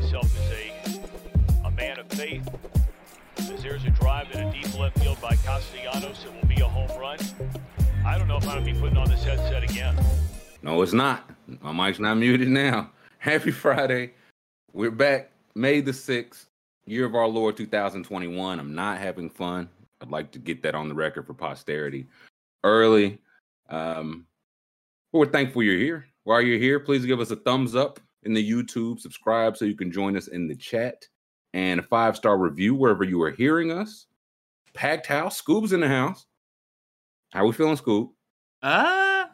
myself 0.00 0.32
as 0.38 0.52
a, 0.52 1.66
a 1.66 1.70
man 1.72 1.98
of 1.98 2.06
faith. 2.10 2.48
As 3.38 3.62
there's 3.62 3.84
a 3.84 3.90
drive 3.90 4.30
in 4.30 4.46
a 4.46 4.52
deep 4.52 4.78
left 4.78 4.96
field 5.00 5.20
by 5.20 5.34
Castellanos, 5.36 6.24
it 6.24 6.32
will 6.32 6.48
be 6.48 6.60
a 6.60 6.68
home 6.68 6.88
run. 7.00 7.18
I 8.06 8.16
don't 8.16 8.28
know 8.28 8.36
if 8.36 8.44
I'm 8.44 8.62
going 8.62 8.64
to 8.64 8.72
be 8.72 8.78
putting 8.78 8.96
on 8.96 9.08
this 9.08 9.24
headset 9.24 9.64
again. 9.64 9.96
No, 10.62 10.82
it's 10.82 10.92
not. 10.92 11.28
My 11.60 11.72
mic's 11.72 11.98
not 11.98 12.14
muted 12.14 12.48
now. 12.48 12.90
Happy 13.18 13.50
Friday. 13.50 14.12
We're 14.72 14.92
back. 14.92 15.32
May 15.56 15.80
the 15.80 15.90
6th, 15.90 16.46
year 16.86 17.04
of 17.04 17.16
our 17.16 17.26
Lord 17.26 17.56
2021. 17.56 18.60
I'm 18.60 18.74
not 18.74 18.98
having 18.98 19.28
fun. 19.28 19.68
I'd 20.00 20.10
like 20.10 20.30
to 20.32 20.38
get 20.38 20.62
that 20.62 20.76
on 20.76 20.88
the 20.88 20.94
record 20.94 21.26
for 21.26 21.34
posterity 21.34 22.06
early. 22.62 23.18
Um, 23.68 24.26
we're 25.12 25.26
thankful 25.26 25.64
you're 25.64 25.76
here. 25.76 26.06
While 26.22 26.42
you're 26.42 26.58
here, 26.58 26.78
please 26.78 27.04
give 27.04 27.18
us 27.18 27.32
a 27.32 27.36
thumbs 27.36 27.74
up 27.74 27.98
in 28.24 28.32
the 28.34 28.50
YouTube, 28.50 29.00
subscribe 29.00 29.56
so 29.56 29.64
you 29.64 29.76
can 29.76 29.90
join 29.92 30.16
us 30.16 30.28
in 30.28 30.48
the 30.48 30.56
chat, 30.56 31.06
and 31.54 31.80
a 31.80 31.82
five 31.82 32.16
star 32.16 32.38
review 32.38 32.74
wherever 32.74 33.04
you 33.04 33.20
are 33.22 33.30
hearing 33.30 33.70
us. 33.70 34.06
Packed 34.74 35.06
house, 35.06 35.40
Scoob's 35.40 35.72
in 35.72 35.80
the 35.80 35.88
house. 35.88 36.26
How 37.32 37.44
we 37.46 37.52
feeling, 37.52 37.76
Scoob? 37.76 38.10
Uh, 38.62 39.26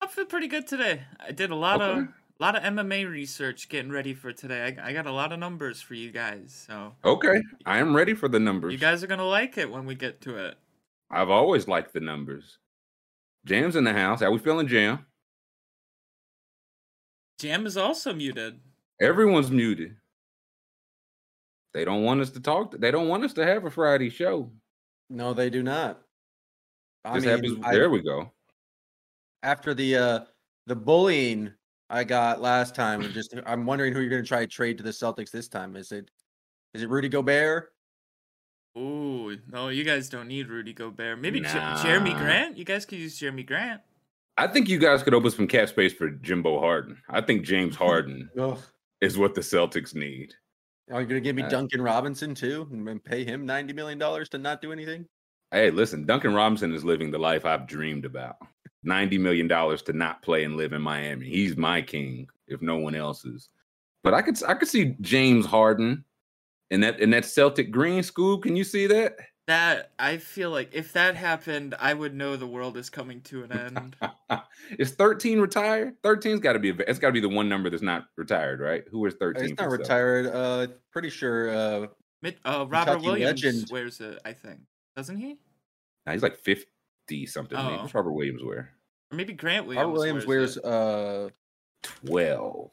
I 0.00 0.06
feel 0.08 0.24
pretty 0.26 0.46
good 0.48 0.66
today. 0.66 1.02
I 1.18 1.32
did 1.32 1.50
a 1.50 1.54
lot 1.56 1.80
Okay. 1.82 2.00
of 2.02 2.08
lot 2.38 2.56
of 2.56 2.62
MMA 2.62 3.04
research 3.10 3.68
getting 3.68 3.90
ready 3.92 4.14
for 4.14 4.32
today. 4.32 4.74
I, 4.82 4.88
I 4.88 4.92
got 4.94 5.06
a 5.06 5.12
lot 5.12 5.32
of 5.32 5.38
numbers 5.38 5.82
for 5.82 5.94
you 5.94 6.10
guys, 6.10 6.64
so 6.66 6.94
Okay, 7.04 7.42
I 7.66 7.78
am 7.78 7.94
ready 7.94 8.14
for 8.14 8.28
the 8.28 8.40
numbers. 8.40 8.72
you 8.72 8.78
guys 8.78 9.04
are 9.04 9.06
gonna 9.06 9.24
like 9.26 9.58
it 9.58 9.70
when 9.70 9.84
we 9.84 9.94
get 9.94 10.20
to 10.22 10.36
it. 10.36 10.56
I've 11.10 11.28
always 11.30 11.68
liked 11.68 11.92
the 11.92 12.00
numbers. 12.00 12.58
Jam's 13.44 13.76
in 13.76 13.84
the 13.84 13.92
house. 13.92 14.20
How 14.20 14.30
we 14.30 14.38
feeling, 14.38 14.68
Jam? 14.68 15.04
Jam 17.40 17.64
is 17.66 17.76
also 17.78 18.12
muted. 18.12 18.60
Everyone's 19.00 19.50
muted. 19.50 19.96
They 21.72 21.84
don't 21.86 22.02
want 22.04 22.20
us 22.20 22.30
to 22.30 22.40
talk. 22.40 22.72
They 22.78 22.90
don't 22.90 23.08
want 23.08 23.24
us 23.24 23.32
to 23.34 23.46
have 23.46 23.64
a 23.64 23.70
Friday 23.70 24.10
show. 24.10 24.52
No, 25.08 25.32
they 25.32 25.48
do 25.48 25.62
not. 25.62 26.02
I 27.04 27.14
This 27.14 27.24
mean, 27.24 27.34
happens. 27.34 27.58
I- 27.64 27.72
there 27.72 27.88
we 27.90 28.02
go. 28.02 28.30
after 29.42 29.72
the 29.72 29.96
uh 29.96 30.20
the 30.66 30.76
bullying 30.76 31.50
I 31.88 32.04
got 32.04 32.40
last 32.42 32.74
time, 32.74 33.00
and 33.00 33.12
just 33.14 33.34
I'm 33.46 33.64
wondering 33.66 33.92
who 33.94 34.00
you're 34.00 34.10
going 34.10 34.22
to 34.22 34.28
try 34.28 34.40
to 34.40 34.46
trade 34.46 34.76
to 34.78 34.84
the 34.84 34.90
Celtics 34.90 35.30
this 35.30 35.48
time. 35.48 35.76
Is 35.76 35.92
it 35.92 36.10
is 36.74 36.82
it 36.82 36.88
Rudy 36.90 37.08
Gobert? 37.08 37.72
Ooh, 38.78 39.36
no, 39.50 39.68
you 39.70 39.82
guys 39.82 40.08
don't 40.10 40.28
need 40.28 40.46
Rudy 40.48 40.72
Gobert. 40.74 41.18
Maybe 41.18 41.40
Jer- 41.40 41.48
Jerami 41.48 42.16
Grant. 42.16 42.56
You 42.58 42.64
guys 42.64 42.84
could 42.86 42.98
use 42.98 43.18
Jerami 43.18 43.44
Grant. 43.46 43.80
I 44.36 44.46
think 44.46 44.68
you 44.68 44.78
guys 44.78 45.02
could 45.02 45.14
open 45.14 45.30
some 45.30 45.46
cap 45.46 45.68
space 45.68 45.92
for 45.92 46.10
Jimbo 46.10 46.60
Harden. 46.60 46.96
I 47.08 47.20
think 47.20 47.44
James 47.44 47.76
Harden 47.84 48.30
is 49.00 49.18
what 49.18 49.34
the 49.34 49.40
Celtics 49.40 49.94
need. 49.94 50.32
Are 50.90 51.00
you 51.00 51.06
going 51.06 51.20
to 51.22 51.24
give 51.24 51.36
me 51.36 51.42
Uh, 51.42 51.48
Duncan 51.48 51.82
Robinson 51.82 52.34
too, 52.34 52.68
and 52.72 53.04
pay 53.04 53.24
him 53.24 53.46
ninety 53.46 53.72
million 53.72 53.98
dollars 53.98 54.28
to 54.30 54.38
not 54.38 54.60
do 54.60 54.72
anything? 54.72 55.06
Hey, 55.52 55.70
listen, 55.70 56.06
Duncan 56.06 56.32
Robinson 56.34 56.72
is 56.74 56.84
living 56.84 57.10
the 57.10 57.18
life 57.18 57.44
I've 57.44 57.66
dreamed 57.66 58.04
about. 58.04 58.36
$90 58.86 59.18
million 59.20 59.48
to 59.48 59.92
not 59.92 60.22
play 60.22 60.44
and 60.44 60.56
live 60.56 60.72
in 60.72 60.80
Miami. 60.80 61.28
He's 61.28 61.56
my 61.56 61.82
king, 61.82 62.26
if 62.48 62.62
no 62.62 62.78
one 62.78 62.94
else 62.94 63.24
is. 63.26 63.48
But 64.02 64.14
I 64.14 64.22
could 64.22 64.42
I 64.44 64.54
could 64.54 64.68
see 64.68 64.96
James 65.02 65.44
Harden 65.44 66.04
in 66.70 66.80
that 66.80 66.98
in 67.00 67.10
that 67.10 67.26
Celtic 67.26 67.70
green 67.70 68.02
school. 68.02 68.38
Can 68.38 68.56
you 68.56 68.64
see 68.64 68.86
that? 68.86 69.16
That 69.50 69.90
I 69.98 70.18
feel 70.18 70.52
like 70.52 70.70
if 70.74 70.92
that 70.92 71.16
happened, 71.16 71.74
I 71.80 71.92
would 71.92 72.14
know 72.14 72.36
the 72.36 72.46
world 72.46 72.76
is 72.76 72.88
coming 72.88 73.20
to 73.22 73.42
an 73.42 73.50
end. 73.50 73.96
is 74.78 74.92
13 74.92 75.40
retired? 75.40 76.00
13's 76.04 76.38
got 76.38 76.52
to 76.52 76.60
be 76.60 76.70
a, 76.70 76.74
it's 76.86 77.00
got 77.00 77.08
to 77.08 77.12
be 77.12 77.18
the 77.18 77.28
one 77.28 77.48
number 77.48 77.68
that's 77.68 77.82
not 77.82 78.04
retired, 78.16 78.60
right? 78.60 78.84
Who 78.92 79.04
is 79.06 79.14
13? 79.14 79.42
He's 79.42 79.50
for 79.50 79.62
not 79.62 79.70
the 79.70 79.78
retired. 79.78 80.26
Uh, 80.28 80.66
pretty 80.92 81.10
sure. 81.10 81.50
Uh, 81.50 81.86
Mit- 82.22 82.38
uh, 82.44 82.64
Robert 82.68 82.92
Kentucky 82.92 83.06
Williams 83.06 83.42
legend. 83.42 83.68
wears 83.72 84.00
it, 84.00 84.20
I 84.24 84.34
think, 84.34 84.60
doesn't 84.94 85.16
he? 85.16 85.36
Nah, 86.06 86.12
he's 86.12 86.22
like 86.22 86.38
50 86.38 87.26
something. 87.26 87.58
Oh. 87.58 87.78
What's 87.78 87.92
Robert 87.92 88.12
Williams 88.12 88.44
wear? 88.44 88.70
Or 89.10 89.16
maybe 89.16 89.32
Grant 89.32 89.66
Williams. 89.66 89.84
Robert 89.84 89.98
Williams 89.98 90.26
wears. 90.26 90.58
it. 90.58 90.64
Uh, 90.64 91.30
12. 91.82 92.70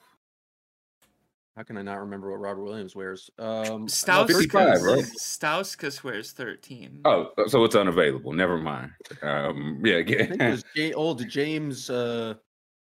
How 1.57 1.63
can 1.63 1.75
I 1.75 1.81
not 1.81 1.95
remember 1.95 2.29
what 2.29 2.40
Robert 2.40 2.63
Williams 2.63 2.95
wears? 2.95 3.31
Um, 3.40 3.88
Stauskas, 3.88 4.28
55, 4.28 4.81
right? 4.84 5.03
Stauskas 5.19 6.03
wears 6.03 6.31
13. 6.31 7.01
Oh, 7.03 7.31
so 7.47 7.63
it's 7.63 7.75
unavailable. 7.75 8.31
Never 8.31 8.59
mind. 8.59 8.91
Um, 9.23 9.81
yeah, 9.84 9.97
I 9.97 10.03
think 10.06 10.40
it 10.40 10.51
was 10.51 10.63
J- 10.75 10.94
old 10.94 11.28
James 11.28 11.90
uh, 11.90 12.35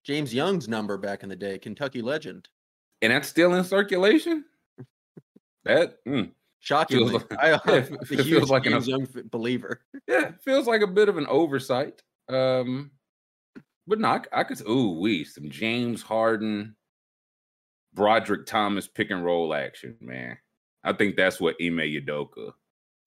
James 0.04 0.32
Young's 0.32 0.68
number 0.70 0.98
back 1.00 1.24
in 1.24 1.30
the 1.30 1.36
day, 1.36 1.58
Kentucky 1.58 2.04
legend. 2.04 2.50
and 3.02 3.12
that's 3.12 3.28
still 3.28 3.56
in 3.56 3.64
circulation. 3.64 4.46
That 5.66 5.98
mm, 6.06 6.30
Shockingly, 6.60 7.14
like- 7.14 7.34
I, 7.40 7.50
yeah, 7.50 7.60
I'm 7.66 7.74
it 7.74 8.02
a 8.02 8.06
feels 8.06 8.28
huge 8.28 8.50
like 8.50 8.68
an 8.68 8.84
Young 8.84 9.08
believer. 9.32 9.82
yeah, 10.08 10.34
feels 10.44 10.68
like 10.68 10.82
a 10.82 10.88
bit 10.88 11.10
of 11.10 11.18
an 11.18 11.26
oversight. 11.28 12.04
Um, 12.30 12.92
but 13.88 14.00
no, 14.00 14.08
I, 14.08 14.22
I 14.32 14.44
could. 14.44 14.62
Ooh, 14.70 15.00
we 15.00 15.24
some 15.24 15.50
James 15.50 16.04
Harden, 16.04 16.76
Brodric 17.96 18.46
Thomas 18.46 18.88
pick 18.88 19.12
and 19.12 19.24
roll 19.24 19.54
action, 19.54 19.96
man. 20.00 20.38
I 20.84 20.94
think 20.94 21.16
that's 21.16 21.40
what 21.40 21.56
Ime 21.62 21.78
Udoka. 21.78 22.54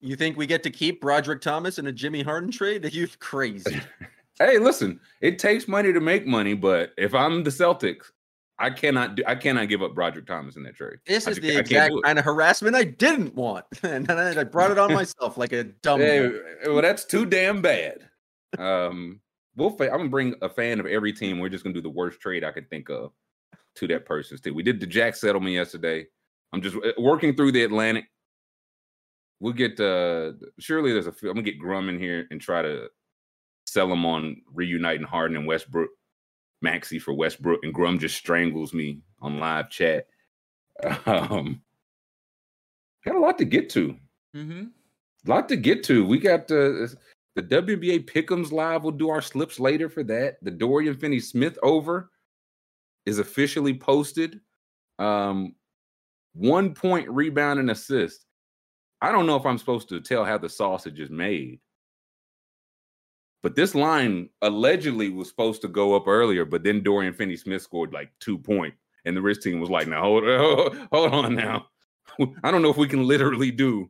You 0.01 0.15
think 0.15 0.37
we 0.37 0.45
get 0.45 0.63
to 0.63 0.69
keep 0.69 1.01
Brodric 1.01 1.41
Thomas 1.41 1.79
in 1.79 1.87
a 1.87 1.91
Jimmy 1.91 2.21
Harden 2.21 2.51
trade? 2.51 2.85
You're 2.93 3.07
crazy? 3.19 3.81
Hey, 4.37 4.57
listen, 4.57 4.99
it 5.21 5.39
takes 5.39 5.65
money 5.65 5.93
to 5.93 6.01
make 6.01 6.27
money, 6.27 6.55
but 6.55 6.91
if 6.97 7.15
I'm 7.15 7.45
the 7.45 7.49
Celtics, 7.49 8.11
I 8.59 8.69
cannot 8.69 9.15
do. 9.15 9.23
I 9.25 9.33
cannot 9.33 9.69
give 9.69 9.81
up 9.81 9.95
Brodric 9.95 10.27
Thomas 10.27 10.57
in 10.57 10.63
that 10.63 10.75
trade. 10.75 10.97
This 11.05 11.25
is 11.25 11.39
the 11.39 11.57
exact 11.57 11.93
kind 12.03 12.19
of 12.19 12.25
harassment 12.25 12.75
I 12.75 12.83
didn't 12.83 13.33
want, 13.35 13.63
and 13.83 14.11
I 14.11 14.43
brought 14.43 14.71
it 14.71 14.77
on 14.77 14.93
myself 14.93 15.37
like 15.37 15.53
a 15.53 15.63
dumb. 15.63 16.01
Hey, 16.01 16.29
well, 16.65 16.81
that's 16.81 17.05
too 17.05 17.25
damn 17.25 17.61
bad. 17.61 18.09
Um, 18.57 19.21
we'll. 19.55 19.69
Fa- 19.69 19.89
I'm 19.89 19.99
gonna 19.99 20.09
bring 20.09 20.35
a 20.41 20.49
fan 20.49 20.81
of 20.81 20.85
every 20.85 21.13
team. 21.13 21.39
We're 21.39 21.47
just 21.47 21.63
gonna 21.63 21.73
do 21.73 21.81
the 21.81 21.89
worst 21.89 22.19
trade 22.19 22.43
I 22.43 22.51
could 22.51 22.69
think 22.69 22.89
of 22.89 23.13
to 23.75 23.87
that 23.87 24.05
person's 24.05 24.41
team. 24.41 24.55
We 24.55 24.63
did 24.63 24.79
the 24.79 24.87
Jack 24.87 25.15
settlement 25.15 25.53
yesterday. 25.53 26.05
I'm 26.53 26.61
just 26.61 26.75
uh, 26.75 26.91
working 26.97 27.35
through 27.35 27.51
the 27.51 27.63
Atlantic. 27.63 28.05
We'll 29.39 29.53
get. 29.53 29.79
uh 29.79 30.33
Surely 30.59 30.93
there's 30.93 31.07
a. 31.07 31.11
few- 31.11 31.29
I'm 31.29 31.35
gonna 31.35 31.43
get 31.45 31.59
Grum 31.59 31.89
in 31.89 31.99
here 31.99 32.27
and 32.31 32.39
try 32.39 32.61
to 32.61 32.87
sell 33.67 33.91
him 33.91 34.05
on 34.05 34.41
reuniting 34.53 35.05
Harden 35.05 35.37
and 35.37 35.47
Westbrook. 35.47 35.89
Maxi 36.63 36.99
for 37.01 37.13
Westbrook 37.13 37.59
and 37.63 37.73
Grum 37.73 37.99
just 37.99 38.15
strangles 38.15 38.73
me 38.73 39.01
on 39.21 39.39
live 39.39 39.69
chat. 39.69 40.07
Um, 41.05 41.61
got 43.05 43.15
a 43.15 43.19
lot 43.19 43.37
to 43.37 43.45
get 43.45 43.69
to 43.71 43.95
Mm-hmm. 44.35 44.63
A 45.25 45.29
lot 45.29 45.47
to 45.49 45.55
get 45.55 45.83
to. 45.85 46.05
We 46.05 46.19
got 46.19 46.47
the 46.47 46.93
the 47.35 47.43
WBA 47.43 48.05
Pickums 48.09 48.51
live. 48.51 48.83
We'll 48.83 48.91
do 48.91 49.09
our 49.09 49.21
slips 49.21 49.59
later 49.59 49.89
for 49.89 50.03
that. 50.03 50.37
The 50.43 50.51
Dorian 50.51 50.95
Finney 50.95 51.19
Smith 51.19 51.57
over 51.63 52.11
is 53.05 53.19
officially 53.19 53.73
posted. 53.73 54.39
Um, 54.99 55.55
one 56.33 56.73
point 56.73 57.09
rebound 57.09 57.59
and 57.59 57.71
assist. 57.71 58.25
I 59.01 59.11
don't 59.11 59.27
know 59.27 59.35
if 59.35 59.45
I'm 59.45 59.57
supposed 59.57 59.89
to 59.89 60.01
tell 60.01 60.25
how 60.25 60.37
the 60.37 60.49
sausage 60.49 60.99
is 60.99 61.09
made, 61.09 61.59
but 63.43 63.55
this 63.55 63.75
line 63.75 64.29
allegedly 64.41 65.09
was 65.09 65.29
supposed 65.29 65.61
to 65.61 65.67
go 65.67 65.95
up 65.95 66.07
earlier, 66.07 66.45
but 66.45 66.63
then 66.63 66.81
Dorian 66.81 67.13
Finney 67.13 67.35
Smith 67.35 67.61
scored 67.61 67.93
like 67.93 68.11
two 68.19 68.37
points, 68.37 68.77
and 69.05 69.15
the 69.15 69.21
wrist 69.21 69.43
team 69.43 69.59
was 69.59 69.69
like, 69.69 69.87
"Now 69.87 70.01
hold, 70.01 70.23
hold 70.91 71.13
on 71.13 71.35
now." 71.35 71.67
I 72.43 72.51
don't 72.51 72.61
know 72.61 72.69
if 72.69 72.77
we 72.77 72.87
can 72.87 73.07
literally 73.07 73.51
do 73.51 73.89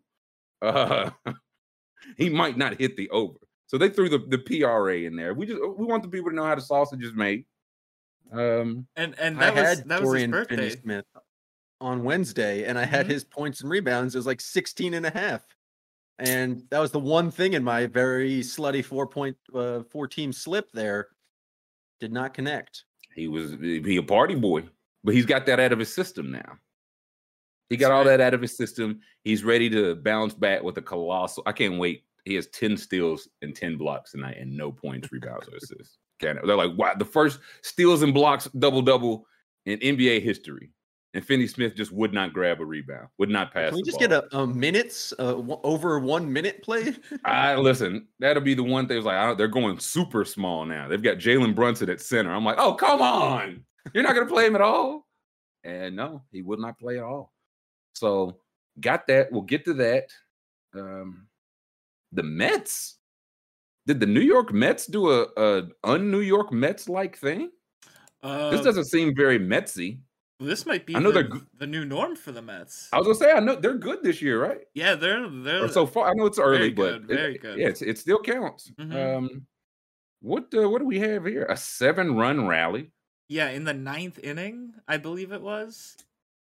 uh 0.61 1.09
he 2.17 2.29
might 2.29 2.57
not 2.57 2.79
hit 2.79 2.97
the 2.97 3.09
over. 3.09 3.37
So 3.67 3.77
they 3.77 3.89
threw 3.89 4.09
the, 4.09 4.19
the 4.19 4.37
PRA 4.37 4.99
in 4.99 5.15
there. 5.15 5.33
We 5.33 5.45
just 5.45 5.59
we 5.77 5.85
want 5.85 6.03
the 6.03 6.09
people 6.09 6.29
to 6.29 6.35
know 6.35 6.45
how 6.45 6.55
the 6.55 6.61
sausage 6.61 7.03
is 7.03 7.13
made. 7.13 7.45
Um 8.31 8.87
And 8.95 9.17
and 9.19 9.37
I 9.37 9.51
that 9.51 9.55
was 9.55 9.63
had 9.79 9.89
that 9.89 10.01
was 10.01 10.07
his 10.07 10.09
Dorian 10.09 10.31
birthday. 10.31 10.55
Finney-Smith 10.55 11.05
on 11.81 12.03
Wednesday, 12.03 12.63
and 12.65 12.77
I 12.79 12.85
had 12.85 13.05
Mhm. 13.05 13.09
his 13.09 13.23
points 13.23 13.61
and 13.61 13.69
rebounds. 13.69 14.15
It 14.15 14.17
was 14.19 14.25
like 14.25 14.41
16 14.41 14.93
and 14.93 15.05
a 15.05 15.09
half. 15.11 15.45
And 16.17 16.63
that 16.69 16.79
was 16.79 16.91
the 16.91 16.99
one 16.99 17.29
thing 17.29 17.53
in 17.53 17.63
my 17.63 17.87
very 17.87 18.39
slutty 18.39 18.83
four 18.83 19.05
point 19.07 19.37
uh, 19.53 19.83
four 19.83 20.07
team 20.07 20.31
slip 20.31 20.71
there. 20.71 21.09
Did 21.99 22.11
not 22.13 22.33
connect. 22.33 22.85
he 23.13 23.27
was 23.27 23.51
he 23.61 23.95
a 23.97 24.03
party 24.03 24.35
boy, 24.35 24.63
but 25.03 25.13
he's 25.13 25.25
got 25.25 25.45
that 25.45 25.59
out 25.59 25.71
of 25.73 25.79
his 25.79 25.93
system 25.93 26.31
now. 26.31 26.59
He 27.69 27.77
got 27.77 27.91
all 27.91 28.03
that 28.03 28.21
out 28.21 28.33
of 28.33 28.41
his 28.41 28.55
system. 28.55 29.01
He's 29.23 29.43
ready 29.43 29.69
to 29.71 29.95
bounce 29.95 30.33
back 30.33 30.61
with 30.63 30.77
a 30.77 30.81
colossal. 30.81 31.43
I 31.45 31.51
can't 31.51 31.79
wait. 31.79 32.03
He 32.25 32.35
has 32.35 32.47
10 32.47 32.77
steals 32.77 33.27
and 33.41 33.55
10 33.55 33.77
blocks 33.77 34.11
tonight 34.11 34.37
and 34.39 34.55
no 34.55 34.71
points, 34.71 35.11
rebounds, 35.11 35.47
or 35.49 35.55
assists. 35.55 35.97
They're 36.19 36.55
like, 36.55 36.77
wow, 36.77 36.93
the 36.97 37.05
first 37.05 37.39
steals 37.61 38.01
and 38.01 38.13
blocks 38.13 38.47
double 38.57 38.81
double 38.81 39.27
in 39.65 39.79
NBA 39.79 40.21
history. 40.21 40.71
And 41.13 41.25
Finney 41.25 41.47
Smith 41.47 41.75
just 41.75 41.93
would 41.93 42.13
not 42.13 42.33
grab 42.33 42.59
a 42.59 42.65
rebound, 42.65 43.07
would 43.19 43.29
not 43.29 43.53
pass. 43.53 43.69
Can 43.69 43.77
we 43.77 43.83
just 43.83 43.99
ball. 43.99 44.07
get 44.09 44.25
a, 44.33 44.37
a 44.37 44.45
minutes 44.45 45.13
uh, 45.17 45.35
w- 45.35 45.59
over 45.63 45.97
one 45.97 46.31
minute 46.31 46.61
play? 46.61 46.93
I 47.25 47.55
listen. 47.55 48.09
That'll 48.19 48.43
be 48.43 48.53
the 48.53 48.63
one 48.63 48.85
thing. 48.89 49.01
Like 49.01 49.15
I 49.15 49.25
don't, 49.27 49.37
they're 49.37 49.47
going 49.47 49.79
super 49.79 50.25
small 50.25 50.65
now. 50.65 50.89
They've 50.89 51.01
got 51.01 51.17
Jalen 51.17 51.55
Brunson 51.55 51.89
at 51.89 52.01
center. 52.01 52.33
I'm 52.33 52.43
like, 52.43 52.57
oh 52.59 52.73
come 52.73 53.01
on, 53.01 53.63
you're 53.93 54.03
not 54.03 54.13
gonna 54.13 54.25
play 54.25 54.45
him 54.45 54.55
at 54.55 54.61
all. 54.61 55.07
And 55.63 55.95
no, 55.95 56.23
he 56.33 56.41
would 56.41 56.59
not 56.59 56.77
play 56.77 56.97
at 56.97 57.05
all. 57.05 57.31
So 57.93 58.39
got 58.77 59.07
that. 59.07 59.31
We'll 59.31 59.43
get 59.43 59.63
to 59.65 59.73
that. 59.75 60.09
Um, 60.73 61.27
the 62.11 62.23
Mets. 62.23 62.97
Did 63.87 63.99
the 63.99 64.05
New 64.07 64.21
York 64.21 64.51
Mets 64.51 64.87
do 64.87 65.09
a, 65.11 65.27
a 65.37 65.63
un-New 65.83 66.21
York 66.21 66.51
Mets 66.51 66.89
like 66.89 67.17
thing? 67.17 67.51
Uh, 68.23 68.49
this 68.49 68.61
doesn't 68.61 68.85
seem 68.85 69.15
very 69.15 69.37
Metsy. 69.39 69.99
This 70.39 70.65
might 70.65 70.85
be 70.85 70.95
I 70.95 70.99
know 70.99 71.11
the, 71.11 71.23
they're 71.23 71.41
the 71.59 71.67
new 71.67 71.85
norm 71.85 72.15
for 72.15 72.31
the 72.31 72.41
Mets. 72.41 72.89
I 72.91 72.97
was 72.97 73.05
gonna 73.05 73.15
say 73.15 73.31
I 73.31 73.39
know 73.39 73.55
they're 73.55 73.77
good 73.77 74.03
this 74.03 74.21
year, 74.21 74.41
right? 74.41 74.61
Yeah, 74.73 74.95
they're 74.95 75.29
they're 75.29 75.63
Or 75.65 75.69
so 75.69 75.85
far, 75.85 76.09
I 76.09 76.13
know 76.15 76.25
it's 76.25 76.39
early, 76.39 76.57
very 76.57 76.71
but 76.71 76.83
good, 77.07 77.11
it- 77.11 77.15
very 77.15 77.37
good. 77.37 77.57
yeah, 77.59 77.67
it's, 77.67 77.81
it 77.81 77.97
still 77.99 78.19
counts. 78.19 78.71
Mhm. 78.79 79.17
Um, 79.17 79.45
what 80.21 80.51
uh, 80.53 80.67
what 80.69 80.79
do 80.79 80.85
we 80.85 80.99
have 80.99 81.25
here? 81.25 81.45
A 81.45 81.55
seven-run 81.55 82.47
rally. 82.47 82.91
yeah 83.29 83.49
in 83.51 83.63
the 83.63 83.73
ninth 83.73 84.19
inning, 84.19 84.73
I 84.87 84.97
believe 84.97 85.31
it 85.31 85.41
was. 85.41 85.95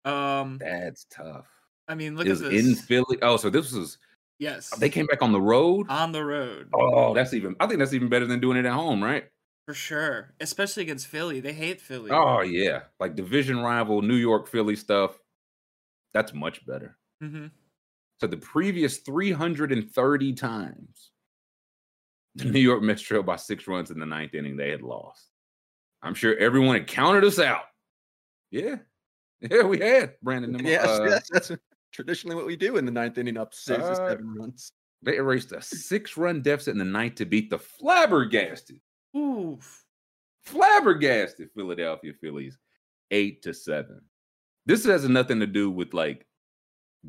Um, 0.05 0.57
That's 0.59 1.05
tough. 1.11 1.47
I 1.87 1.95
mean, 1.95 2.15
look 2.15 2.27
at 2.27 2.37
this. 2.39 2.65
in 2.65 2.75
Philly. 2.75 3.17
Oh, 3.21 3.35
so 3.37 3.49
this 3.49 3.71
was 3.73 3.97
yes, 4.41 4.69
they 4.79 4.89
came 4.89 5.05
back 5.05 5.21
on 5.21 5.31
the 5.31 5.39
road. 5.39 5.85
on 5.89 6.11
the 6.11 6.25
road 6.25 6.67
Oh, 6.73 7.13
that's 7.13 7.33
even. 7.33 7.55
I 7.61 7.67
think 7.67 7.79
that's 7.79 7.93
even 7.93 8.09
better 8.09 8.25
than 8.25 8.41
doing 8.41 8.57
it 8.57 8.65
at 8.65 8.73
home, 8.73 9.01
right? 9.01 9.25
for 9.67 9.73
sure, 9.75 10.33
especially 10.41 10.83
against 10.83 11.07
Philly. 11.07 11.39
They 11.39 11.53
hate 11.53 11.79
Philly. 11.79 12.09
Oh 12.11 12.41
yeah, 12.41 12.81
like 12.99 13.15
division 13.15 13.59
rival 13.61 14.01
New 14.01 14.15
York 14.15 14.47
Philly 14.49 14.75
stuff. 14.75 15.17
That's 16.13 16.33
much 16.33 16.65
better. 16.65 16.97
hmm 17.21 17.45
So 18.19 18.27
the 18.27 18.35
previous 18.37 18.97
330 18.97 20.33
times 20.33 21.11
the 22.35 22.45
New 22.45 22.59
York 22.59 22.81
Mets 22.81 23.01
trailed 23.01 23.25
by 23.25 23.35
six 23.35 23.67
runs 23.67 23.91
in 23.91 23.99
the 23.99 24.05
ninth 24.05 24.33
inning, 24.33 24.57
they 24.57 24.71
had 24.71 24.81
lost. 24.81 25.27
I'm 26.01 26.15
sure 26.15 26.35
everyone 26.37 26.75
had 26.75 26.87
counted 26.87 27.23
us 27.23 27.37
out. 27.39 27.63
Yeah, 28.49 28.77
yeah, 29.41 29.63
we 29.63 29.79
had 29.79 30.15
Brandon. 30.23 30.51
them- 30.53 30.65
Yes, 30.65 30.85
uh, 30.85 31.05
yes, 31.07 31.29
that's 31.31 31.51
traditionally 31.91 32.35
what 32.35 32.45
we 32.45 32.55
do 32.55 32.77
in 32.77 32.85
the 32.85 32.91
ninth 32.91 33.17
inning, 33.17 33.37
up 33.37 33.53
six 33.53 33.79
or 33.79 33.91
Uh, 33.91 33.95
seven 34.09 34.33
runs. 34.35 34.71
They 35.03 35.17
erased 35.17 35.51
a 35.51 35.61
six-run 35.61 36.41
deficit 36.41 36.73
in 36.73 36.77
the 36.77 36.85
ninth 36.85 37.15
to 37.15 37.25
beat 37.25 37.49
the 37.49 37.57
flabbergasted, 37.59 38.79
Oof. 39.17 39.83
flabbergasted 40.43 41.49
Philadelphia 41.55 42.13
Phillies, 42.21 42.57
eight 43.09 43.41
to 43.43 43.53
seven. 43.53 44.01
This 44.65 44.85
has 44.85 45.07
nothing 45.09 45.39
to 45.39 45.47
do 45.47 45.71
with 45.71 45.93
like 45.93 46.27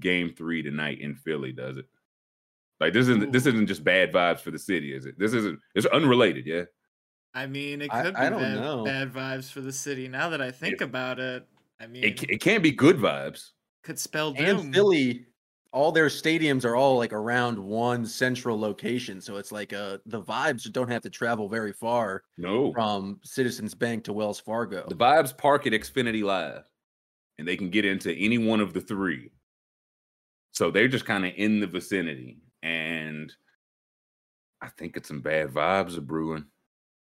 game 0.01 0.33
three 0.35 0.63
tonight 0.63 1.01
in 1.01 1.15
Philly, 1.15 1.53
does 1.53 1.77
it? 1.77 1.87
Like 2.81 2.93
this 2.95 3.03
isn't 3.09 3.31
this 3.33 3.47
isn't 3.47 3.67
just 3.67 3.85
bad 3.85 4.13
vibes 4.13 4.41
for 4.41 4.51
the 4.51 4.59
city, 4.59 4.95
is 4.95 5.05
it? 5.07 5.19
This 5.19 5.35
isn't 5.35 5.59
it's 5.75 5.87
unrelated, 5.87 6.47
yeah. 6.47 6.65
I 7.35 7.47
mean, 7.47 7.83
it 7.83 7.91
I- 7.93 8.03
could 8.05 8.15
be 8.15 8.21
I 8.21 8.31
don't 8.31 8.41
bad, 8.41 8.55
know. 8.61 8.85
bad 8.85 9.13
vibes 9.13 9.51
for 9.51 9.61
the 9.61 9.73
city. 9.73 10.09
Now 10.09 10.31
that 10.31 10.41
I 10.43 10.51
think 10.51 10.77
If- 10.77 10.81
about 10.83 11.19
it, 11.21 11.47
I 11.79 11.87
mean, 11.87 12.05
It, 12.05 12.23
it 12.25 12.41
can't 12.41 12.63
be 12.63 12.71
good 12.73 12.97
vibes. 12.97 13.51
Could 13.83 13.99
spell 13.99 14.33
doom. 14.33 14.59
And 14.59 14.75
Philly, 14.75 15.27
all 15.73 15.91
their 15.93 16.07
stadiums 16.09 16.65
are 16.65 16.77
all 16.77 16.97
like 16.99 17.13
around 17.13 17.59
one 17.59 18.05
central 18.07 18.59
location, 18.59 19.21
so 19.21 19.37
it's 19.37 19.53
like 19.53 19.73
uh 19.73 19.99
the 20.07 20.23
vibes 20.23 20.71
don't 20.71 20.91
have 20.91 21.03
to 21.03 21.11
travel 21.11 21.49
very 21.49 21.73
far 21.73 22.23
No. 22.37 22.73
from 22.73 23.21
Citizens 23.25 23.75
Bank 23.75 24.05
to 24.05 24.13
Wells 24.13 24.39
Fargo. 24.41 24.85
The 24.89 24.95
vibes 24.95 25.37
park 25.37 25.67
at 25.67 25.73
Xfinity 25.73 26.23
Live, 26.23 26.65
and 27.39 27.49
they 27.49 27.57
can 27.57 27.71
get 27.71 27.85
into 27.85 28.13
any 28.15 28.39
one 28.39 28.61
of 28.61 28.73
the 28.75 28.81
three. 28.81 29.31
So 30.53 30.71
they're 30.71 30.89
just 30.89 31.07
kind 31.07 31.25
of 31.25 31.33
in 31.37 31.61
the 31.61 31.67
vicinity. 31.67 32.39
And 32.63 33.33
I 34.61 34.69
think 34.69 34.97
it's 34.97 35.09
some 35.09 35.21
bad 35.23 35.49
vibes 35.49 35.97
are 35.97 36.03
brewing. 36.03 36.45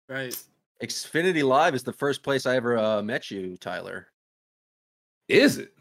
right? 0.09 0.35
Xfinity 0.83 1.43
Live 1.43 1.73
is 1.75 1.83
the 1.83 1.93
first 1.93 2.21
place 2.23 2.45
I 2.45 2.55
ever 2.57 2.77
uh, 2.77 3.01
met 3.01 3.31
you, 3.31 3.57
Tyler. 3.57 4.07
Is 5.29 5.57
it? 5.57 5.73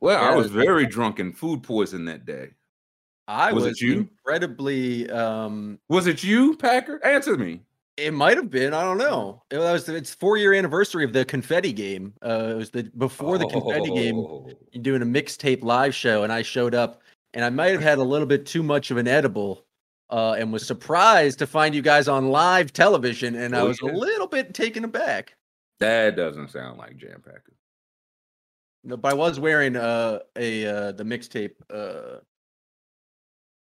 Well, 0.00 0.22
I 0.22 0.34
was 0.34 0.50
very 0.50 0.86
drunk 0.86 1.18
and 1.18 1.36
food 1.36 1.62
poisoned 1.62 2.08
that 2.08 2.24
day. 2.24 2.50
I 3.28 3.52
Was 3.52 3.64
was, 3.64 3.80
you? 3.80 3.98
incredibly 3.98 5.08
um 5.10 5.78
Was 5.88 6.06
it 6.06 6.24
you, 6.24 6.56
Packer? 6.56 7.04
Answer 7.04 7.36
me. 7.36 7.60
it 7.96 8.12
might 8.14 8.36
have 8.36 8.50
been, 8.50 8.72
I 8.74 8.82
don't 8.82 8.98
know. 8.98 9.42
It 9.50 9.58
was 9.58 9.88
it's 9.88 10.14
four 10.14 10.36
year 10.36 10.52
anniversary 10.54 11.04
of 11.04 11.12
the 11.12 11.24
confetti 11.24 11.72
game. 11.72 12.14
Uh 12.24 12.50
it 12.52 12.56
was 12.56 12.70
the 12.70 12.84
before 12.96 13.38
the 13.38 13.46
confetti 13.46 13.90
game 13.94 14.16
Oh, 14.16 14.50
doing 14.80 15.02
a 15.02 15.06
mixtape 15.06 15.62
live 15.62 15.94
show 15.94 16.24
and 16.24 16.32
I 16.32 16.42
showed 16.42 16.74
up 16.74 17.02
and 17.34 17.44
I 17.44 17.50
might 17.50 17.70
have 17.72 17.82
had 17.82 17.98
a 17.98 18.02
little 18.02 18.26
bit 18.26 18.46
too 18.46 18.62
much 18.62 18.90
of 18.90 18.96
an 18.96 19.06
edible 19.06 19.64
uh, 20.10 20.32
and 20.36 20.52
was 20.52 20.66
surprised 20.66 21.38
to 21.38 21.46
find 21.46 21.72
you 21.72 21.82
guys 21.82 22.08
on 22.08 22.30
live 22.30 22.72
television 22.72 23.36
and 23.36 23.54
I 23.54 23.60
Oh, 23.60 23.68
was 23.68 23.78
yeah. 23.80 23.92
a 23.92 23.94
little 23.94 24.26
bit 24.26 24.54
taken 24.54 24.82
aback. 24.82 25.36
That 25.78 26.16
doesn't 26.16 26.48
sound 26.50 26.78
like 26.78 26.96
Jam 26.96 27.22
Packer. 27.24 27.52
No, 28.82 28.96
But 28.96 29.12
I 29.12 29.14
was 29.14 29.38
wearing 29.38 29.76
uh, 29.76 30.20
a 30.36 30.66
uh, 30.66 30.92
the 30.92 31.04
mixtape 31.04 31.52
uh, 31.72 32.20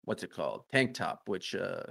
what's 0.04 0.22
it 0.22 0.32
called? 0.32 0.64
Tank 0.72 0.94
top, 0.94 1.22
which 1.26 1.54
uh, 1.54 1.82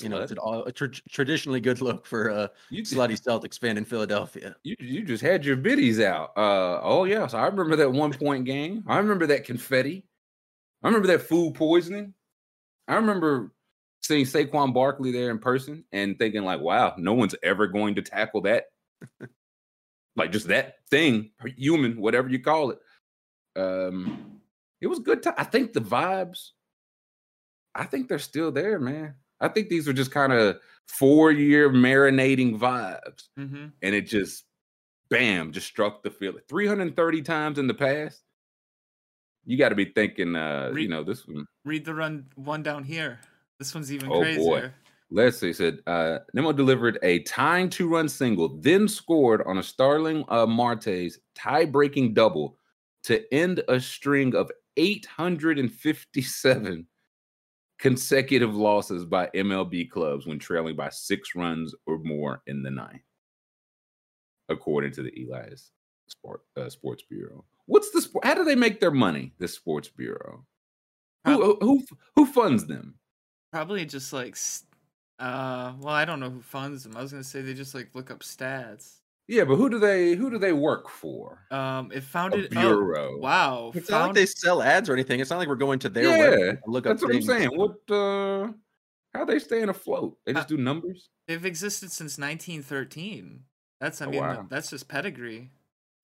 you 0.00 0.08
know, 0.08 0.20
it's 0.20 0.32
an, 0.32 0.38
all, 0.38 0.64
a 0.64 0.72
tr- 0.72 0.86
traditionally 1.10 1.60
good 1.60 1.80
look 1.80 2.06
for 2.06 2.28
a 2.28 2.50
you, 2.70 2.82
slutty 2.82 3.20
Celtics 3.20 3.58
fan 3.58 3.76
in 3.76 3.84
Philadelphia. 3.84 4.56
you 4.62 4.76
you 4.78 5.02
just 5.04 5.22
had 5.22 5.44
your 5.44 5.56
biddies 5.56 6.00
out. 6.00 6.30
Uh 6.36 6.80
oh 6.82 7.04
yeah, 7.04 7.26
so 7.26 7.38
I 7.38 7.46
remember 7.46 7.76
that 7.76 7.90
one 7.90 8.12
point 8.12 8.44
game. 8.44 8.84
I 8.86 8.98
remember 8.98 9.26
that 9.26 9.44
confetti. 9.44 10.06
I 10.82 10.88
remember 10.88 11.08
that 11.08 11.22
food 11.22 11.54
poisoning. 11.54 12.14
I 12.88 12.96
remember 12.96 13.52
seeing 14.02 14.26
Saquon 14.26 14.74
Barkley 14.74 15.12
there 15.12 15.30
in 15.30 15.38
person 15.38 15.84
and 15.92 16.18
thinking 16.18 16.44
like, 16.44 16.60
wow, 16.60 16.94
no 16.98 17.14
one's 17.14 17.34
ever 17.42 17.66
going 17.66 17.94
to 17.94 18.02
tackle 18.02 18.42
that. 18.42 18.64
Like 20.16 20.32
just 20.32 20.48
that 20.48 20.76
thing, 20.90 21.30
human, 21.56 22.00
whatever 22.00 22.28
you 22.28 22.38
call 22.40 22.70
it. 22.70 22.78
Um, 23.56 24.40
it 24.80 24.86
was 24.86 24.98
good. 25.00 25.22
time. 25.22 25.34
I 25.36 25.44
think 25.44 25.72
the 25.72 25.80
vibes. 25.80 26.50
I 27.74 27.84
think 27.84 28.08
they're 28.08 28.18
still 28.18 28.52
there, 28.52 28.78
man. 28.78 29.14
I 29.40 29.48
think 29.48 29.68
these 29.68 29.88
are 29.88 29.92
just 29.92 30.10
kind 30.12 30.32
of 30.32 30.58
four-year 30.88 31.70
marinating 31.70 32.58
vibes 32.58 33.24
Mm-hmm. 33.38 33.66
and 33.82 33.94
it 33.94 34.02
just 34.02 34.44
bam 35.10 35.50
just 35.52 35.66
struck 35.66 36.02
the 36.02 36.10
field 36.10 36.36
330 36.48 37.22
times 37.22 37.58
in 37.58 37.66
the 37.66 37.74
past 37.74 38.22
you 39.44 39.56
got 39.58 39.68
to 39.70 39.74
be 39.74 39.84
thinking 39.86 40.34
uh 40.36 40.70
Re- 40.72 40.82
you 40.82 40.88
know 40.88 41.02
this 41.04 41.26
one 41.26 41.46
Read 41.64 41.84
the 41.84 41.94
run 41.94 42.26
one 42.36 42.62
down 42.62 42.84
here. 42.84 43.18
This 43.58 43.74
one's 43.74 43.92
even 43.92 44.10
Oh, 44.12 44.22
boy. 44.36 44.70
Let's 45.14 45.38
see 45.38 45.52
said 45.52 45.78
uh 45.86 46.18
Nimmo 46.34 46.52
delivered 46.52 46.98
a 47.02 47.20
tying 47.20 47.70
two-run 47.70 48.08
single 48.08 48.58
then 48.60 48.88
scored 48.88 49.42
on 49.46 49.58
a 49.58 49.62
starling 49.62 50.24
uh 50.28 50.46
marte's 50.46 51.18
tie-breaking 51.34 52.14
double 52.14 52.58
to 53.04 53.22
end 53.32 53.62
a 53.68 53.78
string 53.78 54.34
of 54.34 54.50
857 54.76 56.86
consecutive 57.78 58.54
losses 58.54 59.04
by 59.04 59.28
mlb 59.34 59.90
clubs 59.90 60.26
when 60.26 60.38
trailing 60.38 60.74
by 60.74 60.88
six 60.88 61.34
runs 61.36 61.74
or 61.86 61.98
more 61.98 62.42
in 62.46 62.62
the 62.62 62.70
ninth 62.70 63.02
according 64.48 64.92
to 64.92 65.02
the 65.02 65.24
elias 65.24 65.70
sport, 66.08 66.42
uh, 66.56 66.68
sports 66.68 67.04
bureau. 67.08 67.44
What's 67.66 67.90
the 67.90 68.02
sport 68.02 68.24
how 68.24 68.34
do 68.34 68.44
they 68.44 68.54
make 68.54 68.80
their 68.80 68.90
money 68.90 69.32
the 69.38 69.48
sports 69.48 69.88
bureau? 69.88 70.44
Who, 71.24 71.56
who 71.60 71.82
who 72.16 72.26
funds 72.26 72.66
them? 72.66 72.96
Probably 73.50 73.86
just 73.86 74.12
like, 74.12 74.36
uh, 75.24 75.72
well, 75.80 75.94
I 75.94 76.04
don't 76.04 76.20
know 76.20 76.30
who 76.30 76.40
funds 76.42 76.82
them. 76.84 76.96
I 76.96 77.02
was 77.02 77.12
gonna 77.12 77.24
say 77.24 77.40
they 77.42 77.54
just 77.54 77.74
like 77.74 77.90
look 77.94 78.10
up 78.10 78.20
stats. 78.20 78.96
Yeah, 79.26 79.44
but 79.44 79.56
who 79.56 79.70
do 79.70 79.78
they 79.78 80.14
who 80.14 80.30
do 80.30 80.38
they 80.38 80.52
work 80.52 80.88
for? 80.90 81.46
Um, 81.50 81.90
it 81.92 81.98
A 81.98 82.02
founded. 82.02 82.50
bureau. 82.50 83.14
Oh, 83.14 83.18
wow. 83.18 83.72
It's 83.74 83.88
not 83.88 84.06
like 84.08 84.14
they 84.14 84.26
sell 84.26 84.60
ads 84.62 84.88
or 84.90 84.92
anything. 84.92 85.20
It's 85.20 85.30
not 85.30 85.38
like 85.38 85.48
we're 85.48 85.54
going 85.54 85.78
to 85.78 85.88
their 85.88 86.04
Yeah, 86.04 86.18
website 86.18 86.62
to 86.64 86.70
look 86.70 86.86
up 86.86 86.90
That's 86.92 87.02
what 87.02 87.14
I'm 87.14 87.22
saying. 87.22 87.48
What 87.54 87.76
uh 87.90 88.52
how 89.14 89.24
they 89.24 89.38
staying 89.38 89.68
afloat? 89.70 90.18
They 90.26 90.34
just 90.34 90.48
do 90.48 90.56
numbers? 90.58 91.08
They've 91.26 91.44
existed 91.46 91.90
since 91.92 92.18
1913. 92.18 93.44
That's, 93.80 94.02
I 94.02 94.06
Oh, 94.06 94.10
mean, 94.10 94.20
wow. 94.20 94.46
that's 94.50 94.68
just 94.70 94.88
pedigree. 94.88 95.50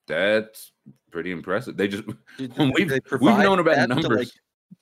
That's 0.07 0.73
pretty 1.11 1.31
impressive. 1.33 1.77
They 1.77 1.89
just 1.89 2.05
Do- 2.07 2.17
we've- 2.75 2.85
they 2.85 3.01
we've 3.21 3.39
known 3.39 3.59
about 3.59 3.77
stats 3.77 3.83
to, 3.83 3.89
numbers. 3.89 4.19
like, 4.19 4.29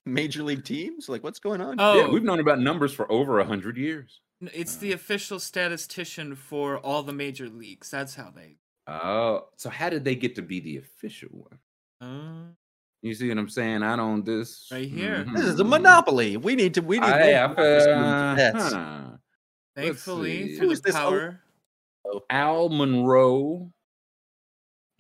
major 0.07 0.43
league 0.43 0.65
teams. 0.65 1.09
Like, 1.09 1.25
what's 1.25 1.39
going 1.39 1.61
on? 1.61 1.77
Oh, 1.79 1.99
yeah, 2.01 2.07
we've 2.09 2.23
known 2.23 2.39
about 2.41 2.61
numbers 2.61 2.93
for 2.93 3.11
over 3.11 3.41
a 3.41 3.45
hundred 3.45 3.77
years. 3.77 4.21
N- 4.43 4.51
it's 4.55 4.77
the 4.77 4.93
official 4.93 5.39
statistician 5.41 6.35
for 6.37 6.79
all 6.79 7.03
the 7.03 7.13
major 7.13 7.49
leagues. 7.49 7.91
That's 7.91 8.15
how 8.15 8.31
they. 8.35 8.57
Oh, 8.87 9.49
so 9.57 9.69
how 9.71 9.91
did 9.91 10.05
they 10.05 10.15
get 10.15 10.35
to 10.37 10.43
be 10.43 10.61
the 10.61 10.79
official 10.79 11.29
one? 11.33 11.59
Uh, 12.01 12.53
You 13.03 13.15
see 13.15 13.29
what 13.29 13.39
I'm 13.39 13.49
saying? 13.49 13.83
I 13.83 13.97
don't 13.97 14.25
this 14.25 14.69
Right 14.73 14.89
here. 14.89 15.25
Mhm. 15.25 15.37
This 15.37 15.45
is 15.47 15.61
a 15.61 15.65
monopoly. 15.65 16.37
We 16.37 16.55
need 16.57 16.75
to. 16.75 16.81
We 16.83 16.99
need. 16.99 17.07
I, 17.07 17.19
to 17.19 17.37
I, 17.37 17.43
uh, 17.45 18.35
That's- 18.35 18.73
huh. 18.73 19.11
thankfully, 19.77 20.57
through 20.57 20.69
Who's 20.69 20.81
the 20.81 20.87
this 20.89 20.97
o- 20.97 20.99
power. 20.99 21.41
Al 22.31 22.69
Munro, 22.71 23.71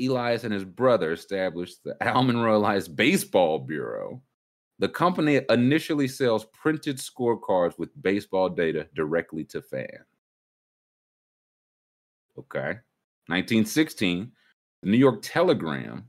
Elias 0.00 0.44
and 0.44 0.52
his 0.52 0.64
brother 0.64 1.12
established 1.12 1.82
the 1.84 1.96
Al 2.02 2.22
Munro 2.22 2.56
Elias 2.56 2.86
Baseball 2.88 3.58
Bureau. 3.60 4.22
The 4.80 4.88
company 4.88 5.40
initially 5.50 6.06
sells 6.06 6.44
printed 6.46 6.98
scorecards 6.98 7.78
with 7.78 7.90
baseball 8.00 8.48
data 8.48 8.86
directly 8.94 9.44
to 9.46 9.60
fans. 9.60 10.06
Okay. 12.38 12.78
1916, 13.26 14.30
the 14.82 14.90
New 14.90 14.96
York 14.96 15.20
Telegram 15.22 16.04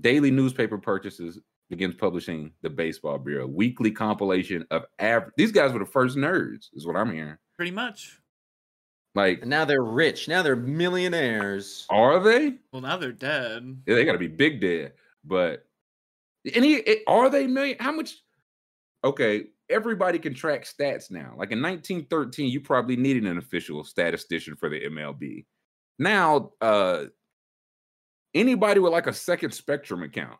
daily 0.00 0.30
newspaper 0.30 0.78
purchases 0.78 1.38
begins 1.70 1.94
publishing 1.94 2.52
the 2.62 2.70
Baseball 2.70 3.18
Bureau 3.18 3.46
weekly 3.46 3.90
compilation 3.90 4.66
of 4.70 4.84
average. 4.98 5.32
These 5.36 5.52
guys 5.52 5.72
were 5.72 5.78
the 5.78 5.84
first 5.86 6.16
nerds, 6.16 6.68
is 6.74 6.86
what 6.86 6.96
I'm 6.96 7.12
hearing. 7.12 7.36
Pretty 7.56 7.70
much. 7.72 8.18
Like, 9.14 9.40
And 9.40 9.50
now 9.50 9.64
they're 9.64 9.82
rich. 9.82 10.28
Now 10.28 10.42
they're 10.42 10.56
millionaires. 10.56 11.86
are 11.88 12.20
they? 12.20 12.54
Well, 12.72 12.82
now 12.82 12.96
they're 12.98 13.12
dead. 13.12 13.78
Yeah, 13.86 13.94
they 13.94 14.04
got 14.04 14.12
to 14.12 14.18
be 14.18 14.28
big 14.28 14.60
dead. 14.60 14.92
But 15.24 15.65
any 16.54 17.04
are 17.06 17.28
they 17.30 17.46
million? 17.46 17.76
How 17.80 17.92
much? 17.92 18.16
Okay, 19.04 19.44
everybody 19.70 20.18
can 20.18 20.34
track 20.34 20.64
stats 20.64 21.10
now. 21.10 21.34
Like 21.36 21.52
in 21.52 21.60
1913, 21.62 22.50
you 22.50 22.60
probably 22.60 22.96
needed 22.96 23.24
an 23.26 23.38
official 23.38 23.84
statistician 23.84 24.56
for 24.56 24.68
the 24.68 24.80
MLB. 24.80 25.44
Now, 25.98 26.52
uh 26.60 27.04
anybody 28.34 28.80
with 28.80 28.92
like 28.92 29.06
a 29.06 29.12
second 29.12 29.52
spectrum 29.52 30.02
account 30.02 30.38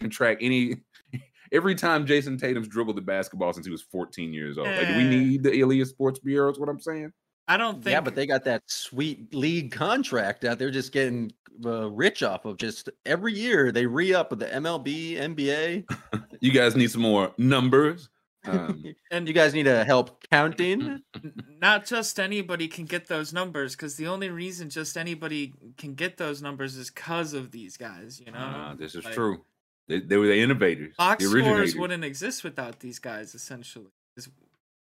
can 0.00 0.10
track 0.10 0.38
any 0.40 0.76
every 1.52 1.74
time 1.74 2.06
Jayson 2.06 2.38
Tatum's 2.38 2.68
dribbled 2.68 2.96
the 2.96 3.02
basketball 3.02 3.52
since 3.52 3.66
he 3.66 3.72
was 3.72 3.82
14 3.82 4.32
years 4.32 4.58
old. 4.58 4.68
Like, 4.68 4.88
do 4.88 4.96
we 4.96 5.04
Eh. 5.06 5.08
need 5.10 5.42
the 5.42 5.60
Elias 5.60 5.90
Sports 5.90 6.18
Bureau? 6.18 6.50
Is 6.50 6.58
what 6.58 6.68
I'm 6.68 6.80
saying. 6.80 7.12
I 7.48 7.56
don't 7.56 7.82
think. 7.82 7.92
Yeah, 7.92 8.00
but 8.00 8.14
they 8.14 8.26
got 8.26 8.44
that 8.44 8.62
sweet 8.66 9.34
league 9.34 9.72
contract 9.72 10.44
out 10.44 10.58
there, 10.58 10.70
just 10.70 10.92
getting 10.92 11.32
uh, 11.64 11.90
rich 11.90 12.22
off 12.22 12.44
of 12.44 12.58
just 12.58 12.88
every 13.06 13.32
year 13.32 13.72
they 13.72 13.86
re 13.86 14.14
up 14.14 14.30
with 14.30 14.38
the 14.40 14.46
MLB, 14.46 15.16
NBA. 15.16 15.84
You 16.40 16.52
guys 16.52 16.76
need 16.76 16.88
some 16.88 17.02
more 17.02 17.34
numbers. 17.36 18.10
Um, 18.46 18.84
and 19.10 19.26
you 19.26 19.34
guys 19.34 19.54
need 19.54 19.64
to 19.64 19.82
help 19.82 20.24
counting. 20.30 21.02
not 21.60 21.84
just 21.84 22.20
anybody 22.20 22.68
can 22.68 22.84
get 22.84 23.08
those 23.08 23.32
numbers 23.32 23.74
because 23.74 23.96
the 23.96 24.06
only 24.06 24.30
reason 24.30 24.70
just 24.70 24.96
anybody 24.96 25.52
can 25.76 25.94
get 25.94 26.16
those 26.16 26.40
numbers 26.40 26.76
is 26.76 26.90
because 26.90 27.32
of 27.32 27.50
these 27.50 27.76
guys. 27.76 28.22
You 28.24 28.30
know, 28.30 28.38
uh, 28.38 28.74
this 28.76 28.94
is 28.94 29.04
Like, 29.04 29.14
true. 29.14 29.44
They, 29.88 29.98
they 29.98 30.16
were 30.16 30.28
the 30.28 30.38
innovators. 30.38 30.94
Box 30.96 31.24
the 31.24 31.40
scores 31.40 31.74
wouldn't 31.74 32.04
exist 32.04 32.44
without 32.44 32.78
these 32.78 33.00
guys. 33.00 33.34
Essentially, 33.34 33.90
Is- 34.16 34.28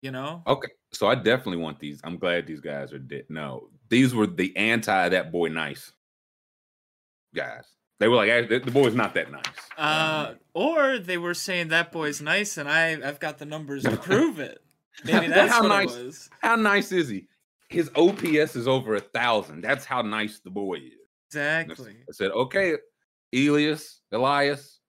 you 0.02 0.11
know. 0.11 0.42
Okay, 0.47 0.69
so 0.92 1.07
I 1.07 1.14
definitely 1.14 1.59
want 1.59 1.78
these. 1.78 2.00
I'm 2.04 2.19
glad 2.19 2.47
these 2.47 2.61
guys 2.61 2.92
are 2.92 2.99
dead. 2.99 3.25
No, 3.28 3.69
these 3.88 4.14
were 4.14 4.26
the 4.26 4.57
anti 4.57 5.09
that 5.09 5.33
boy 5.33 5.49
nice 5.49 5.92
guys. 7.35 7.64
They 7.99 8.09
were 8.09 8.16
like, 8.16 8.49
the 8.49 8.71
boy's 8.71 8.95
not 8.95 9.12
that 9.14 9.30
nice. 9.30 9.45
Uh, 9.76 10.35
or 10.54 10.99
they 10.99 11.19
were 11.19 11.35
saying 11.35 11.69
that 11.69 11.92
boy's 11.92 12.23
nice, 12.23 12.57
and 12.57 12.69
I 12.69 12.92
I've 13.07 13.21
got 13.21 13.38
the 13.38 13.45
numbers 13.45 13.83
to 13.85 13.97
prove 13.97 14.40
it. 14.40 14.62
Maybe 15.04 15.28
that's 15.28 15.52
how 15.52 15.62
nice-. 15.62 16.30
How 16.40 16.57
nice 16.57 16.92
is 16.92 17.09
he? 17.09 17.26
His 17.69 17.90
OPS 17.95 18.57
is 18.57 18.66
over 18.66 18.97
a 18.97 19.00
thousand. 19.00 19.61
That's 19.62 19.85
how 19.85 20.02
nice 20.02 20.40
the 20.40 20.50
boy 20.50 20.76
is. 20.76 20.92
Exactly. 21.28 21.92
I 22.09 22.12
said, 22.12 22.33
okay, 22.33 22.75
Elias, 23.33 24.00
Elias. 24.11 24.80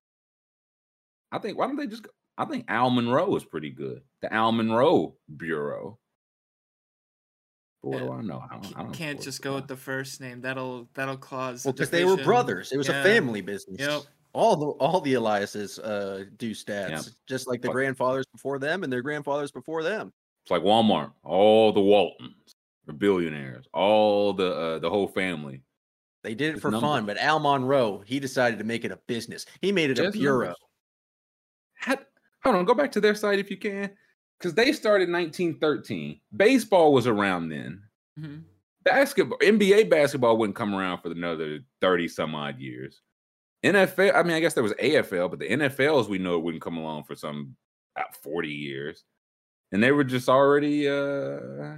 I 1.32 1.38
think 1.38 1.58
why 1.58 1.68
don't 1.68 1.76
they 1.76 1.88
just? 1.88 2.04
Go? 2.04 2.10
I 2.38 2.46
think 2.46 2.66
Al 2.70 2.90
Munro 2.90 3.36
is 3.36 3.46
pretty 3.46 3.70
good. 3.70 4.02
The 4.22 4.34
Al 4.34 4.52
Munro 4.52 5.16
Bureau. 5.38 5.98
But 7.84 7.90
what 7.92 8.00
do 8.00 8.12
I 8.14 8.22
know? 8.22 8.44
I 8.50 8.54
don't, 8.54 8.66
C- 8.66 8.74
I 8.76 8.84
don't 8.84 8.92
Can't 8.94 9.18
support 9.20 9.24
just 9.26 9.42
go 9.42 9.50
guy. 9.52 9.56
with 9.56 9.68
the 9.68 9.76
first 9.78 10.22
name. 10.22 10.42
That'll 10.42 10.88
that'll 10.94 11.18
cause. 11.18 11.66
Well, 11.66 11.74
because 11.74 11.90
they 11.90 12.06
were 12.06 12.18
brothers. 12.18 12.72
It 12.72 12.78
was 12.78 12.88
Yeah. 12.88 13.02
a 13.02 13.04
family 13.04 13.42
business. 13.42 13.80
Yep. 13.80 14.02
All 14.34 14.56
the 14.56 14.68
all 14.68 15.02
the 15.02 15.14
Eliases 15.16 15.80
uh, 15.84 16.26
do 16.38 16.52
stats, 16.52 17.10
just 17.28 17.48
like 17.48 17.62
the 17.62 17.68
Fuck. 17.70 17.74
grandfathers 17.76 18.26
before 18.32 18.60
them 18.60 18.84
and 18.84 18.94
their 18.94 19.02
grandfathers 19.02 19.52
before 19.52 19.82
them. 19.84 20.14
It's 20.46 20.52
like 20.52 20.62
Walmart. 20.62 21.12
All 21.24 21.74
the 21.74 21.82
Waltons 21.82 22.54
are 22.88 22.94
billionaires. 22.94 23.66
All 23.74 24.32
the 24.34 24.54
uh, 24.56 24.80
the 24.80 24.90
whole 24.90 25.08
family. 25.08 25.64
They 26.24 26.36
did 26.36 26.50
it 26.50 26.54
It's 26.54 26.62
for 26.62 26.72
fun, 26.72 27.08
but 27.08 27.18
Al 27.18 27.40
Munro, 27.40 28.04
he 28.06 28.20
decided 28.20 28.60
to 28.60 28.64
make 28.66 28.86
it 28.86 28.92
a 28.92 29.00
business. 29.08 29.48
He 29.60 29.72
made 29.72 29.90
it 29.90 29.98
a 29.98 30.12
bureau. 30.12 30.40
numbers. 30.50 30.58
Had- 31.74 32.06
hold 32.44 32.56
on, 32.58 32.66
go 32.66 32.76
back 32.76 32.92
to 32.92 33.02
their 33.02 33.16
site 33.16 33.40
if 33.40 33.50
you 33.50 33.58
can, 33.58 33.90
because 34.42 34.56
they 34.56 34.72
started 34.72 35.10
1913. 35.10 36.20
Baseball 36.36 36.94
was 36.94 37.06
around 37.06 37.50
then. 37.50 37.84
Mhm. 38.20 38.44
Basketball, 38.84 39.38
NBA 39.40 39.84
basketball 39.84 40.38
wouldn't 40.38 40.56
come 40.56 40.74
around 40.74 41.02
for 41.02 41.12
another 41.12 41.60
30 41.82 42.08
some 42.08 42.34
odd 42.34 42.60
years. 42.60 43.02
NFL, 43.64 44.16
I 44.16 44.24
mean, 44.24 44.34
I 44.34 44.40
guess 44.40 44.56
there 44.56 44.64
was 44.64 44.74
AFL, 44.80 45.30
but 45.30 45.38
the 45.38 45.48
NFL, 45.48 46.00
as 46.00 46.10
we 46.10 46.18
know, 46.18 46.36
it 46.36 46.44
wouldn't 46.44 46.64
come 46.64 46.78
along 46.78 47.04
for 47.04 47.16
some 47.16 47.56
about 47.96 48.16
40 48.16 48.50
years. 48.50 49.04
And 49.72 49.84
they 49.84 49.92
were 49.92 50.04
just 50.04 50.28
already 50.28 50.90
uh 50.90 51.78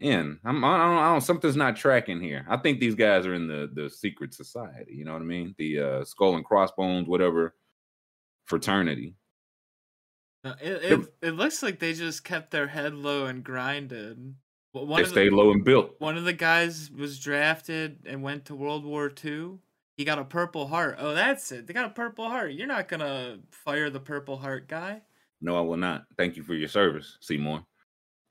in. 0.00 0.38
I'm, 0.44 0.64
I 0.64 0.76
don't, 0.78 0.98
I 0.98 1.12
don't, 1.12 1.20
something's 1.20 1.56
not 1.56 1.76
tracking 1.76 2.20
here. 2.20 2.46
I 2.48 2.56
think 2.56 2.78
these 2.78 2.94
guys 2.94 3.26
are 3.26 3.34
in 3.34 3.48
the 3.48 3.70
the 3.72 3.90
secret 3.90 4.34
society. 4.34 4.94
You 4.94 5.04
know 5.04 5.12
what 5.12 5.22
I 5.22 5.26
mean? 5.26 5.54
The 5.58 5.80
uh, 5.80 6.04
skull 6.04 6.36
and 6.36 6.44
crossbones, 6.44 7.08
whatever 7.08 7.54
fraternity. 8.46 9.16
Uh, 10.44 10.54
It, 10.60 10.92
it, 10.92 11.14
it 11.22 11.30
looks 11.32 11.62
like 11.62 11.78
they 11.78 11.92
just 11.94 12.22
kept 12.24 12.50
their 12.50 12.66
head 12.66 12.94
low 12.94 13.26
and 13.26 13.42
grinded. 13.42 14.34
One 14.72 14.88
They 14.96 15.02
of 15.02 15.08
stayed 15.08 15.32
the, 15.32 15.36
low 15.36 15.52
and 15.52 15.64
built. 15.64 15.94
one 16.00 16.16
of 16.16 16.24
the 16.24 16.32
guys 16.32 16.90
was 16.90 17.18
drafted 17.20 18.00
and 18.06 18.22
went 18.22 18.46
to 18.46 18.54
World 18.56 18.84
War 18.84 19.10
II. 19.24 19.58
He 19.96 20.04
got 20.04 20.18
a 20.18 20.24
Purple 20.24 20.66
Heart. 20.66 20.96
Oh, 20.98 21.14
that's 21.14 21.52
it. 21.52 21.66
They 21.68 21.72
got 21.72 21.86
a 21.86 21.90
Purple 21.94 22.28
Heart. 22.28 22.52
You're 22.54 22.66
not 22.66 22.88
gonna 22.88 23.38
fire 23.52 23.88
the 23.88 24.00
Purple 24.00 24.36
Heart 24.36 24.66
guy. 24.68 25.02
No, 25.40 25.56
I 25.56 25.60
will 25.60 25.76
not. 25.76 26.04
Thank 26.18 26.36
you 26.36 26.42
for 26.42 26.54
your 26.54 26.68
service, 26.68 27.16
Seymour. 27.20 27.64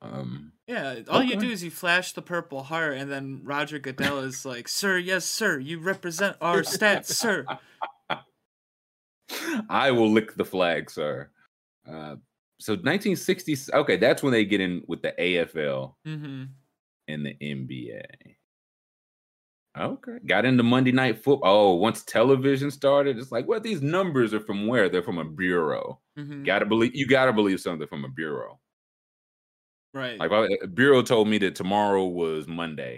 Um, 0.01 0.51
Yeah, 0.67 1.00
all 1.08 1.24
you 1.24 1.38
do 1.38 1.50
is 1.50 1.63
you 1.63 1.72
flash 1.72 2.12
the 2.12 2.22
Purple 2.22 2.63
Heart, 2.63 2.98
and 2.98 3.10
then 3.10 3.39
Roger 3.46 3.79
Goodell 3.79 4.20
is 4.20 4.46
like, 4.46 4.67
"Sir, 4.67 4.98
yes, 4.98 5.24
sir, 5.25 5.60
you 5.60 5.79
represent 5.79 6.36
our 6.41 6.62
stats, 6.63 7.05
sir." 7.05 7.46
I 9.70 9.91
will 9.91 10.12
lick 10.12 10.36
the 10.36 10.43
flag, 10.46 10.91
sir. 10.91 11.29
Uh, 11.87 12.15
so 12.59 12.73
1960. 12.73 13.57
Okay, 13.73 13.97
that's 13.97 14.23
when 14.23 14.31
they 14.31 14.45
get 14.45 14.61
in 14.61 14.83
with 14.87 15.01
the 15.01 15.13
AFL 15.19 15.95
Mm-hmm. 16.07 16.43
and 17.07 17.25
the 17.25 17.33
NBA. 17.41 18.03
Okay, 19.75 20.17
got 20.27 20.45
into 20.45 20.61
Monday 20.61 20.91
Night 20.91 21.23
Football. 21.23 21.71
Oh, 21.71 21.73
once 21.75 22.03
television 22.03 22.69
started, 22.69 23.17
it's 23.17 23.31
like, 23.31 23.47
well, 23.47 23.59
these 23.59 23.81
numbers 23.81 24.31
are 24.33 24.39
from 24.39 24.67
where? 24.67 24.87
They're 24.87 25.01
from 25.01 25.17
a 25.17 25.25
bureau. 25.25 25.99
Mm-hmm. 26.17 26.43
Gotta 26.43 26.65
believe 26.65 26.95
you. 26.95 27.07
Gotta 27.07 27.33
believe 27.33 27.59
something 27.59 27.87
from 27.87 28.05
a 28.05 28.09
bureau. 28.09 28.59
Right. 29.95 30.19
Like 30.19 30.31
a 30.61 30.67
bureau 30.67 31.01
told 31.01 31.27
me 31.27 31.37
that 31.39 31.55
tomorrow 31.55 32.05
was 32.05 32.47
Monday. 32.47 32.97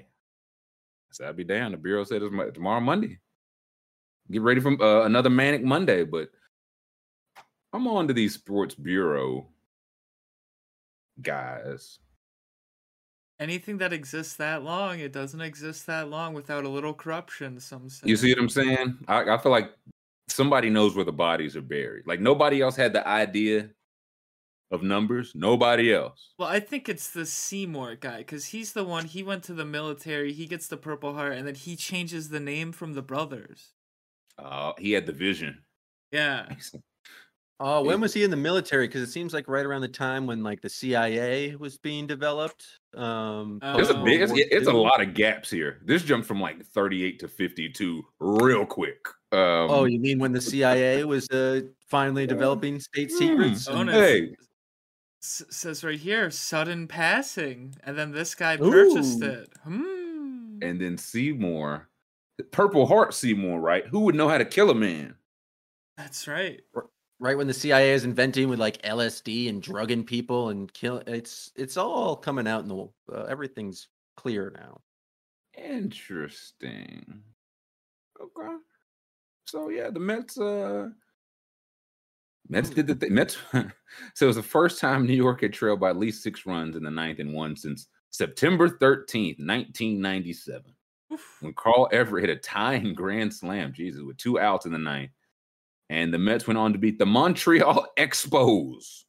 I 1.10 1.13
said, 1.13 1.27
I'd 1.30 1.38
be 1.38 1.44
down. 1.46 1.72
The 1.72 1.77
bureau 1.77 2.04
said 2.04 2.22
it's 2.22 2.54
tomorrow 2.54 2.82
Monday. 2.82 3.20
Get 4.32 4.42
ready 4.42 4.60
for 4.60 4.82
uh, 4.82 5.06
another 5.06 5.30
manic 5.30 5.63
Monday, 5.63 6.04
but 6.04 6.30
I'm 7.75 7.88
on 7.88 8.08
to 8.08 8.13
these 8.13 8.34
sports 8.34 8.74
bureau 8.74 9.48
guys. 11.22 12.00
Anything 13.38 13.79
that 13.79 13.91
exists 13.91 14.38
that 14.38 14.63
long, 14.63 15.00
it 15.00 15.12
doesn't 15.12 15.41
exist 15.41 15.86
that 15.88 16.10
long 16.10 16.34
without 16.34 16.63
a 16.63 16.70
little 16.70 16.94
corruption. 16.94 17.60
Some 17.60 17.89
say. 17.89 18.08
You 18.08 18.15
see 18.15 18.32
what 18.32 18.39
I'm 18.39 18.50
saying? 18.50 18.98
I, 19.10 19.29
I 19.29 19.38
feel 19.39 19.51
like 19.51 19.72
somebody 20.29 20.70
knows 20.70 20.96
where 20.96 21.03
the 21.03 21.12
bodies 21.12 21.58
are 21.58 21.62
buried. 21.62 22.08
Like 22.08 22.22
nobody 22.22 22.62
else 22.62 22.77
had 22.77 22.94
the 22.94 23.05
idea 23.05 23.72
of 24.72 24.82
numbers. 24.82 25.34
Nobody 25.36 25.94
else. 25.94 26.32
Well, 26.39 26.48
I 26.48 26.62
think 26.62 26.88
it's 26.88 27.10
the 27.10 27.25
Seymour 27.25 27.96
guy 27.96 28.20
because 28.20 28.46
he's 28.46 28.72
the 28.72 28.86
one. 28.86 29.03
He 29.03 29.22
went 29.22 29.44
to 29.44 29.53
the 29.53 29.65
military. 29.65 30.32
He 30.32 30.48
gets 30.48 30.67
the 30.67 30.77
Purple 30.77 31.13
Heart, 31.13 31.34
and 31.34 31.46
then 31.46 31.55
he 31.55 31.75
changes 31.75 32.29
the 32.29 32.39
name 32.39 32.72
from 32.72 32.94
the 32.94 33.01
brothers. 33.01 33.74
Uh, 34.39 34.72
he 34.77 34.94
had 34.94 35.05
the 35.05 35.12
vision. 35.12 35.58
Yeah. 36.13 36.48
Oh, 37.60 37.84
when 37.84 38.02
was 38.02 38.14
he 38.14 38.24
in 38.26 38.32
the 38.32 38.36
military? 38.38 38.86
Because 38.88 39.02
it 39.02 39.12
seems 39.12 39.34
like 39.34 39.48
right 39.48 39.66
around 39.66 39.82
the 39.82 39.88
time 39.88 40.28
when 40.28 40.44
like 40.44 40.62
the 40.62 40.70
CIA 40.70 41.56
was 41.56 41.78
being 41.78 42.06
developed. 42.06 42.66
Um, 42.94 43.60
There's 43.62 43.90
a 43.90 43.98
Oh, 43.98 44.04
big, 44.04 44.20
it's, 44.22 44.34
it's 44.36 44.68
a 44.68 44.74
lot 44.74 45.02
of 45.02 45.14
gaps 45.14 45.52
here. 45.52 45.80
This 45.86 46.04
jumped 46.04 46.28
from 46.28 46.42
like 46.42 46.66
38 46.66 47.20
to 47.20 47.28
52 47.30 48.04
real 48.20 48.66
quick. 48.66 49.08
Um, 49.32 49.70
Oh, 49.72 49.86
you 49.86 50.00
mean 50.00 50.20
when 50.20 50.34
the 50.34 50.42
CIA 50.42 51.06
was 51.06 51.30
uh, 51.30 51.62
finally 51.88 52.28
developing 52.28 52.80
state 52.80 53.10
secrets? 53.12 53.68
Oh, 53.70 53.78
and- 53.82 53.90
hey, 53.90 54.36
S- 55.24 55.44
says 55.50 55.84
right 55.84 55.98
here, 56.00 56.30
sudden 56.30 56.88
passing, 56.88 57.74
and 57.84 57.98
then 57.98 58.12
this 58.12 58.36
guy 58.36 58.58
purchased 58.58 59.24
Ooh. 59.24 59.28
it. 59.28 59.50
Hmm. 59.64 60.60
and 60.62 60.80
then 60.80 60.98
Seymour, 60.98 61.90
Purple 62.52 62.86
Heart 62.86 63.14
Seymour, 63.14 63.60
right? 63.62 63.88
Who 63.88 64.02
would 64.02 64.16
know 64.16 64.28
how 64.30 64.38
to 64.38 64.46
kill 64.46 64.70
a 64.70 64.76
man? 64.76 65.16
That's 65.98 66.28
right. 66.28 66.62
Right 67.20 67.38
when 67.38 67.48
the 67.48 67.54
CIA 67.54 67.94
is 67.94 68.04
inventing 68.04 68.50
with 68.50 68.60
like 68.60 68.82
LSD 68.82 69.50
and 69.50 69.62
drugging 69.62 70.04
people 70.04 70.50
and 70.50 70.72
kill 70.74 71.02
it's 71.08 71.52
it's 71.56 71.78
all 71.78 72.16
coming 72.16 72.48
out 72.48 72.64
in 72.64 72.68
the 72.68 72.88
uh, 73.14 73.24
everything's 73.24 73.88
clear 74.18 74.54
now. 74.56 74.82
Interesting. 75.58 77.22
Okay. 78.22 78.56
So 79.46 79.70
yeah, 79.70 79.90
the 79.90 80.00
Mets. 80.00 80.38
uh 80.40 80.90
Mets 82.48 82.70
did 82.70 82.88
the 82.88 82.96
thing. 82.96 83.14
Mets. 83.14 83.38
so 84.14 84.26
it 84.26 84.28
was 84.28 84.36
the 84.36 84.44
first 84.44 84.80
time 84.80 85.06
New 85.06 85.14
York 85.14 85.42
had 85.42 85.54
trailed 85.54 85.80
by 85.80 85.90
at 85.90 85.98
least 85.98 86.22
six 86.22 86.46
runs 86.46 86.76
in 86.76 86.84
the 86.84 86.92
ninth 86.92 87.20
and 87.20 87.34
one 87.34 87.56
since 87.56 87.88
September 88.12 88.70
thirteenth, 88.70 89.40
nineteen 89.40 90.02
ninety-seven. 90.02 90.74
Oof. 91.14 91.38
when 91.42 91.54
Carl 91.54 91.88
Everett 91.92 92.28
hit 92.28 92.36
a 92.36 92.40
tying 92.40 92.96
grand 92.96 93.32
slam, 93.32 93.72
Jesus, 93.74 94.02
with 94.02 94.18
two 94.18 94.40
outs 94.40 94.66
in 94.66 94.72
the 94.72 94.78
ninth. 94.80 95.12
And 95.89 96.13
the 96.13 96.18
Mets 96.18 96.48
went 96.48 96.58
on 96.58 96.74
to 96.74 96.80
beat 96.80 96.98
the 96.98 97.06
Montreal 97.06 97.88
Expos 97.98 99.04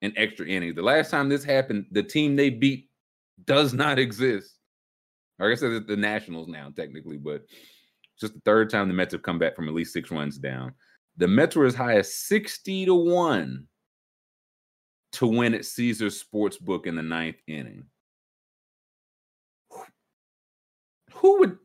in 0.00 0.12
extra 0.16 0.46
innings. 0.46 0.76
The 0.76 0.82
last 0.82 1.10
time 1.10 1.28
this 1.28 1.44
happened, 1.44 1.86
the 1.90 2.02
team 2.02 2.36
they 2.36 2.50
beat 2.50 2.88
does 3.44 3.74
not 3.74 3.98
exist. 3.98 4.54
Or 5.38 5.46
I 5.46 5.50
guess 5.50 5.62
it's 5.62 5.86
the 5.86 5.96
Nationals 5.96 6.48
now, 6.48 6.72
technically, 6.74 7.16
but 7.16 7.42
it's 7.42 8.20
just 8.20 8.34
the 8.34 8.40
third 8.44 8.70
time 8.70 8.88
the 8.88 8.94
Mets 8.94 9.12
have 9.12 9.22
come 9.22 9.38
back 9.38 9.54
from 9.54 9.68
at 9.68 9.74
least 9.74 9.92
six 9.92 10.10
runs 10.10 10.38
down. 10.38 10.74
The 11.16 11.28
Mets 11.28 11.56
were 11.56 11.66
as 11.66 11.74
high 11.74 11.96
as 11.96 12.14
60 12.14 12.86
to 12.86 12.94
1 12.94 13.66
to 15.12 15.26
win 15.26 15.54
at 15.54 15.64
Caesars 15.64 16.22
Sportsbook 16.22 16.86
in 16.86 16.96
the 16.96 17.02
ninth 17.02 17.40
inning. 17.46 17.84
Who 21.14 21.40
would 21.40 21.58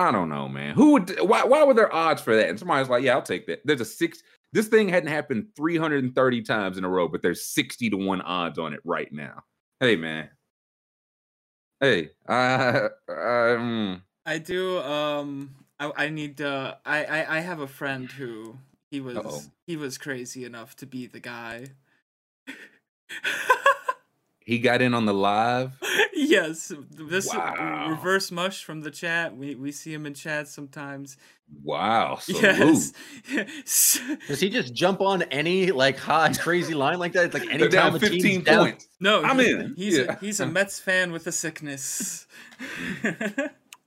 I 0.00 0.10
don't 0.10 0.30
know, 0.30 0.48
man. 0.48 0.74
Who 0.74 0.92
would 0.92 1.20
why 1.20 1.44
why 1.44 1.62
were 1.62 1.74
there 1.74 1.94
odds 1.94 2.22
for 2.22 2.34
that? 2.34 2.48
And 2.48 2.58
somebody's 2.58 2.88
like, 2.88 3.02
yeah, 3.02 3.12
I'll 3.12 3.22
take 3.22 3.46
that. 3.48 3.60
There's 3.66 3.82
a 3.82 3.84
six. 3.84 4.22
This 4.54 4.66
thing 4.66 4.88
hadn't 4.88 5.10
happened 5.10 5.48
330 5.56 6.42
times 6.42 6.78
in 6.78 6.84
a 6.84 6.88
row, 6.88 7.06
but 7.06 7.20
there's 7.20 7.44
60 7.44 7.90
to 7.90 7.96
1 7.98 8.20
odds 8.22 8.58
on 8.58 8.72
it 8.72 8.80
right 8.82 9.12
now. 9.12 9.44
Hey 9.78 9.96
man. 9.96 10.30
Hey, 11.80 12.10
uh, 12.26 12.88
um, 13.08 14.02
I 14.24 14.38
do. 14.38 14.78
Um, 14.78 15.50
I 15.78 15.92
I 15.94 16.08
need 16.08 16.38
to. 16.38 16.78
I 16.86 17.04
I, 17.04 17.36
I 17.36 17.40
have 17.40 17.60
a 17.60 17.68
friend 17.68 18.10
who 18.10 18.56
he 18.90 19.02
was 19.02 19.18
Uh-oh. 19.18 19.42
he 19.66 19.76
was 19.76 19.98
crazy 19.98 20.46
enough 20.46 20.76
to 20.76 20.86
be 20.86 21.08
the 21.08 21.20
guy. 21.20 21.72
he 24.50 24.58
got 24.58 24.82
in 24.82 24.94
on 24.94 25.06
the 25.06 25.14
live. 25.14 25.72
yes, 26.12 26.72
this 26.90 27.28
Wow. 27.32 27.88
reverse 27.90 28.30
mush 28.32 28.64
from 28.64 28.80
the 28.80 28.90
chat. 28.90 29.36
We 29.36 29.54
we 29.54 29.70
see 29.72 29.94
him 29.94 30.06
in 30.06 30.14
chat 30.14 30.48
sometimes. 30.48 31.16
Wow. 31.62 32.16
Salute. 32.20 32.42
Yes. 32.42 32.92
yes. 33.32 34.00
Does 34.28 34.40
he 34.40 34.50
just 34.50 34.74
jump 34.74 35.00
on 35.00 35.22
any 35.22 35.70
like 35.70 35.98
high 35.98 36.32
crazy 36.32 36.74
line 36.74 36.98
like 36.98 37.12
that? 37.12 37.26
It's 37.26 37.34
like 37.34 37.44
They're 37.44 37.52
anytime 37.52 37.70
down 37.92 37.94
a 37.96 37.98
team's 38.00 38.22
15 38.24 38.42
down, 38.44 38.64
points. 38.66 38.88
No, 38.98 39.22
I'm 39.22 39.38
he- 39.38 39.50
in. 39.50 39.74
He's 39.76 39.98
Yeah. 39.98 40.04
a, 40.12 40.18
he's 40.18 40.40
a 40.40 40.46
Mets 40.46 40.80
fan 40.80 41.12
with 41.12 41.26
a 41.28 41.32
sickness. 41.32 42.26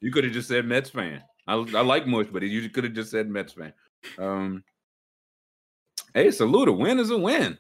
You 0.02 0.12
could 0.12 0.24
have 0.26 0.34
just 0.34 0.48
said 0.50 0.66
Mets 0.66 0.90
fan. 0.90 1.22
I, 1.48 1.56
I 1.56 1.82
like 1.82 2.08
Mush, 2.08 2.28
but 2.32 2.42
you 2.44 2.70
could 2.70 2.84
have 2.86 2.94
just 2.94 3.12
said 3.12 3.30
Mets 3.30 3.54
fan. 3.54 3.74
Um, 4.18 4.64
hey, 6.14 6.32
salute. 6.32 6.68
A 6.70 6.74
win 6.74 7.00
is 7.00 7.10
a 7.10 7.18
win. 7.18 7.58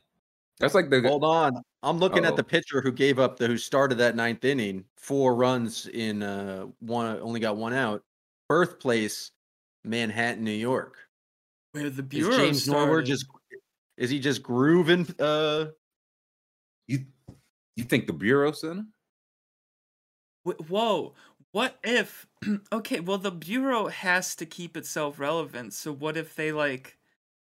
That's 0.59 0.73
like 0.73 0.89
the 0.89 1.01
Hold 1.01 1.23
on. 1.23 1.61
I'm 1.83 1.97
looking 1.99 2.25
Uh-oh. 2.25 2.29
at 2.29 2.35
the 2.35 2.43
pitcher 2.43 2.81
who 2.81 2.91
gave 2.91 3.19
up 3.19 3.37
the 3.37 3.47
who 3.47 3.57
started 3.57 3.95
that 3.95 4.15
ninth 4.15 4.45
inning, 4.45 4.85
four 4.97 5.35
runs 5.35 5.87
in 5.87 6.23
uh 6.23 6.67
one 6.79 7.19
only 7.19 7.39
got 7.39 7.57
one 7.57 7.73
out. 7.73 8.03
Birthplace, 8.47 9.31
Manhattan, 9.83 10.43
New 10.43 10.51
York. 10.51 10.97
Where 11.73 11.89
the 11.89 12.03
Bureau 12.03 12.29
Is 12.29 12.35
bureau 12.35 12.45
James 12.45 12.67
Norwood 12.67 13.05
just 13.05 13.25
is 13.97 14.09
he 14.09 14.19
just 14.19 14.41
grooving 14.41 15.07
uh 15.19 15.67
you. 16.87 17.05
You 17.75 17.83
think 17.83 18.07
the 18.07 18.13
Bureau 18.13 18.51
Center? 18.51 18.85
Wh- 20.45 20.69
Whoa, 20.69 21.15
what 21.51 21.79
if? 21.83 22.27
okay, 22.71 22.99
well, 22.99 23.17
the 23.17 23.31
bureau 23.31 23.87
has 23.87 24.35
to 24.35 24.45
keep 24.45 24.77
itself 24.77 25.19
relevant. 25.19 25.73
So 25.73 25.91
what 25.91 26.15
if 26.17 26.35
they 26.35 26.51
like, 26.51 26.97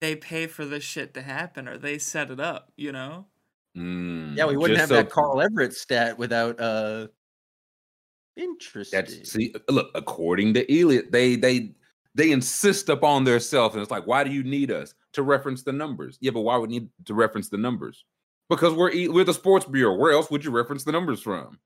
they 0.02 0.16
pay 0.16 0.48
for 0.48 0.66
this 0.66 0.84
shit 0.84 1.14
to 1.16 1.22
happen, 1.22 1.68
or 1.68 1.78
they 1.78 1.98
set 1.98 2.32
it 2.32 2.40
up? 2.40 2.72
You 2.78 2.92
know? 2.92 3.28
Mm, 3.78 4.38
Yeah, 4.38 4.46
we 4.46 4.58
wouldn't 4.58 4.80
have 4.80 4.90
so- 4.90 4.96
that 4.96 5.10
Carl 5.10 5.42
Everett 5.42 5.74
stat 5.74 6.18
without 6.18 6.60
uh 6.60 7.08
interesting. 8.38 9.00
That's 9.00 9.32
see, 9.32 9.54
look, 9.70 9.90
according 9.96 10.54
to 10.56 10.80
Elliot, 10.82 11.12
they 11.12 11.36
they 11.36 11.74
they 12.16 12.32
insist 12.32 12.90
upon 12.90 13.24
their 13.24 13.40
self, 13.40 13.74
and 13.74 13.82
it's 13.82 13.92
like, 13.92 14.06
why 14.06 14.24
do 14.24 14.32
you 14.32 14.44
need 14.44 14.72
us 14.72 14.94
to 15.14 15.24
reference 15.24 15.64
the 15.64 15.74
numbers? 15.74 16.18
Yeah, 16.22 16.32
but 16.32 16.42
why 16.42 16.58
would 16.58 16.70
need 16.70 16.90
to 17.06 17.14
reference 17.14 17.50
the 17.50 17.58
numbers? 17.58 18.06
Because 18.50 18.74
we're 18.74 18.92
we're 19.12 19.24
the 19.24 19.34
sports 19.34 19.66
bureau. 19.66 19.96
Where 19.96 20.12
else 20.12 20.30
would 20.30 20.46
you 20.46 20.52
reference 20.52 20.84
the 20.84 20.92
numbers 20.92 21.22
from? 21.22 21.60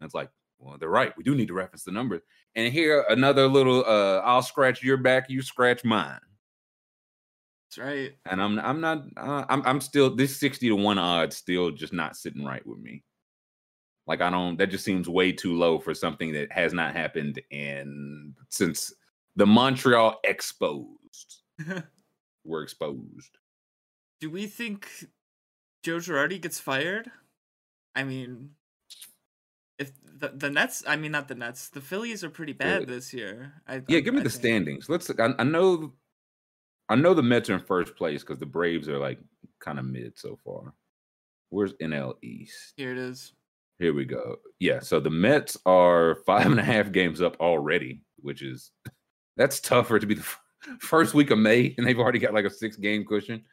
And 0.00 0.06
it's 0.06 0.14
like, 0.14 0.30
well, 0.58 0.76
they're 0.78 0.88
right. 0.90 1.16
We 1.16 1.24
do 1.24 1.34
need 1.34 1.48
to 1.48 1.54
reference 1.54 1.84
the 1.84 1.92
numbers. 1.92 2.20
And 2.54 2.72
here 2.72 3.04
another 3.08 3.46
little 3.46 3.84
uh 3.86 4.18
I'll 4.20 4.42
scratch 4.42 4.82
your 4.82 4.96
back, 4.98 5.30
you 5.30 5.40
scratch 5.40 5.84
mine. 5.84 6.20
That's 7.70 7.78
right. 7.78 8.14
And 8.24 8.40
I'm 8.42 8.58
I'm 8.60 8.80
not 8.80 9.04
uh, 9.16 9.44
I'm 9.48 9.62
I'm 9.66 9.80
still 9.80 10.14
this 10.14 10.36
60 10.38 10.68
to 10.68 10.74
1 10.76 10.98
odds 10.98 11.36
still 11.36 11.70
just 11.70 11.92
not 11.92 12.16
sitting 12.16 12.44
right 12.44 12.66
with 12.66 12.78
me. 12.78 13.04
Like 14.06 14.22
I 14.22 14.30
don't 14.30 14.56
that 14.56 14.68
just 14.68 14.84
seems 14.84 15.08
way 15.08 15.32
too 15.32 15.54
low 15.54 15.78
for 15.78 15.94
something 15.94 16.32
that 16.32 16.50
has 16.50 16.72
not 16.72 16.94
happened 16.94 17.40
in 17.50 18.34
since 18.48 18.92
the 19.36 19.46
Montreal 19.46 20.18
exposed 20.24 21.42
were 22.44 22.62
exposed. 22.62 23.38
Do 24.20 24.30
we 24.30 24.46
think 24.46 24.88
Joe 25.82 25.98
Girardi 25.98 26.40
gets 26.40 26.58
fired? 26.58 27.10
I 27.94 28.04
mean, 28.04 28.50
if 29.78 29.92
the 30.02 30.28
the 30.30 30.50
Nets, 30.50 30.82
I 30.86 30.96
mean 30.96 31.12
not 31.12 31.28
the 31.28 31.34
Nets, 31.34 31.68
the 31.68 31.80
Phillies 31.82 32.24
are 32.24 32.30
pretty 32.30 32.52
bad 32.54 32.86
this 32.88 33.12
year. 33.12 33.62
I, 33.66 33.82
Yeah, 33.88 33.98
I- 33.98 34.00
give 34.00 34.14
me 34.14 34.20
I 34.20 34.24
the 34.24 34.30
think. 34.30 34.42
standings. 34.42 34.88
Let's 34.88 35.10
I, 35.10 35.34
I 35.38 35.44
know 35.44 35.92
I 36.88 36.94
know 36.96 37.14
the 37.14 37.22
Mets 37.22 37.50
are 37.50 37.54
in 37.54 37.60
first 37.60 37.96
place 37.96 38.22
because 38.22 38.38
the 38.38 38.46
Braves 38.46 38.88
are 38.88 38.98
like 38.98 39.18
kind 39.60 39.78
of 39.78 39.84
mid 39.84 40.18
so 40.18 40.38
far. 40.44 40.72
Where's 41.50 41.72
NL 41.74 42.14
East? 42.22 42.74
Here 42.76 42.92
it 42.92 42.98
is. 42.98 43.32
Here 43.78 43.94
we 43.94 44.04
go. 44.04 44.36
Yeah, 44.58 44.80
so 44.80 44.98
the 44.98 45.10
Mets 45.10 45.56
are 45.64 46.16
five 46.26 46.46
and 46.46 46.58
a 46.58 46.64
half 46.64 46.90
games 46.90 47.22
up 47.22 47.38
already, 47.40 48.02
which 48.16 48.42
is 48.42 48.72
that's 49.36 49.60
tougher 49.60 49.98
to 49.98 50.06
be 50.06 50.14
the 50.14 50.26
first 50.80 51.14
week 51.14 51.30
of 51.30 51.38
May, 51.38 51.74
and 51.78 51.86
they've 51.86 51.98
already 51.98 52.18
got 52.18 52.34
like 52.34 52.44
a 52.44 52.50
six 52.50 52.76
game 52.76 53.04
cushion. 53.04 53.44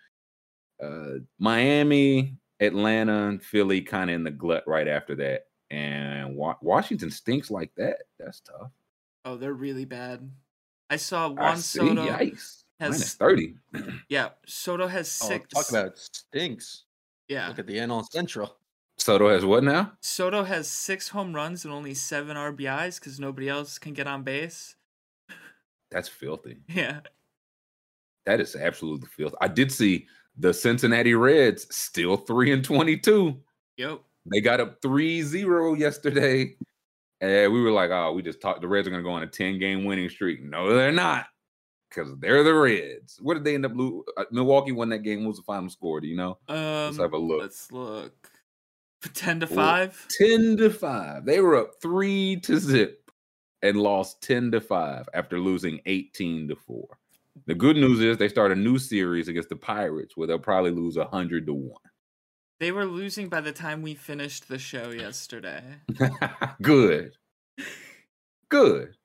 Uh, 0.83 1.19
Miami, 1.39 2.37
Atlanta, 2.59 3.27
and 3.27 3.41
Philly 3.43 3.81
kind 3.81 4.09
of 4.09 4.15
in 4.15 4.23
the 4.23 4.31
glut 4.31 4.63
right 4.67 4.87
after 4.87 5.15
that, 5.15 5.45
and 5.69 6.35
Wa- 6.35 6.57
Washington 6.61 7.11
stinks 7.11 7.51
like 7.51 7.71
that. 7.77 7.97
That's 8.19 8.41
tough. 8.41 8.71
Oh, 9.25 9.37
they're 9.37 9.53
really 9.53 9.85
bad. 9.85 10.29
I 10.89 10.97
saw 10.97 11.27
I 11.27 11.29
Juan 11.29 11.57
see. 11.57 11.79
Soto. 11.79 12.05
Yikes! 12.05 12.63
Has- 12.79 12.91
Minus 12.91 13.13
thirty. 13.15 13.55
Yeah, 14.09 14.29
Soto 14.45 14.87
has 14.87 15.19
Oh, 15.23 15.27
six. 15.27 15.47
talk 15.53 15.69
about 15.69 15.97
stinks. 15.97 16.83
yeah. 17.27 17.47
Look 17.47 17.59
at 17.59 17.67
the 17.67 17.77
NL 17.77 18.05
Central. 18.11 18.57
Soto 18.97 19.29
has 19.29 19.43
what 19.43 19.63
now? 19.63 19.91
Soto 20.01 20.43
has 20.43 20.67
six 20.69 21.09
home 21.09 21.33
runs 21.35 21.65
and 21.65 21.73
only 21.73 21.93
seven 21.93 22.37
RBIs 22.37 22.99
because 22.99 23.19
nobody 23.19 23.49
else 23.49 23.77
can 23.77 23.93
get 23.93 24.07
on 24.07 24.23
base. 24.23 24.75
That's 25.91 26.07
filthy. 26.07 26.57
Yeah. 26.69 27.01
That 28.25 28.39
is 28.39 28.55
absolutely 28.55 29.07
filthy. 29.07 29.35
I 29.41 29.47
did 29.47 29.71
see 29.71 30.07
the 30.37 30.53
Cincinnati 30.53 31.13
Reds 31.13 31.67
still 31.75 32.17
three 32.17 32.51
and 32.51 32.63
twenty-two. 32.63 33.37
Yep. 33.77 34.01
They 34.31 34.41
got 34.41 34.59
up 34.59 34.81
3-0 34.81 35.77
yesterday. 35.77 36.55
And 37.21 37.53
we 37.53 37.61
were 37.61 37.69
like, 37.71 37.91
oh, 37.91 38.11
we 38.13 38.23
just 38.23 38.41
talked 38.41 38.61
the 38.61 38.67
Reds 38.67 38.87
are 38.87 38.91
gonna 38.91 39.03
go 39.03 39.11
on 39.11 39.21
a 39.23 39.27
10-game 39.27 39.85
winning 39.85 40.09
streak. 40.09 40.41
No, 40.41 40.73
they're 40.73 40.91
not. 40.91 41.27
Because 41.95 42.13
they're 42.19 42.43
the 42.43 42.53
Reds. 42.53 43.19
What 43.21 43.35
did 43.35 43.43
they 43.43 43.55
end 43.55 43.65
up 43.65 43.71
losing? 43.73 44.03
Milwaukee 44.31 44.71
won 44.71 44.89
that 44.89 44.99
game. 44.99 45.23
What 45.23 45.29
was 45.29 45.37
the 45.37 45.43
final 45.43 45.69
score? 45.69 46.01
Do 46.01 46.07
you 46.07 46.17
know? 46.17 46.37
Um, 46.49 46.57
Let's 46.57 46.97
have 46.97 47.13
a 47.13 47.17
look. 47.17 47.41
Let's 47.41 47.71
look. 47.71 48.29
Ten 49.13 49.39
to 49.39 49.47
five. 49.47 50.05
10 50.17 50.57
to 50.57 50.69
5. 50.69 51.25
They 51.25 51.39
were 51.39 51.55
up 51.55 51.73
3 51.81 52.37
to 52.41 52.57
zip 52.57 53.11
and 53.61 53.77
lost 53.77 54.21
10 54.23 54.51
to 54.51 54.61
5 54.61 55.09
after 55.13 55.39
losing 55.39 55.79
18 55.85 56.47
to 56.49 56.55
4. 56.55 56.87
The 57.45 57.53
good 57.53 57.75
news 57.75 57.99
is 57.99 58.17
they 58.17 58.29
start 58.29 58.51
a 58.51 58.55
new 58.55 58.79
series 58.79 59.27
against 59.27 59.49
the 59.49 59.55
Pirates 59.55 60.17
where 60.17 60.27
they'll 60.27 60.39
probably 60.39 60.71
lose 60.71 60.97
100 60.97 61.45
to 61.45 61.53
1. 61.53 61.71
They 62.59 62.71
were 62.71 62.85
losing 62.85 63.27
by 63.29 63.41
the 63.41 63.51
time 63.51 63.81
we 63.81 63.93
finished 63.93 64.47
the 64.47 64.57
show 64.57 64.89
yesterday. 64.89 65.61
Good. 66.61 67.13
Good. 68.49 68.95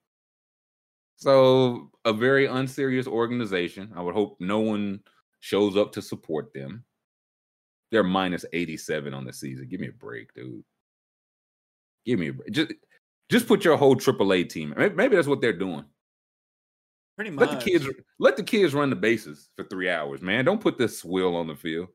So, 1.21 1.91
a 2.03 2.11
very 2.11 2.47
unserious 2.47 3.05
organization. 3.05 3.93
I 3.95 4.01
would 4.01 4.15
hope 4.15 4.37
no 4.39 4.59
one 4.59 5.01
shows 5.39 5.77
up 5.77 5.91
to 5.91 6.01
support 6.01 6.51
them. 6.51 6.83
They're 7.91 8.03
minus 8.03 8.43
87 8.53 9.13
on 9.13 9.23
the 9.23 9.31
season. 9.31 9.67
Give 9.69 9.79
me 9.79 9.89
a 9.89 9.91
break, 9.91 10.33
dude. 10.33 10.63
Give 12.07 12.17
me 12.17 12.29
a 12.29 12.33
break. 12.33 12.51
Just, 12.51 12.73
just 13.29 13.47
put 13.47 13.63
your 13.63 13.77
whole 13.77 13.95
AAA 13.95 14.49
team. 14.49 14.73
may- 14.75 14.89
Maybe 14.89 15.15
that's 15.15 15.27
what 15.27 15.41
they're 15.41 15.53
doing. 15.53 15.85
Pretty 17.15 17.29
much. 17.29 17.49
Let 17.49 17.59
the 17.59 17.65
kids 17.71 17.87
let 18.17 18.35
the 18.35 18.43
kids 18.43 18.73
run 18.73 18.89
the 18.89 18.95
bases 18.95 19.49
for 19.55 19.63
three 19.65 19.91
hours, 19.91 20.23
man. 20.23 20.43
Don't 20.43 20.61
put 20.61 20.79
this 20.79 20.97
swill 20.97 21.35
on 21.35 21.45
the 21.45 21.55
field. 21.55 21.89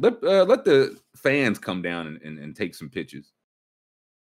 Let 0.00 0.14
uh, 0.24 0.44
let 0.46 0.64
the 0.64 0.98
fans 1.16 1.60
come 1.60 1.80
down 1.80 2.08
and, 2.08 2.22
and, 2.22 2.38
and 2.40 2.56
take 2.56 2.74
some 2.74 2.88
pitches. 2.88 3.30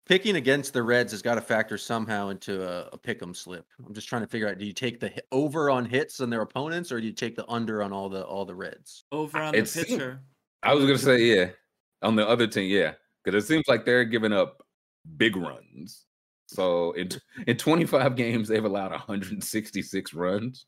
Picking 0.07 0.37
against 0.37 0.73
the 0.73 0.81
Reds 0.81 1.11
has 1.11 1.21
got 1.21 1.35
to 1.35 1.41
factor 1.41 1.77
somehow 1.77 2.29
into 2.29 2.63
a, 2.63 2.87
a 2.93 2.97
pick 2.97 3.21
'em 3.21 3.33
slip. 3.33 3.65
I'm 3.85 3.93
just 3.93 4.07
trying 4.07 4.21
to 4.21 4.27
figure 4.27 4.47
out: 4.47 4.57
do 4.57 4.65
you 4.65 4.73
take 4.73 4.99
the 4.99 5.11
over 5.31 5.69
on 5.69 5.83
hits 5.85 6.21
on 6.21 6.29
their 6.29 6.41
opponents, 6.41 6.91
or 6.91 7.01
do 7.01 7.07
you 7.07 7.13
take 7.13 7.35
the 7.35 7.45
under 7.49 7.83
on 7.83 7.91
all 7.91 8.07
the 8.07 8.23
all 8.25 8.45
the 8.45 8.55
Reds? 8.55 9.03
over 9.11 9.37
on 9.39 9.51
the 9.53 9.59
It 9.59 9.67
seemed- 9.67 9.87
pitcher. 9.87 10.21
I 10.63 10.73
was 10.73 10.85
gonna 10.85 10.97
say 10.97 11.21
yeah. 11.23 11.49
On 12.03 12.15
the 12.15 12.27
other 12.27 12.47
team, 12.47 12.69
yeah, 12.71 12.93
because 13.23 13.43
it 13.43 13.47
seems 13.47 13.65
like 13.67 13.83
they're 13.85 14.05
giving 14.05 14.31
up 14.33 14.61
big 15.17 15.35
runs. 15.35 16.05
So 16.47 16.91
in 16.93 17.09
in 17.47 17.57
25 17.57 18.15
games, 18.15 18.47
they've 18.47 18.63
allowed 18.63 18.91
166 18.91 20.13
runs. 20.13 20.65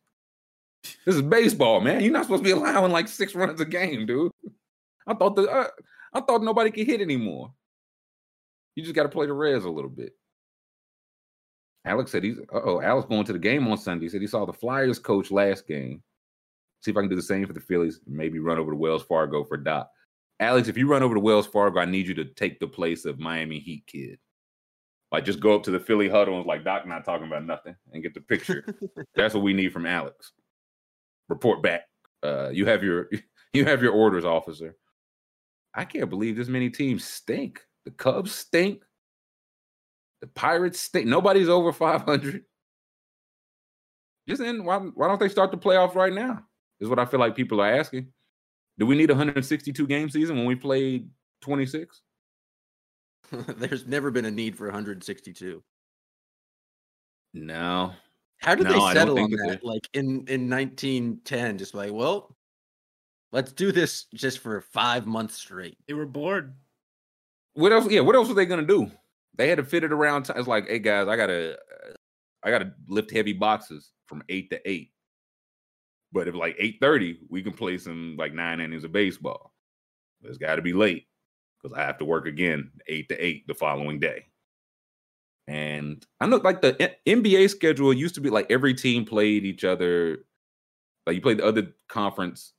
This 1.05 1.15
is 1.15 1.21
baseball, 1.21 1.79
man. 1.81 2.01
You're 2.01 2.11
not 2.13 2.23
supposed 2.23 2.43
to 2.43 2.47
be 2.47 2.51
allowing 2.51 2.91
like 2.91 3.07
six 3.07 3.35
runs 3.35 3.61
a 3.61 3.65
game, 3.65 4.05
dude. 4.05 4.31
I 5.07 5.13
thought 5.13 5.35
the 5.35 5.43
uh, 5.49 5.67
I 6.13 6.19
thought 6.21 6.43
nobody 6.43 6.71
could 6.71 6.87
hit 6.87 6.99
anymore. 7.01 7.53
You 8.79 8.85
just 8.85 8.95
got 8.95 9.03
to 9.03 9.09
play 9.09 9.25
the 9.25 9.33
Reds 9.33 9.65
a 9.65 9.69
little 9.69 9.89
bit. 9.89 10.13
Alex 11.83 12.11
said 12.11 12.23
he's 12.23 12.37
oh 12.53 12.79
Alex 12.79 13.09
going 13.09 13.25
to 13.25 13.33
the 13.33 13.39
game 13.39 13.67
on 13.67 13.77
Sunday. 13.77 14.05
He 14.05 14.09
said 14.09 14.21
he 14.21 14.27
saw 14.27 14.45
the 14.45 14.53
Flyers 14.53 14.97
coach 14.97 15.31
last 15.31 15.67
game. 15.67 16.01
See 16.79 16.91
if 16.91 16.95
I 16.95 17.01
can 17.01 17.09
do 17.09 17.17
the 17.17 17.21
same 17.21 17.45
for 17.45 17.51
the 17.51 17.59
Phillies. 17.59 17.99
Maybe 18.07 18.39
run 18.39 18.57
over 18.57 18.71
to 18.71 18.77
Wells 18.77 19.03
Fargo 19.03 19.43
for 19.43 19.57
Doc. 19.57 19.89
Alex, 20.39 20.69
if 20.69 20.77
you 20.77 20.87
run 20.87 21.03
over 21.03 21.13
to 21.13 21.19
Wells 21.19 21.45
Fargo, 21.45 21.81
I 21.81 21.83
need 21.83 22.07
you 22.07 22.13
to 22.13 22.23
take 22.23 22.61
the 22.61 22.67
place 22.67 23.03
of 23.03 23.19
Miami 23.19 23.59
Heat 23.59 23.83
kid. 23.85 24.17
Like 25.11 25.25
just 25.25 25.41
go 25.41 25.55
up 25.55 25.63
to 25.63 25.71
the 25.71 25.79
Philly 25.81 26.07
huddle 26.07 26.37
and 26.37 26.45
like 26.45 26.63
Doc 26.63 26.87
not 26.87 27.03
talking 27.03 27.27
about 27.27 27.45
nothing 27.45 27.75
and 27.91 28.01
get 28.01 28.13
the 28.13 28.21
picture. 28.21 28.63
That's 29.13 29.33
what 29.33 29.43
we 29.43 29.51
need 29.51 29.73
from 29.73 29.85
Alex. 29.85 30.31
Report 31.27 31.61
back. 31.61 31.81
Uh, 32.23 32.47
you 32.47 32.65
have 32.65 32.81
your 32.81 33.09
you 33.53 33.65
have 33.65 33.83
your 33.83 33.91
orders, 33.91 34.23
officer. 34.23 34.77
I 35.73 35.83
can't 35.83 36.09
believe 36.09 36.37
this 36.37 36.47
many 36.47 36.69
teams 36.69 37.03
stink. 37.03 37.59
The 37.85 37.91
Cubs 37.91 38.33
stink. 38.33 38.83
The 40.21 40.27
Pirates 40.27 40.79
stink. 40.79 41.07
Nobody's 41.07 41.49
over 41.49 41.71
500. 41.71 42.43
Just 44.27 44.41
in, 44.41 44.63
why, 44.63 44.77
why 44.77 45.07
don't 45.07 45.19
they 45.19 45.29
start 45.29 45.51
the 45.51 45.57
playoffs 45.57 45.95
right 45.95 46.13
now? 46.13 46.43
Is 46.79 46.87
what 46.89 46.99
I 46.99 47.05
feel 47.05 47.19
like 47.19 47.35
people 47.35 47.61
are 47.61 47.73
asking. 47.73 48.11
Do 48.77 48.85
we 48.85 48.95
need 48.95 49.09
a 49.09 49.13
162 49.13 49.87
game 49.87 50.09
season 50.09 50.37
when 50.37 50.45
we 50.45 50.55
played 50.55 51.09
26? 51.41 52.01
There's 53.31 53.87
never 53.87 54.11
been 54.11 54.25
a 54.25 54.31
need 54.31 54.57
for 54.57 54.65
162. 54.67 55.63
No. 57.33 57.93
How 58.39 58.55
did 58.55 58.65
No, 58.65 58.73
they 58.73 58.93
settle 58.93 59.19
on 59.19 59.31
that 59.31 59.47
that? 59.47 59.65
Like 59.65 59.87
in 59.93 60.25
in 60.27 60.49
1910, 60.49 61.57
just 61.57 61.73
like, 61.73 61.91
well, 61.91 62.35
let's 63.31 63.51
do 63.51 63.71
this 63.71 64.05
just 64.13 64.39
for 64.39 64.61
five 64.61 65.05
months 65.05 65.35
straight. 65.35 65.77
They 65.87 65.93
were 65.93 66.05
bored. 66.05 66.55
What 67.53 67.71
else? 67.71 67.89
Yeah, 67.89 68.01
what 68.01 68.15
else 68.15 68.27
were 68.27 68.33
they 68.33 68.45
gonna 68.45 68.65
do? 68.65 68.91
They 69.35 69.47
had 69.47 69.57
to 69.57 69.63
fit 69.63 69.83
it 69.83 69.91
around. 69.91 70.23
T- 70.23 70.33
it's 70.35 70.47
like, 70.47 70.67
hey 70.67 70.79
guys, 70.79 71.07
I 71.07 71.15
gotta, 71.15 71.53
uh, 71.53 71.93
I 72.43 72.51
gotta 72.51 72.73
lift 72.87 73.11
heavy 73.11 73.33
boxes 73.33 73.91
from 74.05 74.23
eight 74.29 74.49
to 74.49 74.69
eight. 74.69 74.91
But 76.11 76.27
if 76.27 76.35
like 76.35 76.55
eight 76.59 76.77
thirty, 76.81 77.19
we 77.29 77.41
can 77.43 77.53
play 77.53 77.77
some 77.77 78.15
like 78.17 78.33
nine 78.33 78.59
innings 78.59 78.83
of 78.83 78.91
baseball. 78.91 79.53
It's 80.23 80.37
got 80.37 80.55
to 80.55 80.61
be 80.61 80.73
late 80.73 81.07
because 81.61 81.77
I 81.77 81.81
have 81.83 81.97
to 81.99 82.05
work 82.05 82.25
again 82.25 82.71
eight 82.87 83.09
to 83.09 83.25
eight 83.25 83.47
the 83.47 83.53
following 83.53 83.99
day. 83.99 84.25
And 85.47 86.05
I 86.19 86.27
know 86.27 86.37
like 86.37 86.61
the 86.61 86.93
NBA 87.07 87.49
schedule 87.49 87.91
used 87.93 88.15
to 88.15 88.21
be 88.21 88.29
like 88.29 88.51
every 88.51 88.73
team 88.73 89.05
played 89.05 89.45
each 89.45 89.63
other. 89.63 90.19
Like 91.07 91.15
you 91.15 91.21
played 91.21 91.39
the 91.39 91.45
other 91.45 91.73
conference 91.87 92.53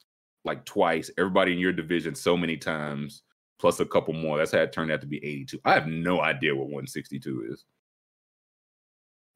like 0.45 0.65
twice, 0.65 1.11
everybody 1.19 1.53
in 1.53 1.59
your 1.59 1.73
division 1.73 2.15
so 2.15 2.37
many 2.37 2.57
times, 2.57 3.23
plus 3.61 3.79
a 3.79 3.85
couple 3.85 4.15
more. 4.15 4.39
That's 4.39 4.53
how 4.53 4.59
it 4.59 4.73
turned 4.73 4.91
out 4.91 5.01
to 5.03 5.07
be 5.07 5.19
82. 5.19 5.61
I 5.65 5.75
have 5.75 5.87
no 5.87 6.23
idea 6.23 6.55
what 6.55 6.65
162 6.65 7.49
is. 7.53 7.65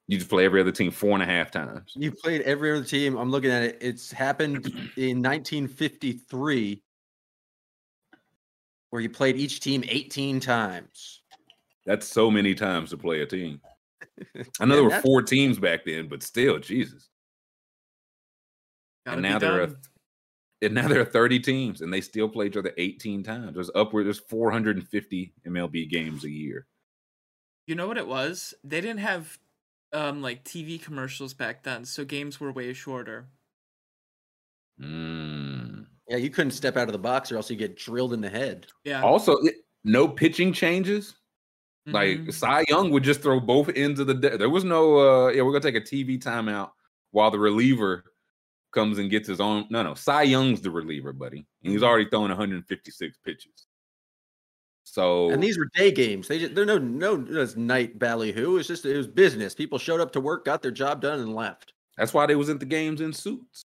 You 0.09 0.19
just 0.19 0.31
play 0.31 0.45
every 0.45 0.61
other 0.61 0.73
team 0.73 0.91
four 0.91 1.13
and 1.13 1.23
a 1.23 1.27
half 1.27 1.51
times. 1.51 1.93
You 1.95 2.11
played 2.11 2.43
every 2.43 2.73
other 2.73 2.85
team. 2.85 3.17
I'm 3.17 3.31
looking 3.31 3.51
at 3.51 3.63
it. 3.63 3.79
It's 3.81 4.11
happened 4.11 4.67
in 4.97 5.23
1953, 5.23 6.83
where 8.91 9.03
you 9.03 9.09
played 9.09 9.37
each 9.37 9.61
team 9.61 9.85
18 9.87 10.41
times. 10.41 11.23
That's 11.87 12.07
so 12.07 12.31
many 12.31 12.55
times 12.55 12.91
to 12.91 12.99
play 12.99 13.21
a 13.21 13.27
team. 13.27 13.61
I 14.61 14.65
know 14.65 14.75
Yeah, 14.75 14.81
there 14.81 14.85
were 14.85 15.01
four 15.03 15.23
teams 15.23 15.59
back 15.59 15.85
then, 15.87 16.09
but 16.09 16.23
still, 16.23 16.59
Jesus. 16.59 17.09
Gotta 19.07 19.17
and 19.19 19.23
now 19.23 19.39
there 19.39 19.63
are 19.63 19.67
done. 19.67 19.77
And 20.64 20.74
now 20.74 20.88
there 20.88 21.00
are 21.00 21.05
30 21.05 21.40
teams 21.40 21.81
and 21.81 21.92
they 21.92 22.00
still 22.00 22.29
play 22.29 22.46
each 22.46 22.57
other 22.57 22.72
18 22.77 23.22
times. 23.22 23.55
There's 23.55 23.70
upward 23.74 24.07
there's 24.07 24.18
450 24.20 25.33
MLB 25.46 25.88
games 25.88 26.24
a 26.24 26.31
year. 26.31 26.66
You 27.66 27.74
know 27.74 27.87
what 27.88 27.98
it 27.98 28.07
was? 28.07 28.55
They 28.64 28.81
didn't 28.81 29.00
have 29.00 29.38
um 29.92 30.22
like 30.22 30.44
TV 30.44 30.83
commercials 30.83 31.35
back 31.35 31.62
then, 31.62 31.85
so 31.85 32.05
games 32.05 32.40
were 32.40 32.53
way 32.53 32.72
shorter. 32.72 33.29
Mm. 34.81 35.87
Yeah, 36.09 36.16
you 36.16 36.31
couldn't 36.31 36.50
step 36.53 36.77
out 36.77 36.88
of 36.88 36.92
the 36.92 36.98
box 36.98 37.31
or 37.33 37.37
else 37.37 37.50
you 37.50 37.57
get 37.57 37.77
drilled 37.77 38.12
in 38.12 38.20
the 38.20 38.29
head. 38.29 38.66
Yeah. 38.85 39.03
Also, 39.03 39.33
it- 39.38 39.64
no 39.85 40.09
pitching 40.09 40.53
changes. 40.53 41.14
Like 41.87 42.20
Mhm. 42.20 42.33
Cy 42.33 42.64
Young 42.70 42.90
would 42.92 43.03
just 43.03 43.20
throw 43.20 43.38
both 43.40 43.68
ends 43.77 44.00
of 44.00 44.07
the 44.07 44.14
day. 44.14 44.38
There 44.38 44.48
was 44.48 44.64
no 44.64 44.96
uh 44.98 45.29
yeah, 45.29 45.42
we're 45.42 45.53
gonna 45.53 45.61
take 45.70 45.74
a 45.74 45.81
TV 45.87 46.18
timeout 46.18 46.70
while 47.11 47.31
the 47.31 47.38
reliever 47.38 48.13
comes 48.75 48.99
and 48.99 49.11
gets 49.11 49.29
his 49.29 49.41
own. 49.41 49.67
No, 49.71 49.83
no, 49.83 49.95
Cy 49.95 50.25
Young's 50.25 50.61
the 50.61 50.71
reliever, 50.71 51.13
buddy. 51.13 51.47
And 51.63 51.73
he's 51.73 51.81
mm-hmm. 51.81 51.89
already 51.89 52.11
throwing 52.11 52.29
156 52.29 53.19
pitches. 53.25 53.67
So 54.85 55.31
And 55.31 55.43
these 55.43 55.57
were 55.57 55.69
day 55.75 55.91
games. 55.91 56.29
They 56.29 56.39
just 56.39 56.55
they're 56.55 56.67
no 56.67 56.77
no 56.79 57.25
it's 57.29 57.57
night 57.57 57.99
ballyhoo. 57.99 58.59
It's 58.59 58.69
just 58.69 58.85
it 58.85 58.97
was 58.97 59.07
business. 59.07 59.55
People 59.55 59.79
showed 59.79 60.01
up 60.01 60.13
to 60.13 60.21
work, 60.21 60.45
got 60.45 60.61
their 60.61 60.71
job 60.71 61.01
done, 61.01 61.21
and 61.21 61.35
left. 61.35 61.73
That's 61.97 62.13
why 62.13 62.27
they 62.27 62.37
was 62.37 62.51
at 62.51 62.61
the 62.61 62.67
games 62.67 63.01
in 63.01 63.13
suits. 63.13 63.65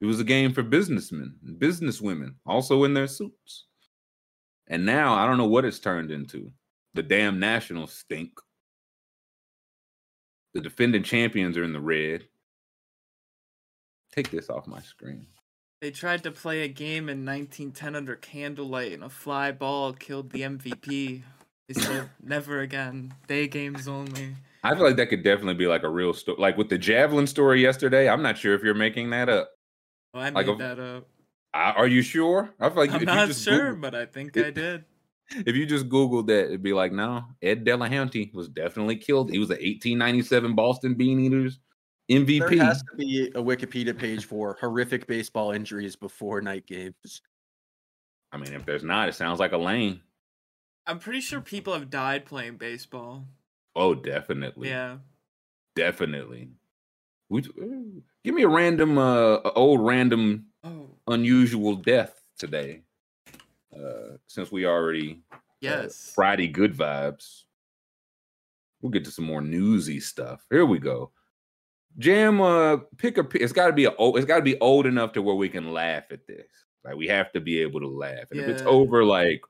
It 0.00 0.06
was 0.06 0.20
a 0.20 0.24
game 0.24 0.52
for 0.52 0.62
businessmen, 0.62 1.34
businesswomen, 1.58 2.34
also 2.44 2.84
in 2.84 2.92
their 2.92 3.06
suits. 3.06 3.64
And 4.68 4.84
now 4.84 5.14
I 5.14 5.26
don't 5.26 5.38
know 5.38 5.46
what 5.46 5.64
it's 5.64 5.78
turned 5.78 6.10
into. 6.10 6.52
The 6.92 7.02
damn 7.02 7.40
Nationals 7.40 7.92
stink. 7.92 8.32
The 10.52 10.60
defending 10.60 11.02
champions 11.02 11.56
are 11.56 11.64
in 11.64 11.72
the 11.72 11.80
red. 11.80 12.26
Take 14.16 14.30
this 14.30 14.48
off 14.48 14.66
my 14.66 14.80
screen. 14.80 15.26
They 15.82 15.90
tried 15.90 16.22
to 16.22 16.30
play 16.30 16.62
a 16.62 16.68
game 16.68 17.10
in 17.10 17.26
1910 17.26 17.94
under 17.94 18.16
candlelight, 18.16 18.92
and 18.92 19.04
a 19.04 19.10
fly 19.10 19.52
ball 19.52 19.92
killed 19.92 20.30
the 20.30 20.40
MVP. 20.40 21.22
They 21.68 21.74
said 21.74 22.08
never 22.22 22.60
again. 22.60 23.12
Day 23.28 23.46
games 23.46 23.86
only. 23.86 24.36
I 24.64 24.74
feel 24.74 24.84
like 24.84 24.96
that 24.96 25.10
could 25.10 25.22
definitely 25.22 25.54
be 25.54 25.66
like 25.66 25.82
a 25.82 25.88
real 25.88 26.14
story. 26.14 26.38
Like 26.40 26.56
with 26.56 26.70
the 26.70 26.78
javelin 26.78 27.26
story 27.26 27.60
yesterday, 27.60 28.08
I'm 28.08 28.22
not 28.22 28.38
sure 28.38 28.54
if 28.54 28.62
you're 28.62 28.74
making 28.74 29.10
that 29.10 29.28
up. 29.28 29.50
Oh, 30.14 30.20
I 30.20 30.30
Like 30.30 30.46
made 30.46 30.54
a- 30.54 30.56
that 30.58 30.78
up. 30.80 31.08
I, 31.52 31.72
are 31.72 31.86
you 31.86 32.00
sure? 32.02 32.50
I 32.58 32.68
feel 32.70 32.78
like 32.78 32.92
I'm 32.92 33.04
not 33.04 33.28
just 33.28 33.44
sure, 33.44 33.74
Google- 33.74 33.80
but 33.82 33.94
I 33.94 34.06
think 34.06 34.34
it- 34.36 34.46
I 34.46 34.50
did. 34.50 34.84
if 35.46 35.56
you 35.56 35.66
just 35.66 35.88
Googled 35.88 36.28
that, 36.28 36.46
it'd 36.46 36.62
be 36.62 36.72
like, 36.72 36.92
no, 36.92 37.24
Ed 37.42 37.64
Delahanty 37.66 38.32
was 38.32 38.48
definitely 38.48 38.96
killed. 38.96 39.30
He 39.30 39.38
was 39.38 39.50
an 39.50 39.56
1897 39.56 40.54
Boston 40.54 40.94
Bean 40.94 41.20
Eaters 41.20 41.58
There 42.08 42.20
MVP. 42.20 42.58
has 42.58 42.82
to 42.82 42.96
be 42.96 43.28
a 43.34 43.42
Wikipedia 43.42 43.96
page 43.96 44.26
for 44.26 44.56
horrific 44.60 45.06
baseball 45.06 45.50
injuries 45.50 45.96
before 45.96 46.40
night 46.40 46.66
games. 46.66 47.22
I 48.32 48.36
mean, 48.36 48.52
if 48.52 48.64
there's 48.64 48.84
not, 48.84 49.08
it 49.08 49.14
sounds 49.14 49.40
like 49.40 49.52
a 49.52 49.56
lane. 49.58 50.00
I'm 50.86 50.98
pretty 51.00 51.20
sure 51.20 51.40
people 51.40 51.72
have 51.72 51.90
died 51.90 52.26
playing 52.26 52.58
baseball. 52.58 53.24
Oh, 53.74 53.94
definitely. 53.94 54.68
Yeah. 54.68 54.98
Definitely. 55.74 56.50
We, 57.28 57.40
uh, 57.40 58.00
give 58.24 58.34
me 58.34 58.42
a 58.42 58.48
random, 58.48 58.98
uh, 58.98 59.38
old 59.56 59.84
random, 59.84 60.46
Oh, 60.62 60.90
unusual 61.06 61.76
death 61.76 62.20
today. 62.38 62.82
Uh, 63.74 64.16
since 64.26 64.50
we 64.50 64.66
already 64.66 65.22
uh, 65.32 65.36
yes. 65.60 66.12
Friday 66.14 66.48
good 66.48 66.74
vibes. 66.74 67.42
We'll 68.80 68.90
get 68.90 69.04
to 69.04 69.10
some 69.10 69.24
more 69.26 69.40
newsy 69.40 70.00
stuff. 70.00 70.44
Here 70.50 70.66
we 70.66 70.78
go. 70.78 71.12
Jam, 71.98 72.40
uh, 72.40 72.78
pick 72.98 73.18
a. 73.18 73.26
It's 73.34 73.52
got 73.52 73.68
to 73.68 73.72
be 73.72 73.84
a. 73.84 73.92
It's 73.98 74.26
got 74.26 74.36
to 74.36 74.42
be 74.42 74.58
old 74.60 74.86
enough 74.86 75.12
to 75.12 75.22
where 75.22 75.34
we 75.34 75.48
can 75.48 75.72
laugh 75.72 76.04
at 76.10 76.26
this. 76.26 76.46
Like 76.84 76.96
we 76.96 77.08
have 77.08 77.32
to 77.32 77.40
be 77.40 77.60
able 77.60 77.80
to 77.80 77.88
laugh. 77.88 78.30
And 78.30 78.40
if 78.40 78.48
it's 78.48 78.62
over, 78.62 79.04
like 79.04 79.42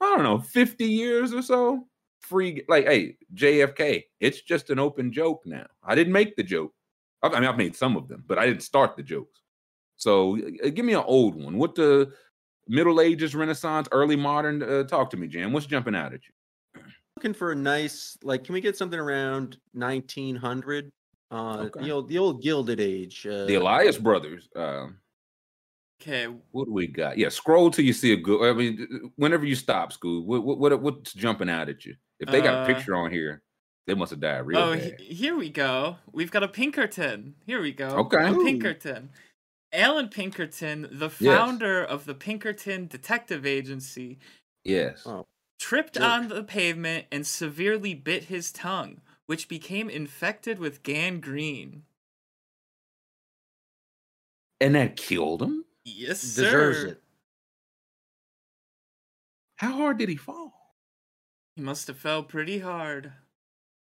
I 0.00 0.14
don't 0.14 0.22
know, 0.22 0.38
fifty 0.38 0.86
years 0.86 1.32
or 1.32 1.42
so, 1.42 1.86
free. 2.20 2.62
Like, 2.68 2.86
hey, 2.86 3.16
JFK. 3.34 4.04
It's 4.20 4.42
just 4.42 4.70
an 4.70 4.78
open 4.78 5.12
joke 5.12 5.42
now. 5.44 5.66
I 5.82 5.94
didn't 5.94 6.12
make 6.12 6.36
the 6.36 6.42
joke. 6.42 6.72
I 7.22 7.28
I 7.28 7.40
mean, 7.40 7.48
I've 7.48 7.56
made 7.56 7.74
some 7.74 7.96
of 7.96 8.08
them, 8.08 8.24
but 8.26 8.38
I 8.38 8.46
didn't 8.46 8.62
start 8.62 8.96
the 8.96 9.02
jokes. 9.02 9.40
So, 9.96 10.38
uh, 10.64 10.68
give 10.68 10.84
me 10.84 10.94
an 10.94 11.02
old 11.04 11.34
one. 11.42 11.58
What 11.58 11.74
the 11.74 12.12
Middle 12.68 13.00
Ages, 13.00 13.34
Renaissance, 13.34 13.88
early 13.90 14.14
modern? 14.14 14.62
Uh, 14.62 14.84
talk 14.84 15.10
to 15.10 15.16
me, 15.16 15.26
Jam. 15.26 15.52
What's 15.52 15.66
jumping 15.66 15.96
out 15.96 16.12
at 16.12 16.20
you? 16.28 16.82
Looking 17.16 17.34
for 17.34 17.50
a 17.50 17.56
nice 17.56 18.16
like, 18.22 18.44
can 18.44 18.52
we 18.52 18.60
get 18.60 18.76
something 18.76 19.00
around 19.00 19.56
1900? 19.72 20.92
Uh, 21.30 21.66
Okay. 21.66 21.84
the 21.84 21.90
old 21.90 22.08
the 22.08 22.18
old 22.18 22.42
Gilded 22.42 22.80
Age. 22.80 23.26
Uh, 23.26 23.44
The 23.46 23.54
Elias 23.56 23.98
brothers. 23.98 24.48
Um, 24.56 24.98
Okay. 26.00 26.26
what 26.52 26.66
do 26.66 26.72
we 26.72 26.86
got? 26.86 27.18
Yeah, 27.18 27.28
scroll 27.28 27.70
till 27.70 27.84
you 27.84 27.92
see 27.92 28.12
a 28.12 28.16
good. 28.16 28.48
I 28.48 28.52
mean, 28.56 29.12
whenever 29.16 29.44
you 29.44 29.54
stop, 29.56 29.92
school. 29.92 30.24
What, 30.24 30.44
what 30.44 30.58
what 30.58 30.80
what's 30.80 31.12
jumping 31.12 31.50
out 31.50 31.68
at 31.68 31.84
you? 31.84 31.96
If 32.20 32.28
they 32.30 32.40
got 32.40 32.54
a 32.54 32.58
Uh, 32.58 32.66
picture 32.66 32.94
on 32.96 33.10
here, 33.10 33.42
they 33.86 33.94
must 33.94 34.10
have 34.10 34.20
died 34.20 34.46
real 34.46 34.58
Oh, 34.58 34.74
bad. 34.74 35.00
he- 35.00 35.14
here 35.14 35.36
we 35.36 35.50
go. 35.50 35.96
We've 36.12 36.30
got 36.30 36.42
a 36.42 36.48
Pinkerton. 36.48 37.34
Here 37.46 37.60
we 37.60 37.72
go. 37.72 37.88
Okay. 37.88 38.28
A 38.28 38.34
Pinkerton. 38.34 39.10
Allan 39.72 40.08
Pinkerton, 40.08 40.88
the 40.90 41.10
founder 41.10 41.84
of 41.84 42.06
the 42.06 42.14
Pinkerton 42.14 42.86
Detective 42.86 43.44
Agency, 43.44 44.18
yes. 44.64 45.02
Oh. 45.04 45.26
tripped 45.58 45.94
Jerk. 45.96 46.04
on 46.04 46.28
the 46.28 46.42
pavement 46.42 47.04
and 47.12 47.26
severely 47.26 47.92
bit 47.92 48.24
his 48.24 48.50
tongue, 48.50 49.02
which 49.28 49.46
became 49.46 49.90
infected 49.90 50.58
with 50.58 50.82
gangrene. 50.82 51.82
And 54.58 54.74
that 54.74 54.96
killed 54.96 55.42
him. 55.42 55.66
Yes, 55.84 56.22
Deserves 56.22 56.78
sir. 56.80 56.86
it. 56.88 57.02
How 59.56 59.72
hard 59.72 59.98
did 59.98 60.08
he 60.08 60.16
fall? 60.16 60.54
He 61.56 61.60
must 61.60 61.88
have 61.88 61.98
fell 61.98 62.22
pretty 62.22 62.58
hard. 62.58 63.12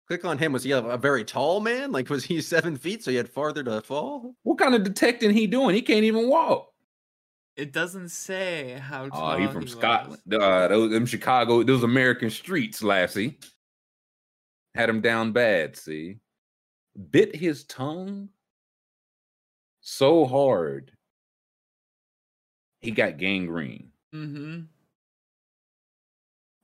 Click 0.07 0.23
on 0.23 0.37
him. 0.37 0.51
Was 0.53 0.63
he 0.63 0.71
a, 0.71 0.83
a 0.83 0.97
very 0.97 1.25
tall 1.25 1.61
man? 1.61 1.91
Like, 1.91 2.11
was 2.11 2.23
he 2.23 2.39
seven 2.41 2.77
feet 2.77 3.03
so 3.03 3.09
he 3.09 3.17
had 3.17 3.27
farther 3.27 3.63
to 3.63 3.81
fall? 3.81 4.35
What 4.43 4.59
kind 4.59 4.75
of 4.75 4.83
detecting 4.83 5.31
he 5.31 5.47
doing? 5.47 5.73
He 5.73 5.81
can't 5.81 6.03
even 6.03 6.29
walk. 6.29 6.69
It 7.55 7.73
doesn't 7.73 8.09
say 8.09 8.73
how 8.79 9.05
Oh, 9.05 9.09
tall 9.09 9.37
he 9.37 9.47
from 9.47 9.61
was. 9.63 9.71
Scotland. 9.71 10.21
Uh, 10.31 10.67
those 10.67 10.91
them 10.91 11.07
Chicago, 11.07 11.63
those 11.63 11.81
American 11.81 12.29
streets, 12.29 12.83
Lassie. 12.83 13.39
Had 14.75 14.89
him 14.89 15.01
down 15.01 15.31
bad, 15.31 15.75
see. 15.75 16.17
Bit 17.11 17.35
his 17.35 17.63
tongue 17.63 18.29
so 19.81 20.25
hard. 20.25 20.91
He 22.81 22.91
got 22.91 23.17
gangrene. 23.17 23.91
Mm-hmm. 24.13 24.61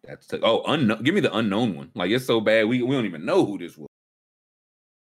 That's 0.03 0.33
oh 0.41 0.63
unknown. 0.65 1.03
Give 1.03 1.13
me 1.13 1.21
the 1.21 1.35
unknown 1.35 1.75
one. 1.75 1.91
Like 1.93 2.11
it's 2.11 2.25
so 2.25 2.41
bad 2.41 2.67
we 2.67 2.81
we 2.81 2.95
don't 2.95 3.05
even 3.05 3.25
know 3.25 3.45
who 3.45 3.57
this 3.57 3.77
was. 3.77 3.87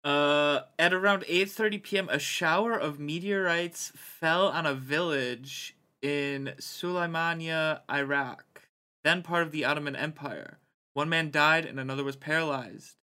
Uh, 0.05 0.63
at 0.79 0.93
around 0.93 1.23
8:30 1.25 1.83
p.m., 1.83 2.09
a 2.09 2.19
shower 2.19 2.73
of 2.73 2.99
meteorites 2.99 3.93
fell 3.95 4.49
on 4.49 4.67
a 4.67 4.75
village 4.75 5.77
in 6.03 6.53
Sulaimania, 6.59 7.81
Iraq, 7.91 8.63
then 9.05 9.23
part 9.23 9.45
of 9.45 9.53
the 9.53 9.65
Ottoman 9.65 9.95
Empire. 9.95 10.59
One 10.95 11.09
man 11.09 11.31
died 11.31 11.65
and 11.65 11.81
another 11.81 12.05
was 12.05 12.17
paralyzed. 12.17 12.97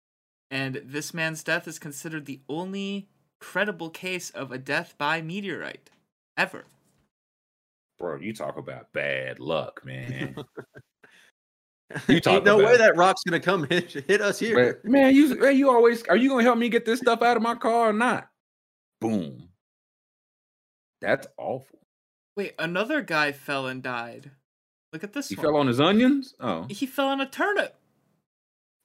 And 0.52 0.82
this 0.86 1.14
man's 1.14 1.44
death 1.44 1.68
is 1.68 1.80
considered 1.80 2.26
the 2.26 2.42
only 2.50 3.10
credible 3.40 3.90
case 3.90 4.30
of 4.32 4.52
a 4.52 4.58
death 4.58 4.96
by 4.98 5.22
meteorite 5.22 5.90
ever. 6.38 6.66
Bro, 7.98 8.18
you 8.22 8.34
talk 8.34 8.58
about 8.58 8.92
bad 8.94 9.40
luck, 9.40 9.82
man. 9.86 10.36
You 12.08 12.20
talk 12.20 12.34
Ain't 12.36 12.46
no 12.46 12.58
way 12.58 12.66
about- 12.66 12.78
that 12.78 12.96
rock's 12.98 13.24
gonna 13.24 13.40
come 13.40 13.64
hit, 13.64 13.92
hit 14.08 14.22
us 14.22 14.38
here. 14.38 14.80
Man, 14.84 14.92
man, 14.92 15.16
you 15.16 15.34
man, 15.40 15.58
you 15.58 15.72
always 15.72 16.04
are 16.04 16.16
you 16.16 16.30
gonna 16.30 16.44
help 16.44 16.60
me 16.60 16.70
get 16.70 16.86
this 16.86 17.00
stuff 17.00 17.24
out 17.24 17.36
of 17.36 17.42
my 17.42 17.56
car 17.56 17.90
or 17.90 17.94
not? 17.94 18.30
Boom. 19.02 19.50
That's 21.02 21.26
awful. 21.36 21.80
Wait, 22.38 22.54
another 22.60 23.02
guy 23.02 23.32
fell 23.32 23.66
and 23.66 23.82
died. 23.82 24.30
Look 24.94 25.04
at 25.04 25.14
this 25.14 25.30
He 25.30 25.36
one. 25.36 25.44
fell 25.46 25.56
on 25.58 25.66
his 25.66 25.80
onions? 25.82 26.36
Oh. 26.40 26.68
he 26.70 26.86
fell 26.86 27.08
on 27.08 27.22
a 27.22 27.26
turnip. 27.26 27.76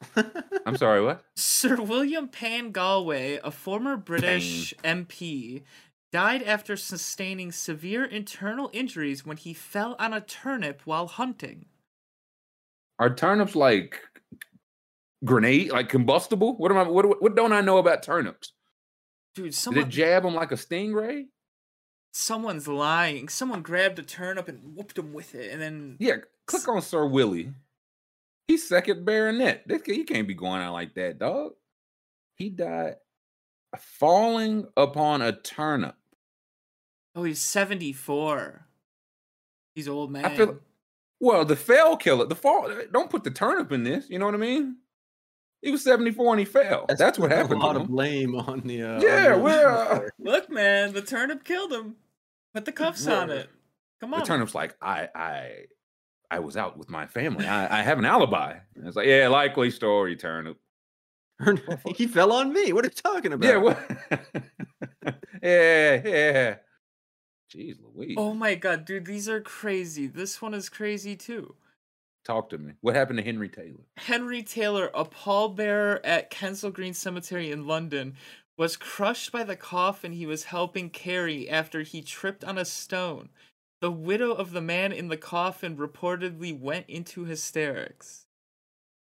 I'm 0.67 0.77
sorry, 0.77 1.03
what? 1.03 1.25
Sir 1.37 1.77
William 1.77 2.29
Payne 2.29 2.73
Gallwey, 2.73 3.41
a 3.43 3.51
former 3.51 3.97
British 3.97 4.75
MP, 4.85 5.63
died 6.13 6.43
after 6.43 6.77
sustaining 6.77 7.53
severe 7.53 8.05
internal 8.05 8.71
injuries 8.73 9.25
when 9.27 9.37
he 9.37 9.55
fell 9.55 9.97
on 9.99 10.13
a 10.13 10.21
turnip 10.21 10.83
while 10.85 11.07
hunting. 11.07 11.67
Are 12.99 13.13
turnips 13.13 13.57
like 13.57 14.01
grenade, 15.25 15.73
like 15.73 15.89
combustible? 15.89 16.57
What 16.57 16.71
am 16.71 16.79
I 16.79 16.83
what 16.83 17.21
what 17.21 17.35
don't 17.35 17.53
I 17.53 17.61
know 17.61 17.79
about 17.79 18.03
turnips? 18.03 18.53
Dude, 19.35 19.53
Did 19.53 19.77
it 19.79 19.89
jab 19.89 20.25
him 20.25 20.35
like 20.35 20.53
a 20.53 20.57
stingray? 20.57 21.25
someone's 22.13 22.69
lying. 22.69 23.29
Someone 23.29 23.61
grabbed 23.63 23.99
a 23.99 24.03
turnip 24.03 24.47
and 24.49 24.77
whooped 24.77 24.97
him 24.97 25.13
with 25.13 25.35
it, 25.35 25.51
and 25.53 25.61
then 25.61 25.97
Yeah, 25.99 26.19
click 26.47 26.69
on 26.69 26.81
Sir 26.81 27.05
Willie. 27.07 27.53
He's 28.49 28.69
second 28.69 29.05
baronet. 29.05 29.67
This 29.67 29.83
he 29.87 30.05
can't 30.05 30.29
be 30.29 30.35
going 30.35 30.61
out 30.61 30.73
like 30.75 30.95
that, 30.95 31.19
dog. 31.19 31.53
He 32.37 32.51
died 32.51 32.97
falling 33.79 34.67
upon 34.77 35.23
a 35.23 35.33
turnip. 35.33 35.97
oh, 37.15 37.25
he's 37.25 37.43
seventy 37.43 37.93
four. 37.93 38.67
He's 39.75 39.89
old 39.89 40.11
man. 40.11 40.25
I 40.25 40.37
feel 40.37 40.59
well, 41.21 41.45
the 41.45 41.57
fell 41.57 41.97
killer, 41.97 42.27
the 42.27 42.35
fall. 42.35 42.71
Don't 42.93 43.11
put 43.11 43.25
the 43.25 43.31
turnip 43.31 43.73
in 43.73 43.83
this. 43.83 44.11
You 44.11 44.19
know 44.19 44.27
what 44.27 44.35
I 44.35 44.39
mean? 44.39 44.77
He 45.63 45.71
was 45.71 45.83
74 45.83 46.35
and 46.35 46.39
he 46.41 46.45
fell. 46.45 46.85
That's, 46.99 47.19
what 47.19 47.31
happened. 47.31 47.63
A 47.63 47.65
lot 47.65 47.73
to 47.73 47.81
of 47.81 47.89
blame 47.89 48.35
on 48.35 48.61
the. 48.61 48.83
Uh, 48.83 49.01
Yeah, 49.01 49.35
the- 49.35 49.39
we're, 49.39 49.67
uh, 49.67 50.01
Look, 50.19 50.51
man, 50.51 50.93
the 50.93 51.01
turnip 51.01 51.43
killed 51.43 51.73
him. 51.73 51.97
Put 52.53 52.67
the 52.67 52.73
cuffs 52.73 53.07
on 53.07 53.31
it. 53.31 53.49
Come 54.01 54.13
on. 54.13 54.21
The 54.21 54.27
turnip's 54.27 54.55
like, 54.55 54.77
I, 54.83 55.09
I, 55.15 55.53
I 56.35 56.41
was 56.41 56.57
out 56.57 56.77
with 56.77 56.91
my 56.91 57.07
family. 57.07 57.47
I, 57.47 57.79
I 57.79 57.83
have 57.83 58.01
an 58.01 58.05
alibi. 58.05 58.57
And 58.75 58.89
it's 58.89 58.97
like, 58.97 59.07
yeah, 59.07 59.29
likely 59.29 59.71
story, 59.71 60.17
turnip. 60.17 60.59
he 61.97 62.09
fell 62.09 62.33
on 62.33 62.53
me. 62.53 62.73
What 62.73 62.85
are 62.85 62.89
you 62.89 62.95
talking 62.95 63.33
about? 63.33 63.49
Yeah, 63.49 63.57
what? 63.59 63.79
yeah, 65.41 66.03
yeah. 66.05 66.57
Jeez, 67.55 67.77
Louise. 67.81 68.17
Oh 68.19 68.35
my 68.35 68.57
god, 68.57 68.85
dude, 68.85 69.07
these 69.07 69.29
are 69.29 69.41
crazy. 69.41 70.09
This 70.09 70.43
one 70.43 70.55
is 70.55 70.69
crazy 70.69 71.15
too. 71.15 71.55
Talk 72.25 72.51
to 72.51 72.59
me. 72.59 72.73
What 72.81 72.97
happened 72.97 73.19
to 73.19 73.25
Henry 73.25 73.49
Taylor? 73.49 73.85
Henry 73.97 74.43
Taylor, 74.43 74.91
a 74.93 75.05
pallbearer 75.05 76.01
at 76.03 76.33
Kensal 76.33 76.73
Green 76.73 76.95
Cemetery 76.95 77.53
in 77.53 77.65
London, 77.65 78.17
was 78.57 78.77
crushed 78.77 79.31
by 79.31 79.45
the 79.45 79.57
coffin 79.57 80.11
he 80.13 80.27
was 80.27 80.45
helping 80.45 80.91
carry 80.91 81.49
after 81.49 81.83
he 81.83 82.03
tripped 82.03 82.43
on 82.43 82.59
a 82.59 82.65
stone. 82.65 83.29
The 83.85 83.91
widow 83.91 84.33
of 84.33 84.53
the 84.53 84.63
man 84.63 84.93
in 84.93 85.09
the 85.09 85.19
coffin 85.19 85.77
reportedly 85.77 86.59
went 86.59 86.87
into 86.89 87.27
hysterics. 87.27 88.25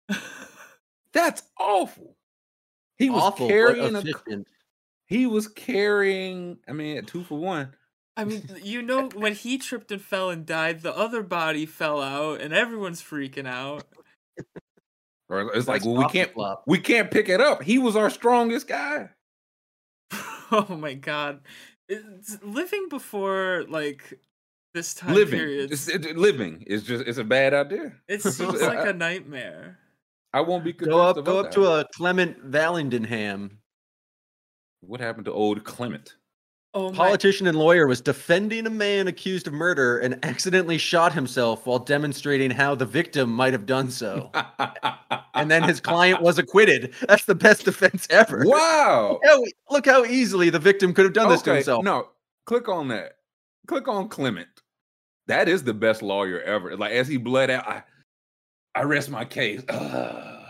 That's 1.13 1.43
awful. 1.61 2.17
He 2.97 3.11
was 3.11 3.25
Awful, 3.25 3.47
carrying 3.47 3.95
a. 3.95 3.99
efficient. 3.99 4.49
He 5.05 5.27
was 5.27 5.49
carrying. 5.49 6.61
I 6.67 6.73
mean, 6.73 6.97
at 6.97 7.07
two 7.07 7.25
for 7.25 7.39
one. 7.39 7.75
I 8.17 8.25
mean, 8.25 8.49
you 8.63 8.81
know, 8.81 9.11
when 9.15 9.35
he 9.35 9.59
tripped 9.59 9.93
and 9.93 10.01
fell 10.01 10.31
and 10.31 10.47
died, 10.47 10.81
the 10.81 10.97
other 10.97 11.23
body 11.23 11.67
fell 11.67 12.01
out, 12.01 12.41
and 12.41 12.55
everyone's 12.55 13.03
freaking 13.03 13.47
out. 13.47 13.85
Or 15.29 15.55
it's 15.55 15.69
like, 15.69 15.85
well, 15.85 15.97
we 15.97 16.09
can't. 16.09 16.33
flop. 16.33 16.65
We 16.67 16.79
can't 16.79 17.11
pick 17.11 17.29
it 17.29 17.43
up. 17.43 17.63
He 17.63 17.77
was 17.77 17.97
our 17.97 18.09
strongest 18.09 18.67
guy. 18.67 19.11
oh 20.11 20.75
my 20.81 20.95
god, 20.95 21.41
it's 21.87 22.43
living 22.43 22.89
before 22.89 23.67
like 23.69 24.19
this 24.75 24.93
time 24.95 25.15
living, 25.15 25.39
period. 25.39 25.73
It's- 25.73 25.89
it- 25.89 26.17
living 26.17 26.63
is 26.67 26.83
just 26.83 27.07
it's 27.07 27.19
a 27.19 27.25
bad 27.25 27.55
idea. 27.55 27.93
It 28.09 28.23
seems 28.23 28.61
like 28.61 28.87
a 28.87 28.93
nightmare. 28.93 29.79
I 30.33 30.41
won't 30.41 30.65
be 30.65 30.73
Go 30.73 30.87
convinced 30.87 31.19
up, 31.21 31.25
go 31.25 31.39
up 31.39 31.51
to 31.53 31.67
a 31.67 31.87
Clement 31.95 32.51
Vallandigham. 32.51 33.51
What 34.81 35.01
happened 35.01 35.25
to 35.27 35.33
old 35.33 35.65
Clement? 35.65 36.17
Oh 36.77 36.91
my! 36.91 36.97
Politician 36.97 37.47
and 37.47 37.57
lawyer 37.57 37.87
was 37.87 38.01
defending 38.01 38.67
a 38.67 38.71
man 38.71 39.07
accused 39.07 39.47
of 39.47 39.53
murder 39.53 39.99
and 39.99 40.19
accidentally 40.25 40.77
shot 40.77 41.13
himself 41.13 41.67
while 41.67 41.79
demonstrating 41.79 42.51
how 42.51 42.75
the 42.75 42.85
victim 42.85 43.31
might 43.31 43.53
have 43.53 43.65
done 43.65 43.93
so. 43.93 44.33
and 45.35 45.49
then 45.49 45.63
his 45.63 45.81
client 45.81 46.21
was 46.21 46.37
acquitted. 46.37 46.93
That's 47.07 47.27
the 47.27 47.37
best 47.37 47.65
defense 47.65 48.09
ever. 48.11 48.43
wow. 48.45 49.21
Look 49.23 49.25
how, 49.25 49.45
look 49.71 49.87
how 49.87 50.05
easily 50.05 50.51
the 50.51 50.59
victim 50.59 50.93
could 50.93 51.05
have 51.05 51.15
done 51.15 51.29
this 51.29 51.43
to 51.43 51.55
himself. 51.55 51.85
No, 51.85 52.09
click 52.45 52.69
on 52.69 52.89
that. 52.89 53.19
Click 53.69 53.87
on 53.87 54.09
Clement. 54.09 54.49
That 55.27 55.49
is 55.49 55.65
the 55.65 55.75
best 55.75 56.03
lawyer 56.03 56.41
ever. 56.41 56.77
Like 56.77 56.93
as 56.93 57.09
he 57.09 57.17
bled 57.17 57.51
out, 57.51 57.67
I, 57.67 57.83
I 58.75 58.83
rest 58.83 59.11
my 59.11 59.25
case. 59.25 59.63
Ugh. 59.69 60.31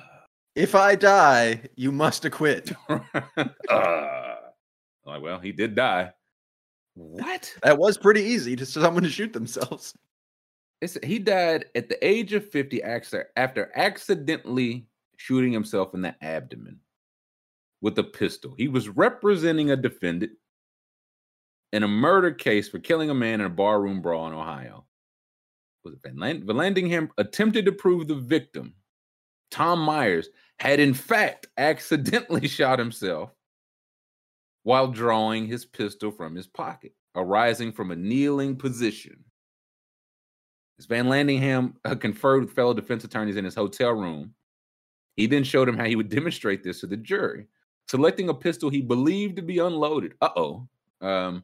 If 0.57 0.77
I 0.77 0.95
die, 0.95 1.63
you 1.75 1.91
must 1.91 2.25
acquit. 2.25 2.73
Ugh. 2.89 3.03
Uh, 3.69 4.37
like, 5.05 5.21
well, 5.21 5.41
he 5.41 5.51
did 5.51 5.75
die. 5.75 6.13
What? 6.95 7.53
That 7.65 7.77
was 7.77 7.99
pretty 7.99 8.23
easy 8.23 8.55
to 8.57 8.65
someone 8.65 9.03
to 9.03 9.09
shoot 9.09 9.33
themselves. 9.33 9.95
It's, 10.81 10.97
he 11.03 11.19
died 11.19 11.67
at 11.75 11.89
the 11.89 12.07
age 12.07 12.33
of 12.35 12.49
50 12.49 12.83
after, 12.85 13.31
after 13.37 13.73
accidentally 13.75 14.87
shooting 15.17 15.53
himself 15.53 15.95
in 15.95 16.03
the 16.03 16.15
abdomen 16.23 16.79
with 17.81 17.99
a 17.99 18.05
pistol. 18.05 18.55
He 18.57 18.69
was 18.69 18.89
representing 18.89 19.71
a 19.71 19.77
defendant 19.77 20.33
in 21.75 21.83
a 21.83 21.89
murder 21.89 22.31
case 22.31 22.69
for 22.69 22.79
killing 22.79 23.11
a 23.11 23.15
man 23.15 23.41
in 23.41 23.47
a 23.47 23.51
barroom 23.51 24.01
brawl 24.01 24.29
in 24.29 24.33
Ohio. 24.33 24.85
Was 25.83 25.95
it 25.95 26.01
Van, 26.05 26.17
Land- 26.17 26.45
Van 26.45 26.55
Landingham 26.55 27.11
attempted 27.19 27.65
to 27.65 27.73
prove 27.73 28.07
the 28.07 28.15
victim, 28.15 28.75
Tom 29.51 29.81
Myers, 29.81 30.29
had 30.61 30.79
in 30.79 30.95
fact 30.95 31.49
accidentally 31.59 32.47
shot 32.49 32.79
himself 32.79 33.33
while 34.63 34.87
drawing 34.87 35.49
his 35.49 35.65
pistol 35.65 36.13
from 36.13 36.37
his 36.37 36.47
pocket, 36.47 36.93
arising 37.17 37.73
from 37.73 37.91
a 37.91 37.97
kneeling 37.97 38.55
position. 38.55 39.25
As 40.79 40.87
Van 40.87 41.07
Landingham 41.07 41.75
uh, 41.85 41.97
conferred 41.97 42.45
with 42.45 42.55
fellow 42.55 42.73
defense 42.73 43.03
attorneys 43.03 43.37
in 43.37 43.45
his 43.45 43.55
hotel 43.57 43.91
room, 43.91 44.33
he 45.17 45.27
then 45.27 45.43
showed 45.43 45.69
him 45.69 45.77
how 45.77 45.87
he 45.87 45.97
would 45.97 46.09
demonstrate 46.09 46.63
this 46.63 46.81
to 46.81 46.87
the 46.87 46.97
jury, 46.97 47.49
selecting 47.89 48.29
a 48.29 48.35
pistol 48.35 48.71
he 48.71 48.81
believed 48.81 49.35
to 49.37 49.43
be 49.43 49.59
unloaded. 49.59 50.15
Uh 50.21 50.31
oh. 50.37 50.69
Um, 51.01 51.43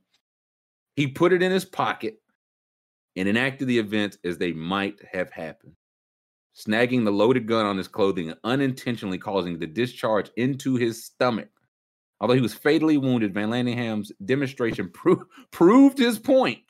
he 1.01 1.09
put 1.09 1.33
it 1.33 1.43
in 1.43 1.53
his 1.53 1.65
pocket 1.65 2.21
and 3.17 3.29
enacted 3.29 3.69
the 3.69 3.79
events 3.79 4.19
as 4.25 4.39
they 4.39 4.53
might 4.53 4.97
have 5.13 5.33
happened. 5.33 5.75
snagging 6.55 7.05
the 7.05 7.11
loaded 7.13 7.47
gun 7.49 7.67
on 7.67 7.79
his 7.79 7.89
clothing 7.89 8.31
and 8.31 8.39
unintentionally 8.45 9.19
causing 9.19 9.59
the 9.59 9.67
discharge 9.67 10.31
into 10.37 10.77
his 10.77 11.05
stomach. 11.07 11.49
Although 12.21 12.35
he 12.35 12.43
was 12.43 12.55
fatally 12.55 12.99
wounded, 12.99 13.35
Van 13.35 13.51
Landingham's 13.51 14.13
demonstration 14.27 14.91
pro- 14.95 15.25
proved 15.53 15.99
his 15.99 16.19
point, 16.19 16.61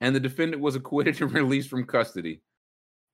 and 0.00 0.16
the 0.16 0.20
defendant 0.20 0.62
was 0.62 0.76
acquitted 0.76 1.20
and 1.22 1.32
released 1.40 1.70
from 1.70 1.86
custody, 1.86 2.42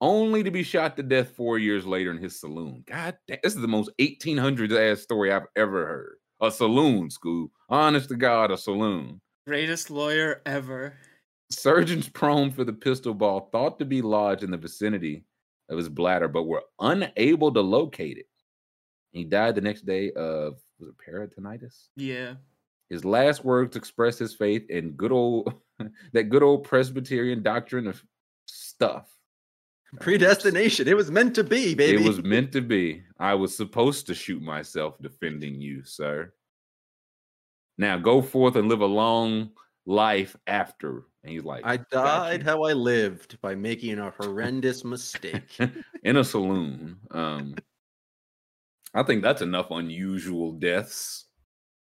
only 0.01 0.43
to 0.45 0.51
be 0.51 0.63
shot 0.65 0.97
to 0.97 1.03
death 1.03 1.33
four 1.37 1.59
years 1.59 1.87
later 1.87 2.11
in 2.13 2.19
his 2.19 2.41
saloon. 2.41 2.85
God, 2.87 3.19
damn, 3.29 3.39
this 3.43 3.55
is 3.57 3.61
the 3.63 3.69
most 3.69 3.91
1800s 4.01 4.93
ass 4.93 5.03
story 5.03 5.33
I've 5.33 5.47
ever 5.57 5.87
heard. 5.87 6.17
A 6.41 6.51
saloon, 6.51 7.11
school. 7.11 7.51
Honest 7.69 8.11
to 8.11 8.17
God, 8.17 8.51
a 8.53 8.59
saloon. 8.59 9.21
Greatest 9.49 9.91
lawyer 9.91 10.43
ever. 10.45 10.93
Surgeons 11.49 12.07
prone 12.07 12.51
for 12.51 12.65
the 12.65 12.73
pistol 12.75 13.15
ball 13.15 13.49
thought 13.51 13.79
to 13.79 13.87
be 13.87 14.03
lodged 14.03 14.43
in 14.43 14.51
the 14.51 14.59
vicinity 14.59 15.25
of 15.71 15.79
his 15.79 15.89
bladder, 15.89 16.29
but 16.29 16.43
were 16.43 16.65
unable 16.81 17.51
to 17.55 17.63
locate 17.63 18.19
it. 18.19 18.29
He 19.11 19.25
died 19.25 19.55
the 19.55 19.63
next 19.63 19.87
day 19.87 20.13
of 20.13 20.59
was 20.79 20.91
it 20.91 20.97
peritonitis? 20.99 21.87
Yeah. 21.97 22.35
His 22.91 23.07
last 23.07 23.43
words 23.43 23.75
expressed 23.75 24.19
his 24.19 24.35
faith 24.35 24.69
in 24.69 24.91
good 24.91 25.13
old 25.13 25.55
that 26.13 26.25
good 26.25 26.43
old 26.43 26.65
Presbyterian 26.65 27.43
doctrine 27.43 27.87
of 27.87 28.05
stuff. 28.45 29.09
Predestination. 29.99 30.87
It 30.89 30.95
was 30.95 31.11
meant 31.11 31.35
to 31.37 31.43
be, 31.43 31.75
baby. 31.75 32.05
It 32.05 32.07
was 32.07 32.23
meant 32.23 32.53
to 32.53 32.61
be. 32.61 33.03
I 33.19 33.33
was 33.33 33.57
supposed 33.57 34.07
to 34.09 34.15
shoot 34.15 34.43
myself 34.43 35.01
defending 35.01 35.59
you, 35.59 35.85
sir. 35.85 36.35
Now 37.79 37.97
go 37.99 38.21
forth 38.21 38.57
and 38.57 38.69
live 38.69 38.81
a 38.81 38.87
long 38.87 39.51
life 39.87 40.37
after. 40.47 41.05
And 41.23 41.33
he's 41.33 41.45
like, 41.45 41.65
I 41.65 41.77
died 41.79 42.43
how 42.43 42.63
I 42.65 42.73
lived 42.73 43.41
by 43.41 43.55
making 43.55 43.99
a 43.99 44.11
horrendous 44.19 44.85
mistake. 44.85 45.59
in 46.03 46.17
a 46.17 46.25
saloon. 46.25 46.99
Um, 47.11 47.55
I 48.95 49.03
think 49.03 49.23
that's 49.23 49.43
enough 49.43 49.71
unusual 49.71 50.53
deaths. 50.53 51.27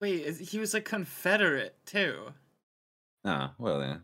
Wait, 0.01 0.21
is- 0.25 0.51
he 0.51 0.59
was 0.59 0.73
a 0.73 0.81
Confederate 0.81 1.77
too. 1.85 2.33
Ah, 3.25 3.53
well 3.57 3.79
then. 3.79 4.01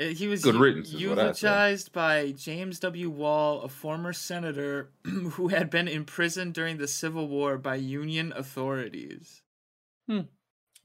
Uh, 0.00 0.14
He 0.14 0.26
was 0.28 0.42
Good 0.42 0.54
eu- 0.54 0.60
riddance 0.60 0.88
is 0.88 0.94
what 0.94 1.18
I 1.18 1.32
say. 1.32 1.46
eulogized 1.46 1.92
by 1.92 2.32
James 2.32 2.80
W. 2.80 3.10
Wall, 3.10 3.60
a 3.62 3.68
former 3.68 4.12
senator 4.12 4.90
who 5.04 5.48
had 5.48 5.68
been 5.70 5.86
imprisoned 5.88 6.54
during 6.54 6.78
the 6.78 6.88
Civil 6.88 7.28
War 7.28 7.58
by 7.58 7.74
Union 7.76 8.32
authorities. 8.34 9.42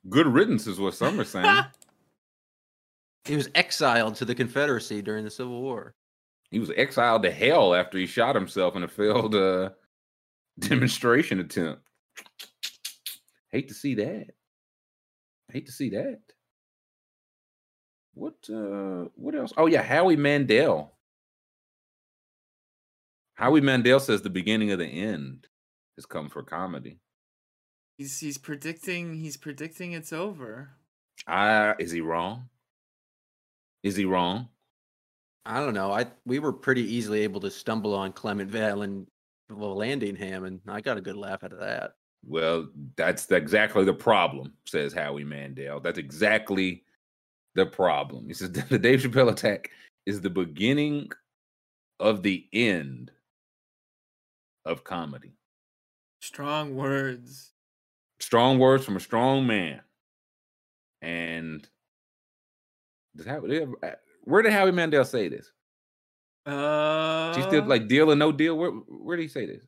Good 0.09 0.27
riddance 0.27 0.67
is 0.67 0.79
what 0.79 0.93
some 0.93 1.19
are 1.19 1.25
saying. 1.25 1.63
he 3.25 3.35
was 3.35 3.49
exiled 3.55 4.15
to 4.15 4.25
the 4.25 4.35
Confederacy 4.35 5.01
during 5.01 5.23
the 5.23 5.31
Civil 5.31 5.61
War. 5.61 5.95
he 6.49 6.59
was 6.59 6.71
exiled 6.75 7.23
to 7.23 7.31
hell 7.31 7.75
after 7.75 7.97
he 7.97 8.05
shot 8.05 8.35
himself 8.35 8.75
in 8.75 8.83
a 8.83 8.87
failed 8.87 9.35
uh, 9.35 9.71
demonstration 10.59 11.39
attempt. 11.39 11.81
Hate 13.51 13.67
to 13.67 13.73
see 13.73 13.95
that. 13.95 14.27
Hate 15.51 15.65
to 15.65 15.71
see 15.71 15.89
that. 15.91 16.19
What 18.13 18.35
uh 18.49 19.09
what 19.15 19.35
else? 19.35 19.53
Oh 19.57 19.67
yeah, 19.67 19.83
Howie 19.83 20.15
Mandel. 20.15 20.91
Howie 23.35 23.61
Mandel 23.61 23.99
says 23.99 24.23
the 24.23 24.29
beginning 24.29 24.71
of 24.71 24.79
the 24.79 24.87
end 24.87 25.47
has 25.95 26.07
come 26.07 26.27
for 26.27 26.41
comedy. 26.41 26.99
He's 27.97 28.19
he's 28.19 28.37
predicting 28.37 29.15
he's 29.15 29.37
predicting 29.37 29.93
it's 29.93 30.13
over. 30.13 30.69
Ah, 31.27 31.75
is 31.79 31.91
he 31.91 32.01
wrong? 32.01 32.49
Is 33.83 33.95
he 33.95 34.05
wrong? 34.05 34.49
I 35.45 35.59
don't 35.59 35.73
know. 35.73 35.91
I 35.91 36.07
we 36.25 36.39
were 36.39 36.53
pretty 36.53 36.83
easily 36.83 37.21
able 37.21 37.39
to 37.41 37.49
stumble 37.49 37.95
on 37.95 38.11
Clement 38.13 38.51
Valen 38.51 39.07
Landingham, 39.49 40.45
and 40.45 40.59
I 40.67 40.81
got 40.81 40.97
a 40.97 41.01
good 41.01 41.15
laugh 41.15 41.43
out 41.43 41.53
of 41.53 41.59
that. 41.59 41.93
Well, 42.25 42.67
that's 42.97 43.25
the- 43.25 43.37
exactly 43.37 43.85
the 43.85 43.93
problem, 43.93 44.53
says 44.65 44.93
Howie 44.93 45.23
Mandel. 45.23 45.79
That's 45.79 45.97
exactly 45.97 46.83
the 47.55 47.65
problem. 47.65 48.27
He 48.27 48.33
says 48.33 48.51
the 48.69 48.77
Dave 48.77 49.01
Chappelle 49.01 49.31
attack 49.31 49.71
is 50.05 50.21
the 50.21 50.29
beginning 50.29 51.09
of 51.99 52.21
the 52.23 52.47
end 52.53 53.11
of 54.65 54.83
comedy. 54.83 55.33
Strong 56.21 56.75
words. 56.75 57.53
Strong 58.19 58.59
words 58.59 58.83
from 58.85 58.95
a 58.95 58.99
strong 59.01 59.45
man. 59.45 59.81
And 61.01 61.67
does 63.15 63.25
Howie, 63.25 63.61
uh, 63.61 63.91
where 64.23 64.41
did 64.41 64.51
Howie 64.53 64.71
Mandel 64.71 65.05
say 65.05 65.29
this? 65.29 65.51
Uh, 66.45 67.33
She 67.35 67.41
still 67.43 67.65
like 67.65 67.87
deal 67.87 68.11
or 68.11 68.15
no 68.15 68.31
deal? 68.31 68.57
Where 68.57 68.71
where 68.71 69.17
did 69.17 69.23
he 69.23 69.27
say 69.29 69.45
this? 69.45 69.63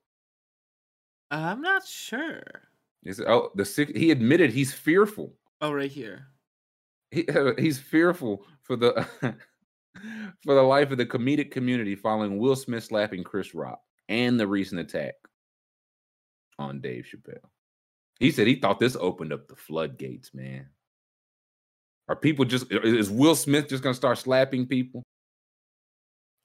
I'm 1.31 1.61
not 1.61 1.85
sure. 1.85 2.41
He 3.03 3.13
said, 3.13 3.27
oh, 3.27 3.51
the 3.55 3.63
six, 3.65 3.91
he 3.95 4.11
admitted 4.11 4.51
he's 4.51 4.73
fearful 4.73 5.33
Oh, 5.61 5.71
right 5.71 5.91
here. 5.91 6.27
he, 7.11 7.27
he's 7.57 7.79
fearful 7.79 8.45
for 8.63 8.75
the 8.75 9.05
for 10.43 10.53
the 10.55 10.61
life 10.63 10.91
of 10.91 10.97
the 10.97 11.05
comedic 11.05 11.51
community 11.51 11.95
following 11.95 12.37
Will 12.39 12.55
Smith 12.55 12.83
slapping 12.85 13.23
Chris 13.23 13.53
Rock 13.53 13.79
and 14.09 14.39
the 14.39 14.47
recent 14.47 14.81
attack 14.81 15.13
on 16.57 16.81
Dave 16.81 17.05
Chappelle. 17.05 17.49
He 18.19 18.31
said 18.31 18.47
he 18.47 18.55
thought 18.55 18.79
this 18.79 18.97
opened 18.99 19.31
up 19.31 19.47
the 19.47 19.55
floodgates, 19.55 20.33
man. 20.33 20.67
Are 22.09 22.15
people 22.15 22.43
just 22.43 22.71
is 22.71 23.09
Will 23.09 23.35
Smith 23.35 23.69
just 23.69 23.83
gonna 23.83 23.93
start 23.93 24.17
slapping 24.17 24.65
people? 24.65 25.03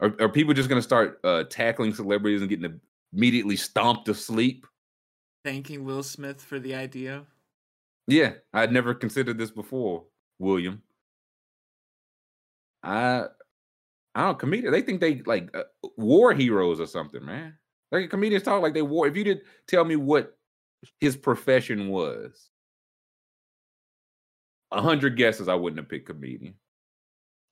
Are, 0.01 0.15
are 0.21 0.29
people 0.29 0.55
just 0.55 0.69
gonna 0.69 0.83
start 0.83 1.21
uh, 1.25 1.45
tackling 1.45 1.95
celebrities 1.95 2.43
and 2.43 2.51
getting 2.51 2.81
immediately 3.13 3.57
stomped 3.57 4.07
to 4.07 4.15
sleep? 4.15 4.67
Thanking 5.45 5.85
Will 5.85 6.03
Smith 6.03 6.41
for 6.41 6.59
the 6.59 6.75
idea. 6.75 7.25
Yeah, 8.07 8.35
I'd 8.53 8.73
never 8.73 8.95
considered 8.95 9.39
this 9.39 9.51
before, 9.51 10.05
William. 10.39 10.83
I 12.83 13.25
I 14.15 14.23
don't 14.27 14.39
comedian. 14.39 14.73
They 14.73 14.83
think 14.83 15.01
they 15.01 15.23
like 15.23 15.49
uh, 15.57 15.65
war 15.97 16.35
heroes 16.35 16.79
or 16.79 16.87
something, 16.87 17.25
man. 17.25 17.57
Like 17.91 18.11
comedians 18.11 18.45
talk 18.45 18.63
like 18.63 18.75
they 18.75 18.83
war. 18.83 19.07
If 19.07 19.17
you 19.17 19.25
did 19.25 19.41
tell 19.67 19.85
me 19.85 19.97
what 19.97 20.37
his 21.01 21.17
profession 21.17 21.89
was, 21.89 22.51
a 24.71 24.81
hundred 24.81 25.17
guesses 25.17 25.49
I 25.49 25.55
wouldn't 25.55 25.79
have 25.79 25.89
picked 25.89 26.07
comedian. 26.07 26.55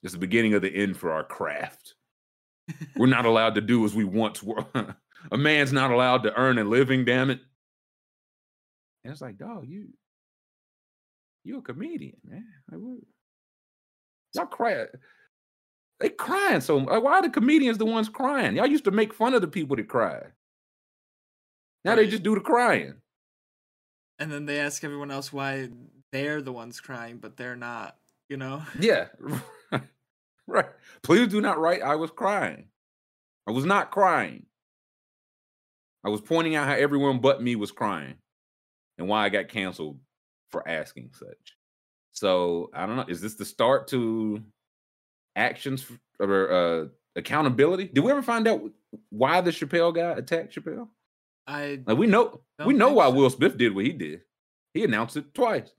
It's 0.02 0.12
the 0.12 0.18
beginning 0.18 0.54
of 0.54 0.62
the 0.62 0.74
end 0.74 0.96
for 0.96 1.12
our 1.12 1.24
craft. 1.24 1.94
We're 2.96 3.06
not 3.06 3.24
allowed 3.24 3.54
to 3.54 3.60
do 3.60 3.84
as 3.84 3.94
we 3.94 4.04
once 4.04 4.42
were. 4.42 4.64
a 5.32 5.36
man's 5.36 5.72
not 5.72 5.90
allowed 5.90 6.24
to 6.24 6.34
earn 6.34 6.58
a 6.58 6.64
living. 6.64 7.04
Damn 7.04 7.30
it! 7.30 7.40
And 9.04 9.12
it's 9.12 9.20
like, 9.20 9.38
dog, 9.38 9.66
you 9.68 9.88
you 11.44 11.58
a 11.58 11.62
comedian, 11.62 12.16
man. 12.24 12.46
Like, 12.70 12.80
what? 12.80 12.98
Y'all 14.34 14.46
cry. 14.46 14.86
They 16.00 16.08
crying 16.08 16.60
so 16.60 16.78
like, 16.78 17.02
why 17.02 17.14
are 17.14 17.22
the 17.22 17.30
comedians 17.30 17.78
the 17.78 17.84
ones 17.84 18.08
crying? 18.08 18.56
Y'all 18.56 18.66
used 18.66 18.84
to 18.84 18.90
make 18.90 19.14
fun 19.14 19.34
of 19.34 19.40
the 19.40 19.48
people 19.48 19.76
that 19.76 19.88
cry. 19.88 20.22
Now 21.84 21.96
they 21.96 22.06
just 22.06 22.22
do 22.22 22.34
the 22.34 22.40
crying. 22.40 22.94
And 24.22 24.30
then 24.30 24.46
they 24.46 24.60
ask 24.60 24.84
everyone 24.84 25.10
else 25.10 25.32
why 25.32 25.68
they're 26.12 26.40
the 26.40 26.52
ones 26.52 26.80
crying, 26.80 27.16
but 27.16 27.36
they're 27.36 27.56
not, 27.56 27.96
you 28.28 28.36
know? 28.36 28.62
Yeah. 28.78 29.06
right. 30.46 30.68
Please 31.02 31.26
do 31.26 31.40
not 31.40 31.58
write 31.58 31.82
I 31.82 31.96
was 31.96 32.12
crying. 32.12 32.66
I 33.48 33.50
was 33.50 33.64
not 33.64 33.90
crying. 33.90 34.46
I 36.04 36.08
was 36.08 36.20
pointing 36.20 36.54
out 36.54 36.68
how 36.68 36.74
everyone 36.74 37.18
but 37.18 37.42
me 37.42 37.56
was 37.56 37.72
crying 37.72 38.14
and 38.96 39.08
why 39.08 39.24
I 39.24 39.28
got 39.28 39.48
canceled 39.48 39.98
for 40.52 40.66
asking 40.68 41.10
such. 41.18 41.56
So 42.12 42.70
I 42.72 42.86
don't 42.86 42.94
know. 42.94 43.06
Is 43.08 43.20
this 43.20 43.34
the 43.34 43.44
start 43.44 43.88
to 43.88 44.40
actions 45.34 45.84
or 46.20 46.52
uh, 46.52 46.86
accountability? 47.16 47.88
Did 47.88 48.04
we 48.04 48.12
ever 48.12 48.22
find 48.22 48.46
out 48.46 48.62
why 49.10 49.40
the 49.40 49.50
Chappelle 49.50 49.92
guy 49.92 50.12
attacked 50.12 50.54
Chappelle? 50.54 50.86
I 51.46 51.82
Like 51.86 51.98
we 51.98 52.06
know 52.06 52.42
we 52.64 52.74
know 52.74 52.92
why 52.92 53.08
so. 53.08 53.14
Will 53.14 53.30
Smith 53.30 53.56
did 53.56 53.74
what 53.74 53.84
he 53.84 53.92
did. 53.92 54.22
He 54.74 54.84
announced 54.84 55.16
it 55.16 55.34
twice. 55.34 55.72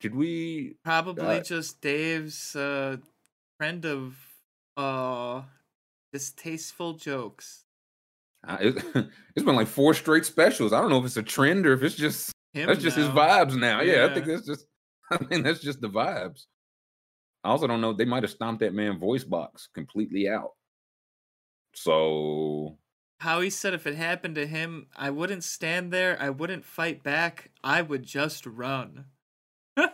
Did 0.00 0.14
we 0.14 0.76
probably 0.84 1.38
Uh, 1.38 1.42
just 1.42 1.80
Dave's 1.80 2.54
uh 2.56 2.96
trend 3.58 3.86
of 3.86 4.16
uh 4.76 5.42
distasteful 6.12 6.94
jokes. 6.94 7.64
It, 8.48 8.76
it's 9.36 9.44
been 9.44 9.56
like 9.56 9.68
four 9.68 9.94
straight 9.94 10.24
specials. 10.24 10.72
I 10.72 10.80
don't 10.80 10.90
know 10.90 10.98
if 10.98 11.06
it's 11.06 11.16
a 11.16 11.22
trend 11.22 11.66
or 11.66 11.72
if 11.72 11.82
it's 11.82 11.94
just 11.94 12.32
Him 12.52 12.68
that's 12.68 12.82
just 12.82 12.96
his 12.96 13.08
vibes 13.08 13.56
now. 13.58 13.80
Yeah, 13.80 14.06
I 14.10 14.14
think 14.14 14.26
Yeah. 14.26 14.34
that's 14.34 14.46
just 14.46 14.66
I 15.10 15.18
mean 15.30 15.42
that's 15.42 15.60
just 15.60 15.80
the 15.80 15.88
vibes. 15.88 16.46
I 17.42 17.50
also 17.50 17.66
don't 17.66 17.80
know. 17.82 17.92
They 17.92 18.06
might 18.06 18.22
have 18.22 18.30
stomped 18.32 18.60
that 18.60 18.72
man 18.74 18.98
voice 18.98 19.24
box 19.24 19.68
completely 19.74 20.28
out. 20.28 20.52
So 21.74 22.78
How 23.20 23.40
he 23.40 23.50
said 23.50 23.74
if 23.74 23.86
it 23.86 23.94
happened 23.94 24.34
to 24.34 24.46
him, 24.46 24.88
I 24.96 25.10
wouldn't 25.10 25.44
stand 25.44 25.92
there, 25.92 26.16
I 26.20 26.30
wouldn't 26.30 26.64
fight 26.64 27.02
back, 27.02 27.50
I 27.62 27.80
would 27.82 28.02
just 28.02 28.44
run. 28.46 29.06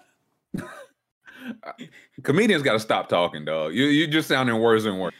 comedians 2.22 2.62
got 2.62 2.72
to 2.72 2.80
stop 2.80 3.08
talking, 3.08 3.44
dog. 3.44 3.74
You 3.74 3.84
you 3.86 4.06
just 4.06 4.28
sounding 4.28 4.58
worse 4.58 4.84
and 4.84 5.00
worse. 5.00 5.14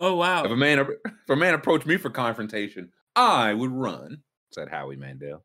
Oh 0.00 0.16
wow. 0.16 0.44
If 0.44 0.50
a 0.50 0.56
man 0.56 0.80
if 0.80 1.30
a 1.30 1.36
man 1.36 1.54
approached 1.54 1.86
me 1.86 1.96
for 1.96 2.10
confrontation, 2.10 2.92
I 3.16 3.54
would 3.54 3.70
run," 3.70 4.22
said 4.52 4.68
Howie 4.68 4.96
Mandel. 4.96 5.44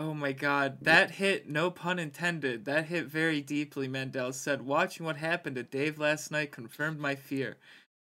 Oh 0.00 0.14
my 0.14 0.30
god, 0.30 0.78
that 0.82 1.10
hit, 1.10 1.48
no 1.48 1.72
pun 1.72 1.98
intended, 1.98 2.66
that 2.66 2.86
hit 2.86 3.06
very 3.06 3.40
deeply, 3.40 3.88
Mandel 3.88 4.32
said. 4.32 4.62
Watching 4.62 5.04
what 5.04 5.16
happened 5.16 5.56
to 5.56 5.64
Dave 5.64 5.98
last 5.98 6.30
night 6.30 6.52
confirmed 6.52 7.00
my 7.00 7.16
fear. 7.16 7.56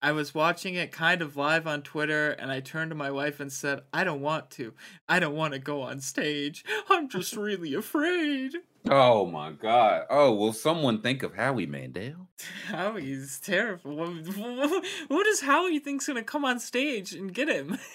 I 0.02 0.10
was 0.10 0.34
watching 0.34 0.74
it 0.74 0.90
kind 0.90 1.22
of 1.22 1.36
live 1.36 1.68
on 1.68 1.82
Twitter 1.82 2.30
and 2.30 2.50
I 2.50 2.58
turned 2.58 2.90
to 2.90 2.96
my 2.96 3.12
wife 3.12 3.38
and 3.38 3.52
said, 3.52 3.82
I 3.92 4.02
don't 4.02 4.20
want 4.20 4.50
to. 4.52 4.74
I 5.08 5.20
don't 5.20 5.36
want 5.36 5.52
to 5.52 5.60
go 5.60 5.82
on 5.82 6.00
stage. 6.00 6.64
I'm 6.90 7.08
just 7.08 7.36
really 7.36 7.72
afraid. 7.74 8.54
Oh 8.90 9.26
my 9.26 9.52
god. 9.52 10.06
Oh, 10.10 10.34
will 10.34 10.52
someone 10.52 11.00
think 11.02 11.22
of 11.22 11.36
Howie 11.36 11.66
Mandel? 11.66 12.26
Howie's 12.66 13.38
terrible. 13.38 14.06
Who 14.06 15.24
does 15.24 15.40
Howie 15.40 15.78
think's 15.78 16.08
gonna 16.08 16.24
come 16.24 16.44
on 16.44 16.58
stage 16.58 17.14
and 17.14 17.32
get 17.32 17.48
him? 17.48 17.78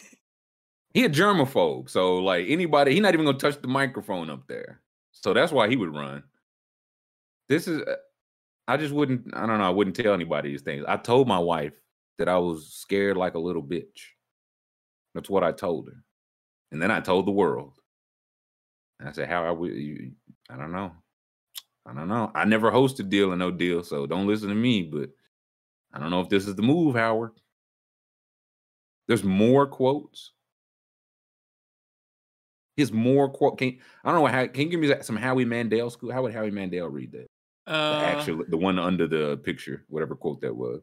He 0.93 1.05
a 1.05 1.09
germaphobe, 1.09 1.91
so 1.91 2.17
like 2.17 2.47
anybody, 2.49 2.95
he 2.95 2.99
not 2.99 3.13
even 3.13 3.25
gonna 3.25 3.37
touch 3.37 3.61
the 3.61 3.67
microphone 3.67 4.31
up 4.31 4.47
there. 4.47 4.81
So 5.11 5.31
that's 5.31 5.51
why 5.51 5.69
he 5.69 5.75
would 5.75 5.93
run. 5.93 6.23
This 7.49 7.67
is, 7.67 7.81
uh, 7.81 7.97
I 8.67 8.77
just 8.77 8.95
wouldn't. 8.95 9.35
I 9.35 9.45
don't 9.45 9.59
know. 9.59 9.65
I 9.65 9.69
wouldn't 9.69 9.95
tell 9.95 10.13
anybody 10.13 10.49
these 10.49 10.63
things. 10.63 10.85
I 10.87 10.97
told 10.97 11.27
my 11.27 11.37
wife 11.37 11.79
that 12.17 12.29
I 12.29 12.37
was 12.37 12.73
scared 12.73 13.17
like 13.17 13.35
a 13.35 13.39
little 13.39 13.63
bitch. 13.63 14.13
That's 15.13 15.29
what 15.29 15.43
I 15.43 15.51
told 15.51 15.87
her, 15.87 16.03
and 16.71 16.81
then 16.81 16.91
I 16.91 16.99
told 16.99 17.25
the 17.25 17.31
world. 17.31 17.73
And 18.99 19.09
I 19.09 19.11
said, 19.11 19.29
"How 19.29 19.43
I 19.43 19.51
would 19.51 19.73
you? 19.73 20.11
I 20.49 20.57
don't 20.57 20.71
know. 20.71 20.91
I 21.85 21.93
don't 21.93 22.07
know. 22.07 22.31
I 22.35 22.45
never 22.45 22.71
hosted 22.71 23.09
Deal 23.09 23.31
or 23.31 23.35
No 23.35 23.51
Deal, 23.51 23.83
so 23.83 24.05
don't 24.05 24.27
listen 24.27 24.49
to 24.49 24.55
me. 24.55 24.83
But 24.83 25.09
I 25.93 25.99
don't 25.99 26.11
know 26.11 26.21
if 26.21 26.29
this 26.29 26.47
is 26.47 26.55
the 26.55 26.61
move, 26.61 26.95
Howard. 26.95 27.31
There's 29.07 29.23
more 29.23 29.65
quotes 29.65 30.33
his 32.77 32.91
more 32.91 33.27
quote. 33.27 33.57
Can 33.57 33.79
I 34.05 34.11
don't 34.11 34.21
know 34.21 34.27
how? 34.27 34.45
Can 34.45 34.61
you 34.61 34.69
give 34.69 34.79
me 34.79 34.93
some 35.01 35.17
Howie 35.17 35.45
Mandel 35.45 35.89
school? 35.89 36.11
How 36.11 36.21
would 36.21 36.33
Howie 36.33 36.51
Mandel 36.51 36.87
read 36.87 37.11
that? 37.11 37.27
Uh, 37.65 37.99
the 37.99 38.05
actual, 38.05 38.45
the 38.47 38.55
one 38.55 38.79
under 38.79 39.07
the 39.07 39.37
picture, 39.37 39.83
whatever 39.89 40.15
quote 40.15 40.39
that 40.41 40.55
was. 40.55 40.81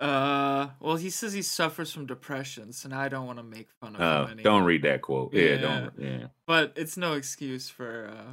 Uh, 0.00 0.68
well, 0.80 0.96
he 0.96 1.10
says 1.10 1.32
he 1.34 1.42
suffers 1.42 1.92
from 1.92 2.06
depression, 2.06 2.72
so 2.72 2.88
now 2.88 3.00
I 3.00 3.08
don't 3.10 3.26
want 3.26 3.38
to 3.38 3.42
make 3.42 3.68
fun 3.80 3.94
of 3.96 4.00
uh, 4.00 4.22
him. 4.24 4.30
Anymore. 4.32 4.42
Don't 4.44 4.64
read 4.64 4.82
that 4.82 5.02
quote. 5.02 5.34
Yeah, 5.34 5.42
Yeah. 5.42 5.56
don't. 5.60 5.92
Yeah, 5.98 6.26
But 6.46 6.72
it's 6.76 6.96
no 6.96 7.12
excuse 7.14 7.68
for 7.68 8.08
uh. 8.08 8.32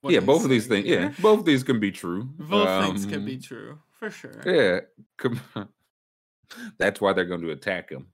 what 0.00 0.12
yeah. 0.12 0.20
Both 0.20 0.44
of 0.44 0.50
these 0.50 0.68
things. 0.68 0.86
Yeah, 0.86 1.12
both 1.20 1.40
of 1.40 1.44
these 1.44 1.64
can 1.64 1.80
be 1.80 1.90
true. 1.90 2.24
Both 2.38 2.84
things 2.86 3.04
can 3.06 3.24
be 3.24 3.34
Um, 3.34 3.40
true 3.40 3.78
for 3.98 4.10
sure. 4.10 4.42
Yeah, 4.46 4.80
com- 5.18 5.40
that's 6.78 7.00
why 7.00 7.12
they're 7.12 7.24
going 7.24 7.42
to 7.42 7.50
attack 7.50 7.90
him 7.90 8.06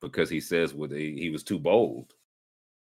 because 0.00 0.30
he 0.30 0.40
says 0.40 0.74
what 0.74 0.90
he, 0.92 1.14
he 1.18 1.30
was 1.30 1.42
too 1.42 1.58
bold. 1.58 2.14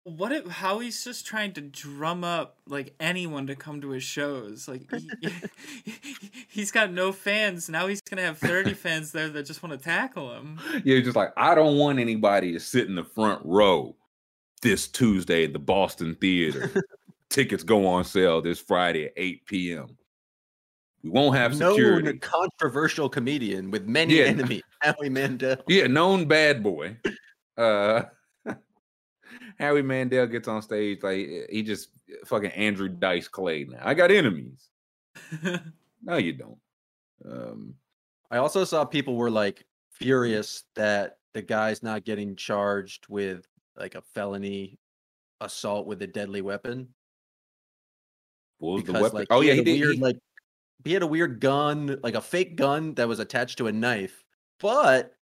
What 0.05 0.33
if 0.33 0.45
how 0.47 0.79
he's 0.79 1.01
just 1.03 1.25
trying 1.25 1.53
to 1.53 1.61
drum 1.61 2.25
up 2.25 2.57
like 2.67 2.93
anyone 2.99 3.47
to 3.47 3.55
come 3.55 3.79
to 3.81 3.91
his 3.91 4.03
shows? 4.03 4.67
Like 4.67 4.83
he, 5.21 6.15
he's 6.49 6.71
got 6.71 6.91
no 6.91 7.13
fans 7.13 7.69
now. 7.69 7.87
He's 7.87 8.01
gonna 8.01 8.21
have 8.23 8.37
thirty 8.37 8.73
fans 8.73 9.13
there 9.13 9.29
that 9.29 9.45
just 9.45 9.63
want 9.63 9.77
to 9.79 9.83
tackle 9.83 10.33
him. 10.33 10.59
Yeah, 10.83 10.99
just 10.99 11.15
like 11.15 11.31
I 11.37 11.55
don't 11.55 11.77
want 11.77 11.99
anybody 11.99 12.51
to 12.51 12.59
sit 12.59 12.87
in 12.87 12.95
the 12.95 13.05
front 13.05 13.41
row 13.45 13.95
this 14.61 14.87
Tuesday 14.89 15.45
at 15.45 15.53
the 15.53 15.59
Boston 15.59 16.15
Theater. 16.15 16.69
Tickets 17.29 17.63
go 17.63 17.87
on 17.87 18.03
sale 18.03 18.41
this 18.41 18.59
Friday 18.59 19.05
at 19.05 19.13
8 19.17 19.45
p.m. 19.45 19.97
We 21.01 21.09
won't 21.09 21.35
have 21.35 21.55
security. 21.55 22.09
Known 22.09 22.19
controversial 22.19 23.09
comedian 23.09 23.71
with 23.71 23.85
many 23.87 24.19
Yeah. 24.19 24.25
enemies, 24.25 24.61
Howie 24.81 25.09
Mandel. 25.09 25.57
Yeah, 25.67 25.87
known 25.87 26.25
bad 26.27 26.61
boy. 26.61 26.97
Uh 27.57 28.03
Howie 29.59 29.81
Mandel 29.81 30.27
gets 30.27 30.47
on 30.47 30.61
stage 30.61 31.03
like 31.03 31.27
he 31.49 31.63
just 31.63 31.89
fucking 32.25 32.51
Andrew 32.51 32.87
Dice 32.89 33.27
Clay 33.27 33.65
now. 33.65 33.79
I 33.83 33.93
got 33.93 34.11
enemies. 34.11 34.69
No, 36.05 36.17
you 36.17 36.33
don't. 36.33 36.57
Um 37.25 37.75
I 38.29 38.37
also 38.37 38.65
saw 38.65 38.83
people 38.83 39.15
were 39.15 39.31
like 39.31 39.65
furious 39.91 40.63
that 40.75 41.17
the 41.33 41.41
guy's 41.41 41.81
not 41.81 42.03
getting 42.03 42.35
charged 42.35 43.05
with 43.07 43.47
like 43.77 43.95
a 43.95 44.01
felony 44.01 44.79
assault 45.39 45.87
with 45.87 46.01
a 46.01 46.07
deadly 46.07 46.41
weapon. 46.41 46.89
what 48.57 48.73
was 48.73 48.83
the 48.83 48.87
because, 48.87 49.01
weapon? 49.03 49.17
like, 49.19 49.27
oh 49.29 49.41
yeah, 49.41 49.53
had 49.53 49.65
he 49.65 49.73
did. 49.77 49.81
weird, 49.81 49.95
he- 49.95 50.01
like 50.01 50.17
he 50.83 50.91
had 50.93 51.03
a 51.03 51.07
weird 51.07 51.39
gun, 51.39 51.97
like 52.03 52.15
a 52.15 52.21
fake 52.21 52.57
gun 52.57 52.93
that 52.95 53.07
was 53.07 53.19
attached 53.19 53.57
to 53.59 53.67
a 53.67 53.71
knife, 53.71 54.25
but 54.59 55.15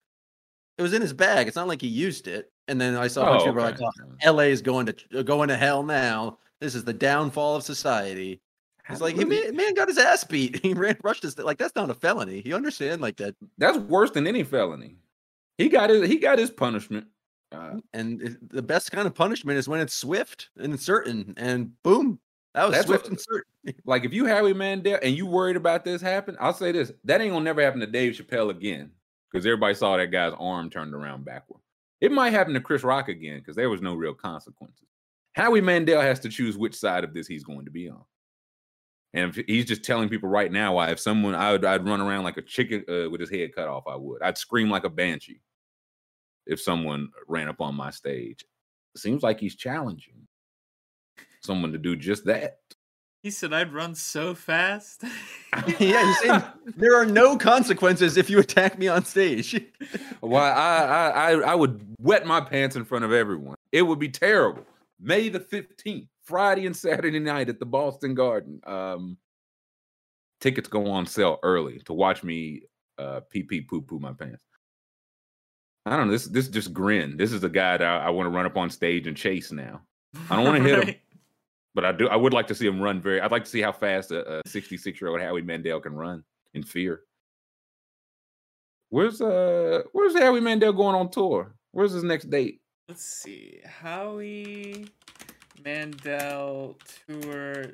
it 0.80 0.82
was 0.82 0.94
in 0.94 1.02
his 1.02 1.12
bag. 1.12 1.48
It's 1.48 1.58
not 1.58 1.68
like 1.68 1.82
he 1.82 1.88
used 1.88 2.28
it. 2.28 2.52
And 2.70 2.80
then 2.80 2.96
I 2.96 3.08
saw 3.08 3.24
a 3.24 3.26
bunch 3.26 3.42
oh, 3.42 3.50
of 3.50 3.50
people 3.50 3.62
were 3.62 3.70
okay. 3.70 3.84
like, 3.84 4.24
"Oh, 4.26 4.32
LA 4.32 4.44
is 4.44 4.62
going 4.62 4.86
to 4.86 4.96
uh, 5.20 5.24
going 5.24 5.50
to 5.50 5.58
hell 5.58 5.84
now. 5.84 6.38
This 6.62 6.74
is 6.74 6.86
the 6.86 6.94
downfall 6.94 7.58
of 7.58 7.64
society." 7.64 8.40
It's 8.90 9.02
like, 9.02 9.16
he 9.16 9.26
man, 9.26 9.56
man 9.56 9.76
got 9.76 9.88
his 9.88 10.00
ass 10.00 10.24
beat. 10.24 10.60
He 10.64 10.74
ran 10.74 10.98
rushed 11.04 11.24
his 11.24 11.38
like 11.38 11.58
that's 11.58 11.76
not 11.76 11.90
a 11.90 11.94
felony. 11.94 12.42
You 12.46 12.56
understand 12.56 13.02
like 13.02 13.18
that? 13.18 13.36
that's 13.58 13.78
worse 13.78 14.12
than 14.12 14.26
any 14.26 14.44
felony. 14.44 14.96
He 15.58 15.68
got 15.68 15.90
his 15.90 16.08
he 16.08 16.18
got 16.18 16.40
his 16.40 16.50
punishment. 16.50 17.08
Uh, 17.52 17.76
And 17.94 18.22
it- 18.22 18.50
the 18.50 18.62
best 18.62 18.92
kind 18.92 19.06
of 19.06 19.14
punishment 19.14 19.58
is 19.60 19.68
when 19.68 19.82
it's 19.82 19.94
swift 19.94 20.50
and 20.58 20.80
certain. 20.80 21.34
And 21.36 21.74
boom, 21.84 22.20
that 22.54 22.66
was 22.66 22.76
That's 22.76 22.88
swift 22.88 23.04
what- 23.04 23.12
and 23.12 23.20
certain. 23.20 23.82
like 23.86 24.06
if 24.06 24.14
you 24.14 24.26
Howie 24.26 24.54
Mandel 24.54 25.00
and 25.04 25.16
you 25.16 25.26
worried 25.26 25.58
about 25.58 25.84
this 25.84 26.02
happen, 26.02 26.38
I'll 26.40 26.54
say 26.54 26.72
this: 26.72 26.92
that 27.04 27.20
ain't 27.20 27.34
gonna 27.34 27.44
never 27.44 27.62
happen 27.62 27.82
to 27.82 27.88
Dave 27.88 28.14
Chappelle 28.14 28.50
again 28.50 28.92
because 29.32 29.46
everybody 29.46 29.74
saw 29.74 29.98
that 29.98 30.08
guy's 30.08 30.34
arm 30.40 30.70
turned 30.70 30.94
around 30.94 31.26
backward. 31.26 31.62
It 32.02 32.12
might 32.12 32.32
happen 32.32 32.54
to 32.54 32.62
Chris 32.62 32.84
Rock 32.84 33.10
again 33.10 33.40
because 33.40 33.56
there 33.56 33.70
was 33.70 33.82
no 33.82 33.96
real 33.96 34.14
consequences. 34.14 34.88
Howie 35.34 35.62
Mandel 35.62 36.02
has 36.02 36.20
to 36.22 36.30
choose 36.30 36.58
which 36.58 36.76
side 36.76 37.04
of 37.04 37.14
this 37.14 37.28
he's 37.28 37.44
going 37.44 37.66
to 37.66 37.72
be 37.72 37.90
on. 37.90 38.04
And 39.14 39.34
he's 39.48 39.66
just 39.66 39.84
telling 39.84 40.08
people 40.08 40.30
right 40.30 40.52
now 40.52 40.76
why 40.76 40.92
if 40.92 41.00
someone 41.00 41.34
I 41.34 41.52
would 41.52 41.66
I'd 41.66 41.88
run 41.88 42.02
around 42.02 42.24
like 42.24 42.38
a 42.38 42.44
chicken 42.44 42.86
uh, 42.88 43.10
with 43.10 43.20
his 43.20 43.30
head 43.30 43.56
cut 43.56 43.68
off, 43.68 43.88
I 43.88 43.96
would. 43.96 44.22
I'd 44.22 44.38
scream 44.38 44.70
like 44.70 44.84
a 44.84 44.90
banshee 44.90 45.42
if 46.46 46.62
someone 46.62 47.10
ran 47.28 47.48
up 47.48 47.60
on 47.60 47.76
my 47.76 47.90
stage. 47.90 48.46
Seems 48.96 49.24
like 49.24 49.40
he's 49.40 49.56
challenging 49.56 50.28
someone 51.42 51.72
to 51.72 51.78
do 51.78 51.96
just 51.96 52.26
that. 52.26 52.60
He 53.22 53.32
said, 53.32 53.54
"I'd 53.54 53.74
run 53.74 53.96
so 53.96 54.34
fast." 54.34 55.04
yeah, 55.80 56.04
you're 56.04 56.14
saying 56.16 56.44
there 56.78 56.96
are 56.96 57.06
no 57.06 57.38
consequences 57.38 58.18
if 58.18 58.30
you 58.30 58.40
attack 58.40 58.78
me 58.78 58.88
on 58.88 59.04
stage. 59.04 59.60
Why 60.20 60.52
I, 60.52 60.84
I 60.84 61.10
I 61.10 61.32
I 61.52 61.56
would 61.56 61.96
wet 62.00 62.26
my 62.26 62.42
pants 62.42 62.76
in 62.76 62.86
front 62.86 63.06
of 63.06 63.12
everyone. 63.12 63.56
It 63.72 63.82
would 63.82 64.00
be 64.00 64.10
terrible. 64.10 64.66
May 65.00 65.30
the 65.30 65.40
15th, 65.40 66.08
Friday 66.24 66.66
and 66.66 66.76
Saturday 66.76 67.20
night 67.20 67.50
at 67.50 67.60
the 67.60 67.66
Boston 67.66 68.14
Garden. 68.14 68.62
Um 68.66 69.18
tickets 70.40 70.70
go 70.70 70.90
on 70.90 71.06
sale 71.06 71.38
early 71.44 71.80
to 71.80 71.94
watch 71.94 72.24
me 72.24 72.62
uh 72.98 73.22
pee 73.30 73.44
pee 73.44 73.62
poo 73.62 73.82
poo 73.82 74.00
my 74.00 74.14
pants. 74.14 74.44
I 75.86 75.98
don't 75.98 76.08
know. 76.08 76.14
This 76.14 76.28
this 76.28 76.48
just 76.48 76.74
grin. 76.74 77.18
This 77.18 77.32
is 77.32 77.42
the 77.42 77.50
guy 77.50 77.78
that 77.78 77.88
I, 77.88 78.06
I 78.06 78.10
want 78.12 78.28
to 78.28 78.32
run 78.32 78.46
up 78.46 78.56
on 78.56 78.70
stage 78.70 79.08
and 79.08 79.18
chase 79.18 79.52
now. 79.52 79.82
I 80.30 80.36
don't 80.36 80.46
wanna 80.46 80.62
hit 80.62 80.88
him. 80.88 80.96
But 81.80 81.86
I 81.86 81.92
do 81.94 82.10
I 82.10 82.18
would 82.18 82.34
like 82.34 82.48
to 82.48 82.56
see 82.56 82.68
him 82.68 82.82
run 82.82 83.00
very 83.00 83.22
I'd 83.22 83.32
like 83.32 83.46
to 83.46 83.50
see 83.50 83.62
how 83.62 83.72
fast 83.72 84.12
a 84.12 84.42
66 84.46 85.00
year 85.00 85.10
old 85.10 85.22
Howie 85.22 85.42
Mandel 85.42 85.80
can 85.80 85.96
run 85.96 86.26
in 86.54 86.62
fear. 86.62 87.04
Where's 88.90 89.22
uh 89.22 89.84
where's 89.94 90.20
Howie 90.20 90.42
Mandel 90.42 90.74
going 90.74 90.94
on 90.94 91.10
tour? 91.10 91.56
Where's 91.72 91.94
his 91.94 92.04
next 92.04 92.30
date? 92.30 92.60
Let's 92.90 93.06
see. 93.06 93.62
Howie 93.66 94.88
Mandel 95.64 96.78
tour 97.08 97.68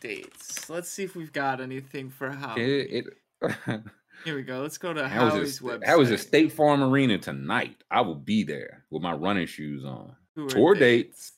dates. 0.00 0.70
Let's 0.70 0.88
see 0.88 1.02
if 1.02 1.14
we've 1.14 1.34
got 1.34 1.60
anything 1.60 2.08
for 2.08 2.30
Howie. 2.30 2.62
It, 2.62 3.06
it 3.42 3.54
Here 4.24 4.34
we 4.34 4.44
go. 4.44 4.62
Let's 4.62 4.78
go 4.78 4.94
to 4.94 5.06
how 5.06 5.28
Howie's 5.28 5.60
it 5.60 5.62
website. 5.62 5.84
how 5.86 6.00
is 6.00 6.10
it 6.10 6.20
State 6.20 6.52
Farm 6.52 6.82
Arena 6.82 7.18
tonight? 7.18 7.84
I 7.90 8.00
will 8.00 8.14
be 8.14 8.44
there 8.44 8.86
with 8.88 9.02
my 9.02 9.12
running 9.12 9.46
shoes 9.46 9.84
on. 9.84 10.16
Tour 10.34 10.48
tour 10.48 10.74
dates. 10.74 11.32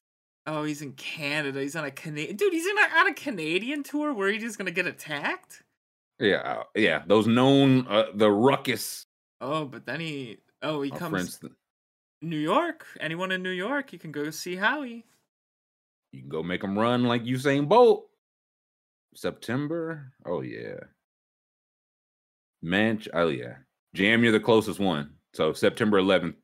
Oh, 0.48 0.64
he's 0.64 0.82
in 0.82 0.92
Canada. 0.92 1.60
He's 1.60 1.76
on 1.76 1.84
a 1.84 1.90
Canadian. 1.90 2.36
Dude, 2.36 2.52
he's 2.52 2.66
in 2.66 2.78
a, 2.78 2.98
on 3.00 3.06
a 3.08 3.14
Canadian 3.14 3.82
tour 3.82 4.14
where 4.14 4.30
he's 4.30 4.42
just 4.42 4.58
gonna 4.58 4.70
get 4.70 4.86
attacked. 4.86 5.62
Yeah, 6.18 6.36
uh, 6.38 6.62
yeah, 6.74 7.02
those 7.06 7.26
known 7.26 7.86
uh, 7.86 8.06
the 8.14 8.30
ruckus 8.30 9.06
Oh, 9.40 9.64
but 9.64 9.86
then 9.86 10.00
he. 10.00 10.38
Oh, 10.62 10.82
he 10.82 10.90
uh, 10.90 10.96
comes. 10.96 11.40
New 12.20 12.38
York. 12.38 12.86
Anyone 13.00 13.30
in 13.30 13.42
New 13.42 13.50
York, 13.50 13.92
you 13.92 13.98
can 13.98 14.10
go 14.10 14.30
see 14.30 14.56
Howie. 14.56 15.04
You 16.12 16.20
can 16.20 16.28
go 16.28 16.42
make 16.42 16.64
him 16.64 16.78
run 16.78 17.04
like 17.04 17.24
Usain 17.24 17.68
Bolt. 17.68 18.08
September. 19.14 20.12
Oh 20.26 20.40
yeah. 20.42 20.80
Manch. 22.64 23.06
Oh 23.12 23.28
yeah. 23.28 23.56
Jam, 23.94 24.22
you're 24.22 24.32
the 24.32 24.40
closest 24.40 24.80
one. 24.80 25.10
So 25.34 25.52
September 25.52 26.00
11th, 26.00 26.34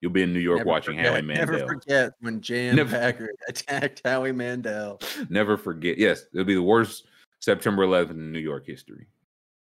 you'll 0.00 0.12
be 0.12 0.22
in 0.22 0.32
New 0.32 0.38
York 0.40 0.58
Never 0.58 0.68
watching 0.68 0.96
forget- 0.96 1.12
Howie 1.12 1.22
Mandel. 1.22 1.46
Never 1.58 1.66
forget 1.66 2.12
when 2.20 2.40
Jan 2.40 2.76
Never- 2.76 2.90
Packard 2.90 3.36
attacked 3.48 4.02
Howie 4.04 4.32
Mandel. 4.32 5.00
Never 5.28 5.56
forget. 5.56 5.98
Yes, 5.98 6.24
it'll 6.32 6.44
be 6.44 6.54
the 6.54 6.62
worst 6.62 7.06
September 7.40 7.86
11th 7.86 8.10
in 8.10 8.32
New 8.32 8.38
York 8.38 8.66
history. 8.66 9.06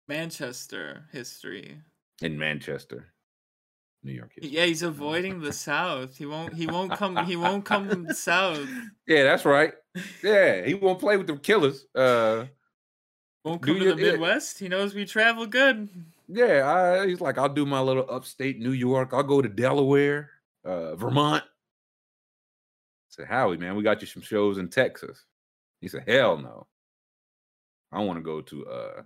Manchester 0.07 1.03
history. 1.11 1.77
in 2.21 2.37
Manchester, 2.37 3.07
New 4.03 4.13
York. 4.13 4.31
history. 4.35 4.55
Yeah, 4.57 4.65
he's 4.65 4.81
avoiding 4.83 5.41
the 5.41 5.51
South. 5.53 6.17
He 6.17 6.25
won't. 6.25 6.53
He 6.53 6.65
won't 6.65 6.93
come. 6.93 7.17
He 7.25 7.35
won't 7.45 7.65
come 7.65 8.07
south. 8.13 8.67
Yeah, 9.05 9.23
that's 9.23 9.43
right. 9.45 9.73
Yeah, 10.23 10.63
he 10.65 10.73
won't 10.75 10.99
play 10.99 11.17
with 11.17 11.27
the 11.27 11.37
killers. 11.37 11.85
Uh, 11.93 12.45
Won't 13.43 13.61
Do 13.61 13.67
come 13.73 13.79
to 13.79 13.85
you- 13.85 13.95
the 13.95 14.01
yeah. 14.01 14.11
Midwest. 14.11 14.59
He 14.59 14.67
knows 14.69 14.93
we 14.95 15.05
travel 15.05 15.45
good. 15.45 15.89
Yeah, 16.27 16.69
I, 17.01 17.07
he's 17.07 17.21
like, 17.21 17.37
I'll 17.37 17.49
do 17.49 17.65
my 17.65 17.79
little 17.79 18.05
upstate 18.09 18.59
New 18.59 18.71
York. 18.71 19.09
I'll 19.13 19.23
go 19.23 19.41
to 19.41 19.49
Delaware, 19.49 20.29
uh, 20.65 20.95
Vermont. 20.95 21.43
I 21.43 21.47
said, 23.09 23.27
Howie, 23.27 23.57
man, 23.57 23.75
we 23.75 23.83
got 23.83 24.01
you 24.01 24.07
some 24.07 24.21
shows 24.21 24.57
in 24.57 24.69
Texas. 24.69 25.23
He 25.81 25.87
said, 25.87 26.03
Hell 26.07 26.37
no. 26.37 26.67
I 27.91 28.01
want 28.01 28.17
to 28.17 28.23
go 28.23 28.41
to 28.41 28.65
uh, 28.67 29.01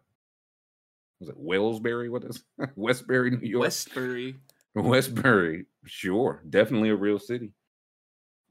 was 1.20 1.30
it 1.30 1.38
Wellsbury? 1.38 2.10
What 2.10 2.24
is 2.24 2.44
Westbury, 2.76 3.32
New 3.32 3.48
York? 3.48 3.62
Westbury. 3.62 4.36
Westbury, 4.76 5.66
sure, 5.86 6.44
definitely 6.50 6.90
a 6.90 6.96
real 6.96 7.20
city. 7.20 7.52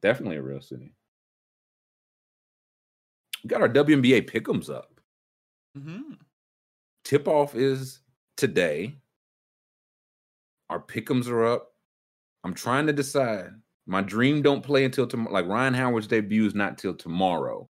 Definitely 0.02 0.36
a 0.36 0.42
real 0.42 0.60
city. 0.60 0.94
We 3.42 3.48
got 3.48 3.62
our 3.62 3.68
WNBA 3.68 4.30
pickums 4.30 4.70
up. 4.70 5.00
hmm 5.76 6.14
Tip 7.04 7.26
off 7.26 7.54
is 7.54 8.00
today. 8.40 8.96
Our 10.70 10.80
pickums 10.80 11.28
are 11.28 11.44
up. 11.44 11.68
I'm 12.42 12.54
trying 12.54 12.86
to 12.86 12.92
decide. 12.92 13.50
My 13.86 14.00
dream 14.00 14.40
don't 14.40 14.62
play 14.62 14.84
until 14.84 15.06
tomorrow. 15.06 15.34
Like 15.34 15.46
Rhyne 15.46 15.74
Howard's 15.74 16.06
debut 16.06 16.46
is 16.46 16.54
not 16.54 16.78
till 16.78 16.94
tomorrow. 16.94 17.68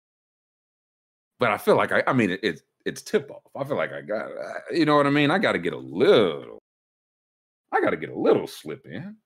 But 1.39 1.53
I 1.53 1.59
feel 1.59 1.77
like 1.77 1.93
I, 1.93 2.03
I 2.07 2.13
mean, 2.13 2.31
it, 2.31 2.41
it's 2.43 2.63
it's 2.85 3.03
tip 3.03 3.31
off. 3.31 3.43
I 3.55 3.65
feel 3.67 3.77
like 3.77 3.93
I 3.93 4.01
got. 4.01 4.29
You 4.73 4.87
know 4.87 4.97
what 4.97 5.07
I 5.07 5.11
mean. 5.11 5.31
I 5.31 5.39
got 5.39 5.53
to 5.53 5.59
get 5.59 5.73
a 5.73 5.79
little. 5.79 6.59
I 7.73 7.81
got 7.81 7.91
to 7.91 7.97
get 7.97 8.11
a 8.11 8.19
little 8.19 8.47
slip 8.47 8.87
in. 8.87 9.17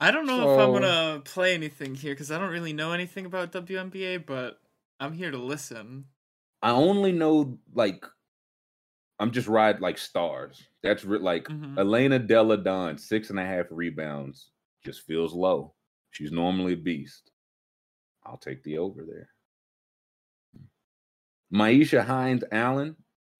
I 0.00 0.10
don't 0.10 0.26
know 0.26 0.52
if 0.52 0.58
I'm 0.58 0.72
gonna 0.72 1.22
play 1.24 1.54
anything 1.54 1.94
here 1.94 2.12
because 2.12 2.32
I 2.32 2.38
don't 2.38 2.50
really 2.50 2.72
know 2.72 2.90
anything 2.90 3.24
about 3.24 3.52
WNBA, 3.52 4.26
but 4.26 4.58
I'm 4.98 5.12
here 5.12 5.30
to 5.30 5.38
listen. 5.38 6.06
I 6.60 6.72
only 6.72 7.12
know 7.12 7.60
like 7.72 8.04
I'm 9.18 9.30
just 9.30 9.48
ride 9.48 9.80
like 9.80 9.98
stars. 9.98 10.62
That's 10.82 11.04
re- 11.04 11.18
like 11.18 11.48
Mhm. 11.48 11.78
Elena 11.78 12.18
Delle 12.18 12.56
Donne, 12.56 12.98
six 12.98 13.30
and 13.30 13.38
a 13.38 13.44
half 13.46 13.66
rebounds, 13.70 14.50
just 14.84 15.02
feels 15.02 15.32
low. 15.34 15.74
She's 16.10 16.32
normally 16.32 16.74
a 16.74 16.76
beast. 16.76 17.30
I'll 18.24 18.38
take 18.38 18.62
the 18.62 18.78
over 18.78 19.04
there. 19.04 19.30
Myisha 21.52 22.04
Hines-Allen 22.04 22.96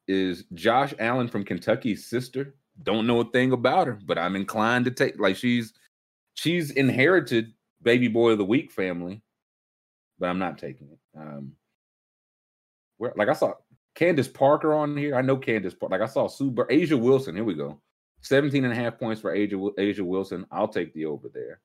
is 0.09 0.45
Josh 0.55 0.93
Allen 0.99 1.29
from 1.29 1.45
Kentucky's 1.45 2.07
sister. 2.07 2.55
Don't 2.83 3.07
know 3.07 3.21
a 3.21 3.31
thing 3.31 3.53
about 3.53 3.87
her, 3.87 3.95
but 4.05 4.19
I'm 4.19 4.37
inclined 4.37 4.85
to 4.87 4.91
take 4.91 5.19
like 5.19 5.37
she's 5.37 5.73
she's 6.35 6.71
inherited 6.71 7.55
baby 7.83 8.09
boy 8.09 8.31
of 8.31 8.39
the 8.39 8.45
week 8.45 8.73
family, 8.73 9.23
but 10.19 10.29
I'm 10.31 10.39
not 10.39 10.59
taking 10.59 10.91
it. 10.91 10.99
Um 11.19 11.57
where 12.99 13.13
like 13.17 13.29
I 13.29 13.33
saw 13.35 13.55
Candace 13.95 14.29
Parker 14.29 14.73
on 14.75 14.97
here. 14.97 15.15
I 15.17 15.21
know 15.23 15.37
Candace 15.37 15.75
Parker. 15.75 15.97
Like 15.99 16.09
I 16.09 16.11
saw 16.13 16.27
Sue 16.29 16.51
Bur- 16.51 16.67
A'ja 16.69 16.99
Wilson. 16.99 17.35
Here 17.35 17.45
we 17.45 17.55
go. 17.55 17.81
17 18.23 18.65
and 18.65 18.73
a 18.73 18.77
half 18.77 18.99
points 18.99 19.21
for 19.21 19.35
A'ja, 19.35 19.53
A'ja 19.77 20.01
Wilson. 20.01 20.47
I'll 20.51 20.69
take 20.69 20.95
the 20.95 21.07
over 21.07 21.29
there. 21.29 21.61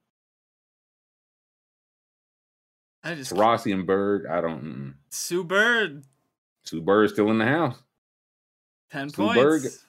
I 3.03 3.15
just 3.15 3.31
Rossi 3.31 3.71
and 3.71 3.85
Berg. 3.85 4.25
I 4.25 4.41
don't. 4.41 4.63
Mm-mm. 4.63 4.93
Sue 5.09 5.43
Bird, 5.43 6.03
Sue 6.63 6.81
Bird 6.81 7.09
still 7.11 7.29
in 7.31 7.37
the 7.37 7.45
house. 7.45 7.77
ten 8.91 9.09
Sue 9.09 9.33
Bird- 9.33 9.61
points. 9.61 9.83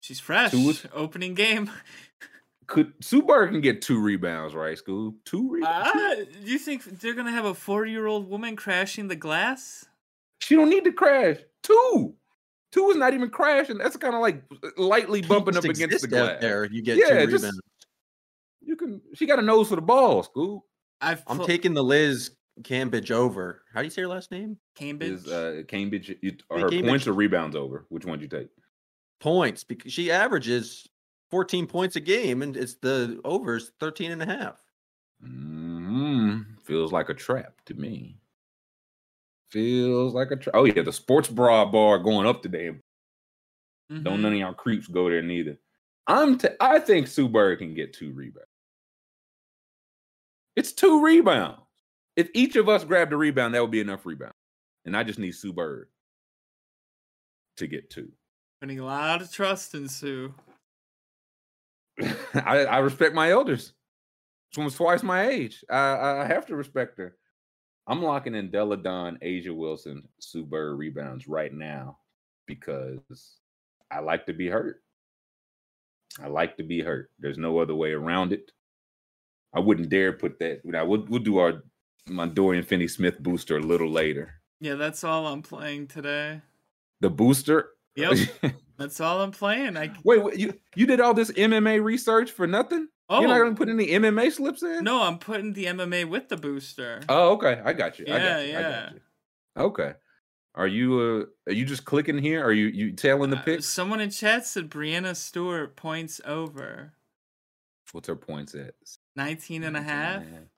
She's 0.00 0.20
fresh. 0.20 0.52
Was- 0.52 0.86
Opening 0.92 1.34
game. 1.34 1.70
Could 2.66 2.92
Sue 3.02 3.22
Bird 3.22 3.50
can 3.50 3.62
get 3.62 3.80
two 3.80 3.98
rebounds, 3.98 4.54
right? 4.54 4.76
School 4.76 5.14
two 5.24 5.50
rebounds. 5.50 5.88
Ah, 5.94 6.14
do 6.44 6.50
you 6.50 6.58
think 6.58 6.84
they're 6.84 7.14
gonna 7.14 7.30
have 7.32 7.46
a 7.46 7.54
40 7.54 7.90
year 7.90 8.06
old 8.06 8.28
woman 8.28 8.56
crashing 8.56 9.08
the 9.08 9.16
glass? 9.16 9.86
She 10.40 10.54
don't 10.56 10.70
need 10.70 10.84
to 10.84 10.92
crash. 10.92 11.36
Two. 11.62 12.14
Two 12.70 12.90
is 12.90 12.96
not 12.96 13.14
even 13.14 13.30
crashing. 13.30 13.78
That's 13.78 13.96
kind 13.96 14.14
of 14.14 14.20
like 14.20 14.42
lightly 14.76 15.22
bumping 15.22 15.56
up 15.56 15.64
against 15.64 15.78
the 15.80 15.84
exist 15.86 16.08
glass. 16.10 16.40
there. 16.40 16.64
You 16.66 16.82
get 16.82 16.98
Yeah, 16.98 17.24
two 17.24 17.30
just- 17.30 17.44
rebounds. 17.44 17.60
You 18.60 18.76
can. 18.76 19.00
She 19.14 19.24
got 19.26 19.38
a 19.38 19.42
nose 19.42 19.68
for 19.70 19.76
the 19.76 19.82
ball. 19.82 20.22
School 20.22 20.66
I've 21.00 21.22
I'm 21.26 21.44
taking 21.46 21.72
the 21.74 21.82
Liz 21.82 22.32
Cambridge 22.64 23.10
over. 23.10 23.62
How 23.72 23.80
do 23.80 23.86
you 23.86 23.90
say 23.90 24.02
her 24.02 24.08
last 24.08 24.30
name? 24.30 24.58
Cambridge. 24.74 25.10
is 25.12 25.26
uh 25.28 25.62
Cambridge. 25.68 26.10
You, 26.10 26.16
Yeah, 26.22 26.30
her 26.50 26.68
Cambridge. 26.68 26.84
points 26.84 27.06
or 27.06 27.12
rebounds 27.14 27.56
over. 27.56 27.86
Which 27.88 28.04
one 28.04 28.18
do 28.18 28.24
you 28.24 28.28
take? 28.28 28.48
Points 29.20 29.64
because 29.64 29.92
she 29.92 30.10
averages 30.10 30.86
14 31.30 31.66
points 31.66 31.96
a 31.96 32.00
game 32.00 32.42
and 32.42 32.56
it's 32.56 32.74
the 32.74 33.18
overs 33.24 33.72
13 33.80 34.10
and 34.12 34.22
a 34.22 34.26
half. 34.26 34.62
Mm, 35.24 36.44
feels 36.64 36.92
like 36.92 37.08
a 37.08 37.14
trap 37.14 37.54
to 37.66 37.74
me. 37.74 38.18
Feels 39.50 40.14
like 40.14 40.30
a 40.30 40.36
trap. 40.36 40.54
Oh 40.56 40.64
yeah, 40.64 40.82
the 40.82 40.92
sports 40.92 41.28
bra 41.28 41.64
bar 41.64 41.98
going 41.98 42.26
up 42.26 42.42
today. 42.42 42.66
Don't 43.90 44.04
Mhm. 44.04 44.20
none 44.20 44.32
of 44.34 44.38
y'all 44.38 44.52
creeps 44.54 44.86
go 44.86 45.08
there 45.08 45.22
neither. 45.22 45.58
I'm. 46.06 46.36
T- 46.38 46.48
I 46.60 46.78
think 46.78 47.06
Sue 47.06 47.28
Bird 47.28 47.58
can 47.58 47.74
get 47.74 47.92
two 47.94 48.12
rebounds. 48.12 48.48
It's 50.56 50.72
two 50.72 51.02
rebounds. 51.02 51.62
If 52.16 52.30
each 52.34 52.56
of 52.56 52.68
us 52.68 52.84
grabbed 52.84 53.12
a 53.12 53.16
rebound, 53.16 53.54
that 53.54 53.62
would 53.62 53.70
be 53.70 53.80
enough 53.80 54.04
rebound. 54.04 54.34
And 54.84 54.96
I 54.96 55.04
just 55.04 55.18
need 55.18 55.32
Sue 55.32 55.52
Bird 55.52 55.88
to 57.58 57.66
get 57.66 57.90
two. 57.90 58.10
Putting 58.60 58.80
a 58.80 58.84
lot 58.84 59.22
of 59.22 59.30
trust 59.30 59.74
in 59.74 59.88
Sue. 59.88 60.34
I, 62.34 62.64
I 62.64 62.78
respect 62.78 63.14
my 63.14 63.30
elders. 63.30 63.72
This 64.50 64.58
one's 64.58 64.74
twice 64.74 65.02
my 65.02 65.28
age. 65.28 65.62
I, 65.70 66.22
I 66.22 66.24
have 66.26 66.46
to 66.46 66.56
respect 66.56 66.96
her. 66.98 67.16
I'm 67.88 68.02
locking 68.02 68.34
in 68.34 68.50
Delle 68.50 68.76
Donne, 68.76 69.18
A'ja 69.22 69.54
Wilson, 69.56 70.06
Sue 70.20 70.44
Bird 70.44 70.78
rebounds 70.78 71.26
right 71.26 71.52
now 71.52 71.98
because 72.46 73.00
I 73.90 74.00
like 74.00 74.26
to 74.26 74.34
be 74.34 74.46
hurt. 74.46 74.82
I 76.22 76.28
like 76.28 76.58
to 76.58 76.62
be 76.62 76.82
hurt. 76.82 77.10
There's 77.18 77.38
no 77.38 77.58
other 77.58 77.74
way 77.74 77.92
around 77.92 78.34
it. 78.34 78.52
I 79.54 79.60
wouldn't 79.60 79.88
dare 79.88 80.12
put 80.12 80.38
that. 80.40 80.60
Now 80.64 80.84
we'll 80.84 81.06
we'll 81.08 81.22
do 81.22 81.38
our 81.38 81.62
my 82.06 82.26
Dorian 82.26 82.64
Finney 82.64 82.88
Smith 82.88 83.18
booster 83.22 83.56
a 83.56 83.62
little 83.62 83.90
later. 83.90 84.34
Yeah, 84.60 84.74
that's 84.74 85.04
all 85.04 85.26
I'm 85.26 85.42
playing 85.42 85.86
today. 85.86 86.42
The 87.00 87.08
booster. 87.08 87.70
Yep, 87.96 88.18
that's 88.76 89.00
all 89.00 89.22
I'm 89.22 89.30
playing. 89.30 89.76
I 89.76 89.92
wait, 90.04 90.22
wait, 90.22 90.38
you 90.38 90.52
you 90.76 90.86
did 90.86 91.00
all 91.00 91.14
this 91.14 91.30
MMA 91.32 91.82
research 91.82 92.30
for 92.30 92.46
nothing? 92.46 92.88
Oh 93.08 93.20
You're 93.20 93.28
not 93.28 93.38
gonna 93.38 93.54
put 93.54 93.68
any 93.68 93.86
MMA 93.88 94.30
slips 94.32 94.62
in? 94.62 94.84
no, 94.84 95.02
I'm 95.02 95.18
putting 95.18 95.54
the 95.54 95.64
MMA 95.66 96.08
with 96.08 96.28
the 96.28 96.36
booster. 96.36 97.00
Oh, 97.08 97.32
okay. 97.34 97.60
I 97.64 97.72
got 97.72 97.98
you. 97.98 98.04
I 98.06 98.18
got 98.18 98.22
Yeah, 98.24 98.38
you. 98.40 98.56
I 98.56 98.60
yeah. 98.60 98.82
got 98.84 98.92
you. 98.94 99.00
Okay. 99.56 99.92
Are 100.54 100.66
you 100.66 101.00
uh 101.00 101.50
are 101.50 101.54
you 101.54 101.64
just 101.64 101.84
clicking 101.84 102.18
here? 102.18 102.44
Are 102.44 102.52
you 102.52 102.66
you 102.66 102.92
tailing 102.92 103.30
the 103.30 103.38
Uh, 103.38 103.42
pick? 103.42 103.62
someone 103.62 104.00
in 104.00 104.10
chat 104.10 104.46
said 104.46 104.70
Breanna 104.70 105.14
Stewart 105.16 105.76
points 105.76 106.20
over 106.24 106.92
What's 107.92 108.08
her 108.08 108.16
points 108.16 108.54
at? 108.54 108.74
19 109.16 109.64
and 109.64 109.76
a 109.76 109.80
19 109.80 109.94
half. 109.94 110.22
I 110.22 110.26
mean, 110.26 110.48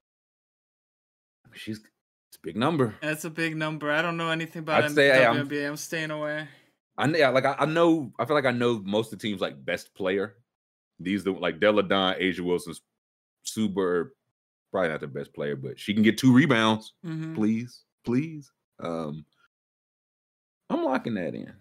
she's 1.55 1.79
it's 1.79 2.37
a 2.37 2.41
big 2.43 2.57
number. 2.57 2.95
That's 3.03 3.25
a 3.25 3.31
big 3.31 3.57
number. 3.57 3.91
I 3.91 4.03
don't 4.03 4.17
know 4.17 4.31
anything 4.31 4.61
about 4.61 4.85
I'd 4.85 4.91
say, 4.93 5.09
hey, 5.09 5.25
I'm- 5.25 5.49
I'm 5.51 5.77
staying 5.77 6.11
away. 6.11 6.49
I 6.97 7.07
know, 7.07 7.31
like 7.33 7.45
I, 7.45 7.57
I 7.61 7.65
know. 7.67 8.13
I 8.19 8.25
feel 8.25 8.37
like 8.37 8.45
I 8.45 8.51
know 8.51 8.81
most 8.85 9.13
of 9.13 9.19
the 9.19 9.27
teams 9.29 9.41
like 9.41 9.65
best 9.65 9.95
player. 9.95 10.37
These 11.01 11.25
the 11.25 11.33
like 11.33 11.59
Delle 11.61 11.83
Donne, 11.83 12.15
A'ja 12.21 12.41
Wilson's, 12.41 12.83
Sue 13.43 13.69
Bird, 13.69 14.11
probably 14.71 14.91
not 14.91 15.01
the 15.01 15.07
best 15.09 15.33
player, 15.35 15.57
but 15.57 15.79
she 15.81 15.95
can 15.95 16.03
get 16.03 16.19
two 16.19 16.33
rebounds. 16.33 16.93
Mhm. 17.05 17.35
Please, 17.35 17.85
please. 18.05 18.53
Um, 18.79 19.25
I'm 20.69 20.85
locking 20.85 21.15
that 21.15 21.35
in. 21.35 21.53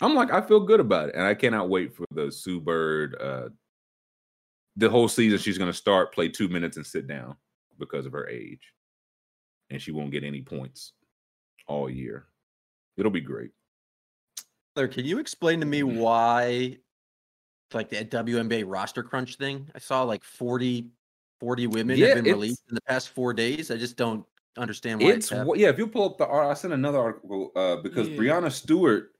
I'm 0.00 0.14
like, 0.14 0.32
I 0.32 0.40
feel 0.40 0.60
good 0.60 0.80
about 0.80 1.10
it, 1.10 1.14
and 1.14 1.24
I 1.24 1.34
cannot 1.34 1.68
wait 1.68 1.94
for 1.94 2.06
the 2.10 2.32
Sue 2.32 2.60
Bird. 2.60 3.14
Uh, 3.20 3.48
the 4.76 4.88
whole 4.88 5.06
season, 5.08 5.38
she's 5.38 5.58
going 5.58 5.70
to 5.70 5.76
start, 5.76 6.12
play 6.14 6.28
two 6.28 6.48
minutes, 6.48 6.78
and 6.78 6.86
sit 6.86 7.06
down 7.06 7.36
because 7.78 8.06
of 8.06 8.12
her 8.12 8.26
age, 8.28 8.72
and 9.70 9.80
she 9.80 9.92
won't 9.92 10.10
get 10.10 10.24
any 10.24 10.40
points 10.40 10.94
all 11.66 11.88
year. 11.90 12.26
It'll 12.96 13.10
be 13.12 13.20
great. 13.20 13.50
Claire, 14.74 14.88
can 14.88 15.04
you 15.04 15.18
explain 15.18 15.60
to 15.60 15.66
me 15.66 15.82
why 15.82 16.78
like 17.74 17.88
the 17.88 18.04
WNBA 18.04 18.64
roster 18.66 19.02
crunch 19.02 19.36
thing? 19.36 19.68
I 19.74 19.78
saw 19.78 20.02
like 20.02 20.24
40, 20.24 20.86
40 21.40 21.66
women 21.68 21.98
Yeah, 21.98 22.08
have 22.08 22.24
been 22.24 22.32
released 22.34 22.62
in 22.68 22.74
the 22.74 22.82
past 22.82 23.10
four 23.10 23.32
days. 23.32 23.70
I 23.70 23.76
just 23.76 23.96
don't 23.96 24.24
understand 24.56 25.00
why 25.00 25.10
It's 25.10 25.32
it's, 25.32 25.50
yeah. 25.56 25.68
If 25.68 25.78
you 25.78 25.86
pull 25.86 26.04
up 26.04 26.18
the 26.18 26.26
art, 26.26 26.46
I 26.50 26.54
sent 26.54 26.72
another 26.72 26.98
article 26.98 27.52
uh, 27.56 27.76
because 27.76 28.08
Yeah. 28.08 28.16
Breanna 28.16 28.52
Stewart 28.52 29.12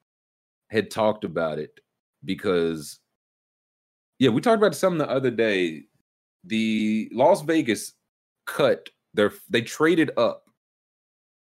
had 0.71 0.91
talked 0.91 1.25
about 1.25 1.59
it 1.59 1.81
because 2.25 3.01
yeah, 4.19 4.31
we 4.31 4.41
talked 4.41 4.59
about 4.59 4.75
something 4.75 4.99
the 4.99 5.11
other 5.11 5.31
day. 5.31 5.85
The 6.45 7.09
Las 7.13 7.43
Vegas 7.43 7.93
cut 8.47 8.89
their 9.15 9.33
they 9.49 9.63
traded 9.63 10.11
up 10.17 10.45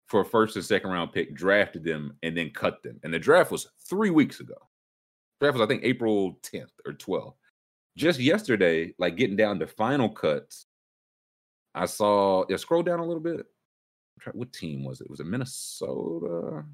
for 0.07 0.21
a 0.21 0.25
first 0.25 0.57
and 0.57 0.65
second 0.65 0.91
round 0.91 1.13
pick, 1.13 1.35
drafted 1.35 1.85
them, 1.85 2.17
and 2.23 2.37
then 2.37 2.51
cut 2.51 2.83
them. 2.83 3.01
And 3.03 3.13
the 3.13 3.19
draft 3.19 3.51
was 3.51 3.69
three 3.89 4.11
weeks 4.11 4.41
ago. 4.41 4.55
Draft 5.43 5.59
was, 5.59 5.65
I 5.65 5.69
think, 5.69 5.83
April 5.83 6.39
10th 6.45 6.71
or 6.87 6.93
12th. 6.93 7.35
Just 7.97 8.21
yesterday, 8.21 8.95
like 8.99 9.17
getting 9.17 9.35
down 9.35 9.59
to 9.59 9.67
final 9.67 10.09
cuts, 10.09 10.67
I 11.75 11.87
saw, 11.87 12.45
yeah, 12.49 12.57
scroll 12.57 12.85
down 12.85 13.01
a 13.01 13.05
little 13.05 13.23
bit. 13.23 13.45
What 14.35 14.53
team 14.53 14.85
was 14.85 15.01
it? 15.01 15.11
Was 15.11 15.19
it 15.19 15.27
Minnesota? 15.27 16.65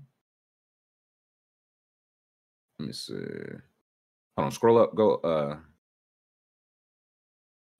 Let 2.79 2.87
me 2.87 2.93
see. 2.93 3.15
Hold 4.37 4.45
on, 4.45 4.51
scroll 4.51 4.79
up, 4.79 4.95
go 4.95 5.15
uh 5.17 5.57
a 5.57 5.63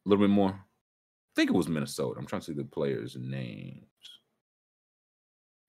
little 0.07 0.25
bit 0.25 0.33
more. 0.33 0.53
I 0.53 1.35
think 1.37 1.51
it 1.51 1.57
was 1.57 1.69
Minnesota. 1.69 2.19
I'm 2.19 2.27
trying 2.27 2.41
to 2.41 2.47
see 2.47 2.55
the 2.55 2.65
players' 2.65 3.15
names. 3.21 3.85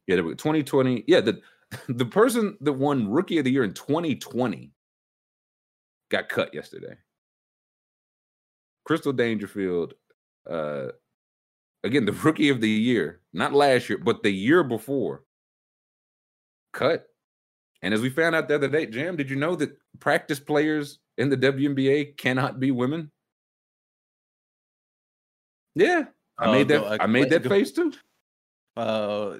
Yeah, 0.08 0.16
2020. 0.16 1.04
Yeah, 1.08 1.20
the 1.20 1.42
the 1.90 2.06
person 2.06 2.58
that 2.62 2.74
won 2.74 3.12
rookie 3.12 3.40
of 3.40 3.44
the 3.44 3.52
year 3.52 3.66
in 3.66 3.74
2020 3.74 4.72
got 6.10 6.30
cut 6.30 6.54
yesterday. 6.54 6.96
Crystal 8.86 9.14
Dangerfield, 9.14 9.94
uh 10.50 10.88
again, 11.84 12.06
the 12.06 12.12
rookie 12.24 12.50
of 12.50 12.62
the 12.62 12.70
year, 12.70 13.22
not 13.34 13.54
last 13.54 13.90
year, 13.90 13.98
but 13.98 14.24
the 14.24 14.32
year 14.32 14.64
before, 14.64 15.24
cut. 16.74 17.06
And 17.82 17.94
as 17.94 18.02
we 18.02 18.10
found 18.10 18.36
out 18.36 18.48
the 18.50 18.56
other 18.56 18.68
day, 18.68 18.86
Jam, 18.86 19.16
did 19.16 19.30
you 19.30 19.38
know 19.38 19.56
that 19.56 19.78
practice 20.00 20.40
players 20.40 21.00
in 21.18 21.30
the 21.30 21.38
WNBA 21.38 22.18
cannot 22.18 22.60
be 22.60 22.72
women? 22.72 23.10
Yeah, 25.76 26.06
I 26.38 26.46
Oh, 26.48 26.52
made 26.52 26.68
that. 26.70 26.84
uh, 26.84 26.98
I 27.00 27.06
made 27.08 27.30
that 27.30 27.44
go- 27.44 27.50
face 27.50 27.72
too. 27.72 27.94
Uh, 28.76 29.38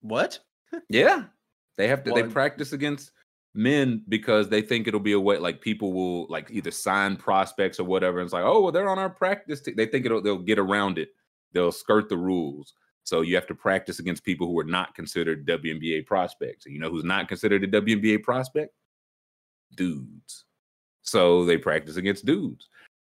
what? 0.00 0.38
Yeah, 0.88 1.24
they 1.76 1.88
have 1.88 2.04
to. 2.04 2.12
They 2.12 2.22
practice 2.24 2.72
against 2.72 3.10
men 3.54 4.02
because 4.08 4.48
they 4.48 4.62
think 4.62 4.86
it'll 4.86 5.00
be 5.00 5.12
a 5.12 5.20
way. 5.20 5.38
Like 5.38 5.60
people 5.60 5.92
will 5.92 6.26
like 6.28 6.50
either 6.50 6.70
sign 6.70 7.16
prospects 7.16 7.78
or 7.78 7.84
whatever. 7.84 8.18
And 8.18 8.26
it's 8.26 8.32
like, 8.32 8.44
oh, 8.44 8.62
well, 8.62 8.72
they're 8.72 8.88
on 8.88 8.98
our 8.98 9.10
practice 9.10 9.60
team. 9.60 9.74
They 9.76 9.86
think 9.86 10.06
it'll 10.06 10.22
they'll 10.22 10.38
get 10.38 10.58
around 10.58 10.98
it. 10.98 11.10
They'll 11.52 11.72
skirt 11.72 12.08
the 12.08 12.16
rules. 12.16 12.74
So 13.04 13.20
you 13.20 13.34
have 13.34 13.46
to 13.48 13.54
practice 13.54 13.98
against 13.98 14.24
people 14.24 14.46
who 14.46 14.58
are 14.60 14.64
not 14.64 14.94
considered 14.94 15.46
WNBA 15.46 16.06
prospects. 16.06 16.66
And 16.66 16.74
you 16.74 16.80
know 16.80 16.90
who's 16.90 17.04
not 17.04 17.28
considered 17.28 17.64
a 17.64 17.68
WNBA 17.68 18.22
prospect? 18.22 18.72
Dudes. 19.74 20.44
So 21.02 21.44
they 21.44 21.58
practice 21.58 21.96
against 21.96 22.24
dudes. 22.24 22.68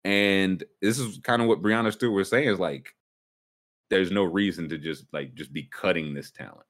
And 0.04 0.64
this 0.82 1.00
is 1.00 1.20
kind 1.24 1.42
of 1.42 1.48
what 1.48 1.62
Breanna 1.62 1.92
Stewart 1.92 2.14
was 2.14 2.30
saying 2.30 2.50
is 2.50 2.60
like, 2.60 2.94
there's 3.90 4.12
no 4.12 4.24
reason 4.24 4.68
to 4.70 4.78
just 4.78 5.06
like 5.14 5.34
just 5.34 5.54
be 5.54 5.64
cutting 5.64 6.14
this 6.14 6.32
talent. 6.32 6.67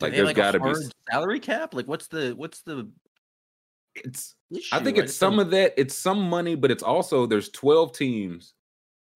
Like 0.00 0.12
there's 0.12 0.30
a 0.30 0.34
got 0.34 0.52
to 0.52 0.60
be. 0.60 0.74
salary 1.10 1.40
cap. 1.40 1.74
Like, 1.74 1.88
what's 1.88 2.06
the 2.06 2.32
what's 2.36 2.62
the 2.62 2.88
It's 3.96 4.34
issue? 4.50 4.74
I 4.74 4.82
think 4.82 4.96
it's 4.98 5.14
some 5.14 5.38
of 5.38 5.50
that. 5.50 5.74
It's 5.76 5.96
some 5.96 6.20
money, 6.28 6.54
but 6.54 6.70
it's 6.70 6.82
also 6.82 7.26
there's 7.26 7.48
12 7.50 7.92
teams, 7.92 8.54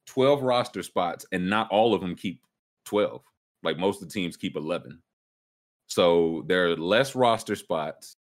12 0.07 0.43
roster 0.43 0.83
spots, 0.83 1.25
and 1.33 1.49
not 1.49 1.69
all 1.71 1.95
of 1.95 2.01
them 2.01 2.17
keep 2.17 2.43
12. 2.87 3.23
Like 3.63 3.79
most 3.79 4.03
of 4.03 4.09
the 4.09 4.15
teams 4.15 4.37
keep 4.37 4.57
11. 4.57 5.01
So 5.87 6.45
there 6.47 6.67
are 6.67 6.77
less 6.77 7.15
roster 7.15 7.55
spots. 7.55 8.17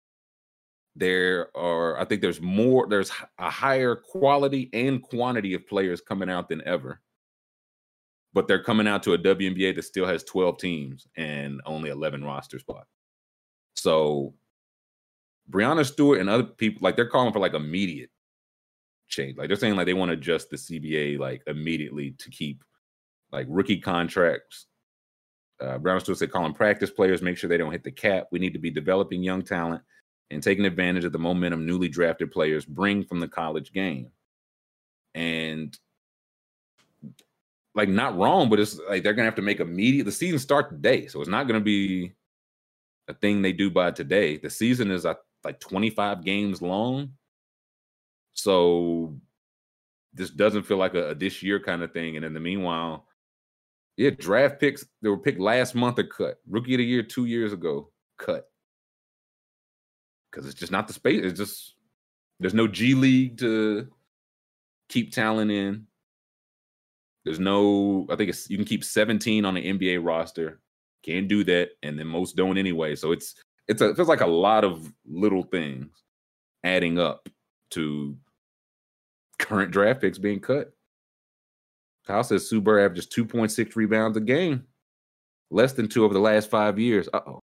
There 0.96 1.56
are, 1.56 1.98
I 2.00 2.06
think 2.06 2.22
there's 2.22 2.42
more, 2.42 2.86
there's 2.88 3.12
a 3.40 3.50
higher 3.50 3.96
quality 3.96 4.70
and 4.74 5.02
quantity 5.02 5.54
of 5.54 5.66
players 5.66 6.02
coming 6.02 6.30
out 6.30 6.50
than 6.50 6.62
ever. 6.68 7.00
But 8.34 8.48
they're 8.48 8.64
coming 8.64 8.88
out 8.88 9.04
to 9.04 9.14
a 9.14 9.18
WNBA 9.18 9.76
that 9.76 9.84
still 9.84 10.06
has 10.06 10.24
12 10.24 10.58
teams 10.58 11.08
and 11.18 11.62
only 11.66 11.90
11 11.90 12.24
roster 12.24 12.60
spots. 12.60 12.90
So 13.74 14.34
Breanna 15.50 15.86
Stewart 15.86 16.20
and 16.20 16.30
other 16.30 16.44
people 16.44 16.80
like 16.82 16.96
they're 16.96 17.10
calling 17.10 17.34
for 17.34 17.40
like 17.40 17.54
immediate 17.54 18.10
change. 19.08 19.38
Like 19.38 19.48
they're 19.48 19.58
saying 19.58 19.76
like 19.76 19.86
they 19.86 19.94
want 19.94 20.10
to 20.10 20.18
adjust 20.18 20.50
the 20.50 20.58
CBA 20.58 21.20
like 21.20 21.44
immediately 21.48 22.12
to 22.12 22.30
keep 22.30 22.64
like 23.32 23.48
rookie 23.50 23.80
contracts. 23.80 24.68
Uh, 25.60 25.78
Breanna 25.78 26.02
Stewart 26.02 26.18
said 26.18 26.32
calling 26.32 26.54
practice 26.54 26.90
players, 26.90 27.22
make 27.22 27.38
sure 27.38 27.50
they 27.50 27.58
don't 27.58 27.72
hit 27.72 27.84
the 27.84 27.92
cap. 27.92 28.28
We 28.32 28.40
need 28.40 28.54
to 28.54 28.60
be 28.60 28.72
developing 28.72 29.22
young 29.22 29.44
talent 29.44 29.84
and 30.32 30.42
taking 30.42 30.66
advantage 30.66 31.04
of 31.04 31.12
the 31.12 31.20
momentum 31.20 31.66
newly 31.66 31.90
drafted 31.90 32.32
players 32.32 32.66
bring 32.66 33.04
from 33.04 33.20
the 33.20 33.28
college 33.28 33.72
game. 33.74 34.10
And 35.14 35.78
like 37.74 37.90
not 37.90 38.18
wrong, 38.18 38.50
but 38.50 38.60
it's 38.60 38.80
like 38.90 39.04
they're 39.04 39.14
gonna 39.14 39.26
have 39.26 39.36
to 39.36 39.42
make 39.42 39.60
immediate 39.60 40.06
the 40.06 40.12
season 40.12 40.40
start 40.40 40.70
today. 40.70 41.08
So 41.08 41.20
it's 41.22 41.30
not 41.30 41.48
gonna 41.48 41.60
be 41.60 42.14
a 43.08 43.14
thing 43.14 43.42
they 43.42 43.54
do 43.54 43.70
by 43.70 43.92
today. 43.92 44.38
The 44.38 44.50
season 44.50 44.92
is 44.92 45.06
like 45.06 45.60
25 45.60 46.24
games 46.24 46.62
long. 46.62 47.14
So 48.34 49.16
this 50.14 50.30
doesn't 50.30 50.64
feel 50.64 50.78
like 50.78 50.94
a, 50.94 51.10
a 51.10 51.16
this 51.16 51.42
year 51.42 51.60
kind 51.60 51.84
of 51.84 51.92
thing. 51.94 52.16
And 52.16 52.26
in 52.26 52.34
the 52.34 52.40
meanwhile, 52.40 53.06
yeah, 53.98 54.10
draft 54.12 54.60
picks 54.60 54.86
that 55.02 55.10
were 55.10 55.18
picked 55.18 55.40
last 55.40 55.76
month 55.76 56.00
are 56.00 56.04
cut. 56.04 56.40
Rookie 56.50 56.74
of 56.74 56.80
the 56.80 56.86
year 56.86 57.04
two 57.04 57.26
years 57.26 57.54
ago, 57.54 57.92
cut. 58.18 58.50
Because 60.30 60.46
it's 60.46 60.60
just 60.60 60.72
not 60.72 60.88
the 60.88 60.94
space. 60.94 61.24
It's 61.24 61.38
just 61.38 61.76
there's 62.40 62.54
no 62.54 62.68
G 62.68 62.96
League 62.96 63.38
to 63.40 63.88
keep 64.90 65.12
talent 65.12 65.52
in. 65.52 65.88
There's 67.24 67.40
no, 67.40 68.08
I 68.10 68.16
think 68.16 68.30
it's 68.30 68.50
you 68.50 68.58
can 68.58 68.66
keep 68.66 68.84
17 68.84 69.46
on 69.46 69.54
the 69.54 69.66
NBA 69.74 70.04
roster. 70.04 70.60
Can't 71.04 71.28
do 71.28 71.44
that, 71.46 71.72
and 71.84 71.98
then 71.98 72.08
most 72.08 72.36
don't 72.36 72.58
anyway. 72.58 72.96
So 72.96 73.12
it's 73.12 73.36
it's 73.68 73.82
a 73.82 73.90
it 73.90 73.96
feels 73.96 74.08
like 74.08 74.22
a 74.22 74.28
lot 74.28 74.64
of 74.64 74.92
little 75.08 75.44
things 75.44 75.90
adding 76.64 77.00
up 77.00 77.28
to 77.72 78.16
current 79.40 79.72
draft 79.72 80.02
picks 80.02 80.18
being 80.18 80.40
cut. 80.40 80.74
Kyle 82.06 82.24
says 82.24 82.48
Sue 82.48 82.62
Bird 82.62 82.80
averages 82.84 83.08
2.6 83.08 83.76
rebounds 83.76 84.18
a 84.18 84.22
game, 84.22 84.64
less 85.52 85.74
than 85.74 85.88
two 85.88 86.04
over 86.04 86.14
the 86.14 86.20
last 86.20 86.50
five 86.50 86.80
years. 86.80 87.08
Uh 87.14 87.22
oh. 87.28 87.40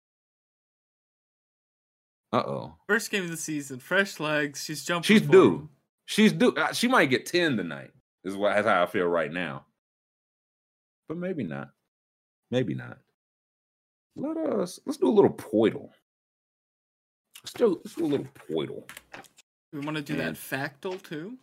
Uh 2.31 2.43
oh. 2.47 2.75
First 2.87 3.11
game 3.11 3.23
of 3.23 3.29
the 3.29 3.37
season, 3.37 3.79
fresh 3.79 4.19
legs. 4.19 4.63
She's 4.63 4.83
jumping. 4.83 5.05
She's 5.05 5.21
due. 5.21 5.55
him. 5.55 5.69
She's 6.05 6.33
due. 6.33 6.53
uh, 6.55 6.73
She 6.73 6.87
might 6.87 7.07
get 7.11 7.25
10 7.25 7.57
tonight. 7.57 7.91
Is 8.23 8.35
what 8.35 8.55
that's 8.55 8.67
how 8.67 8.83
I 8.83 8.85
feel 8.85 9.05
right 9.05 9.31
now. 9.31 9.65
But 11.07 11.17
maybe 11.17 11.43
not. 11.43 11.69
Maybe 12.51 12.73
not. 12.73 12.97
Let 14.15 14.37
us 14.37 14.79
let's 14.85 14.97
do 14.97 15.09
a 15.09 15.11
little 15.11 15.33
Poeltl. 15.33 15.89
Let's 17.43 17.53
do, 17.53 17.81
let's 17.83 17.95
do 17.95 18.05
a 18.05 18.07
little 18.07 18.27
Poeltl. 18.49 18.83
We 19.73 19.79
want 19.79 19.97
to 19.97 20.03
do 20.03 20.15
Man. 20.15 20.33
that 20.33 20.35
Factle 20.35 21.01
too. 21.01 21.37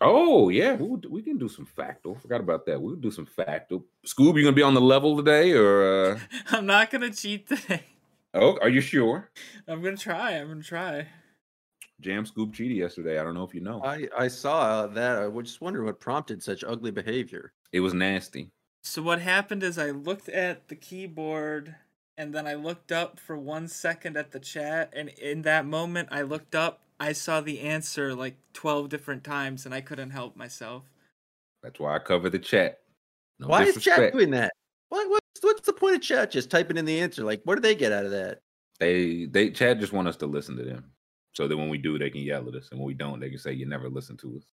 Oh 0.00 0.48
yeah, 0.48 0.72
we'll, 0.72 1.00
we 1.08 1.22
can 1.22 1.38
do 1.38 1.48
some 1.48 1.66
Factle. 1.66 2.20
Forgot 2.20 2.40
about 2.40 2.66
that. 2.66 2.80
We'll 2.80 2.96
do 2.96 3.10
some 3.10 3.26
Factle. 3.26 3.84
Scoob, 4.06 4.36
you 4.36 4.42
gonna 4.42 4.52
be 4.52 4.62
on 4.62 4.74
the 4.74 4.80
level 4.80 5.16
today, 5.16 5.52
or 5.52 6.12
uh, 6.12 6.18
I'm 6.48 6.66
not 6.66 6.90
gonna 6.90 7.12
cheat 7.12 7.48
today. 7.48 7.84
oh, 8.32 8.58
are 8.60 8.68
you 8.68 8.80
sure? 8.80 9.30
I'm 9.68 9.82
gonna 9.82 9.96
try. 9.96 10.32
I'm 10.32 10.48
gonna 10.48 10.62
try. 10.62 11.06
Jam 12.04 12.26
Scoob 12.26 12.52
Cheaty 12.52 12.76
yesterday. 12.76 13.18
I 13.18 13.24
don't 13.24 13.32
know 13.32 13.44
if 13.44 13.54
you 13.54 13.62
know. 13.62 13.80
I 13.82 14.06
I 14.16 14.28
saw 14.28 14.60
uh, 14.60 14.86
that. 14.88 15.18
I 15.18 15.26
was 15.26 15.46
just 15.46 15.62
wondering 15.62 15.86
what 15.86 16.00
prompted 16.00 16.42
such 16.42 16.62
ugly 16.62 16.90
behavior. 16.90 17.52
It 17.72 17.80
was 17.80 17.94
nasty. 17.94 18.50
So 18.82 19.00
what 19.00 19.22
happened 19.22 19.62
is 19.62 19.78
I 19.78 19.90
looked 19.90 20.28
at 20.28 20.68
the 20.68 20.76
keyboard 20.76 21.74
and 22.18 22.34
then 22.34 22.46
I 22.46 22.54
looked 22.54 22.92
up 22.92 23.18
for 23.18 23.38
one 23.38 23.66
second 23.66 24.18
at 24.18 24.32
the 24.32 24.38
chat 24.38 24.92
and 24.92 25.08
in 25.08 25.42
that 25.42 25.64
moment 25.64 26.10
I 26.12 26.20
looked 26.20 26.54
up, 26.54 26.80
I 27.00 27.12
saw 27.12 27.40
the 27.40 27.60
answer 27.60 28.14
like 28.14 28.36
12 28.52 28.90
different 28.90 29.24
times 29.24 29.64
and 29.64 29.74
I 29.74 29.80
couldn't 29.80 30.10
help 30.10 30.36
myself. 30.36 30.84
That's 31.62 31.80
why 31.80 31.96
I 31.96 31.98
cover 31.98 32.28
the 32.28 32.38
chat. 32.38 32.80
No 33.38 33.48
Why 33.48 33.62
is 33.64 33.82
chat 33.82 34.12
doing 34.12 34.30
that? 34.32 34.52
What, 34.90 35.08
what's 35.08 35.40
what's 35.40 35.66
the 35.66 35.72
point 35.72 35.96
of 35.96 36.02
chat 36.02 36.30
just 36.30 36.50
typing 36.50 36.76
in 36.76 36.84
the 36.84 37.00
answer? 37.00 37.24
Like, 37.24 37.40
what 37.44 37.54
do 37.54 37.62
they 37.62 37.74
get 37.74 37.90
out 37.90 38.04
of 38.04 38.10
that? 38.10 38.40
They 38.78 39.24
they 39.24 39.50
chat 39.50 39.80
just 39.80 39.94
want 39.94 40.06
us 40.06 40.16
to 40.18 40.26
listen 40.26 40.56
to 40.58 40.62
them. 40.62 40.92
So 41.34 41.48
that 41.48 41.56
when 41.56 41.68
we 41.68 41.78
do, 41.78 41.98
they 41.98 42.10
can 42.10 42.20
yell 42.22 42.48
at 42.48 42.54
us, 42.54 42.68
and 42.70 42.78
when 42.80 42.86
we 42.86 42.94
don't, 42.94 43.18
they 43.20 43.28
can 43.28 43.38
say 43.38 43.52
you 43.52 43.66
never 43.66 43.88
listen 43.88 44.16
to 44.18 44.36
us. 44.36 44.44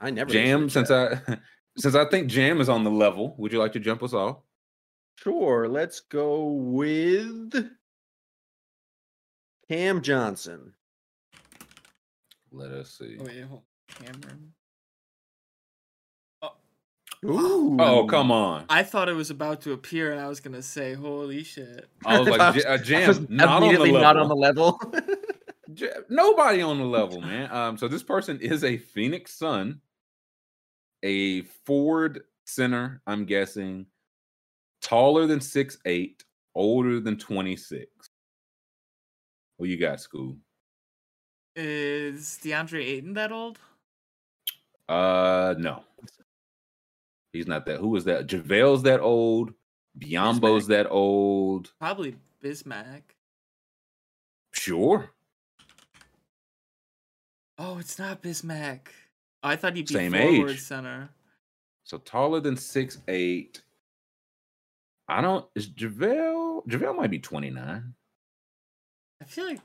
I 0.00 0.10
never 0.10 0.28
listen 0.30 0.42
to 0.42 0.48
Jam, 0.48 0.68
since 0.70 0.88
chat. 0.88 1.22
I 1.28 1.38
since 1.78 1.94
I 1.94 2.04
think 2.04 2.28
Jam 2.28 2.60
is 2.60 2.68
on 2.68 2.84
the 2.84 2.90
level, 2.90 3.34
would 3.38 3.52
you 3.52 3.58
like 3.58 3.72
to 3.72 3.80
jump 3.80 4.02
us 4.02 4.12
off? 4.12 4.38
sure. 5.16 5.68
Let's 5.68 6.00
go 6.00 6.44
with 6.46 7.70
Cam 9.70 10.02
Johnson. 10.02 10.72
Let 12.50 12.70
us 12.72 12.98
see. 12.98 13.16
Oh, 13.20 13.24
wait, 13.24 13.42
hold 13.44 13.62
Cameron. 13.88 14.52
Ooh. 17.24 17.76
Oh 17.80 18.04
come 18.08 18.32
on! 18.32 18.64
I 18.68 18.82
thought 18.82 19.08
it 19.08 19.12
was 19.12 19.30
about 19.30 19.60
to 19.62 19.72
appear 19.72 20.10
and 20.10 20.20
I 20.20 20.26
was 20.26 20.40
going 20.40 20.54
to 20.54 20.62
say, 20.62 20.94
holy 20.94 21.44
shit. 21.44 21.88
I 22.04 22.18
was 22.18 22.28
like, 22.36 22.40
I 22.40 22.50
J- 22.50 22.56
was- 22.56 22.64
uh, 22.64 22.70
I 22.70 22.76
Jam, 22.78 23.08
was 23.08 23.30
not 23.30 23.48
on 23.48 23.60
the 23.60 23.66
immediately 23.68 23.92
level. 23.92 24.02
not 24.02 24.16
on 24.16 24.28
the 24.28 24.34
level. 24.34 24.80
Nobody 26.08 26.62
on 26.62 26.78
the 26.78 26.84
level, 26.84 27.20
man. 27.20 27.50
Um, 27.52 27.76
so 27.78 27.88
this 27.88 28.02
person 28.02 28.40
is 28.40 28.64
a 28.64 28.76
Phoenix 28.78 29.34
Sun, 29.34 29.80
a 31.02 31.42
Ford 31.66 32.22
center, 32.44 33.00
I'm 33.06 33.24
guessing. 33.24 33.86
taller 34.80 35.26
than 35.26 35.40
six 35.40 35.78
eight, 35.84 36.24
older 36.54 37.00
than 37.00 37.16
26. 37.18 37.86
What 39.56 39.68
you 39.68 39.78
got, 39.78 40.00
school? 40.00 40.36
Is 41.54 42.38
DeAndre 42.42 42.82
Ayton 42.84 43.12
that 43.14 43.30
old? 43.30 43.58
Uh 44.88 45.54
no. 45.58 45.84
He's 47.32 47.46
not 47.46 47.64
that. 47.66 47.78
Who 47.78 47.94
is 47.96 48.04
that? 48.04 48.26
JaVale's 48.26 48.82
that 48.82 49.00
old. 49.00 49.52
Biyombo's 49.98 50.66
that 50.66 50.86
old. 50.90 51.72
Probably 51.78 52.16
Bismack. 52.42 53.02
Sure. 54.52 55.10
Oh, 57.58 57.78
it's 57.78 57.98
not 57.98 58.22
Bismack. 58.22 58.80
Oh, 59.42 59.48
I 59.48 59.56
thought 59.56 59.76
he'd 59.76 59.88
be 59.88 59.94
Same 59.94 60.12
forward 60.12 60.50
age. 60.50 60.60
center. 60.60 61.10
So 61.84 61.98
taller 61.98 62.40
than 62.40 62.56
six 62.56 62.98
eight. 63.08 63.62
I 65.08 65.20
don't 65.20 65.44
is 65.54 65.68
JaVale. 65.68 66.66
JaVale 66.66 66.96
might 66.96 67.10
be 67.10 67.18
29. 67.18 67.94
I 69.20 69.24
feel 69.24 69.46
like 69.46 69.60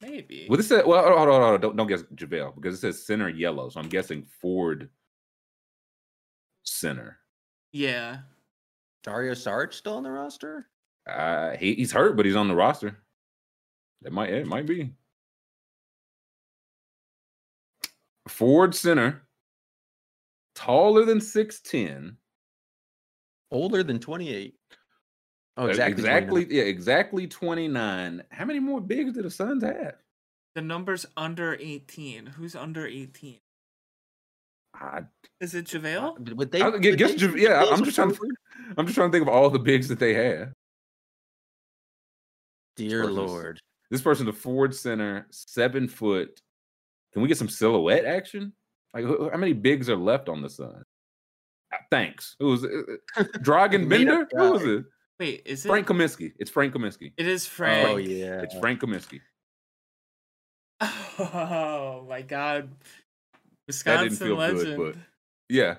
maybe. 0.00 0.46
Well, 0.48 0.56
this 0.56 0.68
says 0.68 0.84
well, 0.86 1.02
hold 1.02 1.12
on, 1.12 1.18
hold 1.18 1.28
on, 1.28 1.40
hold 1.42 1.54
on. 1.54 1.60
Don't, 1.60 1.76
don't 1.76 1.86
guess 1.86 2.02
JaVale 2.14 2.54
because 2.54 2.74
it 2.76 2.80
says 2.80 3.04
center 3.06 3.28
yellow. 3.28 3.68
So 3.68 3.80
I'm 3.80 3.88
guessing 3.88 4.26
Ford 4.40 4.88
center. 6.62 7.18
yeah. 7.72 8.18
Dario 9.02 9.34
Saric 9.34 9.74
still 9.74 9.98
on 9.98 10.02
the 10.02 10.10
roster? 10.10 10.66
Uh 11.06 11.50
he, 11.58 11.74
he's 11.74 11.92
hurt, 11.92 12.16
but 12.16 12.24
he's 12.24 12.36
on 12.36 12.48
the 12.48 12.54
roster. 12.54 12.96
That 14.00 14.14
might 14.14 14.30
it 14.32 14.46
might 14.46 14.64
be. 14.64 14.94
Ford 18.28 18.74
center, 18.74 19.22
taller 20.54 21.04
than 21.04 21.18
6'10. 21.18 22.16
Older 23.50 23.82
than 23.82 23.98
28. 24.00 24.54
Oh, 25.56 25.64
Uh, 25.64 25.66
exactly. 25.68 25.92
exactly, 25.92 26.44
29. 26.46 26.50
yeah, 26.56 26.62
exactly 26.68 27.26
29. 27.28 28.24
How 28.30 28.44
many 28.44 28.58
more 28.58 28.80
bigs 28.80 29.12
do 29.12 29.22
the 29.22 29.30
Suns 29.30 29.62
have? 29.62 29.96
The 30.54 30.62
number's 30.62 31.06
under 31.16 31.56
18. 31.60 32.26
Who's 32.26 32.56
under 32.56 32.86
18? 32.86 33.38
I, 34.74 35.02
Is 35.40 35.54
it 35.54 35.66
JaVale? 35.66 36.34
Would 36.34 36.50
they? 36.50 36.60
I 36.60 36.68
would 36.68 36.82
guess 36.82 37.12
they 37.12 37.16
Jav- 37.16 37.38
yeah, 37.38 37.64
I'm 37.70 37.84
just 37.84 37.94
trying 37.94 38.10
to- 38.12 38.36
I'm 38.76 38.86
just 38.86 38.96
trying 38.96 39.10
to 39.10 39.16
think 39.16 39.22
of 39.28 39.32
all 39.32 39.48
the 39.50 39.58
bigs 39.60 39.86
that 39.88 40.00
they 40.00 40.14
have. 40.14 40.52
Dear 42.76 43.02
person's- 43.02 43.16
Lord. 43.16 43.60
This 43.90 44.02
person, 44.02 44.26
the 44.26 44.32
Ford 44.32 44.74
center, 44.74 45.28
seven 45.30 45.86
foot. 45.86 46.40
Can 47.14 47.22
we 47.22 47.28
get 47.28 47.38
some 47.38 47.48
silhouette 47.48 48.04
action? 48.04 48.52
Like, 48.92 49.04
who- 49.04 49.30
how 49.30 49.36
many 49.38 49.52
bigs 49.54 49.88
are 49.88 49.96
left 49.96 50.28
on 50.28 50.42
the 50.42 50.50
Sun? 50.50 50.82
Uh, 51.72 51.76
Thanks. 51.90 52.36
Who 52.38 52.46
was 52.50 52.64
it? 52.64 52.70
Uh, 53.16 53.22
Dragan 53.38 53.88
Bender? 53.88 54.28
Who 54.32 54.52
was 54.52 54.64
it? 54.64 54.84
Wait, 55.18 55.42
is 55.46 55.64
it? 55.64 55.68
Frank 55.68 55.86
Kaminsky. 55.86 56.32
It's 56.38 56.50
Frank 56.50 56.74
Kaminsky. 56.74 57.12
It 57.16 57.26
is 57.26 57.46
Frank. 57.46 57.88
Oh, 57.88 57.96
yeah. 57.96 58.42
It's 58.42 58.58
Frank 58.58 58.80
Kaminsky. 58.80 59.20
Oh 60.80 62.04
my 62.08 62.22
god. 62.22 62.64
didn't 62.68 62.76
Wisconsin 63.68 64.16
feel 64.16 64.36
good, 64.36 64.56
legend. 64.56 64.76
but- 64.78 64.96
Yeah. 65.48 65.76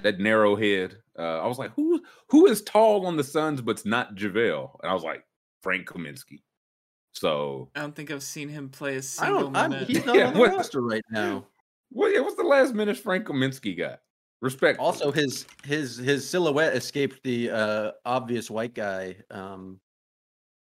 That 0.00 0.20
narrow 0.20 0.54
head. 0.54 0.98
Uh, 1.18 1.40
I 1.42 1.46
was 1.46 1.58
like, 1.58 1.72
who 1.74 2.00
who 2.28 2.46
is 2.46 2.62
tall 2.62 3.06
on 3.06 3.16
the 3.16 3.24
Suns 3.24 3.60
but's 3.60 3.84
not 3.84 4.14
JaVale? 4.14 4.78
And 4.82 4.90
I 4.90 4.94
was 4.94 5.02
like, 5.02 5.24
Frank 5.62 5.88
Kaminsky. 5.88 6.42
So 7.12 7.68
I 7.74 7.80
don't 7.80 7.94
think 7.94 8.10
I've 8.10 8.22
seen 8.22 8.48
him 8.48 8.68
play 8.68 8.94
a 8.94 8.98
I 8.98 9.00
single 9.00 9.40
don't. 9.44 9.56
I'm, 9.56 9.70
minute. 9.70 9.88
he's 9.88 10.04
not 10.06 10.16
Yeah, 10.16 10.28
on 10.28 10.34
the 10.34 10.40
what- 10.40 10.50
roster 10.56 10.80
right 10.80 11.04
now. 11.10 11.46
well, 11.90 12.12
yeah, 12.12 12.20
what's 12.20 12.36
the 12.36 12.42
last 12.44 12.74
minute 12.74 12.96
Frank 12.96 13.26
Kaminsky 13.26 13.76
got? 13.76 14.00
Respect. 14.40 14.78
Also, 14.78 15.10
his 15.10 15.46
his 15.64 15.96
his 15.96 16.28
silhouette 16.28 16.76
escaped 16.76 17.20
the 17.24 17.50
uh, 17.50 17.90
obvious 18.04 18.48
white 18.48 18.72
guy. 18.72 19.16
Um, 19.32 19.80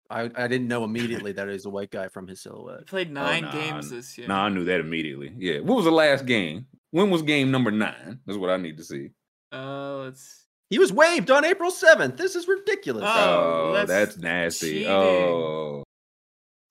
I 0.09 0.23
I 0.35 0.49
didn't 0.49 0.69
know 0.69 0.85
immediately 0.85 1.33
that 1.33 1.49
he 1.49 1.53
was 1.53 1.67
a 1.67 1.71
white 1.71 1.91
guy 1.91 2.09
from 2.09 2.27
his 2.27 2.43
He 2.43 2.49
silhouette. 2.49 2.87
played 2.87 3.13
nine 3.13 3.43
nah, 3.43 3.53
games 3.53 3.91
this 3.91 4.17
year. 4.17 4.27
No, 4.27 4.37
I 4.37 4.49
knew 4.49 4.65
that 4.65 4.81
immediately. 4.81 5.35
Yeah. 5.37 5.59
What 5.61 5.77
was 5.77 5.85
the 5.85 5.91
last 5.91 6.25
game? 6.25 6.67
When 6.93 7.11
was 7.11 7.21
game 7.21 7.51
number 7.51 7.71
nine? 7.71 8.21
That's 8.25 8.39
what 8.39 8.49
I 8.49 8.57
need 8.57 8.79
to 8.79 8.85
see. 8.85 9.11
Uh, 9.53 9.97
let's. 9.99 10.47
He 10.71 10.79
was 10.79 10.91
waived 10.91 11.31
on 11.31 11.45
April 11.45 11.71
seventh. 11.71 12.17
This 12.17 12.37
is 12.37 12.49
ridiculous. 12.49 13.05
Oh, 13.07 13.69
Oh, 13.69 13.73
that's 13.75 13.89
that's, 13.91 14.17
nasty. 14.17 14.71
cheating. 14.71 14.89
Oh. 14.91 15.85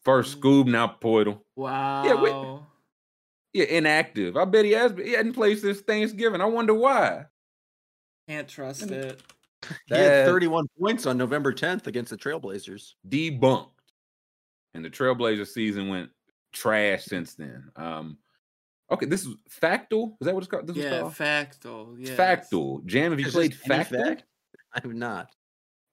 First 0.08 0.40
Scoob, 0.40 0.68
now 0.68 0.88
Poeltl. 1.02 1.42
Wow. 1.58 2.66
Yeah, 3.54 3.66
inactive. 3.66 4.38
I 4.38 4.46
bet 4.46 4.64
he 4.64 4.72
has 4.72 4.94
he 4.96 5.12
hadn't 5.12 5.34
played 5.34 5.60
since 5.60 5.82
Thanksgiving. 5.82 6.40
I 6.40 6.46
wonder 6.46 6.74
why. 6.74 7.26
Can't 8.30 8.48
trust 8.48 8.84
it. 8.90 9.22
he 9.88 9.96
had 9.96 10.26
31 10.26 10.68
points 10.80 11.06
on 11.06 11.18
November 11.18 11.52
10th 11.52 11.88
against 11.88 12.12
the 12.12 12.18
Trailblazers. 12.18 12.94
Debunked. 13.10 13.72
And 14.74 14.86
the 14.86 14.90
Trailblazer 14.90 15.46
season 15.46 15.90
went 15.90 16.10
trash 16.54 17.04
since 17.04 17.34
then. 17.36 17.70
Um 17.76 18.18
okay, 18.90 19.08
this 19.08 19.26
is 19.26 19.36
Factual. 19.50 20.16
Is 20.22 20.26
that 20.28 20.34
what 20.36 20.44
it's 20.44 20.50
called? 20.50 20.68
This 20.68 20.76
was 20.78 20.86
Yeah, 20.86 21.00
called? 21.02 21.14
Factle. 21.16 21.98
It's 22.00 22.12
Yeah. 22.12 22.16
Factle. 22.16 22.86
Jam, 22.86 23.12
have 23.12 23.20
you 23.20 23.28
Is 23.28 23.34
played 23.34 23.52
this 23.52 23.62
any 23.70 23.84
Factle? 23.84 24.06
fact? 24.06 24.24
I 24.74 24.80
have 24.84 24.94
not. 24.94 25.32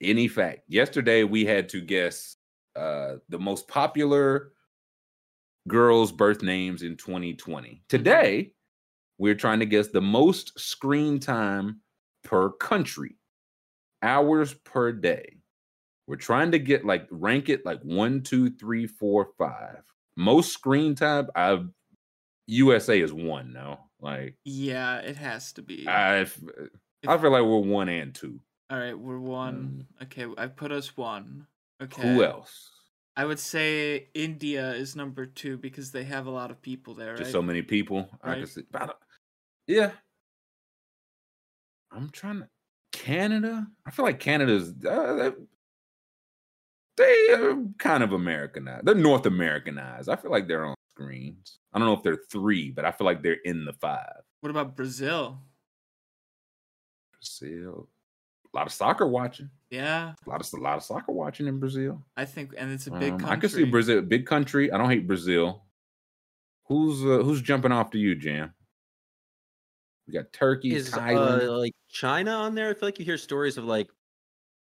any 0.01 0.29
fact. 0.29 0.61
Yesterday 0.69 1.25
we 1.25 1.45
had 1.45 1.69
to 1.71 1.81
guess 1.81 2.37
uh 2.77 3.17
the 3.29 3.39
most 3.39 3.69
popular 3.69 4.53
girls' 5.69 6.13
birth 6.13 6.43
names 6.43 6.83
in 6.83 6.97
2020. 6.97 7.83
Today 7.89 8.53
we're 9.19 9.35
trying 9.35 9.61
to 9.61 9.67
guess 9.67 9.89
the 9.89 10.01
most 10.01 10.59
screen 10.59 11.21
time 11.21 11.81
per 12.25 12.51
country, 12.51 13.17
hours 14.03 14.55
per 14.55 14.93
day. 14.93 15.37
We're 16.07 16.17
trying 16.17 16.51
to 16.53 16.59
get 16.59 16.85
like 16.85 17.07
rank 17.11 17.49
it 17.49 17.65
like 17.65 17.81
one, 17.83 18.23
two, 18.23 18.51
three, 18.51 18.87
four, 18.87 19.31
five. 19.39 19.83
Most 20.17 20.53
screen 20.53 20.95
time. 20.95 21.29
I've 21.35 21.69
USA 22.47 23.01
is 23.01 23.13
one 23.13 23.53
now. 23.53 23.87
Like 24.01 24.37
Yeah, 24.45 24.99
it 24.99 25.17
has 25.17 25.53
to 25.55 25.63
be. 25.63 25.89
I, 25.89 26.21
I 27.07 27.19
feel 27.19 27.31
like 27.31 27.45
we're 27.45 27.59
one 27.59 27.89
and 27.89 28.15
two. 28.15 28.41
All 28.71 28.79
right, 28.79 28.99
we're 28.99 29.19
one. 29.19 29.87
Okay, 30.03 30.27
I 30.37 30.47
put 30.49 30.73
us 30.73 30.97
one. 30.97 31.47
Okay. 31.83 32.03
Who 32.03 32.25
else? 32.25 32.71
I 33.17 33.25
would 33.25 33.39
say 33.39 34.09
India 34.15 34.73
is 34.73 34.97
number 34.97 35.27
two 35.27 35.57
because 35.57 35.93
they 35.93 36.05
have 36.05 36.27
a 36.27 36.31
lot 36.31 36.51
of 36.51 36.61
people 36.61 36.95
there, 36.95 37.11
right? 37.11 37.19
Just 37.19 37.33
so 37.33 37.43
many 37.43 37.63
people. 37.63 38.09
I 38.23 38.35
can 38.35 38.47
see. 38.47 38.63
but 38.71 38.83
I 38.83 38.93
yeah. 39.67 39.91
I'm 41.93 42.11
trying 42.11 42.41
to. 42.41 42.49
Canada. 42.93 43.67
I 43.87 43.91
feel 43.91 44.05
like 44.05 44.19
Canada's. 44.19 44.73
Uh, 44.85 45.31
they 46.97 47.33
are 47.33 47.57
kind 47.79 48.03
of 48.03 48.13
Americanized. 48.13 48.87
They're 48.87 48.95
North 48.95 49.27
Americanized. 49.27 50.09
I 50.09 50.17
feel 50.17 50.31
like 50.31 50.49
they're 50.49 50.65
on 50.65 50.75
screens. 50.95 51.59
I 51.73 51.79
don't 51.79 51.89
know 51.89 51.95
if 51.95 52.03
they're 52.03 52.23
three, 52.31 52.71
but 52.71 52.85
I 52.85 52.93
feel 52.93 53.05
like 53.05 53.23
they're 53.23 53.39
in 53.45 53.65
the 53.65 53.73
five. 53.73 54.23
What 54.41 54.51
about 54.51 54.77
Brazil? 54.77 55.41
Brazil. 57.13 57.89
A 58.55 58.57
lot 58.57 58.67
of 58.69 58.73
soccer 58.73 59.07
watching. 59.07 59.51
Yeah, 59.71 60.13
A 60.25 60.31
lot 60.31 60.41
of 60.41 60.49
a 60.53 60.63
lot 60.63 60.77
of 60.77 60.85
soccer 60.85 61.11
watching 61.11 61.49
in 61.49 61.59
Brazil. 61.59 62.05
I 62.17 62.25
think, 62.25 62.55
and 62.57 62.71
it's 62.71 62.87
a 62.87 62.93
big 62.93 63.15
Um, 63.15 63.19
country. 63.19 63.37
I 63.37 63.41
can 63.41 63.49
see 63.51 63.65
Brazil, 63.65 64.01
big 64.03 64.27
country. 64.27 64.71
I 64.71 64.79
don't 64.79 64.89
hate 64.91 65.09
Brazil. 65.09 65.65
Who's 66.67 67.03
uh, 67.05 67.25
who's 67.25 67.43
jumping 67.43 67.73
off 67.73 67.91
to 67.91 67.99
you, 67.99 68.15
Jam? 68.15 68.55
We 70.07 70.15
got 70.15 70.33
Turkey, 70.33 70.75
Is 70.75 70.91
Thailand. 70.91 71.43
uh, 71.49 71.53
like 71.59 71.73
China 71.89 72.31
on 72.31 72.55
there? 72.55 72.71
I 72.71 72.75
feel 72.75 72.87
like 72.89 72.99
you 73.01 73.05
hear 73.05 73.19
stories 73.19 73.59
of 73.59 73.65
like 73.65 73.89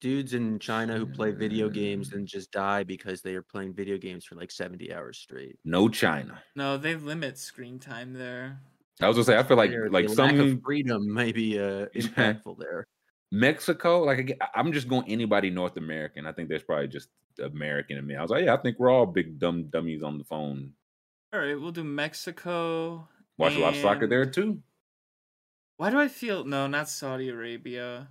dudes 0.00 0.34
in 0.34 0.58
China 0.58 0.96
who 0.98 1.06
play 1.06 1.30
video 1.30 1.68
games 1.68 2.12
and 2.12 2.26
just 2.26 2.50
die 2.50 2.82
because 2.82 3.22
they 3.22 3.34
are 3.36 3.42
playing 3.42 3.74
video 3.74 3.96
games 3.96 4.24
for 4.24 4.34
like 4.34 4.50
70 4.50 4.92
hours 4.92 5.18
straight. 5.18 5.56
no 5.64 5.88
China. 5.88 6.42
No, 6.56 6.76
they 6.76 6.96
limit 6.96 7.38
screen 7.38 7.78
time 7.78 8.12
there. 8.12 8.58
I 9.00 9.06
was 9.08 9.16
gonna 9.16 9.24
say 9.24 9.38
I 9.38 9.42
feel 9.44 9.56
like 9.56 9.70
like 9.90 10.08
some 10.08 10.60
freedom 10.62 11.12
may 11.14 11.30
be 11.30 11.58
uh, 11.60 11.86
impactful 11.94 12.58
there. 12.58 12.86
Mexico. 13.32 14.00
Like 14.02 14.38
I'm 14.54 14.72
just 14.72 14.88
going 14.88 15.04
anybody 15.10 15.50
North 15.50 15.76
American. 15.76 16.26
I 16.26 16.32
think 16.32 16.48
there's 16.48 16.62
probably 16.62 16.88
just 16.88 17.08
American 17.42 17.96
in 17.98 18.06
me. 18.06 18.14
I 18.16 18.22
was 18.22 18.30
like, 18.30 18.44
yeah, 18.44 18.54
I 18.54 18.58
think 18.58 18.78
we're 18.78 18.90
all 18.90 19.06
big 19.06 19.38
dumb 19.38 19.64
dummies 19.64 20.02
on 20.02 20.18
the 20.18 20.24
phone. 20.24 20.72
All 21.32 21.40
right, 21.40 21.58
we'll 21.60 21.72
do 21.72 21.84
Mexico. 21.84 23.08
Watch 23.38 23.56
a 23.56 23.58
lot 23.58 23.74
of 23.74 23.80
soccer 23.80 24.06
there 24.06 24.24
too. 24.26 24.60
Why 25.76 25.90
do 25.90 25.98
I 25.98 26.06
feel 26.08 26.44
no, 26.44 26.66
not 26.68 26.88
Saudi 26.88 27.28
Arabia. 27.30 28.06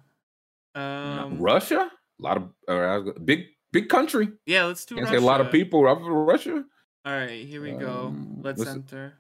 Um, 0.76 1.40
Russia, 1.40 1.90
a 2.20 2.22
lot 2.22 2.38
of 2.38 2.50
uh, 2.68 2.72
I 2.74 2.98
was 2.98 3.14
go- 3.14 3.20
big 3.24 3.46
big 3.72 3.88
country. 3.88 4.30
Yeah, 4.46 4.66
let's 4.66 4.84
do 4.86 4.96
Russia. 4.98 5.18
a 5.18 5.22
lot 5.22 5.40
of 5.40 5.52
people 5.52 5.82
Russia. 5.82 6.66
All 7.06 7.14
right, 7.14 7.46
here 7.46 7.62
we 7.62 7.72
go. 7.72 8.08
Um, 8.08 8.40
Let's 8.42 8.60
let's- 8.60 8.72
enter. 8.72 9.14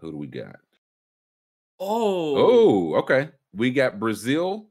Who 0.00 0.10
do 0.12 0.16
we 0.16 0.26
got? 0.26 0.56
Oh, 1.78 2.36
Oh, 2.36 2.94
okay. 3.00 3.28
We 3.52 3.70
got 3.70 3.98
Brazil 4.00 4.68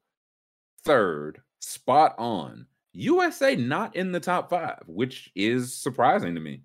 third, 0.83 1.41
spot 1.59 2.15
on. 2.17 2.65
USA 2.93 3.55
not 3.55 3.95
in 3.95 4.11
the 4.11 4.19
top 4.19 4.49
five, 4.49 4.79
which 4.87 5.31
is 5.35 5.73
surprising 5.73 6.35
to 6.35 6.41
me. 6.41 6.61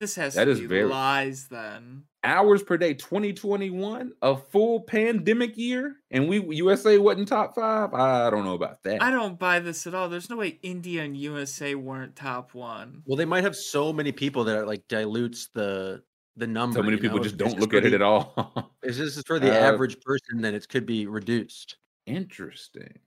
This 0.00 0.14
has 0.16 0.34
That 0.34 0.46
to 0.46 0.50
is 0.52 0.60
be 0.60 0.66
very- 0.66 0.84
lies 0.84 1.48
then. 1.48 2.04
Hours 2.24 2.62
per 2.62 2.76
day, 2.76 2.92
2021, 2.94 4.12
a 4.20 4.36
full 4.36 4.80
pandemic 4.80 5.56
year, 5.56 5.96
and 6.10 6.28
we 6.28 6.40
USA 6.56 6.98
wasn't 6.98 7.28
top 7.28 7.54
five. 7.54 7.94
I 7.94 8.28
don't 8.28 8.44
know 8.44 8.54
about 8.54 8.82
that. 8.82 9.02
I 9.02 9.10
don't 9.10 9.38
buy 9.38 9.58
this 9.60 9.86
at 9.86 9.94
all. 9.94 10.08
There's 10.10 10.28
no 10.28 10.36
way 10.36 10.58
India 10.62 11.02
and 11.02 11.16
USA 11.16 11.74
weren't 11.74 12.16
top 12.16 12.52
one. 12.54 13.02
Well, 13.06 13.16
they 13.16 13.24
might 13.24 13.44
have 13.44 13.56
so 13.56 13.90
many 13.92 14.12
people 14.12 14.44
that 14.44 14.58
it 14.58 14.66
like 14.66 14.86
dilutes 14.88 15.48
the 15.54 16.02
the 16.36 16.46
number. 16.46 16.76
so 16.78 16.82
many 16.82 16.96
people 16.98 17.18
know? 17.18 17.22
just 17.22 17.36
don't 17.38 17.50
this 17.52 17.58
look 17.60 17.70
for 17.70 17.76
at 17.78 17.86
it 17.86 17.92
at 17.94 18.02
all. 18.02 18.34
If 18.82 18.96
this 18.96 19.16
is 19.16 19.22
for 19.26 19.38
the 19.38 19.50
Uh, 19.50 19.72
average 19.72 19.98
person, 20.00 20.40
then 20.42 20.54
it 20.54 20.68
could 20.68 20.84
be 20.86 21.06
reduced. 21.06 21.76
Interesting. 22.06 22.98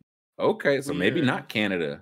Okay, 0.43 0.81
so 0.81 0.93
maybe 0.93 1.21
not 1.21 1.47
Canada. 1.47 2.01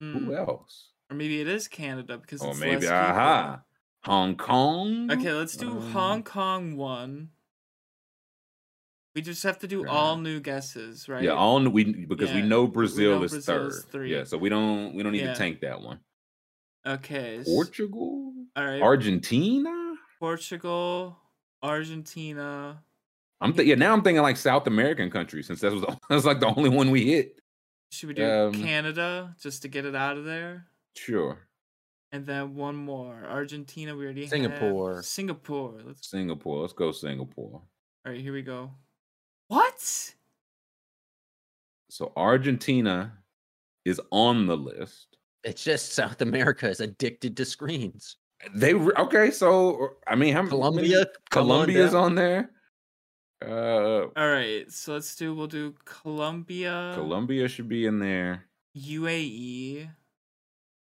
Hmm. 0.00 0.12
Who 0.26 0.34
else? 0.36 0.90
Or 1.10 1.16
maybe 1.16 1.40
it 1.40 1.48
is 1.48 1.66
Canada 1.66 2.16
because 2.18 2.40
Or 2.40 2.50
it's 2.50 2.60
maybe 2.60 2.86
aha, 2.86 3.42
people. 3.56 3.64
Hong 4.04 4.36
Kong. 4.36 5.10
Okay, 5.10 5.32
let's 5.32 5.56
do 5.56 5.70
Um, 5.72 5.90
Hong 5.92 6.22
Kong 6.22 6.76
one. 6.76 7.30
We 9.16 9.22
just 9.22 9.42
have 9.42 9.58
to 9.60 9.66
do 9.66 9.88
all 9.88 10.14
Uh, 10.14 10.20
new 10.20 10.38
guesses, 10.38 11.08
right? 11.08 11.24
Yeah, 11.24 11.32
all 11.32 11.68
we 11.68 12.06
because 12.06 12.30
we 12.30 12.38
Yeah, 12.40 12.44
know 12.46 12.64
we 12.64 12.70
Brazil 12.70 13.18
know 13.18 13.24
is 13.24 13.32
Brazil 13.32 13.66
is 13.66 13.82
third. 13.82 13.90
three. 13.90 14.12
Yeah, 14.14 14.22
so 14.22 14.38
we 14.38 14.48
don't 14.48 14.94
we 14.94 15.02
don't 15.02 15.10
need 15.12 15.22
Yeah. 15.22 15.32
to 15.32 15.38
tank 15.38 15.60
that 15.62 15.80
one. 15.80 15.98
Okay. 16.86 17.42
Portugal, 17.44 18.32
All 18.54 18.64
right. 18.64 18.80
Argentina. 18.80 19.96
Portugal, 20.20 21.18
Argentina. 21.62 22.84
I'm 23.40 23.52
th- 23.52 23.66
yeah 23.66 23.74
now 23.74 23.92
I'm 23.92 24.02
thinking 24.02 24.22
like 24.22 24.36
South 24.36 24.66
American 24.68 25.10
countries 25.10 25.46
since 25.46 25.60
that 25.62 25.72
was 25.72 25.80
the, 25.80 25.86
that 26.08 26.14
was 26.14 26.24
like 26.26 26.38
the 26.38 26.46
only 26.46 26.68
one 26.70 26.90
we 26.92 27.04
hit. 27.06 27.40
Should 27.90 28.08
we 28.08 28.14
do 28.14 28.24
Um, 28.30 28.54
Canada 28.54 29.34
just 29.40 29.62
to 29.62 29.68
get 29.68 29.84
it 29.84 29.94
out 29.94 30.16
of 30.16 30.24
there? 30.24 30.66
Sure, 30.96 31.38
And 32.12 32.26
then 32.26 32.54
one 32.54 32.74
more. 32.76 33.24
Argentina, 33.24 33.94
we 33.96 34.04
already 34.04 34.22
have. 34.22 34.30
Singapore. 34.30 35.02
Singapore. 35.02 35.80
Let's 35.84 36.08
Singapore. 36.08 36.60
Let's 36.62 36.72
go 36.72 36.90
Singapore. 36.92 37.62
all 38.06 38.12
right, 38.12 38.20
here 38.20 38.32
we 38.32 38.42
go. 38.42 38.70
What? 39.48 40.14
So 41.90 42.12
Argentina 42.16 43.12
is 43.84 44.00
on 44.10 44.46
the 44.46 44.56
list. 44.56 45.16
It's 45.44 45.62
just 45.64 45.92
South 45.94 46.20
America 46.20 46.68
is 46.68 46.80
addicted 46.80 47.36
to 47.36 47.44
screens. 47.44 48.16
They 48.54 48.74
re- 48.74 48.92
okay. 48.98 49.30
So 49.30 49.96
I 50.06 50.14
mean, 50.14 50.32
how 50.34 50.42
many- 50.42 50.50
Colombia, 50.50 51.06
come 51.30 51.50
on 51.50 51.94
on 51.94 52.14
there. 52.14 52.50
Uh, 53.44 54.08
All 54.16 54.28
right, 54.30 54.70
so 54.70 54.94
let's 54.94 55.14
do 55.14 55.34
we'll 55.34 55.46
do 55.46 55.74
Colombia, 55.84 56.92
Colombia 56.94 57.48
should 57.48 57.68
be 57.68 57.86
in 57.86 57.98
there. 57.98 58.44
UAE. 58.76 59.88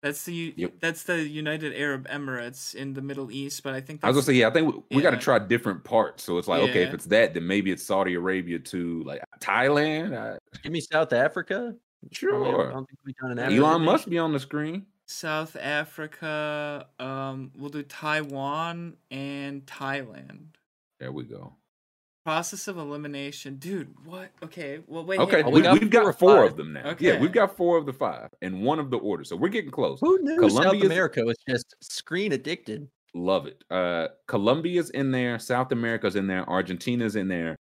That's 0.04 0.26
the 0.26 0.34
U- 0.34 0.54
Yep. 0.58 0.74
that's 0.82 1.04
the 1.04 1.26
United 1.28 1.74
Arab 1.74 2.08
Emirates 2.10 2.76
in 2.76 2.94
the 2.94 3.02
Middle 3.02 3.32
East, 3.32 3.64
but 3.64 3.74
I 3.74 3.80
think 3.82 4.02
I 4.04 4.08
was 4.08 4.18
gonna 4.18 4.26
say, 4.26 4.34
yeah, 4.34 4.50
I 4.50 4.52
think 4.52 4.86
we, 4.92 4.98
we 4.98 5.02
got 5.02 5.12
to 5.12 5.18
try 5.18 5.40
different 5.40 5.84
parts. 5.84 6.24
So 6.24 6.38
it's 6.38 6.48
like, 6.50 6.62
okay, 6.70 6.84
if 6.84 6.94
it's 6.94 7.06
that, 7.06 7.34
then 7.34 7.48
maybe 7.48 7.72
it's 7.72 7.84
Saudi 7.84 8.16
Arabia 8.16 8.60
too, 8.60 9.02
like 9.06 9.22
Thailand. 9.40 10.16
I, 10.18 10.38
Give 10.62 10.72
me 10.74 10.82
South 10.82 11.14
Africa. 11.14 11.74
Probably 12.14 12.52
don't- 12.52 12.70
don't 12.72 12.86
think 12.88 13.00
we've 13.06 13.16
done 13.16 13.32
an 13.32 13.40
Elon 13.40 13.64
African 13.64 13.86
must 13.86 14.10
be 14.10 14.18
on 14.20 14.34
the 14.34 14.40
screen. 14.40 14.86
South 15.06 15.56
Africa. 15.56 16.88
Um, 17.00 17.52
we'll 17.58 17.70
do 17.70 17.84
Taiwan 17.84 18.98
and 19.10 19.66
Thailand. 19.66 20.48
There 21.00 21.12
we 21.14 21.24
go. 21.24 21.54
Process 22.26 22.70
of 22.70 22.78
elimination, 22.78 23.58
dude. 23.58 23.94
What? 24.06 24.30
Okay. 24.42 24.80
Well, 24.88 25.04
wait. 25.04 25.20
Okay, 25.20 25.44
we, 25.44 25.52
we 25.52 25.62
got 25.62 25.80
have 25.80 25.90
got 25.90 26.04
four 26.04 26.14
four 26.14 26.42
five. 26.44 26.52
of 26.52 26.58
them 26.58 26.72
now. 26.72 26.90
Okay. 26.92 27.08
Yeah, 27.08 27.20
we've 27.20 27.34
got 27.34 27.58
four 27.58 27.78
of 27.78 27.86
the 27.86 27.92
five 27.92 28.30
and 28.42 28.62
one 28.62 28.80
of 28.80 28.90
the 28.92 28.98
order. 28.98 29.26
So 29.26 29.36
we're 29.36 29.50
getting 29.50 29.72
close. 29.72 30.00
Who 30.00 30.20
knew 30.22 30.50
South 30.50 30.82
America 30.82 31.24
was 31.26 31.36
just 31.50 31.76
screen 31.82 32.32
addicted? 32.32 32.88
Love 33.14 33.46
it. 33.46 33.62
Uh 33.70 34.08
Colombia's 34.28 34.90
in 34.92 35.12
there, 35.12 35.38
South 35.38 35.74
America's 35.74 36.16
in 36.16 36.26
there, 36.28 36.50
Argentina's 36.50 37.18
in 37.18 37.28
there, 37.28 37.58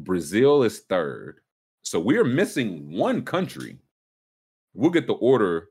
Brazil 0.00 0.64
is 0.64 0.80
third. 0.88 1.40
So 1.82 2.00
we're 2.00 2.24
missing 2.24 2.90
one 2.90 3.22
country. 3.22 3.78
We'll 4.74 4.90
get 4.90 5.06
the 5.06 5.14
order 5.14 5.68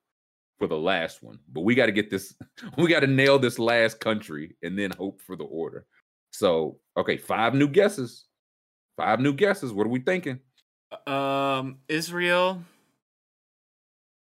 for 0.60 0.68
the 0.68 0.78
last 0.78 1.24
one, 1.24 1.40
but 1.52 1.62
we 1.62 1.76
got 1.76 1.88
to 1.88 1.92
get 1.92 2.10
this, 2.10 2.36
we 2.78 2.88
got 2.88 3.02
to 3.02 3.08
nail 3.08 3.40
this 3.40 3.60
last 3.60 4.00
country 4.00 4.56
and 4.64 4.78
then 4.78 4.92
hope 4.92 5.22
for 5.22 5.36
the 5.36 5.44
order. 5.44 5.86
So, 6.34 6.80
okay, 6.98 7.18
five 7.18 7.54
new 7.54 7.68
guesses. 7.68 8.26
Five 8.98 9.20
new 9.20 9.34
guesses. 9.34 9.72
What 9.72 9.86
are 9.86 9.90
we 9.90 10.00
thinking? 10.00 10.40
Um, 11.08 11.78
Israel, 11.88 12.62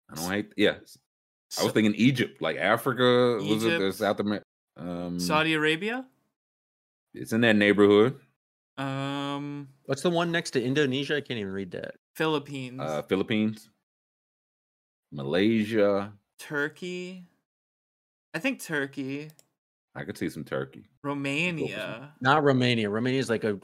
I 0.10 0.16
don't 0.16 0.32
hate, 0.32 0.54
yeah. 0.58 0.76
I 1.60 1.64
was 1.64 1.72
thinking 1.72 1.96
Egypt, 1.96 2.42
like 2.42 2.58
Africa, 2.58 3.40
was 3.42 3.64
it 3.64 3.80
the 3.80 3.92
South 3.94 4.20
America? 4.20 4.44
Um, 4.76 5.20
Saudi 5.20 5.54
Arabia. 5.54 6.06
it's 7.14 7.32
in 7.32 7.42
that 7.42 7.56
neighborhood. 7.56 8.20
Um, 8.78 9.70
What's 9.86 10.02
the 10.02 10.10
one 10.10 10.32
next 10.32 10.52
to 10.52 10.64
Indonesia? 10.64 11.16
I 11.16 11.22
can't 11.22 11.40
even 11.40 11.52
read 11.52 11.72
that. 11.72 11.96
Philippines, 12.16 12.80
uh, 12.82 13.02
Philippines, 13.04 13.70
Malaysia. 15.12 16.14
Turkey. 16.38 17.24
I 18.34 18.40
think 18.40 18.62
Turkey, 18.62 19.30
I 19.98 20.04
could 20.04 20.18
see 20.18 20.30
some 20.30 20.44
Turkey. 20.44 20.86
Romania. 21.04 22.14
Not 22.22 22.44
Romania. 22.44 22.88
Romania 22.90 23.20
is 23.20 23.30
like 23.30 23.44
a 23.44 23.58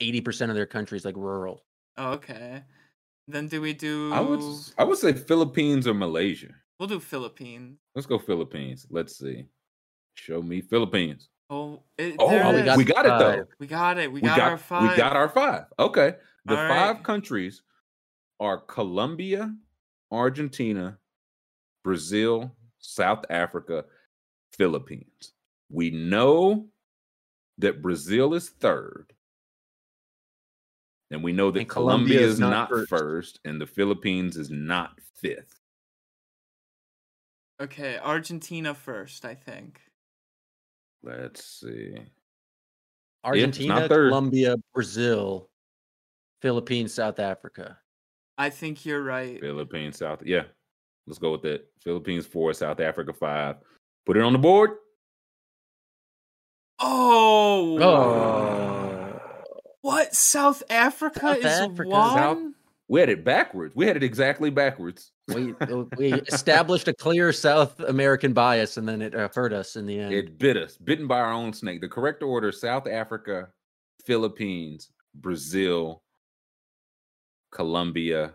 eighty 0.00 0.20
percent 0.20 0.50
of 0.50 0.56
their 0.56 0.66
country 0.66 0.98
is 0.98 1.04
like 1.04 1.16
rural. 1.16 1.64
Oh, 1.96 2.12
okay. 2.14 2.64
Then 3.28 3.46
do 3.46 3.60
we 3.60 3.72
do? 3.72 4.12
I 4.12 4.20
would 4.20 4.40
s- 4.40 4.74
I 4.76 4.84
would 4.84 4.98
say 4.98 5.12
Philippines 5.12 5.86
or 5.86 5.94
Malaysia. 5.94 6.52
We'll 6.78 6.88
do 6.88 6.98
Philippines. 6.98 7.78
Let's 7.94 8.06
go 8.06 8.18
Philippines. 8.18 8.86
Let's 8.90 9.16
see. 9.16 9.46
Show 10.14 10.42
me 10.42 10.60
Philippines. 10.60 11.28
Oh, 11.50 11.84
it, 11.96 12.16
Oh, 12.18 12.28
there 12.30 12.52
we 12.52 12.62
got 12.62 12.76
we 12.78 12.84
got 12.84 13.06
it 13.06 13.18
though. 13.18 13.44
We 13.60 13.66
got 13.68 13.98
it. 13.98 14.10
We, 14.10 14.20
We 14.20 14.28
got, 14.28 14.36
got 14.38 14.50
our 14.50 14.58
five. 14.58 14.90
we 14.90 14.96
got 14.96 15.14
our 15.14 15.28
five. 15.28 15.64
Okay. 15.78 16.14
The 16.46 16.58
All 16.58 16.68
five 16.68 16.96
right. 16.96 17.04
countries 17.04 17.62
are 18.40 18.58
Colombia, 18.58 19.54
Argentina, 20.10 20.98
Brazil, 21.84 22.56
South 22.78 23.24
Africa, 23.30 23.84
Philippines. 24.58 25.33
We 25.70 25.90
know 25.90 26.66
that 27.58 27.82
Brazil 27.82 28.34
is 28.34 28.48
third. 28.48 29.12
And 31.10 31.22
we 31.22 31.32
know 31.32 31.50
that 31.50 31.68
Colombia, 31.68 32.16
Colombia 32.16 32.26
is 32.26 32.32
is 32.34 32.40
not, 32.40 32.50
not 32.50 32.68
first. 32.68 32.88
first. 32.88 33.40
and 33.44 33.60
the 33.60 33.66
Philippines 33.66 34.36
is 34.36 34.50
not 34.50 34.98
fifth. 35.16 35.60
Okay, 37.62 37.98
Argentina 37.98 38.74
first, 38.74 39.24
I 39.24 39.34
think. 39.34 39.80
Let's 41.04 41.44
see. 41.60 41.94
Argentina. 43.22 43.88
Colombia, 43.88 44.56
Brazil, 44.74 45.48
Philippines, 46.42 46.92
South 46.92 47.20
Africa. 47.20 47.78
I 48.36 48.50
think 48.50 48.84
you're 48.84 49.02
right. 49.02 49.38
Philippines, 49.40 49.98
South. 49.98 50.22
Yeah. 50.24 50.44
Let's 51.06 51.18
go 51.18 51.32
with 51.32 51.42
that. 51.42 51.66
Philippines 51.80 52.26
four, 52.26 52.52
South 52.54 52.80
Africa 52.80 53.12
five. 53.12 53.56
Put 54.06 54.16
it 54.16 54.22
on 54.22 54.32
the 54.32 54.38
board. 54.38 54.70
Oh. 56.80 57.78
Oh, 57.80 59.20
What? 59.82 60.14
South 60.14 60.62
Africa 60.70 61.20
South 61.20 61.38
is 61.38 61.44
Africa. 61.44 61.88
one? 61.90 62.16
South- 62.16 62.38
We 62.88 63.00
had 63.00 63.08
it 63.08 63.24
backwards. 63.24 63.74
We 63.74 63.86
had 63.86 63.96
it 63.96 64.02
exactly 64.02 64.50
backwards. 64.50 65.12
we 65.28 65.54
we 65.96 66.12
established 66.12 66.86
a 66.88 66.92
clear 66.94 67.32
South 67.32 67.80
American 67.80 68.32
bias, 68.34 68.76
and 68.76 68.86
then 68.88 69.00
it 69.00 69.14
uh, 69.14 69.28
hurt 69.34 69.52
us 69.54 69.76
in 69.76 69.86
the 69.86 69.98
end. 69.98 70.12
It 70.12 70.38
bit 70.38 70.56
us, 70.58 70.76
bitten 70.76 71.06
by 71.06 71.20
our 71.20 71.32
own 71.32 71.52
snake. 71.52 71.80
The 71.80 71.88
correct 71.88 72.22
order 72.22 72.52
South 72.52 72.86
Africa, 72.86 73.48
Philippines, 74.04 74.90
Brazil, 75.14 76.02
Colombia, 77.52 78.32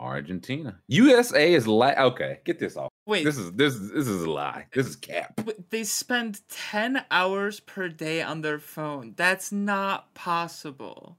Argentina. 0.00 0.80
USA 0.88 1.52
is 1.52 1.66
la- 1.68 1.94
okay. 1.98 2.40
Get 2.44 2.58
this 2.58 2.76
off. 2.76 2.88
Wait, 3.06 3.24
This 3.24 3.36
is 3.38 3.52
this 3.52 3.74
is 3.74 3.92
this 3.92 4.08
is 4.08 4.22
a 4.22 4.30
lie. 4.30 4.66
This 4.72 4.86
is 4.86 4.96
cap. 4.96 5.40
they 5.70 5.84
spend 5.84 6.40
10 6.48 7.04
hours 7.10 7.60
per 7.60 7.88
day 7.88 8.22
on 8.22 8.40
their 8.40 8.58
phone. 8.58 9.14
That's 9.16 9.52
not 9.52 10.14
possible. 10.14 11.18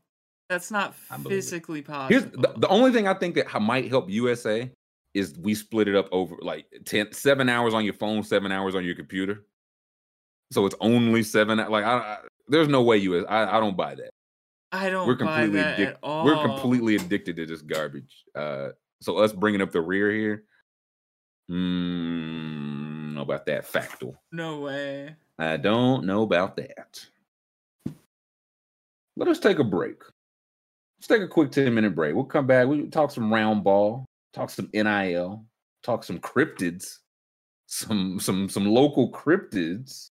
That's 0.49 0.71
not 0.71 0.95
physically 0.95 1.81
possible. 1.81 2.09
Here's 2.09 2.31
the, 2.33 2.53
the 2.57 2.67
only 2.67 2.91
thing 2.91 3.07
I 3.07 3.13
think 3.13 3.35
that 3.35 3.61
might 3.61 3.89
help 3.89 4.09
USA 4.09 4.69
is 5.13 5.33
we 5.37 5.53
split 5.53 5.87
it 5.87 5.95
up 5.95 6.07
over 6.11 6.35
like 6.41 6.65
10, 6.85 7.13
seven 7.13 7.49
hours 7.49 7.73
on 7.73 7.85
your 7.85 7.93
phone, 7.93 8.23
seven 8.23 8.51
hours 8.51 8.75
on 8.75 8.83
your 8.83 8.95
computer. 8.95 9.45
So 10.51 10.65
it's 10.65 10.75
only 10.81 11.23
seven. 11.23 11.57
Like 11.57 11.85
I, 11.85 11.97
I 11.97 12.17
there's 12.47 12.67
no 12.67 12.81
way 12.81 12.97
US. 12.97 13.25
I, 13.29 13.57
I 13.57 13.59
don't 13.59 13.77
buy 13.77 13.95
that. 13.95 14.09
I 14.71 14.89
don't 14.89 15.07
we're 15.07 15.15
buy 15.15 15.41
completely 15.47 15.59
addic- 15.61 16.23
we're 16.25 16.41
completely 16.41 16.95
addicted 16.95 17.35
to 17.35 17.45
this 17.45 17.61
garbage. 17.61 18.23
Uh, 18.35 18.69
so 19.01 19.17
us 19.17 19.33
bringing 19.33 19.61
up 19.61 19.71
the 19.71 19.81
rear 19.81 20.11
here, 20.11 20.43
mm, 21.49 23.13
know 23.13 23.21
about 23.21 23.45
that 23.47 23.65
factual. 23.65 24.21
No 24.31 24.61
way. 24.61 25.15
I 25.37 25.57
don't 25.57 26.05
know 26.05 26.21
about 26.21 26.55
that. 26.57 27.05
Let 29.17 29.27
us 29.27 29.39
take 29.39 29.59
a 29.59 29.63
break. 29.63 30.01
Let's 30.99 31.07
take 31.07 31.21
a 31.21 31.27
quick 31.27 31.51
10 31.51 31.73
minute 31.73 31.95
break. 31.95 32.15
We'll 32.15 32.25
come 32.25 32.47
back. 32.47 32.67
We 32.67 32.87
talk 32.87 33.11
some 33.11 33.33
round 33.33 33.63
ball, 33.63 34.05
talk 34.33 34.49
some 34.49 34.69
NIL, 34.73 35.45
talk 35.83 36.03
some 36.03 36.19
cryptids, 36.19 36.99
some 37.67 38.19
some 38.19 38.47
some 38.47 38.65
local 38.65 39.11
cryptids. 39.11 40.11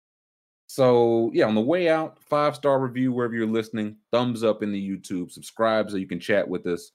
So 0.79 1.33
yeah, 1.35 1.47
on 1.47 1.57
the 1.57 1.61
way 1.61 1.89
out, 1.89 2.23
five 2.23 2.55
star 2.55 2.79
review 2.79 3.13
wherever 3.13 3.35
you're 3.35 3.49
listening, 3.49 3.97
thumbs 4.13 4.45
up 4.45 4.63
in 4.63 4.71
the 4.71 4.81
YouTube, 4.81 5.33
subscribe 5.33 5.91
so 5.91 5.97
you 5.97 6.07
can 6.07 6.21
chat 6.21 6.49
with 6.49 6.69
us 6.69 6.93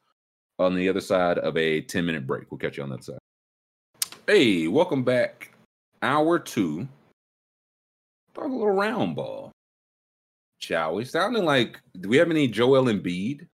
on 0.57 0.73
the 0.73 0.87
other 0.87 1.01
side 1.01 1.37
of 1.39 1.57
a 1.57 1.81
10 1.81 2.05
minute 2.05 2.25
break. 2.25 2.49
We'll 2.49 2.59
catch 2.59 2.77
you 2.77 2.83
on 2.83 2.91
that 2.91 3.03
side. 3.03 3.17
Hey, 4.25 4.69
welcome 4.69 5.03
back. 5.03 5.53
Hour 6.01 6.39
two. 6.39 6.87
Talk 8.33 8.45
a 8.45 8.47
little 8.47 8.71
round 8.71 9.17
ball. 9.17 9.51
Shall 10.59 10.95
we? 10.95 11.03
Sounding 11.03 11.43
like 11.43 11.81
do 11.99 12.07
we 12.07 12.15
have 12.15 12.31
any 12.31 12.47
Joel 12.47 12.85
Embiid 12.85 13.49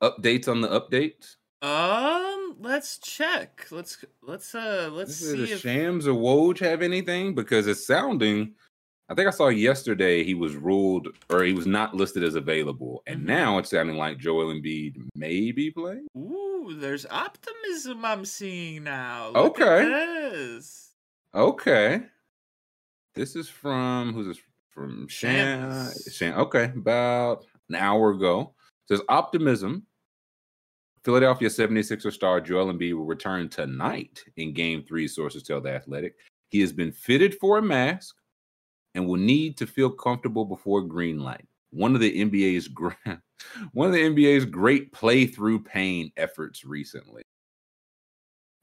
updates 0.00 0.46
on 0.46 0.60
the 0.60 0.68
updates? 0.68 1.38
Um, 1.60 2.54
let's 2.60 2.98
check. 2.98 3.66
Let's 3.72 4.04
let's 4.22 4.54
uh 4.54 4.90
let's 4.92 5.18
Does 5.18 5.32
see 5.32 5.54
the 5.54 5.58
Shams 5.58 6.06
or 6.06 6.14
Woj 6.14 6.60
have 6.60 6.82
anything? 6.82 7.34
Because 7.34 7.66
it's 7.66 7.84
sounding 7.84 8.54
I 9.08 9.14
think 9.14 9.28
I 9.28 9.30
saw 9.30 9.48
yesterday 9.48 10.24
he 10.24 10.34
was 10.34 10.54
ruled 10.56 11.08
or 11.28 11.42
he 11.42 11.52
was 11.52 11.66
not 11.66 11.94
listed 11.94 12.22
as 12.22 12.34
available. 12.34 13.02
And 13.06 13.20
Mhm. 13.20 13.24
now 13.26 13.58
it's 13.58 13.70
sounding 13.70 13.96
like 13.96 14.18
Joel 14.18 14.54
Embiid 14.54 14.96
may 15.14 15.52
be 15.52 15.70
playing. 15.70 16.06
Ooh, 16.16 16.74
there's 16.78 17.04
optimism 17.06 18.04
I'm 18.04 18.24
seeing 18.24 18.84
now. 18.84 19.30
Look 19.30 19.60
Okay. 19.60 19.84
this. 19.84 20.94
Okay. 21.34 22.06
This 23.14 23.36
is 23.36 23.48
from 23.48 24.14
who's 24.14 24.28
this 24.28 24.42
from? 24.70 25.06
Shams. 25.08 26.08
Sham. 26.14 26.38
Okay, 26.38 26.64
about 26.74 27.44
an 27.68 27.74
hour 27.74 28.10
ago. 28.12 28.54
It 28.88 28.96
says 28.96 29.02
optimism. 29.08 29.86
Philadelphia 31.04 31.50
76er 31.50 32.10
star 32.12 32.40
Joel 32.40 32.72
Embiid 32.72 32.94
will 32.96 33.04
return 33.04 33.48
tonight 33.50 34.24
in 34.36 34.54
game 34.54 34.84
three, 34.84 35.08
sources 35.08 35.42
tell 35.42 35.60
the 35.60 35.70
athletic. 35.74 36.16
He 36.48 36.60
has 36.60 36.72
been 36.72 36.92
fitted 36.92 37.36
for 37.40 37.58
a 37.58 37.62
mask 37.62 38.16
and 38.94 39.06
will 39.06 39.16
need 39.16 39.56
to 39.58 39.66
feel 39.66 39.90
comfortable 39.90 40.44
before 40.44 40.82
green 40.82 41.18
light. 41.18 41.46
One 41.70 41.94
of 41.94 42.00
the 42.00 42.24
NBA's 42.24 42.68
one 43.72 43.86
of 43.88 43.92
the 43.94 44.02
NBA's 44.02 44.44
great 44.44 44.92
play 44.92 45.26
through 45.26 45.62
pain 45.62 46.12
efforts 46.16 46.64
recently. 46.64 47.22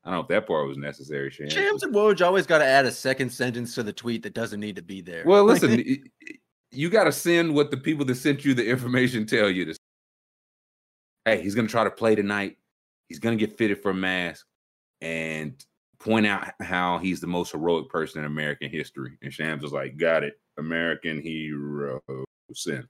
I 0.03 0.11
don't 0.11 0.17
know 0.17 0.21
if 0.21 0.27
that 0.29 0.47
part 0.47 0.67
was 0.67 0.77
necessary, 0.77 1.29
Sham. 1.29 1.49
Shams 1.49 1.83
and 1.83 1.93
Woj 1.93 2.25
always 2.25 2.45
got 2.45 2.59
to 2.59 2.65
add 2.65 2.85
a 2.85 2.91
second 2.91 3.29
sentence 3.29 3.75
to 3.75 3.83
the 3.83 3.91
tweet 3.91 4.23
that 4.23 4.33
doesn't 4.33 4.59
need 4.59 4.77
to 4.77 4.81
be 4.81 5.01
there. 5.01 5.23
Well, 5.25 5.43
listen, 5.45 5.83
you 6.71 6.89
got 6.89 7.03
to 7.05 7.11
send 7.11 7.53
what 7.53 7.71
the 7.71 7.77
people 7.77 8.05
that 8.05 8.15
sent 8.15 8.45
you 8.45 8.53
the 8.53 8.65
information 8.65 9.25
tell 9.25 9.49
you 9.49 9.65
to. 9.65 9.75
Hey, 11.25 11.41
he's 11.41 11.53
going 11.53 11.67
to 11.67 11.71
try 11.71 11.83
to 11.83 11.91
play 11.91 12.15
tonight. 12.15 12.57
He's 13.07 13.19
going 13.19 13.37
to 13.37 13.45
get 13.45 13.57
fitted 13.57 13.81
for 13.81 13.91
a 13.91 13.93
mask 13.93 14.45
and 15.01 15.63
point 15.99 16.25
out 16.25 16.47
how 16.61 16.97
he's 16.99 17.19
the 17.19 17.27
most 17.27 17.51
heroic 17.51 17.89
person 17.89 18.19
in 18.19 18.25
American 18.25 18.69
history. 18.69 19.17
And 19.21 19.33
Shams 19.33 19.63
was 19.63 19.71
like, 19.73 19.97
"Got 19.97 20.23
it, 20.23 20.39
American 20.57 21.21
hero." 21.21 22.01
Sin. 22.53 22.87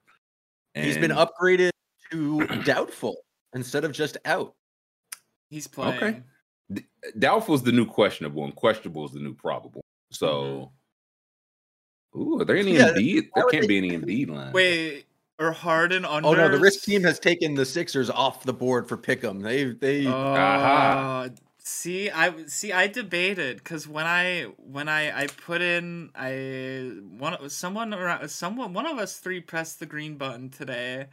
he's 0.74 0.98
been 0.98 1.12
upgraded 1.12 1.72
to 2.12 2.46
doubtful 2.64 3.18
instead 3.54 3.84
of 3.84 3.92
just 3.92 4.18
out. 4.26 4.54
He's 5.50 5.68
playing. 5.68 5.96
Okay. 5.98 6.22
D- 6.72 6.86
Doubtful 7.18 7.56
is 7.56 7.64
the 7.64 7.72
new 7.72 7.86
questionable, 7.86 8.46
and 8.46 8.56
questionable 8.56 9.06
is 9.06 9.12
the 9.12 9.20
new 9.20 9.34
probable. 9.34 9.82
So, 10.12 10.72
ooh, 12.16 12.40
are 12.40 12.46
there 12.46 12.56
any 12.58 12.74
Yeah, 12.78 12.90
Embiid? 12.90 13.30
There 13.36 13.46
can't 13.46 13.64
they- 13.64 13.68
be 13.68 13.78
any 13.80 13.90
Embiid 13.92 14.30
line. 14.30 14.54
Wait, 14.54 15.06
or 15.40 15.52
Harden 15.52 16.06
on? 16.06 16.24
Oh 16.26 16.34
no, 16.34 16.48
the 16.48 16.60
risk 16.60 16.84
team 16.84 17.04
has 17.04 17.20
taken 17.20 17.56
the 17.56 17.66
Sixers 17.66 18.10
off 18.10 18.44
the 18.44 18.54
board 18.54 18.88
for 18.88 18.98
Pick'em. 18.98 19.42
They 19.42 19.66
they 19.66 20.06
Aha. 20.06 21.24
Uh, 21.26 21.30
see, 21.70 22.10
I 22.10 22.46
see. 22.48 22.74
I 22.74 22.88
debated 22.88 23.58
because 23.58 23.88
when 23.88 24.06
I 24.06 24.48
when 24.58 24.90
I 24.90 25.24
I 25.24 25.28
put 25.28 25.62
in 25.62 26.10
I 26.16 26.92
one 27.18 27.50
someone 27.50 27.94
around 27.94 28.30
someone 28.30 28.74
one 28.74 28.86
of 28.86 28.98
us 28.98 29.18
three 29.18 29.40
pressed 29.40 29.80
the 29.80 29.86
green 29.86 30.18
button 30.18 30.50
today, 30.50 31.08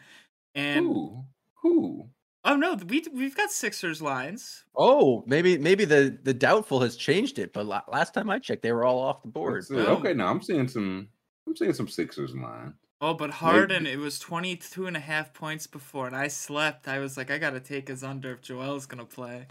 and 0.54 0.86
Who? 0.86 1.24
Who? 1.62 2.09
oh 2.44 2.57
no, 2.57 2.74
we 2.88 3.04
we've 3.12 3.36
got 3.36 3.50
Sixers 3.50 4.00
lines. 4.00 4.64
oh 4.76 5.24
maybe 5.26 5.59
maybe 5.59 5.84
the 5.84 6.18
the 6.22 6.34
doubtful 6.34 6.80
has 6.80 6.96
changed 6.96 7.38
it, 7.38 7.52
but 7.52 7.66
last 7.66 8.14
time 8.14 8.30
I 8.30 8.38
checked, 8.38 8.62
they 8.62 8.72
were 8.72 8.84
all 8.84 8.98
off 8.98 9.22
the 9.22 9.28
board. 9.28 9.64
Let's. 9.68 9.88
Oh. 9.88 9.96
Okay, 9.96 10.14
now 10.14 10.28
I'm 10.28 10.42
seeing 10.42 10.68
some. 10.68 11.09
I'm 11.46 11.54
seeing 11.54 11.74
some 11.74 11.88
Sixers 11.88 12.34
line. 12.34 12.74
Oh, 13.00 13.12
but 13.12 13.30
Harden, 13.30 13.86
it 13.86 13.98
was 13.98 14.18
22 14.18 14.86
and 14.86 14.96
a 14.96 15.00
half 15.00 15.34
points 15.34 15.66
before, 15.66 16.07
and 16.07 16.16
I 16.16 16.28
slept. 16.28 16.88
I 16.88 16.98
was 16.98 17.18
like, 17.18 17.30
I 17.30 17.36
gotta 17.36 17.61
take 17.61 17.88
his 17.88 18.02
under 18.02 18.32
if 18.32 18.40
Joel's 18.40 18.86
gonna 18.86 19.04
play. 19.04 19.46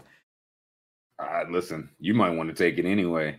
Uh, 1.18 1.44
listen, 1.50 1.88
you 1.98 2.14
might 2.14 2.30
want 2.30 2.48
to 2.48 2.54
take 2.54 2.78
it 2.78 2.84
anyway. 2.84 3.38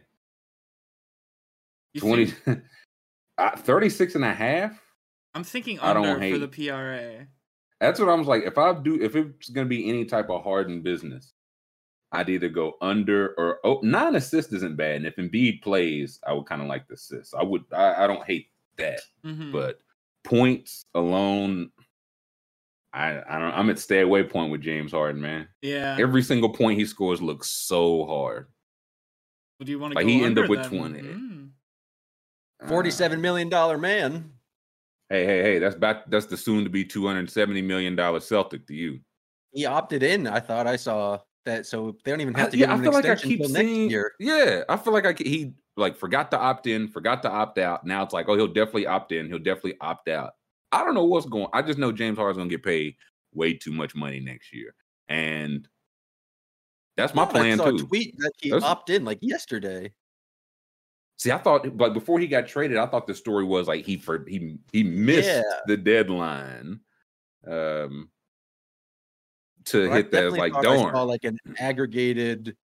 You 1.93 2.01
20, 2.01 2.25
think- 2.25 2.59
uh, 3.37 3.55
36 3.55 4.15
and 4.15 4.25
a 4.25 4.33
half. 4.33 4.79
I'm 5.33 5.43
thinking 5.43 5.79
I 5.79 5.93
don't 5.93 6.05
under 6.05 6.31
for 6.31 6.39
the 6.39 6.47
PRA. 6.47 7.27
That's 7.79 7.99
what 7.99 8.09
I 8.09 8.15
was 8.15 8.27
like. 8.27 8.43
If 8.43 8.57
I 8.57 8.73
do, 8.73 8.99
if 9.01 9.15
it's 9.15 9.49
going 9.49 9.65
to 9.65 9.69
be 9.69 9.87
any 9.87 10.05
type 10.05 10.29
of 10.31 10.43
hardened 10.43 10.83
business, 10.83 11.33
I'd 12.11 12.29
either 12.29 12.49
go 12.49 12.75
under 12.81 13.35
or 13.37 13.59
oh, 13.63 13.79
nine 13.83 14.15
assists 14.15 14.51
isn't 14.53 14.77
bad. 14.77 14.95
And 14.95 15.05
if 15.05 15.17
Embiid 15.17 15.61
plays, 15.61 16.19
I 16.25 16.33
would 16.33 16.47
kind 16.47 16.61
of 16.61 16.67
like 16.67 16.87
the 16.87 16.95
assists. 16.95 17.35
I 17.35 17.43
would. 17.43 17.65
I, 17.71 18.05
I 18.05 18.07
don't 18.07 18.25
hate 18.25 18.47
that, 18.77 19.01
hmm 19.23 19.51
but 19.51 19.79
points 20.23 20.85
alone, 20.95 21.69
I 22.97 23.21
I 23.29 23.39
don't. 23.39 23.53
I'm 23.53 23.69
at 23.69 23.79
stay 23.79 24.01
away 24.01 24.23
point 24.23 24.51
with 24.51 24.61
James 24.61 24.91
Harden, 24.91 25.21
man. 25.21 25.47
yeah. 25.61 25.97
Every 25.99 26.23
single 26.23 26.49
point 26.49 26.79
he 26.79 26.85
scores 26.85 27.21
looks 27.21 27.49
so 27.51 28.05
hard. 28.05 28.47
What 29.57 29.65
do 29.65 29.71
you 29.71 29.79
want 29.79 29.93
to 29.93 29.95
like, 29.95 30.05
go 30.05 30.11
he 30.11 30.23
end 30.23 30.37
up 30.39 30.49
with 30.49 30.61
then? 30.63 30.79
20. 30.79 31.01
Mm. 31.01 31.49
Uh, 32.63 32.67
Forty-seven 32.67 33.21
million 33.21 33.49
dollar 33.49 33.77
man. 33.77 34.31
Hey, 35.09 35.25
hey, 35.25 35.41
hey! 35.41 35.59
That's 35.59 35.75
back. 35.75 36.09
That's 36.09 36.25
the 36.25 36.35
soon 36.37 36.63
to 36.63 36.69
be 36.69 36.83
two 36.83 37.05
hundred 37.05 37.29
seventy 37.29 37.61
million 37.61 37.95
dollar 37.95 38.19
Celtic 38.19 38.65
to 38.67 38.73
you. 38.73 38.99
He 39.53 39.65
opted 39.65 40.03
in. 40.03 40.27
I 40.27 40.39
thought 40.39 40.67
I 40.67 40.75
saw 40.75 41.19
that, 41.45 41.65
so 41.65 41.95
they 42.03 42.11
don't 42.11 42.19
even 42.21 42.33
have 42.33 42.47
I- 42.47 42.49
to 42.51 42.57
give 42.57 42.67
yeah, 42.67 42.73
I 42.73 42.75
him 42.75 42.79
an 42.79 42.83
feel 42.85 42.93
like 42.93 43.05
I 43.05 43.11
extension 43.13 43.29
keep 43.37 43.39
until 43.45 43.53
next 43.53 43.67
seeing. 43.69 43.89
year. 43.89 44.11
Yeah, 44.19 44.63
I 44.67 44.75
feel 44.77 44.91
like 44.93 45.05
I 45.05 45.13
he 45.13 45.53
like 45.77 45.95
forgot 45.95 46.31
to 46.31 46.39
opt 46.39 46.65
in, 46.67 46.87
forgot 46.87 47.21
to 47.23 47.29
opt 47.31 47.57
out. 47.59 47.85
Now 47.85 48.03
it's 48.03 48.13
like, 48.13 48.27
oh, 48.27 48.35
he'll 48.35 48.47
definitely 48.47 48.87
opt 48.87 49.11
in. 49.11 49.27
He'll 49.27 49.37
definitely 49.37 49.75
opt 49.79 50.09
out. 50.09 50.31
I 50.71 50.83
don't 50.83 50.93
know 50.95 51.05
what's 51.05 51.25
going. 51.25 51.45
On. 51.45 51.51
I 51.53 51.61
just 51.61 51.79
know 51.79 51.91
James 51.91 52.17
Harden's 52.17 52.37
gonna 52.37 52.49
get 52.49 52.63
paid 52.63 52.95
way 53.33 53.53
too 53.53 53.71
much 53.71 53.95
money 53.95 54.19
next 54.19 54.53
year, 54.53 54.75
and 55.07 55.67
that's 56.95 57.13
my 57.13 57.23
Yeah, 57.23 57.29
plan 57.29 57.57
too. 57.59 57.77
tweet 57.85 58.15
that 58.17 58.31
he 58.41 58.49
That's- 58.49 58.69
opted 58.69 58.97
in 58.97 59.05
like 59.05 59.19
yesterday. 59.21 59.93
See, 61.19 61.31
I 61.31 61.37
thought, 61.39 61.75
but 61.75 61.93
before 61.93 62.19
he 62.19 62.27
got 62.27 62.47
traded, 62.47 62.77
I 62.77 62.85
thought 62.85 63.07
the 63.07 63.15
story 63.15 63.43
was 63.43 63.67
like 63.67 63.85
he 63.85 63.97
for 63.97 64.23
he 64.27 64.57
he 64.71 64.83
missed 64.83 65.27
Yeah. 65.29 65.41
the 65.65 65.77
deadline, 65.77 66.79
um, 67.47 68.11
to 69.65 69.91
I 69.91 69.95
hit 69.95 70.11
that. 70.11 70.33
Like, 70.33 70.53
thought 70.53 70.67
I 70.67 70.77
saw 70.77 70.91
darn. 70.91 71.07
like 71.07 71.23
an 71.23 71.39
aggregated. 71.57 72.55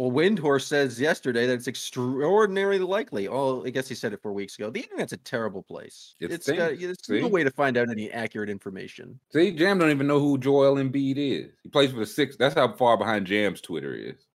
Well, 0.00 0.10
Windhorst 0.10 0.62
says 0.62 0.98
yesterday 0.98 1.46
that 1.46 1.52
it's 1.52 1.68
extraordinarily 1.68 2.78
likely. 2.78 3.28
Oh, 3.28 3.62
I 3.66 3.68
guess 3.68 3.86
he 3.86 3.94
said 3.94 4.14
it 4.14 4.22
four 4.22 4.32
weeks 4.32 4.54
ago. 4.54 4.70
The 4.70 4.80
internet's 4.80 5.12
a 5.12 5.18
terrible 5.18 5.62
place. 5.62 6.14
It's, 6.20 6.36
it's 6.36 6.46
got, 6.46 6.78
there's 6.78 7.22
no 7.22 7.28
way 7.28 7.44
to 7.44 7.50
find 7.50 7.76
out 7.76 7.90
any 7.90 8.10
accurate 8.10 8.48
information. 8.48 9.20
See, 9.30 9.50
Jam 9.50 9.78
don't 9.78 9.90
even 9.90 10.06
know 10.06 10.18
who 10.18 10.38
Joel 10.38 10.76
Embiid 10.76 11.18
is. 11.18 11.52
He 11.62 11.68
plays 11.68 11.90
for 11.90 11.98
the 11.98 12.06
six. 12.06 12.34
That's 12.38 12.54
how 12.54 12.72
far 12.72 12.96
behind 12.96 13.26
Jam's 13.26 13.60
Twitter 13.60 13.94
is. 13.94 14.26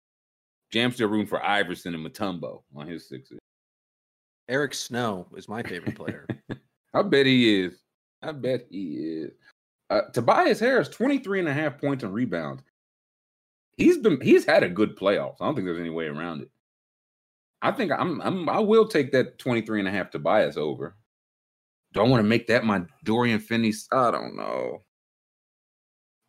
Jam's 0.72 0.94
still 0.94 1.10
room 1.10 1.26
for 1.26 1.44
Iverson 1.44 1.96
and 1.96 2.06
Mutombo 2.06 2.62
on 2.76 2.86
his 2.86 3.10
sixes. 3.10 3.40
Eric 4.48 4.76
Snow 4.76 5.26
is 5.36 5.50
my 5.50 5.64
favorite 5.64 5.96
player. 5.96 6.28
I 6.94 7.02
bet 7.02 7.26
he 7.26 7.62
is. 7.62 7.74
I 8.22 8.34
bet 8.34 8.68
he 8.70 8.98
is. 8.98 9.32
Uh, 9.90 10.02
Tobias 10.14 10.60
Harris, 10.60 10.90
23 10.90 11.40
and 11.40 11.50
a 11.50 11.54
half 11.54 11.80
points 11.80 12.04
and 12.04 12.14
rebounds. 12.14 12.62
He's 13.78 13.98
been 13.98 14.22
he's 14.22 14.46
had 14.46 14.64
a 14.64 14.70
good 14.70 14.98
playoffs. 14.98 15.38
I 15.42 15.46
don't 15.46 15.56
think 15.56 15.66
there's 15.66 15.80
any 15.80 15.90
way 15.90 16.06
around 16.06 16.42
it. 16.42 16.50
I 17.62 17.72
think 17.72 17.92
I'm 17.92 18.22
I'm 18.22 18.48
I 18.50 18.60
will 18.60 18.88
take 18.88 19.12
that 19.12 19.38
23 19.40 19.80
and 19.80 19.88
a 19.88 19.92
half 19.92 20.12
Tobias 20.12 20.58
over. 20.58 20.96
Do 21.94 22.02
I 22.02 22.08
want 22.08 22.20
to 22.20 22.28
make 22.28 22.48
that 22.48 22.64
my 22.64 22.84
Dorian 23.04 23.40
Finney? 23.40 23.74
I 23.92 24.12
don't 24.12 24.36
know. 24.36 24.84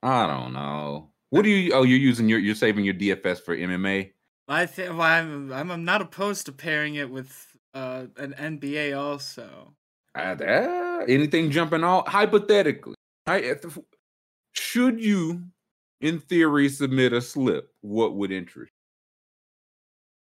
I 0.03 0.26
don't 0.26 0.53
know. 0.53 1.11
What 1.30 1.42
do 1.42 1.51
you 1.51 1.72
oh 1.72 1.82
you're 1.82 1.99
using 1.99 2.28
your 2.28 2.38
you're 2.38 2.55
saving 2.55 2.84
your 2.84 2.94
DFS 2.94 3.40
for 3.40 3.57
MMA? 3.57 4.12
I 4.49 4.66
think 4.66 4.90
well, 4.90 5.03
I'm, 5.03 5.53
I'm 5.53 5.84
not 5.84 6.03
opposed 6.03 6.47
to 6.47 6.53
pairing 6.53 6.94
it 6.94 7.11
with 7.11 7.57
uh, 7.74 8.07
an 8.16 8.34
NBA 8.38 8.97
also. 8.97 9.74
Uh, 10.14 11.05
anything 11.09 11.51
jumping 11.51 11.84
out 11.84 12.09
hypothetically 12.09 12.94
I, 13.26 13.38
if, 13.38 13.78
should 14.53 14.99
you 15.03 15.42
in 16.01 16.18
theory 16.20 16.68
submit 16.68 17.12
a 17.12 17.20
slip 17.20 17.74
what 17.80 18.14
would 18.16 18.32
interest 18.32 18.72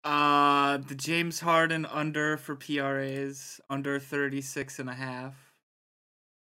Uh, 0.04 0.78
the 0.78 0.94
James 0.94 1.40
Harden 1.40 1.86
under 1.86 2.36
for 2.36 2.56
PRAs 2.56 3.60
under 3.70 3.98
36 4.00 4.78
and 4.78 4.90
a 4.90 4.94
half. 4.94 5.52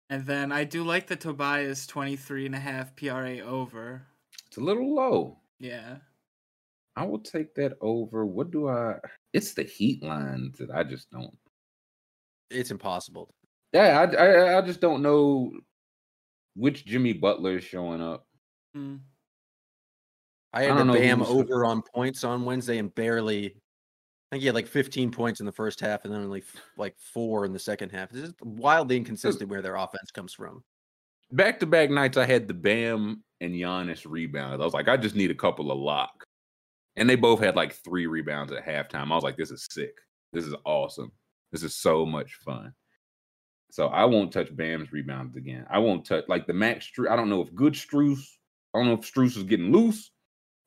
And 0.09 0.25
then 0.25 0.51
I 0.51 0.63
do 0.65 0.83
like 0.83 1.07
the 1.07 1.15
Tobias 1.15 1.87
23 1.87 2.45
and 2.47 2.55
a 2.55 2.59
half 2.59 2.95
PRA 2.95 3.39
over. 3.39 4.07
it's 4.47 4.57
a 4.57 4.61
little 4.61 4.93
low 4.95 5.39
Yeah. 5.59 5.99
I 6.95 7.05
will 7.05 7.19
take 7.19 7.55
that 7.55 7.77
over. 7.81 8.25
What 8.25 8.51
do 8.51 8.67
I? 8.69 8.99
It's 9.33 9.53
the 9.53 9.63
heat 9.63 10.01
lines 10.03 10.57
that 10.57 10.71
I 10.71 10.83
just 10.83 11.09
don't. 11.11 11.37
It's 12.49 12.71
impossible. 12.71 13.33
Yeah, 13.73 13.99
I 13.99 14.15
I, 14.15 14.57
I 14.57 14.61
just 14.61 14.79
don't 14.81 15.01
know 15.01 15.51
which 16.55 16.85
Jimmy 16.85 17.13
Butler 17.13 17.57
is 17.57 17.63
showing 17.63 18.01
up. 18.01 18.25
Mm. 18.75 18.99
I 20.55 20.59
I 20.59 20.63
had 20.63 20.71
the 20.71 20.77
don't 20.77 20.87
know 20.87 20.93
Bam 20.93 21.21
over 21.21 21.65
on 21.65 21.81
points 21.81 22.23
on 22.23 22.45
Wednesday 22.45 22.77
and 22.77 22.93
barely. 22.95 23.47
I 23.47 24.35
think 24.35 24.41
he 24.41 24.45
had 24.47 24.55
like 24.55 24.67
15 24.67 25.11
points 25.11 25.41
in 25.41 25.45
the 25.45 25.51
first 25.51 25.79
half 25.81 26.05
and 26.05 26.13
then 26.13 26.21
only 26.21 26.43
like 26.77 26.95
four 26.97 27.45
in 27.45 27.53
the 27.53 27.59
second 27.59 27.91
half. 27.91 28.09
This 28.09 28.29
is 28.29 28.33
wildly 28.41 28.97
inconsistent 28.97 29.49
where 29.49 29.61
their 29.61 29.75
offense 29.75 30.09
comes 30.11 30.33
from. 30.33 30.63
Back 31.31 31.59
to 31.59 31.65
back 31.65 31.89
nights, 31.89 32.17
I 32.17 32.25
had 32.25 32.47
the 32.47 32.53
Bam 32.53 33.23
and 33.41 33.53
Giannis 33.53 34.09
rebound. 34.09 34.61
I 34.61 34.65
was 34.65 34.73
like, 34.73 34.87
I 34.87 34.97
just 34.97 35.15
need 35.15 35.29
a 35.29 35.35
couple 35.35 35.71
of 35.71 35.77
lock, 35.77 36.23
and 36.95 37.09
they 37.09 37.15
both 37.15 37.39
had 37.39 37.55
like 37.55 37.73
three 37.73 38.07
rebounds 38.07 38.53
at 38.53 38.65
halftime. 38.65 39.11
I 39.11 39.15
was 39.15 39.23
like, 39.23 39.37
this 39.37 39.51
is 39.51 39.67
sick. 39.69 39.95
This 40.31 40.45
is 40.45 40.55
awesome. 40.65 41.11
This 41.51 41.63
is 41.63 41.75
so 41.75 42.05
much 42.05 42.35
fun. 42.35 42.73
So 43.71 43.87
I 43.87 44.05
won't 44.05 44.31
touch 44.31 44.55
Bam's 44.55 44.91
rebounds 44.91 45.35
again. 45.35 45.65
I 45.69 45.79
won't 45.79 46.05
touch 46.05 46.25
like 46.29 46.47
the 46.47 46.53
Max. 46.53 46.89
Stru- 46.89 47.09
I 47.09 47.15
don't 47.15 47.29
know 47.29 47.41
if 47.41 47.53
good 47.53 47.73
Strus. 47.73 48.19
I 48.73 48.79
don't 48.79 48.87
know 48.87 48.93
if 48.93 49.01
Strus 49.01 49.35
is 49.35 49.43
getting 49.43 49.71
loose 49.71 50.11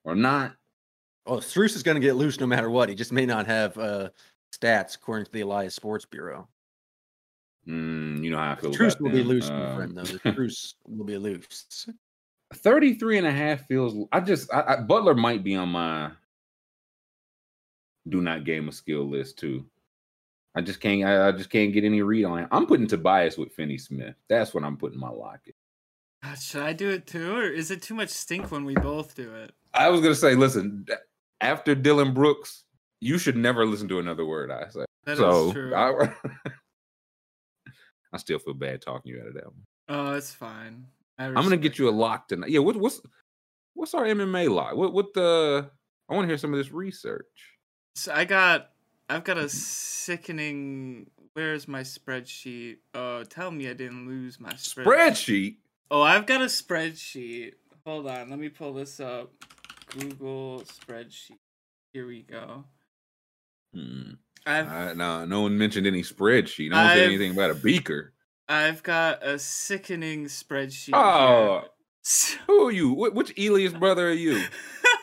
or 0.09 0.17
not. 0.17 0.55
Oh, 1.27 1.37
Strus 1.37 1.77
is 1.77 1.83
going 1.83 1.97
to 1.97 2.01
get 2.01 2.17
loose 2.17 2.41
no 2.41 2.47
matter 2.47 2.71
what. 2.71 2.89
He 2.89 2.95
just 2.95 3.13
may 3.13 3.27
not 3.27 3.47
have 3.47 3.77
uh, 3.77 4.09
stats 4.53 4.97
according 4.97 5.27
to 5.27 5.33
the 5.33 5.43
Elias 5.43 5.75
Sports 5.75 6.07
Bureau. 6.07 6.49
Mm, 7.69 8.25
you 8.25 8.31
know 8.31 8.39
how 8.39 8.53
I 8.53 8.55
feel. 8.57 8.73
Strus 8.73 8.99
will 8.99 9.11
be 9.11 9.23
loose, 9.23 9.51
my 9.51 9.67
Um, 9.67 9.77
friend, 9.77 9.97
though. 9.97 10.05
The 10.05 10.19
Strus 10.33 10.75
will 10.87 11.05
be 11.05 11.19
loose. 11.19 11.87
33 12.55 13.19
and 13.19 13.27
a 13.27 13.31
half 13.31 13.67
feels 13.67 14.09
i 14.11 14.21
just 14.21 14.53
I, 14.53 14.63
I, 14.69 14.77
butler 14.81 15.15
might 15.15 15.45
be 15.45 15.55
on 15.55 15.69
my 15.69 16.11
do 18.09 18.23
not 18.23 18.45
game 18.45 18.69
a 18.69 18.73
skill 18.73 19.05
list 19.07 19.39
too 19.39 19.67
i 20.55 20.63
just 20.63 20.81
can't 20.81 21.05
I, 21.05 21.29
I 21.29 21.33
just 21.33 21.51
can't 21.51 21.75
get 21.75 21.85
any 21.85 22.01
read 22.01 22.25
on 22.25 22.39
it 22.39 22.49
i'm 22.51 22.67
putting 22.67 22.87
tobias 22.87 23.37
with 23.37 23.53
finney 23.53 23.77
smith 23.77 24.15
that's 24.31 24.55
what 24.55 24.65
i'm 24.65 24.79
putting 24.79 24.99
my 24.99 25.11
lock 25.11 25.41
in 25.47 25.53
God, 26.23 26.39
should 26.39 26.62
I 26.62 26.73
do 26.73 26.91
it 26.91 27.07
too, 27.07 27.37
or 27.37 27.45
is 27.45 27.71
it 27.71 27.81
too 27.83 27.95
much 27.95 28.09
stink 28.11 28.51
when 28.51 28.64
we 28.64 28.75
both 28.75 29.14
do 29.14 29.35
it? 29.35 29.53
i 29.75 29.89
was 29.91 30.01
gonna 30.01 30.14
say 30.14 30.35
listen 30.35 30.87
after 31.43 31.75
dillon 31.75 32.14
brooks 32.14 32.64
you 33.01 33.19
should 33.19 33.37
never 33.37 33.66
listen 33.66 33.87
to 33.87 33.99
another 33.99 34.25
word 34.25 34.51
i 34.51 34.66
say 34.71 34.85
That 35.05 35.12
is 35.12 35.19
so 35.19 35.53
true. 35.53 35.75
I, 35.75 36.11
I 38.12 38.16
still 38.16 38.39
feel 38.39 38.55
bad 38.55 38.81
talking 38.81 39.12
you 39.12 39.21
out 39.21 39.29
of 39.29 39.35
that 39.35 39.45
one. 39.45 39.64
oh, 39.91 40.14
it's 40.14 40.33
fine. 40.33 40.87
I'm 41.19 41.35
gonna 41.35 41.57
get 41.59 41.79
you 41.79 41.89
a 41.89 41.91
lock 41.91 42.29
tonight 42.29 42.51
yeah 42.51 42.61
what, 42.61 42.77
what's 42.77 43.01
what's 43.75 43.93
our 43.95 44.05
mma 44.05 44.49
lock 44.49 44.75
what 44.75 44.93
what 44.95 45.12
the 45.14 45.69
i 46.09 46.14
want 46.14 46.25
to 46.25 46.29
hear 46.29 46.39
some 46.39 46.53
of 46.55 46.59
this 46.59 46.73
research 46.73 47.27
So 47.95 48.12
I 48.14 48.25
got, 48.25 48.71
I've 49.09 49.25
got 49.25 49.37
a 49.37 49.49
sickening. 49.49 51.11
Where's 51.35 51.69
my 51.69 51.81
spreadsheet? 51.83 52.79
Oh, 52.95 53.23
tell 53.25 53.51
me 53.51 53.69
I 53.69 53.75
didn't 53.75 54.07
lose 54.09 54.41
my 54.41 54.53
spreadsheet. 54.55 54.85
spreadsheet 54.87 55.57
Oh, 55.91 56.03
I've 56.03 56.26
got 56.26 56.43
a 56.43 56.47
spreadsheet. 56.47 57.53
Hold 57.86 58.07
on, 58.09 58.30
let 58.30 58.39
me 58.39 58.49
pull 58.49 58.74
this 58.74 59.01
up. 59.01 59.32
Google 59.99 60.62
spreadsheet. 60.66 61.39
Here 61.93 62.07
we 62.07 62.22
go. 62.22 62.64
Hmm. 63.74 64.12
Uh, 64.47 64.93
no, 64.95 65.24
no 65.24 65.43
one 65.43 65.57
mentioned 65.59 65.86
any 65.86 66.03
spreadsheet. 66.03 66.70
No 66.70 66.76
one 66.76 66.89
said 66.89 66.99
I've- 66.99 67.05
anything 67.14 67.32
about 67.32 67.51
a 67.51 67.55
beaker. 67.55 68.12
I've 68.51 68.82
got 68.82 69.22
a 69.26 69.39
sickening 69.39 70.24
spreadsheet. 70.24 70.91
Oh, 70.95 71.61
here. 72.03 72.41
who 72.47 72.68
are 72.68 72.72
you? 72.72 72.95
Wh- 72.95 73.14
which 73.14 73.39
Elias 73.39 73.74
brother 73.74 74.09
are 74.09 74.12
you? 74.14 74.43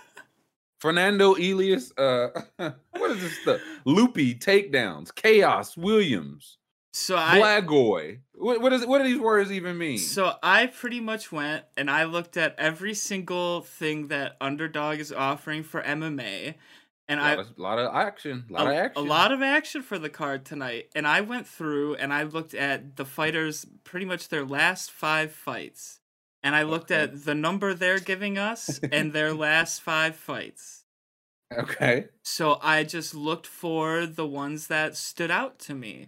Fernando 0.80 1.36
Elias? 1.36 1.92
Uh, 1.98 2.30
what 2.92 3.12
is 3.12 3.22
this 3.22 3.38
stuff? 3.42 3.62
Loopy 3.86 4.36
takedowns, 4.36 5.12
Khaos, 5.14 5.78
Williams, 5.78 6.58
so 6.96 7.18
I 7.18 7.40
Blagoy. 7.40 8.20
What, 8.36 8.62
what 8.62 8.72
is? 8.72 8.86
What 8.86 9.00
do 9.00 9.04
these 9.04 9.20
words 9.20 9.52
even 9.52 9.78
mean? 9.78 9.98
So 9.98 10.34
I 10.42 10.68
pretty 10.68 11.02
much 11.02 11.30
went 11.32 11.66
and 11.76 11.92
I 11.92 12.06
looked 12.06 12.38
at 12.38 12.56
every 12.58 12.94
single 12.94 13.62
thing 13.62 14.08
that 14.08 14.38
Underdog 14.40 15.00
is 15.00 15.12
offering 15.12 15.64
for 15.64 15.82
MMA, 15.82 16.56
and 17.10 17.20
a 17.20 17.24
I 17.24 17.34
of, 17.34 17.58
lot 17.58 17.80
of 17.80 17.94
action, 17.94 18.46
a 18.50 18.54
lot 18.54 18.68
a, 18.68 18.70
of 18.70 18.76
action. 18.78 19.04
a 19.04 19.06
lot 19.08 19.32
of 19.34 19.42
action 19.42 19.82
for 19.82 20.00
the 20.00 20.10
card 20.10 20.46
tonight. 20.46 20.90
And 20.96 21.06
I 21.06 21.20
went 21.20 21.48
through 21.48 21.96
and 21.96 22.14
I 22.14 22.24
looked 22.24 22.54
at 22.54 22.96
the 22.96 23.06
fighters 23.06 23.66
pretty 23.84 24.06
much 24.06 24.30
their 24.30 24.46
last 24.46 24.90
five 24.90 25.34
fights, 25.34 26.00
and 26.44 26.56
I 26.56 26.64
looked 26.64 26.92
Okay. 26.92 27.04
at 27.04 27.26
the 27.26 27.36
number 27.36 27.74
they're 27.74 28.00
giving 28.00 28.38
us 28.38 28.80
and 28.92 29.12
their 29.12 29.34
last 29.48 29.82
five 29.82 30.16
fights. 30.16 30.84
Okay. 31.56 32.08
So 32.24 32.58
I 32.62 32.84
just 32.84 33.14
looked 33.14 33.48
for 33.48 34.06
the 34.06 34.26
ones 34.28 34.68
that 34.68 34.96
stood 34.96 35.30
out 35.32 35.60
to 35.60 35.74
me. 35.76 36.08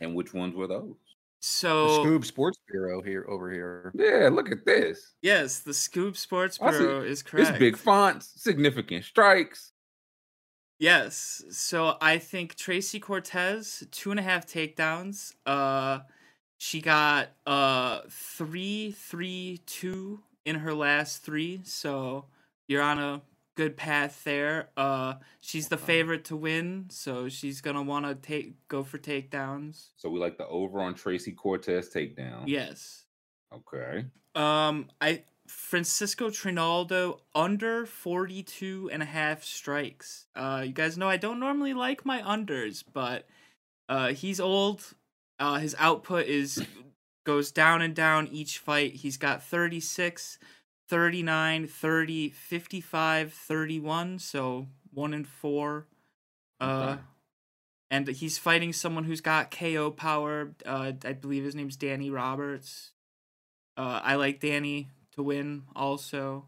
And 0.00 0.14
which 0.14 0.32
ones 0.34 0.54
were 0.54 0.66
those? 0.66 0.96
The 1.40 1.46
So 1.46 2.04
Scoob 2.04 2.24
Sports 2.24 2.58
Bureau 2.70 3.00
here 3.02 3.24
over 3.28 3.50
here. 3.52 3.92
Yeah, 3.94 4.28
look 4.32 4.50
at 4.50 4.64
this. 4.66 5.14
yes, 5.22 5.60
the 5.60 5.70
Scoob 5.72 6.16
Sports 6.16 6.58
I 6.60 6.72
see. 6.72 6.78
Bureau 6.78 7.02
is 7.02 7.22
correct. 7.22 7.50
It's 7.50 7.58
big 7.58 7.76
fonts, 7.76 8.32
significant 8.42 9.04
strikes. 9.04 9.72
Yes. 10.78 11.42
So 11.50 11.96
I 12.00 12.18
think 12.18 12.54
Tracy 12.54 13.00
Cortez, 13.00 13.84
two 13.90 14.10
and 14.10 14.20
a 14.20 14.22
half 14.22 14.46
takedowns. 14.46 15.34
Uh 15.46 16.00
she 16.58 16.80
got 16.80 17.30
uh 17.46 18.00
three, 18.10 18.92
three, 18.92 19.60
two 19.66 20.22
in 20.44 20.56
her 20.56 20.74
last 20.74 21.22
three. 21.24 21.60
So 21.64 22.26
you're 22.68 22.82
on 22.82 22.98
a 22.98 23.22
good 23.58 23.76
path 23.76 24.22
there. 24.22 24.68
Uh 24.76 25.14
she's 25.40 25.66
the 25.66 25.76
favorite 25.76 26.24
to 26.26 26.36
win, 26.36 26.86
so 26.90 27.28
she's 27.28 27.60
gonna 27.60 27.82
wanna 27.82 28.14
take 28.14 28.54
go 28.68 28.84
for 28.84 28.98
takedowns. 28.98 29.88
So 29.96 30.08
we 30.08 30.20
like 30.20 30.38
the 30.38 30.46
over 30.46 30.80
on 30.80 30.94
Tracy 30.94 31.32
Cortez 31.32 31.90
takedown. 31.90 32.44
Yes. 32.46 33.06
Okay. 33.52 34.04
Um 34.36 34.86
I 35.00 35.24
Francisco 35.48 36.30
Trinaldo 36.30 37.18
under 37.34 37.84
42 37.84 38.90
and 38.92 39.02
a 39.02 39.06
half 39.06 39.42
strikes. 39.42 40.28
Uh 40.36 40.62
you 40.64 40.72
guys 40.72 40.96
know 40.96 41.08
I 41.08 41.16
don't 41.16 41.40
normally 41.40 41.74
like 41.74 42.06
my 42.06 42.22
unders, 42.22 42.84
but 42.92 43.26
uh 43.88 44.12
he's 44.12 44.38
old. 44.38 44.94
Uh 45.40 45.58
his 45.58 45.74
output 45.80 46.26
is 46.26 46.64
goes 47.26 47.50
down 47.50 47.82
and 47.82 47.94
down 47.96 48.28
each 48.28 48.58
fight. 48.58 48.94
He's 48.94 49.16
got 49.16 49.42
36, 49.42 50.38
39, 50.88 51.66
30, 51.66 52.30
55, 52.30 53.32
31, 53.32 54.18
so 54.18 54.66
1 54.92 55.14
and 55.14 55.26
4. 55.28 55.86
Uh 56.60 56.64
Okay. 56.64 57.00
and 57.90 58.08
he's 58.08 58.38
fighting 58.38 58.72
someone 58.72 59.04
who's 59.04 59.20
got 59.20 59.50
KO 59.50 59.90
power. 59.90 60.54
Uh 60.66 60.92
I 61.04 61.12
believe 61.12 61.44
his 61.44 61.54
name's 61.54 61.76
Danny 61.76 62.10
Roberts. 62.10 62.92
Uh, 63.76 64.00
I 64.02 64.16
like 64.16 64.40
Danny 64.40 64.88
to 65.12 65.22
win 65.22 65.62
also. 65.76 66.46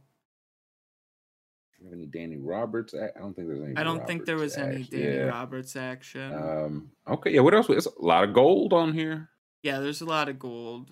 Have 1.84 1.92
any 1.92 2.06
Danny 2.06 2.36
Roberts? 2.36 2.92
I 2.92 3.06
I 3.16 3.20
don't 3.20 3.34
think 3.34 3.48
there's 3.48 3.62
any. 3.62 3.76
I 3.76 3.84
don't 3.84 4.06
think 4.06 4.26
there 4.26 4.36
was 4.36 4.56
Roberts 4.58 4.74
any 4.74 4.84
Danny 5.04 5.16
yeah. 5.16 5.22
Roberts 5.24 5.76
action. 5.76 6.34
Um. 6.34 6.90
Okay. 7.08 7.30
Yeah. 7.34 7.40
What 7.40 7.54
else? 7.54 7.70
It's 7.70 7.86
a 7.86 8.02
lot 8.02 8.24
of 8.24 8.34
gold 8.34 8.72
on 8.72 8.92
here. 8.92 9.28
yeah, 9.62 9.78
there's 9.80 10.00
a 10.00 10.06
lot 10.06 10.28
of 10.28 10.38
gold. 10.38 10.90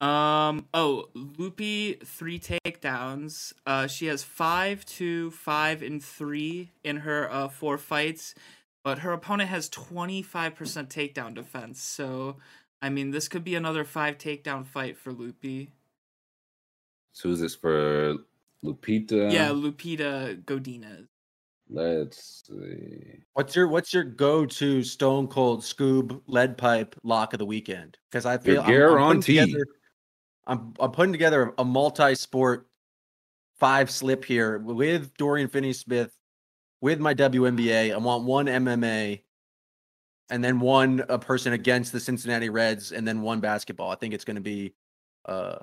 Um. 0.00 0.68
Oh, 0.74 1.08
Loopy 1.14 1.94
three 2.04 2.38
takedowns. 2.38 3.52
Uh, 3.64 3.86
she 3.86 4.06
has 4.06 4.22
five, 4.22 4.84
two, 4.84 5.30
five, 5.30 5.82
and 5.82 6.02
three 6.04 6.72
in 6.84 6.98
her 6.98 7.30
uh 7.32 7.48
four 7.48 7.78
fights, 7.78 8.34
but 8.84 8.98
her 9.00 9.12
opponent 9.12 9.48
has 9.48 9.68
twenty 9.70 10.22
five 10.22 10.54
percent 10.54 10.90
takedown 10.90 11.34
defense. 11.34 11.80
So, 11.80 12.36
I 12.82 12.90
mean, 12.90 13.10
this 13.10 13.26
could 13.28 13.42
be 13.44 13.54
another 13.54 13.84
five 13.84 14.18
takedown 14.18 14.66
fight 14.66 14.98
for 14.98 15.12
Loopy. 15.12 15.70
So 17.12 17.30
is 17.30 17.40
this 17.40 17.54
for 17.56 18.16
Lupita? 18.62 19.32
yeah, 19.32 19.48
Lupita 19.48 20.42
Godinez. 20.44 21.06
Let's 21.68 22.44
see. 22.46 23.24
What's 23.34 23.56
your 23.56 23.68
What's 23.68 23.92
your 23.92 24.04
go 24.04 24.46
to 24.46 24.82
Stone 24.82 25.28
Cold 25.28 25.62
Scoob 25.62 26.22
lead 26.26 26.56
pipe 26.56 26.94
lock 27.02 27.32
of 27.32 27.38
the 27.38 27.46
weekend? 27.46 27.98
Because 28.10 28.24
I 28.26 28.38
Your 28.42 28.56
feel 28.56 28.62
I'm, 28.62 28.84
I'm 28.86 29.00
putting 29.00 29.22
guarantee. 29.22 29.36
together. 29.46 29.66
I'm 30.46 30.74
I'm 30.78 30.92
putting 30.92 31.12
together 31.12 31.52
a 31.58 31.64
multi 31.64 32.14
sport 32.14 32.66
five 33.58 33.90
slip 33.90 34.24
here 34.24 34.58
with 34.58 35.14
Dorian 35.16 35.48
Finney 35.48 35.72
Smith, 35.72 36.12
with 36.80 37.00
my 37.00 37.14
WNBA. 37.14 37.92
I 37.92 37.96
want 37.96 38.24
one 38.24 38.46
MMA, 38.46 39.22
and 40.30 40.44
then 40.44 40.60
one 40.60 41.04
a 41.08 41.18
person 41.18 41.52
against 41.52 41.92
the 41.92 42.00
Cincinnati 42.00 42.48
Reds, 42.50 42.92
and 42.92 43.06
then 43.06 43.22
one 43.22 43.40
basketball. 43.40 43.90
I 43.90 43.96
think 43.96 44.14
it's 44.14 44.24
going 44.24 44.36
to 44.36 44.40
be 44.42 44.74
uh 45.26 45.58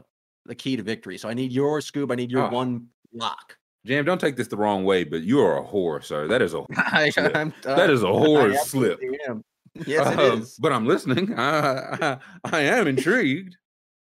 the 0.46 0.56
key 0.56 0.76
to 0.76 0.84
victory. 0.84 1.18
So 1.18 1.30
I 1.30 1.34
need 1.34 1.52
your 1.54 1.80
scoop. 1.80 2.12
I 2.12 2.16
need 2.16 2.30
your 2.32 2.44
Ah. 2.44 2.50
one 2.50 2.88
lock. 3.14 3.58
Jam, 3.86 4.06
don't 4.06 4.20
take 4.20 4.36
this 4.38 4.48
the 4.48 4.58
wrong 4.58 4.84
way, 4.86 5.04
but 5.04 5.24
you 5.24 5.40
are 5.42 5.58
a 5.58 5.64
whore, 5.66 6.04
sir. 6.04 6.28
That 6.28 6.42
is 6.42 6.54
a 6.54 6.64
I, 6.78 7.10
slip. 7.10 7.36
I'm, 7.36 7.54
that 7.64 7.90
is 7.90 8.02
a 8.04 8.08
whore 8.08 8.56
slip. 8.58 9.00
am. 9.28 9.44
Yes, 9.88 10.08
it 10.14 10.20
is. 10.20 10.56
But 10.60 10.72
I'm 10.72 10.86
listening. 10.86 11.34
I, 11.38 11.98
I, 12.02 12.18
I 12.44 12.60
am 12.62 12.88
intrigued. 12.88 13.58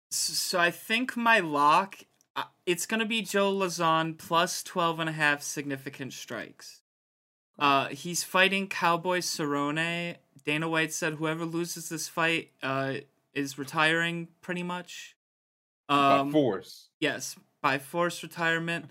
So 0.10 0.60
I 0.60 0.72
think 0.72 1.16
my 1.16 1.40
lock. 1.40 1.98
uh, 2.36 2.44
it's 2.66 2.86
gonna 2.86 3.06
be 3.06 3.22
Joe 3.22 3.54
Lauzon 3.54 4.18
plus 4.18 4.64
12 4.64 5.00
and 5.00 5.10
a 5.10 5.14
half 5.14 5.42
significant 5.42 6.14
strikes. 6.14 6.82
Uh, 7.58 7.88
he's 7.90 8.24
fighting 8.24 8.68
Cowboy 8.68 9.20
Cerrone. 9.20 10.16
Dana 10.46 10.70
White 10.70 10.94
said 10.94 11.16
whoever 11.16 11.44
loses 11.46 11.90
this 11.90 12.08
fight 12.08 12.52
uh, 12.64 12.96
is 13.34 13.58
retiring 13.58 14.30
pretty 14.42 14.64
much. 14.64 15.16
By 15.88 16.20
Um, 16.20 16.32
force. 16.32 16.90
Yes, 17.00 17.36
by 17.62 17.78
force 17.78 18.24
retirement. 18.24 18.86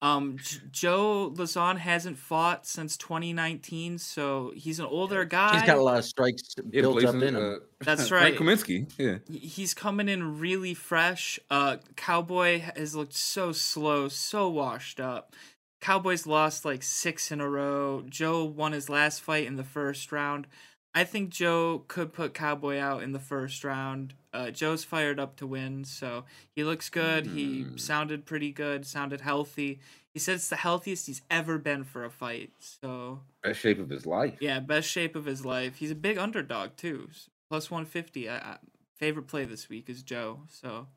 Um, 0.00 0.36
J- 0.40 0.58
Joe 0.70 1.32
Lauzon 1.34 1.78
hasn't 1.78 2.18
fought 2.18 2.66
since 2.66 2.96
2019, 2.96 3.98
so 3.98 4.52
he's 4.54 4.78
an 4.78 4.86
older 4.86 5.24
guy. 5.24 5.54
He's 5.58 5.66
got 5.66 5.78
a 5.78 5.82
lot 5.82 5.98
of 5.98 6.04
strikes 6.04 6.54
Yeah, 6.70 6.82
built 6.82 7.04
up 7.04 7.14
in 7.16 7.34
him. 7.34 7.36
uh, 7.36 7.54
That's 7.84 8.08
Frank 8.08 8.38
right. 8.38 8.48
Kaminsky. 8.48 8.92
Yeah. 8.96 9.18
He's 9.28 9.74
coming 9.74 10.08
in 10.08 10.38
really 10.38 10.74
fresh. 10.74 11.40
Uh, 11.50 11.78
Cowboy 11.96 12.60
has 12.60 12.94
looked 12.94 13.14
so 13.14 13.50
slow, 13.52 14.08
so 14.08 14.48
washed 14.48 15.00
up. 15.00 15.34
Cowboys 15.80 16.26
lost 16.26 16.64
like 16.64 16.82
six 16.82 17.30
in 17.32 17.40
a 17.40 17.48
row. 17.48 18.04
Joe 18.08 18.44
won 18.44 18.72
his 18.72 18.88
last 18.88 19.20
fight 19.20 19.46
in 19.46 19.56
the 19.56 19.64
first 19.64 20.12
round. 20.12 20.46
I 20.94 21.04
think 21.04 21.30
Joe 21.30 21.84
could 21.88 22.12
put 22.12 22.34
Cowboy 22.34 22.78
out 22.78 23.02
in 23.02 23.12
the 23.12 23.18
first 23.20 23.62
round. 23.64 24.14
Uh, 24.32 24.50
Joe's 24.50 24.84
fired 24.84 25.18
up 25.18 25.36
to 25.36 25.46
win, 25.46 25.84
so 25.84 26.24
he 26.54 26.62
looks 26.62 26.90
good. 26.90 27.26
He 27.26 27.62
Hmm. 27.62 27.76
sounded 27.76 28.26
pretty 28.26 28.52
good, 28.52 28.86
sounded 28.86 29.22
healthy. 29.22 29.80
He 30.12 30.18
said 30.18 30.34
it's 30.36 30.48
the 30.48 30.56
healthiest 30.56 31.06
he's 31.06 31.22
ever 31.30 31.58
been 31.58 31.84
for 31.84 32.04
a 32.04 32.10
fight. 32.10 32.52
So 32.58 33.20
Best 33.42 33.60
shape 33.60 33.78
of 33.78 33.88
his 33.88 34.04
life. 34.04 34.36
yeah, 34.40 34.60
best 34.60 34.88
shape 34.90 35.16
of 35.16 35.24
his 35.24 35.44
life. 35.44 35.76
He's 35.76 35.90
a 35.90 35.94
big 35.94 36.18
underdog 36.18 36.76
too. 36.76 37.08
Plus 37.48 37.70
150. 37.70 38.28
I, 38.28 38.36
I, 38.36 38.58
favorite 38.96 39.28
play 39.28 39.44
this 39.44 39.68
week 39.68 39.88
is 39.88 40.02
Joe. 40.02 40.42
So 40.50 40.88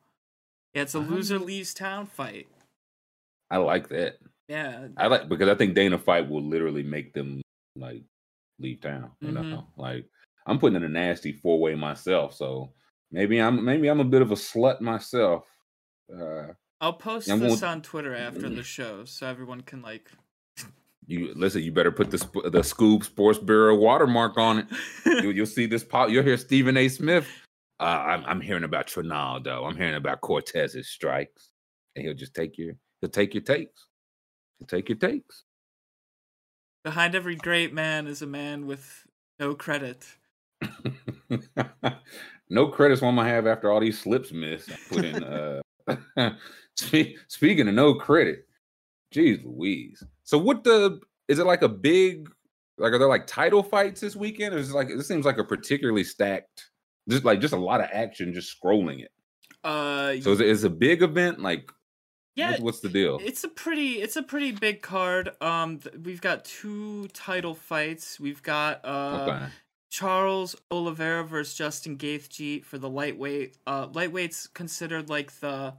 yeah, 0.74 0.82
it's 0.82 0.96
a 0.96 1.00
loser 1.00 1.36
Um, 1.38 1.46
leaves 1.46 1.74
town 1.74 2.08
fight. 2.08 2.48
I 3.50 3.58
like 3.58 3.88
that. 3.90 4.18
Yeah, 4.48 4.88
I 4.98 5.08
like 5.08 5.30
because 5.30 5.48
I 5.48 5.56
think 5.56 5.76
Dana 5.76 5.98
fight 5.98 6.28
will 6.30 6.44
literally 6.44 6.84
make 6.84 7.14
them 7.14 7.42
like 7.78 8.04
leave 8.60 8.82
town. 8.82 9.12
You 9.22 9.30
Mhm. 9.30 9.50
know, 9.50 9.68
like 9.78 10.06
I'm 10.46 10.60
putting 10.60 10.76
in 10.76 10.84
a 10.84 10.90
nasty 10.90 11.32
four 11.32 11.60
way 11.62 11.76
myself, 11.76 12.34
so 12.34 12.74
maybe 13.12 13.40
I'm 13.40 13.64
maybe 13.64 13.88
I'm 13.90 14.00
a 14.00 14.06
bit 14.06 14.22
of 14.22 14.32
a 14.32 14.36
slut 14.36 14.82
myself. 14.82 15.46
Uh, 16.14 16.48
I'll 16.80 16.94
post 16.94 17.30
I'm 17.30 17.40
this 17.40 17.60
going- 17.62 17.72
on 17.72 17.82
Twitter 17.82 18.16
after 18.16 18.50
the 18.50 18.64
show 18.64 19.06
so 19.06 19.28
everyone 19.28 19.62
can 19.62 19.82
like. 19.82 20.10
you 21.08 21.34
listen. 21.36 21.62
You 21.64 21.72
better 21.72 21.92
put 21.92 22.10
the 22.12 22.18
the 22.50 22.62
Scoob 22.62 23.04
Sports 23.04 23.40
Bureau 23.40 23.76
watermark 23.76 24.38
on 24.38 24.60
it. 24.60 24.68
you, 25.06 25.32
you'll 25.32 25.46
see 25.58 25.66
this 25.66 25.84
pop. 25.84 26.10
You'll 26.10 26.24
hear 26.24 26.38
Stephen 26.38 26.78
A. 26.78 26.88
Smith. 26.90 27.28
Uh, 27.80 27.84
I'm, 27.84 28.24
I'm 28.26 28.42
hearing 28.42 28.64
about 28.64 28.86
Trinaldo. 28.88 29.66
I'm 29.68 29.76
hearing 29.76 29.96
about 29.96 30.22
Cortez's 30.22 30.88
strikes, 30.90 31.50
and 31.96 32.06
he'll 32.06 32.14
just 32.14 32.34
take 32.36 32.58
your 32.58 32.74
he'll 33.02 33.10
take 33.10 33.34
your 33.34 33.44
takes. 33.44 33.88
He'll 34.60 34.68
take 34.68 34.88
your 34.90 34.98
takes. 35.00 35.44
Behind 36.84 37.14
every 37.16 37.36
great 37.36 37.74
man 37.74 38.08
is 38.08 38.22
a 38.22 38.28
man 38.28 38.66
with 38.68 39.06
no 39.40 39.54
credit. 39.56 40.06
no 42.52 42.68
credits 42.68 43.02
one 43.02 43.18
I 43.18 43.28
have 43.30 43.48
after 43.48 43.72
all 43.72 43.80
these 43.80 44.00
slips 44.00 44.32
missed. 44.32 44.70
Put 44.90 45.06
in 45.06 45.24
uh 46.18 46.32
speaking 47.28 47.68
of 47.68 47.74
no 47.74 47.96
credit. 47.96 48.48
Jeez 49.14 49.44
Louise. 49.44 50.04
So 50.24 50.38
what 50.38 50.64
the 50.64 51.00
is 51.28 51.40
it 51.40 51.46
like 51.46 51.62
a 51.62 51.70
big 51.70 52.30
like 52.78 52.94
are 52.94 53.00
there 53.00 53.08
like 53.08 53.26
title 53.26 53.64
fights 53.64 54.02
this 54.02 54.16
weekend? 54.16 54.54
Or 54.54 54.58
is 54.58 54.70
it 54.70 54.76
like 54.76 54.90
this 54.90 55.08
seems 55.08 55.26
like 55.26 55.38
a 55.38 55.44
particularly 55.44 56.04
stacked 56.04 56.70
just 57.10 57.24
like 57.24 57.40
just 57.40 57.54
a 57.54 57.58
lot 57.58 57.82
of 57.82 57.88
action 57.92 58.34
just 58.34 58.56
scrolling 58.60 59.02
it. 59.02 59.12
Uh, 59.64 60.22
So 60.22 60.32
is 60.32 60.40
it 60.42 60.48
is 60.48 60.64
a 60.64 60.70
big 60.70 61.02
event? 61.02 61.40
Like 61.40 61.72
yeah, 62.36 62.52
what's, 62.52 62.62
what's 62.62 62.80
the 62.82 62.90
deal? 62.90 63.20
It's 63.22 63.44
a 63.44 63.50
pretty 63.50 64.02
it's 64.02 64.16
a 64.16 64.24
pretty 64.24 64.52
big 64.52 64.82
card. 64.82 65.32
Um 65.42 65.80
we've 66.04 66.22
got 66.22 66.46
two 66.46 67.08
title 67.10 67.56
fights. 67.56 68.20
We've 68.20 68.42
got 68.42 68.84
uh 68.84 69.28
okay. 69.28 69.46
Charles 69.92 70.56
Oliveira 70.72 71.24
versus 71.26 71.56
Justin 71.56 71.98
Gaethje 71.98 72.66
for 72.66 72.80
the 72.80 72.90
lightweight. 72.90 73.58
Uh 73.68 73.88
lightweight's 73.90 74.48
considered 74.48 75.10
like 75.10 75.32
the 75.42 75.76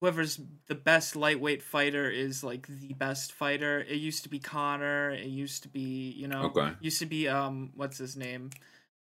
whoever's 0.00 0.40
the 0.66 0.74
best 0.74 1.16
lightweight 1.16 1.62
fighter 1.62 2.10
is 2.10 2.44
like 2.44 2.66
the 2.68 2.94
best 2.94 3.32
fighter. 3.32 3.80
It 3.80 3.96
used 3.96 4.24
to 4.24 4.30
be 4.30 4.40
Conor, 4.40 5.12
it 5.12 5.26
used 5.26 5.62
to 5.64 5.68
be, 5.70 6.12
you 6.12 6.28
know, 6.28 6.46
Okay. 6.46 6.72
used 6.80 6.98
to 7.00 7.06
be 7.06 7.28
um 7.28 7.72
what's 7.76 7.98
his 7.98 8.16
name? 8.16 8.50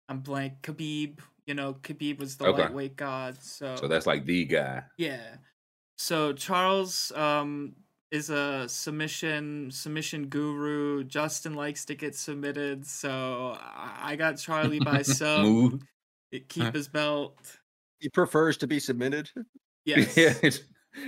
I'm 0.09 0.19
blank. 0.19 0.61
Khabib, 0.63 1.19
you 1.47 1.55
know, 1.55 1.75
Khabib 1.75 2.19
was 2.19 2.37
the 2.37 2.45
Okay. 2.45 2.63
lightweight 2.63 2.95
god. 2.97 3.41
So, 3.43 3.75
So 3.75 3.87
that's 3.87 4.07
like 4.07 4.25
the 4.25 4.45
guy. 4.45 4.83
yeah. 4.97 5.37
So 5.97 6.33
Charles 6.33 7.11
um 7.13 7.75
is 8.13 8.29
a 8.29 8.69
submission 8.69 9.71
submission 9.71 10.27
guru. 10.27 11.03
Justin 11.03 11.55
likes 11.55 11.83
to 11.85 11.95
get 11.95 12.15
submitted, 12.15 12.85
so 12.85 13.57
I 13.59 14.13
I 14.13 14.15
got 14.15 14.37
Charlie 14.37 14.79
by 14.79 15.01
sub. 15.01 15.41
Smooth. 15.41 15.83
Keep 16.47 16.73
his 16.73 16.87
belt. 16.87 17.37
He 17.99 18.09
prefers 18.09 18.57
to 18.57 18.67
be 18.67 18.79
submitted. 18.79 19.29
Yes. 19.85 20.15
Yeah, 20.17 20.51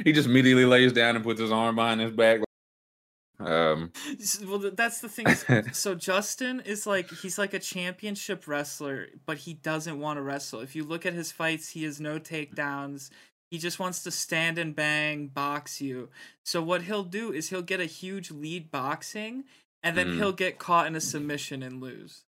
he 0.03 0.13
just 0.13 0.27
immediately 0.27 0.65
lays 0.65 0.93
down 0.93 1.15
and 1.15 1.23
puts 1.23 1.39
his 1.39 1.51
arm 1.51 1.75
behind 1.75 2.01
his 2.01 2.11
back. 2.11 2.41
Um, 3.39 3.91
Well, 4.43 4.71
that's 4.73 5.01
the 5.01 5.09
thing. 5.09 5.27
so 5.73 5.93
Justin 5.93 6.61
is 6.61 6.87
like 6.87 7.09
he's 7.11 7.37
like 7.37 7.53
a 7.53 7.59
championship 7.59 8.47
wrestler, 8.47 9.07
but 9.27 9.37
he 9.37 9.53
doesn't 9.53 9.99
want 9.99 10.17
to 10.17 10.23
wrestle. 10.23 10.61
If 10.61 10.75
you 10.75 10.83
look 10.83 11.05
at 11.05 11.13
his 11.13 11.31
fights, 11.31 11.69
he 11.69 11.83
has 11.83 11.99
no 11.99 12.17
takedowns. 12.17 13.11
He 13.51 13.57
just 13.57 13.79
wants 13.79 14.03
to 14.03 14.11
stand 14.11 14.57
and 14.57 14.75
bang, 14.75 15.27
box 15.27 15.79
you. 15.79 16.09
So 16.43 16.61
what 16.61 16.83
he'll 16.83 17.03
do 17.03 17.31
is 17.31 17.49
he'll 17.49 17.61
get 17.61 17.79
a 17.79 17.85
huge 17.85 18.31
lead 18.31 18.71
boxing, 18.71 19.45
and 19.83 19.95
then 19.95 20.07
Mhm. 20.09 20.17
he'll 20.17 20.33
get 20.33 20.57
caught 20.59 20.87
in 20.87 20.95
a 20.95 21.01
submission 21.01 21.61
and 21.63 21.79
lose. 21.81 22.23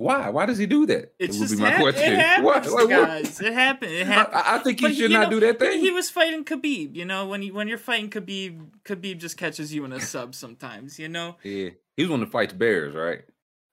why? 0.00 0.28
Why 0.30 0.46
does 0.46 0.58
he 0.58 0.66
do 0.66 0.86
that? 0.86 1.12
It's 1.18 1.34
It 1.36 1.40
would 1.40 1.48
just 1.48 1.56
be 1.56 1.62
my 1.62 1.70
hap- 1.70 1.80
question. 1.80 2.12
it 2.12 2.18
happens, 2.20 2.44
What- 2.44 2.66
like, 2.66 2.72
what- 2.88 3.08
guys. 3.08 3.40
It 3.40 3.52
happened. 3.52 3.90
It 3.90 4.06
happened. 4.06 4.36
I, 4.36 4.54
I 4.54 4.58
think 4.60 4.78
he 4.78 4.86
But 4.86 4.94
should 4.94 5.10
not 5.10 5.24
know, 5.24 5.40
do 5.40 5.46
that 5.46 5.58
thing. 5.58 5.80
He 5.80 5.90
was 5.90 6.08
fighting 6.08 6.44
Khabib, 6.44 6.94
you 6.94 7.04
know. 7.04 7.26
When 7.26 7.42
you 7.42 7.52
when 7.52 7.66
you're 7.66 7.78
fighting 7.78 8.08
Khabib, 8.08 8.70
Khabib 8.84 9.18
just 9.18 9.36
catches 9.36 9.74
you 9.74 9.84
in 9.84 9.92
a 9.92 10.00
sub 10.00 10.36
sometimes, 10.36 11.00
you 11.00 11.08
know. 11.08 11.36
yeah, 11.42 11.70
he 11.96 12.02
was 12.04 12.10
one 12.10 12.20
that 12.20 12.30
fights 12.30 12.52
bears, 12.52 12.94
right? 12.94 13.24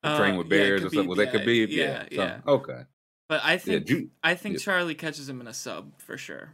Or 0.04 0.10
Uh, 0.12 0.18
train 0.18 0.36
with 0.36 0.48
yeah, 0.48 0.50
bears 0.58 0.82
or 0.84 0.90
something. 0.90 1.08
Was 1.08 1.18
that 1.20 1.32
yeah, 1.32 1.40
Khabib? 1.42 1.68
Yeah, 1.70 2.02
so- 2.04 2.08
yeah. 2.12 2.42
Okay. 2.48 2.86
But 3.28 3.42
I 3.44 3.58
think 3.58 3.86
Ju- 3.86 4.10
I 4.24 4.36
think 4.36 4.56
yeah. 4.56 4.60
Charlie 4.60 4.96
catches 4.96 5.28
him 5.28 5.42
in 5.42 5.48
a 5.48 5.54
sub 5.54 5.92
for 6.00 6.18
sure. 6.18 6.54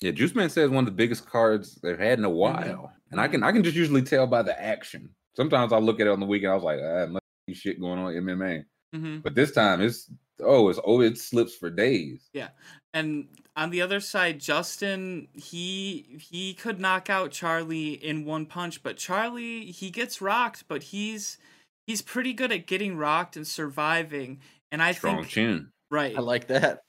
Yeah, 0.00 0.10
Juice 0.10 0.34
Man 0.34 0.50
says 0.50 0.68
one 0.68 0.84
of 0.84 0.86
the 0.86 0.96
biggest 0.96 1.26
cards 1.26 1.76
they've 1.76 1.98
had 1.98 2.18
in 2.18 2.24
a 2.24 2.30
while, 2.30 2.92
and 3.10 3.20
I 3.20 3.28
can 3.28 3.42
I 3.42 3.52
can 3.52 3.62
just 3.62 3.76
usually 3.76 4.02
tell 4.02 4.26
by 4.26 4.42
the 4.42 4.60
action. 4.60 5.10
Sometimes 5.36 5.72
I 5.72 5.78
look 5.78 6.00
at 6.00 6.06
it 6.06 6.10
on 6.10 6.20
the 6.20 6.26
weekend, 6.26 6.52
I 6.52 6.54
was 6.54 6.64
like, 6.64 6.80
ah, 6.82 7.06
must 7.06 7.24
be 7.46 7.54
shit 7.54 7.80
going 7.80 7.98
on 7.98 8.12
MMA. 8.12 8.64
hmm 8.92 9.18
But 9.18 9.34
this 9.34 9.52
time 9.52 9.80
it's 9.80 10.10
oh, 10.42 10.68
it's 10.68 10.80
oh, 10.84 11.00
it 11.00 11.18
slips 11.18 11.54
for 11.54 11.70
days. 11.70 12.28
Yeah, 12.32 12.48
and 12.92 13.28
on 13.56 13.70
the 13.70 13.80
other 13.80 14.00
side, 14.00 14.40
Justin 14.40 15.28
he 15.32 16.18
he 16.20 16.54
could 16.54 16.80
knock 16.80 17.08
out 17.08 17.30
Charlie 17.30 17.92
in 17.92 18.24
one 18.24 18.46
punch, 18.46 18.82
but 18.82 18.96
Charlie 18.96 19.66
he 19.66 19.90
gets 19.90 20.20
rocked, 20.20 20.64
but 20.68 20.82
he's 20.82 21.38
he's 21.86 22.02
pretty 22.02 22.32
good 22.32 22.52
at 22.52 22.66
getting 22.66 22.96
rocked 22.96 23.36
and 23.36 23.46
surviving. 23.46 24.40
And 24.70 24.82
I 24.82 24.92
Strong 24.92 25.16
think 25.16 25.28
chin. 25.28 25.68
Right. 25.92 26.16
I 26.16 26.20
like 26.20 26.48
that. 26.48 26.82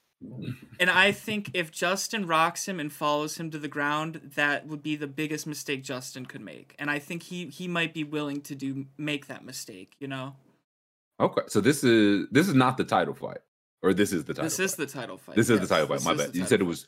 And 0.79 0.89
I 0.89 1.11
think 1.11 1.51
if 1.53 1.69
Justin 1.69 2.25
rocks 2.25 2.67
him 2.67 2.79
and 2.79 2.91
follows 2.91 3.37
him 3.37 3.51
to 3.51 3.59
the 3.59 3.67
ground, 3.67 4.31
that 4.35 4.65
would 4.67 4.81
be 4.81 4.95
the 4.95 5.07
biggest 5.07 5.45
mistake 5.45 5.83
Justin 5.83 6.25
could 6.25 6.41
make. 6.41 6.75
And 6.79 6.89
I 6.89 6.99
think 6.99 7.23
he 7.23 7.47
he 7.47 7.67
might 7.67 7.93
be 7.93 8.03
willing 8.03 8.41
to 8.41 8.55
do 8.55 8.85
make 8.97 9.27
that 9.27 9.43
mistake, 9.43 9.93
you 9.99 10.07
know. 10.07 10.35
Okay, 11.19 11.41
so 11.47 11.61
this 11.61 11.83
is 11.83 12.27
this 12.31 12.47
is 12.47 12.55
not 12.55 12.77
the 12.77 12.83
title 12.83 13.13
fight, 13.13 13.39
or 13.81 13.93
this 13.93 14.13
is 14.13 14.23
the 14.25 14.33
title. 14.33 14.45
This 14.45 14.59
is 14.59 14.75
the 14.75 14.85
title 14.85 15.17
fight. 15.17 15.35
this 15.35 15.49
is 15.49 15.57
the 15.59 15.63
yes, 15.63 15.69
title 15.69 15.87
fight. 15.87 16.03
My 16.03 16.13
is 16.13 16.17
bad. 16.17 16.35
You 16.35 16.45
said 16.45 16.61
it 16.61 16.65
was 16.65 16.87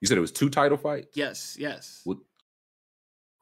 you 0.00 0.06
said 0.06 0.18
it 0.18 0.22
was 0.22 0.32
two 0.32 0.50
title 0.50 0.76
fights. 0.76 1.16
Yes, 1.16 1.56
yes. 1.58 2.02
What- 2.04 2.18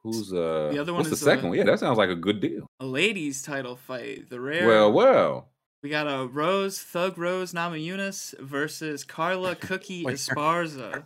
Who's 0.03 0.33
uh? 0.33 0.69
The 0.73 0.79
other 0.79 0.91
one 0.91 0.99
what's 0.99 1.09
the 1.09 1.15
second 1.15 1.45
uh, 1.45 1.49
one? 1.49 1.57
Yeah, 1.57 1.63
that 1.63 1.79
sounds 1.79 1.97
like 1.97 2.09
a 2.09 2.15
good 2.15 2.41
deal. 2.41 2.67
A 2.81 2.85
ladies 2.85 3.41
title 3.41 3.77
fight. 3.77 4.29
The 4.29 4.39
rare 4.39 4.67
Well, 4.67 4.91
well. 4.91 5.52
We 5.83 5.89
got 5.89 6.07
a 6.07 6.25
Rose 6.25 6.79
Thug 6.81 7.17
Rose 7.17 7.53
Nama 7.53 7.75
Namajunas 7.75 8.39
versus 8.39 9.03
Carla 9.03 9.53
Cookie 9.59 10.05
Wait. 10.05 10.15
Esparza. 10.15 11.05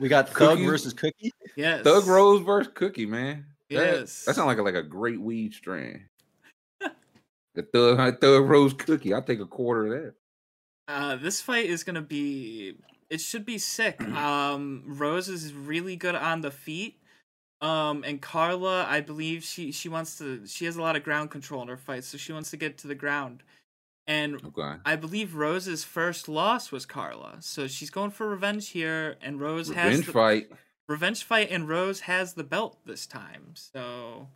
We 0.00 0.08
got 0.08 0.28
Thug 0.28 0.36
Cookies- 0.50 0.66
versus 0.66 0.92
Cookie. 0.92 1.32
Yes. 1.56 1.82
Thug 1.82 2.06
Rose 2.06 2.42
versus 2.42 2.72
Cookie, 2.74 3.06
man. 3.06 3.44
That- 3.68 3.74
Yes. 3.98 4.24
That, 4.24 4.34
sounds 4.36 4.46
like 4.46 4.58
a, 4.58 4.62
like 4.62 4.76
a 4.76 4.82
great 4.82 5.20
weed 5.20 5.52
strain. 5.52 6.06
the 7.54 7.62
Thug, 7.62 8.20
Thug 8.20 8.48
Rose 8.48 8.72
Cookie. 8.72 9.12
I'll 9.12 9.20
take 9.22 9.40
a 9.40 9.46
quarter 9.46 9.86
of 9.94 10.02
that. 10.02 10.14
Uh, 10.86 11.16
this 11.16 11.40
fight 11.42 11.66
is 11.66 11.84
gonna 11.84 12.00
be. 12.00 12.76
It 13.10 13.20
should 13.20 13.44
be 13.44 13.58
sick. 13.58 14.00
Um, 14.16 14.84
Rose 14.86 15.28
is 15.28 15.52
really 15.52 15.96
good 15.96 16.14
on 16.14 16.40
the 16.40 16.50
feet. 16.50 17.00
Um, 17.60 18.04
and 18.06 18.22
Carla, 18.22 18.86
I 18.88 19.00
believe 19.00 19.42
she 19.42 19.72
she 19.72 19.88
wants 19.88 20.16
to. 20.18 20.46
She 20.46 20.64
has 20.64 20.76
a 20.76 20.80
lot 20.82 20.96
of 20.96 21.02
ground 21.02 21.30
control 21.30 21.60
in 21.60 21.68
her 21.68 21.76
fight, 21.76 22.04
so 22.04 22.16
she 22.16 22.32
wants 22.32 22.50
to 22.52 22.56
get 22.56 22.78
to 22.78 22.86
the 22.86 22.94
ground. 22.94 23.42
And 24.08 24.42
Okay. 24.44 24.80
I 24.86 24.96
believe 24.96 25.34
Rose's 25.36 25.84
first 25.84 26.28
loss 26.28 26.72
was 26.72 26.86
Carla, 26.86 27.36
so 27.40 27.66
she's 27.68 27.90
going 27.90 28.10
for 28.10 28.26
revenge 28.26 28.70
here. 28.70 29.16
And 29.20 29.38
Rose 29.40 29.68
has 29.68 29.98
Revenge 29.98 30.06
fight. 30.06 30.50
revenge 30.88 31.22
fight, 31.22 31.50
and 31.50 31.68
Rose 31.68 32.00
has 32.00 32.32
the 32.32 32.42
belt 32.42 32.78
this 32.86 33.06
time. 33.06 33.52
So 33.54 34.28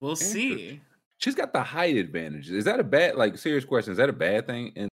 we'll 0.00 0.14
see. 0.14 0.82
She's 1.16 1.34
got 1.34 1.52
the 1.54 1.62
height 1.62 1.96
advantage. 1.96 2.50
Is 2.50 2.66
that 2.66 2.80
a 2.80 2.84
bad 2.84 3.16
like 3.16 3.38
serious 3.38 3.64
question? 3.64 3.92
Is 3.92 3.96
that 3.98 4.10
a 4.10 4.12
bad 4.12 4.46
thing? 4.46 4.72
And 4.76 4.90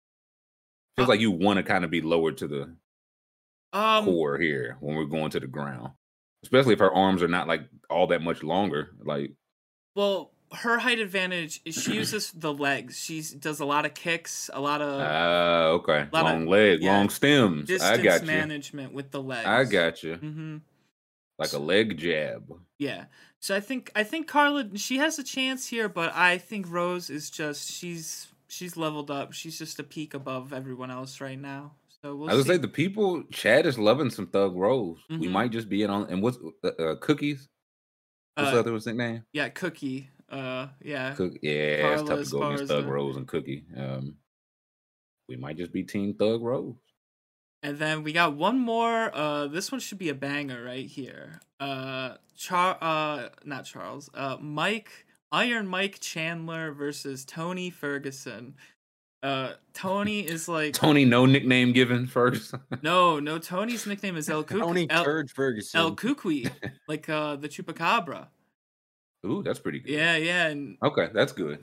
feels 0.96 1.08
Uh, 1.08 1.12
like 1.12 1.20
you 1.20 1.30
want 1.30 1.58
to 1.58 1.62
kind 1.62 1.84
of 1.84 1.90
be 1.90 2.00
lower 2.00 2.32
to 2.32 2.48
the 2.48 2.76
Um, 3.74 4.04
core 4.06 4.38
here 4.38 4.76
when 4.80 4.96
we're 4.96 5.04
going 5.04 5.30
to 5.32 5.40
the 5.40 5.46
ground. 5.46 5.92
Especially 6.44 6.72
if 6.72 6.78
her 6.80 6.92
arms 6.92 7.22
are 7.22 7.28
not 7.28 7.46
like 7.46 7.68
all 7.90 8.06
that 8.08 8.22
much 8.22 8.42
longer. 8.42 8.94
Like 9.04 9.32
well, 9.94 10.31
her 10.54 10.78
height 10.78 10.98
advantage 10.98 11.60
is 11.64 11.74
she 11.74 11.94
uses 11.94 12.30
the 12.32 12.52
legs. 12.52 12.98
She 12.98 13.22
does 13.38 13.60
a 13.60 13.64
lot 13.64 13.84
of 13.86 13.94
kicks, 13.94 14.50
a 14.52 14.60
lot 14.60 14.80
of 14.82 15.00
Ah, 15.00 15.64
okay. 15.78 16.08
lot 16.12 16.26
of- 16.26 16.32
Long 16.32 16.46
leg, 16.46 16.82
yeah, 16.82 16.92
long 16.96 17.08
stems. 17.08 17.64
I 17.70 17.74
distance 17.74 18.02
got 18.02 18.20
you. 18.22 18.26
management 18.26 18.92
with 18.92 19.10
the 19.10 19.22
legs. 19.22 19.46
I 19.46 19.64
got 19.64 20.02
you. 20.02 20.16
hmm 20.16 20.56
Like 21.38 21.52
a 21.52 21.58
leg 21.58 21.96
jab. 21.98 22.52
Yeah. 22.78 23.06
So 23.40 23.56
I 23.56 23.60
think 23.60 23.90
I 23.96 24.04
think 24.04 24.28
Carla 24.28 24.76
she 24.76 24.98
has 24.98 25.18
a 25.18 25.24
chance 25.24 25.66
here, 25.66 25.88
but 25.88 26.14
I 26.14 26.38
think 26.38 26.66
Rose 26.70 27.10
is 27.10 27.30
just 27.30 27.70
she's 27.72 28.28
she's 28.48 28.76
leveled 28.76 29.10
up. 29.10 29.32
She's 29.32 29.58
just 29.58 29.78
a 29.80 29.82
peak 29.82 30.14
above 30.14 30.52
everyone 30.52 30.90
else 30.90 31.20
right 31.20 31.38
now. 31.38 31.72
So 32.02 32.14
we'll 32.14 32.30
I 32.30 32.34
would 32.34 32.44
see. 32.44 32.52
say 32.52 32.56
the 32.58 32.68
people, 32.68 33.22
Chad 33.32 33.64
is 33.66 33.78
loving 33.78 34.10
some 34.10 34.26
Thug 34.26 34.54
Rose. 34.56 34.98
We 35.08 35.26
Mhm. 35.26 35.30
might 35.30 35.50
just 35.52 35.68
be 35.68 35.82
in 35.82 35.90
on 35.90 36.08
and 36.10 36.22
what's 36.22 36.38
uh, 36.62 36.68
uh, 36.68 36.96
cookies? 36.96 37.48
What's 38.34 38.50
the 38.50 38.56
Uh, 38.56 38.60
other 38.60 38.72
one's 38.72 38.86
nickname? 38.86 39.24
yeah, 39.32 39.48
Cookie. 39.50 40.08
Uh, 40.32 40.68
yeah. 40.82 41.12
Cook. 41.14 41.34
Yeah, 41.42 41.92
it's 41.92 42.02
tough 42.02 42.24
to 42.24 42.30
go 42.30 42.42
against 42.44 42.68
Thug 42.72 42.84
Esparza. 42.84 42.88
Rose 42.88 43.16
and 43.16 43.28
Cookie. 43.28 43.64
Um, 43.76 44.16
we 45.28 45.36
might 45.36 45.56
just 45.56 45.72
be 45.72 45.82
Team 45.82 46.14
Thug 46.14 46.42
Rose. 46.42 46.74
And 47.62 47.78
then 47.78 48.02
we 48.02 48.12
got 48.12 48.34
one 48.34 48.58
more. 48.58 49.14
Uh, 49.14 49.46
this 49.46 49.70
one 49.70 49.80
should 49.80 49.98
be 49.98 50.08
a 50.08 50.14
banger 50.14 50.64
right 50.64 50.86
here. 50.86 51.40
Uh, 51.60 52.14
Char. 52.36 52.76
Uh, 52.80 53.28
not 53.44 53.64
Charles. 53.66 54.10
Uh, 54.14 54.36
Mike 54.40 54.90
Iron 55.30 55.66
Mike 55.68 56.00
Chandler 56.00 56.72
versus 56.72 57.24
Tony 57.24 57.70
Ferguson. 57.70 58.54
Uh, 59.22 59.52
Tony 59.74 60.20
is 60.26 60.48
like 60.48 60.74
Tony, 60.74 61.04
no 61.04 61.24
nickname 61.26 61.72
given 61.72 62.06
first. 62.08 62.54
no, 62.82 63.20
no. 63.20 63.38
Tony's 63.38 63.86
nickname 63.86 64.16
is 64.16 64.28
El 64.30 64.42
Cuc- 64.42 64.58
Tony 64.60 64.86
El, 64.90 65.04
Turd 65.04 65.30
Ferguson. 65.30 65.78
El 65.78 65.94
Cucuy, 65.94 66.50
like 66.88 67.08
uh 67.08 67.36
the 67.36 67.48
chupacabra. 67.48 68.26
Ooh, 69.24 69.42
that's 69.42 69.58
pretty 69.60 69.78
good. 69.80 69.92
Yeah, 69.92 70.16
yeah, 70.16 70.46
and 70.48 70.76
Okay, 70.82 71.08
that's 71.12 71.32
good. 71.32 71.62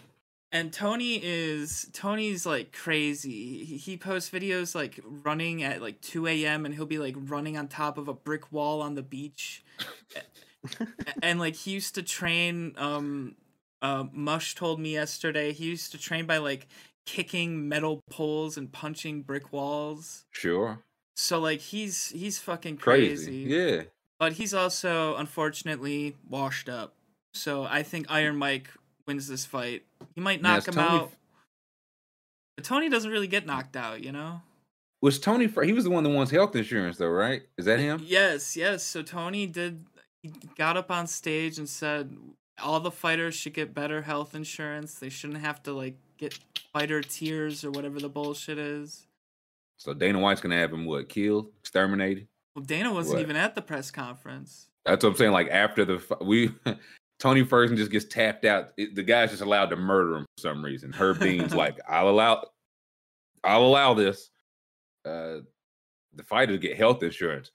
and 0.51 0.71
Tony 0.73 1.19
is 1.23 1.89
Tony's 1.93 2.45
like 2.45 2.71
crazy. 2.71 3.63
He, 3.65 3.77
he 3.77 3.97
posts 3.97 4.29
videos 4.29 4.73
like 4.75 4.99
running 5.03 5.61
at 5.63 5.81
like 5.81 6.01
2 6.01 6.27
a.m. 6.27 6.65
and 6.65 6.73
he'll 6.73 6.85
be 6.85 6.99
like 6.99 7.15
running 7.17 7.57
on 7.57 7.67
top 7.67 7.97
of 7.97 8.07
a 8.07 8.13
brick 8.13 8.51
wall 8.51 8.81
on 8.81 8.95
the 8.95 9.03
beach. 9.03 9.63
And 11.21 11.39
like 11.39 11.55
he 11.55 11.71
used 11.71 11.95
to 11.95 12.03
train 12.03 12.73
um 12.77 13.35
uh 13.81 14.03
Mush 14.11 14.55
told 14.55 14.79
me 14.79 14.91
yesterday 14.93 15.53
he 15.53 15.65
used 15.65 15.91
to 15.93 15.97
train 15.97 16.25
by 16.25 16.37
like 16.37 16.67
kicking 17.05 17.69
metal 17.69 18.01
poles 18.09 18.57
and 18.57 18.69
punching 18.71 19.21
brick 19.21 19.53
walls. 19.53 20.25
Sure. 20.31 20.79
So 21.15 21.39
like 21.39 21.61
he's 21.61 22.09
he's 22.09 22.39
fucking 22.39 22.77
Crazy. 22.77 23.25
crazy. 23.25 23.37
Yeah. 23.55 23.83
But 24.19 24.33
he's 24.33 24.53
also 24.53 25.15
unfortunately 25.15 26.17
washed 26.27 26.67
up. 26.67 26.93
So 27.33 27.63
I 27.63 27.83
think 27.83 28.07
Iron 28.09 28.37
Mike 28.37 28.69
wins 29.07 29.27
this 29.27 29.45
fight. 29.45 29.83
He 30.15 30.21
might 30.21 30.41
knock 30.41 30.67
him 30.67 30.73
Tony 30.73 30.87
out. 30.87 31.11
But 32.55 32.65
Tony 32.65 32.89
doesn't 32.89 33.09
really 33.09 33.27
get 33.27 33.45
knocked 33.45 33.75
out, 33.75 34.03
you 34.03 34.11
know? 34.11 34.41
Was 35.01 35.19
Tony? 35.19 35.47
He 35.63 35.71
was 35.73 35.85
the 35.85 35.89
one 35.89 36.03
that 36.03 36.09
wants 36.09 36.31
health 36.31 36.55
insurance, 36.55 36.97
though, 36.97 37.07
right? 37.07 37.43
Is 37.57 37.65
that 37.65 37.79
him? 37.79 38.01
Yes, 38.05 38.57
yes. 38.57 38.83
So 38.83 39.01
Tony 39.01 39.47
did 39.47 39.85
he 40.21 40.33
got 40.57 40.75
up 40.75 40.91
on 40.91 41.07
stage 41.07 41.57
and 41.57 41.69
said 41.69 42.15
all 42.61 42.81
the 42.81 42.91
fighters 42.91 43.35
should 43.35 43.53
get 43.53 43.73
better 43.73 44.01
health 44.01 44.35
insurance. 44.35 44.95
They 44.95 45.07
shouldn't 45.09 45.39
have 45.39 45.63
to 45.63 45.73
like 45.73 45.95
get 46.17 46.37
fighter 46.73 47.01
tiers 47.01 47.63
or 47.63 47.71
whatever 47.71 47.99
the 47.99 48.09
bullshit 48.09 48.57
is. 48.57 49.07
So 49.77 49.93
Dana 49.93 50.19
White's 50.19 50.41
gonna 50.41 50.57
have 50.59 50.73
him 50.73 50.85
what? 50.85 51.07
Killed, 51.07 51.51
exterminated. 51.61 52.27
Well, 52.53 52.65
Dana 52.65 52.91
wasn't 52.91 53.15
What? 53.15 53.21
even 53.21 53.37
at 53.37 53.55
the 53.55 53.61
press 53.61 53.91
conference. 53.91 54.67
That's 54.85 55.03
what 55.05 55.11
I'm 55.11 55.15
saying. 55.15 55.31
Like 55.31 55.47
after 55.49 55.85
the 55.85 56.17
we, 56.19 56.51
Tony 57.19 57.43
Ferguson 57.43 57.77
just 57.77 57.91
gets 57.91 58.05
tapped 58.05 58.45
out. 58.45 58.69
It- 58.77 58.95
the 58.95 59.03
guy's 59.03 59.29
just 59.31 59.41
allowed 59.41 59.69
to 59.71 59.75
murder 59.75 60.15
him 60.17 60.25
for 60.37 60.41
some 60.41 60.63
reason. 60.63 60.91
Herb 60.93 61.19
Dean's 61.19 61.53
like, 61.55 61.77
I'll 61.87 62.09
allow, 62.09 62.45
I'll 63.43 63.63
allow 63.63 63.93
this. 63.93 64.29
Uh, 65.05 65.39
the 66.13 66.23
fighters 66.23 66.59
get 66.59 66.77
health 66.77 67.03
insurance. 67.03 67.51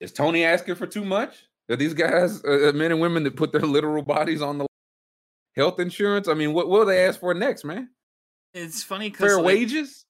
Is 0.00 0.12
Tony 0.12 0.44
asking 0.44 0.76
for 0.76 0.86
too 0.86 1.04
much? 1.04 1.46
Are 1.70 1.76
these 1.76 1.94
guys, 1.94 2.42
uh, 2.44 2.72
men 2.74 2.90
and 2.92 3.00
women 3.00 3.22
that 3.24 3.36
put 3.36 3.52
their 3.52 3.60
literal 3.62 4.02
bodies 4.02 4.42
on 4.42 4.58
the 4.58 4.66
health 5.56 5.78
insurance? 5.80 6.26
I 6.28 6.34
mean, 6.34 6.52
what 6.52 6.68
will 6.68 6.84
they 6.86 7.04
ask 7.06 7.20
for 7.20 7.34
next, 7.34 7.64
man? 7.64 7.90
It's 8.54 8.82
funny 8.82 9.10
because 9.10 9.26
Fair 9.28 9.36
like, 9.36 9.46
wages? 9.46 10.04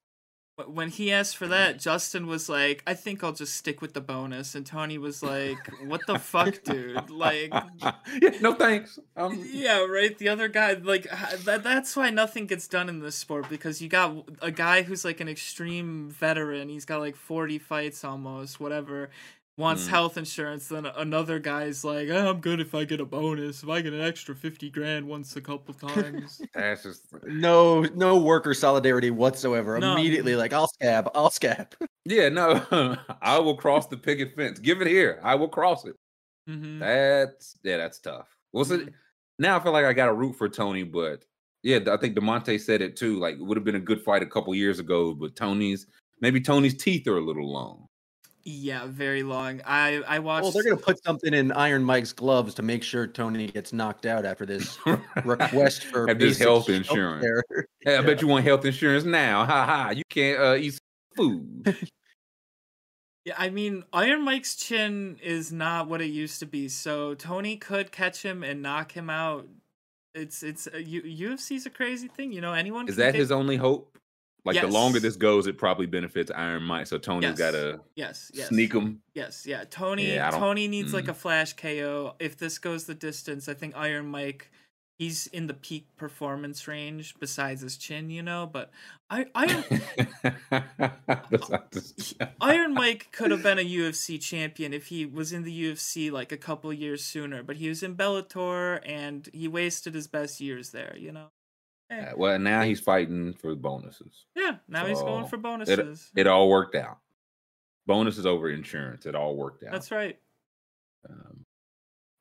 Wh- 0.65 0.74
when 0.74 0.89
he 0.91 1.12
asked 1.12 1.37
for 1.37 1.47
that, 1.49 1.78
Justin 1.78 2.27
was 2.27 2.49
like, 2.49 2.82
"I 2.87 2.95
think 2.95 3.23
I'll 3.23 3.32
just 3.32 3.55
stick 3.55 3.81
with 3.81 3.95
the 3.95 4.01
bonus," 4.01 4.55
and 4.55 4.65
Tony 4.66 4.99
was 4.99 5.23
like, 5.23 5.59
"What 5.85 6.07
the 6.07 6.19
fuck, 6.19 6.62
dude? 6.65 7.11
Like, 7.11 7.53
yeah, 8.20 8.31
no 8.41 8.55
thanks. 8.55 8.99
Um, 9.16 9.45
yeah, 9.51 9.85
right." 9.85 10.16
The 10.16 10.28
other 10.28 10.49
guy, 10.49 10.73
like, 10.74 11.07
that, 11.45 11.62
that's 11.62 11.97
why 11.97 12.11
nothing 12.11 12.47
gets 12.47 12.69
done 12.69 12.89
in 12.89 13.01
this 13.01 13.16
sport 13.16 13.49
because 13.49 13.81
you 13.81 13.89
got 13.89 14.28
a 14.43 14.51
guy 14.51 14.82
who's 14.82 15.05
like 15.05 15.20
an 15.20 15.28
extreme 15.28 16.11
veteran. 16.11 16.69
He's 16.69 16.85
got 16.85 17.01
like 17.01 17.16
forty 17.16 17.59
fights 17.59 18.05
almost, 18.05 18.61
whatever. 18.61 19.11
Wants 19.61 19.85
Mm. 19.85 19.89
health 19.89 20.16
insurance, 20.16 20.69
then 20.69 20.87
another 20.87 21.39
guy's 21.39 21.85
like, 21.85 22.09
oh, 22.09 22.31
"I'm 22.31 22.41
good 22.41 22.61
if 22.61 22.74
I 22.74 22.85
get 22.85 23.01
a 23.01 23.05
bonus. 23.05 23.62
If 23.62 23.69
I 23.69 23.81
get 23.82 23.93
an 23.93 24.01
extra 24.01 24.35
fifty 24.35 24.70
grand 24.70 25.07
once 25.07 25.37
a 25.37 25.41
couple 25.41 25.74
times." 25.91 26.41
that's 26.55 26.82
just 26.85 27.07
No, 27.24 27.82
no 27.82 28.19
worker 28.19 28.55
solidarity 28.55 29.11
whatsoever. 29.11 29.78
No. 29.78 29.93
Immediately, 29.93 30.35
like 30.37 30.53
I'll 30.53 30.69
scab, 30.69 31.11
I'll 31.15 31.31
scab. 31.31 31.74
Yeah, 32.07 32.31
no, 32.31 32.65
I 33.20 33.39
will 33.39 33.57
cross 33.59 33.87
the 33.87 33.97
picket 33.99 34.35
fence. 34.35 34.59
Give 34.59 34.81
it 34.81 34.87
here. 34.89 35.20
I 35.23 35.35
will 35.35 35.49
cross 35.49 35.85
it. 35.85 35.95
hmm 36.47 36.78
That's 36.78 37.57
yeah, 37.62 37.77
that's 37.77 38.01
tough. 38.01 38.35
What's 38.53 38.70
it? 38.70 38.89
Now 39.39 39.59
I 39.59 39.62
feel 39.62 39.73
like 39.73 39.85
I 39.85 39.93
got 39.93 40.07
to 40.07 40.15
root 40.15 40.35
for 40.37 40.49
Tony, 40.49 40.82
but 40.82 41.24
yeah, 41.62 41.78
I 41.91 41.99
think 41.99 42.16
Demonte 42.16 42.59
said 42.59 42.81
it 42.81 42.97
too. 42.97 43.19
Like 43.19 43.35
it 43.35 43.43
would 43.43 43.59
have 43.59 43.65
been 43.65 43.77
a 43.77 43.81
good 43.81 44.03
fight 44.03 44.23
a 44.23 44.27
couple 44.27 44.55
years 44.55 44.78
ago, 44.78 45.15
but 45.15 45.37
Tony's 45.37 45.87
maybe 46.23 46.41
Tony's 46.41 46.82
teeth 46.82 47.07
are 47.07 47.19
a 47.19 47.24
little 47.24 47.53
long. 47.53 47.87
Yeah, 48.45 48.87
very 48.87 49.23
long. 49.23 49.61
I 49.67 50.03
I 50.09 50.19
watched. 50.19 50.45
Well, 50.45 50.53
they're 50.53 50.62
gonna 50.62 50.77
put 50.77 51.03
something 51.05 51.35
in 51.35 51.53
Iron 51.53 51.85
Mike's 51.85 52.12
gloves 52.12 52.55
to 52.55 52.62
make 52.62 52.83
sure 52.83 53.07
Tony 53.07 53.47
gets 53.49 53.73
knocked 53.73 54.07
out 54.07 54.25
after 54.25 54.47
this 54.47 54.79
request 55.25 55.85
for 55.85 56.07
Have 56.09 56.19
this 56.19 56.39
health 56.39 56.69
insurance. 56.71 57.25
healthcare. 57.25 57.62
Hey, 57.83 57.97
I 57.99 58.03
bet 58.03 58.23
you 58.23 58.29
want 58.29 58.45
health 58.45 58.65
insurance 58.65 59.05
now. 59.05 59.45
Ha 59.45 59.67
ha! 59.67 59.91
You 59.91 60.03
can't 60.09 60.41
uh, 60.41 60.55
eat 60.57 60.79
food. 61.17 61.77
Yeah, 63.27 63.35
I 63.37 63.51
mean, 63.51 63.85
Iron 63.93 64.25
Mike's 64.25 64.57
chin 64.57 65.19
is 65.23 65.53
not 65.53 65.89
what 65.89 66.01
it 66.01 66.07
used 66.07 66.41
to 66.41 66.47
be. 66.47 66.71
So 66.71 67.12
Tony 67.15 67.59
could 67.59 67.93
catch 67.93 68.23
him 68.23 68.43
and 68.43 68.62
knock 68.62 68.93
him 68.93 69.11
out. 69.11 69.47
It's 70.15 70.43
it's 70.43 70.67
uh, 70.67 70.79
U- 70.79 71.03
UFC's 71.29 71.67
a 71.67 71.71
crazy 71.71 72.09
thing, 72.09 72.33
you 72.33 72.41
know. 72.41 72.55
Anyone 72.55 72.89
Is 72.89 72.97
that 72.97 73.12
get- 73.12 73.17
his 73.21 73.31
only 73.31 73.57
hope? 73.57 73.99
Like 74.45 74.61
the 74.61 74.69
longer 74.69 75.01
this 75.01 75.17
goes, 75.17 75.47
it 75.47 75.59
probably 75.59 75.87
benefits 75.87 76.31
Iron 76.31 76.62
Mike. 76.62 76.87
So 76.87 76.99
Tony's 76.99 77.31
Yes. 77.31 77.39
got 77.39 77.51
to 77.53 77.81
yes 77.95 78.31
yes 78.35 78.49
sneak 78.49 78.73
him. 78.73 79.03
yes 79.15 79.47
yeah. 79.47 79.65
Tony 79.69 80.15
Yeah, 80.15 80.29
I 80.29 80.39
Tony 80.39 80.69
needs 80.69 80.95
like 80.95 81.07
mm. 81.07 81.11
a 81.11 81.15
flash 81.15 81.53
KO. 81.55 82.15
If 82.19 82.37
this 82.39 82.59
goes 82.59 82.85
the 82.85 82.95
distance, 82.95 83.49
I 83.49 83.55
think 83.55 83.77
Iron 83.77 84.07
Mike. 84.07 84.51
He's 84.99 85.29
in 85.29 85.47
the 85.47 85.55
peak 85.55 85.87
performance 85.97 86.69
range 86.69 87.15
besides 87.19 87.62
his 87.62 87.79
chin, 87.79 88.11
you 88.11 88.23
know. 88.23 88.47
But 88.51 88.71
I 89.09 89.25
Iron 89.35 89.65
Iron 92.41 92.75
Mike 92.75 93.09
could 93.11 93.31
have 93.31 93.43
been 93.43 93.59
a 93.59 93.65
UFC 93.65 94.21
champion 94.21 94.75
if 94.75 94.89
he 94.89 95.07
was 95.07 95.33
in 95.33 95.43
the 95.43 95.65
UFC 95.65 96.11
like 96.12 96.33
a 96.33 96.37
couple 96.37 96.71
years 96.71 97.03
sooner, 97.03 97.43
but 97.43 97.57
he 97.57 97.69
was 97.71 97.83
in 97.83 97.97
Bellator 97.97 98.81
and 98.85 99.29
he 99.33 99.49
wasted 99.49 99.95
his 99.95 100.07
best 100.07 100.39
years 100.39 100.71
there, 100.71 100.95
you 100.99 101.12
know? 101.12 101.29
Eh, 101.91 102.01
Uh, 102.01 102.12
well, 102.17 102.39
now 102.39 102.62
he's 102.62 102.81
fighting 102.81 103.33
for 103.35 103.55
bonuses. 103.55 104.27
yeah, 104.37 104.57
now 104.69 104.87
he's 104.87 105.01
going 105.03 105.27
for 105.27 105.37
bonuses. 105.37 106.11
It 106.17 106.27
all 106.27 106.49
worked 106.49 106.75
out. 106.77 106.99
Bonuses 107.87 108.27
over 108.27 108.51
insurance. 108.51 109.07
It 109.07 109.15
all 109.15 109.37
worked 109.37 109.65
out. 109.65 109.73
That's 109.73 109.91
right. 109.91 110.19
Um, 111.09 111.45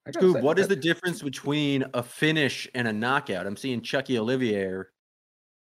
Scoob, 0.09 0.33
say, 0.33 0.41
what 0.41 0.57
is 0.57 0.67
the 0.67 0.75
difference 0.75 1.21
between 1.21 1.85
a 1.93 2.01
finish 2.01 2.67
and 2.73 2.87
a 2.87 2.93
knockout? 2.93 3.45
I'm 3.45 3.55
seeing 3.57 3.81
Chucky 3.81 4.17
Olivier 4.17 4.85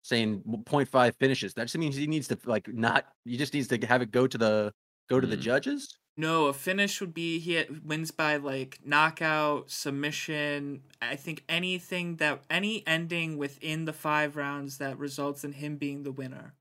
saying 0.03 0.41
0.5 0.47 1.13
finishes. 1.19 1.53
That 1.55 1.63
just 1.65 1.77
means 1.77 1.95
he 1.97 2.07
needs 2.07 2.29
to 2.29 2.37
like 2.45 2.67
not. 2.73 3.05
He 3.25 3.35
just 3.35 3.53
needs 3.53 3.67
to 3.67 3.77
have 3.85 4.01
it 4.01 4.11
go 4.11 4.27
to 4.27 4.37
the 4.37 4.73
go 5.09 5.19
to 5.19 5.27
the 5.27 5.35
Mm. 5.35 5.41
judges. 5.41 5.98
No, 6.19 6.47
a 6.47 6.53
finish 6.53 6.99
would 6.99 7.13
be 7.13 7.39
he 7.39 7.63
wins 7.85 8.11
by 8.11 8.35
like 8.35 8.79
knockout, 8.83 9.71
submission. 9.71 10.81
I 11.01 11.15
think 11.15 11.45
anything 11.47 12.17
that 12.17 12.41
any 12.49 12.83
ending 12.85 13.37
within 13.37 13.85
the 13.85 13.93
five 13.93 14.35
rounds 14.35 14.79
that 14.79 14.99
results 14.99 15.45
in 15.45 15.53
him 15.53 15.77
being 15.77 16.03
the 16.03 16.11
winner. 16.11 16.55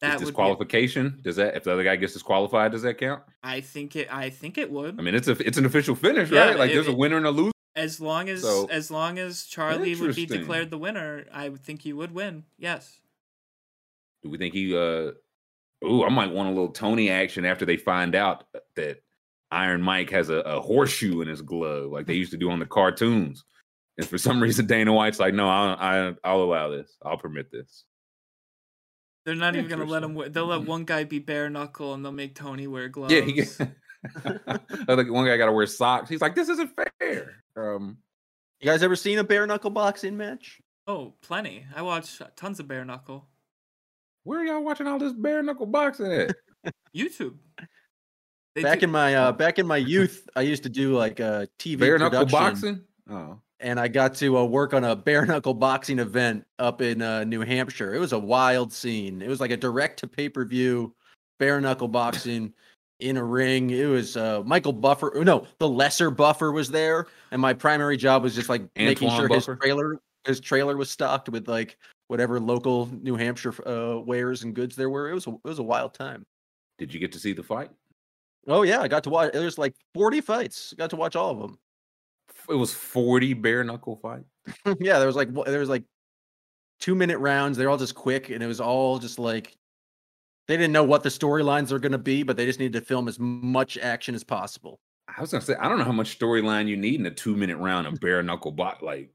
That 0.00 0.14
Is 0.14 0.20
would 0.20 0.20
be, 0.20 0.26
disqualification. 0.30 1.20
Does 1.22 1.36
that 1.36 1.54
if 1.54 1.64
the 1.64 1.72
other 1.74 1.84
guy 1.84 1.96
gets 1.96 2.14
disqualified, 2.14 2.72
does 2.72 2.80
that 2.80 2.96
count? 2.96 3.24
I 3.42 3.60
think 3.60 3.94
it. 3.94 4.08
I 4.10 4.30
think 4.30 4.56
it 4.56 4.70
would. 4.70 4.98
I 4.98 5.02
mean, 5.02 5.14
it's 5.14 5.28
a 5.28 5.32
it's 5.46 5.58
an 5.58 5.66
official 5.66 5.94
finish, 5.94 6.30
Yeah, 6.30 6.46
right? 6.46 6.58
Like 6.58 6.70
it- 6.70 6.74
there's 6.74 6.88
a 6.88 6.94
winner 6.94 7.18
and 7.18 7.26
a 7.26 7.30
loser. 7.30 7.52
As 7.76 8.00
long 8.00 8.30
as 8.30 8.40
So- 8.40 8.68
as 8.70 8.90
long 8.90 9.18
as 9.18 9.44
Charlie 9.44 9.94
would 9.96 10.16
be 10.16 10.24
declared 10.24 10.70
the 10.70 10.78
winner, 10.78 11.26
I 11.30 11.50
would 11.50 11.60
think 11.60 11.82
he 11.82 11.92
would 11.92 12.12
win. 12.12 12.44
Yes. 12.58 13.02
Do 14.22 14.30
we 14.30 14.38
think 14.38 14.54
he? 14.54 14.74
uh 14.74 15.12
Ooh, 15.84 16.04
I 16.04 16.08
might 16.08 16.32
want 16.32 16.48
a 16.48 16.52
little 16.52 16.72
Tony 16.72 17.08
action 17.10 17.44
after 17.44 17.64
they 17.64 17.76
find 17.76 18.14
out 18.14 18.44
that 18.76 19.02
Iron 19.50 19.80
Mike 19.80 20.10
has 20.10 20.28
a, 20.28 20.36
a 20.40 20.60
horseshoe 20.60 21.20
in 21.20 21.28
his 21.28 21.40
glove, 21.42 21.90
like 21.92 22.06
they 22.06 22.14
used 22.14 22.32
to 22.32 22.36
do 22.36 22.50
on 22.50 22.58
the 22.58 22.66
cartoons. 22.66 23.44
And 23.96 24.06
for 24.06 24.18
some 24.18 24.40
reason, 24.42 24.66
Dana 24.66 24.92
White's 24.92 25.18
like, 25.20 25.34
no, 25.34 25.48
I, 25.48 26.08
I 26.08 26.14
I'll 26.24 26.42
allow 26.42 26.68
this. 26.70 26.96
I'll 27.04 27.16
permit 27.16 27.50
this. 27.52 27.84
They're 29.24 29.34
not 29.34 29.54
even 29.56 29.68
gonna 29.68 29.84
let 29.84 30.02
Interesting. 30.02 30.10
him. 30.10 30.14
Wear, 30.16 30.28
they'll 30.30 30.46
let 30.46 30.62
one 30.66 30.84
guy 30.84 31.04
be 31.04 31.18
bare 31.18 31.50
knuckle, 31.50 31.92
and 31.94 32.04
they'll 32.04 32.12
make 32.12 32.34
Tony 32.34 32.66
wear 32.66 32.88
gloves. 32.88 33.12
Yeah, 33.12 33.20
he, 33.20 33.42
I 33.42 34.56
think 34.96 35.10
one 35.10 35.26
guy 35.26 35.36
got 35.36 35.46
to 35.46 35.52
wear 35.52 35.66
socks. 35.66 36.08
He's 36.08 36.20
like, 36.20 36.34
this 36.34 36.48
isn't 36.48 36.70
fair. 37.00 37.42
Um, 37.56 37.98
You 38.60 38.66
guys 38.70 38.82
ever 38.82 38.96
seen 38.96 39.18
a 39.18 39.24
bare 39.24 39.46
knuckle 39.46 39.70
boxing 39.70 40.16
match? 40.16 40.60
oh, 40.86 41.12
plenty. 41.20 41.66
I 41.76 41.82
watch 41.82 42.22
tons 42.36 42.58
of 42.60 42.66
bare 42.68 42.84
knuckle. 42.84 43.28
Where 44.28 44.40
are 44.40 44.44
y'all 44.44 44.62
watching 44.62 44.86
all 44.86 44.98
this 44.98 45.14
bare 45.14 45.42
knuckle 45.42 45.64
boxing 45.64 46.12
at? 46.12 46.36
YouTube. 46.94 47.36
They 48.54 48.62
back 48.62 48.80
do- 48.80 48.84
in 48.84 48.90
my 48.90 49.14
uh 49.14 49.32
back 49.32 49.58
in 49.58 49.66
my 49.66 49.78
youth, 49.78 50.28
I 50.36 50.42
used 50.42 50.62
to 50.64 50.68
do 50.68 50.94
like 50.94 51.18
uh 51.18 51.46
TV 51.58 51.80
bare 51.80 51.98
knuckle 51.98 52.26
boxing? 52.26 52.82
Oh, 53.10 53.40
and 53.60 53.80
I 53.80 53.88
got 53.88 54.14
to 54.16 54.36
uh, 54.36 54.44
work 54.44 54.74
on 54.74 54.84
a 54.84 54.94
bare 54.94 55.24
knuckle 55.24 55.54
boxing 55.54 55.98
event 55.98 56.44
up 56.58 56.82
in 56.82 57.00
uh, 57.00 57.24
New 57.24 57.40
Hampshire. 57.40 57.94
It 57.94 57.98
was 57.98 58.12
a 58.12 58.18
wild 58.18 58.72
scene. 58.72 59.22
It 59.22 59.28
was 59.28 59.40
like 59.40 59.50
a 59.50 59.56
direct 59.56 59.98
to 60.00 60.06
pay 60.06 60.28
per 60.28 60.44
view 60.44 60.94
bare 61.38 61.58
knuckle 61.60 61.88
boxing 61.88 62.52
in 63.00 63.16
a 63.16 63.24
ring. 63.24 63.70
It 63.70 63.86
was 63.86 64.16
uh, 64.18 64.42
Michael 64.44 64.74
Buffer. 64.74 65.22
No, 65.24 65.46
the 65.58 65.68
lesser 65.68 66.10
Buffer 66.10 66.52
was 66.52 66.70
there, 66.70 67.06
and 67.30 67.40
my 67.40 67.54
primary 67.54 67.96
job 67.96 68.24
was 68.24 68.34
just 68.34 68.50
like 68.50 68.62
making 68.76 69.08
Antoine 69.08 69.28
sure 69.28 69.54
his 69.54 69.58
trailer 69.62 70.00
his 70.26 70.40
trailer 70.40 70.76
was 70.76 70.90
stocked 70.90 71.30
with 71.30 71.48
like 71.48 71.78
whatever 72.08 72.40
local 72.40 72.86
New 72.86 73.16
Hampshire 73.16 73.54
uh, 73.66 74.00
wares 74.00 74.42
and 74.42 74.54
goods 74.54 74.76
there 74.76 74.90
were. 74.90 75.10
It 75.10 75.14
was 75.14 75.26
a, 75.26 75.30
it 75.30 75.44
was 75.44 75.58
a 75.58 75.62
wild 75.62 75.94
time. 75.94 76.26
did 76.78 76.92
you 76.92 77.00
get 77.00 77.12
to 77.12 77.18
see 77.18 77.32
the 77.32 77.42
fight? 77.42 77.70
Oh 78.46 78.62
yeah, 78.62 78.80
I 78.80 78.88
got 78.88 79.04
to 79.04 79.10
watch. 79.10 79.32
There's 79.32 79.58
like 79.58 79.74
40 79.94 80.20
fights. 80.22 80.74
Got 80.76 80.90
to 80.90 80.96
watch 80.96 81.16
all 81.16 81.30
of 81.30 81.38
them. 81.38 81.58
It 82.48 82.54
was 82.54 82.72
40 82.72 83.34
bare 83.34 83.64
knuckle 83.64 83.96
fight. 83.96 84.24
yeah, 84.80 84.98
there 84.98 85.06
was 85.06 85.16
like 85.16 85.32
there 85.46 85.60
was 85.60 85.68
like 85.68 85.84
two 86.80 86.94
minute 86.94 87.18
rounds. 87.18 87.56
They're 87.56 87.70
all 87.70 87.76
just 87.76 87.94
quick, 87.94 88.30
and 88.30 88.42
it 88.42 88.46
was 88.46 88.60
all 88.60 88.98
just 88.98 89.18
like 89.18 89.56
they 90.46 90.56
didn't 90.56 90.72
know 90.72 90.84
what 90.84 91.02
the 91.02 91.10
storylines 91.10 91.72
are 91.72 91.78
going 91.78 91.92
to 91.92 91.98
be, 91.98 92.22
but 92.22 92.36
they 92.36 92.46
just 92.46 92.58
needed 92.58 92.80
to 92.80 92.86
film 92.86 93.06
as 93.06 93.18
much 93.18 93.76
action 93.76 94.14
as 94.14 94.24
possible. 94.24 94.80
I 95.16 95.20
was 95.20 95.30
gonna 95.30 95.42
say, 95.42 95.54
I 95.54 95.68
don't 95.68 95.78
know 95.78 95.84
how 95.84 95.92
much 95.92 96.18
storyline 96.18 96.68
you 96.68 96.76
need 96.76 97.00
in 97.00 97.06
a 97.06 97.10
two 97.10 97.34
minute 97.34 97.56
round 97.56 97.86
of 97.86 97.98
bare 98.00 98.22
knuckle 98.22 98.52
box. 98.52 98.82
Like, 98.82 99.10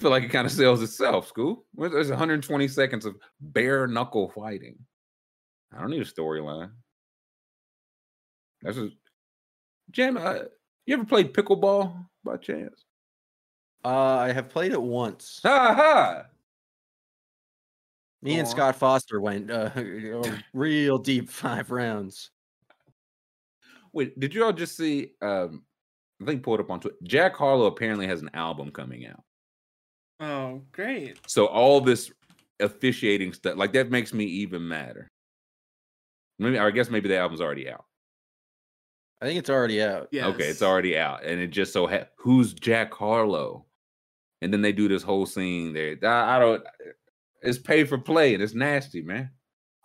feel 0.00 0.10
like 0.10 0.22
it 0.22 0.30
kind 0.30 0.46
of 0.46 0.52
sells 0.52 0.82
itself. 0.82 1.28
School. 1.28 1.64
There's 1.76 2.08
120 2.08 2.68
seconds 2.68 3.04
of 3.04 3.16
bare 3.40 3.86
knuckle 3.86 4.30
fighting. 4.30 4.78
I 5.76 5.80
don't 5.80 5.90
need 5.90 6.02
a 6.02 6.04
storyline. 6.04 6.70
That's 8.62 8.76
just 8.76 8.96
Jam. 9.90 10.16
Uh, 10.16 10.40
you 10.86 10.94
ever 10.94 11.04
played 11.04 11.32
pickleball 11.32 12.06
by 12.24 12.36
chance? 12.36 12.84
Uh, 13.84 14.16
I 14.16 14.32
have 14.32 14.48
played 14.48 14.72
it 14.72 14.82
once. 14.82 15.40
Ha 15.42 15.74
ha! 15.74 16.24
Me 18.22 18.38
and. 18.38 18.48
Scott 18.48 18.76
Foster 18.76 19.20
went 19.20 19.50
uh, 19.50 19.70
real 20.52 20.98
deep 20.98 21.30
five 21.30 21.70
rounds. 21.70 22.30
Wait, 23.92 24.18
did 24.20 24.34
you 24.34 24.44
all 24.44 24.52
just 24.52 24.76
see? 24.76 25.12
Um, 25.22 25.64
I 26.20 26.26
think 26.26 26.42
pulled 26.42 26.60
up 26.60 26.70
on 26.70 26.80
Twitter. 26.80 26.96
Jack 27.04 27.34
Harlow 27.34 27.66
apparently 27.66 28.06
has 28.06 28.20
an 28.20 28.30
album 28.34 28.70
coming 28.70 29.06
out. 29.06 29.24
Oh, 30.20 30.62
great. 30.72 31.18
So 31.26 31.46
all 31.46 31.80
this 31.80 32.12
officiating 32.60 33.32
stuff, 33.32 33.56
like 33.56 33.72
that 33.72 33.90
makes 33.90 34.12
me 34.12 34.24
even 34.24 34.66
madder. 34.68 35.08
Maybe 36.38 36.58
I 36.58 36.70
guess 36.70 36.90
maybe 36.90 37.08
the 37.08 37.18
album's 37.18 37.40
already 37.40 37.70
out. 37.70 37.84
I 39.20 39.26
think 39.26 39.38
it's 39.38 39.50
already 39.50 39.82
out. 39.82 40.08
Yeah. 40.12 40.26
Okay, 40.28 40.48
it's 40.48 40.62
already 40.62 40.96
out, 40.96 41.24
and 41.24 41.40
it 41.40 41.48
just 41.48 41.72
so 41.72 41.86
ha- 41.86 42.06
who's 42.16 42.54
Jack 42.54 42.92
Harlow, 42.94 43.66
and 44.40 44.52
then 44.52 44.62
they 44.62 44.72
do 44.72 44.88
this 44.88 45.02
whole 45.02 45.26
scene 45.26 45.74
there. 45.74 45.96
I, 46.02 46.36
I 46.36 46.38
don't. 46.38 46.62
It's 47.42 47.58
pay 47.58 47.84
for 47.84 47.98
play, 47.98 48.34
and 48.34 48.42
it's 48.42 48.54
nasty, 48.54 49.02
man. 49.02 49.30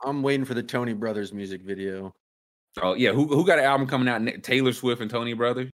I'm 0.04 0.22
waiting 0.24 0.46
for 0.46 0.54
the 0.54 0.64
Tony 0.64 0.94
Brothers 0.94 1.34
music 1.34 1.62
video. 1.64 2.14
Oh 2.82 2.94
yeah, 2.94 3.12
who 3.12 3.28
who 3.28 3.46
got 3.46 3.60
an 3.60 3.66
album 3.66 3.88
coming 3.88 4.08
out? 4.08 4.44
Taylor 4.44 4.74
Swift 4.74 5.02
and 5.02 5.12
Tony 5.12 5.34
Brothers. 5.34 5.70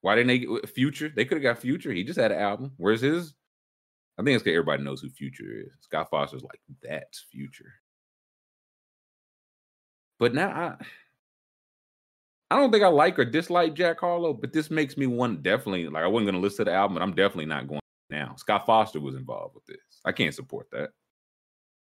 Why 0.00 0.14
didn't 0.14 0.28
they 0.28 0.38
get 0.40 0.68
Future? 0.68 1.08
They 1.14 1.24
could 1.24 1.36
have 1.36 1.42
got 1.42 1.58
Future. 1.58 1.92
He 1.92 2.04
just 2.04 2.18
had 2.18 2.30
an 2.30 2.38
album. 2.38 2.72
Where's 2.76 3.00
his? 3.00 3.34
I 4.18 4.22
think 4.22 4.36
it's 4.36 4.44
because 4.44 4.56
everybody 4.56 4.82
knows 4.82 5.00
who 5.00 5.10
Future 5.10 5.62
is. 5.66 5.72
Scott 5.80 6.08
Foster's 6.10 6.42
like 6.42 6.60
that's 6.82 7.26
Future. 7.30 7.72
But 10.18 10.34
now 10.34 10.48
I, 10.48 10.84
I 12.50 12.58
don't 12.58 12.70
think 12.70 12.84
I 12.84 12.88
like 12.88 13.18
or 13.18 13.24
dislike 13.24 13.74
Jack 13.74 14.00
Harlow, 14.00 14.32
but 14.32 14.52
this 14.52 14.70
makes 14.70 14.96
me 14.96 15.06
one 15.06 15.42
definitely 15.42 15.88
like 15.88 16.04
I 16.04 16.06
wasn't 16.06 16.28
gonna 16.28 16.38
listen 16.42 16.64
to 16.64 16.70
the 16.70 16.76
album, 16.76 16.94
but 16.94 17.02
I'm 17.02 17.14
definitely 17.14 17.46
not 17.46 17.66
going 17.66 17.80
now. 18.10 18.34
Scott 18.36 18.66
Foster 18.66 19.00
was 19.00 19.16
involved 19.16 19.54
with 19.54 19.66
this. 19.66 20.00
I 20.04 20.12
can't 20.12 20.34
support 20.34 20.68
that. 20.70 20.90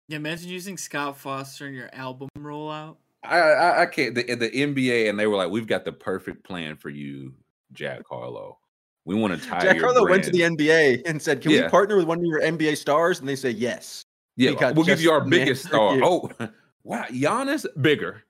Yeah, 0.08 0.16
imagine 0.16 0.48
using 0.48 0.78
Scott 0.78 1.18
Foster 1.18 1.66
in 1.66 1.74
your 1.74 1.90
album 1.92 2.28
rollout. 2.38 2.96
I, 3.24 3.38
I 3.38 3.82
I 3.82 3.86
can't. 3.86 4.14
The, 4.14 4.22
the 4.22 4.50
NBA 4.50 5.10
and 5.10 5.18
they 5.18 5.26
were 5.26 5.36
like, 5.36 5.50
"We've 5.50 5.66
got 5.66 5.84
the 5.84 5.92
perfect 5.92 6.44
plan 6.44 6.76
for 6.76 6.90
you, 6.90 7.34
Jack 7.72 8.02
Harlow. 8.08 8.58
We 9.06 9.14
want 9.14 9.40
to 9.40 9.48
tie 9.48 9.60
Jack 9.60 9.78
Harlow 9.78 10.06
went 10.08 10.24
to 10.24 10.30
the. 10.30 10.40
NBA 10.40 11.02
and 11.06 11.22
said, 11.22 11.40
"Can 11.40 11.52
Yeah. 11.52 11.62
we 11.62 11.68
partner 11.68 11.96
with 11.96 12.06
one 12.06 12.18
of 12.18 12.24
your 12.24 12.40
NBA 12.42 12.76
stars?" 12.76 13.20
And 13.20 13.28
they 13.28 13.36
say 13.36 13.50
yes. 13.50 14.04
Yeah, 14.36 14.52
got 14.52 14.74
we'll 14.74 14.84
give 14.84 15.00
you 15.00 15.12
our 15.12 15.24
biggest 15.24 15.64
star. 15.68 15.94
you. 15.96 16.02
Oh, 16.04 16.30
wow, 16.84 17.04
Giannis 17.04 17.64
bigger. 17.80 18.24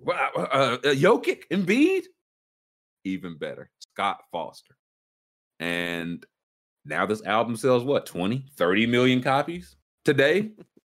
Wow, 0.00 0.30
uh, 0.36 0.40
uh, 0.40 0.78
Jokic, 0.94 1.44
Embiid, 1.52 2.02
even 3.04 3.38
better. 3.38 3.70
Scott 3.80 4.18
Foster, 4.32 4.76
and 5.60 6.24
now 6.84 7.06
this 7.06 7.22
album 7.24 7.56
sells 7.56 7.84
what 7.84 8.04
20, 8.06 8.46
30 8.56 8.86
million 8.86 9.22
copies 9.22 9.76
today 10.04 10.50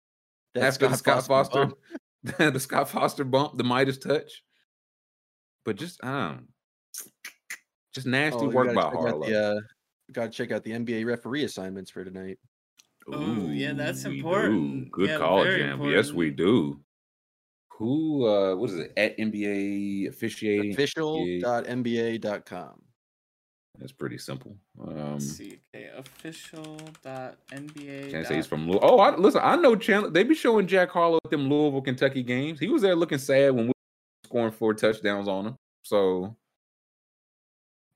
That's 0.55 0.77
after 0.77 0.89
the 0.89 0.97
Scott 0.97 1.27
Foster, 1.27 1.67
bump. 1.67 1.79
the 2.53 2.61
Scott 2.61 2.89
Foster 2.91 3.25
bump, 3.25 3.57
the 3.57 3.65
Midas 3.65 3.99
touch. 3.99 4.43
But 5.65 5.77
just 5.77 6.03
I 6.05 6.09
don't, 6.13 6.37
know, 6.37 6.43
just 7.95 8.07
nasty 8.07 8.45
Oh, 8.45 8.51
work 8.51 8.75
gotta 8.75 8.91
by 8.91 8.97
Harlow. 8.97 9.27
The, 9.27 9.57
uh, 9.57 9.61
got 10.13 10.25
to 10.25 10.31
check 10.31 10.51
out 10.51 10.65
the 10.65 10.73
NBA 10.73 11.07
referee 11.07 11.45
assignments 11.45 11.91
for 11.91 12.05
tonight. 12.05 12.39
Oh, 13.13 13.51
yeah, 13.51 13.73
that's 13.73 14.05
Ooh, 14.05 14.11
important. 14.11 14.91
Good 14.91 15.11
Yeah, 15.11 15.19
call, 15.19 15.45
very 15.45 15.61
Jam. 15.61 15.81
Yes, 15.83 16.11
we 16.13 16.31
do. 16.31 16.81
Who 17.79 18.27
uh 18.27 18.55
what 18.55 18.71
is 18.71 18.79
it? 18.79 18.93
At 18.97 19.19
NBA 19.19 20.09
officiating. 20.09 20.73
Official.nba.com. 20.73 22.83
That's 23.79 23.91
pretty 23.91 24.17
simple. 24.17 24.57
Um 24.81 25.15
Let's 25.15 25.37
see. 25.37 25.59
Okay, 25.75 25.91
official.nba. 25.97 28.11
can't 28.13 28.29
say 28.29 28.37
he's 28.37 28.47
from 28.47 28.69
Louisville. 28.69 28.89
Oh, 28.89 29.01
I, 29.01 29.17
listen, 29.17 29.41
I 29.43 29.57
know 29.57 29.75
Chandler. 29.75 30.11
They 30.11 30.23
be 30.23 30.37
showing 30.37 30.69
Jack 30.69 30.91
Harlow 30.91 31.19
at 31.25 31.33
them 31.33 31.51
Louisville, 31.51 31.83
Kentucky 31.83 32.23
games. 32.23 32.61
He 32.61 32.69
was 32.69 32.83
there 32.83 32.95
looking 32.95 33.19
sad 33.19 33.51
when 33.51 33.65
we 33.65 33.71
were 33.71 33.75
scoring 34.25 34.53
four 34.53 34.73
touchdowns 34.75 35.27
on 35.27 35.49
him. 35.49 35.57
So 35.83 36.37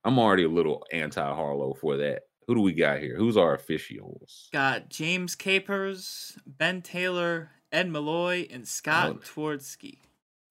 I'm 0.04 0.18
already 0.18 0.44
a 0.44 0.48
little 0.48 0.84
anti 0.92 1.22
Harlow 1.22 1.74
for 1.74 1.96
that. 1.98 2.22
Who 2.46 2.54
do 2.54 2.60
we 2.62 2.72
got 2.72 3.00
here? 3.00 3.16
Who's 3.16 3.36
our 3.36 3.54
officials? 3.54 4.48
Got 4.52 4.88
James 4.88 5.34
Capers, 5.34 6.38
Ben 6.46 6.80
Taylor, 6.80 7.50
Ed 7.70 7.90
Malloy, 7.90 8.46
and 8.50 8.66
Scott. 8.66 9.20
Twardoski. 9.20 9.98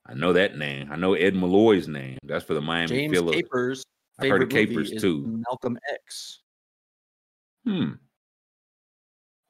I 0.05 0.13
know 0.13 0.33
that 0.33 0.57
name. 0.57 0.89
I 0.91 0.95
know 0.95 1.15
Ed 1.15 1.35
Malloy's 1.35 1.87
name. 1.87 2.17
That's 2.23 2.45
for 2.45 2.53
the 2.53 2.61
Miami 2.61 2.87
James 2.87 3.13
Phillies. 3.13 3.35
Capers. 3.35 3.83
I've 4.19 4.29
heard 4.29 4.43
of 4.43 4.49
favorite 4.49 4.69
movie 4.69 4.89
Capers 4.89 4.91
is 4.91 5.01
too. 5.01 5.41
Malcolm 5.47 5.77
X. 5.91 6.41
Hmm. 7.65 7.91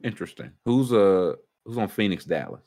Interesting. 0.04 0.52
Who's 0.66 0.92
uh 0.94 1.34
who's 1.66 1.78
on 1.78 1.88
Phoenix 1.88 2.26
Dallas? 2.26 2.64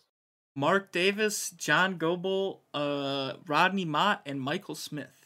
Mark 0.54 0.92
Davis, 0.92 1.50
John 1.50 1.96
Goble, 1.96 2.62
uh, 2.74 3.34
Rodney 3.46 3.84
Mott, 3.84 4.20
and 4.26 4.40
Michael 4.40 4.74
Smith. 4.74 5.19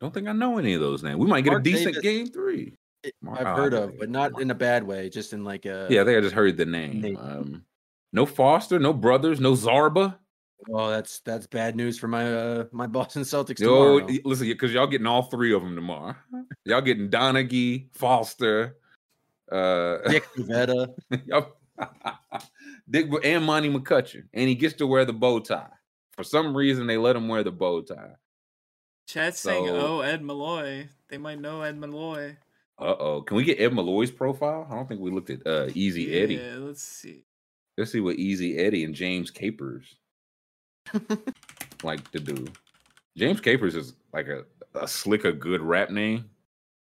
Don't 0.00 0.12
think 0.14 0.28
I 0.28 0.32
know 0.32 0.58
any 0.58 0.74
of 0.74 0.80
those 0.80 1.02
names. 1.02 1.18
We 1.18 1.26
might 1.26 1.42
get 1.42 1.50
Mark 1.50 1.60
a 1.60 1.64
decent 1.64 1.94
Davis- 1.96 2.02
game 2.02 2.26
three. 2.28 2.74
Mark- 3.22 3.40
I've 3.40 3.46
oh, 3.46 3.54
heard 3.62 3.74
of, 3.74 3.98
but 3.98 4.10
not 4.10 4.32
Mark- 4.32 4.42
in 4.42 4.50
a 4.50 4.54
bad 4.54 4.82
way. 4.86 5.08
Just 5.08 5.32
in 5.32 5.44
like 5.44 5.64
a 5.66 5.86
Yeah, 5.90 6.02
I 6.02 6.04
think 6.04 6.18
I 6.18 6.20
just 6.20 6.34
heard 6.34 6.56
the 6.56 6.66
name. 6.66 7.00
Name. 7.00 7.16
Um, 7.16 7.64
no 8.12 8.26
Foster, 8.26 8.78
no 8.78 8.92
brothers, 8.92 9.40
no 9.40 9.52
Zarba. 9.52 10.16
Oh, 10.70 10.90
that's 10.90 11.20
that's 11.20 11.46
bad 11.46 11.74
news 11.76 11.98
for 11.98 12.08
my 12.08 12.30
uh 12.34 12.64
my 12.72 12.86
Boston 12.86 13.22
Celtics 13.22 13.58
Yo, 13.60 13.98
tomorrow. 14.00 14.06
y- 14.06 14.20
listen, 14.24 14.46
because 14.48 14.72
y'all 14.74 14.86
getting 14.86 15.06
all 15.06 15.22
three 15.22 15.54
of 15.54 15.62
them 15.62 15.74
tomorrow. 15.74 16.14
Y'all 16.66 16.82
getting 16.82 17.08
Donaghy, 17.08 17.88
Foster, 17.94 18.76
uh, 19.50 19.98
Dick 20.08 20.24
Bavetta. 20.36 20.88
y'all- 21.26 21.56
Dick 22.90 23.08
and 23.24 23.44
Monty 23.44 23.70
McCutchen, 23.72 24.24
and 24.34 24.48
he 24.48 24.54
gets 24.54 24.74
to 24.74 24.86
wear 24.86 25.04
the 25.06 25.12
bow 25.14 25.38
tie. 25.38 25.68
For 26.16 26.24
some 26.24 26.54
reason, 26.54 26.86
they 26.86 26.98
let 26.98 27.16
him 27.16 27.28
wear 27.28 27.42
the 27.42 27.52
bow 27.52 27.80
tie. 27.80 28.16
Chat's 29.12 29.40
saying, 29.40 29.68
"Oh, 29.68 30.00
Ed 30.00 30.22
Malloy." 30.22 30.88
They 31.08 31.18
might 31.18 31.40
know 31.40 31.62
Ed 31.62 31.76
Malloy. 31.76 32.36
Uh 32.78 32.94
oh. 32.98 33.22
Can 33.22 33.36
we 33.36 33.44
get 33.44 33.60
Ed 33.60 33.74
Malloy's 33.74 34.10
profile? 34.10 34.66
I 34.70 34.74
don't 34.74 34.88
think 34.88 35.00
we 35.00 35.10
looked 35.10 35.30
at 35.30 35.46
uh 35.46 35.68
Easy 35.74 36.20
Eddie. 36.20 36.36
Yeah, 36.36 36.56
let's 36.58 36.82
see. 36.82 37.24
Let's 37.76 37.92
see 37.92 38.00
what 38.00 38.16
Easy 38.16 38.58
Eddie 38.58 38.84
and 38.84 38.94
James 38.94 39.30
Capers 39.30 39.96
like 41.82 42.10
to 42.12 42.20
do. 42.20 42.46
James 43.16 43.40
Capers 43.40 43.74
is 43.74 43.94
like 44.12 44.28
a, 44.28 44.44
a 44.74 44.86
slicker, 44.86 45.32
good 45.32 45.60
rap 45.60 45.90
name. 45.90 46.30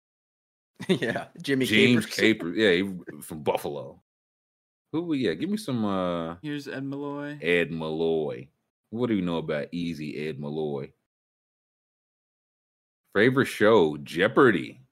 yeah, 0.88 1.26
Jimmy 1.40 1.66
James 1.66 2.06
Capers. 2.06 2.54
Capers. 2.54 2.56
Yeah, 2.56 2.70
he 2.72 3.22
from 3.22 3.42
Buffalo. 3.42 4.00
Who 4.92 5.02
we 5.02 5.18
yeah, 5.18 5.34
give 5.34 5.50
me 5.50 5.56
some 5.56 5.84
uh 5.84 6.36
Here's 6.42 6.68
Ed 6.68 6.84
Malloy. 6.84 7.38
Ed 7.40 7.70
Malloy. 7.70 8.48
What 8.90 9.08
do 9.08 9.14
you 9.14 9.22
know 9.22 9.38
about 9.38 9.68
Easy 9.72 10.28
Ed 10.28 10.38
Malloy? 10.38 10.92
Favorite 13.16 13.46
show, 13.46 13.96
Jeopardy. 14.02 14.82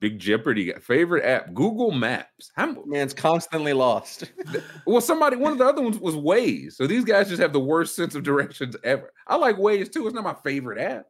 Big 0.00 0.18
Jeopardy. 0.18 0.72
Favorite 0.80 1.24
app, 1.24 1.54
Google 1.54 1.92
Maps. 1.92 2.50
How, 2.56 2.74
Man's 2.86 3.14
constantly 3.14 3.72
lost. 3.72 4.24
well, 4.86 5.00
somebody, 5.00 5.36
one 5.36 5.52
of 5.52 5.58
the 5.58 5.64
other 5.64 5.80
ones 5.80 5.96
was 6.00 6.16
Waze. 6.16 6.72
So 6.72 6.88
these 6.88 7.04
guys 7.04 7.28
just 7.28 7.40
have 7.40 7.52
the 7.52 7.60
worst 7.60 7.94
sense 7.94 8.16
of 8.16 8.24
directions 8.24 8.74
ever. 8.82 9.12
I 9.28 9.36
like 9.36 9.58
Waze 9.58 9.92
too. 9.92 10.08
It's 10.08 10.14
not 10.14 10.24
my 10.24 10.34
favorite 10.42 10.80
app. 10.80 11.06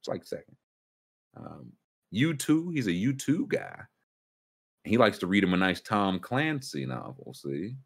It's 0.00 0.08
like 0.08 0.24
second. 0.24 0.56
Um, 1.36 1.72
U2, 2.14 2.72
he's 2.72 2.86
a 2.86 2.90
U2 2.90 3.46
guy. 3.48 3.80
He 4.84 4.96
likes 4.96 5.18
to 5.18 5.26
read 5.26 5.44
him 5.44 5.52
a 5.52 5.58
nice 5.58 5.82
Tom 5.82 6.18
Clancy 6.18 6.86
novel. 6.86 7.34
See, 7.34 7.76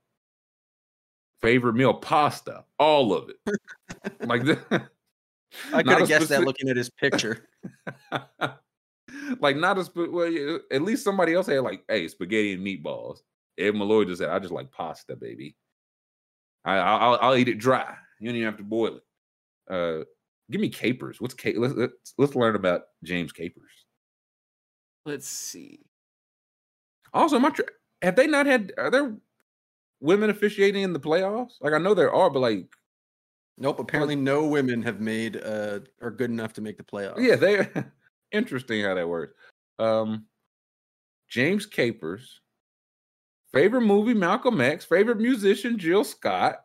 favorite 1.40 1.74
meal, 1.74 1.94
pasta, 1.94 2.64
all 2.78 3.12
of 3.12 3.28
it. 3.28 3.60
like 4.20 4.44
the, 4.44 4.88
I 5.72 5.78
could 5.78 5.86
not 5.86 5.96
a 5.96 6.00
have 6.00 6.08
guessed 6.08 6.28
that 6.28 6.44
looking 6.44 6.68
at 6.68 6.76
his 6.76 6.90
picture. 6.90 7.48
like 9.40 9.56
not 9.56 9.78
a 9.78 9.84
sp- 9.86 10.10
well, 10.10 10.60
at 10.70 10.82
least 10.82 11.04
somebody 11.04 11.34
else 11.34 11.46
had 11.46 11.60
like, 11.60 11.84
hey, 11.88 12.08
spaghetti 12.08 12.54
and 12.54 12.66
meatballs. 12.66 13.18
Ed 13.58 13.74
Malloy 13.74 14.04
just 14.04 14.20
said, 14.20 14.30
I 14.30 14.38
just 14.38 14.52
like 14.52 14.70
pasta, 14.70 15.16
baby. 15.16 15.56
I, 16.64 16.76
I'll, 16.76 17.18
I'll 17.20 17.36
eat 17.36 17.48
it 17.48 17.58
dry. 17.58 17.94
You 18.20 18.28
don't 18.28 18.36
even 18.36 18.46
have 18.46 18.58
to 18.58 18.64
boil 18.64 18.96
it. 18.96 19.72
Uh, 19.72 20.04
give 20.50 20.60
me 20.60 20.68
capers. 20.68 21.20
What's 21.20 21.34
ca- 21.34 21.56
let's, 21.56 21.74
let's 21.74 22.14
let's 22.18 22.34
learn 22.34 22.56
about 22.56 22.82
James 23.04 23.32
Capers. 23.32 23.86
Let's 25.04 25.26
see. 25.26 25.80
Also, 27.12 27.36
am 27.36 27.44
I 27.44 27.50
tr- 27.50 27.62
have 28.02 28.16
they 28.16 28.26
not 28.26 28.46
had? 28.46 28.72
Are 28.76 28.90
there 28.90 29.16
women 30.00 30.30
officiating 30.30 30.82
in 30.82 30.92
the 30.92 31.00
playoffs? 31.00 31.52
Like 31.60 31.72
I 31.72 31.78
know 31.78 31.94
there 31.94 32.12
are, 32.12 32.30
but 32.30 32.40
like 32.40 32.66
Nope. 33.58 33.80
Apparently, 33.80 34.14
no 34.16 34.46
women 34.46 34.82
have 34.82 35.00
made 35.00 35.36
uh 35.42 35.80
are 36.00 36.10
good 36.10 36.30
enough 36.30 36.52
to 36.54 36.60
make 36.60 36.76
the 36.78 36.84
playoffs. 36.84 37.18
Yeah, 37.18 37.36
they 37.36 37.68
interesting 38.32 38.82
how 38.84 38.94
that 38.94 39.08
works. 39.08 39.34
Um 39.78 40.26
James 41.28 41.66
Capers, 41.66 42.40
favorite 43.52 43.82
movie 43.82 44.14
Malcolm 44.14 44.60
X, 44.60 44.84
favorite 44.84 45.18
musician 45.18 45.78
Jill 45.78 46.04
Scott, 46.04 46.60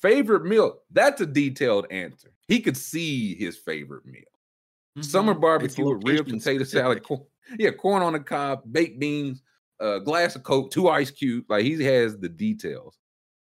favorite 0.00 0.44
meal. 0.44 0.80
That's 0.90 1.20
a 1.20 1.26
detailed 1.26 1.86
answer. 1.90 2.32
He 2.48 2.60
could 2.60 2.76
see 2.76 3.34
his 3.36 3.56
favorite 3.56 4.04
meal. 4.04 4.22
Summer 5.00 5.34
Mhm. 5.34 5.40
barbecue 5.40 5.88
with 5.88 6.04
ribs, 6.04 6.30
potato 6.32 6.64
salad, 6.64 7.02
corn, 7.02 7.24
yeah, 7.58 7.70
corn 7.72 8.02
on 8.02 8.12
the 8.12 8.20
cob, 8.20 8.62
baked 8.72 8.98
beans, 9.00 9.42
a 9.80 10.00
glass 10.00 10.36
of 10.36 10.42
Coke, 10.44 10.70
two 10.70 10.88
ice 10.88 11.10
cubes. 11.10 11.46
Like 11.48 11.64
he 11.64 11.82
has 11.84 12.18
the 12.18 12.28
details. 12.28 12.98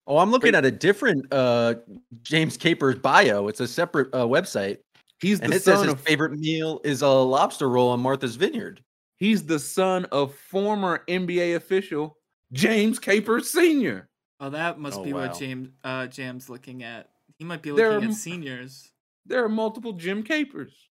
Oh, 0.09 0.17
I'm 0.19 0.31
looking 0.31 0.55
at 0.55 0.65
a 0.65 0.71
different 0.71 1.27
uh 1.33 1.75
James 2.23 2.57
Capers 2.57 2.97
bio. 2.97 3.47
It's 3.49 3.61
a 3.61 3.69
separate 3.69 4.09
uh, 4.15 4.27
website, 4.27 4.79
He's 5.21 5.39
and 5.41 5.53
the 5.53 5.57
it 5.57 5.63
says 5.63 5.83
his 5.83 5.93
of 5.93 6.01
favorite 6.01 6.33
meal 6.33 6.81
is 6.83 7.03
a 7.03 7.09
lobster 7.09 7.69
roll 7.69 7.91
on 7.91 8.01
Martha's 8.01 8.37
Vineyard. 8.37 8.83
he's 9.17 9.45
the 9.45 9.59
son 9.59 10.07
of 10.07 10.35
former 10.35 11.05
NBA 11.09 11.57
official 11.57 12.17
James 12.53 12.99
Capers 12.99 13.51
Sr. 13.51 14.09
Oh, 14.41 14.49
that 14.51 14.79
must 14.79 14.99
Oh, 14.99 15.05
be 15.05 15.13
wow. 15.13 15.29
what 15.29 15.39
James 15.39 15.69
uh 15.85 16.07
Jam's 16.07 16.49
looking 16.49 16.83
at. 16.83 17.11
He 17.39 17.45
might 17.45 17.61
be 17.61 17.71
looking 17.73 18.09
are 18.09 18.11
at 18.11 18.15
seniors. 18.15 18.91
there 19.27 19.45
are 19.45 19.49
multiple 19.49 19.93
Jim 19.93 20.23
Capers 20.23 20.89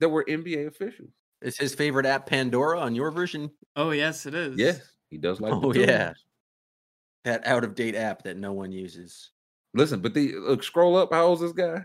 that 0.00 0.08
were 0.08 0.24
NBA 0.26 0.66
officials. 0.68 1.10
Is 1.42 1.58
his 1.58 1.74
favorite 1.74 2.06
app 2.06 2.24
Pandora 2.26 2.80
on 2.80 2.94
your 2.94 3.10
version? 3.10 3.50
Oh 3.76 3.90
yes, 3.90 4.24
it 4.24 4.34
is. 4.34 4.58
Yes, 4.58 4.80
he 5.10 5.18
does 5.18 5.40
like. 5.40 5.50
the 5.60 5.66
Oh, 5.66 5.72
yeah. 5.74 6.14
That 7.28 7.46
out 7.46 7.62
of 7.62 7.74
date 7.74 7.94
app 7.94 8.22
that 8.22 8.38
no 8.38 8.54
one 8.54 8.72
uses. 8.72 9.32
Listen, 9.74 10.00
but 10.00 10.14
the 10.14 10.34
look, 10.36 10.62
scroll 10.62 10.96
up. 10.96 11.12
How 11.12 11.26
old 11.26 11.42
is 11.42 11.52
this 11.52 11.52
guy? 11.52 11.84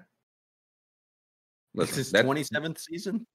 This 1.74 1.98
is 1.98 2.14
27th 2.14 2.80
season. 2.80 3.28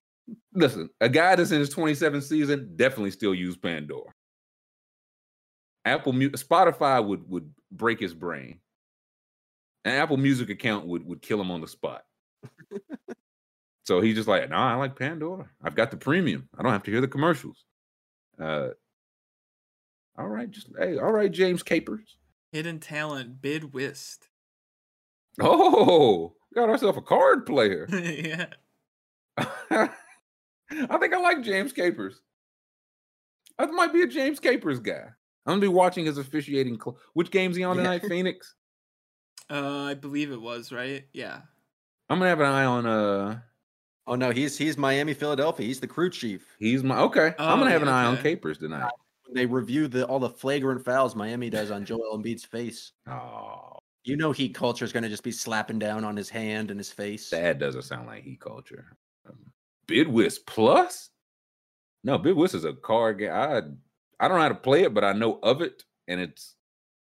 listen, 0.54 0.88
a 1.02 1.10
guy 1.10 1.36
that's 1.36 1.50
in 1.50 1.60
his 1.60 1.68
27th 1.74 2.22
season 2.22 2.72
definitely 2.76 3.10
still 3.10 3.34
use 3.34 3.58
Pandora. 3.58 4.10
Apple 5.84 6.14
Spotify 6.14 7.06
would 7.06 7.28
would 7.28 7.52
break 7.70 8.00
his 8.00 8.14
brain. 8.14 8.58
An 9.84 9.92
Apple 9.92 10.16
Music 10.16 10.48
account 10.48 10.86
would 10.86 11.06
would 11.06 11.20
kill 11.20 11.38
him 11.38 11.50
on 11.50 11.60
the 11.60 11.68
spot. 11.68 12.04
so 13.84 14.00
he's 14.00 14.16
just 14.16 14.28
like, 14.28 14.48
no, 14.48 14.56
I 14.56 14.76
like 14.76 14.98
Pandora. 14.98 15.46
I've 15.62 15.76
got 15.76 15.90
the 15.90 15.98
premium. 15.98 16.48
I 16.56 16.62
don't 16.62 16.72
have 16.72 16.84
to 16.84 16.90
hear 16.90 17.02
the 17.02 17.06
commercials. 17.06 17.66
Uh, 18.40 18.68
all 20.18 20.28
right, 20.28 20.50
just 20.50 20.68
hey, 20.78 20.98
all 20.98 21.12
right, 21.12 21.30
James 21.30 21.62
Capers. 21.62 22.16
Hidden 22.52 22.80
talent, 22.80 23.40
bid 23.40 23.72
whist. 23.72 24.28
Oh, 25.40 26.34
got 26.54 26.68
ourselves 26.68 26.98
a 26.98 27.02
card 27.02 27.46
player. 27.46 27.86
yeah. 27.92 28.46
I 29.70 30.98
think 30.98 31.14
I 31.14 31.20
like 31.20 31.42
James 31.42 31.72
Capers. 31.72 32.20
I 33.58 33.66
might 33.66 33.92
be 33.92 34.02
a 34.02 34.06
James 34.06 34.40
Capers 34.40 34.80
guy. 34.80 35.04
I'm 35.46 35.52
gonna 35.52 35.60
be 35.60 35.68
watching 35.68 36.04
his 36.06 36.18
officiating. 36.18 36.78
Cl- 36.82 36.98
Which 37.14 37.30
game's 37.30 37.56
he 37.56 37.64
on 37.64 37.76
Yeah. 37.76 37.82
tonight? 37.84 38.02
Phoenix. 38.08 38.54
Uh, 39.50 39.84
I 39.84 39.94
believe 39.94 40.30
it 40.30 40.38
was 40.42 40.72
right. 40.72 41.06
Yeah. 41.14 41.40
I'm 42.10 42.18
gonna 42.18 42.28
have 42.28 42.40
an 42.40 42.46
eye 42.46 42.64
on. 42.66 42.84
Uh, 42.84 43.40
Oh 44.06 44.14
no, 44.14 44.30
he's 44.30 44.58
he's 44.58 44.76
Miami, 44.76 45.14
Philadelphia. 45.14 45.64
He's 45.66 45.80
the 45.80 45.86
crew 45.86 46.10
chief. 46.10 46.46
he's 46.58 46.82
my 46.82 46.98
okay. 47.00 47.28
I'm 47.38 47.54
Oh, 47.54 47.56
gonna 47.56 47.70
have 47.70 47.80
yeah, 47.80 47.88
an 47.88 47.94
eye 47.94 48.04
on. 48.04 48.18
Capers 48.18 48.58
tonight. 48.58 48.90
When 49.28 49.34
they 49.36 49.44
review 49.46 49.88
the 49.88 50.06
all 50.06 50.18
the 50.18 50.30
flagrant 50.30 50.82
fouls 50.82 51.14
Miami 51.14 51.50
does 51.50 51.70
on 51.70 51.84
Joel 51.84 52.16
Embiid's 52.18 52.44
face. 52.46 52.92
Oh, 53.06 53.78
You 54.04 54.16
know 54.16 54.32
heat 54.32 54.54
culture 54.54 54.86
is 54.86 54.92
going 54.92 55.02
to 55.02 55.08
just 55.10 55.22
be 55.22 55.32
slapping 55.32 55.78
down 55.78 56.02
on 56.02 56.16
his 56.16 56.30
hand 56.30 56.70
and 56.70 56.80
his 56.80 56.90
face. 56.90 57.28
that 57.28 57.58
doesn't 57.58 57.82
sound 57.82 58.06
like 58.06 58.22
heat 58.24 58.40
culture. 58.40 58.96
Um, 59.28 59.36
bid 59.86 60.08
whist 60.08 60.46
Plus? 60.46 61.10
No, 62.04 62.16
bid 62.16 62.36
whist 62.36 62.54
is 62.54 62.64
a 62.64 62.72
card 62.72 63.18
game. 63.18 63.32
I 63.32 63.58
I 64.18 64.28
don't 64.28 64.38
know 64.38 64.42
how 64.42 64.48
to 64.48 64.54
play 64.54 64.84
it, 64.84 64.94
but 64.94 65.04
I 65.04 65.12
know 65.12 65.38
of 65.42 65.60
it, 65.60 65.84
and 66.06 66.20
it's 66.20 66.54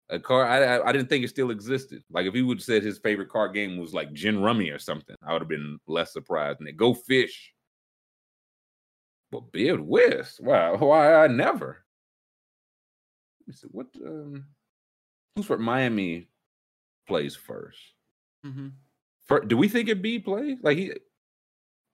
a 0.08 0.20
card. 0.20 0.46
I 0.46 0.76
I, 0.76 0.88
I 0.88 0.92
didn't 0.92 1.08
think 1.08 1.24
it 1.24 1.28
still 1.28 1.50
existed. 1.50 2.04
Like 2.08 2.26
if 2.26 2.34
he 2.34 2.42
would 2.42 2.58
have 2.58 2.64
said 2.64 2.84
his 2.84 2.98
favorite 2.98 3.30
card 3.30 3.52
game 3.52 3.78
was 3.78 3.92
like 3.92 4.12
Gin 4.12 4.40
Rummy 4.40 4.70
or 4.70 4.78
something, 4.78 5.16
I 5.26 5.32
would 5.32 5.42
have 5.42 5.48
been 5.48 5.80
less 5.88 6.12
surprised. 6.12 6.60
And 6.60 6.68
it 6.68 6.76
go 6.76 6.94
fish. 6.94 7.52
But 9.32 9.50
bid 9.50 9.80
whist, 9.80 10.40
wow, 10.40 10.76
why 10.76 11.14
I 11.14 11.26
never. 11.26 11.81
Me 13.46 13.54
see 13.54 13.68
what 13.70 13.86
um, 14.04 14.44
who's 15.36 15.46
for 15.46 15.58
Miami 15.58 16.28
plays 17.06 17.34
first. 17.36 17.78
Mm-hmm. 18.46 18.68
For, 19.26 19.40
do 19.40 19.56
we 19.56 19.68
think 19.68 19.88
it 19.88 20.02
be 20.02 20.18
plays? 20.18 20.58
Like 20.62 20.78
he, 20.78 20.92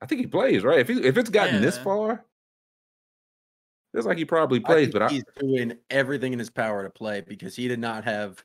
I 0.01 0.07
think 0.07 0.21
he 0.21 0.27
plays 0.27 0.65
right. 0.65 0.79
If 0.81 0.89
he, 0.89 0.95
if 1.05 1.17
it's 1.19 1.31
gotten 1.31 1.61
this 1.61 1.79
far, 1.79 2.25
it's 3.95 4.07
like 4.07 4.19
he 4.19 4.25
probably 4.25 4.61
I 4.61 4.63
plays. 4.67 4.87
think 4.87 4.93
But 4.93 5.03
I, 5.03 5.09
he's 5.09 5.25
doing 5.39 5.77
everything 5.91 6.33
in 6.33 6.39
his 6.39 6.51
power 6.51 6.83
to 6.83 6.91
play 6.91 7.21
because 7.21 7.55
he 7.57 7.69
did 7.69 7.79
not 7.79 8.05
have 8.05 8.43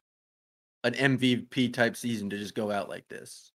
an 0.84 0.94
MVP 0.94 1.74
type 1.74 1.96
season 1.96 2.30
to 2.30 2.38
just 2.38 2.56
go 2.56 2.72
out 2.72 2.90
like 2.90 3.08
this. 3.08 3.52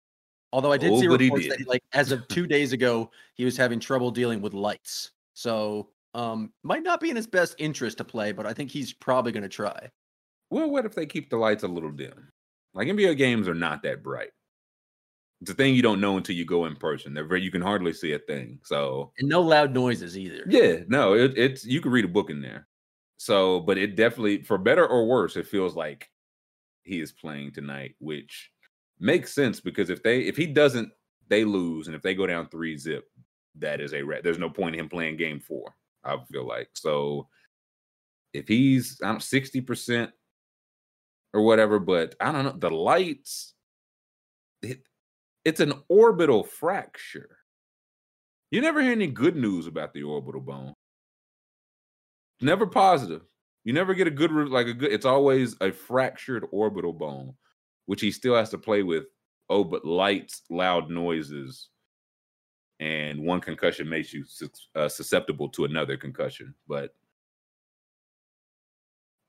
Although 0.54 0.72
I 0.72 0.78
did 0.78 0.92
Oh, 0.92 1.00
see 1.02 1.08
but 1.08 1.20
he 1.20 1.28
reports 1.28 1.48
that 1.50 1.58
did. 1.60 1.68
like 1.68 1.84
as 1.94 2.12
of 2.12 2.28
two 2.30 2.48
days 2.48 2.72
ago, 2.72 3.12
he 3.34 3.46
was 3.46 3.58
having 3.58 3.80
trouble 3.80 4.12
dealing 4.12 4.42
with 4.42 4.54
lights. 4.54 5.12
So 5.34 5.90
um 6.16 6.54
might 6.64 6.84
not 6.84 7.00
be 7.00 7.10
in 7.10 7.16
his 7.16 7.28
best 7.28 7.56
interest 7.60 7.98
to 8.00 8.04
play, 8.06 8.32
but 8.32 8.46
I 8.46 8.54
think 8.54 8.72
he's 8.72 8.94
probably 8.94 9.32
gonna 9.32 9.50
try. 9.50 9.90
well, 10.50 10.70
what 10.70 10.86
if 10.86 10.96
they 10.96 11.06
keep 11.06 11.30
the 11.30 11.38
lights 11.38 11.64
a 11.64 11.68
little 11.68 11.92
dim? 11.92 12.32
Like 12.74 12.88
NBA 12.88 13.18
games 13.18 13.48
are 13.48 13.54
not 13.56 13.84
that 13.84 14.04
bright. 14.04 14.32
It's 15.42 15.52
a 15.52 15.54
thing 15.54 15.76
you 15.76 15.82
don't 15.82 16.02
know 16.02 16.18
until 16.18 16.36
you 16.36 16.46
go 16.46 16.66
in 16.66 16.76
person. 16.76 17.14
They're 17.14 17.26
very, 17.26 17.42
you 17.42 17.52
can 17.52 17.62
hardly 17.62 17.94
see 17.94 18.14
a 18.14 18.20
thing. 18.20 18.60
So 18.64 19.12
And 19.18 19.30
no 19.30 19.42
loud 19.42 19.74
noises 19.74 20.18
either. 20.18 20.46
yeah, 20.48 20.78
no, 20.88 21.14
it, 21.14 21.38
it's 21.38 21.66
you 21.66 21.82
can 21.82 21.92
read 21.92 22.06
a 22.06 22.10
book 22.10 22.30
in 22.30 22.42
there. 22.42 22.68
So, 23.18 23.60
but 23.62 23.78
it 23.78 23.96
definitely, 23.96 24.44
for 24.44 24.58
better 24.58 24.86
or 24.88 25.06
worse, 25.08 25.36
it 25.38 25.48
feels 25.48 25.76
like 25.76 26.10
he 26.84 27.00
is 27.02 27.12
playing 27.12 27.52
tonight, 27.54 27.96
which 28.00 28.52
makes 29.00 29.34
sense 29.34 29.60
because 29.60 29.90
if 29.90 30.04
they 30.04 30.22
if 30.22 30.38
he 30.38 30.48
doesn't, 30.48 30.92
they 31.28 31.44
lose, 31.46 31.88
and 31.88 31.96
if 31.96 32.02
they 32.02 32.14
go 32.16 32.28
down 32.28 32.48
three 32.50 32.78
zip, 32.78 33.06
that 33.56 33.82
is 33.82 33.94
a 33.94 34.02
rat. 34.04 34.24
There's 34.24 34.40
no 34.40 34.50
point 34.50 34.76
in 34.76 34.82
him 34.82 34.90
playing 34.90 35.18
game 35.18 35.40
four. 35.40 35.76
I 36.06 36.18
feel 36.32 36.48
like 36.48 36.70
so. 36.74 37.28
if 38.34 38.48
he's 38.48 39.00
I 39.04 39.08
don't 39.08 39.24
sixty 39.24 39.62
percent 39.62 40.12
or 41.34 41.42
whatever, 41.42 41.80
but 41.80 42.16
I 42.20 42.32
don't 42.32 42.44
know 42.46 42.56
the 42.58 42.70
lights. 42.70 43.54
It, 44.62 44.82
it's 45.44 45.60
an 45.60 45.74
orbital 45.90 46.44
fracture. 46.44 47.38
You 48.52 48.62
never 48.62 48.82
hear 48.82 48.92
any 48.92 49.08
good 49.08 49.36
news 49.36 49.68
about 49.68 49.94
the 49.94 50.04
orbital 50.04 50.42
bone. 50.42 50.74
Never 52.42 52.68
positive. 52.68 53.22
You 53.64 53.74
never 53.74 53.94
get 53.94 54.08
a 54.08 54.12
good 54.12 54.32
like 54.32 54.68
a 54.68 54.74
good. 54.74 54.92
It's 54.92 55.06
always 55.06 55.56
a 55.62 55.72
fractured 55.72 56.46
orbital 56.52 56.94
bone, 56.94 57.34
which 57.86 58.02
he 58.02 58.12
still 58.12 58.36
has 58.36 58.50
to 58.52 58.58
play 58.58 58.84
with. 58.84 59.06
Oh, 59.50 59.64
but 59.64 59.86
lights, 59.86 60.42
loud 60.50 60.90
noises, 60.90 61.70
and 62.80 63.20
one 63.22 63.42
concussion 63.42 63.88
makes 63.88 64.14
you 64.14 64.26
uh, 64.76 64.90
susceptible 64.90 65.50
to 65.50 65.66
another 65.66 65.98
concussion. 65.98 66.54
But 66.68 66.94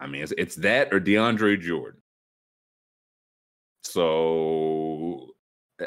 I 0.00 0.06
mean, 0.06 0.22
it's, 0.22 0.32
it's 0.36 0.56
that 0.56 0.92
or 0.92 1.00
DeAndre 1.00 1.60
Jordan. 1.60 2.00
So 3.84 5.28
eh, 5.80 5.86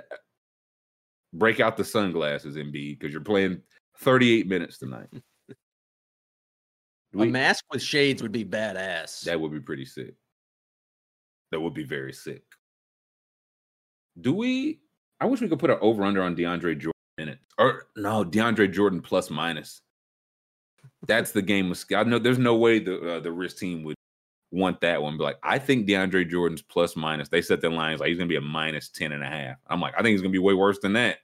break 1.33 1.59
out 1.59 1.77
the 1.77 1.83
sunglasses, 1.83 2.55
Embiid, 2.55 2.99
because 2.99 3.11
you're 3.11 3.21
playing 3.21 3.61
38 3.99 4.47
minutes 4.47 4.77
tonight. 4.77 5.09
We, 7.11 7.27
a 7.27 7.31
mask 7.31 7.65
with 7.71 7.81
shades 7.81 8.21
would 8.21 8.31
be 8.31 8.45
badass. 8.45 9.21
That 9.23 9.41
would 9.41 9.51
be 9.51 9.59
pretty 9.59 9.85
sick. 9.85 10.13
That 11.51 11.59
would 11.59 11.73
be 11.73 11.83
very 11.83 12.13
sick. 12.13 12.43
Do 14.21 14.33
we? 14.33 14.79
I 15.19 15.25
wish 15.25 15.41
we 15.41 15.49
could 15.49 15.59
put 15.59 15.71
an 15.71 15.79
over 15.81 16.03
under 16.03 16.21
on 16.21 16.35
DeAndre 16.35 16.77
Jordan 16.77 16.91
minutes. 17.19 17.45
Or 17.57 17.87
no, 17.95 18.23
DeAndre 18.23 18.71
Jordan 18.71 19.01
plus 19.01 19.29
minus. 19.29 19.81
That's 21.07 21.31
the 21.31 21.41
game 21.41 21.71
of 21.71 21.77
skill. 21.77 21.99
I 21.99 22.03
know 22.03 22.19
there's 22.19 22.39
no 22.39 22.55
way 22.55 22.79
the 22.79 23.17
uh, 23.17 23.19
the 23.19 23.31
risk 23.31 23.57
team 23.57 23.83
would 23.83 23.95
want 24.51 24.81
that 24.81 25.01
one. 25.01 25.17
But 25.17 25.23
like, 25.23 25.39
I 25.43 25.59
think 25.59 25.87
DeAndre 25.87 26.29
Jordan's 26.29 26.61
plus 26.61 26.95
minus. 26.95 27.29
They 27.29 27.41
set 27.41 27.61
their 27.61 27.71
lines 27.71 27.99
like 27.99 28.09
he's 28.09 28.17
gonna 28.17 28.27
be 28.27 28.35
a 28.35 28.41
minus 28.41 28.89
10 28.89 29.11
and 29.11 29.23
a 29.23 29.27
half. 29.27 29.57
I'm 29.67 29.81
like, 29.81 29.93
I 29.95 29.97
think 29.97 30.13
he's 30.13 30.21
gonna 30.21 30.31
be 30.31 30.39
way 30.39 30.53
worse 30.53 30.79
than 30.79 30.93
that. 30.93 31.17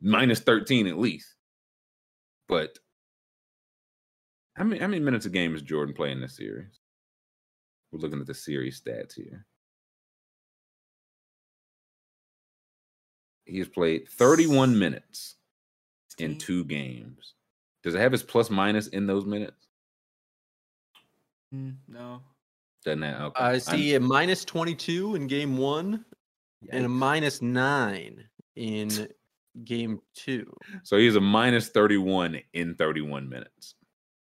Minus 0.00 0.40
13 0.40 0.86
at 0.86 0.98
least. 0.98 1.34
But 2.48 2.78
how 4.54 4.64
many 4.64 4.80
how 4.80 4.88
many 4.88 5.00
minutes 5.00 5.26
a 5.26 5.30
game 5.30 5.54
is 5.54 5.62
Jordan 5.62 5.94
playing 5.94 6.20
this 6.20 6.36
series? 6.36 6.80
We're 7.92 8.00
looking 8.00 8.20
at 8.20 8.26
the 8.26 8.34
series 8.34 8.80
stats 8.80 9.14
here. 9.14 9.46
He's 13.46 13.68
played 13.68 14.08
31 14.08 14.78
minutes 14.78 15.36
in 16.18 16.36
two 16.36 16.64
games. 16.64 17.34
Does 17.82 17.94
it 17.94 18.00
have 18.00 18.12
his 18.12 18.22
plus 18.22 18.50
minus 18.50 18.88
in 18.88 19.06
those 19.06 19.24
minutes? 19.24 19.68
Mm, 21.54 21.76
no. 21.88 22.20
Doesn't 22.84 23.00
that? 23.00 23.20
Okay. 23.20 23.42
I 23.42 23.58
see 23.58 23.94
I'm, 23.94 24.04
a 24.04 24.06
minus 24.06 24.44
22 24.44 25.14
in 25.14 25.26
game 25.26 25.56
one 25.56 26.04
yikes. 26.64 26.68
and 26.72 26.86
a 26.86 26.88
minus 26.88 27.40
nine 27.40 28.24
in 28.56 29.08
game 29.64 30.00
two. 30.14 30.52
So 30.82 30.96
he's 30.96 31.16
a 31.16 31.20
minus 31.20 31.68
31 31.68 32.40
in 32.52 32.74
31 32.74 33.28
minutes. 33.28 33.74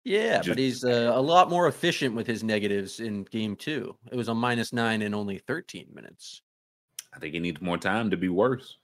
Yeah, 0.04 0.38
Just, 0.38 0.50
but 0.50 0.58
he's 0.58 0.84
uh, 0.84 1.12
a 1.14 1.22
lot 1.22 1.50
more 1.50 1.68
efficient 1.68 2.16
with 2.16 2.26
his 2.26 2.44
negatives 2.44 3.00
in 3.00 3.24
game 3.26 3.56
two. 3.56 3.96
It 4.12 4.16
was 4.16 4.30
a 4.30 4.34
minus 4.36 4.74
nine 4.74 5.02
in 5.02 5.14
only 5.14 5.38
13 5.38 5.88
minutes. 5.94 6.42
I 7.14 7.20
think 7.20 7.34
he 7.34 7.40
needs 7.40 7.62
more 7.62 7.78
time 7.78 8.10
to 8.10 8.18
be 8.18 8.30
worse. 8.30 8.78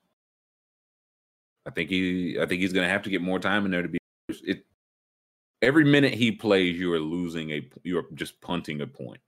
I 1.68 1.69
think 1.69 1.89
he 1.89 2.38
I 2.41 2.45
think 2.45 2.61
he's 2.61 2.73
gonna 2.73 2.88
have 2.88 3.03
to 3.03 3.10
get 3.10 3.22
more 3.22 3.39
time 3.39 3.65
in 3.65 3.72
there 3.72 3.81
to 3.81 3.89
be 3.89 3.99
it 4.30 4.65
every 5.61 5.84
minute 5.84 6.14
he 6.14 6.31
plays, 6.31 6.80
you 6.80 6.94
are 6.94 6.99
losing 6.99 7.52
a 7.52 7.69
you 7.84 7.99
are 7.99 8.06
just 8.14 8.39
punting 8.41 8.81
a 8.81 8.88
point. 8.88 9.19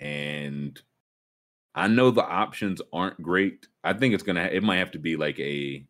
And 0.00 0.80
I 1.74 1.88
know 1.88 2.10
the 2.10 2.24
options 2.24 2.80
aren't 2.92 3.20
great. 3.22 3.66
I 3.84 3.92
think 3.92 4.14
it's 4.14 4.22
gonna 4.22 4.44
it 4.44 4.62
might 4.62 4.76
have 4.78 4.92
to 4.92 4.98
be 4.98 5.16
like 5.16 5.38
a 5.40 5.84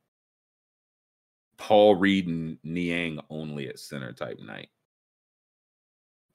Paul 1.59 1.97
Reed 1.97 2.29
and 2.29 2.59
Niang 2.65 3.21
only 3.31 3.69
at 3.69 3.79
center 3.79 4.13
type 4.13 4.41
night. 4.41 4.71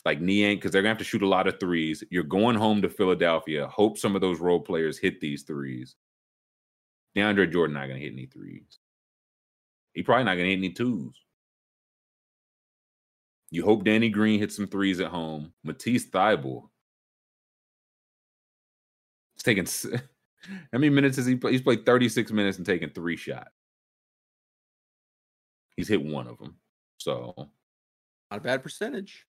Like 0.05 0.22
Niang, 0.22 0.57
because 0.57 0.72
they're 0.72 0.84
gonna 0.84 0.91
have 0.91 0.97
to 0.99 1.03
shoot 1.03 1.23
a 1.23 1.27
lot 1.27 1.47
of 1.47 1.59
threes. 1.59 2.03
You're 2.11 2.23
going 2.23 2.55
home 2.55 2.81
to 2.84 2.89
Philadelphia. 2.89 3.68
Hope 3.68 3.97
some 3.97 4.15
of 4.15 4.22
those 4.22 4.39
role 4.39 4.59
players 4.59 4.99
hit 4.99 5.19
these 5.19 5.43
threes. 5.43 5.95
DeAndre 7.18 7.52
Jordan 7.52 7.73
not 7.73 7.88
gonna 7.88 7.99
hit 7.99 8.14
any 8.14 8.27
threes. 8.27 8.80
He 9.94 10.03
probably 10.03 10.26
not 10.26 10.35
gonna 10.35 10.49
hit 10.49 10.57
any 10.57 10.72
twos. 10.72 11.19
You 13.49 13.64
hope 13.64 13.84
Danny 13.84 14.10
Green 14.10 14.39
hits 14.39 14.56
some 14.56 14.68
threes 14.68 14.99
at 14.99 15.07
home. 15.07 15.53
Matisse 15.64 16.06
Thybulle. 16.10 16.69
He's 19.35 19.44
taking 19.44 19.65
how 19.91 20.77
many 20.77 20.89
minutes 20.89 21.18
has 21.18 21.26
he 21.26 21.35
played? 21.35 21.53
He's 21.53 21.61
played 21.61 21.85
36 21.85 22.31
minutes 22.31 22.57
and 22.57 22.65
taken 22.65 22.91
three 22.91 23.18
shots. 23.18 23.49
He's 25.76 25.88
hit 25.88 26.03
one 26.03 26.27
of 26.27 26.38
them. 26.38 26.57
So 26.98 27.34
not 28.30 28.38
a 28.38 28.39
bad 28.39 28.61
percentage. 28.61 29.26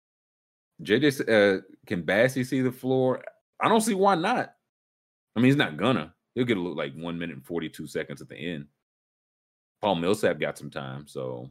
JJ 0.83 1.21
uh, 1.21 1.63
can 1.87 2.03
Bassey 2.03 2.45
see 2.45 2.61
the 2.61 2.73
floor? 2.73 3.23
I 3.61 3.69
don't 3.69 3.81
see 3.81 3.95
why 3.95 4.15
not. 4.15 4.55
I 5.35 5.41
mean, 5.41 5.47
he's 5.47 5.57
not 5.57 5.77
gonna. 5.77 6.15
He'll 6.39 6.47
get 6.47 6.57
a 6.57 6.61
look 6.61 6.77
like 6.77 6.95
one 6.95 7.19
minute 7.19 7.35
and 7.35 7.45
42 7.45 7.89
seconds 7.89 8.23
at 8.23 8.29
the 8.29 8.37
end. 8.37 8.67
Paul 9.83 9.97
Millsap 9.97 10.39
got 10.39 10.57
some 10.57 10.71
time, 10.71 11.09
so 11.09 11.51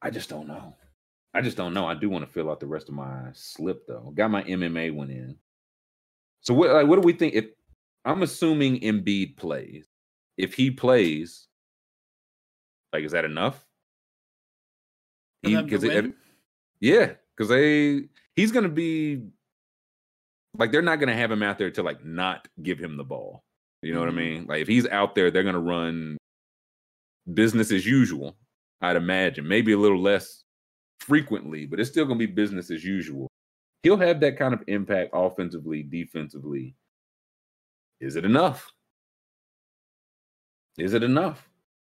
I 0.00 0.10
just 0.10 0.28
don't 0.28 0.46
know. 0.46 0.76
I 1.34 1.40
just 1.40 1.56
don't 1.56 1.74
know. 1.74 1.88
I 1.88 1.94
do 1.94 2.08
want 2.08 2.24
to 2.24 2.32
fill 2.32 2.52
out 2.52 2.60
the 2.60 2.68
rest 2.68 2.88
of 2.88 2.94
my 2.94 3.30
slip 3.32 3.84
though. 3.88 4.12
Got 4.14 4.30
my 4.30 4.44
MMA 4.44 4.94
one 4.94 5.10
in. 5.10 5.34
So 6.38 6.54
what 6.54 6.70
like 6.70 6.86
what 6.86 6.94
do 6.94 7.02
we 7.02 7.12
think 7.12 7.34
if 7.34 7.46
I'm 8.04 8.22
assuming 8.22 8.78
Embiid 8.78 9.36
plays? 9.36 9.88
If 10.36 10.54
he 10.54 10.70
plays, 10.70 11.48
like 12.92 13.02
is 13.02 13.10
that 13.10 13.24
enough? 13.24 13.66
He, 15.42 15.60
cause 15.66 15.82
it, 15.82 16.14
yeah, 16.78 17.14
because 17.36 17.48
they 17.48 18.04
he's 18.36 18.52
gonna 18.52 18.68
be 18.68 19.24
like 20.56 20.72
they're 20.72 20.82
not 20.82 21.00
gonna 21.00 21.16
have 21.16 21.30
him 21.30 21.42
out 21.42 21.58
there 21.58 21.70
to 21.70 21.82
like 21.82 22.04
not 22.04 22.48
give 22.62 22.78
him 22.78 22.96
the 22.96 23.04
ball. 23.04 23.42
You 23.82 23.92
know 23.92 24.00
mm-hmm. 24.00 24.06
what 24.06 24.08
I 24.08 24.24
mm-hmm. 24.24 24.34
mean? 24.34 24.46
Like 24.46 24.62
if 24.62 24.68
he's 24.68 24.86
out 24.88 25.14
there, 25.14 25.30
they're 25.30 25.42
gonna 25.42 25.60
run 25.60 26.16
business 27.32 27.72
as 27.72 27.86
usual. 27.86 28.36
I'd 28.80 28.96
imagine 28.96 29.46
maybe 29.46 29.72
a 29.72 29.78
little 29.78 30.00
less 30.00 30.44
frequently, 31.00 31.66
but 31.66 31.80
it's 31.80 31.90
still 31.90 32.04
gonna 32.04 32.18
be 32.18 32.26
business 32.26 32.70
as 32.70 32.84
usual. 32.84 33.28
He'll 33.82 33.98
have 33.98 34.20
that 34.20 34.38
kind 34.38 34.54
of 34.54 34.62
impact 34.66 35.10
offensively, 35.12 35.82
defensively. 35.82 36.74
Is 38.00 38.16
it 38.16 38.24
enough? 38.24 38.72
Is 40.78 40.94
it 40.94 41.02
enough? 41.02 41.48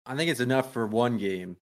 I 0.06 0.15
think 0.15 0.30
it's 0.30 0.40
enough 0.40 0.73
for 0.73 0.88
one 0.88 1.18
game. 1.18 1.57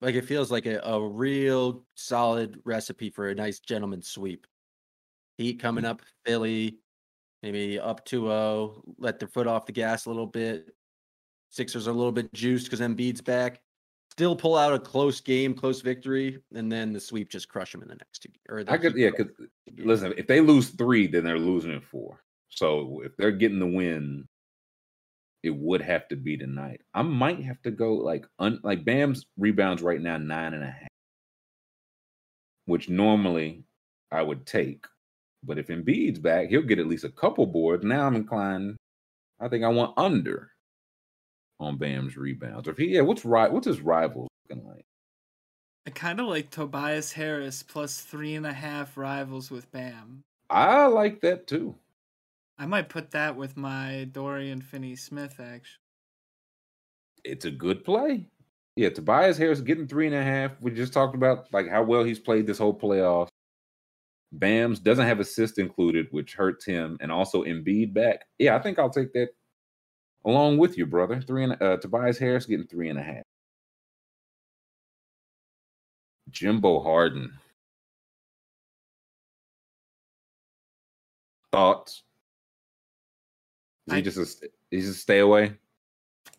Like 0.00 0.14
it 0.14 0.24
feels 0.24 0.50
like 0.50 0.66
a, 0.66 0.78
a 0.80 1.00
real 1.00 1.84
solid 1.94 2.60
recipe 2.64 3.10
for 3.10 3.28
a 3.28 3.34
nice 3.34 3.58
gentleman 3.60 4.02
sweep. 4.02 4.46
Heat 5.38 5.60
coming 5.60 5.84
mm-hmm. 5.84 5.92
up, 5.92 6.02
Philly, 6.24 6.78
maybe 7.42 7.78
up 7.78 8.06
2-0, 8.06 8.28
uh, 8.28 8.80
let 8.98 9.18
their 9.18 9.28
foot 9.28 9.46
off 9.46 9.66
the 9.66 9.72
gas 9.72 10.06
a 10.06 10.08
little 10.08 10.26
bit. 10.26 10.74
Sixers 11.50 11.86
are 11.86 11.92
a 11.92 11.94
little 11.94 12.12
bit 12.12 12.32
juiced 12.32 12.66
because 12.66 12.80
Embiid's 12.80 13.20
back. 13.20 13.60
Still 14.10 14.34
pull 14.34 14.56
out 14.56 14.72
a 14.72 14.78
close 14.78 15.20
game, 15.20 15.52
close 15.52 15.82
victory, 15.82 16.38
and 16.54 16.72
then 16.72 16.92
the 16.92 17.00
sweep 17.00 17.28
just 17.28 17.48
crush 17.48 17.72
them 17.72 17.82
in 17.82 17.88
the 17.88 17.96
next 17.96 18.20
two. 18.20 18.30
Or 18.48 18.64
I 18.66 18.78
could, 18.78 18.96
yeah, 18.96 19.10
because 19.10 19.32
listen, 19.78 20.14
if 20.16 20.26
they 20.26 20.40
lose 20.40 20.70
three, 20.70 21.06
then 21.06 21.24
they're 21.24 21.38
losing 21.38 21.72
in 21.72 21.80
four. 21.80 22.22
So 22.48 23.02
if 23.04 23.14
they're 23.16 23.32
getting 23.32 23.58
the 23.58 23.66
win, 23.66 24.26
it 25.42 25.54
would 25.54 25.82
have 25.82 26.08
to 26.08 26.16
be 26.16 26.36
tonight. 26.36 26.80
I 26.94 27.02
might 27.02 27.42
have 27.44 27.60
to 27.62 27.70
go 27.70 27.94
like 27.94 28.26
un, 28.38 28.58
like 28.62 28.84
Bam's 28.84 29.26
rebounds 29.36 29.82
right 29.82 30.00
now 30.00 30.16
nine 30.16 30.54
and 30.54 30.64
a 30.64 30.70
half, 30.70 30.88
which 32.64 32.88
normally 32.88 33.64
I 34.10 34.22
would 34.22 34.46
take. 34.46 34.86
But 35.46 35.58
if 35.58 35.68
Embiid's 35.68 36.18
back, 36.18 36.48
he'll 36.48 36.62
get 36.62 36.78
at 36.78 36.88
least 36.88 37.04
a 37.04 37.10
couple 37.10 37.46
boards. 37.46 37.84
Now 37.84 38.06
I'm 38.06 38.16
inclined. 38.16 38.76
I 39.40 39.48
think 39.48 39.64
I 39.64 39.68
want 39.68 39.94
under 39.96 40.50
on 41.60 41.78
Bam's 41.78 42.16
rebounds. 42.16 42.68
Or 42.68 42.72
if 42.72 42.78
he, 42.78 42.86
yeah, 42.86 43.02
what's 43.02 43.24
right? 43.24 43.52
What's 43.52 43.66
his 43.66 43.80
rivals 43.80 44.28
looking 44.48 44.66
like? 44.66 44.84
I 45.86 45.90
kind 45.90 46.18
of 46.18 46.26
like 46.26 46.50
Tobias 46.50 47.12
Harris 47.12 47.62
plus 47.62 48.00
three 48.00 48.34
and 48.34 48.46
a 48.46 48.52
half 48.52 48.96
rivals 48.96 49.50
with 49.50 49.70
Bam. 49.70 50.22
I 50.50 50.86
like 50.86 51.20
that 51.20 51.46
too. 51.46 51.76
I 52.58 52.66
might 52.66 52.88
put 52.88 53.10
that 53.12 53.36
with 53.36 53.56
my 53.56 54.08
Dorian 54.10 54.62
Finney 54.62 54.96
Smith. 54.96 55.38
Actually, 55.38 55.82
it's 57.24 57.44
a 57.44 57.50
good 57.50 57.84
play. 57.84 58.28
Yeah, 58.76 58.90
Tobias 58.90 59.38
Harris 59.38 59.60
getting 59.60 59.86
three 59.86 60.06
and 60.06 60.14
a 60.14 60.22
half. 60.22 60.52
We 60.60 60.70
just 60.70 60.92
talked 60.92 61.14
about 61.14 61.52
like 61.52 61.68
how 61.68 61.82
well 61.82 62.04
he's 62.04 62.18
played 62.18 62.46
this 62.46 62.58
whole 62.58 62.78
playoff. 62.78 63.28
Bams 64.38 64.82
doesn't 64.82 65.06
have 65.06 65.20
assist 65.20 65.58
included, 65.58 66.08
which 66.10 66.34
hurts 66.34 66.64
him, 66.64 66.96
and 67.00 67.10
also 67.10 67.42
Embiid 67.44 67.92
back. 67.94 68.26
Yeah, 68.38 68.56
I 68.56 68.58
think 68.60 68.78
I'll 68.78 68.90
take 68.90 69.12
that 69.14 69.28
along 70.24 70.58
with 70.58 70.76
you, 70.76 70.86
brother. 70.86 71.20
Three 71.20 71.44
and 71.44 71.60
uh, 71.62 71.76
Tobias 71.78 72.18
Harris 72.18 72.46
getting 72.46 72.66
three 72.66 72.88
and 72.90 72.98
a 72.98 73.02
half. 73.02 73.22
Jimbo 76.30 76.80
Harden. 76.82 77.32
Thoughts? 81.52 82.02
Is 83.86 83.94
he 83.94 83.98
I- 83.98 84.02
just 84.02 84.18
a, 84.18 84.48
is 84.70 84.86
just 84.86 85.00
stay 85.00 85.20
away 85.20 85.54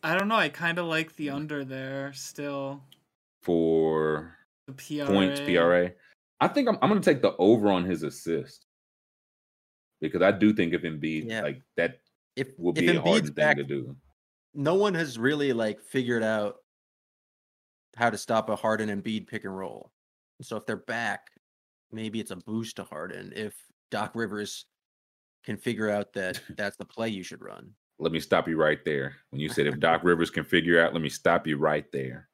I 0.04 0.16
don't 0.16 0.28
know. 0.28 0.36
I 0.36 0.48
kind 0.48 0.78
of 0.78 0.86
like 0.86 1.16
the 1.16 1.30
under 1.30 1.64
there 1.64 2.12
still. 2.12 2.84
for 3.42 4.36
The 4.68 4.74
PRA. 4.74 5.06
points 5.06 5.40
PRA? 5.40 5.90
I 6.40 6.48
think 6.48 6.68
I'm 6.68 6.78
I'm 6.82 6.88
gonna 6.88 7.00
take 7.00 7.22
the 7.22 7.34
over 7.38 7.68
on 7.70 7.84
his 7.84 8.02
assist 8.02 8.66
because 10.00 10.22
I 10.22 10.30
do 10.30 10.52
think 10.52 10.72
if 10.74 10.82
Embiid 10.82 11.28
Yeah. 11.28 11.42
like 11.42 11.62
that 11.76 12.00
If 12.36 12.58
will 12.58 12.72
if 12.72 12.78
be 12.80 12.88
a 12.88 12.94
Embiid's 12.94 13.04
Harden 13.04 13.24
thing 13.26 13.34
back, 13.34 13.56
to 13.56 13.64
do. 13.64 13.96
no 14.54 14.74
one 14.74 14.94
has 14.94 15.18
really 15.18 15.52
like 15.52 15.80
figured 15.82 16.22
out 16.22 16.56
how 17.96 18.10
to 18.10 18.18
stop 18.18 18.48
a 18.48 18.56
Harden 18.56 18.88
and 18.90 19.02
Embiid 19.02 19.26
pick 19.26 19.44
and 19.44 19.56
roll. 19.56 19.90
So 20.42 20.56
if 20.56 20.66
they're 20.66 20.76
back, 20.76 21.26
maybe 21.90 22.20
it's 22.20 22.30
a 22.30 22.36
boost 22.36 22.76
to 22.76 22.84
Harden. 22.84 23.32
If 23.34 23.56
Doc 23.90 24.12
Rivers 24.14 24.66
can 25.44 25.56
figure 25.56 25.90
out 25.90 26.12
that 26.12 26.40
that's 26.56 26.76
the 26.76 26.84
play 26.84 27.08
you 27.08 27.24
should 27.24 27.42
run. 27.42 27.72
let 27.98 28.12
me 28.12 28.20
stop 28.20 28.46
you 28.46 28.56
right 28.56 28.84
there. 28.84 29.16
When 29.30 29.40
you 29.40 29.48
said 29.48 29.66
if 29.66 29.80
Doc 29.80 30.04
Rivers 30.04 30.30
can 30.30 30.44
figure 30.44 30.80
out, 30.80 30.92
let 30.92 31.02
me 31.02 31.08
stop 31.08 31.46
you 31.48 31.56
right 31.58 31.90
there. 31.92 32.28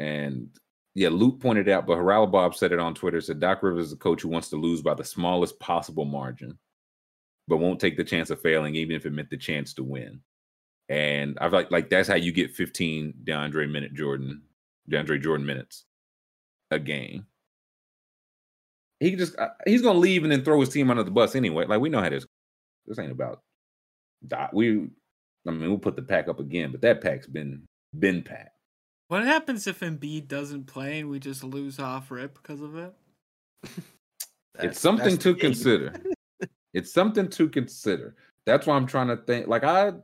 And 0.00 0.48
yeah, 0.94 1.08
Luke 1.08 1.40
pointed 1.40 1.68
out, 1.68 1.86
but 1.86 1.98
Harala 1.98 2.30
Bob 2.30 2.54
said 2.54 2.72
it 2.72 2.80
on 2.80 2.94
Twitter. 2.94 3.20
Said 3.20 3.40
Doc 3.40 3.62
Rivers 3.62 3.86
is 3.86 3.92
a 3.92 3.96
coach 3.96 4.22
who 4.22 4.28
wants 4.28 4.48
to 4.50 4.56
lose 4.56 4.82
by 4.82 4.94
the 4.94 5.04
smallest 5.04 5.58
possible 5.60 6.04
margin, 6.04 6.58
but 7.46 7.58
won't 7.58 7.80
take 7.80 7.96
the 7.96 8.04
chance 8.04 8.30
of 8.30 8.40
failing, 8.40 8.74
even 8.74 8.96
if 8.96 9.06
it 9.06 9.12
meant 9.12 9.30
the 9.30 9.36
chance 9.36 9.72
to 9.74 9.84
win. 9.84 10.20
And 10.88 11.38
I 11.40 11.46
like 11.46 11.70
like 11.70 11.88
that's 11.88 12.08
how 12.08 12.16
you 12.16 12.32
get 12.32 12.56
15 12.56 13.14
DeAndre 13.24 13.70
minute 13.70 13.94
Jordan, 13.94 14.42
DeAndre 14.90 15.22
Jordan 15.22 15.46
minutes 15.46 15.84
a 16.72 16.78
game. 16.80 17.26
He 18.98 19.14
just 19.14 19.38
uh, 19.38 19.50
he's 19.66 19.82
gonna 19.82 19.98
leave 19.98 20.24
and 20.24 20.32
then 20.32 20.44
throw 20.44 20.58
his 20.58 20.68
team 20.70 20.90
under 20.90 21.04
the 21.04 21.10
bus 21.12 21.36
anyway. 21.36 21.66
Like 21.66 21.80
we 21.80 21.88
know 21.88 22.00
how 22.02 22.10
this. 22.10 22.26
This 22.86 22.98
ain't 22.98 23.12
about 23.12 23.42
Doc. 24.26 24.50
We, 24.52 24.88
I 25.46 25.50
mean, 25.50 25.68
we'll 25.68 25.78
put 25.78 25.94
the 25.94 26.02
pack 26.02 26.26
up 26.26 26.40
again, 26.40 26.72
but 26.72 26.80
that 26.80 27.00
pack's 27.00 27.28
been 27.28 27.62
been 27.96 28.22
packed. 28.22 28.59
What 29.10 29.24
happens 29.24 29.66
if 29.66 29.80
Embiid 29.80 30.28
doesn't 30.28 30.68
play 30.68 31.00
and 31.00 31.10
we 31.10 31.18
just 31.18 31.42
lose 31.42 31.80
off 31.80 32.12
rip 32.12 32.40
because 32.40 32.60
of 32.60 32.76
it? 32.76 32.94
It's 34.60 34.78
something 34.78 35.18
to 35.18 35.34
consider. 35.34 36.00
it's 36.74 36.92
something 36.92 37.26
to 37.30 37.48
consider. 37.48 38.14
That's 38.46 38.68
why 38.68 38.76
I'm 38.76 38.86
trying 38.86 39.08
to 39.08 39.16
think. 39.16 39.48
Like 39.48 39.64
I, 39.64 39.94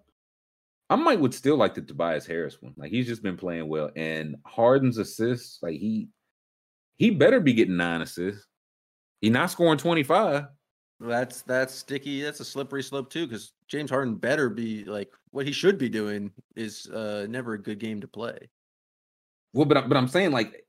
I 0.91 0.97
might 0.97 1.20
would 1.20 1.35
still 1.35 1.57
like 1.57 1.74
the 1.74 1.83
Tobias 1.83 2.27
Harris 2.27 2.61
one. 2.61 2.74
Like 2.77 2.91
he's 2.91 3.07
just 3.07 3.23
been 3.23 3.37
playing 3.37 3.69
well, 3.69 3.91
and 3.95 4.35
Harden's 4.45 4.99
assists. 4.99 5.61
Like 5.62 5.74
he, 5.74 6.09
he 6.97 7.11
better 7.11 7.39
be 7.39 7.53
getting 7.53 7.77
nine 7.77 8.03
assists. 8.03 8.45
He 9.20 9.31
not 9.31 9.53
scoring 9.53 9.78
25. 9.78 10.47
That's 10.99 11.43
that's 11.43 11.73
sticky. 11.73 12.23
That's 12.23 12.41
a 12.41 12.45
slippery 12.45 12.83
slope 12.83 13.11
too, 13.11 13.28
because 13.28 13.53
James 13.69 13.91
Harden 13.91 14.16
better 14.16 14.49
be 14.51 14.83
like 14.83 15.12
what 15.31 15.47
he 15.47 15.53
should 15.53 15.78
be 15.78 15.89
doing 15.89 16.33
is 16.57 16.89
uh 16.89 17.28
never 17.31 17.53
a 17.53 17.62
good 17.62 17.78
game 17.78 18.01
to 18.01 18.09
play. 18.09 18.37
Well, 19.57 19.65
but 19.65 19.78
I- 19.78 19.87
but 19.87 19.97
I'm 19.97 20.07
saying 20.09 20.33
like 20.33 20.66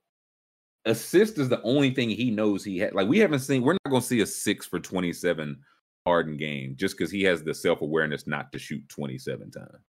assist 0.85 1.38
is 1.38 1.49
the 1.49 1.61
only 1.64 1.91
thing 1.93 2.09
he 2.09 2.31
knows 2.31 2.64
he 2.64 2.77
had. 2.77 2.93
Like 2.95 3.09
we 3.09 3.19
haven't 3.19 3.39
seen. 3.39 3.61
We're 3.61 3.73
not 3.73 3.89
going 3.89 4.01
to 4.01 4.07
see 4.07 4.22
a 4.22 4.26
six 4.26 4.65
for 4.65 4.80
27 4.80 5.57
Harden 6.05 6.38
game 6.38 6.76
just 6.77 6.97
because 6.97 7.11
he 7.11 7.22
has 7.23 7.43
the 7.43 7.53
self 7.53 7.81
awareness 7.81 8.27
not 8.27 8.49
to 8.53 8.59
shoot 8.59 8.88
27 8.88 9.51
times. 9.51 9.84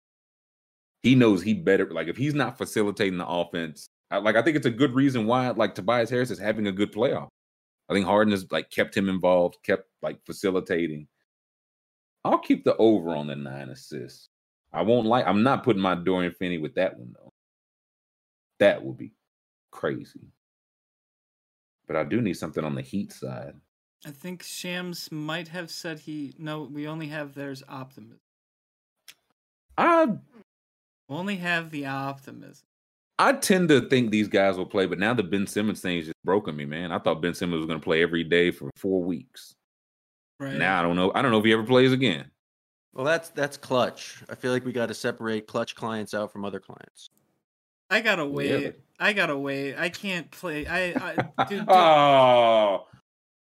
He 1.05 1.15
knows 1.15 1.43
he 1.43 1.55
better. 1.55 1.89
Like 1.93 2.09
if 2.09 2.16
he's 2.16 2.35
not 2.35 2.59
facilitating 2.59 3.19
the 3.19 3.29
offense, 3.29 3.87
I, 4.11 4.16
like 4.19 4.35
I 4.35 4.43
think 4.43 4.57
it's 4.57 4.66
a 4.66 4.70
good 4.70 4.95
reason 4.95 5.27
why 5.27 5.49
like 5.51 5.77
Tobias 5.77 6.11
Harris 6.11 6.33
is 6.33 6.39
having 6.41 6.66
a 6.66 6.73
good 6.73 6.93
playoff. 6.93 7.29
I 7.89 7.95
think 7.95 8.05
Harden 8.05 8.33
has 8.33 8.51
like 8.51 8.69
kept 8.70 8.97
him 8.97 9.09
involved, 9.09 9.59
kept 9.62 9.89
like 10.03 10.19
facilitating. 10.27 11.07
I'll 12.25 12.39
keep 12.39 12.65
the 12.65 12.77
over 12.79 13.11
on 13.11 13.29
the 13.29 13.37
nine 13.37 13.69
assists. 13.69 14.29
I 14.73 14.83
won't 14.83 15.07
like. 15.07 15.25
I'm 15.25 15.45
not 15.45 15.62
putting 15.62 15.81
my 15.83 15.95
Dorian 15.95 16.33
Finney 16.33 16.59
with 16.59 16.75
that 16.75 16.99
one 16.99 17.15
though. 17.15 17.28
That 18.59 18.85
would 18.85 18.98
be 18.98 19.12
crazy. 19.70 20.32
But 21.86 21.97
I 21.97 22.05
do 22.05 22.20
need 22.20 22.35
something 22.35 22.64
on 22.64 22.74
the 22.74 22.82
Heat 22.82 23.12
side. 23.12 23.55
I 24.06 24.10
think 24.10 24.43
Shams 24.43 25.10
might 25.10 25.48
have 25.48 25.70
said 25.70 25.98
he 25.98 26.35
no. 26.39 26.62
We 26.62 26.86
only 26.86 27.09
have 27.09 27.35
there's 27.35 27.62
optimism. 27.68 28.20
I 29.76 30.09
only 31.09 31.36
have 31.36 31.70
the 31.70 31.86
optimism. 31.86 32.66
I 33.18 33.32
tend 33.32 33.68
to 33.70 33.89
think 33.89 34.10
these 34.10 34.28
guys 34.28 34.56
will 34.56 34.66
play, 34.66 34.86
but 34.86 35.01
now 35.01 35.12
the 35.14 35.24
Ben 35.24 35.47
Simmons 35.47 35.80
thing 35.80 35.98
is 35.98 36.06
just 36.06 36.24
broken 36.24 36.55
me, 36.55 36.64
man. 36.64 36.93
I 36.93 36.98
thought 36.98 37.20
Ben 37.20 37.35
Simmons 37.35 37.59
was 37.59 37.66
going 37.66 37.80
to 37.80 37.85
play 37.85 38.02
every 38.02 38.22
day 38.22 38.52
for 38.52 38.70
four 38.76 39.02
weeks. 39.02 39.55
Right 40.39 40.55
Now 40.55 40.78
I 40.78 40.82
don't 40.82 40.94
know. 40.94 41.10
I 41.14 41.22
don't 41.22 41.32
know 41.32 41.39
if 41.39 41.44
he 41.44 41.52
ever 41.52 41.64
plays 41.64 41.93
again. 41.93 42.30
Well, 42.94 43.05
that's 43.05 43.30
that's 43.30 43.56
clutch. 43.56 44.22
I 44.28 44.36
feel 44.36 44.52
like 44.52 44.64
we 44.64 44.72
got 44.72 44.86
to 44.86 44.94
separate 44.94 45.48
clutch 45.48 45.74
clients 45.74 46.14
out 46.14 46.32
from 46.32 46.44
other 46.44 46.60
clients. 46.60 47.10
I 47.90 48.01
gotta 48.01 48.27
wait. 48.27 48.65
but- 48.65 48.81
I 49.01 49.12
gotta 49.12 49.39
wait. 49.39 49.77
I 49.77 49.89
can't 49.90 50.28
play. 50.31 50.66
I, 50.66 51.15
I 51.39 51.44
dude, 51.48 51.60
dude, 51.60 51.69
oh, 51.69 52.86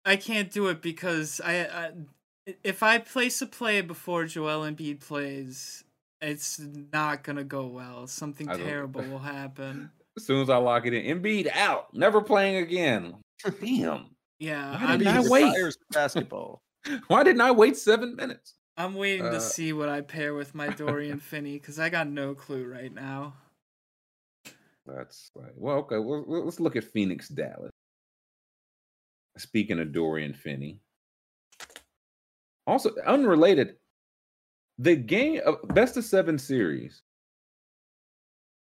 I 0.03 0.17
can't 0.17 0.51
do 0.51 0.67
it 0.67 0.81
because 0.81 1.39
I, 1.43 1.61
I 1.61 1.91
if 2.63 2.83
I 2.83 2.97
place 2.97 3.41
a 3.41 3.45
play 3.47 3.81
before 3.81 4.25
Joel 4.25 4.61
Embiid 4.69 4.99
plays, 4.99 5.83
it's 6.21 6.59
not 6.59 7.23
gonna 7.23 7.43
go 7.45 7.67
well. 7.67 8.05
Something 8.07 8.47
terrible 8.57 9.01
will 9.03 9.19
happen. 9.19 9.91
as 10.17 10.25
soon 10.25 10.41
as 10.41 10.49
I 10.49 10.57
lock 10.57 10.85
it 10.85 10.93
in, 10.93 11.21
Embiid 11.21 11.47
out, 11.55 11.93
never 11.93 12.21
playing 12.21 12.57
again. 12.57 13.15
Damn. 13.61 14.07
Yeah, 14.39 14.71
Why 14.83 14.91
I'm, 14.93 14.99
did 14.99 15.07
I 15.07 15.21
wait? 15.21 15.75
basketball. 15.91 16.59
Why 17.07 17.23
didn't 17.23 17.41
I 17.41 17.51
wait 17.51 17.77
seven 17.77 18.15
minutes? 18.17 18.55
I'm 18.77 18.93
waiting 18.95 19.25
Uh, 19.27 19.31
to 19.31 19.39
see 19.39 19.71
what 19.71 19.87
I 19.87 20.01
pair 20.01 20.33
with 20.33 20.53
my 20.53 20.67
Dorian 20.67 21.19
Finney 21.19 21.53
because 21.53 21.79
I 21.79 21.87
got 21.89 22.07
no 22.07 22.35
clue 22.35 22.65
right 22.65 22.93
now. 22.93 23.33
That's 24.85 25.31
right. 25.35 25.51
Well, 25.55 25.77
okay. 25.77 25.97
Well, 25.97 26.23
let's 26.27 26.59
look 26.59 26.75
at 26.75 26.83
Phoenix, 26.83 27.27
Dallas. 27.27 27.71
Speaking 29.37 29.79
of 29.79 29.91
Dorian 29.91 30.33
Finney, 30.33 30.79
also 32.67 32.91
unrelated, 33.05 33.75
the 34.77 34.95
game 34.95 35.41
of 35.45 35.57
best 35.73 35.97
of 35.97 36.05
seven 36.05 36.37
series. 36.37 37.01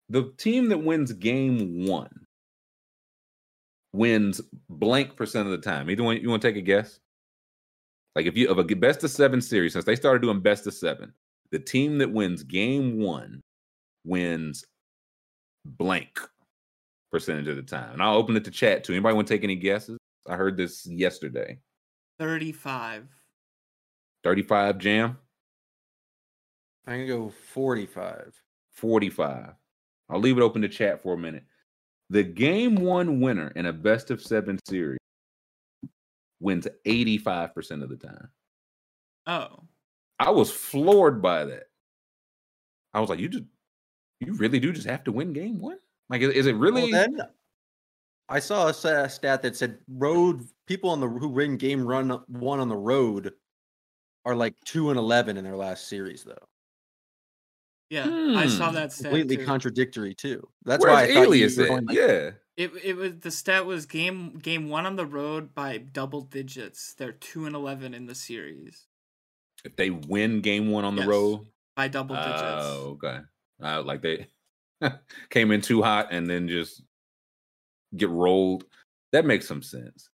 The 0.10 0.34
team 0.38 0.69
that 0.69 0.80
wins 0.80 1.14
game 1.14 1.86
one 1.86 2.26
wins 3.94 4.41
blank 4.69 5.15
percent 5.15 5.48
of 5.48 5.52
the 5.52 5.69
time. 5.69 5.90
Either 5.90 6.03
one, 6.03 6.18
you 6.18 6.30
want 6.30 6.41
to 6.41 6.48
take 6.48 6.57
a 6.57 6.61
guess? 6.61 6.99
Like 8.15 8.26
if 8.26 8.36
you 8.36 8.49
of 8.49 8.57
a 8.57 8.64
best 8.64 9.03
of 9.03 9.11
seven 9.11 9.40
series, 9.41 9.73
since 9.73 9.86
they 9.86 9.95
started 9.95 10.22
doing 10.22 10.41
best 10.41 10.65
of 10.68 10.73
seven, 10.73 11.14
the 11.52 11.60
team 11.60 11.99
that 11.99 12.11
wins 12.11 12.44
game 12.44 12.99
one 12.99 13.41
wins 14.03 14.65
blank 15.77 16.19
percentage 17.11 17.47
of 17.47 17.55
the 17.55 17.63
time. 17.63 17.93
And 17.93 18.03
I'll 18.03 18.15
open 18.15 18.35
it 18.35 18.45
to 18.45 18.51
chat 18.51 18.83
too. 18.83 18.93
Anybody 18.93 19.15
want 19.15 19.27
to 19.27 19.33
take 19.33 19.43
any 19.43 19.55
guesses? 19.55 19.97
I 20.27 20.35
heard 20.35 20.57
this 20.57 20.85
yesterday. 20.85 21.59
Thirty-five. 22.19 23.07
35 24.23 24.77
jam, 24.77 25.17
I'm 26.85 26.93
gonna 26.93 27.07
go 27.07 27.29
45. 27.53 28.33
45. 28.71 29.53
I'll 30.09 30.19
leave 30.19 30.37
it 30.37 30.41
open 30.41 30.61
to 30.61 30.69
chat 30.69 31.01
for 31.01 31.13
a 31.13 31.17
minute. 31.17 31.43
The 32.09 32.23
game 32.23 32.75
one 32.75 33.19
winner 33.19 33.51
in 33.55 33.67
a 33.67 33.73
best 33.73 34.09
of 34.09 34.21
seven 34.21 34.59
series 34.65 34.99
wins 36.39 36.67
85% 36.85 37.83
of 37.83 37.89
the 37.89 37.97
time. 37.97 38.29
Oh, 39.27 39.63
I 40.17 40.31
was 40.31 40.49
floored 40.49 41.21
by 41.21 41.45
that. 41.45 41.65
I 42.93 42.99
was 42.99 43.09
like, 43.09 43.19
you 43.19 43.29
just, 43.29 43.45
you 44.19 44.33
really 44.33 44.59
do 44.59 44.71
just 44.71 44.87
have 44.87 45.03
to 45.05 45.11
win 45.11 45.33
game 45.33 45.59
one? 45.59 45.77
Like, 46.09 46.21
is, 46.21 46.29
is 46.33 46.47
it 46.47 46.55
really? 46.55 46.91
Well, 46.91 47.07
then 47.07 47.21
I 48.27 48.39
saw 48.39 48.67
a 48.67 48.73
stat 48.73 49.41
that 49.41 49.55
said 49.55 49.79
road 49.87 50.47
people 50.67 50.89
on 50.89 50.99
the 50.99 51.07
who 51.07 51.27
win 51.29 51.57
game 51.57 51.85
run 51.85 52.09
one 52.27 52.59
on 52.59 52.69
the 52.69 52.77
road 52.77 53.33
are 54.25 54.35
like 54.35 54.53
two 54.65 54.89
and 54.89 54.99
eleven 54.99 55.37
in 55.37 55.43
their 55.43 55.55
last 55.57 55.87
series, 55.87 56.23
though. 56.23 56.35
yeah, 57.89 58.05
I 58.35 58.47
saw 58.47 58.69
Hmm. 58.69 58.75
that 58.75 58.91
stat 58.93 59.05
Completely 59.05 59.37
too. 59.37 59.45
contradictory 59.45 60.13
too. 60.13 60.47
That's 60.65 60.83
Where's 60.83 60.93
why 60.93 61.03
I 61.03 61.07
thought 61.07 61.13
you 61.13 61.25
Alias 61.27 61.57
were 61.57 61.81
like- 61.81 61.95
yeah. 61.97 62.31
It 62.57 62.71
it 62.83 62.97
was 62.97 63.13
the 63.19 63.31
stat 63.31 63.65
was 63.65 63.85
game 63.85 64.37
game 64.39 64.67
one 64.67 64.85
on 64.85 64.97
the 64.97 65.05
road 65.05 65.55
by 65.55 65.77
double 65.77 66.21
digits. 66.21 66.93
They're 66.93 67.13
two 67.13 67.45
and 67.45 67.55
eleven 67.55 67.93
in 67.93 68.05
the 68.05 68.15
series 68.15 68.85
If 69.63 69.77
they 69.77 69.89
win 69.91 70.41
game 70.41 70.69
one 70.69 70.83
on 70.83 70.97
the 70.97 71.07
road, 71.07 71.47
by 71.77 71.87
double 71.87 72.15
digits. 72.17 72.33
Oh, 72.35 72.99
okay. 73.01 73.19
Uh, 73.61 73.81
like 73.84 74.02
they 74.02 74.27
came 75.30 75.52
in 75.52 75.61
too 75.61 75.81
hot 75.81 76.07
and 76.11 76.30
then 76.30 76.48
just 76.48 76.84
get 77.95 78.10
rolled. 78.10 78.65
That 79.11 79.26
makes 79.26 79.48
some 79.48 79.61
sense. 79.64 80.10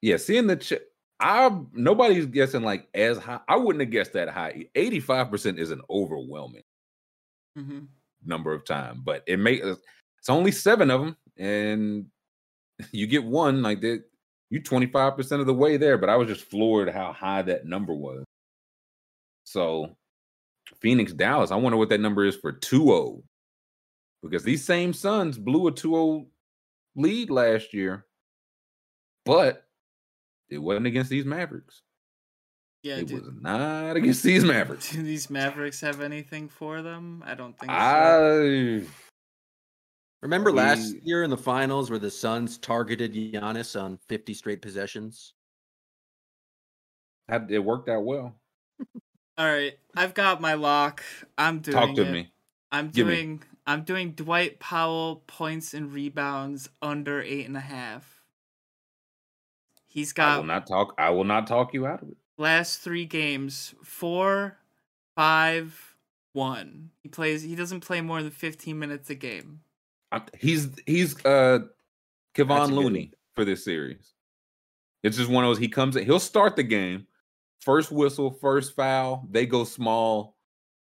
Yeah, 0.00 0.16
seeing 0.16 0.46
the 0.46 0.56
ch- 0.56 0.72
I 1.20 1.50
nobody's 1.72 2.26
guessing 2.26 2.62
like 2.62 2.88
as 2.94 3.18
high. 3.18 3.40
I 3.48 3.56
wouldn't 3.56 3.82
have 3.82 3.90
guessed 3.90 4.14
that 4.14 4.28
high. 4.28 4.66
Eighty 4.74 5.00
five 5.00 5.30
percent 5.30 5.58
is 5.58 5.70
an 5.70 5.82
overwhelming 5.90 6.64
hmm 7.56 7.84
number 8.24 8.52
of 8.52 8.64
time, 8.64 9.02
but 9.04 9.22
it 9.26 9.38
makes 9.38 9.64
it's 9.66 10.28
only 10.28 10.52
seven 10.52 10.90
of 10.90 11.00
them, 11.00 11.16
and 11.36 12.06
you 12.92 13.06
get 13.06 13.24
one 13.24 13.62
like 13.62 13.80
that. 13.82 14.04
You 14.50 14.60
25% 14.60 15.40
of 15.40 15.46
the 15.46 15.54
way 15.54 15.78
there, 15.78 15.96
but 15.96 16.10
I 16.10 16.16
was 16.16 16.28
just 16.28 16.44
floored 16.44 16.90
how 16.90 17.12
high 17.14 17.40
that 17.42 17.64
number 17.64 17.94
was. 17.94 18.22
So 19.44 19.96
Phoenix 20.80 21.12
Dallas, 21.12 21.50
I 21.50 21.56
wonder 21.56 21.76
what 21.76 21.88
that 21.90 22.00
number 22.00 22.24
is 22.24 22.36
for 22.36 22.52
2-0. 22.52 23.22
Because 24.22 24.44
these 24.44 24.64
same 24.64 24.92
Suns 24.92 25.38
blew 25.38 25.66
a 25.66 25.72
2-0 25.72 26.26
lead 26.94 27.30
last 27.30 27.74
year, 27.74 28.06
but 29.24 29.64
it 30.48 30.58
wasn't 30.58 30.86
against 30.86 31.10
these 31.10 31.24
Mavericks. 31.24 31.82
Yeah, 32.82 32.96
it 32.96 33.06
do, 33.06 33.14
was 33.14 33.30
not 33.40 33.96
against 33.96 34.22
these 34.22 34.44
Mavericks. 34.44 34.90
do 34.92 35.02
these 35.02 35.30
Mavericks 35.30 35.80
have 35.80 36.00
anything 36.00 36.48
for 36.48 36.82
them? 36.82 37.22
I 37.26 37.34
don't 37.34 37.58
think 37.58 37.70
so. 37.70 37.76
I 37.76 38.86
Remember 40.22 40.52
last 40.52 40.94
year 41.02 41.24
in 41.24 41.30
the 41.30 41.36
finals 41.36 41.90
where 41.90 41.98
the 41.98 42.10
Suns 42.10 42.56
targeted 42.58 43.12
Giannis 43.12 43.80
on 43.80 43.98
50 44.08 44.34
straight 44.34 44.62
possessions? 44.62 45.34
it 47.48 47.58
worked 47.58 47.88
out 47.88 48.04
well. 48.04 48.36
All 49.38 49.46
right, 49.46 49.78
I've 49.96 50.14
got 50.14 50.40
my 50.40 50.54
lock. 50.54 51.02
I'm 51.38 51.60
doing 51.60 51.76
Talk 51.76 51.96
to 51.96 52.02
it. 52.02 52.10
me. 52.10 52.32
I'm 52.70 52.90
Give 52.90 53.06
me. 53.06 53.14
doing 53.16 53.42
I'm 53.66 53.82
doing 53.84 54.12
Dwight 54.12 54.58
Powell 54.60 55.22
points 55.26 55.74
and 55.74 55.92
rebounds 55.92 56.68
under 56.82 57.22
eight 57.22 57.46
and 57.46 57.56
a 57.56 57.60
half. 57.60 58.22
He's 59.86 60.12
I 60.18 60.36
will 60.36 60.42
got 60.42 60.46
not 60.46 60.66
talk. 60.66 60.94
I 60.98 61.10
will 61.10 61.24
not 61.24 61.46
talk 61.46 61.74
you 61.74 61.86
out 61.86 62.02
of 62.02 62.08
it. 62.10 62.16
last 62.38 62.80
three 62.80 63.04
games 63.06 63.74
four, 63.82 64.58
five, 65.16 65.96
one. 66.32 66.90
He 67.02 67.08
plays. 67.08 67.42
He 67.42 67.54
doesn't 67.54 67.80
play 67.80 68.00
more 68.00 68.22
than 68.22 68.30
fifteen 68.30 68.78
minutes 68.78 69.10
a 69.10 69.14
game. 69.14 69.60
I, 70.10 70.22
he's 70.38 70.68
he's 70.86 71.14
uh 71.24 71.60
That's 72.50 72.68
a 72.68 72.72
Kevon 72.72 72.74
good 72.74 72.74
Looney 72.74 73.12
for 73.34 73.44
this 73.44 73.64
series. 73.64 74.12
It's 75.02 75.16
just 75.16 75.30
one 75.30 75.44
of 75.44 75.50
those. 75.50 75.58
He 75.58 75.68
comes 75.68 75.96
in. 75.96 76.04
He'll 76.04 76.20
start 76.20 76.56
the 76.56 76.62
game. 76.62 77.06
First 77.62 77.92
whistle, 77.92 78.30
first 78.40 78.74
foul. 78.74 79.26
They 79.30 79.46
go 79.46 79.64
small 79.64 80.36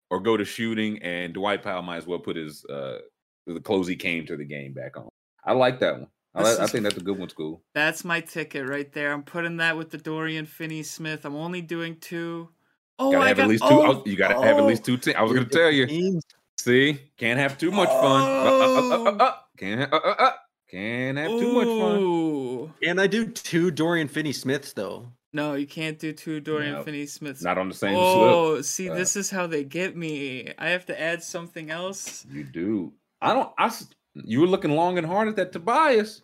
or 0.10 0.20
go 0.20 0.38
to 0.38 0.44
shooting, 0.46 1.02
and 1.04 1.34
Dwight 1.34 1.64
Powell 1.64 1.84
might 1.84 1.98
as 1.98 2.08
well 2.08 2.20
put 2.20 2.36
his 2.36 2.66
uh 2.66 3.00
the 3.46 3.60
close 3.60 3.88
he 3.88 3.96
came 3.96 4.26
to 4.26 4.38
the 4.38 4.46
game 4.46 4.74
back 4.74 4.98
on. 4.98 5.10
I 5.46 5.54
like 5.54 5.80
that 5.80 6.00
one. 6.00 6.08
I, 6.36 6.44
This 6.44 6.60
like, 6.60 6.70
I 6.70 6.72
think 6.72 6.84
that's 6.84 6.98
a 6.98 7.02
good 7.02 7.20
one, 7.20 7.28
Scoob. 7.28 7.60
That's 7.76 8.04
my 8.04 8.22
ticket 8.22 8.68
right 8.68 8.92
there. 8.92 9.14
I'm 9.14 9.24
putting 9.24 9.58
that 9.58 9.78
with 9.78 9.92
the 9.92 10.00
Dorian 10.00 10.46
Finney 10.46 10.82
Smith. 10.82 11.26
I'm 11.26 11.36
only 11.36 11.62
doing 11.62 11.98
two. 12.00 12.50
Oh, 12.98 13.12
gotta 13.12 13.24
I 13.24 13.28
have 13.28 13.38
got, 13.38 13.44
at 13.44 13.50
least 13.50 13.64
two. 13.64 13.70
oh, 13.70 13.94
oh, 13.98 14.04
you 14.06 14.16
gotta 14.16 14.42
have 14.42 14.58
at 14.58 14.66
least 14.66 14.84
oh. 14.84 14.86
two. 14.86 14.98
Te- 14.98 15.16
I 15.16 15.22
was 15.22 15.34
gonna 15.34 15.46
tell 15.46 15.72
you. 15.72 15.86
teams- 15.86 16.24
See, 16.60 17.00
can't 17.18 17.40
have 17.40 17.58
too 17.58 17.72
much 17.72 17.90
fun. 17.90 18.22
Uh, 18.22 18.26
uh, 18.26 18.50
uh, 18.50 19.12
uh, 19.12 19.12
uh, 19.12 19.16
Oh. 19.20 19.40
Can't 19.58 19.94
uh, 19.94 19.98
uh, 19.98 20.16
uh, 20.18 20.32
can't 20.70 21.18
have 21.18 21.30
too 21.30 21.54
much 21.54 21.68
fun. 21.68 22.74
And 22.88 23.00
I 23.00 23.08
do 23.08 23.28
two 23.28 23.70
Dorian 23.70 24.08
Finney 24.08 24.34
Smiths 24.34 24.74
though? 24.74 25.12
No, 25.36 25.56
you 25.56 25.66
can't 25.66 25.98
do 25.98 26.14
two 26.14 26.40
Dorian 26.40 26.74
No, 26.74 26.84
Finney 26.84 27.08
Smiths. 27.08 27.42
Not 27.42 27.58
on 27.58 27.68
the 27.68 27.74
same 27.76 27.96
slip. 27.96 28.00
oh, 28.00 28.62
see, 28.62 28.90
Uh, 28.90 28.94
this 28.96 29.16
is 29.16 29.32
how 29.32 29.48
they 29.48 29.64
get 29.64 29.98
me. 29.98 30.54
I 30.60 30.70
have 30.70 30.86
to 30.86 31.00
add 31.02 31.24
something 31.24 31.72
else. 31.72 32.26
You 32.32 32.44
do. 32.44 32.94
I 33.20 33.34
don't. 33.34 33.52
I. 33.58 33.72
You 34.14 34.42
were 34.42 34.48
looking 34.48 34.72
long 34.72 35.00
and 35.00 35.08
hard 35.08 35.28
at 35.28 35.36
that 35.38 35.52
Tobias. 35.52 36.22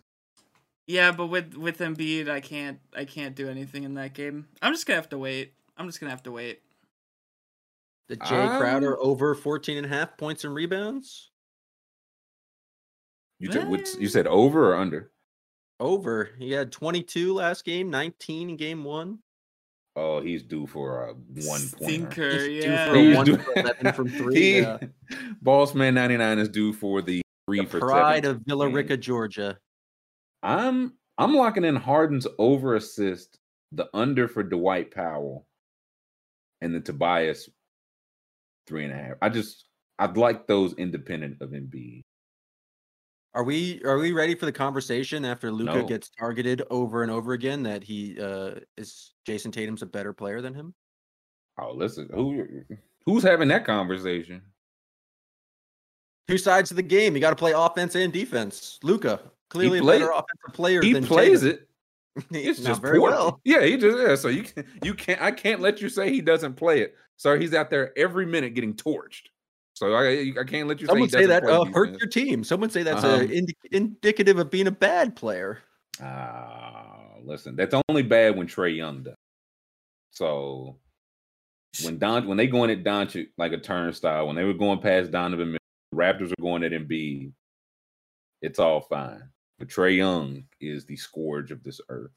Yeah, 0.85 1.11
but 1.11 1.27
with 1.27 1.55
with 1.55 1.79
Embiid, 1.79 2.29
I 2.29 2.39
can't 2.39 2.79
I 2.95 3.05
can't 3.05 3.35
do 3.35 3.49
anything 3.49 3.83
in 3.83 3.95
that 3.95 4.13
game. 4.13 4.47
I'm 4.61 4.73
just 4.73 4.85
gonna 4.85 4.97
have 4.97 5.09
to 5.09 5.17
wait. 5.17 5.53
I'm 5.75 5.87
just 5.87 5.99
gonna 5.99 6.11
have 6.11 6.23
to 6.23 6.31
wait. 6.31 6.61
The 8.09 8.17
Jae 8.17 8.57
Crowder 8.59 8.93
Um, 8.99 9.07
over 9.07 9.33
14 9.35 9.77
and 9.77 9.85
a 9.85 9.89
half 9.89 10.17
points 10.17 10.43
and 10.43 10.53
rebounds? 10.53 11.29
You 13.39 13.49
took. 13.49 13.67
which- 13.69 13.95
You 13.95 14.07
said 14.07 14.27
over 14.27 14.71
or 14.71 14.75
under? 14.75 15.11
Over. 15.79 16.31
He 16.37 16.51
had 16.51 16.71
22 16.71 17.33
last 17.33 17.63
game, 17.65 17.89
19 17.89 18.49
in 18.51 18.57
game 18.57 18.83
one. 18.83 19.19
Oh, 19.95 20.21
he's 20.21 20.43
due 20.43 20.67
for 20.67 21.03
a 21.05 21.13
one 21.13 21.61
pointer. 21.77 21.77
Stinker, 21.83 22.31
He's 22.47 22.63
due 22.63 22.77
for 22.77 22.95
a 22.95 23.15
one 23.15 23.25
due- 23.25 23.39
11 23.55 23.93
from 23.93 24.09
three. 24.17 24.35
He, 24.35 24.59
yeah. 24.59 24.77
Boss 25.41 25.73
Man 25.73 25.93
ninety 25.95 26.15
nine 26.17 26.37
is 26.39 26.47
due 26.49 26.71
for 26.73 27.01
the 27.01 27.21
three 27.47 27.61
The 27.61 27.65
for 27.65 27.79
pride 27.79 28.23
seven. 28.23 28.37
of 28.37 28.45
Villa 28.45 28.69
Rica, 28.69 28.95
Georgia. 28.97 29.57
I'm 30.43 30.93
I'm 31.17 31.33
locking 31.35 31.65
in 31.65 31.75
Harden's 31.75 32.27
over 32.37 32.75
assist, 32.75 33.39
the 33.71 33.89
under 33.93 34.27
for 34.29 34.43
Dwight 34.43 34.91
Powell, 34.91 35.47
and 36.61 36.73
the 36.73 36.79
Tobias 36.79 37.49
three 38.67 38.85
and 38.85 38.93
a 38.93 38.97
half. 38.97 39.13
I 39.21 39.29
just 39.29 39.65
I'd 39.97 40.15
like 40.17 40.47
those 40.47 40.73
independent 40.75 41.41
of 41.41 41.49
Embiid. 41.49 42.03
Are 43.35 43.43
we 43.43 43.81
are 43.83 43.97
we 43.99 44.11
ready 44.11 44.33
for 44.35 44.45
the 44.45 44.51
conversation 44.51 45.23
after 45.23 45.51
Luka 45.51 45.75
No. 45.79 45.85
gets 45.85 46.09
targeted 46.09 46.63
over 46.71 47.03
and 47.03 47.11
over 47.11 47.33
again 47.33 47.63
that 47.63 47.83
he 47.83 48.19
uh 48.19 48.55
is 48.77 49.13
Jayson 49.27 49.51
Tatum's 49.51 49.81
a 49.83 49.85
better 49.85 50.13
player 50.13 50.41
than 50.41 50.53
him? 50.53 50.73
Oh, 51.61 51.73
listen, 51.73 52.09
who 52.13 52.63
who's 53.05 53.21
having 53.23 53.47
that 53.49 53.65
conversation? 53.65 54.41
Two 56.27 56.37
sides 56.37 56.71
of 56.71 56.77
the 56.77 56.83
game. 56.83 57.15
You 57.15 57.21
got 57.21 57.31
to 57.31 57.35
play 57.35 57.53
offense 57.55 57.95
and 57.95 58.13
defense. 58.13 58.79
Luka, 58.83 59.19
clearly 59.49 59.79
play- 59.81 59.97
a 59.97 59.99
better 59.99 60.11
offensive 60.11 60.53
player 60.53 60.81
He 60.81 60.93
than 60.93 61.03
plays 61.05 61.41
Tatum. 61.41 61.59
it. 61.59 61.65
It's 62.31 62.59
not 62.59 62.67
just 62.69 62.81
very 62.81 62.97
poorly. 62.97 63.13
well. 63.15 63.41
Yeah, 63.45 63.63
he 63.63 63.77
just 63.77 63.97
yeah. 63.97 64.15
So 64.15 64.27
you 64.29 64.43
can 64.43 64.65
you 64.83 64.93
can't 64.95 65.21
I 65.21 65.31
can't 65.31 65.61
let 65.61 65.81
you 65.81 65.89
say 65.89 66.09
he 66.11 66.21
doesn't 66.21 66.55
play 66.55 66.81
it. 66.81 66.95
So 67.17 67.37
he's 67.39 67.53
out 67.53 67.69
there 67.69 67.97
every 67.97 68.25
minute 68.25 68.55
getting 68.55 68.73
torched. 68.73 69.27
So 69.79 69.93
I 69.93 70.33
I 70.37 70.43
can't 70.43 70.67
let 70.67 70.81
you 70.81 70.87
Someone 70.87 71.07
say, 71.07 71.19
he 71.19 71.23
say 71.23 71.27
that 71.27 71.45
uh, 71.45 71.63
hurt 71.73 71.97
your 72.01 72.09
team. 72.09 72.43
Someone 72.43 72.69
say 72.69 72.83
that's 72.83 73.01
Um, 73.01 73.11
uh, 73.11 73.23
indi- 73.23 73.55
indicative 73.71 74.37
of 74.37 74.51
being 74.51 74.67
a 74.67 74.71
bad 74.71 75.15
player. 75.15 75.59
Ah, 76.01 77.13
listen, 77.23 77.55
that's 77.55 77.73
only 77.87 78.03
bad 78.03 78.35
when 78.35 78.45
Trae 78.45 78.75
Young 78.75 79.03
does. 79.03 79.15
So 80.11 80.75
when 81.85 81.97
Don 81.97 82.27
when 82.27 82.35
they 82.35 82.47
going 82.47 82.71
at 82.71 82.83
Doncic 82.83 83.27
like 83.37 83.53
a 83.53 83.57
turnstile, 83.57 84.27
when 84.27 84.35
they 84.35 84.43
were 84.43 84.53
going 84.53 84.81
past 84.81 85.11
Donovan, 85.11 85.57
Raptors 85.95 86.33
are 86.33 86.41
going 86.41 86.63
at 86.63 86.73
Embiid. 86.73 87.31
It's 88.41 88.59
all 88.59 88.81
fine, 88.81 89.29
but 89.59 89.69
Trae 89.69 89.95
Young 89.95 90.43
is 90.59 90.87
the 90.87 90.97
scourge 90.97 91.51
of 91.51 91.63
this 91.63 91.79
earth. 91.87 92.11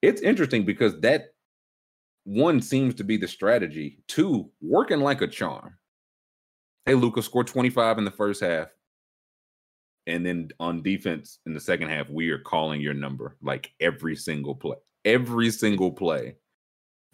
It's 0.00 0.22
interesting 0.22 0.64
because 0.64 0.98
that 1.00 1.34
one 2.24 2.62
seems 2.62 2.94
to 2.94 3.04
be 3.04 3.18
the 3.18 3.28
strategy. 3.28 3.98
Two, 4.08 4.50
working 4.62 5.00
like 5.00 5.20
a 5.20 5.26
charm. 5.26 5.74
Hey, 6.86 6.94
Luka 6.94 7.22
scored 7.22 7.46
25 7.46 7.98
in 7.98 8.04
the 8.04 8.10
first 8.10 8.40
half. 8.40 8.68
And 10.06 10.24
then 10.24 10.48
on 10.58 10.82
defense 10.82 11.38
in 11.44 11.52
the 11.52 11.60
second 11.60 11.90
half, 11.90 12.08
we 12.08 12.30
are 12.30 12.38
calling 12.38 12.80
your 12.80 12.94
number 12.94 13.36
like 13.42 13.72
every 13.78 14.16
single 14.16 14.54
play. 14.54 14.76
Every 15.04 15.50
single 15.50 15.92
play. 15.92 16.36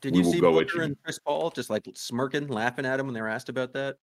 Did 0.01 0.15
you 0.17 0.25
see 0.25 0.41
go 0.41 0.53
Booker 0.53 0.83
and 0.83 0.97
Chris 1.03 1.19
Paul 1.19 1.51
just 1.51 1.71
like 1.71 1.89
smirking, 1.95 2.49
laughing 2.49 2.87
at 2.87 3.01
him 3.01 3.07
when 3.07 3.15
they 3.15 3.23
were 3.23 3.29
asked 3.29 3.49
about 3.49 3.73
that? 3.73 3.97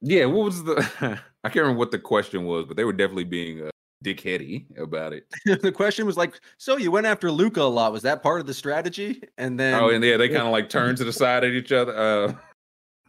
Yeah, 0.00 0.26
what 0.26 0.44
was 0.44 0.64
the 0.64 0.76
I 1.44 1.48
can't 1.48 1.62
remember 1.62 1.78
what 1.78 1.90
the 1.90 1.98
question 1.98 2.44
was, 2.44 2.66
but 2.66 2.76
they 2.76 2.84
were 2.84 2.92
definitely 2.92 3.24
being 3.24 3.66
uh, 3.66 3.70
dickheady 4.04 4.78
about 4.78 5.12
it. 5.12 5.26
the 5.62 5.72
question 5.72 6.06
was 6.06 6.16
like, 6.16 6.40
"So 6.58 6.76
you 6.76 6.90
went 6.90 7.06
after 7.06 7.30
Luka 7.30 7.60
a 7.60 7.64
lot? 7.64 7.92
Was 7.92 8.02
that 8.02 8.22
part 8.22 8.40
of 8.40 8.46
the 8.46 8.54
strategy?" 8.54 9.20
And 9.36 9.58
then 9.58 9.74
oh, 9.74 9.90
and 9.90 10.02
yeah, 10.04 10.16
they 10.16 10.28
kind 10.28 10.42
of 10.42 10.52
like 10.52 10.68
turned 10.68 10.98
to 10.98 11.04
the 11.04 11.12
side 11.12 11.44
at 11.44 11.50
each 11.50 11.72
other. 11.72 11.96
Uh 11.96 12.34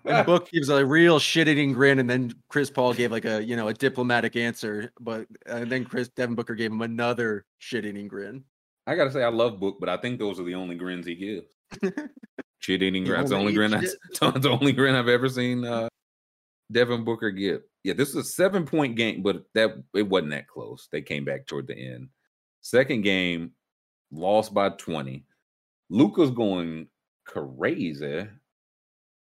And 0.09 0.25
Book 0.25 0.49
gives 0.51 0.69
a 0.69 0.85
real 0.85 1.19
shit-eating 1.19 1.73
grin, 1.73 1.99
and 1.99 2.09
then 2.09 2.33
Chris 2.49 2.69
Paul 2.69 2.93
gave 2.93 3.11
like 3.11 3.25
a 3.25 3.43
you 3.43 3.55
know 3.55 3.67
a 3.67 3.73
diplomatic 3.73 4.35
answer, 4.35 4.91
but 4.99 5.27
and 5.45 5.71
then 5.71 5.85
Chris 5.85 6.09
Devin 6.09 6.35
Booker 6.35 6.55
gave 6.55 6.71
him 6.71 6.81
another 6.81 7.45
shit-eating 7.59 8.07
grin. 8.07 8.43
I 8.87 8.95
gotta 8.95 9.11
say 9.11 9.23
I 9.23 9.29
love 9.29 9.59
Book, 9.59 9.77
but 9.79 9.87
I 9.87 9.97
think 9.97 10.19
those 10.19 10.39
are 10.39 10.43
the 10.43 10.55
only 10.55 10.75
grins 10.75 11.05
he 11.05 11.15
gives. 11.15 11.47
Shit 12.59 12.83
eating 12.83 13.03
He 13.03 13.09
grin. 13.09 13.19
That's 13.19 13.29
the 13.29 13.37
only 13.37 13.53
grin. 13.53 13.71
That's, 13.71 13.95
that's 14.19 14.39
the 14.39 14.49
only 14.49 14.73
grin 14.73 14.95
I've 14.95 15.07
ever 15.07 15.29
seen. 15.29 15.63
Uh, 15.63 15.87
Devin 16.71 17.03
Booker 17.03 17.31
give. 17.31 17.61
Yeah, 17.83 17.93
this 17.93 18.09
is 18.09 18.15
a 18.15 18.23
seven 18.23 18.65
point 18.65 18.95
game, 18.95 19.21
but 19.21 19.43
that 19.53 19.75
it 19.93 20.07
wasn't 20.07 20.31
that 20.31 20.47
close. 20.47 20.89
They 20.91 21.01
came 21.01 21.23
back 21.23 21.45
toward 21.45 21.67
the 21.67 21.75
end. 21.75 22.09
Second 22.61 23.01
game, 23.01 23.51
lost 24.11 24.53
by 24.53 24.69
twenty. 24.69 25.25
Luka's 25.89 26.31
going 26.31 26.87
crazy. 27.25 28.27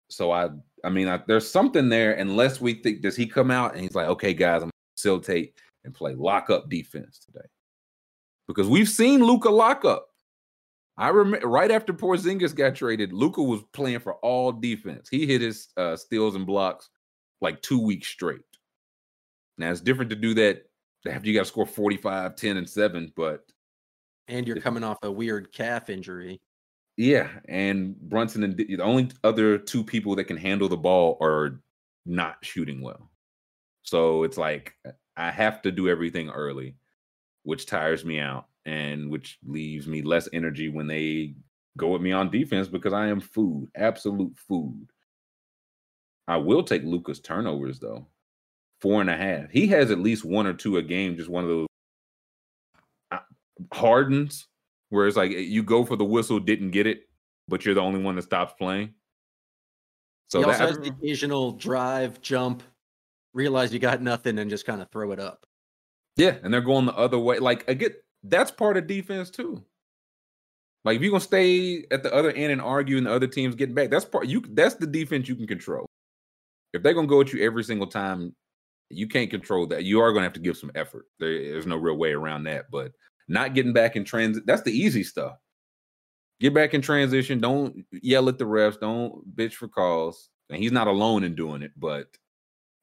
So 0.10 0.32
I, 0.32 0.50
I 0.84 0.90
mean, 0.90 1.08
I, 1.08 1.22
there's 1.28 1.50
something 1.50 1.90
there. 1.90 2.14
Unless 2.14 2.62
we 2.62 2.76
think, 2.76 3.02
does 3.02 3.16
he 3.16 3.26
come 3.28 3.52
out 3.52 3.74
and 3.74 3.82
he's 3.82 3.96
like, 3.96 4.08
okay, 4.08 4.34
guys, 4.34 4.62
I'm 4.62 4.70
gonna 4.70 4.96
facilitate 4.96 5.60
and 5.84 5.94
play 5.94 6.14
lock 6.16 6.50
up 6.50 6.70
defense 6.70 7.20
today? 7.20 7.48
Because 8.48 8.68
we've 8.68 8.90
seen 8.90 9.24
Luka 9.24 9.50
lock 9.50 9.86
up. 9.86 10.10
I 10.98 11.10
remember 11.10 11.48
right 11.48 11.70
after 11.70 11.94
Porzingis 11.94 12.56
got 12.56 12.76
traded, 12.76 13.14
Luka 13.14 13.42
was 13.42 13.62
playing 13.74 14.00
for 14.00 14.16
all 14.16 14.52
defense. 14.52 15.10
He 15.10 15.28
hit 15.28 15.42
his 15.42 15.68
uh, 15.78 15.96
steals 15.96 16.36
and 16.36 16.46
blocks 16.46 16.90
like 17.40 17.62
two 17.62 17.80
weeks 17.80 18.08
straight. 18.08 18.42
Now 19.58 19.72
it's 19.72 19.82
different 19.82 20.10
to 20.10 20.16
do 20.16 20.34
that 20.36 20.64
after 21.08 21.28
you 21.28 21.36
got 21.36 21.42
to 21.42 21.46
score 21.46 21.66
45, 21.66 22.36
10, 22.36 22.58
and 22.58 22.70
7, 22.70 23.12
but 23.16 23.46
And 24.28 24.48
you're 24.48 24.60
coming 24.60 24.84
off 24.84 24.98
a 25.04 25.12
weird 25.12 25.52
calf 25.54 25.90
injury. 25.90 26.42
Yeah, 26.98 27.30
and 27.48 27.96
Brunson 28.02 28.44
and 28.44 28.58
the 28.58 28.80
only 28.82 29.10
other 29.24 29.58
two 29.58 29.84
people 29.84 30.16
that 30.16 30.26
can 30.26 30.38
handle 30.38 30.68
the 30.70 30.78
ball 30.78 31.18
are 31.22 31.62
not 32.06 32.38
shooting 32.44 32.82
well. 32.82 33.10
So 33.84 34.24
it's 34.24 34.38
like 34.38 34.76
I 35.18 35.32
have 35.32 35.62
to 35.64 35.72
do 35.72 35.90
everything 35.90 36.30
early. 36.30 36.76
which 37.44 37.66
tires 37.68 38.06
me 38.06 38.20
out 38.20 38.48
and 38.66 39.10
which 39.12 39.40
leaves 39.46 39.88
me 39.88 40.02
less 40.04 40.30
energy 40.34 40.70
when 40.70 40.88
they 40.88 41.36
go 41.78 41.90
with 41.90 42.02
me 42.04 42.12
on 42.14 42.32
defense 42.32 42.68
because 42.70 42.94
I 42.94 43.08
am 43.08 43.22
food, 43.22 43.70
absolute 43.76 44.38
food. 44.38 44.88
I 46.28 46.38
will 46.38 46.64
take 46.64 46.84
Luka's 46.84 47.20
turnovers 47.20 47.80
though. 47.80 48.08
Four 48.82 49.02
and 49.02 49.10
a 49.10 49.18
half. 49.18 49.50
He 49.52 49.68
has 49.68 49.92
at 49.92 50.00
least 50.00 50.26
one 50.26 50.48
or 50.48 50.54
two 50.54 50.78
a 50.78 50.84
game, 50.84 51.18
just 51.18 51.30
one 51.30 51.44
of 51.44 51.50
those 51.50 51.68
uh, 53.12 53.20
hardens 53.74 54.48
where 54.90 55.08
it's 55.08 55.18
like 55.18 55.32
you 55.32 55.64
go 55.64 55.86
for 55.86 55.96
the 55.96 56.06
whistle, 56.06 56.40
didn't 56.40 56.72
get 56.72 56.88
it, 56.88 57.02
but 57.48 57.66
you're 57.66 57.76
the 57.76 57.82
only 57.82 58.02
one 58.02 58.16
that 58.16 58.24
stops 58.24 58.54
playing. 58.58 58.94
So 60.30 60.40
he 60.40 60.46
also 60.46 60.58
that, 60.58 60.68
has 60.68 60.80
the 60.80 60.90
occasional 60.90 61.54
drive, 61.54 62.22
jump, 62.22 62.64
realize 63.34 63.74
you 63.74 63.80
got 63.80 64.02
nothing, 64.02 64.40
and 64.40 64.50
just 64.50 64.66
kind 64.66 64.82
of 64.82 64.92
throw 64.92 65.12
it 65.12 65.20
up. 65.20 65.46
Yeah, 66.18 66.36
and 66.44 66.54
they're 66.54 66.62
going 66.62 66.86
the 66.86 66.96
other 66.96 67.20
way. 67.20 67.40
Like 67.40 67.66
get 67.78 68.04
that's 68.24 68.52
part 68.52 68.78
of 68.78 68.88
defense 68.88 69.30
too. 69.30 69.64
Like 70.84 70.98
if 70.98 71.02
you're 71.02 71.12
gonna 71.12 71.22
stay 71.22 71.86
at 71.92 72.04
the 72.04 72.14
other 72.14 72.32
end 72.32 72.52
and 72.52 72.62
argue, 72.62 72.98
and 72.98 73.06
the 73.06 73.14
other 73.14 73.28
team's 73.28 73.56
getting 73.56 73.76
back, 73.76 73.90
that's 73.90 74.06
part 74.06 74.28
you. 74.28 74.42
That's 74.50 74.76
the 74.76 74.88
defense 74.88 75.28
you 75.28 75.36
can 75.36 75.48
control. 75.48 75.86
If 76.74 76.84
they're 76.84 76.94
gonna 76.94 77.08
go 77.08 77.22
at 77.22 77.32
you 77.32 77.44
every 77.44 77.64
single 77.64 77.88
time, 77.88 78.36
you 78.90 79.08
can't 79.08 79.30
control 79.30 79.68
that. 79.68 79.84
You 79.84 80.02
are 80.02 80.12
gonna 80.12 80.26
have 80.26 80.34
to 80.34 80.40
give 80.40 80.58
some 80.58 80.72
effort. 80.76 81.06
There, 81.20 81.52
there's 81.52 81.66
no 81.66 81.78
real 81.78 81.98
way 81.98 82.14
around 82.14 82.44
that. 82.44 82.66
But 82.72 82.92
not 83.28 83.54
getting 83.54 83.74
back 83.74 83.96
in 83.96 84.04
transit, 84.04 84.46
that's 84.46 84.62
the 84.62 84.72
easy 84.72 85.04
stuff. 85.04 85.38
Get 86.40 86.54
back 86.54 86.74
in 86.74 86.82
transition. 86.82 87.40
Don't 87.40 87.86
yell 87.92 88.30
at 88.30 88.38
the 88.38 88.46
refs. 88.46 88.80
Don't 88.80 89.36
bitch 89.36 89.54
for 89.54 89.68
calls. 89.68 90.30
And 90.50 90.62
he's 90.62 90.72
not 90.72 90.88
alone 90.88 91.24
in 91.24 91.36
doing 91.36 91.62
it, 91.62 91.72
but 91.76 92.08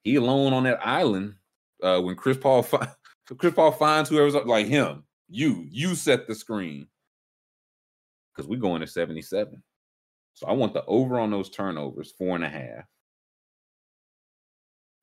he 0.02 0.16
alone 0.16 0.52
on 0.52 0.64
that 0.64 0.86
island 0.86 1.34
uh, 1.82 2.00
when 2.00 2.16
Chris 2.16 2.36
Paul 2.36 2.62
fi- 2.62 2.88
Chris 3.38 3.54
Paul 3.54 3.72
finds 3.72 4.10
whoever's 4.10 4.34
up 4.34 4.46
like 4.46 4.66
him. 4.66 5.04
You 5.28 5.66
you 5.70 5.94
set 5.94 6.26
the 6.26 6.34
screen 6.34 6.88
because 8.34 8.48
we're 8.48 8.60
going 8.60 8.80
to 8.80 8.86
77. 8.86 9.62
So 10.34 10.46
I 10.46 10.52
want 10.52 10.74
the 10.74 10.84
over 10.86 11.18
on 11.18 11.30
those 11.30 11.48
turnovers, 11.48 12.12
four 12.18 12.34
and 12.34 12.44
a 12.44 12.48
half. 12.48 12.84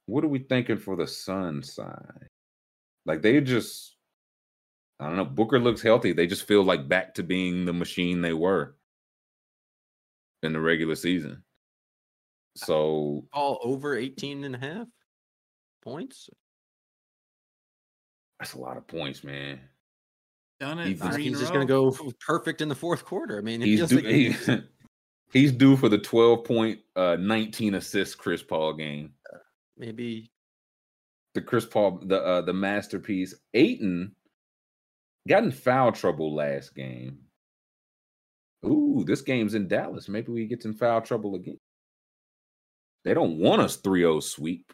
What 0.05 0.23
are 0.23 0.29
we 0.29 0.39
thinking 0.39 0.77
for 0.77 0.95
the 0.95 1.07
Sun 1.07 1.63
side? 1.63 2.27
Like 3.05 3.21
they 3.21 3.39
just 3.39 3.95
I 5.01 5.07
don't 5.07 5.15
know. 5.15 5.25
Booker 5.25 5.59
looks 5.59 5.81
healthy. 5.81 6.13
They 6.13 6.27
just 6.27 6.47
feel 6.47 6.63
like 6.63 6.87
back 6.87 7.15
to 7.15 7.23
being 7.23 7.65
the 7.65 7.73
machine 7.73 8.21
they 8.21 8.33
were 8.33 8.75
in 10.43 10.53
the 10.53 10.59
regular 10.59 10.93
season. 10.93 11.43
So 12.55 13.25
all 13.33 13.59
over 13.63 13.97
18 13.97 14.43
and 14.43 14.53
a 14.53 14.59
half 14.59 14.87
points. 15.81 16.29
That's 18.39 18.53
a 18.53 18.59
lot 18.59 18.77
of 18.77 18.85
points, 18.85 19.23
man. 19.23 19.59
Done 20.59 20.77
it. 20.77 20.87
He's, 20.89 21.15
he's 21.15 21.39
just 21.39 21.51
going 21.51 21.65
to 21.65 21.71
go 21.71 21.95
perfect 22.19 22.61
in 22.61 22.69
the 22.69 22.75
fourth 22.75 23.03
quarter. 23.03 23.39
I 23.39 23.41
mean, 23.41 23.61
he's, 23.61 23.89
due, 23.89 23.95
like 23.95 24.05
he, 24.05 24.35
he's 25.33 25.51
due 25.51 25.75
for 25.77 25.89
the 25.89 25.97
12 25.97 26.43
point, 26.43 26.79
uh, 26.95 27.17
19 27.19 27.73
assist 27.73 28.19
Chris 28.19 28.43
Paul 28.43 28.73
game. 28.73 29.13
maybe 29.77 30.31
the 31.33 31.41
Chris 31.41 31.65
Paul, 31.65 32.01
the 32.05 32.21
uh, 32.21 32.41
the 32.41 32.53
masterpiece. 32.53 33.33
Ayton 33.55 34.13
got 35.27 35.43
in 35.43 35.51
foul 35.51 35.91
trouble 35.91 36.35
last 36.35 36.75
game. 36.75 37.19
Ooh, 38.65 39.03
this 39.05 39.21
game's 39.21 39.53
in 39.53 39.67
Dallas. 39.67 40.07
Maybe 40.07 40.31
we 40.31 40.45
get 40.45 40.65
in 40.65 40.73
foul 40.73 41.01
trouble 41.01 41.35
again. 41.35 41.59
They 43.03 43.13
don't 43.13 43.37
want 43.37 43.61
us 43.61 43.77
3-0 43.77 44.21
sweep. 44.21 44.71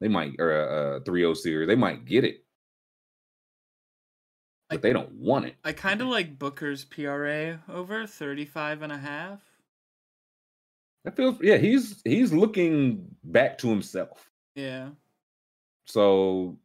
They 0.00 0.08
might 0.08 0.32
or 0.38 0.52
a 0.52 0.96
uh, 0.96 1.00
3-0 1.00 1.36
series. 1.36 1.68
They 1.68 1.76
might 1.76 2.06
get 2.06 2.24
it. 2.24 2.44
But 4.70 4.78
I, 4.78 4.80
they 4.80 4.92
don't 4.92 5.12
want 5.12 5.44
it. 5.46 5.56
I 5.64 5.72
kind 5.72 6.00
of 6.00 6.08
like 6.08 6.38
Booker's 6.38 6.84
PRA 6.84 7.60
over 7.68 8.06
35 8.06 8.82
and 8.82 8.92
a 8.92 8.98
half. 8.98 9.40
That 11.04 11.16
feels 11.16 11.36
yeah, 11.40 11.56
he's 11.56 12.00
he's 12.04 12.32
looking 12.32 13.06
back 13.24 13.58
to 13.58 13.68
himself. 13.68 14.30
Yeah. 14.54 14.90
So 15.86 16.58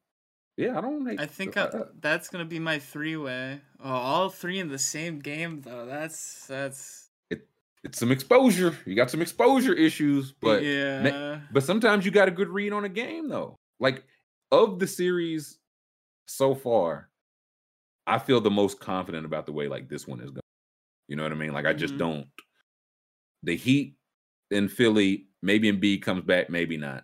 yeah, 0.58 0.78
I 0.78 0.82
don't. 0.82 1.06
Hate, 1.06 1.20
I 1.20 1.26
think 1.26 1.58
uh, 1.58 1.70
I, 1.74 1.80
that's 2.00 2.30
gonna 2.30 2.46
be 2.46 2.60
my 2.60 2.80
three 2.80 3.18
way. 3.18 3.60
Oh, 3.84 3.90
all 3.90 4.30
three 4.30 4.60
in 4.60 4.70
the 4.70 4.80
same 4.80 5.20
game 5.20 5.62
though. 5.62 5.86
That's 5.86 6.48
that's. 6.48 7.10
It, 7.30 7.48
it's 7.84 8.00
some 8.00 8.12
exposure. 8.12 8.78
You 8.86 8.96
got 8.96 9.12
some 9.12 9.22
exposure 9.22 9.74
issues, 9.74 10.32
but 10.32 10.64
yeah. 10.64 11.40
But 11.52 11.64
sometimes 11.64 12.06
you 12.06 12.12
got 12.12 12.30
a 12.30 12.32
good 12.32 12.50
read 12.50 12.72
on 12.72 12.86
a 12.86 12.90
game 12.90 13.28
though. 13.28 13.58
Like 13.80 14.06
of 14.52 14.80
the 14.80 14.88
series 14.88 15.58
so 16.28 16.56
far, 16.56 17.10
I 18.08 18.20
feel 18.20 18.40
the 18.40 18.52
most 18.52 18.80
confident 18.80 19.26
about 19.26 19.46
the 19.46 19.52
way 19.52 19.68
like 19.68 19.90
this 19.90 20.08
one 20.08 20.22
is 20.22 20.32
going. 20.32 20.42
You 21.08 21.18
know 21.18 21.24
what 21.24 21.34
I 21.34 21.36
mean? 21.36 21.54
Like 21.54 21.66
I 21.66 21.74
just 21.74 21.96
mm-hmm. 21.96 22.00
don't. 22.00 22.28
The 23.44 23.58
Heat 23.58 23.96
in 24.52 24.70
Philly, 24.70 25.28
maybe 25.42 25.72
Embiid 25.72 26.02
comes 26.02 26.24
back, 26.24 26.50
maybe 26.50 26.78
not. 26.78 27.04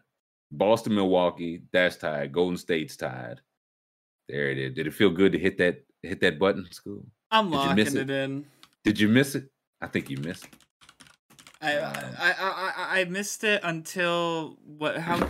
Boston, 0.51 0.95
Milwaukee, 0.95 1.61
that's 1.71 1.95
tied. 1.97 2.31
Golden 2.31 2.57
State's 2.57 2.97
tied. 2.97 3.41
There 4.29 4.49
it 4.49 4.57
is. 4.57 4.73
Did 4.73 4.87
it 4.87 4.93
feel 4.93 5.09
good 5.09 5.31
to 5.33 5.39
hit 5.39 5.57
that 5.59 5.83
hit 6.03 6.19
that 6.21 6.39
button, 6.39 6.67
Scoob? 6.71 7.03
I'm 7.31 7.49
Did 7.49 7.55
locking 7.55 7.79
it? 7.79 7.95
it? 7.95 8.09
in. 8.09 8.45
Did 8.83 8.99
you 8.99 9.07
miss 9.07 9.35
it? 9.35 9.49
I 9.81 9.87
think 9.87 10.09
you 10.09 10.17
missed 10.17 10.45
it. 10.45 10.53
I, 11.61 11.77
um, 11.77 11.93
I, 12.17 12.31
I, 12.31 12.73
I 12.77 12.99
I 13.01 13.03
missed 13.05 13.43
it 13.43 13.61
until 13.63 14.57
what 14.65 14.97
how 14.97 15.29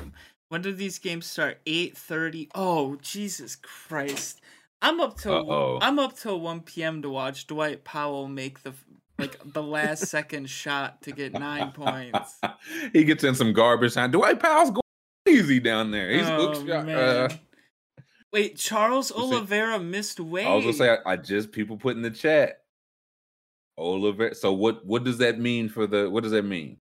when 0.49 0.61
did 0.61 0.77
these 0.77 0.97
games 0.99 1.25
start? 1.25 1.59
Eight 1.65 1.97
thirty. 1.97 2.49
Oh 2.55 2.95
Jesus 3.01 3.55
Christ! 3.55 4.39
I'm 4.81 4.99
up 5.01 5.17
till 5.17 5.33
Uh-oh. 5.33 5.79
I'm 5.81 5.99
up 5.99 6.15
till 6.17 6.39
one 6.39 6.61
p.m. 6.61 7.01
to 7.01 7.09
watch 7.09 7.47
Dwight 7.47 7.83
Powell 7.83 8.27
make 8.27 8.63
the 8.63 8.73
like 9.19 9.37
the 9.45 9.61
last 9.61 10.05
second 10.07 10.49
shot 10.49 11.01
to 11.03 11.11
get 11.11 11.33
nine 11.33 11.71
points. 11.73 12.39
he 12.93 13.03
gets 13.03 13.23
in 13.23 13.35
some 13.35 13.51
garbage 13.53 13.93
time. 13.93 14.11
Dwight 14.11 14.39
Powell's 14.39 14.71
easy 15.41 15.59
down 15.59 15.91
there. 15.91 16.11
He's 16.11 16.27
oh, 16.27 16.65
shot. 16.65 16.89
Uh, 16.89 17.29
Wait, 18.31 18.55
Charles 18.57 19.11
Oliveira 19.11 19.79
missed 19.79 20.19
weight. 20.19 20.47
I 20.47 20.55
was 20.55 20.63
gonna 20.63 20.77
say 20.77 20.97
I, 21.05 21.13
I, 21.13 21.15
just 21.17 21.51
people 21.51 21.77
put 21.77 21.95
in 21.95 22.01
the 22.01 22.11
chat. 22.11 22.61
Oliveira. 23.77 24.35
So 24.35 24.53
what 24.53 24.85
what 24.85 25.03
does 25.03 25.17
that 25.19 25.39
mean 25.39 25.69
for 25.69 25.87
the 25.87 26.09
what 26.09 26.23
does 26.23 26.31
that 26.31 26.45
mean? 26.45 26.77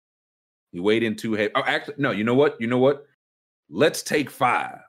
He 0.71 0.79
weighed 0.79 1.03
in 1.03 1.15
too 1.15 1.33
heavy. 1.33 1.51
Oh, 1.55 1.63
actually, 1.65 1.95
no, 1.97 2.11
you 2.11 2.23
know 2.23 2.35
what? 2.35 2.59
You 2.59 2.67
know 2.67 2.77
what? 2.77 3.05
Let's 3.69 4.03
take 4.03 4.29
five. 4.29 4.79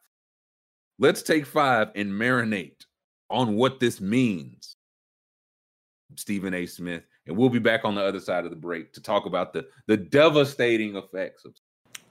Let's 0.99 1.23
take 1.23 1.47
five 1.47 1.89
and 1.95 2.11
marinate 2.11 2.85
on 3.31 3.57
what 3.57 3.81
this 3.81 4.01
means. 4.01 4.77
Stephen 6.17 6.55
A. 6.55 6.67
Smith. 6.67 7.03
And 7.27 7.37
we'll 7.37 7.51
be 7.51 7.59
back 7.59 7.85
on 7.85 7.95
the 7.95 8.03
other 8.03 8.21
side 8.21 8.45
of 8.45 8.51
the 8.51 8.57
break 8.57 8.93
to 8.95 9.03
talk 9.03 9.27
about 9.27 9.53
the, 9.53 9.67
the 9.87 9.97
devastating 9.97 10.97
effects 10.97 11.45
of 11.45 11.55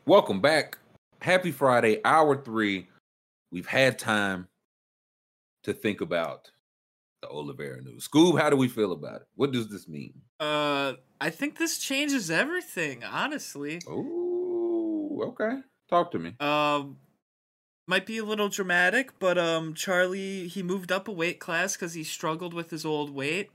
welcome 0.05 0.41
back 0.41 0.77
happy 1.21 1.51
Friday, 1.51 1.99
hour 2.03 2.35
three. 2.35 2.87
We've 3.51 3.67
had 3.67 3.97
time 3.99 4.47
to 5.63 5.73
think 5.73 6.01
about 6.01 6.51
the 7.21 7.29
Oliveira 7.29 7.81
news. 7.81 8.07
Scoob, 8.07 8.39
how 8.39 8.49
do 8.49 8.55
we 8.55 8.67
feel 8.67 8.91
about 8.91 9.21
it? 9.21 9.27
What 9.35 9.51
does 9.51 9.69
this 9.69 9.87
mean? 9.87 10.13
Uh, 10.39 10.93
I 11.19 11.29
think 11.29 11.57
this 11.57 11.77
changes 11.77 12.29
everything, 12.29 13.03
honestly. 13.03 13.81
Oh, 13.87 15.21
okay. 15.29 15.61
Talk 15.89 16.11
to 16.11 16.19
me. 16.19 16.35
Um, 16.39 16.97
might 17.87 18.05
be 18.05 18.17
a 18.17 18.25
little 18.25 18.49
dramatic, 18.49 19.17
but 19.19 19.37
um, 19.37 19.73
Charlie 19.73 20.47
he 20.47 20.63
moved 20.63 20.91
up 20.91 21.07
a 21.07 21.11
weight 21.11 21.39
class 21.39 21.75
because 21.75 21.93
he 21.93 22.03
struggled 22.03 22.53
with 22.53 22.71
his 22.71 22.85
old 22.85 23.11
weight. 23.11 23.51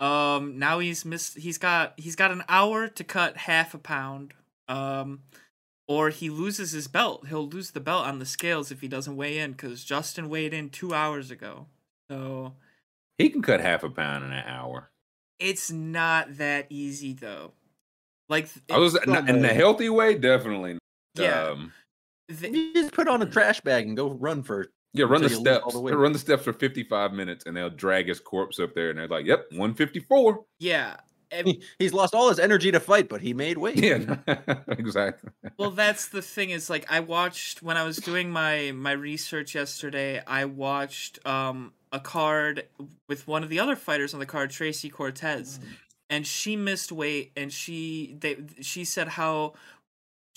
Um, 0.00 0.58
now 0.58 0.78
he's 0.78 1.04
missed. 1.04 1.38
He's 1.38 1.58
got 1.58 1.92
he's 1.98 2.16
got 2.16 2.30
an 2.30 2.42
hour 2.48 2.88
to 2.88 3.04
cut 3.04 3.36
half 3.36 3.74
a 3.74 3.78
pound. 3.78 4.32
Um, 4.66 5.20
or 5.90 6.10
he 6.10 6.30
loses 6.30 6.70
his 6.70 6.86
belt. 6.86 7.26
He'll 7.26 7.48
lose 7.48 7.72
the 7.72 7.80
belt 7.80 8.06
on 8.06 8.20
the 8.20 8.24
scales 8.24 8.70
if 8.70 8.80
he 8.80 8.86
doesn't 8.86 9.16
weigh 9.16 9.38
in 9.38 9.50
because 9.50 9.82
Justin 9.82 10.28
weighed 10.28 10.54
in 10.54 10.70
two 10.70 10.94
hours 10.94 11.32
ago. 11.32 11.66
So 12.08 12.52
he 13.18 13.28
can 13.28 13.42
cut 13.42 13.60
half 13.60 13.82
a 13.82 13.90
pound 13.90 14.24
in 14.24 14.30
an 14.30 14.44
hour. 14.46 14.92
It's 15.40 15.68
not 15.68 16.36
that 16.36 16.66
easy 16.70 17.12
though. 17.12 17.54
Like 18.28 18.48
I 18.70 18.78
was 18.78 18.94
in 19.04 19.42
the 19.42 19.48
healthy 19.52 19.88
way, 19.88 20.14
definitely. 20.14 20.78
Yeah. 21.16 21.46
Um, 21.46 21.72
the, 22.28 22.50
you 22.50 22.72
just 22.72 22.92
put 22.92 23.08
on 23.08 23.20
a 23.20 23.26
trash 23.26 23.60
bag 23.60 23.88
and 23.88 23.96
go 23.96 24.10
run 24.10 24.44
for 24.44 24.68
yeah, 24.92 25.06
run 25.06 25.22
the 25.22 25.28
steps. 25.28 25.72
The 25.72 25.80
run 25.80 26.12
the 26.12 26.20
steps 26.20 26.44
for 26.44 26.52
55 26.52 27.12
minutes 27.14 27.46
and 27.46 27.56
they'll 27.56 27.68
drag 27.68 28.06
his 28.06 28.20
corpse 28.20 28.60
up 28.60 28.76
there 28.76 28.90
and 28.90 28.98
they're 29.00 29.08
like, 29.08 29.26
yep, 29.26 29.46
154. 29.50 30.44
Yeah 30.60 30.98
he's 31.78 31.92
lost 31.92 32.14
all 32.14 32.28
his 32.28 32.38
energy 32.38 32.72
to 32.72 32.80
fight, 32.80 33.08
but 33.08 33.20
he 33.20 33.34
made 33.34 33.58
weight. 33.58 33.78
Yeah, 33.78 34.16
exactly. 34.68 35.30
Well, 35.58 35.70
that's 35.70 36.08
the 36.08 36.22
thing 36.22 36.50
is 36.50 36.70
like 36.70 36.86
I 36.90 37.00
watched 37.00 37.62
when 37.62 37.76
I 37.76 37.84
was 37.84 37.98
doing 37.98 38.30
my 38.30 38.72
my 38.72 38.92
research 38.92 39.54
yesterday. 39.54 40.22
I 40.26 40.44
watched 40.44 41.24
um 41.26 41.72
a 41.92 42.00
card 42.00 42.66
with 43.08 43.26
one 43.26 43.42
of 43.42 43.48
the 43.48 43.58
other 43.58 43.76
fighters 43.76 44.14
on 44.14 44.20
the 44.20 44.26
card, 44.26 44.50
Tracy 44.50 44.88
Cortez, 44.88 45.58
mm. 45.58 45.64
and 46.08 46.26
she 46.26 46.56
missed 46.56 46.92
weight, 46.92 47.32
and 47.36 47.52
she 47.52 48.16
they 48.20 48.36
she 48.60 48.84
said 48.84 49.08
how 49.08 49.54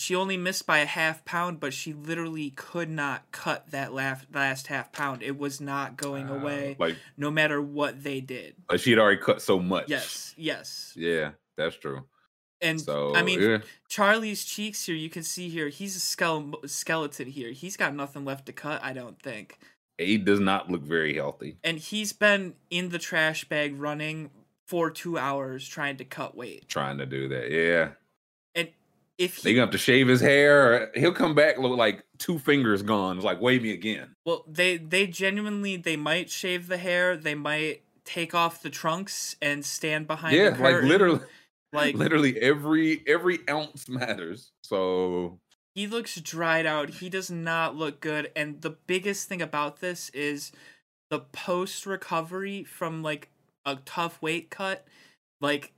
she 0.03 0.15
only 0.15 0.35
missed 0.37 0.67
by 0.67 0.79
a 0.79 0.85
half 0.85 1.23
pound, 1.25 1.59
but 1.59 1.73
she 1.73 1.93
literally 1.93 2.49
could 2.51 2.89
not 2.89 3.31
cut 3.31 3.71
that 3.71 3.93
last 3.93 4.25
last 4.33 4.67
half 4.67 4.91
pound. 4.91 5.23
It 5.23 5.37
was 5.37 5.61
not 5.61 5.95
going 5.97 6.29
Uh, 6.29 6.35
away, 6.35 6.75
Like, 6.77 6.97
no 7.17 7.31
matter 7.31 7.61
what 7.61 8.03
they 8.03 8.19
did. 8.21 8.55
like 8.69 8.79
she 8.81 8.89
had 8.91 8.99
already 8.99 9.21
cut 9.21 9.41
so 9.41 9.59
much. 9.59 9.89
Yes, 9.89 10.33
yes. 10.37 10.93
Yeah, 10.95 11.31
that's 11.57 11.75
true. 11.77 12.05
And 12.61 12.79
So 12.79 13.13
I 13.15 13.23
mean, 13.23 13.41
yeah. 13.41 13.57
Charlie's 13.89 14.45
cheeks 14.45 14.85
here, 14.85 14.95
you 14.95 15.09
can 15.09 15.23
see 15.23 15.49
here, 15.49 15.67
he's 15.69 15.95
a 15.95 15.99
skele- 15.99 16.69
skeleton 16.69 17.27
here. 17.27 17.51
He's 17.51 17.75
got 17.77 17.93
nothing 17.95 18.23
left 18.25 18.45
to 18.47 18.53
cut, 18.53 18.83
I 18.83 18.93
don't 18.93 19.21
think. 19.21 19.57
he 19.97 20.17
does 20.17 20.39
not 20.39 20.71
look 20.71 20.81
very 20.81 21.13
healthy. 21.15 21.57
And 21.63 21.77
he's 21.77 22.13
been 22.13 22.55
in 22.69 22.89
the 22.89 22.99
trash 22.99 23.45
bag 23.45 23.79
running 23.79 24.31
for 24.65 24.89
two 24.89 25.17
hours 25.17 25.67
trying 25.67 25.97
to 25.97 26.03
cut 26.05 26.35
weight. 26.35 26.67
Trying 26.67 26.97
to 26.97 27.05
do 27.05 27.27
that. 27.29 27.51
Yeah. 27.51 27.89
If 29.17 29.41
They 29.41 29.51
he, 29.51 29.55
gonna 29.55 29.67
have 29.67 29.71
to 29.71 29.77
shave 29.77 30.07
his 30.07 30.21
hair. 30.21 30.91
He'll 30.95 31.13
come 31.13 31.35
back 31.35 31.57
look 31.59 31.77
like 31.77 32.03
two 32.17 32.39
fingers 32.39 32.81
gone. 32.81 33.17
It's 33.17 33.25
like, 33.25 33.41
wait 33.41 33.61
me 33.61 33.71
again. 33.71 34.15
well, 34.25 34.43
they 34.47 34.77
they 34.77 35.07
genuinely 35.07 35.77
they 35.77 35.95
might 35.95 36.29
shave 36.29 36.67
the 36.67 36.77
hair, 36.77 37.15
they 37.15 37.35
might 37.35 37.83
take 38.05 38.33
off 38.33 38.61
the 38.61 38.69
trunks 38.69 39.35
and 39.41 39.63
stand 39.63 40.07
behind. 40.07 40.35
yeah, 40.35 40.49
the 40.49 40.63
like 40.63 40.83
literally, 40.83 41.19
like 41.71 41.95
literally 41.97 42.39
every 42.39 43.03
every 43.07 43.39
ounce 43.49 43.87
matters. 43.87 44.51
So 44.63 45.39
he 45.75 45.87
looks 45.87 46.15
dried 46.19 46.65
out. 46.65 46.89
He 46.89 47.09
does 47.09 47.31
not 47.31 47.75
look 47.75 47.99
good. 47.99 48.31
And 48.35 48.61
the 48.61 48.71
biggest 48.71 49.27
thing 49.27 49.41
about 49.41 49.79
this 49.79 50.09
is 50.09 50.51
the 51.09 51.19
post 51.19 51.85
recovery 51.85 52.63
from 52.63 53.01
like 53.03 53.29
a 53.65 53.77
tough 53.77 54.21
weight 54.21 54.49
cut, 54.49 54.85
like 55.41 55.73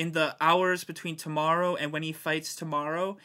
in 0.00 0.12
the 0.12 0.34
hours 0.40 0.82
between 0.82 1.14
tomorrow 1.14 1.76
and 1.76 1.92
when 1.92 2.02
he 2.02 2.10
fights 2.10 2.56
tomorrow, 2.56 3.18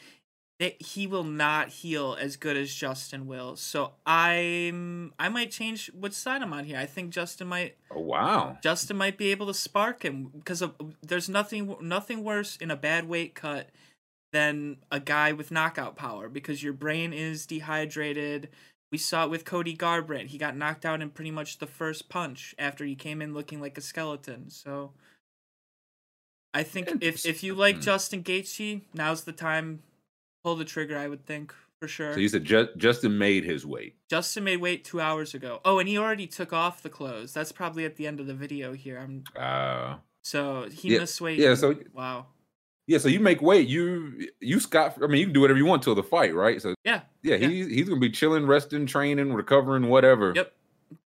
that 0.60 0.80
he 0.82 1.06
will 1.06 1.24
not 1.24 1.70
heal 1.70 2.14
as 2.20 2.36
good 2.36 2.54
as 2.54 2.74
Justin 2.74 3.26
will. 3.26 3.56
So 3.56 3.92
I'm 4.04 5.14
I 5.18 5.30
might 5.30 5.50
change 5.50 5.90
which 5.94 6.12
side 6.12 6.42
I'm 6.42 6.52
on 6.52 6.66
here. 6.66 6.76
I 6.76 6.84
think 6.84 7.14
Justin 7.14 7.46
might 7.46 7.76
oh, 7.90 8.00
wow. 8.00 8.58
Justin 8.62 8.98
might 8.98 9.16
be 9.16 9.30
able 9.30 9.46
to 9.46 9.54
spark 9.54 10.02
him 10.02 10.30
because 10.36 10.62
there's 11.02 11.30
nothing 11.30 11.76
nothing 11.80 12.22
worse 12.22 12.56
in 12.56 12.70
a 12.70 12.76
bad 12.76 13.08
weight 13.08 13.34
cut 13.34 13.70
than 14.34 14.76
a 14.92 15.00
guy 15.00 15.32
with 15.32 15.50
knockout 15.50 15.96
power 15.96 16.28
because 16.28 16.62
your 16.62 16.74
brain 16.74 17.14
is 17.14 17.46
dehydrated. 17.46 18.50
We 18.92 18.98
saw 18.98 19.24
it 19.24 19.30
with 19.30 19.46
Cody 19.46 19.74
Garbrandt. 19.74 20.26
He 20.26 20.36
got 20.36 20.58
knocked 20.58 20.84
out 20.84 21.00
in 21.00 21.08
pretty 21.08 21.30
much 21.30 21.56
the 21.56 21.66
first 21.66 22.10
punch 22.10 22.54
after 22.58 22.84
he 22.84 22.94
came 22.94 23.22
in 23.22 23.32
looking 23.32 23.62
like 23.62 23.78
a 23.78 23.80
skeleton. 23.80 24.50
So 24.50 24.92
I 26.56 26.62
think 26.62 26.88
if 27.02 27.26
if 27.26 27.42
you 27.42 27.54
like 27.54 27.76
Hmm. 27.76 27.80
Justin 27.82 28.22
Gaethje, 28.22 28.80
now's 28.94 29.24
the 29.24 29.32
time 29.32 29.82
pull 30.42 30.56
the 30.56 30.64
trigger, 30.64 30.96
I 30.96 31.06
would 31.08 31.26
think 31.26 31.52
for 31.80 31.86
sure. 31.88 32.14
So 32.14 32.20
you 32.20 32.28
said 32.28 32.44
Ju- 32.44 32.68
Justin 32.78 33.18
made 33.18 33.44
his 33.44 33.66
weight. 33.66 33.96
Justin 34.08 34.44
made 34.44 34.56
weight 34.58 34.84
2 34.84 35.00
hours 35.00 35.34
ago. 35.34 35.60
Oh, 35.64 35.78
and 35.78 35.88
he 35.88 35.98
already 35.98 36.26
took 36.26 36.52
off 36.52 36.82
the 36.82 36.88
clothes. 36.88 37.34
That's 37.34 37.52
probably 37.52 37.84
at 37.84 37.96
the 37.96 38.06
end 38.06 38.20
of 38.20 38.26
the 38.26 38.32
video 38.34 38.72
here. 38.72 38.98
I'm 38.98 39.24
Uh, 39.38 39.96
so 40.24 40.68
he 40.70 40.94
Yeah, 40.94 41.00
missed 41.00 41.20
weight. 41.20 41.38
yeah, 41.38 41.54
so- 41.54 41.76
wow. 41.92 42.26
yeah. 42.86 42.96
So 42.98 43.08
you 43.08 43.20
make 43.20 43.42
weight. 43.42 43.68
You 43.68 44.28
you 44.40 44.58
Scott. 44.60 44.96
I 45.02 45.06
mean, 45.08 45.18
you 45.20 45.26
can 45.26 45.34
do 45.34 45.40
whatever 45.42 45.58
you 45.58 45.66
want 45.66 45.82
till 45.82 45.94
the 45.94 46.02
fight, 46.02 46.34
right? 46.34 46.62
So 46.62 46.74
Yeah. 46.84 47.02
yeah, 47.22 47.36
Yeah. 47.36 47.48
he's 47.48 47.66
he's 47.66 47.88
gonna 47.88 48.00
be 48.00 48.10
chilling, 48.10 48.46
resting, 48.46 48.86
training, 48.86 49.34
recovering, 49.34 49.88
whatever. 49.90 50.32
Yep. 50.34 50.54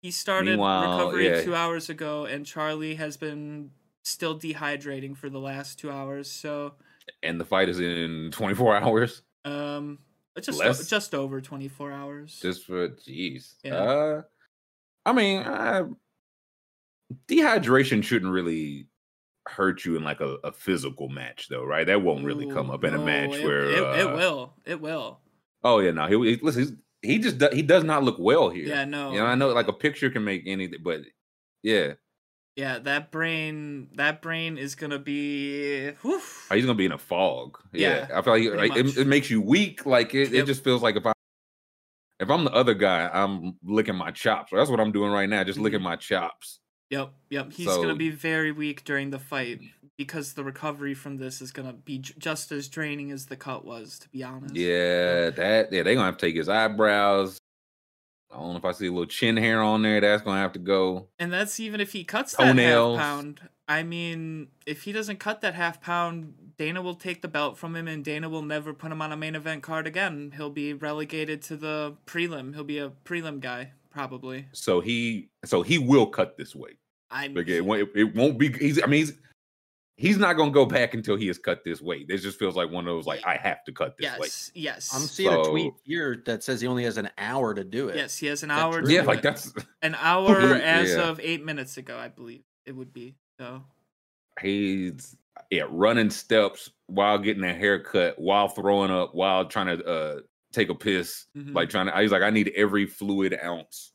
He 0.02 0.10
started 0.10 0.50
Meanwhile, 0.50 0.98
recovery 0.98 1.26
yeah. 1.28 1.40
two 1.42 1.54
hours 1.54 1.88
ago, 1.88 2.24
and 2.24 2.44
Charlie 2.44 2.96
has 2.96 3.16
been 3.16 3.70
still 4.10 4.38
dehydrating 4.38 5.16
for 5.16 5.30
the 5.30 5.38
last 5.38 5.78
two 5.78 5.90
hours. 5.90 6.30
So, 6.30 6.74
And 7.22 7.40
the 7.40 7.44
fight 7.44 7.68
is 7.68 7.80
in 7.80 8.30
24 8.32 8.76
hours. 8.82 9.22
um, 9.44 9.98
just 10.40 10.88
just 10.88 11.14
over 11.14 11.40
twenty 11.40 11.68
four 11.68 11.92
hours. 11.92 12.38
Just 12.40 12.64
for 12.64 12.88
jeez. 12.88 13.54
Yeah. 13.62 13.74
Uh, 13.74 14.22
I 15.04 15.12
mean, 15.12 15.42
uh, 15.42 15.88
dehydration 17.28 18.02
shouldn't 18.02 18.32
really 18.32 18.86
hurt 19.46 19.84
you 19.84 19.96
in 19.96 20.04
like 20.04 20.20
a, 20.20 20.36
a 20.44 20.52
physical 20.52 21.08
match, 21.08 21.48
though, 21.48 21.64
right? 21.64 21.86
That 21.86 22.02
won't 22.02 22.24
really 22.24 22.46
come 22.46 22.70
up 22.70 22.84
in 22.84 22.94
a 22.94 22.98
match 22.98 23.34
it, 23.34 23.44
where 23.44 23.64
it, 23.64 24.00
it 24.00 24.06
uh, 24.06 24.16
will. 24.16 24.54
It 24.64 24.80
will. 24.80 25.20
Oh 25.64 25.80
yeah, 25.80 25.90
no. 25.90 26.06
He, 26.06 26.30
he 26.30 26.40
listen. 26.42 26.80
He 27.02 27.18
just 27.18 27.38
do, 27.38 27.48
he 27.52 27.62
does 27.62 27.82
not 27.82 28.04
look 28.04 28.16
well 28.18 28.50
here. 28.50 28.66
Yeah. 28.66 28.84
No. 28.84 29.12
You 29.12 29.18
know, 29.18 29.26
I 29.26 29.34
know 29.34 29.48
like 29.48 29.68
a 29.68 29.72
picture 29.72 30.10
can 30.10 30.24
make 30.24 30.42
anything, 30.46 30.80
but 30.82 31.00
yeah, 31.62 31.94
Yeah. 32.56 32.78
That 32.80 33.10
brain. 33.10 33.88
That 33.94 34.22
brain 34.22 34.58
is 34.58 34.74
gonna 34.74 34.98
be. 34.98 35.90
Whew. 36.02 36.20
Oh, 36.50 36.54
he's 36.54 36.64
gonna 36.64 36.74
be 36.76 36.86
in 36.86 36.92
a 36.92 36.98
fog. 36.98 37.58
Yeah, 37.72 38.06
Yeah, 38.10 38.18
I 38.18 38.22
feel 38.22 38.32
like, 38.54 38.70
like 38.70 38.76
it, 38.78 38.96
it 38.98 39.06
makes 39.06 39.30
you 39.30 39.40
weak. 39.40 39.86
Like 39.86 40.14
it, 40.14 40.32
it 40.34 40.46
just 40.46 40.62
feels 40.64 40.82
like 40.82 40.96
if 40.96 41.06
I 41.06 41.12
if 42.18 42.28
I'm 42.28 42.44
the 42.44 42.52
other 42.52 42.74
guy, 42.74 43.08
I'm 43.12 43.56
licking 43.64 43.94
my 43.96 44.10
chops. 44.10 44.52
That's 44.52 44.68
what 44.68 44.78
I'm 44.80 44.92
doing 44.92 45.10
right 45.10 45.28
now, 45.28 45.42
just 45.42 45.56
Mm-hmm. 45.56 45.64
licking 45.64 45.82
my 45.82 45.96
chops. 45.96 46.60
Yep, 46.90 47.12
yep. 47.30 47.52
He's 47.52 47.66
gonna 47.66 47.94
be 47.94 48.10
very 48.10 48.50
weak 48.52 48.84
during 48.84 49.10
the 49.10 49.18
fight 49.18 49.60
because 49.96 50.32
the 50.34 50.42
recovery 50.42 50.92
from 50.92 51.16
this 51.18 51.40
is 51.40 51.52
gonna 51.52 51.72
be 51.72 51.98
j- 51.98 52.14
just 52.18 52.50
as 52.52 52.68
draining 52.68 53.12
as 53.12 53.26
the 53.26 53.36
cut 53.36 53.64
was. 53.64 54.00
To 54.00 54.08
be 54.10 54.24
honest. 54.24 54.54
Yeah, 54.56 55.30
that 55.30 55.72
yeah, 55.72 55.82
they 55.84 55.94
gonna 55.94 56.06
have 56.06 56.16
to 56.18 56.26
take 56.26 56.34
his 56.36 56.48
eyebrows. 56.48 57.38
I 58.32 58.36
don't 58.36 58.50
know 58.52 58.56
if 58.58 58.64
I 58.64 58.72
see 58.72 58.86
a 58.86 58.90
little 58.90 59.06
chin 59.06 59.36
hair 59.36 59.60
on 59.60 59.82
there. 59.82 60.00
That's 60.00 60.22
gonna 60.22 60.40
have 60.40 60.52
to 60.52 60.58
go. 60.60 61.08
And 61.18 61.32
that's 61.32 61.58
even 61.60 61.80
if 61.80 61.92
he 61.92 62.04
cuts 62.04 62.34
that 62.36 62.56
half 62.56 62.98
pound. 62.98 63.40
I 63.68 63.82
mean, 63.82 64.48
if 64.66 64.82
he 64.82 64.92
doesn't 64.92 65.18
cut 65.18 65.40
that 65.42 65.54
half 65.54 65.80
pound, 65.80 66.34
Dana 66.56 66.82
will 66.82 66.94
take 66.94 67.22
the 67.22 67.28
belt 67.28 67.56
from 67.56 67.74
him, 67.76 67.86
and 67.88 68.04
Dana 68.04 68.28
will 68.28 68.42
never 68.42 68.74
put 68.74 68.92
him 68.92 69.00
on 69.00 69.12
a 69.12 69.16
main 69.16 69.34
event 69.34 69.62
card 69.62 69.86
again. 69.86 70.32
He'll 70.36 70.50
be 70.50 70.72
relegated 70.74 71.42
to 71.42 71.56
the 71.56 71.96
prelim. 72.06 72.54
He'll 72.54 72.64
be 72.64 72.78
a 72.78 72.90
prelim 73.04 73.40
guy, 73.40 73.72
probably. 73.90 74.46
So 74.52 74.80
he 74.80 75.30
so 75.44 75.62
he 75.62 75.78
will 75.78 76.06
cut 76.06 76.36
this 76.36 76.54
weight. 76.54 76.78
I'm. 77.10 77.34
Like 77.34 77.48
it, 77.48 77.62
won't- 77.62 77.88
it 77.96 78.14
won't 78.14 78.38
be. 78.38 78.52
He's 78.52 78.80
I 78.82 78.86
mean 78.86 79.00
he's 79.06 79.12
he's 80.00 80.16
not 80.18 80.32
gonna 80.34 80.50
go 80.50 80.64
back 80.64 80.94
until 80.94 81.14
he 81.16 81.26
has 81.28 81.38
cut 81.38 81.62
this 81.64 81.80
weight. 81.80 82.08
This 82.08 82.22
just 82.22 82.38
feels 82.38 82.56
like 82.56 82.70
one 82.70 82.86
of 82.88 82.94
those 82.94 83.06
like 83.06 83.24
I 83.26 83.36
have 83.36 83.62
to 83.64 83.72
cut 83.72 83.96
this 83.98 84.10
weight. 84.18 84.20
yes, 84.22 84.50
yes. 84.54 84.90
I'm 84.94 85.02
seeing 85.02 85.32
a 85.32 85.44
tweet 85.44 85.74
here 85.84 86.22
that 86.26 86.42
says 86.42 86.60
he 86.60 86.66
only 86.66 86.84
has 86.84 86.96
an 86.96 87.10
hour 87.18 87.52
to 87.54 87.62
do 87.64 87.88
it. 87.88 87.96
Yes, 87.96 88.16
he 88.16 88.26
has 88.26 88.42
an 88.42 88.48
That's 88.48 88.62
hour. 88.62 88.82
to 88.82 88.92
Yeah, 88.92 89.02
do 89.02 89.06
like 89.08 89.18
it. 89.18 89.22
that's 89.22 89.52
an 89.82 89.94
hour 90.00 90.40
Yeah. 90.56 90.62
as 90.62 90.94
of 90.96 91.20
eight 91.20 91.44
minutes 91.44 91.76
ago, 91.76 91.98
I 91.98 92.08
believe 92.08 92.42
it 92.66 92.72
would 92.74 92.92
be. 92.92 93.16
So 93.38 93.62
he's 94.40 95.16
yeah 95.50 95.64
running 95.68 96.10
steps 96.10 96.70
while 96.86 97.18
getting 97.18 97.44
a 97.44 97.54
haircut, 97.54 98.18
while 98.18 98.48
throwing 98.48 98.90
up, 98.90 99.14
while 99.14 99.44
trying 99.46 99.78
to 99.78 99.84
uh 99.84 100.20
take 100.52 100.68
a 100.70 100.74
piss, 100.74 101.26
mhm. 101.36 101.54
like 101.54 101.68
trying 101.70 101.86
to. 101.86 102.00
He's 102.00 102.10
like 102.12 102.22
I 102.22 102.30
need 102.30 102.52
every 102.56 102.86
fluid 102.86 103.38
ounce 103.42 103.92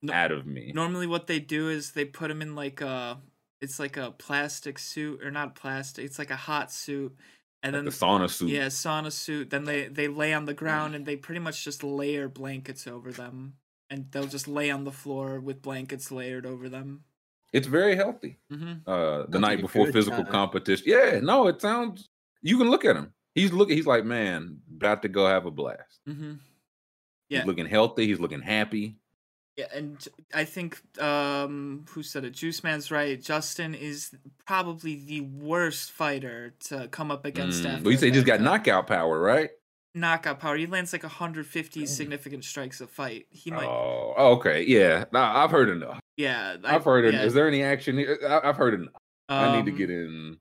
No- 0.00 0.12
out 0.12 0.32
of 0.32 0.46
me. 0.46 0.72
normally 0.74 1.06
what 1.06 1.26
they 1.26 1.40
do 1.40 1.68
is 1.68 1.92
they 1.92 2.04
put 2.04 2.30
him 2.30 2.40
in 2.42 2.54
like 2.54 2.80
a 2.80 3.20
it's 3.62 3.78
like 3.78 3.96
a 3.96 4.10
plastic 4.10 4.78
suit 4.78 5.22
or 5.24 5.30
not 5.30 5.54
plastic 5.54 6.04
it's 6.04 6.18
like 6.18 6.30
a 6.30 6.36
hot 6.50 6.70
suit 6.72 7.14
and 7.62 7.72
Like 7.72 7.78
then 7.78 7.84
the 7.86 7.90
sauna 7.92 8.28
suit. 8.28 8.50
yeah 8.50 8.66
sauna 8.66 9.10
suit 9.12 9.50
then 9.50 9.64
they 9.64 9.86
they 9.88 10.08
lay 10.08 10.32
on 10.34 10.44
the 10.46 10.54
ground 10.62 10.94
and 10.94 11.06
they 11.06 11.16
pretty 11.16 11.40
much 11.40 11.64
just 11.64 11.82
layer 11.84 12.28
blankets 12.28 12.86
over 12.86 13.12
them 13.12 13.54
and 13.88 14.10
they'll 14.10 14.26
just 14.26 14.48
lay 14.48 14.70
on 14.70 14.84
the 14.84 14.92
floor 14.92 15.38
with 15.40 15.62
blankets 15.62 16.10
layered 16.10 16.46
over 16.46 16.68
them 16.68 17.04
It's 17.52 17.68
very 17.68 17.94
healthy. 17.96 18.38
hmm 18.50 18.74
Uh, 18.86 19.26
the 19.28 19.38
night 19.38 19.60
before 19.60 19.86
physical 19.92 20.24
time. 20.24 20.32
competition. 20.32 20.84
Yeah, 20.88 21.20
no, 21.20 21.46
it 21.52 21.60
sounds. 21.60 22.08
You 22.40 22.56
can 22.58 22.68
look 22.70 22.84
at 22.84 22.96
him. 22.96 23.12
He's 23.34 23.52
looking. 23.52 23.76
He's 23.76 23.86
like, 23.94 24.04
man, 24.04 24.58
about 24.76 25.02
to 25.02 25.08
go 25.08 25.26
have 25.34 25.44
a 25.46 25.50
blast. 25.50 26.00
hmm 26.06 26.34
Yeah. 27.28 27.38
He's 27.40 27.46
looking 27.46 27.66
healthy. 27.76 28.06
He's 28.06 28.20
looking 28.24 28.40
happy. 28.42 28.96
Yeah 29.56 29.66
and 29.74 30.06
I 30.34 30.44
think 30.44 30.80
um 31.00 31.84
who 31.90 32.02
said 32.02 32.24
it 32.24 32.30
juice 32.32 32.62
man's 32.64 32.90
right 32.90 33.20
justin 33.20 33.74
is 33.74 34.14
probably 34.46 34.94
the 34.96 35.20
worst 35.22 35.92
fighter 35.92 36.54
to 36.68 36.88
come 36.88 37.10
up 37.10 37.24
against 37.24 37.62
Mm, 37.64 37.82
But 37.84 37.90
you 37.90 37.96
say 37.98 38.06
he 38.06 38.12
just 38.12 38.26
got 38.26 38.40
knockout 38.40 38.86
power, 38.86 39.18
right? 39.20 39.50
knockout 39.94 40.40
power. 40.40 40.56
He 40.56 40.66
lands 40.66 40.92
like 40.94 41.02
150 41.02 41.84
significant 41.84 42.44
strikes 42.46 42.80
a 42.80 42.86
fight. 42.86 43.26
He 43.28 43.50
might. 43.50 43.66
Oh, 43.66 44.14
okay, 44.36 44.64
yeah. 44.66 45.04
Nah, 45.12 45.44
I've 45.44 45.50
heard 45.50 45.68
enough. 45.68 46.00
yeah, 46.16 46.56
I, 46.64 46.72
have 46.72 46.84
heard 46.84 47.12
yeah, 47.12 47.22
Is 47.24 47.34
there 47.34 47.46
any 47.46 47.62
action? 47.62 47.98
here? 47.98 48.18
I, 48.26 48.48
I've 48.48 48.56
heard 48.56 48.72
enough. 48.72 48.94
I 49.28 49.54
need 49.56 49.66
to 49.66 49.72
um, 49.72 49.76
get 49.76 49.90
in 49.90 50.38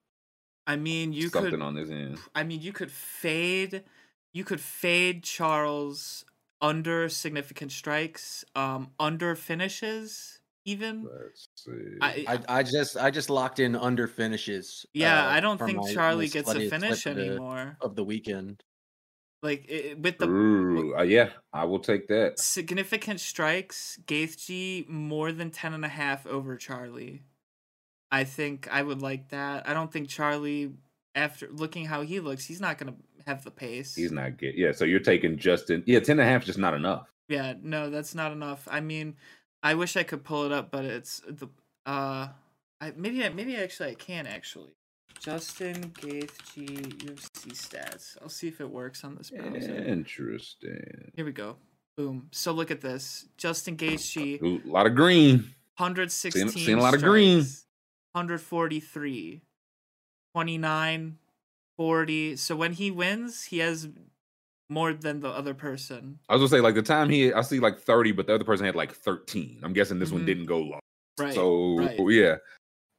I 0.68 0.78
mean, 0.78 1.12
you 1.12 1.28
something 1.28 1.52
could. 1.52 1.62
on 1.62 1.76
this 1.76 1.90
end. 1.90 2.18
I 2.34 2.44
mean, 2.44 2.62
you 2.62 2.72
could 2.72 2.92
fade. 2.92 3.84
You 4.34 4.46
could 4.46 4.62
fade 4.62 5.24
Charles 5.24 6.24
under 6.62 7.10
significant 7.10 7.72
strikes, 7.72 8.46
um, 8.56 8.92
under 9.00 9.36
finishes, 9.36 10.40
even. 10.66 11.04
Let's 11.12 11.48
see. 11.56 11.98
I, 12.02 12.26
I, 12.48 12.60
I 12.60 12.64
just 12.64 12.98
I 12.98 13.12
just 13.12 13.30
locked 13.30 13.60
in 13.60 13.76
under 13.76 14.08
finishes. 14.08 14.86
yeah, 14.94 15.26
uh, 15.26 15.30
I 15.30 15.40
don't 15.40 15.60
think 15.60 15.78
my- 15.80 15.94
Charlie 15.94 16.26
my 16.26 16.30
gets 16.32 16.50
a 16.54 16.70
finish 16.70 17.04
clip 17.04 17.14
of 17.14 17.16
the- 17.18 17.28
anymore. 17.30 17.78
of 17.82 17.96
the 17.96 18.04
weekend. 18.04 18.64
Like 19.44 19.66
it, 19.68 19.98
with 20.00 20.20
the 20.20 20.30
Ooh, 20.30 20.96
uh, 20.96 21.02
yeah, 21.02 21.30
I 21.52 21.66
will 21.66 21.80
take 21.80 22.08
that. 22.10 22.38
significant 22.38 23.20
strikes, 23.20 23.98
Gaethje 24.06 24.88
more 24.88 25.32
than 25.32 25.50
10 25.50 25.74
and 25.74 25.84
a 25.84 25.88
half 25.88 26.28
over 26.28 26.56
Charlie. 26.58 27.24
I 28.12 28.24
think 28.24 28.68
I 28.72 28.84
would 28.84 29.02
like 29.02 29.30
that. 29.30 29.68
I 29.68 29.74
don't 29.74 29.92
think 29.92 30.10
Charlie 30.10 30.74
after 31.16 31.50
looking 31.50 31.86
how 31.86 32.04
he 32.04 32.20
looks, 32.20 32.46
he's 32.46 32.62
not 32.62 32.78
going 32.78 32.94
to 32.94 33.00
have 33.26 33.44
the 33.44 33.52
pace. 33.52 33.96
He's 33.96 34.12
not 34.12 34.38
good. 34.38 34.54
Yeah, 34.56 34.72
so 34.72 34.86
you're 34.86 35.00
taking 35.00 35.38
Justin. 35.38 35.84
Yeah, 35.86 36.00
10 36.00 36.20
and 36.20 36.28
a 36.28 36.32
half 36.32 36.42
is 36.42 36.48
just 36.48 36.60
not 36.60 36.74
enough. 36.74 37.08
Yeah, 37.28 37.54
no, 37.62 37.90
that's 37.90 38.14
not 38.16 38.32
enough. 38.32 38.68
I 38.70 38.82
mean, 38.82 39.16
I 39.64 39.76
wish 39.76 39.96
I 39.96 40.04
could 40.04 40.24
pull 40.24 40.46
it 40.46 40.52
up, 40.52 40.72
but 40.72 40.86
it's 40.86 41.22
the 41.28 41.48
uh, 41.86 42.28
I 42.80 42.94
maybe 42.96 43.24
I, 43.24 43.30
maybe 43.30 43.56
actually 43.56 43.92
I 43.92 43.96
can 43.96 44.28
actually. 44.28 44.72
Justin 45.20 45.76
Gaethje 45.92 46.98
UFC 47.06 47.52
stats. 47.54 48.18
I'll 48.22 48.30
see 48.30 48.48
if 48.48 48.60
it 48.60 48.70
works 48.70 49.04
on 49.04 49.16
this 49.16 49.30
browser. 49.30 49.76
Interesting. 49.76 51.12
Here 51.16 51.26
we 51.26 51.32
go. 51.32 51.58
Boom. 51.96 52.28
So 52.32 52.52
look 52.52 52.72
at 52.72 52.82
this. 52.82 53.28
Justin 53.38 53.78
Gaethje, 53.78 54.42
Ooh, 54.42 54.62
a 54.68 54.72
lot 54.72 54.88
of 54.88 54.96
green. 54.96 55.54
116 55.78 56.50
Seen- 56.50 56.66
seen 56.66 56.78
a 56.78 56.82
lot 56.82 56.96
of 56.96 57.02
green. 57.02 57.40
143 58.14 59.42
29 60.34 61.18
40 61.78 62.36
so 62.36 62.56
when 62.56 62.74
he 62.74 62.92
wins 62.92 63.46
he 63.46 63.60
has 63.60 63.90
more 64.70 64.94
than 64.94 65.20
the 65.20 65.30
other 65.30 65.54
person 65.54 66.20
I 66.30 66.34
was 66.36 66.42
gonna 66.42 66.50
say 66.60 66.62
like 66.62 66.76
the 66.76 66.82
time 66.82 67.10
he 67.10 67.34
I 67.34 67.42
see 67.42 67.60
like 67.60 67.80
30, 67.80 68.12
but 68.14 68.28
the 68.28 68.36
other 68.36 68.44
person 68.44 68.66
had 68.66 68.76
like 68.76 68.94
13. 68.94 69.60
I'm 69.64 69.74
guessing 69.74 70.00
this 70.00 70.12
one 70.12 70.22
Mhm. 70.24 70.26
didn't 70.28 70.46
go 70.46 70.60
long. 70.60 70.80
right 71.20 71.34
so 71.34 71.76
right. 71.78 72.00
yeah. 72.10 72.36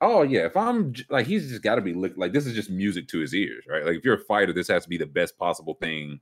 Oh 0.00 0.22
yeah, 0.22 0.46
if 0.46 0.56
I'm 0.56 0.92
like 1.10 1.26
he's 1.26 1.48
just 1.48 1.62
got 1.62 1.76
to 1.76 1.80
be 1.80 1.94
lick 1.94 2.12
like 2.16 2.32
this 2.32 2.44
is 2.46 2.54
just 2.54 2.68
music 2.70 3.08
to 3.08 3.20
his 3.20 3.32
ears, 3.34 3.64
right? 3.68 3.84
Like 3.86 3.96
if 3.96 4.04
you're 4.04 4.16
a 4.16 4.24
fighter, 4.24 4.52
this 4.52 4.68
has 4.68 4.82
to 4.82 4.88
be 4.88 4.98
the 4.98 5.06
best 5.06 5.38
possible 5.38 5.74
thing 5.80 6.20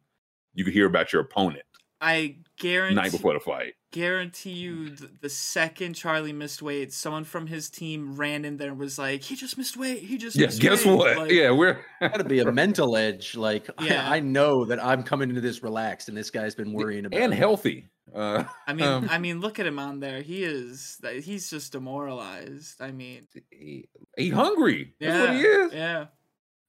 you 0.54 0.64
could 0.64 0.74
hear 0.74 0.86
about 0.86 1.12
your 1.12 1.22
opponent 1.22 1.62
i 2.00 2.36
guarantee 2.58 2.94
night 2.96 3.12
before 3.12 3.32
the 3.34 3.40
fight. 3.40 3.74
Guarantee 3.90 4.52
you 4.52 4.94
th- 4.94 5.10
the 5.20 5.28
second 5.28 5.94
charlie 5.94 6.32
missed 6.32 6.62
weight 6.62 6.92
someone 6.92 7.24
from 7.24 7.46
his 7.48 7.68
team 7.68 8.14
ran 8.16 8.44
in 8.44 8.56
there 8.56 8.68
and 8.70 8.78
was 8.78 8.98
like 8.98 9.22
he 9.22 9.34
just 9.34 9.58
missed 9.58 9.76
weight 9.76 10.02
he 10.02 10.16
just 10.16 10.36
Yeah, 10.36 10.46
missed 10.46 10.60
guess 10.60 10.86
weight." 10.86 10.96
what? 10.96 11.16
Like, 11.16 11.30
yeah, 11.32 11.50
we're 11.50 11.78
Gotta 12.00 12.24
be 12.24 12.38
a 12.40 12.50
mental 12.52 12.96
edge. 12.96 13.34
Like 13.36 13.68
Yeah. 13.80 14.08
I, 14.08 14.16
I 14.16 14.20
know 14.20 14.64
that 14.66 14.82
I'm 14.82 15.02
coming 15.02 15.28
into 15.28 15.40
this 15.40 15.62
relaxed, 15.62 16.08
and 16.08 16.16
this 16.16 16.30
guy's 16.30 16.54
been 16.54 16.72
worrying 16.72 17.04
about 17.06 17.20
and 17.20 17.32
it. 17.32 17.36
healthy. 17.36 17.88
Uh, 18.14 18.42
i 18.66 18.72
mean 18.72 18.86
Um, 18.86 19.08
i 19.08 19.18
mean 19.18 19.40
look 19.40 19.60
at 19.60 19.66
him 19.66 19.78
on 19.78 20.00
there 20.00 20.20
he 20.20 20.42
is 20.42 20.98
he's 21.22 21.48
just 21.48 21.70
demoralized 21.70 22.80
i 22.82 22.90
mean 22.90 23.28
he, 23.50 23.88
he 24.16 24.30
hungry. 24.30 24.94
That's 25.00 25.28
what 25.28 25.36
he 25.36 25.42
is. 25.42 25.72
yeah 25.72 26.06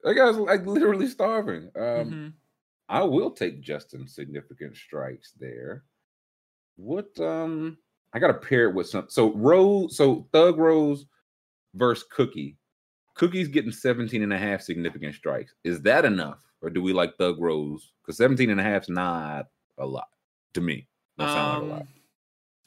That 0.03 0.13
guy's 0.15 0.35
like 0.37 0.65
literally 0.67 1.07
starving. 1.07 1.71
Um, 1.75 1.83
mhm. 1.83 2.33
I 2.89 3.03
will 3.03 3.31
take 3.31 3.61
Justin's 3.61 4.13
significant 4.13 4.75
strikes 4.75 5.31
there. 5.39 5.85
What 6.81 7.19
um 7.19 7.77
I 8.13 8.19
gotta 8.19 8.33
pair 8.33 8.69
it 8.69 8.75
with 8.75 8.87
some 8.87 9.05
so 9.09 9.33
Rose 9.35 9.95
so 9.97 10.27
Thug 10.33 10.57
Rose 10.57 11.05
versus 11.75 12.05
Cookie. 12.11 12.57
Cookie's 13.15 13.47
getting 13.49 13.71
17 13.71 14.23
and 14.23 14.33
a 14.33 14.37
half 14.37 14.61
significant 14.61 15.15
strikes. 15.15 15.53
Is 15.63 15.81
that 15.83 16.05
enough? 16.05 16.43
Or 16.61 16.69
do 16.69 16.81
we 16.81 16.93
like 16.93 17.17
Thug 17.17 17.39
Rose? 17.39 17.93
Because 18.03 18.17
17 18.17 18.49
and 18.49 18.59
a 18.59 18.63
half's 18.63 18.89
not 18.89 19.47
a 19.77 19.85
lot 19.85 20.09
to 20.55 20.61
me. 20.61 20.87
Sound 21.19 21.49
like 21.49 21.57
a 21.57 21.63
lot. 21.63 21.83
Um, 21.83 21.93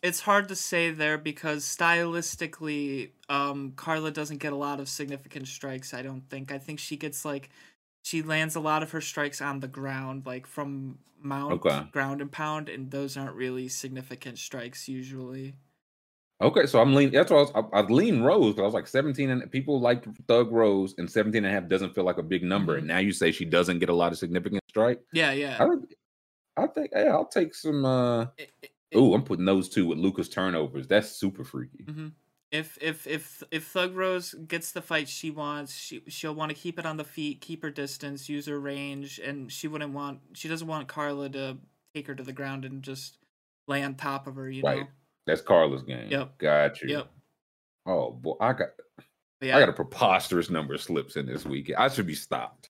It's 0.03 0.20
hard 0.20 0.49
to 0.49 0.57
say 0.57 0.91
there 0.91 1.19
because 1.19 1.65
stylistically, 1.65 3.12
um, 3.28 3.73
Carla 3.73 4.11
doesn't 4.11 4.39
get 4.39 4.53
a 4.53 4.57
lot 4.57 4.81
of 4.81 4.89
significant 4.89 5.49
strikes. 5.49 5.95
I 5.95 6.03
don't 6.03 6.28
think. 6.31 6.53
I 6.53 6.59
think 6.59 6.78
she 6.81 6.97
gets 6.97 7.24
like, 7.24 7.51
she 8.05 8.22
lands 8.22 8.55
a 8.56 8.60
lot 8.60 8.85
of 8.85 8.93
her 8.93 9.01
strikes 9.02 9.40
on 9.43 9.60
the 9.60 9.68
ground, 9.68 10.26
like 10.26 10.47
from 10.47 11.01
mount, 11.18 11.52
Okay. 11.52 11.82
ground 11.90 12.20
and 12.22 12.31
pound, 12.32 12.68
and 12.68 12.93
those 12.93 13.16
aren't 13.16 13.35
really 13.36 13.68
significant 13.68 14.39
strikes 14.39 14.89
usually. 14.89 15.56
Okay, 16.43 16.66
so 16.66 16.81
I'm 16.81 16.94
lean. 16.94 17.12
That's 17.12 17.31
why 17.31 17.39
I 17.39 17.40
was, 17.43 17.52
I, 17.55 17.60
I 17.78 17.82
lean 17.82 18.20
Rose 18.22 18.55
because 18.55 18.62
I 18.62 18.64
was 18.66 18.74
like 18.74 18.86
17 18.89 19.31
and 19.31 19.51
people 19.51 19.81
like 19.81 20.05
Thug 20.26 20.51
Rose 20.52 20.94
and 20.98 21.10
17 21.10 21.44
and 21.44 21.47
a 21.47 21.60
half 21.60 21.68
doesn't 21.68 21.94
feel 21.94 22.05
like 22.05 22.18
a 22.18 22.22
big 22.24 22.43
number. 22.43 22.76
Mhm. 22.76 22.78
And 22.78 22.86
now 22.89 22.98
you 22.98 23.12
say 23.12 23.31
she 23.32 23.44
doesn't 23.44 23.78
get 23.78 23.89
a 23.89 23.94
lot 23.94 24.12
of 24.12 24.18
significant 24.18 24.62
strike. 24.68 25.01
Yeah, 25.12 25.32
yeah. 25.32 25.59
think 25.59 25.94
I 26.56 26.66
think 26.68 26.90
yeah, 26.94 27.12
I'll 27.12 27.26
take 27.28 27.55
some 27.55 27.85
uh 27.85 28.26
oh, 28.94 29.14
I'm 29.14 29.24
putting 29.24 29.47
those 29.47 29.68
two 29.68 29.86
with 29.86 29.98
Luka's 29.98 30.28
turnovers. 30.28 30.89
That's 30.89 31.10
super 31.10 31.44
freaky. 31.44 31.89
Mhm. 31.89 32.14
If 32.55 32.78
if 32.81 33.05
if 33.09 33.43
if 33.51 33.64
Thug 33.66 33.97
Rose 33.97 34.32
gets 34.47 34.70
the 34.70 34.81
fight 34.81 35.09
she 35.09 35.28
wants, 35.32 35.74
she 35.76 36.02
she'll 36.06 36.35
want 36.36 36.51
to 36.51 36.55
keep 36.56 36.78
it 36.78 36.86
on 36.86 36.97
the 36.97 37.02
feet, 37.05 37.40
keep 37.40 37.62
her 37.62 37.70
distance, 37.70 38.28
use 38.28 38.47
her 38.47 38.60
range, 38.60 39.18
and 39.18 39.51
she 39.51 39.66
wouldn't 39.66 39.93
want 39.93 40.20
she 40.35 40.47
doesn't 40.48 40.68
want 40.68 40.86
Carla 40.86 41.28
to 41.31 41.59
take 41.97 42.06
her 42.06 42.14
to 42.14 42.22
the 42.22 42.32
ground 42.32 42.64
and 42.64 42.81
just 42.85 43.18
lay 43.66 43.82
on 43.82 43.97
top 43.97 44.28
of 44.28 44.36
her, 44.36 44.48
you 44.48 44.62
Right. 44.62 44.82
know. 44.82 44.86
That's 45.26 45.40
Carla's 45.40 45.82
game. 45.82 46.09
Yep. 46.12 46.39
Got 46.39 46.81
you. 46.81 46.89
Yep. 46.90 47.10
Oh 47.86 48.12
boy, 48.12 48.36
I 48.40 48.52
got 48.52 48.68
yeah, 49.40 49.56
I 49.56 49.60
got 49.60 49.68
a 49.70 49.72
preposterous 49.72 50.48
number 50.48 50.74
of 50.74 50.81
slips 50.81 51.16
in 51.16 51.26
this 51.26 51.44
weekend. 51.44 51.78
I 51.78 51.89
should 51.89 52.06
be 52.06 52.14
stopped. 52.14 52.68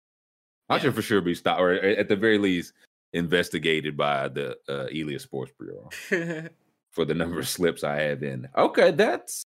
I 0.70 0.76
Yeah. 0.76 0.80
should 0.82 0.94
for 0.94 1.02
sure 1.02 1.20
be 1.20 1.34
stopped, 1.34 1.60
or 1.60 1.72
at 1.74 2.08
the 2.08 2.16
very 2.16 2.38
least, 2.38 2.72
investigated 3.12 3.98
by 3.98 4.28
the 4.28 4.56
uh, 4.66 4.86
Elias 4.86 5.24
Sports 5.24 5.52
Bureau 5.58 5.90
for 6.92 7.04
the 7.04 7.12
number 7.14 7.38
of 7.38 7.46
slips 7.46 7.84
I 7.84 7.96
have 8.00 8.22
in. 8.22 8.48
Okay, 8.56 8.90
that's. 8.92 9.44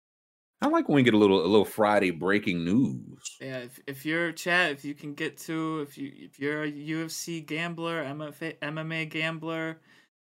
I 0.60 0.68
like 0.68 0.88
when 0.88 0.96
we 0.96 1.02
get 1.02 1.14
a 1.14 1.18
little 1.18 1.44
a 1.44 1.46
little 1.46 1.64
Friday 1.64 2.10
breaking 2.10 2.64
news. 2.64 3.36
yeah. 3.40 3.58
If 3.58 3.80
if 3.86 4.06
you're 4.06 4.32
chat, 4.32 4.72
if 4.72 4.84
you 4.84 4.94
can 4.94 5.14
get 5.14 5.36
to 5.38 5.80
if 5.80 5.98
you 5.98 6.10
if 6.14 6.38
you're 6.38 6.64
a 6.64 6.72
UFC 6.72 7.44
gambler, 7.44 8.02
MMA 8.04 8.58
MMA 8.60 9.08
gambler, 9.10 9.80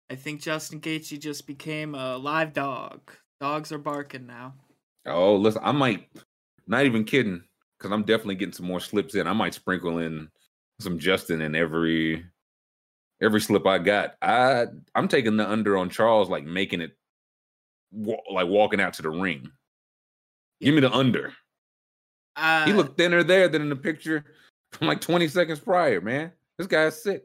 I 0.09 0.15
think 0.15 0.41
Justin 0.41 0.81
Gaethje 0.81 1.19
just 1.19 1.47
became 1.47 1.95
a 1.95 2.17
live 2.17 2.53
dog. 2.53 3.11
Dogs 3.39 3.71
are 3.71 3.77
barking 3.77 4.27
now. 4.27 4.53
Oh, 5.05 5.35
listen, 5.35 5.61
I 5.63 5.71
might 5.71 6.09
not 6.67 6.85
even 6.85 7.03
kidding 7.03 7.43
because 7.77 7.91
I'm 7.91 8.03
definitely 8.03 8.35
getting 8.35 8.53
some 8.53 8.67
more 8.67 8.79
slips 8.79 9.15
in. 9.15 9.27
I 9.27 9.33
might 9.33 9.53
sprinkle 9.53 9.99
in 9.99 10.29
some 10.79 10.99
Justin 10.99 11.41
in 11.41 11.55
every 11.55 12.25
every 13.21 13.41
slip 13.41 13.65
I 13.65 13.79
got. 13.79 14.15
I 14.21 14.65
I'm 14.95 15.07
taking 15.07 15.37
the 15.37 15.49
under 15.49 15.77
on 15.77 15.89
Charles, 15.89 16.29
like 16.29 16.43
making 16.43 16.81
it 16.81 16.97
like 17.93 18.47
walking 18.47 18.81
out 18.81 18.93
to 18.93 19.01
the 19.01 19.09
ring. 19.09 19.51
Give 20.61 20.73
me 20.75 20.81
the 20.81 20.91
under. 20.91 21.33
Uh, 22.35 22.65
He 22.65 22.73
looked 22.73 22.97
thinner 22.97 23.23
there 23.23 23.47
than 23.47 23.61
in 23.61 23.69
the 23.69 23.75
picture 23.75 24.23
from 24.71 24.87
like 24.87 25.01
20 25.01 25.27
seconds 25.27 25.59
prior, 25.59 26.01
man. 26.01 26.31
This 26.57 26.67
guy's 26.67 27.01
sick. 27.01 27.23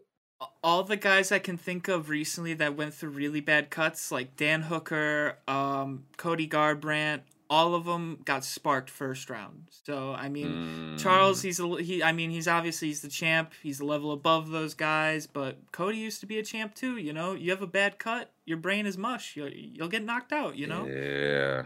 all 0.62 0.82
the 0.84 0.96
guys 0.96 1.32
I 1.32 1.38
can 1.38 1.56
think 1.56 1.88
of 1.88 2.09
recently 2.09 2.55
that 2.55 2.76
went 2.76 2.94
through 2.94 3.10
really 3.10 3.40
bad 3.40 3.70
cuts, 3.70 4.10
like 4.12 4.36
Dan 4.36 4.62
Hooker, 4.62 5.38
um, 5.48 6.05
Cody 6.16 6.46
Garbrandt, 6.48 7.22
all 7.50 7.74
of 7.74 7.86
them 7.86 8.20
got 8.24 8.44
sparked 8.44 8.90
first 8.90 9.30
round. 9.30 9.68
So 9.86 10.12
I 10.12 10.28
mean, 10.28 10.96
Charles, 10.98 11.40
Mm, 11.40 11.44
he's 11.44 11.60
a 11.60 11.82
he. 11.82 12.02
I 12.02 12.12
mean, 12.12 12.30
he's 12.30 12.46
obviously 12.46 12.88
he's 12.88 13.00
the 13.00 13.09
champ. 13.09 13.52
He's 13.62 13.80
a 13.80 13.84
level 13.86 14.12
above 14.12 14.50
those 14.50 14.74
guys. 14.74 15.26
But 15.26 15.56
Cody 15.72 15.96
used 15.96 16.20
to 16.20 16.26
be 16.26 16.38
a 16.38 16.42
champ 16.42 16.74
too. 16.74 16.98
You 16.98 17.14
know, 17.14 17.32
you 17.32 17.50
have 17.50 17.62
a 17.62 17.66
bad 17.66 17.98
cut, 17.98 18.30
your 18.44 18.59
brain 18.59 18.84
is 18.84 18.98
mush. 18.98 19.34
You'll 19.34 19.48
you'll 19.48 19.88
get 19.88 20.05
knocked 20.05 20.32
out. 20.32 20.56
You 20.56 20.66
know. 20.66 20.84
Yeah. 20.86 21.62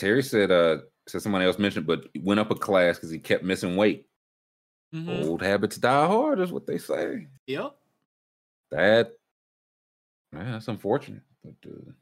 Terry 0.00 0.22
said 0.22 0.50
uh 0.50 0.78
said 1.06 1.20
somebody 1.20 1.44
else 1.44 1.58
mentioned, 1.58 1.86
but 1.86 2.06
went 2.20 2.40
up 2.40 2.50
a 2.50 2.54
class 2.54 2.96
because 2.96 3.10
he 3.10 3.18
kept 3.18 3.44
missing 3.44 3.76
weight. 3.76 4.08
Mhm. 4.94 5.26
Old 5.26 5.42
habits 5.42 5.76
die 5.76 6.06
hard, 6.06 6.40
is 6.40 6.50
what 6.50 6.66
they 6.66 6.78
say. 6.78 7.26
Yep. 7.46 7.76
That 8.70 9.12
man, 10.32 10.52
that's 10.52 10.68
unfortunate. 10.68 11.20
But 11.44 11.70
uh, 11.70 11.92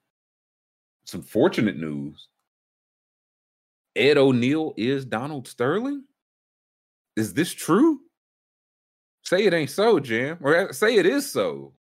some 1.07 1.23
fortunate 1.23 1.77
news. 1.77 2.29
Ed 3.97 4.17
O'Neill 4.17 4.75
is 4.77 5.05
Donald 5.05 5.49
Sterling. 5.49 6.05
Is 7.17 7.35
this 7.35 7.53
true? 7.53 8.01
Say 9.25 9.45
it 9.47 9.55
ain't 9.55 9.71
so, 9.71 9.99
Jam, 9.99 10.39
or 10.41 10.69
uh, 10.69 10.73
say 10.73 10.95
it 10.95 11.05
is 11.05 11.31
so. 11.31 11.75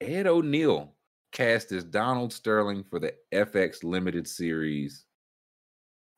Ed 0.00 0.26
O'Neill 0.26 0.94
cast 1.32 1.72
as 1.72 1.84
Donald 1.84 2.32
Sterling 2.32 2.84
for 2.88 2.98
the 2.98 3.14
FX 3.32 3.84
limited 3.84 4.26
series. 4.26 5.04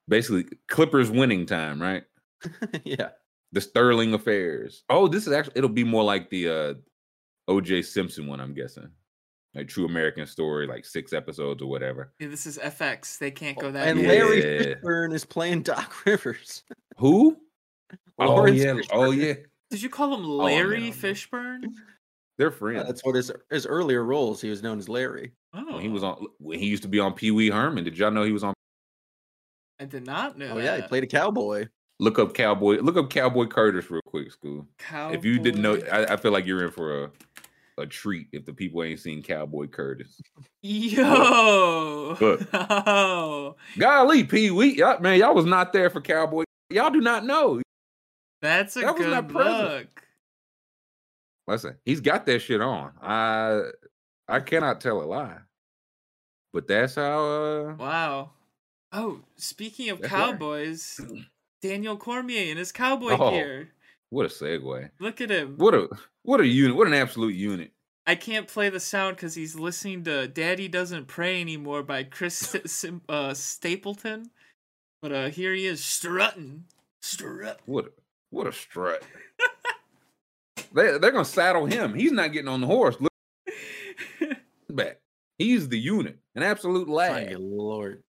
Basically, 0.08 0.46
Clippers 0.68 1.10
winning 1.10 1.46
time, 1.46 1.80
right? 1.80 2.04
yeah. 2.84 3.10
the 3.52 3.60
Sterling 3.60 4.14
affairs. 4.14 4.84
Oh, 4.88 5.08
this 5.08 5.26
is 5.26 5.32
actually 5.32 5.54
it'll 5.56 5.70
be 5.70 5.84
more 5.84 6.04
like 6.04 6.30
the 6.30 6.48
uh 6.48 6.74
OJ 7.50 7.84
Simpson 7.84 8.26
one, 8.26 8.40
I'm 8.40 8.54
guessing. 8.54 8.90
Like 9.54 9.68
True 9.68 9.84
American 9.84 10.26
Story, 10.26 10.66
like 10.68 10.84
six 10.84 11.12
episodes 11.12 11.60
or 11.60 11.68
whatever. 11.68 12.12
Yeah, 12.20 12.28
this 12.28 12.46
is 12.46 12.58
FX. 12.58 13.18
They 13.18 13.32
can't 13.32 13.58
go 13.58 13.72
that. 13.72 13.84
Way. 13.84 13.90
And 13.90 13.98
deep. 13.98 14.08
Larry 14.08 14.38
Yeah. 14.38 14.74
Fishburne 14.74 15.12
is 15.12 15.24
playing 15.24 15.62
Doc 15.62 15.92
Rivers. 16.06 16.62
Who? 16.98 17.36
Oh 18.18 18.26
Laurence 18.26 18.58
yeah, 18.62 18.74
oh 18.92 19.10
yeah. 19.10 19.34
Did 19.70 19.82
you 19.82 19.88
call 19.88 20.14
him 20.14 20.24
Larry 20.24 20.76
oh, 20.76 20.80
man. 20.80 20.92
Fishburne? 20.92 21.64
They're 22.40 22.48
Yeah, 22.50 22.56
friends. 22.56 22.86
that's 22.86 23.04
what 23.04 23.14
his 23.14 23.30
his 23.50 23.66
earlier 23.66 24.02
roles. 24.02 24.40
He 24.40 24.48
was 24.50 24.62
known 24.62 24.78
as 24.78 24.88
Larry. 24.88 25.32
Oh, 25.54 25.74
when 25.74 25.82
he 25.82 25.88
was 25.88 26.02
on 26.02 26.26
when 26.38 26.58
he 26.58 26.66
used 26.66 26.82
to 26.82 26.88
be 26.88 26.98
on 26.98 27.12
Pee 27.12 27.30
Wee 27.30 27.50
Herman. 27.50 27.84
Did 27.84 27.98
y'all 27.98 28.10
know 28.10 28.22
he 28.24 28.32
was 28.32 28.42
on 28.42 28.54
I 29.78 29.84
did 29.84 30.06
not 30.06 30.38
know. 30.38 30.52
Oh 30.54 30.58
yeah, 30.58 30.76
he 30.76 30.82
played 30.82 31.04
a 31.04 31.06
cowboy. 31.06 31.68
look 31.98 32.18
up 32.18 32.32
Cowboy, 32.34 32.78
look 32.80 32.96
up 32.96 33.10
Cowboy 33.10 33.46
Curtis 33.46 33.90
real 33.90 34.00
quick, 34.06 34.28
Scoob. 34.32 34.66
If 35.14 35.24
you 35.24 35.38
didn't 35.38 35.60
know, 35.62 35.78
I, 35.92 36.14
I 36.14 36.16
feel 36.16 36.32
like 36.32 36.46
you're 36.46 36.64
in 36.64 36.70
for 36.70 37.04
a 37.04 37.10
a 37.78 37.86
treat 37.86 38.26
if 38.32 38.44
the 38.44 38.52
people 38.52 38.82
ain't 38.82 39.00
seen 39.00 39.22
Cowboy 39.22 39.66
Curtis. 39.66 40.20
Yo. 40.62 42.16
Look. 42.20 42.40
Oh. 42.52 43.56
Golly, 43.78 44.24
Pee 44.24 44.50
Wee, 44.50 44.76
y'all, 44.76 44.98
man, 45.00 45.18
y'all 45.18 45.34
was 45.34 45.46
not 45.46 45.72
there 45.72 45.88
for 45.90 46.00
Cowboy. 46.00 46.44
Y'all 46.68 46.90
do 46.90 47.00
not 47.00 47.24
know. 47.24 47.60
That's 48.42 48.76
a 48.76 48.80
That 48.80 48.98
was 48.98 49.06
not 49.06 49.28
good 49.28 49.36
present. 49.36 49.88
Listen, 51.50 51.76
he's 51.84 52.00
got 52.00 52.26
that 52.26 52.40
shit 52.40 52.60
on. 52.60 52.92
I 53.02 53.62
I 54.28 54.40
cannot 54.40 54.80
tell 54.80 55.02
a 55.02 55.04
lie. 55.04 55.38
But 56.52 56.66
that's 56.68 56.94
how 56.94 57.24
uh 57.26 57.74
Wow. 57.74 58.30
Oh, 58.92 59.20
speaking 59.36 59.90
of 59.90 60.00
That's 60.00 60.12
right. 60.12 60.18
cowboys, 60.32 61.00
Daniel 61.62 61.96
Cormier 61.96 62.50
in 62.50 62.56
his 62.56 62.72
cowboy 62.72 63.16
Oh. 63.18 63.30
gear. 63.30 63.70
what 64.10 64.26
a 64.26 64.28
segue. 64.28 64.90
Look 64.98 65.20
at 65.20 65.30
him. 65.30 65.54
What 65.58 65.74
a 65.74 65.88
what 66.22 66.40
a 66.40 66.46
unit. 66.46 66.76
What 66.76 66.86
an 66.86 66.94
absolute 66.94 67.34
unit. 67.34 67.72
I 68.06 68.14
can't 68.16 68.48
play 68.48 68.70
the 68.70 68.80
sound 68.80 69.16
because 69.16 69.34
he's 69.34 69.54
listening 69.54 70.02
to 70.04 70.26
"Daddy 70.26 70.66
Doesn't 70.68 71.06
Pray 71.06 71.40
Anymore" 71.40 71.82
by 71.82 72.02
Chris 72.04 72.36
Sim- 72.66 73.02
uh, 73.08 73.34
Stapleton. 73.34 74.30
But 75.02 75.12
uh, 75.12 75.28
here 75.28 75.54
he 75.54 75.66
is 75.66 75.82
strutting, 75.84 76.64
strut. 77.02 77.60
What 77.66 77.86
a 77.86 77.90
what 78.30 78.46
a 78.46 78.52
strut. 78.52 79.02
they 80.72 80.98
they're 80.98 81.10
gonna 81.10 81.24
saddle 81.24 81.66
him. 81.66 81.94
He's 81.94 82.12
not 82.12 82.32
getting 82.32 82.48
on 82.48 82.60
the 82.60 82.66
horse. 82.66 82.96
Look 83.00 83.12
back. 84.70 84.98
He's 85.38 85.68
the 85.68 85.78
unit. 85.78 86.18
An 86.34 86.42
absolute 86.42 86.86
My 86.88 86.94
lad. 86.94 87.36
lord. 87.40 88.02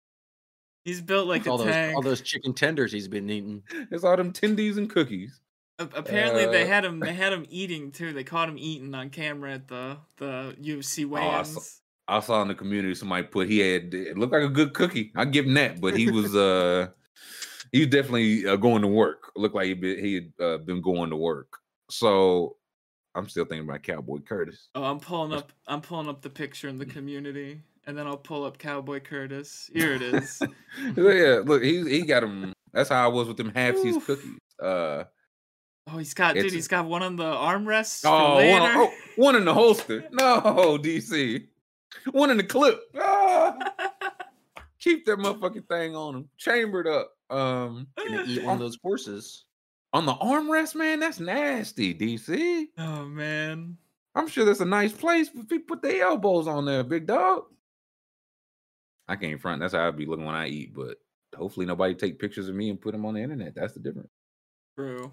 he's 0.86 1.02
built 1.02 1.28
like 1.28 1.48
all 1.48 1.62
a 1.62 1.66
those 1.66 1.74
tank. 1.74 1.96
all 1.96 2.02
those 2.02 2.22
chicken 2.22 2.54
tenders 2.54 2.92
he's 2.92 3.08
been 3.08 3.30
eating. 3.30 3.64
It's 3.92 4.04
all 4.04 4.18
them 4.18 4.34
tendies 4.34 4.78
and 4.78 4.90
cookies. 4.90 5.40
A- 5.80 5.90
Apparently, 5.96 6.46
they 6.46 6.64
Uh, 6.64 6.68
had 6.68 6.86
him. 6.86 7.00
They 7.00 7.14
had 7.14 7.34
him 7.34 7.46
eating 7.50 7.92
too. 7.92 8.14
They 8.14 8.24
caught 8.24 8.50
him 8.50 8.58
eating 8.58 8.94
on 8.94 9.10
camera 9.10 9.54
at 9.54 9.68
the 9.68 9.98
the 10.18 10.56
UFC 10.62 11.04
I 11.04 11.06
weigh-ins. 11.06 11.54
saw- 11.54 11.62
I 12.08 12.20
saw 12.20 12.42
in 12.42 12.50
the 12.50 12.56
community 12.56 12.94
somebody 12.94 13.24
put 13.24 13.48
he 13.48 13.60
had 13.60 13.94
it 13.94 14.18
looked 14.18 14.34
like 14.34 14.44
a 14.44 14.50
good 14.50 14.74
cookie. 14.74 15.12
I 15.16 15.24
give 15.26 15.46
him 15.46 15.54
that, 15.54 15.80
but 15.80 15.96
he 15.98 16.12
was 16.12 16.36
uh 16.50 16.88
he 17.72 17.80
was 17.80 17.88
definitely 17.88 18.46
uh, 18.46 18.58
going 18.58 18.82
to 18.82 18.88
work. 18.88 19.32
Looked 19.36 19.56
like 19.56 19.68
he 19.68 19.74
been, 19.74 20.04
he 20.04 20.14
had 20.16 20.34
uh, 20.46 20.58
been 20.58 20.82
going 20.82 21.10
to 21.12 21.16
work. 21.16 21.58
So 21.92 22.58
I'm 23.16 23.28
still 23.28 23.46
thinking 23.46 23.68
about 23.68 23.84
Cowboy 23.84 24.20
Curtis. 24.20 24.70
Oh, 24.76 24.84
I'm 24.84 25.00
pulling 25.00 25.34
up. 25.34 25.52
I'm 25.68 25.82
pulling 25.82 26.08
up 26.08 26.22
the 26.22 26.30
picture 26.30 26.70
in 26.70 26.78
the 26.78 26.86
community, 26.86 27.62
and 27.86 27.98
then 27.98 28.08
I'll 28.08 28.18
pull 28.18 28.44
up 28.46 28.58
Cowboy 28.58 29.02
Curtis. 29.02 29.70
Here 29.74 29.94
it 29.94 30.02
is. 30.02 30.42
yeah, 30.96 31.42
look, 31.44 31.64
he 31.64 31.88
he 31.90 32.04
got 32.04 32.24
him. 32.24 32.54
That's 32.74 32.90
how 32.90 33.04
I 33.04 33.08
was 33.08 33.28
with 33.28 33.38
them 33.38 33.52
half 33.54 33.76
Oof. 33.76 34.06
cookies. 34.06 34.38
Uh 34.62 35.04
Oh, 35.88 35.98
he's 35.98 36.14
got 36.14 36.36
dude. 36.36 36.54
He's 36.54 36.68
got 36.68 36.86
one 36.86 37.02
on 37.04 37.16
the 37.16 37.24
armrest. 37.24 38.04
oh, 38.06 38.36
for 38.36 38.36
later. 38.36 38.60
one, 38.60 38.72
oh, 38.76 38.94
one 39.16 39.36
in 39.36 39.46
the 39.46 39.54
holster. 39.54 40.06
No, 40.12 40.78
DC. 40.82 41.48
One 42.12 42.30
in 42.30 42.38
the 42.38 42.44
clip. 42.44 42.80
Ah, 42.98 43.58
keep 44.80 45.06
that 45.06 45.18
motherfucking 45.18 45.68
thing 45.68 45.96
on 45.96 46.16
him. 46.16 46.30
Chambered 46.38 46.88
up. 46.88 47.12
Um 47.30 47.88
Gonna 47.98 48.24
eat 48.28 48.44
one 48.44 48.54
of 48.54 48.60
those 48.60 48.78
horses. 48.82 49.46
On 49.94 50.06
the 50.06 50.14
armrest, 50.14 50.76
man, 50.76 51.00
that's 51.00 51.20
nasty, 51.20 51.94
DC. 51.94 52.66
oh 52.78 53.06
man. 53.06 53.78
I'm 54.14 54.28
sure 54.28 54.44
that's 54.46 54.60
a 54.60 54.66
nice 54.66 54.92
place 54.92 55.30
for 55.30 55.44
people 55.44 55.76
put 55.78 55.82
their 55.82 56.04
elbows 56.04 56.46
on 56.48 56.66
there, 56.66 56.84
big 56.84 57.08
dog. 57.08 57.44
I 59.08 59.16
can't 59.16 59.40
front. 59.42 59.62
That's 59.62 59.74
how 59.74 59.88
I'd 59.88 59.98
be 59.98 60.06
looking 60.06 60.26
when 60.26 60.36
I 60.36 60.48
eat, 60.48 60.74
but 60.74 60.98
hopefully 61.36 61.66
nobody 61.66 61.96
take 61.96 62.20
pictures 62.20 62.48
of 62.50 62.56
me 62.56 62.70
and 62.70 62.80
put 62.80 62.92
them 62.92 63.06
on 63.06 63.14
the 63.14 63.22
internet. 63.22 63.56
That's 63.56 63.74
the 63.74 63.80
difference. 63.80 64.10
True. 64.78 65.12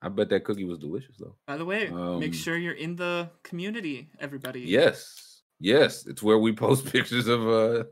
I 0.00 0.08
bet 0.08 0.28
that 0.30 0.44
cookie 0.44 0.64
was 0.64 0.78
delicious 0.78 1.16
though. 1.18 1.36
By 1.46 1.56
the 1.56 1.64
way, 1.64 1.88
Um, 1.88 2.18
make 2.18 2.34
sure 2.34 2.56
you're 2.56 2.72
in 2.74 2.96
the 2.96 3.30
community, 3.44 4.10
everybody. 4.18 4.60
Yes. 4.62 5.42
Yes. 5.60 6.06
It's 6.06 6.22
where 6.22 6.38
we 6.38 6.52
post 6.64 6.86
pictures 6.86 7.28
of 7.28 7.42
uh 7.42 7.84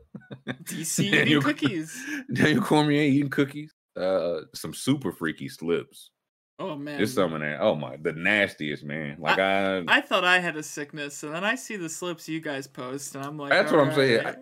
DC 0.63 0.99
eating 1.05 1.11
Daniel- 1.19 1.41
cookies. 1.41 1.97
Daniel 2.33 2.63
Cormier 2.63 3.01
eating 3.01 3.29
cookies. 3.29 3.73
Uh 3.95 4.41
some 4.55 4.73
super 4.73 5.11
freaky 5.11 5.49
slips. 5.49 6.11
Oh 6.59 6.75
man. 6.75 6.97
There's 6.97 7.13
some 7.13 7.33
in 7.33 7.41
there. 7.41 7.61
Oh 7.61 7.75
my 7.75 7.97
the 7.97 8.13
nastiest 8.13 8.83
man. 8.83 9.19
Like 9.19 9.39
I, 9.39 9.83
I 9.87 10.01
thought 10.01 10.23
I 10.23 10.39
had 10.39 10.55
a 10.57 10.63
sickness, 10.63 11.23
and 11.23 11.33
then 11.33 11.43
I 11.43 11.55
see 11.55 11.75
the 11.75 11.89
slips 11.89 12.29
you 12.29 12.39
guys 12.39 12.67
post, 12.67 13.15
and 13.15 13.23
I'm 13.25 13.37
like, 13.37 13.51
That's 13.51 13.71
what 13.71 13.81
I'm 13.81 13.93
saying. 13.93 14.25
"Alright." 14.25 14.37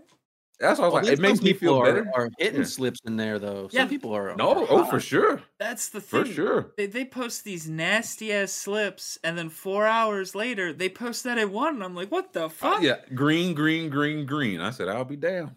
that's 0.60 0.80
why 0.80 0.86
I 0.86 0.88
was 0.90 0.94
Well, 0.94 1.04
like, 1.04 1.14
it 1.14 1.20
makes 1.20 1.42
me 1.42 1.54
people 1.54 1.60
feel 1.60 1.78
are, 1.78 1.86
better. 1.86 2.12
Are 2.14 2.30
hitting 2.38 2.60
Yeah. 2.62 2.66
slips 2.66 3.00
in 3.06 3.18
there 3.18 3.40
though. 3.40 3.68
Some 3.70 3.86
Yeah, 3.86 3.86
people 3.88 4.14
are. 4.14 4.36
No, 4.36 4.66
are 4.66 4.68
oh 4.70 4.86
for 4.86 5.00
sure. 5.00 5.42
That's 5.60 5.90
the 5.90 6.02
thing. 6.02 6.24
For 6.24 6.26
sure. 6.26 6.76
They, 6.78 6.86
they 6.88 7.06
post 7.06 7.44
these 7.44 7.70
nasty 7.70 8.32
ass 8.34 8.52
slips, 8.54 9.18
and 9.24 9.38
then 9.38 9.50
four 9.50 9.86
hours 9.88 10.36
later, 10.36 10.74
they 10.74 10.90
post 10.90 11.24
that 11.26 11.38
at 11.38 11.50
one, 11.52 11.76
and 11.76 11.84
I'm 11.84 11.96
like, 11.96 12.12
what 12.12 12.34
the 12.34 12.46
Uh, 12.46 12.50
fuck? 12.50 12.82
yeah, 12.82 13.06
green, 13.14 13.54
green, 13.54 13.90
green, 13.90 14.26
green. 14.26 14.60
I 14.62 14.72
said, 14.72 14.90
I'll 14.90 15.06
be 15.06 15.16
damned. 15.16 15.56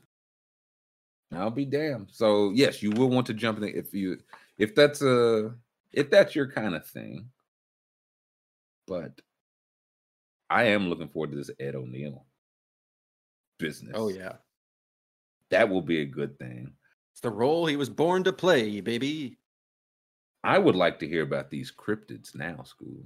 I'll 1.35 1.51
be 1.51 1.65
damned. 1.65 2.09
So 2.13 2.51
yes, 2.51 2.83
you 2.83 2.91
will 2.91 3.09
want 3.09 3.27
to 3.27 3.35
jump 3.35 3.59
in 3.59 3.65
if 3.65 3.95
you 3.95 4.19
if 4.59 4.75
that's 4.75 5.03
a 5.03 5.55
if 5.93 6.11
that's 6.11 6.35
your 6.35 6.51
kind 6.51 6.75
of 6.75 6.87
thing. 6.87 7.31
But 8.87 9.21
I 10.51 10.65
am 10.65 10.89
looking 10.89 11.09
forward 11.09 11.31
to 11.31 11.37
this 11.37 11.51
Ed 11.59 11.75
O'Neill 11.75 12.25
business. 13.59 13.95
Oh 13.95 14.09
yeah, 14.09 14.35
that 15.51 15.69
will 15.69 15.83
be 15.83 16.01
a 16.01 16.07
good 16.07 16.39
thing. 16.39 16.73
it's 17.13 17.21
the 17.21 17.31
role 17.31 17.67
he 17.67 17.77
was 17.77 17.91
born 17.91 18.25
to 18.25 18.33
play, 18.33 18.81
baby. 18.81 19.39
I 20.45 20.59
would 20.59 20.77
like 20.77 20.99
to 20.99 21.09
hear 21.09 21.23
about 21.23 21.51
these 21.51 21.73
cryptids 21.73 22.35
now, 22.35 22.63
school. 22.65 23.05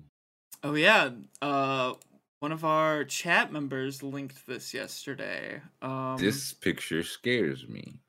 Oh 0.62 0.74
yeah. 0.74 1.10
Uh, 1.42 1.94
one 2.40 2.52
of 2.52 2.64
our 2.64 3.04
chat 3.04 3.52
members 3.52 4.02
linked 4.02 4.46
this 4.46 4.72
yesterday. 4.72 5.60
Um, 5.82 6.16
this 6.18 6.52
picture 6.52 7.02
scares 7.02 7.66
me. 7.68 8.00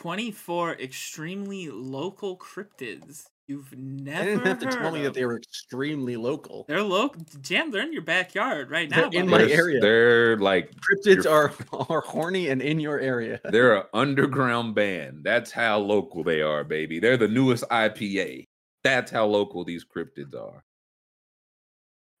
24 0.00 0.72
extremely 0.80 1.68
local 1.70 2.36
cryptids 2.36 3.26
you've 3.46 3.72
never 3.76 4.22
I 4.22 4.24
didn't 4.24 4.46
have 4.46 4.58
to 4.60 4.66
tell 4.66 4.76
heard 4.84 4.92
me 4.94 5.02
that 5.02 5.14
they 5.14 5.24
were 5.24 5.36
extremely 5.36 6.16
local. 6.16 6.64
They're 6.66 6.82
local. 6.82 7.22
Jam, 7.42 7.70
they're 7.70 7.82
in 7.82 7.92
your 7.92 8.02
backyard 8.02 8.70
right 8.70 8.90
They're 8.90 9.08
now. 9.08 9.10
in 9.18 9.28
my 9.28 9.38
They're- 9.44 9.56
area. 9.60 9.80
They're 9.80 10.36
like 10.38 10.72
Cryptids 10.72 11.24
You're- 11.24 11.28
are 11.28 11.52
are 11.90 12.00
horny 12.00 12.48
and 12.48 12.60
in 12.60 12.80
your 12.80 12.98
area. 12.98 13.40
They're 13.44 13.76
an 13.76 13.82
underground 13.94 14.74
band. 14.74 15.20
That's 15.22 15.52
how 15.52 15.78
local 15.78 16.24
they 16.24 16.42
are, 16.42 16.64
baby. 16.64 16.98
They're 16.98 17.16
the 17.18 17.28
newest 17.28 17.62
IPA. 17.70 18.44
That's 18.82 19.12
how 19.12 19.26
local 19.26 19.64
these 19.64 19.84
cryptids 19.84 20.34
are. 20.34 20.64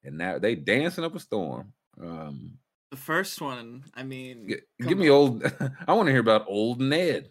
And 0.04 0.16
now 0.18 0.38
they 0.38 0.54
dancing 0.54 1.02
up 1.04 1.14
a 1.16 1.20
storm. 1.20 1.72
Um, 2.00 2.52
The 2.92 2.96
first 2.98 3.40
one, 3.40 3.84
I 3.94 4.02
mean, 4.04 4.48
g- 4.48 4.60
give 4.86 4.96
me 4.98 5.08
on. 5.10 5.16
old. 5.16 5.42
I 5.88 5.92
want 5.94 6.06
to 6.06 6.12
hear 6.12 6.20
about 6.20 6.44
old 6.46 6.80
Ned. 6.80 7.30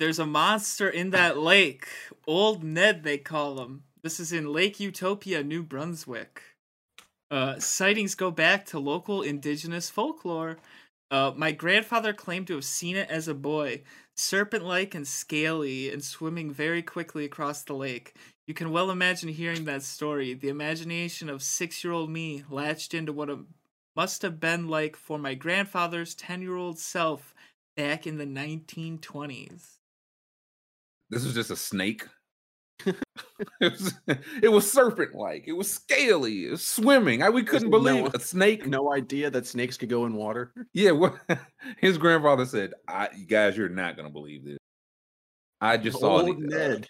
There's 0.00 0.18
a 0.18 0.24
monster 0.24 0.88
in 0.88 1.10
that 1.10 1.36
lake. 1.36 1.86
Old 2.26 2.64
Ned, 2.64 3.02
they 3.02 3.18
call 3.18 3.62
him. 3.62 3.82
This 4.02 4.18
is 4.18 4.32
in 4.32 4.50
Lake 4.50 4.80
Utopia, 4.80 5.44
New 5.44 5.62
Brunswick. 5.62 6.40
Uh, 7.30 7.58
sightings 7.58 8.14
go 8.14 8.30
back 8.30 8.64
to 8.66 8.78
local 8.78 9.20
indigenous 9.20 9.90
folklore. 9.90 10.56
Uh, 11.10 11.32
my 11.36 11.52
grandfather 11.52 12.14
claimed 12.14 12.46
to 12.46 12.54
have 12.54 12.64
seen 12.64 12.96
it 12.96 13.10
as 13.10 13.28
a 13.28 13.34
boy, 13.34 13.82
serpent 14.16 14.64
like 14.64 14.94
and 14.94 15.06
scaly, 15.06 15.92
and 15.92 16.02
swimming 16.02 16.50
very 16.50 16.80
quickly 16.80 17.26
across 17.26 17.62
the 17.62 17.74
lake. 17.74 18.14
You 18.46 18.54
can 18.54 18.72
well 18.72 18.90
imagine 18.90 19.28
hearing 19.28 19.66
that 19.66 19.82
story. 19.82 20.32
The 20.32 20.48
imagination 20.48 21.28
of 21.28 21.42
six 21.42 21.84
year 21.84 21.92
old 21.92 22.08
me 22.08 22.42
latched 22.48 22.94
into 22.94 23.12
what 23.12 23.28
it 23.28 23.38
must 23.94 24.22
have 24.22 24.40
been 24.40 24.66
like 24.66 24.96
for 24.96 25.18
my 25.18 25.34
grandfather's 25.34 26.14
10 26.14 26.40
year 26.40 26.56
old 26.56 26.78
self 26.78 27.34
back 27.76 28.06
in 28.06 28.16
the 28.16 28.24
1920s. 28.24 29.79
This 31.10 31.24
was 31.24 31.34
just 31.34 31.50
a 31.50 31.56
snake. 31.56 32.06
it 32.86 32.96
was, 33.60 33.94
it 34.42 34.48
was 34.50 34.70
serpent 34.72 35.14
like. 35.14 35.44
It 35.46 35.52
was 35.52 35.70
scaly. 35.70 36.46
It 36.46 36.50
was 36.52 36.66
swimming. 36.66 37.22
I, 37.22 37.28
we 37.28 37.42
couldn't 37.42 37.68
no- 37.70 37.78
believe 37.78 38.06
it. 38.06 38.14
a 38.14 38.20
snake. 38.20 38.66
No 38.66 38.92
idea 38.92 39.30
that 39.30 39.46
snakes 39.46 39.76
could 39.76 39.88
go 39.90 40.06
in 40.06 40.14
water. 40.14 40.52
Yeah, 40.72 40.92
what 40.92 41.16
his 41.78 41.98
grandfather 41.98 42.46
said, 42.46 42.72
I 42.88 43.08
you 43.16 43.26
guys, 43.26 43.56
you're 43.56 43.68
not 43.68 43.96
gonna 43.96 44.08
believe 44.10 44.44
this. 44.44 44.56
I 45.60 45.76
just 45.76 45.98
saw 46.00 46.22
Old 46.22 46.40
the, 46.40 46.56
uh, 46.56 46.58
Ned. 46.58 46.88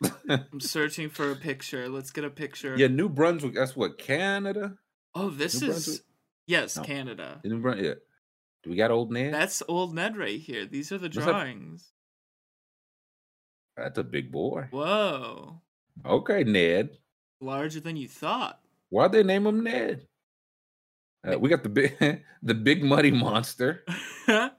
I'm 0.53 0.61
searching 0.61 1.09
for 1.09 1.33
a 1.33 1.35
picture. 1.37 1.89
Let's 1.89 2.13
get 2.13 2.23
a 2.25 2.31
picture. 2.31 2.77
yeah, 2.77 2.87
New 2.87 3.09
Brunswick. 3.09 3.55
That's 3.55 3.75
what 3.75 3.99
Canada. 3.99 4.75
Oh, 5.15 5.29
this 5.31 5.61
New 5.61 5.71
is 5.71 5.85
Brunswick? 5.87 6.07
yes, 6.47 6.77
No. 6.77 6.83
Canada. 6.85 7.41
New 7.43 7.59
Brun- 7.61 7.83
yeah. 7.83 7.95
Do 8.63 8.71
we 8.71 8.77
got 8.77 8.93
old 8.93 9.11
Ned? 9.11 9.35
That's 9.35 9.61
old 9.67 9.93
Ned 9.95 10.17
right 10.17 10.39
here. 10.39 10.67
These 10.67 10.93
are 10.93 10.99
the 10.99 11.09
drawings. 11.09 11.91
That's 13.83 13.99
a 13.99 14.05
big 14.05 14.31
boy. 14.31 14.69
Whoa, 14.71 15.61
Okay, 16.05 16.45
Ned. 16.45 16.99
larger 17.41 17.81
than 17.81 17.97
you 17.97 18.09
thought. 18.09 18.61
Why'd 18.91 19.13
they 19.13 19.23
name 19.23 19.47
him 19.47 19.63
Ned? 19.65 20.07
Uh, 21.27 21.39
we 21.39 21.49
got 21.49 21.63
the 21.63 21.69
big, 21.69 21.97
the 22.43 22.55
big 22.55 22.85
muddy 22.85 23.11
monster. 23.11 23.85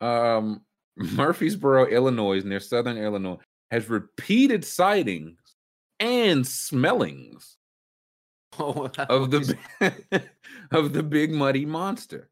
Um, 0.00 0.60
Murphysboro, 1.00 1.90
Illinois, 1.90 2.42
near 2.44 2.60
Southern 2.60 2.98
Illinois, 2.98 3.38
has 3.70 3.88
repeated 3.88 4.62
sightings 4.64 5.38
and 5.98 6.46
smellings 6.46 7.56
Oh, 8.58 8.90
of 9.08 9.30
the 9.30 9.56
of 10.72 10.92
the 10.92 11.02
big 11.02 11.30
muddy 11.32 11.64
monster. 11.64 12.28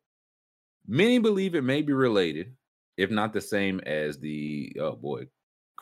Many 0.87 1.19
believe 1.19 1.55
it 1.55 1.63
may 1.63 1.81
be 1.83 1.93
related, 1.95 2.55
if 2.99 3.11
not 3.11 3.33
the 3.33 3.41
same 3.41 3.81
as 3.81 4.19
the 4.19 4.77
oh 4.81 4.93
boy, 4.97 5.27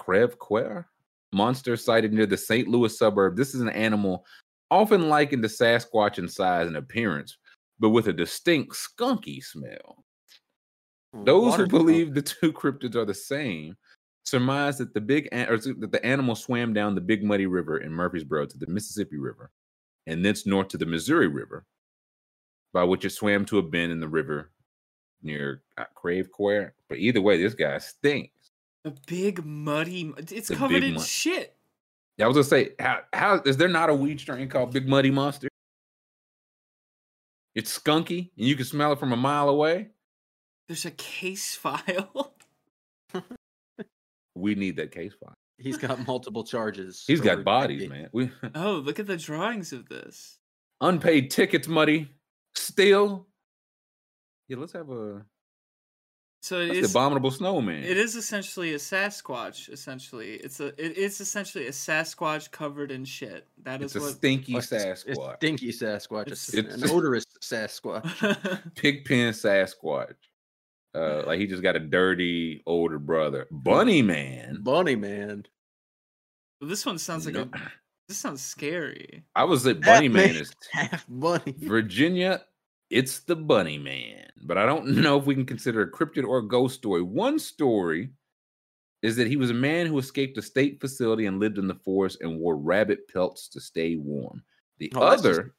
Creve 0.01 0.39
Coeur. 0.39 0.87
monster 1.33 1.77
sighted 1.77 2.13
near 2.13 2.27
the 2.27 2.37
St. 2.37 2.67
Louis 2.67 2.97
suburb. 2.97 3.37
This 3.37 3.55
is 3.55 3.61
an 3.61 3.69
animal 3.69 4.25
often 4.71 5.09
likened 5.09 5.43
to 5.43 5.49
Sasquatch 5.49 6.19
in 6.19 6.29
size 6.29 6.67
and 6.67 6.77
appearance, 6.77 7.37
but 7.79 7.91
with 7.91 8.09
a 8.09 8.13
distinct 8.13 8.75
skunky 8.75 9.43
smell. 9.43 10.05
Those 11.25 11.51
Water 11.51 11.65
who 11.65 11.69
believe 11.69 12.15
the 12.15 12.23
two 12.23 12.53
cryptids 12.53 12.95
are 12.95 13.05
the 13.05 13.15
same 13.15 13.77
surmise 14.25 14.79
that 14.79 14.95
the 14.95 15.01
big 15.01 15.29
an- 15.33 15.49
or 15.49 15.59
that 15.59 15.93
the 15.93 16.05
animal 16.05 16.35
swam 16.35 16.73
down 16.73 16.95
the 16.95 17.01
Big 17.01 17.25
Muddy 17.25 17.47
River 17.47 17.79
in 17.79 17.91
Murphysboro 17.91 18.49
to 18.49 18.59
the 18.59 18.69
Mississippi 18.69 19.19
River, 19.19 19.51
and 20.07 20.25
thence 20.25 20.47
north 20.47 20.69
to 20.69 20.79
the 20.79 20.87
Missouri 20.87 21.27
River, 21.27 21.65
by 22.73 22.85
which 22.85 23.05
it 23.05 23.11
swam 23.11 23.45
to 23.47 23.59
a 23.59 23.63
bend 23.63 23.91
in 23.93 24.01
the 24.01 24.09
river 24.09 24.51
near 25.23 25.63
uh, 25.79 25.85
Creve 25.95 26.31
Coeur. 26.33 26.73
But 26.89 26.99
either 26.99 27.21
way, 27.21 27.43
this 27.43 27.55
guy 27.55 27.79
stinks. 27.79 28.33
A 28.85 28.93
big 29.07 29.45
muddy. 29.45 30.05
mu- 30.05 30.15
It's 30.17 30.49
The 30.49 30.57
covered 30.57 30.83
in 30.83 30.95
mud. 30.95 31.07
shit. 31.07 31.57
Yeah, 32.17 32.25
I 32.25 32.29
was 32.29 32.35
gonna 32.37 32.45
say, 32.45 32.71
how 32.79 33.01
how 33.13 33.41
is 33.45 33.57
there 33.57 33.69
not 33.69 33.91
a 33.91 33.95
weed 33.95 34.21
strain 34.21 34.49
called 34.49 34.73
Big 34.73 34.87
Muddy 34.89 35.11
Monster? 35.11 35.49
It's 37.55 37.77
skunky 37.79 38.31
and 38.37 38.47
you 38.47 38.57
can 38.57 38.65
smell 38.65 38.93
it 38.93 38.99
from 39.01 39.13
a 39.13 39.17
mile 39.17 39.49
away. 39.49 39.89
There's 40.69 40.85
a 40.85 40.91
case 40.93 41.55
file. 41.57 42.35
We 44.37 44.55
need 44.55 44.77
that 44.77 44.93
case 44.93 45.13
file. 45.21 45.35
He's 45.59 45.77
got 45.77 46.07
multiple 46.07 46.45
charges. 46.45 47.05
He's 47.07 47.21
got 47.21 47.45
bodies, 47.45 47.89
man. 47.91 48.09
We 48.13 48.31
oh, 48.55 48.75
look 48.77 48.99
at 48.99 49.07
the 49.07 49.17
drawings 49.17 49.73
of 49.73 49.89
this. 49.89 50.39
unpaid 50.81 51.31
tickets, 51.31 51.67
muddy. 51.69 52.09
Still, 52.55 53.27
yeah. 54.49 54.57
Let's 54.57 54.73
have 54.73 54.89
a 54.89 55.27
So 56.43 56.59
it 56.61 56.69
that's 56.69 56.79
is. 56.79 56.93
the 56.93 56.99
abominable 56.99 57.31
snowman. 57.31 57.83
It 57.85 57.99
is 57.99 58.17
essentially 58.17 58.73
a 58.73 58.79
Sasquatch. 58.79 59.69
Essentially, 59.71 60.35
it's 60.37 60.59
a. 60.61 60.69
It 60.83 60.97
is 60.97 61.21
essentially 61.21 61.67
a 61.67 61.71
Sasquatch 61.71 62.51
covered 62.51 62.91
in 62.91 63.05
shit. 63.05 63.47
That 63.63 63.83
It's 63.83 63.95
is 63.95 64.03
a 64.03 64.07
what. 64.07 64.15
stinky 64.17 64.55
Well, 64.55 64.63
it's- 64.63 65.05
It's 65.07 65.19
Sasquatch, 65.19 65.37
stinky 65.37 65.69
Sasquatch. 65.73 66.21
It's- 66.23 66.49
It's, 66.49 66.59
It's- 66.75 66.83
an 66.83 66.91
odorous 66.91 67.27
Sasquatch. 67.43 68.61
pigpen 68.77 69.33
Sasquatch. 69.33 70.15
Uh, 70.95 71.23
like 71.27 71.39
he 71.39 71.47
just 71.47 71.63
got 71.63 71.77
a 71.77 71.81
dirty 71.81 72.63
older 72.67 72.99
brother, 72.99 73.47
Bunny 73.51 74.01
Man. 74.03 74.61
Bunny 74.63 74.97
man. 74.97 75.45
Well, 76.61 76.69
this 76.71 76.85
one 76.87 76.99
sounds 76.99 77.27
like 77.27 77.35
No- 77.35 77.43
a. 77.53 77.71
This 78.09 78.19
sounds 78.19 78.43
scary. 78.43 79.23
I 79.37 79.45
was 79.45 79.63
say 79.63 79.75
Bunny 79.75 80.07
Half 80.07 80.13
Man 80.15 80.33
man. 80.33 80.37
is 80.43 80.53
Half 80.73 81.05
bunny. 81.09 81.55
Virginia, 81.59 82.43
it's 82.91 83.21
the 83.21 83.37
Bunny 83.37 83.79
Man. 83.79 84.27
But 84.43 84.59
I 84.59 84.67
don't 84.67 84.87
know 85.03 85.19
if 85.19 85.25
we 85.27 85.35
can 85.35 85.47
consider 85.47 85.83
a 85.83 85.91
cryptid 85.91 86.25
or 86.27 86.39
a 86.39 86.47
ghost 86.49 86.75
story. 86.77 87.03
One 87.03 87.39
story 87.39 88.11
is 89.03 89.17
that 89.17 89.27
he 89.29 89.37
was 89.37 89.51
a 89.51 89.55
man 89.55 89.87
who 89.87 89.99
escaped 89.99 90.37
a 90.39 90.43
state 90.43 90.81
facility 90.81 91.27
and 91.27 91.41
lived 91.41 91.57
in 91.59 91.67
the 91.67 91.75
forest 91.75 92.19
and 92.21 92.39
wore 92.39 92.57
rabbit 92.57 93.09
pelts 93.13 93.49
to 93.49 93.61
stay 93.61 93.97
warm. 93.97 94.43
The 94.79 94.93
Oh, 94.95 95.11
that's 95.11 95.23
just- 95.23 95.39
other, 95.41 95.55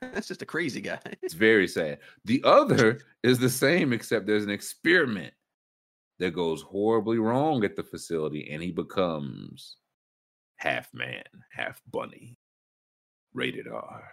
That's 0.12 0.28
just 0.28 0.42
a 0.42 0.46
crazy 0.46 0.82
guy. 0.82 1.00
it's 1.22 1.32
very 1.34 1.66
sad. 1.66 1.98
The 2.26 2.42
other 2.44 3.00
is 3.22 3.38
the 3.38 3.48
same, 3.48 3.92
except 3.94 4.26
there's 4.26 4.44
an 4.44 4.50
experiment 4.50 5.32
that 6.18 6.34
goes 6.34 6.60
horribly 6.60 7.18
wrong 7.18 7.64
at 7.64 7.74
the 7.74 7.82
facility 7.82 8.50
and 8.50 8.62
he 8.62 8.70
becomes 8.70 9.76
half 10.56 10.92
man, 10.92 11.22
half 11.50 11.80
bunny. 11.90 12.36
Rated 13.32 13.66
R. 13.66 14.04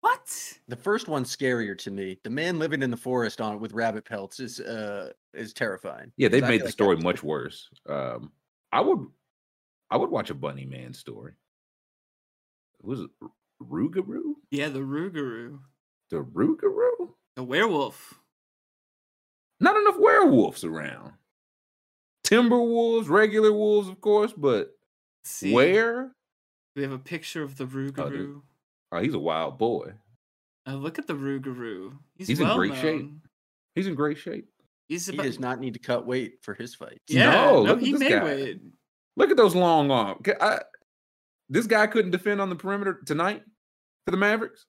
What? 0.00 0.58
The 0.68 0.76
first 0.76 1.08
one's 1.08 1.34
scarier 1.34 1.76
to 1.78 1.90
me. 1.90 2.18
The 2.22 2.30
man 2.30 2.58
living 2.58 2.82
in 2.82 2.90
the 2.90 2.96
forest 2.96 3.40
on 3.40 3.54
it 3.54 3.60
with 3.60 3.72
rabbit 3.72 4.04
pelts 4.04 4.38
is 4.40 4.60
uh 4.60 5.12
is 5.34 5.52
terrifying. 5.52 6.12
Yeah, 6.16 6.28
they've 6.28 6.42
made 6.42 6.60
the 6.60 6.66
like 6.66 6.72
story 6.72 6.96
that's- 6.96 7.04
much 7.04 7.22
worse. 7.22 7.68
Um, 7.88 8.30
I 8.72 8.80
would, 8.80 9.06
I 9.90 9.96
would 9.96 10.10
watch 10.10 10.30
a 10.30 10.34
Bunny 10.34 10.64
Man 10.66 10.92
story. 10.94 11.32
Was 12.82 13.00
it 13.00 13.10
R- 13.22 13.30
Rougarou? 13.62 14.34
Yeah, 14.50 14.68
the 14.68 14.80
Rougarou, 14.80 15.58
The 16.10 16.18
Rougarou? 16.22 17.14
the 17.36 17.42
werewolf. 17.44 18.14
Not 19.60 19.76
enough 19.76 19.98
werewolves 19.98 20.62
around. 20.64 21.12
Timber 22.22 22.58
wolves, 22.60 23.08
regular 23.08 23.52
wolves, 23.52 23.88
of 23.88 24.00
course, 24.00 24.32
but 24.36 24.76
Let's 25.24 25.30
see. 25.30 25.52
where? 25.52 26.12
We 26.76 26.82
have 26.82 26.92
a 26.92 26.98
picture 26.98 27.42
of 27.42 27.56
the 27.56 27.64
Rougarou. 27.66 28.36
Oh, 28.36 28.42
he's 29.00 29.14
a 29.14 29.18
wild 29.18 29.58
boy. 29.58 29.92
Uh, 30.66 30.74
look 30.74 30.98
at 30.98 31.06
the 31.06 31.14
Rougarou. 31.14 31.92
He's, 32.16 32.28
He's 32.28 32.40
in 32.40 32.46
well 32.46 32.56
great 32.56 32.74
shape. 32.76 33.10
He's 33.74 33.86
in 33.86 33.94
great 33.94 34.18
shape. 34.18 34.48
He's 34.88 35.06
He 35.06 35.16
does 35.16 35.38
not 35.38 35.60
need 35.60 35.74
to 35.74 35.80
cut 35.80 36.06
weight 36.06 36.38
for 36.42 36.54
his 36.54 36.74
fight. 36.74 36.98
yeah, 37.08 37.30
No, 37.30 37.52
no, 37.56 37.62
look 37.62 37.78
at 37.78 37.84
he 37.84 37.92
this 37.92 38.00
may 38.00 38.08
guy. 38.10 38.24
wait. 38.24 38.60
Look 39.16 39.30
at 39.30 39.36
those 39.36 39.54
long 39.54 39.90
arms. 39.90 40.20
I- 40.40 40.62
this 41.50 41.66
guy 41.66 41.86
couldn't 41.86 42.10
defend 42.10 42.40
on 42.40 42.50
the 42.50 42.56
perimeter 42.56 43.00
tonight 43.06 43.42
for 44.04 44.10
the 44.10 44.16
Mavericks. 44.18 44.64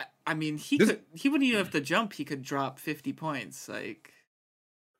I, 0.00 0.04
I 0.26 0.34
mean, 0.34 0.58
he 0.58 0.78
This- 0.78 0.90
could. 0.90 1.02
He 1.14 1.28
wouldn't 1.28 1.46
even 1.48 1.58
have 1.58 1.70
to 1.72 1.80
jump. 1.80 2.12
He 2.12 2.24
could 2.24 2.42
drop 2.42 2.78
fifty 2.78 3.12
points. 3.12 3.68
Like, 3.68 4.12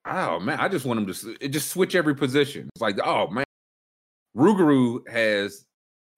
Oh 0.05 0.39
man, 0.41 0.61
I 0.61 0.69
just 0.69 0.85
want 0.85 1.01
him 1.01 1.07
to 1.13 1.49
just 1.49 1.69
switch 1.71 1.95
every 1.97 2.15
position. 2.15 2.69
It's 2.75 2.81
like, 2.83 2.99
oh 3.05 3.29
man, 3.29 3.45
Rougarou 4.37 5.09
has 5.09 5.65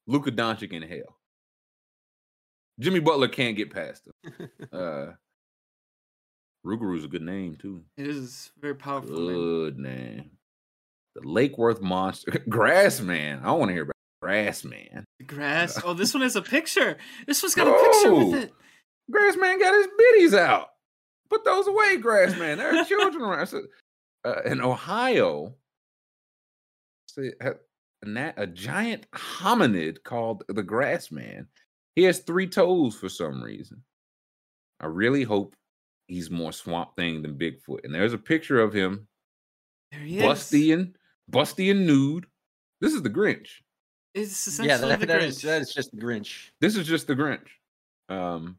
Luka 0.07 0.31
Doncic 0.33 0.73
in 0.73 0.83
hell. 0.83 1.17
Jimmy 2.79 3.01
Butler 3.01 3.29
can't 3.29 3.57
get 3.57 3.73
past 3.73 4.07
him. 4.07 4.49
Uh, 4.73 5.13
Rougarou's 6.67 7.05
a 7.05 7.09
good 7.09 7.23
name 7.23 7.57
too. 7.57 7.83
it 7.97 8.07
is 8.07 8.51
very 8.61 8.75
powerful. 8.75 9.17
Good 9.17 9.79
name. 9.79 10.31
The 11.15 11.27
Lake 11.27 11.57
Worth 11.57 11.81
Monster, 11.81 12.43
Grass 12.49 13.01
Man. 13.01 13.41
I 13.43 13.53
want 13.53 13.71
to 13.71 13.73
hear 13.75 13.85
about 13.85 13.95
Grass 14.21 14.65
Man. 14.65 15.05
Grass. 15.27 15.81
Oh, 15.85 15.95
this 15.95 16.13
one 16.13 16.23
has 16.23 16.37
a 16.37 16.43
picture. 16.57 16.99
This 17.27 17.43
one's 17.43 17.55
got 17.55 17.69
a 17.69 17.73
picture 17.93 18.15
with 18.15 18.35
it. 18.43 18.53
Grass 19.11 19.37
Man 19.37 19.59
got 19.59 19.75
his 19.75 19.89
biddies 19.97 20.35
out. 20.35 20.69
Put 21.31 21.45
those 21.45 21.67
away, 21.67 21.97
Grass 21.97 22.37
Man. 22.39 22.59
There 22.59 22.75
are 22.75 22.85
children 22.85 23.23
around. 23.23 23.47
So, 23.47 23.63
uh, 24.25 24.43
in 24.45 24.61
Ohio, 24.61 25.55
see, 27.09 27.31
a, 27.41 27.55
a 28.37 28.47
giant 28.47 29.11
hominid 29.13 30.03
called 30.05 30.45
the 30.49 30.63
Grass 30.63 31.11
Man. 31.11 31.47
He 31.99 32.05
has 32.05 32.21
three 32.21 32.47
toes 32.47 32.95
for 32.95 33.09
some 33.09 33.43
reason. 33.43 33.83
I 34.79 34.87
really 34.87 35.25
hope 35.25 35.57
he's 36.07 36.31
more 36.31 36.53
Swamp 36.53 36.95
Thing 36.95 37.23
than 37.23 37.35
Bigfoot. 37.35 37.81
And 37.83 37.93
there's 37.93 38.13
a 38.13 38.19
picture 38.19 38.61
of 38.61 38.73
him, 38.73 39.09
There 39.91 40.03
he 40.03 40.21
is. 40.21 40.23
busty 40.23 40.73
and 40.73 40.95
busty 41.29 41.73
and 41.73 41.89
nude. 41.89 42.27
This 42.81 42.95
is 42.95 43.03
the 43.03 43.11
Grinch. 43.11 43.49
It's 44.15 44.47
essentially 44.47 44.69
yeah, 44.69 44.77
that, 44.77 45.01
the 45.01 45.07
that 45.07 45.23
Grinch. 45.23 45.27
is 45.27 45.43
that 45.43 45.61
is 45.61 45.75
just 45.75 45.91
the 45.91 46.01
Grinch. 46.01 46.51
This 46.61 46.77
is 46.77 46.87
just 46.87 47.09
the 47.09 47.17
Grinch. 47.17 47.49
Um, 48.09 48.59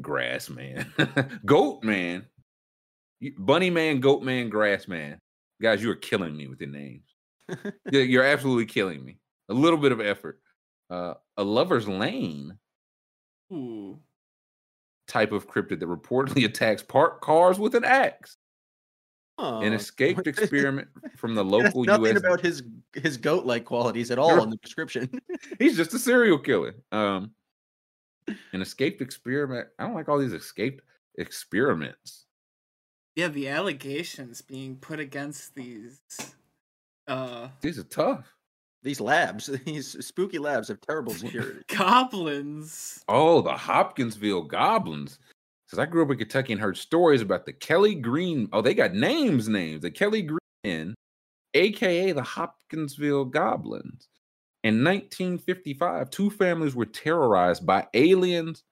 grass 0.00 0.50
man, 0.50 0.92
goat 1.46 1.84
man, 1.84 2.26
bunny 3.38 3.70
man, 3.70 4.00
goat 4.00 4.24
man, 4.24 4.48
grass 4.48 4.88
man. 4.88 5.20
Guys, 5.62 5.80
you 5.80 5.88
are 5.92 5.94
killing 5.94 6.36
me 6.36 6.48
with 6.48 6.60
your 6.60 6.70
names. 6.70 7.06
You're 7.92 8.24
absolutely 8.24 8.66
killing 8.66 9.04
me. 9.04 9.18
A 9.48 9.54
little 9.54 9.78
bit 9.78 9.92
of 9.92 10.00
effort. 10.00 10.40
Uh, 10.90 11.14
a 11.36 11.44
lover's 11.44 11.88
lane 11.88 12.58
Ooh. 13.52 13.98
type 15.06 15.30
of 15.32 15.48
cryptid 15.48 15.78
that 15.80 15.88
reportedly 15.88 16.44
attacks 16.46 16.82
parked 16.82 17.22
cars 17.22 17.58
with 17.58 17.74
an 17.74 17.84
axe. 17.84 18.36
An 19.38 19.72
Oh, 19.72 19.76
escaped 19.76 20.26
experiment 20.26 20.88
from 21.16 21.34
the 21.34 21.44
local 21.44 21.84
nothing 21.84 22.06
U.S. 22.06 22.18
about 22.18 22.40
his 22.42 22.62
his 22.92 23.16
goat 23.16 23.46
like 23.46 23.64
qualities 23.64 24.10
at 24.10 24.18
all 24.18 24.42
in 24.42 24.50
the 24.50 24.56
description. 24.56 25.08
He's 25.58 25.76
just 25.78 25.94
a 25.94 25.98
serial 25.98 26.38
killer. 26.38 26.74
Um, 26.92 27.30
an 28.52 28.60
escaped 28.60 29.00
experiment. 29.00 29.68
I 29.78 29.84
don't 29.84 29.94
like 29.94 30.08
all 30.10 30.18
these 30.18 30.34
escaped 30.34 30.82
experiments. 31.16 32.26
Yeah, 33.16 33.28
the 33.28 33.48
allegations 33.48 34.42
being 34.42 34.76
put 34.76 35.00
against 35.00 35.54
these. 35.54 36.00
Uh, 37.08 37.48
These 37.62 37.78
are 37.78 37.84
tough. 37.84 38.32
These 38.82 39.00
labs, 39.00 39.46
these 39.64 40.04
spooky 40.04 40.38
labs 40.38 40.68
have 40.68 40.80
terrible 40.80 41.14
security. 41.14 41.60
goblins. 41.68 43.02
Oh, 43.08 43.42
the 43.42 43.56
Hopkinsville 43.56 44.42
Goblins. 44.42 45.18
Because 45.66 45.78
I 45.78 45.86
grew 45.86 46.02
up 46.02 46.10
in 46.10 46.18
Kentucky 46.18 46.52
and 46.52 46.60
heard 46.60 46.76
stories 46.76 47.22
about 47.22 47.46
the 47.46 47.52
Kelly 47.52 47.94
Green. 47.94 48.48
Oh, 48.52 48.60
they 48.60 48.74
got 48.74 48.92
names, 48.92 49.48
names. 49.48 49.82
The 49.82 49.90
Kelly 49.90 50.22
Green, 50.22 50.40
Men, 50.64 50.94
aka 51.54 52.12
the 52.12 52.22
Hopkinsville 52.22 53.26
Goblins. 53.26 54.08
In 54.62 54.84
1955, 54.84 56.10
two 56.10 56.30
families 56.30 56.74
were 56.74 56.86
terrorized 56.86 57.64
by 57.64 57.86
aliens 57.94 58.64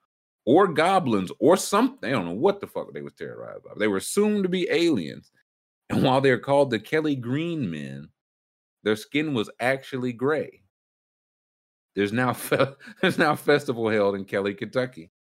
or 0.45 0.69
goblins 0.69 1.33
or 1.39 1.57
something. 1.57 2.09
I 2.09 2.13
don't 2.13 2.27
know 2.27 2.33
what 2.33 2.61
the 2.61 2.67
fuck 2.67 2.93
they 2.93 3.01
was 3.01 3.15
terrorized 3.15 3.65
by. 3.65 3.71
They 3.77 3.89
were 3.89 3.97
assumed 3.97 4.43
to 4.43 4.49
be 4.49 4.69
aliens. 4.71 5.31
And 5.89 6.03
while 6.03 6.21
they're 6.21 6.39
called 6.39 6.71
the 6.71 6.79
Kelly 6.79 7.17
Green 7.17 7.71
Men, 7.71 8.09
their 8.89 8.97
skin 8.97 9.35
was 9.35 9.51
actually 9.61 10.15
gray. 10.15 10.63
There's 11.95 12.11
now 12.11 12.33
fe- 12.49 12.73
there's 13.03 13.19
now 13.19 13.33
a 13.33 13.37
festival 13.37 13.87
held 13.91 14.15
in 14.15 14.25
Kelly, 14.25 14.55
Kentucky. 14.55 15.11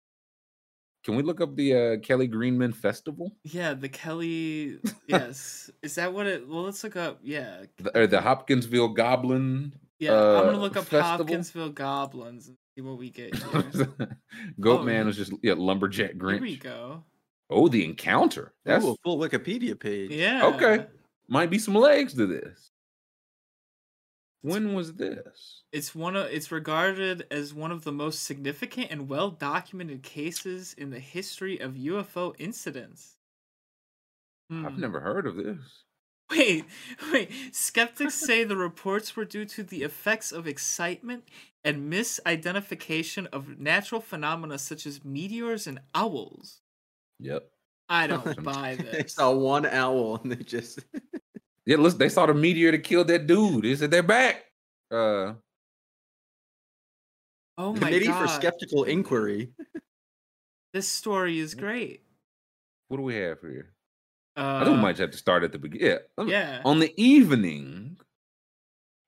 Can 1.05 1.17
we 1.17 1.23
look 1.23 1.43
up 1.43 1.55
the 1.55 1.75
uh, 1.75 1.97
Kelly 1.99 2.27
Greenman 2.27 2.73
Festival? 2.73 3.37
Yeah, 3.45 3.75
the 3.75 3.91
Kelly. 3.91 4.79
Yes, 5.07 5.71
is 5.83 5.97
that 5.97 6.15
what 6.15 6.27
it? 6.27 6.49
Well, 6.49 6.63
let's 6.63 6.83
look 6.83 6.97
up. 6.97 7.21
Yeah, 7.23 7.65
The, 7.77 7.99
or 7.99 8.07
the 8.07 8.23
Hopkinsville 8.23 8.89
Goblin 8.89 9.75
Yeah, 9.99 10.13
I'm 10.15 10.45
gonna 10.47 10.57
uh, 10.57 10.61
look 10.61 10.77
up 10.79 10.85
festival? 10.85 11.27
Hopkinsville 11.27 11.71
goblins 11.71 12.49
and 12.49 12.57
see 12.75 12.81
what 12.83 12.97
we 12.99 13.11
get 13.11 13.35
here. 13.53 13.89
Goat 14.61 14.81
Oh, 14.81 14.83
Man 14.85 15.07
was 15.07 15.17
just 15.19 15.33
yeah, 15.43 15.55
lumberjack 15.59 16.13
Here 16.13 16.41
we 16.41 16.57
go. 16.57 17.05
Oh, 17.51 17.69
the 17.69 17.85
encounter. 17.85 18.55
That's 18.65 18.85
Ooh, 18.85 18.93
a 18.93 18.97
full 19.05 19.19
Wikipedia 19.19 19.79
page. 19.79 20.11
Yeah. 20.11 20.47
Okay. 20.47 20.87
might 21.29 21.51
be 21.51 21.59
some 21.59 21.75
legs 21.75 22.15
to 22.15 22.27
this. 22.27 22.71
When 24.43 24.75
was 24.75 24.97
this? 24.97 25.63
It's 25.73 25.95
one 25.95 26.15
of 26.15 26.27
it's 26.31 26.53
regarded 26.53 27.27
as 27.31 27.55
one 27.55 27.73
of 27.73 27.85
the 27.85 27.91
most 27.93 28.23
significant 28.23 28.91
and 28.91 29.09
well 29.09 29.31
documented 29.31 30.03
cases 30.03 30.75
in 30.75 30.91
the 30.91 31.01
history 31.01 31.59
of 31.59 31.73
UFO 31.79 32.35
incidents. 32.39 33.17
I've 34.63 34.77
Hmm. 34.77 34.79
never 34.79 35.01
heard 35.01 35.27
of 35.27 35.35
this. 35.35 35.85
Wait, 36.31 36.67
wait. 37.13 37.31
Skeptics 37.55 38.15
say 38.15 38.45
the 38.45 38.57
reports 38.57 39.17
were 39.17 39.25
due 39.25 39.45
to 39.47 39.63
the 39.63 39.83
effects 39.83 40.33
of 40.33 40.47
excitement 40.47 41.25
and 41.65 41.91
misidentification 41.93 43.27
of 43.27 43.59
natural 43.59 44.01
phenomena 44.01 44.59
such 44.59 44.87
as 44.87 45.05
meteors 45.05 45.67
and 45.67 45.81
owls. 45.95 46.63
Yep. 47.19 47.53
I 47.89 48.07
don't 48.07 48.43
buy 48.43 48.77
they 48.91 49.03
this. 49.03 49.13
saw 49.17 49.33
one 49.35 49.67
owl 49.67 50.17
and 50.17 50.33
they 50.33 50.43
just 50.43 50.81
Yeah, 51.69 51.77
listen, 51.77 51.99
they 51.99 52.09
saw 52.09 52.25
the 52.25 52.33
meteor 52.33 52.71
that 52.73 52.79
killed 52.79 53.09
that 53.09 53.27
dude. 53.27 53.63
They 53.63 53.77
said 53.77 53.91
they're 53.91 54.03
back. 54.03 54.43
Uh 54.91 55.35
Oh 57.59 57.73
my 57.75 57.79
committee 57.79 58.07
god. 58.07 58.23
for 58.23 58.29
skeptical 58.29 58.85
inquiry. 58.85 59.51
This 60.75 60.87
story 60.87 61.39
is 61.39 61.55
great. 61.55 62.03
what 62.89 62.99
do 62.99 63.03
we 63.03 63.15
have 63.17 63.41
here? 63.41 63.73
Uh, 64.37 64.59
I 64.61 64.65
think 64.65 64.77
we 64.77 64.83
might 64.83 64.99
have 64.99 65.11
to 65.11 65.17
start 65.17 65.43
at 65.43 65.51
the 65.51 65.59
beginning. 65.59 65.99
Yeah. 66.19 66.25
yeah. 66.27 66.61
On 66.65 66.79
the 66.79 66.93
evening 67.03 67.97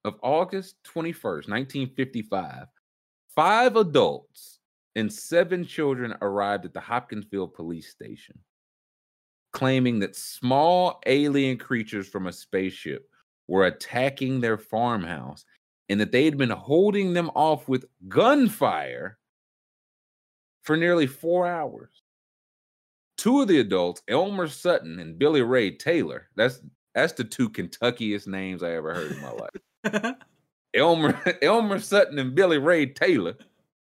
of 0.04 0.14
August 0.22 0.76
21st, 0.94 1.48
1955, 1.48 2.66
five 3.36 3.76
adults 3.76 4.58
and 4.96 5.12
seven 5.12 5.64
children 5.66 6.14
arrived 6.22 6.64
at 6.64 6.72
the 6.72 6.80
Hopkinsville 6.80 7.48
police 7.48 7.90
station, 7.90 8.38
claiming 9.52 9.98
that 10.00 10.16
small 10.16 11.00
alien 11.06 11.58
creatures 11.58 12.08
from 12.08 12.26
a 12.26 12.32
spaceship 12.32 13.08
were 13.48 13.66
attacking 13.66 14.40
their 14.40 14.56
farmhouse 14.58 15.44
and 15.88 16.00
that 16.00 16.12
they 16.12 16.24
had 16.24 16.38
been 16.38 16.50
holding 16.50 17.12
them 17.12 17.30
off 17.34 17.68
with 17.68 17.84
gunfire 18.08 19.18
for 20.62 20.76
nearly 20.76 21.06
four 21.06 21.46
hours. 21.46 22.02
Two 23.16 23.40
of 23.42 23.48
the 23.48 23.60
adults, 23.60 24.02
Elmer 24.08 24.46
Sutton 24.46 25.00
and 25.00 25.18
Billy 25.18 25.42
Ray 25.42 25.72
Taylor, 25.72 26.28
that's 26.36 26.60
that's 26.94 27.12
the 27.12 27.24
two 27.24 27.48
Kentuckiest 27.48 28.26
names 28.26 28.62
I 28.62 28.72
ever 28.72 28.94
heard 28.94 29.12
in 29.12 29.20
my 29.20 29.32
life. 29.32 30.14
Elmer 30.74 31.20
Elmer 31.42 31.80
Sutton 31.80 32.18
and 32.18 32.34
Billy 32.34 32.58
Ray 32.58 32.86
Taylor 32.86 33.34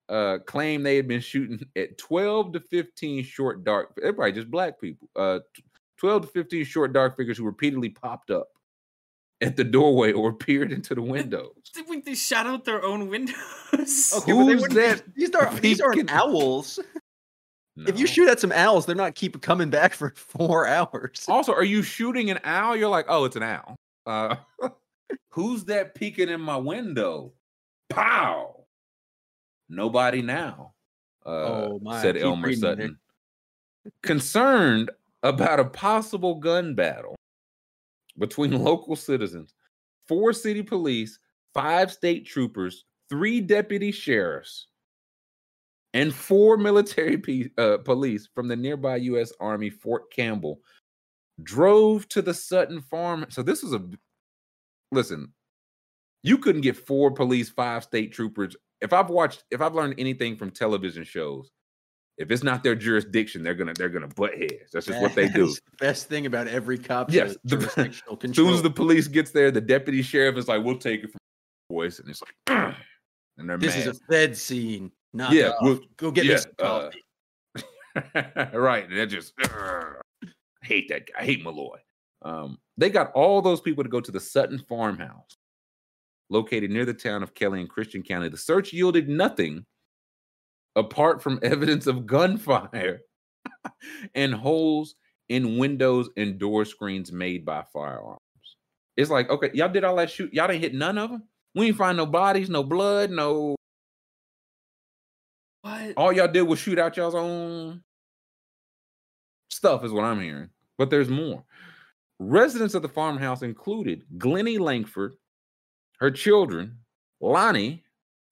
uh 0.09 0.39
claimed 0.47 0.85
they 0.85 0.97
had 0.97 1.09
been 1.09 1.21
shooting 1.21 1.59
at 1.77 1.97
12 1.99 2.53
to 2.53 2.61
15 2.61 3.25
short 3.25 3.65
dark 3.65 3.97
everybody 4.03 4.33
just 4.33 4.51
black 4.51 4.79
people 4.81 5.09
uh 5.17 5.39
12 5.99 6.23
to 6.23 6.29
15 6.29 6.65
short 6.65 6.93
dark 6.93 7.17
figures 7.17 7.39
who 7.39 7.45
repeatedly 7.45 7.89
popped 7.89 8.31
up 8.31 8.49
at 9.41 9.57
the 9.57 9.65
doorway 9.65 10.13
or 10.13 10.33
peered 10.47 10.73
into 10.73 10.95
the 10.95 11.03
windows. 11.03 11.53
Did 11.75 11.89
we- 11.89 12.01
they 12.01 12.15
shot 12.15 12.47
out 12.47 12.65
their 12.65 12.83
own 12.85 13.09
windows. 13.09 13.35
Okay, 13.73 14.33
but 14.33 14.45
they 14.47 14.53
Who's 14.53 14.61
wouldn't 14.63 14.75
that 14.75 15.03
These 15.17 15.35
are 15.35 15.55
these 15.61 15.81
aren't 15.81 15.95
peeking- 15.97 16.11
owls. 16.11 16.79
If 17.77 17.99
you 17.99 18.07
shoot 18.07 18.29
at 18.29 18.39
some 18.39 18.53
owls, 18.53 18.87
they're 18.87 18.95
not 18.95 19.17
keep 19.17 19.41
coming 19.43 19.69
back 19.71 19.95
for 19.95 20.13
four 20.17 20.67
hours. 20.67 21.25
also 21.29 21.53
are 21.53 21.65
you 21.65 21.83
shooting 21.83 22.31
an 22.31 22.39
owl? 22.45 22.77
You're 22.77 22.89
like 22.91 23.07
oh 23.09 23.25
it's 23.25 23.37
an 23.37 23.43
owl. 23.43 23.75
Uh 24.07 24.37
who's 25.31 25.65
that 25.65 25.95
peeking 25.95 26.29
in 26.29 26.41
my 26.41 26.57
window? 26.57 27.33
Pow 27.91 28.64
nobody 29.75 30.23
now 30.23 30.73
uh 31.27 31.29
Oh, 31.31 31.79
my. 31.83 32.01
said 32.03 32.17
elmer 32.17 32.53
sutton 32.55 32.99
concerned 34.03 34.91
about 35.23 35.61
a 35.61 35.65
possible 35.65 36.37
gun 36.37 36.75
battle 36.75 37.15
between 38.19 38.63
local 38.65 38.97
citizens 38.97 39.55
four 40.09 40.33
city 40.33 40.63
police 40.63 41.19
five 41.55 41.91
state 41.93 42.27
troopers 42.27 42.85
three 43.09 43.41
deputy 43.41 43.91
sheriffs 43.93 44.69
and 45.93 46.15
four 46.15 46.57
military 46.69 47.19
pe- 47.19 47.51
uh, 47.59 47.79
police 47.79 48.29
from 48.35 48.49
the 48.49 48.57
nearby 48.57 48.97
U.S. 48.97 49.33
Army 49.41 49.71
Fort 49.71 50.11
Campbell 50.13 50.61
drove 51.43 52.09
to 52.09 52.21
the 52.23 52.35
Sutton 52.35 52.81
farm. 52.81 53.27
So 53.29 53.43
this 53.43 53.63
was 53.63 53.75
a 53.75 53.83
listen. 54.91 55.33
You 56.23 56.39
couldn't 56.39 56.63
get 56.63 56.77
four 56.77 57.11
police, 57.13 57.49
five 57.51 57.85
state 57.85 58.13
troopers. 58.13 58.57
If 58.81 58.93
I've 58.93 59.09
watched, 59.11 59.45
if 59.51 59.61
I've 59.61 59.75
learned 59.75 59.95
anything 59.99 60.37
from 60.37 60.51
television 60.51 61.05
shows, 61.05 61.51
if 62.19 62.31
it's 62.31 62.43
not 62.43 62.63
their 62.63 62.75
jurisdiction, 62.75 63.43
they're 63.43 63.55
gonna 63.55 63.73
they're 63.75 63.89
gonna 63.89 64.09
butt 64.09 64.35
heads. 64.37 64.71
That's 64.73 64.87
just 64.87 65.01
what 65.01 65.15
they 65.15 65.29
do. 65.41 65.47
The 65.47 65.61
best 65.81 66.09
thing 66.09 66.27
about 66.27 66.47
every 66.49 66.79
cop 66.79 67.11
Yes, 67.13 67.37
the- 67.45 67.57
jurisdictional 67.57 68.15
As 68.15 68.21
control. 68.21 68.47
soon 68.49 68.55
as 68.55 68.63
the 68.63 68.71
police 68.71 69.09
gets 69.09 69.31
there, 69.33 69.51
the 69.51 69.61
deputy 69.61 70.03
sheriff 70.03 70.37
is 70.37 70.47
like, 70.49 70.63
"We'll 70.65 70.79
take 70.79 71.05
it 71.05 71.11
from 71.11 71.19
boys," 71.71 71.99
and 72.01 72.09
it's 72.09 72.21
like, 72.23 72.77
and 73.39 73.49
they're 73.51 73.59
this 73.59 73.77
mad. 73.77 73.87
is 73.89 73.99
a 73.99 74.01
Fed 74.13 74.37
scene. 74.37 74.93
Not 75.13 75.33
Yeah, 75.33 75.53
we'll, 75.61 75.81
go 75.97 76.11
get 76.11 76.25
yeah, 76.27 76.39
uh, 76.59 76.91
right. 78.53 78.89
They're 78.91 79.07
just 79.07 79.33
"Ugh, 79.43 79.97
hate 80.63 80.89
that 80.89 81.07
guy. 81.07 81.21
I 81.21 81.25
hate 81.25 81.43
Malloy. 81.45 81.79
Um, 82.23 82.59
they 82.77 82.91
got 82.91 83.13
all 83.13 83.41
those 83.43 83.61
people 83.61 83.85
to 83.85 83.91
go 83.91 84.01
to 84.01 84.11
the 84.11 84.19
Sutton 84.21 84.59
farmhouse, 84.69 85.34
located 86.31 86.71
near 86.71 86.85
the 86.85 86.95
town 86.95 87.23
of 87.23 87.35
Kelly 87.35 87.61
in 87.61 87.67
Christian 87.67 88.03
County. 88.03 88.29
The 88.29 88.37
search 88.37 88.73
yielded 88.73 89.09
nothing 89.09 89.65
apart 90.77 91.23
from 91.23 91.39
evidence 91.43 91.87
of 91.87 92.07
gunfire 92.07 93.01
and 94.15 94.35
holes 94.35 94.95
in 95.29 95.59
windows 95.59 96.09
and 96.17 96.39
door 96.39 96.65
screens 96.65 97.13
made 97.13 97.45
by 97.45 97.65
firearms. 97.73 98.21
It's 98.97 99.11
like, 99.11 99.29
okay, 99.31 99.51
y'all 99.55 99.69
did 99.69 99.85
all 99.85 99.97
that 99.97 100.11
shoot. 100.11 100.33
Y'all 100.33 100.47
didn't 100.47 100.63
hit 100.63 100.75
none 100.75 100.99
of 100.99 101.11
them. 101.11 101.25
We 101.55 101.67
ain't 101.69 101.77
find 101.77 101.97
no 101.97 102.07
bodies, 102.07 102.51
no 102.51 102.63
blood, 102.63 103.11
no 103.11 103.57
What? 105.63 105.95
all 105.97 106.13
y'all 106.13 106.29
did 106.29 106.43
was 106.43 106.59
shoot 106.59 106.79
out 106.79 106.97
y'all's 106.97 107.15
own 107.15 107.83
stuff, 109.51 109.85
is 109.85 109.93
what 109.93 110.05
I'm 110.05 110.21
hearing. 110.21 110.51
But 110.79 110.91
there's 110.91 111.09
more. 111.09 111.45
Residents 112.19 112.75
of 112.75 112.83
the 112.83 112.89
farmhouse 112.89 113.43
included 113.43 114.05
Glennie 114.19 114.59
Langford, 114.59 115.15
her 116.01 116.11
children, 116.11 116.79
Lonnie, 117.21 117.83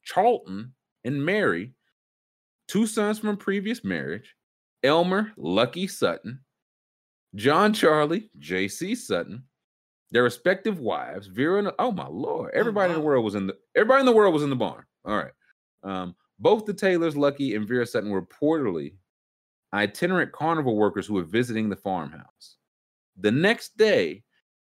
Charlton, 0.05 0.74
and 1.05 1.24
Mary, 1.24 1.72
two 2.68 2.86
sons 2.86 3.18
from 3.18 3.30
a 3.30 3.36
previous 3.36 3.84
marriage, 3.84 4.34
Elmer 4.82 5.32
Lucky 5.36 5.86
Sutton, 5.86 6.40
John 7.34 7.72
Charlie, 7.72 8.30
J.C. 8.39 8.94
Sutton, 8.94 9.44
their 10.10 10.22
respective 10.22 10.78
wives, 10.78 11.26
Vera 11.26 11.59
and 11.59 11.72
oh 11.78 11.93
my 11.93 12.06
lord, 12.06 12.52
everybody 12.55 12.93
in 12.93 12.98
the 12.98 13.05
world 13.05 13.24
was 13.24 13.34
in 13.34 13.47
the 13.47 13.56
everybody 13.74 14.01
in 14.01 14.06
the 14.06 14.12
world 14.12 14.34
was 14.34 14.43
in 14.43 14.51
the 14.51 14.56
barn. 14.56 14.84
All 15.05 15.16
right. 15.16 15.32
Um, 15.82 16.14
both 16.39 16.66
the 16.66 16.74
Taylors, 16.74 17.16
Lucky 17.16 17.55
and 17.55 17.66
Vera 17.66 17.86
Sutton, 17.86 18.10
were 18.10 18.22
reportedly 18.22 18.94
itinerant 19.72 20.32
carnival 20.32 20.76
workers 20.76 21.06
who 21.06 21.14
were 21.14 21.22
visiting 21.22 21.68
the 21.68 21.76
farmhouse. 21.76 22.56
The 23.18 23.30
next 23.30 23.76
day, 23.76 24.22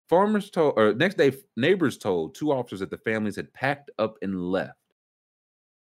farmers 0.09 0.51
told, 0.51 0.75
or 0.79 0.95
next 0.95 1.17
day, 1.17 1.33
neighbors 1.57 1.99
told 1.99 2.35
two 2.35 2.53
officers 2.53 2.81
that 2.81 2.91
the 2.91 2.99
families 2.99 3.37
had 3.37 3.53
packed 3.53 3.91
up 3.99 4.17
and 4.23 4.41
left 4.51 4.79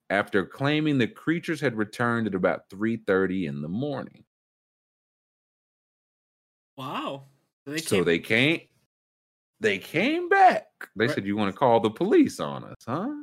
after 0.10 0.46
claiming 0.46 0.98
the 0.98 1.08
creatures 1.08 1.60
had 1.60 1.76
returned 1.76 2.26
at 2.28 2.34
about 2.36 2.70
3:30 2.70 3.46
in 3.46 3.62
the 3.62 3.68
morning. 3.68 4.24
Wow. 6.78 7.30
So 7.66 7.72
they 7.72 7.82
so 7.82 8.04
came- 8.04 8.04
they 8.04 8.20
came, 8.20 8.62
they 9.60 9.80
came 9.80 10.30
back. 10.30 10.90
They 10.96 11.08
Right. 11.08 11.10
said, 11.10 11.26
"You 11.26 11.38
want 11.38 11.54
to 11.54 11.60
call 11.60 11.80
the 11.80 11.92
police 11.92 12.40
on 12.42 12.64
us, 12.66 12.76
huh?" 12.88 13.16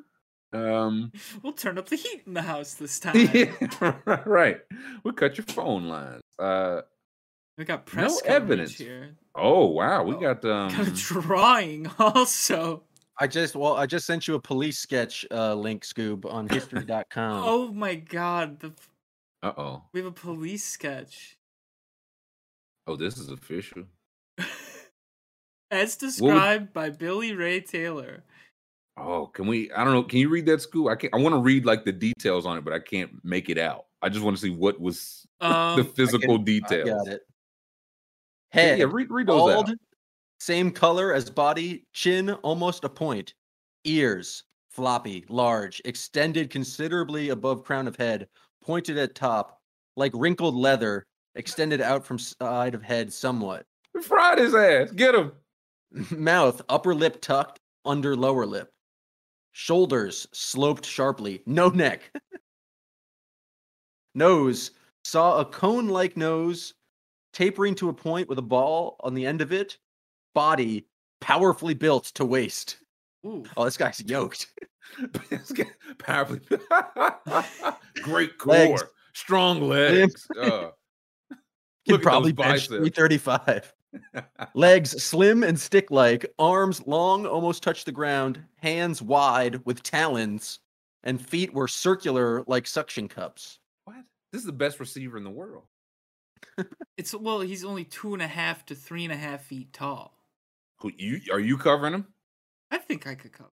Um, 0.52 1.12
We'll 1.43 1.52
turn 1.52 1.78
up 1.78 1.89
the 1.89 1.97
heat 1.97 2.22
in 2.27 2.35
the 2.35 2.43
house 2.43 2.74
this 2.74 2.98
time. 3.01 3.16
yeah, 3.35 3.55
right. 4.27 4.60
We'll 5.05 5.14
cut 5.14 5.36
your 5.36 5.47
phone 5.47 5.89
lines. 5.89 6.22
Uh, 6.39 6.82
We 7.60 7.66
got 7.66 7.84
press 7.84 8.22
No 8.24 8.34
evidence. 8.34 8.78
here. 8.78 9.10
oh 9.34 9.66
wow, 9.66 10.02
we 10.02 10.14
Oh, 10.14 10.18
got 10.18 10.42
um. 10.46 10.74
Got 10.74 10.88
a 10.88 10.90
drawing 10.92 11.86
also. 11.98 12.84
I 13.18 13.26
just 13.26 13.54
well, 13.54 13.76
I 13.76 13.84
just 13.84 14.06
sent 14.06 14.26
you 14.26 14.34
a 14.34 14.40
police 14.40 14.78
sketch 14.78 15.26
uh, 15.30 15.54
link, 15.54 15.84
Scoob, 15.84 16.24
on 16.24 16.48
history.com. 16.56 17.42
Oh 17.44 17.70
my 17.70 17.96
god, 17.96 18.60
the 18.60 18.72
Uh 19.42 19.52
oh. 19.58 19.82
we 19.92 20.00
have 20.00 20.06
a 20.06 20.10
police 20.10 20.64
sketch. 20.64 21.36
Oh, 22.86 22.96
this 22.96 23.18
is 23.18 23.28
official. 23.28 23.84
As 25.70 25.96
described 25.96 26.72
by 26.72 26.88
Billy 26.88 27.34
Ray 27.34 27.60
Taylor. 27.60 28.24
Oh, 28.96 29.26
can 29.26 29.46
we? 29.46 29.70
I 29.72 29.84
don't 29.84 29.92
know. 29.92 30.02
Can 30.02 30.18
you 30.18 30.30
read 30.30 30.46
that, 30.46 30.62
school? 30.62 30.88
I 30.88 30.96
can't. 30.96 31.14
I 31.14 31.18
want 31.18 31.34
to 31.34 31.40
read 31.42 31.66
like 31.66 31.84
the 31.84 31.92
details 31.92 32.46
on 32.46 32.56
it, 32.56 32.64
but 32.64 32.72
I 32.72 32.78
can't 32.80 33.22
make 33.22 33.50
it 33.50 33.58
out. 33.58 33.84
I 34.00 34.08
just 34.08 34.24
want 34.24 34.34
to 34.38 34.42
see 34.42 34.48
what 34.48 34.80
was 34.80 35.26
the 35.40 35.46
Um, 35.46 35.84
physical 35.92 36.36
I 36.40 36.42
details. 36.42 36.88
got 36.88 37.06
it. 37.06 37.20
Head, 38.51 38.78
yeah, 38.78 38.86
read, 38.90 39.10
read 39.10 39.27
those 39.27 39.51
out. 39.52 39.66
bald, 39.66 39.78
same 40.39 40.70
color 40.70 41.12
as 41.12 41.31
body, 41.31 41.85
chin 41.93 42.31
almost 42.31 42.85
a 42.85 42.89
point, 42.89 43.35
ears 43.85 44.44
floppy, 44.70 45.24
large, 45.28 45.82
extended 45.85 46.48
considerably 46.48 47.31
above 47.31 47.64
crown 47.64 47.86
of 47.86 47.97
head, 47.97 48.28
pointed 48.62 48.97
at 48.97 49.14
top, 49.14 49.60
like 49.97 50.12
wrinkled 50.14 50.55
leather, 50.55 51.06
extended 51.35 51.81
out 51.81 52.05
from 52.05 52.18
side 52.18 52.74
of 52.74 52.82
head 52.82 53.12
somewhat. 53.12 53.66
Fried 54.02 54.39
his 54.39 54.55
ass. 54.55 54.90
Get 54.93 55.14
him. 55.14 55.32
Mouth, 56.10 56.62
upper 56.68 56.94
lip 56.94 57.20
tucked, 57.20 57.59
under 57.85 58.16
lower 58.16 58.47
lip. 58.47 58.70
Shoulders 59.52 60.27
sloped 60.32 60.86
sharply, 60.86 61.43
no 61.44 61.68
neck. 61.68 62.10
nose, 64.14 64.70
saw 65.05 65.40
a 65.40 65.44
cone 65.44 65.89
like 65.89 66.16
nose, 66.16 66.74
tapering 67.32 67.74
to 67.77 67.89
a 67.89 67.93
point 67.94 68.28
with 68.28 68.39
a 68.39 68.43
ball 68.43 68.97
on 69.01 69.15
the 69.15 69.27
end 69.27 69.40
of 69.40 69.52
it. 69.52 69.78
Body, 70.35 70.86
powerfully 71.20 71.74
built 71.74 72.05
to 72.15 72.24
waist. 72.24 72.78
Ooh. 73.27 73.44
Oh, 73.57 73.65
this 73.65 73.77
guy's 73.77 74.01
yoked. 74.05 74.47
This 75.28 75.52
guy- 75.52 75.70
Powerfully. 75.98 76.40
Great 78.02 78.39
core. 78.39 78.55
Legs. 78.55 78.82
Strong 79.12 79.62
legs. 79.62 80.27
Uh, 80.36 80.70
Can 81.31 81.39
Look 81.86 82.02
probably 82.02 82.32
bench 82.32 82.69
biceps. 82.69 82.97
335. 82.97 83.73
Legs 84.55 85.02
slim 85.02 85.43
and 85.44 85.59
stick 85.61 85.90
like, 85.90 86.27
arms 86.39 86.85
long, 86.86 87.27
almost 87.27 87.62
touch 87.62 87.85
the 87.85 87.93
ground, 87.93 88.43
hands 88.57 89.01
wide 89.02 89.65
with 89.65 89.82
talons, 89.82 90.61
and 91.05 91.24
feet 91.24 91.52
were 91.52 91.69
circular 91.69 92.43
like 92.47 92.66
suction 92.66 93.07
cups. 93.09 93.59
what? 93.85 93.97
This 94.32 94.40
is 94.40 94.47
the 94.47 94.52
best 94.52 94.81
receiver 94.81 95.16
in 95.19 95.24
the 95.24 95.31
world. 95.31 95.65
It's 96.96 97.14
well, 97.14 97.40
he's 97.40 97.64
only 97.64 97.84
two 97.84 98.12
and 98.12 98.22
a 98.22 98.26
half 98.26 98.66
to 98.66 98.74
three 98.74 99.04
and 99.04 99.12
a 99.12 99.16
half 99.16 99.42
feet 99.44 99.72
tall. 99.72 100.14
Who 100.80 100.92
you 100.96 101.20
are 101.32 101.40
you 101.40 101.56
covering 101.56 101.94
him? 101.94 102.06
I 102.70 102.78
think 102.78 103.06
I 103.06 103.14
could 103.14 103.32
cover. 103.32 103.50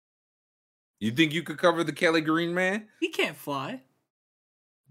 You 1.00 1.12
think 1.12 1.34
you 1.34 1.44
could 1.44 1.58
cover 1.58 1.84
the 1.84 1.94
Kelly 1.94 2.22
Green 2.22 2.54
man? 2.54 2.88
He 3.00 3.10
can't 3.10 3.36
fly. 3.38 3.82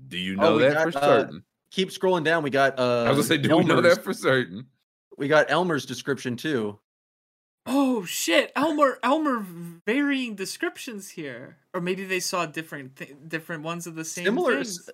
Do 0.07 0.17
you 0.19 0.37
Oh, 0.39 0.43
know 0.43 0.57
we 0.57 0.63
that 0.63 0.75
got, 0.75 0.93
for 0.93 0.99
uh, 0.99 1.01
certain? 1.03 1.45
Keep 1.71 1.89
scrolling 1.91 2.25
down. 2.25 2.43
We 2.43 2.51
got 2.51 2.79
uh 2.79 3.05
I 3.05 3.11
was 3.11 3.17
gonna 3.17 3.23
say, 3.25 3.39
do 3.39 3.57
we 3.57 3.65
know 3.65 3.81
that 3.81 4.05
for 4.05 4.13
certain? 4.13 4.67
We 5.17 5.29
got 5.29 5.51
Elmer's 5.51 5.87
description 5.87 6.37
too. 6.37 6.79
Oh 7.67 8.05
shit, 8.05 8.53
Elmer! 8.55 8.99
Elmer 9.03 9.45
varying 9.87 10.35
descriptions 10.35 11.11
here, 11.11 11.57
or 11.73 11.81
maybe 11.81 12.05
they 12.05 12.21
saw 12.21 12.45
different 12.45 12.97
th- 12.97 13.17
different 13.27 13.63
ones 13.63 13.87
of 13.87 13.95
the 13.95 14.05
same 14.05 14.27
Similar, 14.27 14.57
things. 14.57 14.91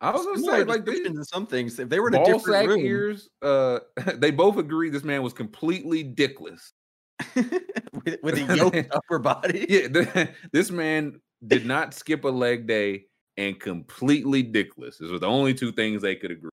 I 0.00 0.10
was 0.10 0.26
gonna 0.26 0.38
say, 0.38 0.64
like 0.64 0.84
they, 0.84 0.92
descriptions 0.92 1.18
in 1.18 1.24
some 1.24 1.46
things. 1.46 1.78
If 1.78 1.88
they 1.88 1.98
were 2.00 2.08
in 2.08 2.14
a 2.14 2.24
different 2.24 2.44
sack 2.44 2.66
room, 2.68 2.80
ears. 2.80 3.30
Uh, 3.40 3.80
they 4.16 4.30
both 4.30 4.58
agreed 4.58 4.90
this 4.90 5.04
man 5.04 5.22
was 5.22 5.32
completely 5.32 6.04
dickless. 6.04 6.72
with, 7.36 8.18
with 8.22 8.34
a 8.50 8.56
yoked 8.56 8.90
upper 8.92 9.18
body. 9.18 9.66
Yeah, 9.68 9.88
the, 9.88 10.30
this 10.52 10.70
man 10.70 11.20
did 11.46 11.64
not 11.64 11.94
skip 11.94 12.24
a 12.24 12.28
leg 12.28 12.66
day 12.66 13.04
and 13.36 13.58
completely 13.58 14.42
dickless. 14.42 14.98
Those 14.98 15.12
were 15.12 15.18
the 15.18 15.28
only 15.28 15.54
two 15.54 15.72
things 15.72 16.02
they 16.02 16.16
could 16.16 16.32
agree. 16.32 16.50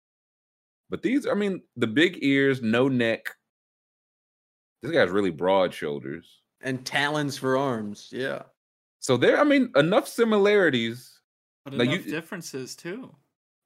But 0.90 1.02
these, 1.02 1.26
I 1.26 1.34
mean, 1.34 1.62
the 1.78 1.88
big 1.88 2.20
ears, 2.22 2.62
no 2.62 2.88
neck. 2.88 3.26
This 4.84 4.92
guy's 4.92 5.10
really 5.10 5.30
broad 5.32 5.74
shoulders. 5.74 6.42
and 6.62 6.86
talons 6.86 7.38
for 7.38 7.58
arms. 7.58 8.10
Yeah. 8.12 8.44
So 9.00 9.18
there, 9.18 9.40
I 9.40 9.44
mean, 9.44 9.72
enough 9.76 10.08
similarities. 10.08 11.20
But 11.66 11.74
Now, 11.74 11.84
you- 11.86 11.94
enough 11.94 12.06
differences 12.06 12.76
too. 12.76 13.16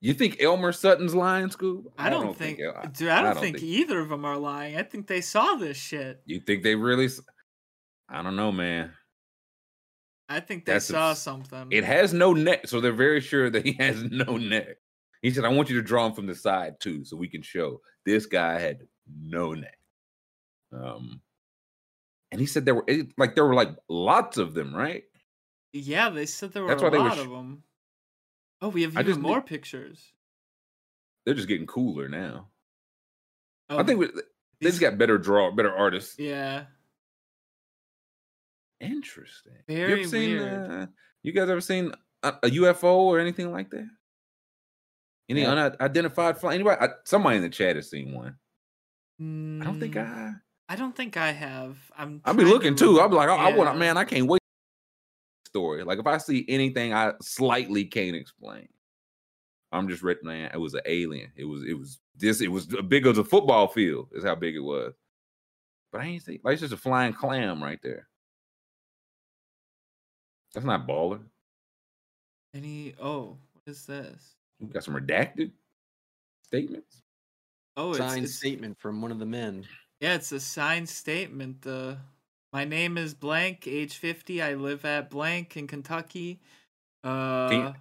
You 0.06 0.14
think 0.14 0.40
Elmer 0.40 0.72
Sutton's 0.72 1.16
lying, 1.16 1.50
Scoob? 1.50 1.86
I 1.98 2.12
don't, 2.12 2.38
think, 2.38 2.60
El- 2.60 2.78
I- 2.78 2.86
dude. 2.86 3.10
I 3.10 3.24
don't, 3.24 3.40
think, 3.40 3.58
think- 3.58 3.68
either 3.68 4.00
of 4.00 4.10
them 4.10 4.24
are 4.24 4.38
lying. 4.38 4.78
I 4.78 4.84
think 4.84 5.08
they 5.08 5.20
saw 5.20 5.56
this 5.56 5.78
shit. 5.78 6.22
You 6.28 6.40
think 6.42 6.62
they 6.62 6.76
really? 6.76 7.10
I 8.08 8.22
don't 8.22 8.36
know, 8.36 8.52
man. 8.52 8.92
I 10.30 10.42
think 10.42 10.66
they 10.66 10.74
That's 10.74 10.86
saw 10.86 11.10
abs- 11.10 11.22
something. 11.22 11.70
It 11.72 11.84
has 11.86 12.14
no 12.14 12.34
neck, 12.34 12.68
so 12.68 12.80
they're 12.82 12.94
very 12.94 13.20
sure 13.20 13.50
that 13.50 13.66
he 13.66 13.72
has 13.80 14.04
no 14.04 14.38
neck. 14.38 14.78
He 15.24 15.32
said, 15.32 15.44
"I 15.44 15.48
want 15.48 15.72
you 15.72 15.76
to 15.78 15.82
draw 15.82 16.06
him 16.06 16.14
from 16.14 16.28
the 16.28 16.36
side 16.36 16.76
too, 16.80 17.04
so 17.04 17.18
we 17.18 17.28
can 17.28 17.42
show 17.42 17.82
this 18.06 18.28
guy 18.28 18.60
had 18.60 18.82
no 19.12 19.54
neck." 19.54 19.80
Um, 20.72 21.20
and 22.32 22.40
he 22.40 22.46
said 22.46 22.66
there 22.66 22.76
were 22.76 22.86
it, 22.88 23.08
like 23.18 23.34
there 23.34 23.46
were 23.48 23.56
like 23.56 23.72
lots 23.90 24.38
of 24.38 24.54
them, 24.54 24.72
right? 24.76 25.02
yeah, 25.74 26.12
they 26.12 26.28
said 26.28 26.54
there 26.54 26.62
were 26.62 26.70
That's 26.70 26.84
a 26.84 26.86
why 26.86 26.92
they 26.92 27.00
were 27.00 27.08
of 27.10 27.18
them. 27.18 27.64
Oh, 28.62 28.70
we 28.70 28.84
have 28.84 28.96
I 28.98 29.02
even 29.02 29.22
more 29.22 29.38
need- 29.38 29.46
pictures. 29.48 30.12
They're 31.26 31.34
just 31.36 31.48
getting 31.48 31.66
cooler 31.68 32.08
now. 32.08 32.50
Oh, 33.70 33.80
I 33.80 33.84
think 33.84 34.00
we, 34.00 34.08
they 34.62 34.70
just 34.70 34.80
got 34.80 34.98
better 34.98 35.18
draw, 35.18 35.52
better 35.52 35.76
artists. 35.76 36.20
Yeah, 36.20 36.66
Interesting. 38.80 39.54
you 39.68 39.78
ever 39.86 40.04
seen? 40.04 40.38
weird. 40.38 40.72
Uh, 40.72 40.86
you 41.24 41.32
guys 41.32 41.50
ever 41.50 41.62
seen 41.62 41.92
a, 42.24 42.30
a 42.44 42.50
UFO 42.50 42.84
or 42.98 43.20
anything 43.20 43.52
like 43.52 43.70
that? 43.72 43.88
Any 45.30 45.42
Yeah. 45.42 45.52
unidentified 45.52 46.38
flying? 46.40 46.56
Anybody? 46.62 46.82
I, 46.82 46.90
somebody 47.06 47.38
in 47.38 47.42
the 47.42 47.50
chat 47.50 47.76
has 47.78 47.90
seen 47.90 48.14
one. 48.14 48.36
I 49.20 49.66
don't 49.66 49.80
think 49.80 49.96
Mm, 49.96 50.06
I. 50.08 50.34
I 50.68 50.76
don't 50.76 50.96
think 50.96 51.16
I 51.18 51.32
have. 51.32 51.78
I'm. 51.98 52.22
I'll 52.26 52.34
be 52.34 52.42
trying 52.42 52.48
to 52.48 52.54
looking 52.54 52.76
too. 52.76 53.00
I'll 53.00 53.08
be 53.10 53.16
like, 53.16 53.30
I, 53.30 53.36
I 53.52 53.56
want 53.56 53.78
man, 53.80 53.98
I 53.98 54.04
can't 54.04 54.28
wait. 54.28 54.42
Story. 55.56 55.86
Like 55.86 56.00
if 56.00 56.06
I 56.06 56.18
see 56.18 56.44
anything 56.50 56.94
I 56.94 57.14
slightly 57.22 57.86
can't 57.86 58.14
explain, 58.14 58.68
I'm 59.72 59.88
just 59.88 60.04
written. 60.04 60.28
Man, 60.28 60.52
it 60.54 60.58
was 60.58 60.74
an 60.74 60.82
alien. 60.86 61.32
It 61.38 61.46
was. 61.46 61.64
It 61.64 61.80
was 61.80 62.00
this. 62.18 62.42
It 62.42 62.50
was 62.50 62.68
as 62.74 62.82
big 62.82 63.08
as 63.08 63.20
a 63.20 63.24
football 63.24 63.70
field. 63.70 64.10
Is 64.12 64.26
how 64.26 64.36
big 64.36 64.58
it 64.58 64.60
was. 64.60 64.94
But 65.94 66.02
I 66.02 66.08
ain't 66.08 66.24
see. 66.24 66.42
Like 66.44 66.56
it's 66.56 66.62
just 66.62 66.74
a 66.74 66.78
flying 66.78 67.14
clam 67.14 67.64
right 67.64 67.80
there. 67.82 68.10
That's 70.54 70.66
not 70.66 70.86
baller. 70.86 71.22
Any? 72.54 72.94
Oh, 73.02 73.38
what 73.54 73.64
is 73.66 73.86
this? 73.86 74.36
We 74.60 74.68
got 74.68 74.84
some 74.84 74.94
redacted 74.94 75.52
statements. 76.44 77.02
Oh, 77.78 77.92
it's, 77.92 78.00
Signed 78.00 78.26
it's 78.26 78.36
statement 78.36 78.78
from 78.78 79.02
one 79.02 79.12
of 79.12 79.20
the 79.20 79.26
men. 79.26 79.66
yeah, 80.02 80.16
it's 80.16 80.34
a 80.34 80.40
signed 80.42 80.90
statement. 80.90 81.66
Uh, 81.66 81.96
my 82.56 82.64
name 82.64 82.98
is 82.98 83.14
blank, 83.14 83.68
age 83.68 83.98
fifty. 83.98 84.42
I 84.42 84.54
live 84.54 84.86
at 84.86 85.10
blank 85.10 85.58
in 85.58 85.68
Kentucky. 85.68 86.40
Uh, 87.04 87.50
you- 87.52 87.74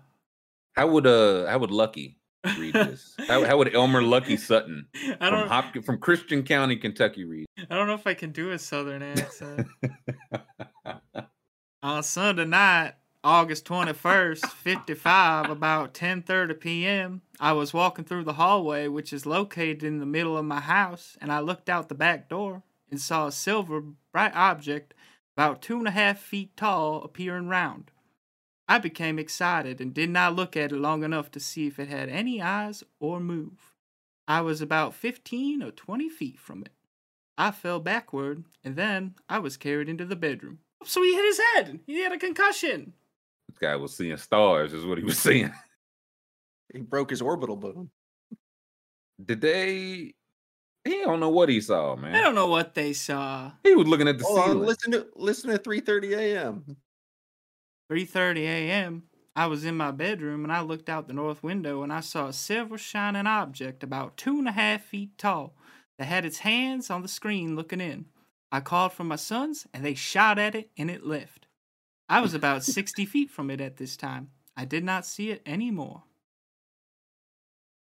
How 0.73 0.89
would 0.89 1.07
uh 1.07 1.47
how 1.47 1.61
would 1.61 1.71
Lucky 1.71 2.19
read 2.59 2.75
this? 2.75 3.15
how, 3.29 3.45
how 3.45 3.57
would 3.57 3.73
Elmer 3.73 4.03
Lucky 4.03 4.37
Sutton 4.49 4.89
I 4.93 5.15
from 5.29 5.31
don't. 5.31 5.49
Hopkins 5.49 5.87
from 5.87 5.99
Christian 5.99 6.43
County, 6.43 6.75
Kentucky 6.75 7.23
read? 7.25 7.47
I 7.71 7.73
don't 7.77 7.87
know 7.87 7.95
if 7.95 8.05
I 8.09 8.15
can 8.15 8.33
do 8.33 8.51
a 8.51 8.59
southern 8.59 9.01
accent. 9.05 9.69
On 11.85 12.03
Sunday 12.03 12.45
night, 12.45 12.95
August 13.23 13.67
21st, 13.67 14.45
55, 14.45 15.51
about 15.51 15.95
10:30 15.95 16.59
p.m., 16.59 17.23
I 17.39 17.53
was 17.53 17.73
walking 17.73 18.05
through 18.05 18.25
the 18.25 18.33
hallway 18.33 18.89
which 18.89 19.13
is 19.13 19.25
located 19.25 19.85
in 19.85 20.01
the 20.01 20.07
middle 20.07 20.37
of 20.37 20.45
my 20.45 20.59
house, 20.61 21.17
and 21.21 21.31
I 21.31 21.39
looked 21.39 21.69
out 21.69 21.89
the 21.89 21.95
back 21.95 22.29
door 22.29 22.65
and 22.91 23.01
saw 23.01 23.27
a 23.27 23.33
silver 23.33 23.83
bright 24.13 24.35
object 24.35 24.95
about 25.37 25.63
two 25.63 25.79
and 25.79 25.89
a 25.89 25.93
half 25.93 26.19
feet 26.19 26.57
tall 26.57 27.03
appearing 27.03 27.49
round. 27.49 27.91
I 28.69 28.79
became 28.79 29.19
excited 29.19 29.81
and 29.81 29.93
did 29.93 30.11
not 30.11 30.35
look 30.37 30.57
at 30.57 30.73
it 30.73 30.77
long 30.77 31.03
enough 31.05 31.31
to 31.33 31.41
see 31.41 31.67
if 31.67 31.79
it 31.79 31.89
had 31.89 32.09
any 32.09 32.41
eyes 32.41 32.83
or 32.99 33.21
move. 33.21 33.75
I 34.27 34.41
was 34.41 34.63
about 34.63 34.95
15 34.95 35.63
or 35.63 35.71
20 35.71 36.09
feet 36.09 36.39
from 36.39 36.63
it. 36.63 36.73
I 37.37 37.51
fell 37.51 37.81
backward, 37.81 38.45
and 38.63 38.77
then 38.77 39.17
I 39.29 39.41
was 39.41 39.57
carried 39.57 39.89
into 39.89 40.05
the 40.07 40.17
bedroom. 40.17 40.61
Oh, 40.83 40.87
so 40.87 41.03
he 41.03 41.15
hit 41.15 41.25
his 41.25 41.41
head. 41.55 41.81
He 41.87 42.01
had 42.01 42.13
a 42.13 42.19
concussion. 42.19 42.95
this 43.49 43.59
guy 43.59 43.77
was 43.77 43.95
seeing 43.95 44.17
stars, 44.17 44.73
is 44.73 44.87
what 44.87 44.99
he 44.99 45.05
was 45.05 45.19
seeing. 45.23 45.53
He 46.73 46.81
broke 46.81 47.11
his 47.11 47.21
orbital 47.21 47.57
bone. 47.57 47.91
Did 49.23 49.41
they? 49.41 50.15
He 50.85 51.01
don't 51.01 51.21
know 51.21 51.31
what 51.31 51.49
he 51.49 51.61
saw, 51.61 51.97
man. 51.97 52.15
I 52.15 52.21
don't 52.21 52.35
know 52.35 52.49
what 52.49 52.75
they 52.75 52.93
saw. 52.93 53.53
He 53.63 53.75
was 53.75 53.87
looking 53.87 54.09
at 54.09 54.19
the 54.19 54.25
Hold 54.25 54.39
on, 54.39 54.47
ceiling. 54.51 54.67
listen 54.67 54.93
to 54.93 55.09
listen 55.17 55.51
to 55.51 55.59
3:30 55.59 56.15
a.m. 56.15 56.77
3:30 57.91 58.43
a.m. 58.45 59.09
I 59.37 59.47
was 59.47 59.65
in 59.65 59.77
my 59.77 59.91
bedroom 59.91 60.45
and 60.45 60.53
I 60.53 60.61
looked 60.61 60.89
out 60.89 61.09
the 61.09 61.13
north 61.15 61.43
window 61.43 61.83
and 61.83 61.93
I 61.93 62.01
saw 62.01 62.29
a 62.29 62.33
silver 62.33 62.79
shining 62.79 63.27
object 63.27 63.83
about 63.83 64.17
two 64.17 64.39
and 64.39 64.47
a 64.49 64.53
half 64.53 64.83
feet 64.85 65.19
tall 65.19 65.57
that 65.99 66.05
had 66.05 66.25
its 66.25 66.39
hands 66.39 66.89
on 66.91 67.03
the 67.03 67.09
screen 67.09 67.57
looking 67.57 67.81
in. 67.81 68.07
I 68.53 68.61
called 68.61 68.93
for 68.93 69.05
my 69.05 69.17
sons 69.17 69.67
and 69.75 69.85
they 69.85 69.95
shot 69.95 70.39
at 70.39 70.55
it 70.55 70.71
and 70.77 70.91
it 70.91 71.05
left. 71.05 71.47
I 72.09 72.21
was 72.21 72.35
about 72.35 72.65
60 72.65 73.07
feet 73.07 73.31
from 73.31 73.51
it 73.51 73.61
at 73.61 73.77
this 73.79 73.97
time. 73.97 74.33
I 74.57 74.65
did 74.67 74.85
not 74.85 75.07
see 75.07 75.31
it 75.31 75.43
anymore. 75.47 76.05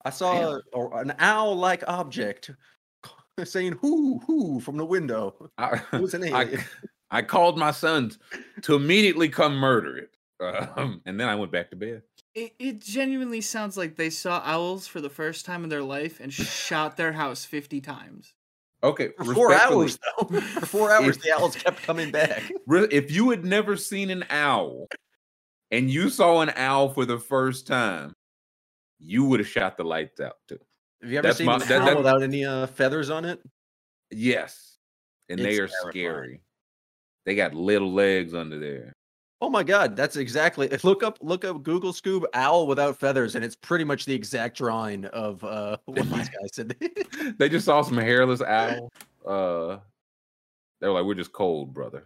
I 0.05 0.10
saw 0.10 0.60
a, 0.73 0.89
an 0.98 1.14
owl-like 1.18 1.82
object 1.89 2.50
saying 3.42 3.78
"who 3.80 4.20
who" 4.26 4.60
from 4.60 4.76
the 4.76 4.84
window. 4.84 5.50
I, 5.58 5.80
It 5.92 6.00
was 6.00 6.14
an 6.14 6.22
I. 6.34 6.64
I 7.10 7.22
called 7.22 7.58
my 7.58 7.70
sons 7.70 8.18
to 8.62 8.74
immediately 8.76 9.28
come 9.28 9.54
murder 9.56 9.96
it, 9.98 10.16
um, 10.76 11.00
and 11.06 11.18
then 11.20 11.28
I 11.28 11.34
went 11.36 11.52
back 11.52 11.70
to 11.70 11.76
bed. 11.76 12.02
It, 12.34 12.54
it 12.58 12.80
genuinely 12.80 13.40
sounds 13.40 13.76
like 13.76 13.94
they 13.94 14.10
saw 14.10 14.42
owls 14.44 14.88
for 14.88 15.00
the 15.00 15.10
first 15.10 15.46
time 15.46 15.62
in 15.62 15.70
their 15.70 15.82
life 15.82 16.18
and 16.18 16.32
shot 16.32 16.96
their 16.96 17.12
house 17.12 17.44
50 17.44 17.80
times. 17.80 18.34
Okay, 18.82 19.10
For 19.16 19.32
four 19.32 19.54
hours 19.54 19.98
though. 20.18 20.24
For 20.40 20.66
four 20.66 20.90
hours, 20.90 21.16
If- 21.16 21.22
the 21.22 21.32
owls 21.32 21.54
kept 21.54 21.82
coming 21.82 22.10
back. 22.10 22.50
If 22.68 23.12
you 23.12 23.30
had 23.30 23.44
never 23.44 23.76
seen 23.76 24.10
an 24.10 24.24
owl 24.30 24.88
and 25.70 25.88
you 25.88 26.10
saw 26.10 26.40
an 26.40 26.50
owl 26.56 26.88
for 26.88 27.04
the 27.06 27.18
first 27.18 27.68
time, 27.68 28.12
you 28.98 29.24
would 29.26 29.38
have 29.38 29.48
shot 29.48 29.76
the 29.76 29.84
lights 29.84 30.18
out 30.20 30.38
too. 30.48 30.58
Have 31.05 31.12
you 31.12 31.18
ever 31.18 31.28
That's 31.28 31.36
seen 31.39 31.47
my- 31.47 31.55
an 31.57 31.60
that- 31.60 31.73
owl 31.83 31.84
that- 31.86 31.97
without 31.99 32.23
any 32.23 32.47
uh, 32.47 32.66
feathers 32.66 33.10
on 33.10 33.26
it? 33.26 33.39
Yes. 34.10 34.78
And 35.28 35.39
they 35.39 35.58
are 35.58 35.68
terrifying. 35.68 35.91
scary. 35.91 36.41
They 37.26 37.34
got 37.34 37.52
little 37.55 37.92
legs 37.92 38.34
under 38.34 38.58
there. 38.58 38.92
Oh 39.42 39.50
my 39.50 39.62
god, 39.62 39.97
that's 39.97 40.16
exactly. 40.16 40.68
Look 40.83 41.02
up, 41.02 41.18
look 41.20 41.44
up 41.44 41.62
Google 41.62 41.92
Scoob 41.92 42.24
owl 42.33 42.66
without 42.66 42.99
feathers, 42.99 43.34
and 43.34 43.44
it's 43.44 43.55
pretty 43.57 43.84
much 43.84 44.07
the 44.07 44.15
exact 44.15 44.57
drawing 44.57 45.05
of 45.07 45.44
uh, 45.44 45.76
what 45.84 45.97
these 46.10 46.28
guys 46.41 46.50
said. 46.55 46.74
They 47.39 47.49
just 47.50 47.66
saw 47.66 47.83
some 47.83 47.99
hairless 47.99 48.41
owl. 48.47 48.91
Uh 49.26 49.78
they 50.81 50.89
were 50.89 50.94
like, 50.94 51.05
We're 51.05 51.15
just 51.15 51.33
cold, 51.33 51.74
brother. 51.74 52.05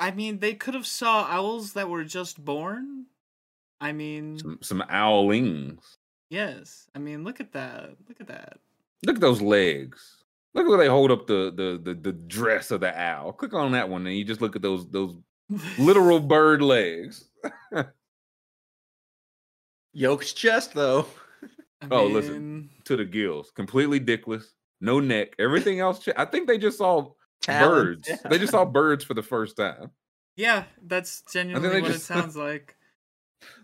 I 0.00 0.10
mean, 0.10 0.40
they 0.40 0.54
could 0.54 0.74
have 0.74 0.86
saw 0.86 1.26
owls 1.30 1.74
that 1.74 1.88
were 1.88 2.02
just 2.04 2.44
born. 2.44 3.06
I 3.80 3.92
mean, 3.92 4.38
Some 4.38 4.58
some 4.60 4.84
owlings. 4.90 5.96
Yes. 6.30 6.88
I 6.94 6.98
mean, 6.98 7.22
look 7.24 7.40
at 7.40 7.52
that. 7.52 7.90
Look 8.08 8.20
at 8.20 8.28
that. 8.28 8.58
Look 9.04 9.16
at 9.16 9.20
those 9.20 9.42
legs. 9.42 10.16
Look 10.54 10.64
at 10.64 10.68
where 10.68 10.78
they 10.78 10.88
hold 10.88 11.10
up 11.10 11.26
the, 11.26 11.52
the 11.54 11.80
the 11.82 11.94
the 12.00 12.12
dress 12.12 12.70
of 12.70 12.80
the 12.80 12.98
owl. 12.98 13.32
Click 13.32 13.52
on 13.54 13.72
that 13.72 13.88
one 13.88 14.06
and 14.06 14.16
you 14.16 14.24
just 14.24 14.40
look 14.40 14.56
at 14.56 14.62
those 14.62 14.88
those 14.90 15.14
literal 15.78 16.18
bird 16.36 16.62
legs. 16.62 17.26
Yolk's 19.92 20.32
chest, 20.32 20.74
though. 20.74 21.06
I 21.82 21.86
Oh, 21.90 22.06
listen. 22.06 22.70
to 22.84 22.96
the 22.96 23.04
gills, 23.04 23.50
completely 23.50 23.98
dickless, 24.00 24.44
no 24.80 25.00
neck. 25.00 25.34
Everything 25.38 25.80
else, 25.80 25.98
cha- 26.00 26.12
I 26.16 26.26
think 26.26 26.46
they 26.46 26.58
just 26.58 26.78
saw 26.78 27.12
Talons, 27.40 27.72
birds. 28.06 28.08
yeah. 28.08 28.28
They 28.28 28.38
just 28.38 28.52
saw 28.52 28.64
birds 28.64 29.02
for 29.02 29.14
the 29.14 29.22
first 29.22 29.56
time. 29.56 29.90
Yeah, 30.36 30.64
that's 30.86 31.22
genuinely 31.32 31.68
they 31.70 31.80
what 31.80 31.90
just- 31.92 32.02
it 32.10 32.12
sounds 32.14 32.36
like. 32.36 32.76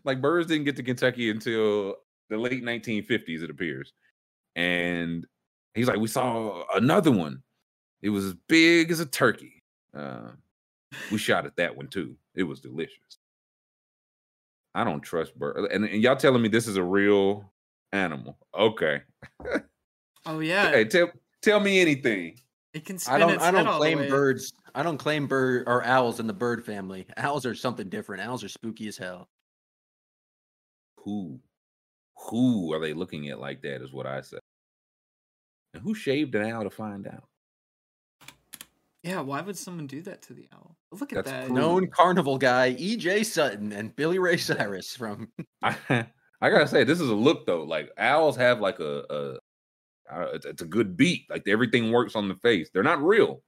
Like 0.05 0.23
birds 0.23 0.47
didn't 0.49 0.65
get 0.65 0.77
to 0.77 0.83
Kentucky 0.83 1.29
until 1.31 1.97
the 2.29 2.37
late 2.39 2.63
1950s, 2.65 3.43
it 3.43 3.51
appears. 3.51 3.93
And 4.55 5.27
he's 5.75 5.87
like, 5.89 5.99
we 5.99 6.09
saw 6.09 6.65
another 6.75 7.11
one. 7.13 7.43
It 8.03 8.11
was 8.11 8.25
as 8.25 8.35
big 8.49 8.91
as 8.91 9.01
a 9.01 9.07
turkey. 9.07 9.63
Uh, 9.95 10.31
we 11.11 11.19
shot 11.19 11.47
at 11.47 11.57
that 11.57 11.77
one 11.77 11.89
too. 11.89 12.17
It 12.35 12.43
was 12.45 12.61
delicious. 12.61 13.19
I 14.75 14.85
don't 14.85 15.01
trust 15.01 15.39
birds. 15.39 15.69
And, 15.73 15.85
and 15.85 16.03
y'all 16.03 16.17
telling 16.17 16.43
me 16.43 16.49
this 16.49 16.69
is 16.69 16.77
a 16.77 16.83
real 16.83 17.51
animal. 17.93 18.39
Okay. 18.57 19.03
Oh 20.29 20.41
yeah, 20.41 20.71
Hey, 20.73 20.85
tell 20.85 21.09
tell 21.41 21.61
me 21.61 21.79
anything. 21.81 22.37
it 22.75 22.85
can 22.85 22.99
spin 22.99 23.15
I 23.15 23.19
don't. 23.21 23.35
its 23.35 23.45
I 23.45 23.53
don't 23.53 23.77
claim 23.77 24.09
birds. 24.09 24.53
I 24.75 24.83
don't 24.83 24.99
claim 24.99 25.29
bird 25.29 25.63
or 25.69 25.85
owls 25.85 26.19
in 26.19 26.27
the 26.27 26.33
bird 26.33 26.67
family. 26.67 27.07
Owls 27.17 27.47
are 27.47 27.55
something 27.55 27.89
different. 27.89 28.25
Owls 28.25 28.43
are 28.43 28.49
spooky 28.49 28.89
as 28.89 28.97
hell. 28.97 29.29
who 30.99 31.39
who 32.17 32.73
are 32.73 32.81
they 32.81 32.93
looking 32.93 33.29
at 33.29 33.41
like 33.41 33.63
that 33.63 33.83
is 33.83 33.93
what 33.93 34.07
I 34.07 34.21
say. 34.21 34.39
And 35.75 35.83
who 35.83 35.95
shaved 35.95 36.35
an 36.35 36.51
owl 36.51 36.65
to 36.65 36.71
find 36.71 37.07
out? 37.07 37.29
Yeah, 39.03 39.21
why 39.21 39.41
would 39.41 39.57
someone 39.57 39.87
do 39.87 40.03
that 40.03 40.23
to 40.23 40.35
the 40.35 40.49
owl? 40.53 40.77
Look 40.91 41.13
at 41.13 41.17
That's 41.17 41.31
that. 41.31 41.47
cruel. 41.47 41.59
Known 41.59 41.87
carnival 41.89 42.39
guy 42.39 42.75
E.J. 42.79 43.23
Sutton 43.23 43.73
and 43.73 43.95
Billy 43.95 44.19
Ray 44.19 44.37
Cyrus 44.37 44.97
from. 44.97 45.29
I 45.63 45.77
I 46.41 46.51
gotta 46.51 46.67
say 46.67 46.85
this 46.85 47.01
is 47.01 47.09
a 47.09 47.15
look 47.15 47.47
though. 47.47 47.63
Like 47.63 47.91
owls 47.99 48.37
have 48.37 48.61
like 48.61 48.81
a, 48.81 49.05
a 49.09 49.39
uh, 50.13 50.29
it's, 50.35 50.47
it's 50.47 50.63
a 50.63 50.67
good 50.67 50.97
beat. 50.97 51.27
Like 51.31 51.47
everything 51.47 51.93
works 51.93 52.17
on 52.17 52.29
the 52.29 52.35
face. 52.37 52.69
They're 52.73 52.83
not 52.83 53.03
real, 53.03 53.43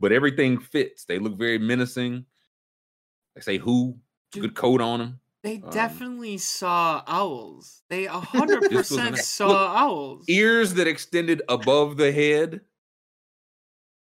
but 0.00 0.12
everything 0.12 0.58
fits. 0.58 1.04
They 1.04 1.18
look 1.18 1.38
very 1.38 1.58
menacing. 1.58 2.24
They 3.34 3.40
say 3.42 3.58
who. 3.58 3.98
Dude, 4.30 4.42
Good 4.42 4.54
coat 4.54 4.80
on 4.80 4.98
them. 4.98 5.20
They 5.48 5.62
Um, 5.64 5.70
definitely 5.70 6.36
saw 6.38 7.02
owls. 7.06 7.82
They 7.88 8.04
a 8.06 8.10
hundred 8.20 8.62
This 8.62 8.70
was 8.70 8.90
an- 8.92 8.96
percent 8.98 9.10
Look, 9.16 9.20
saw 9.24 9.76
owls. 9.76 10.24
Ears 10.28 10.74
that 10.74 10.86
extended 10.86 11.42
above 11.48 11.96
the 11.96 12.12
head. 12.12 12.60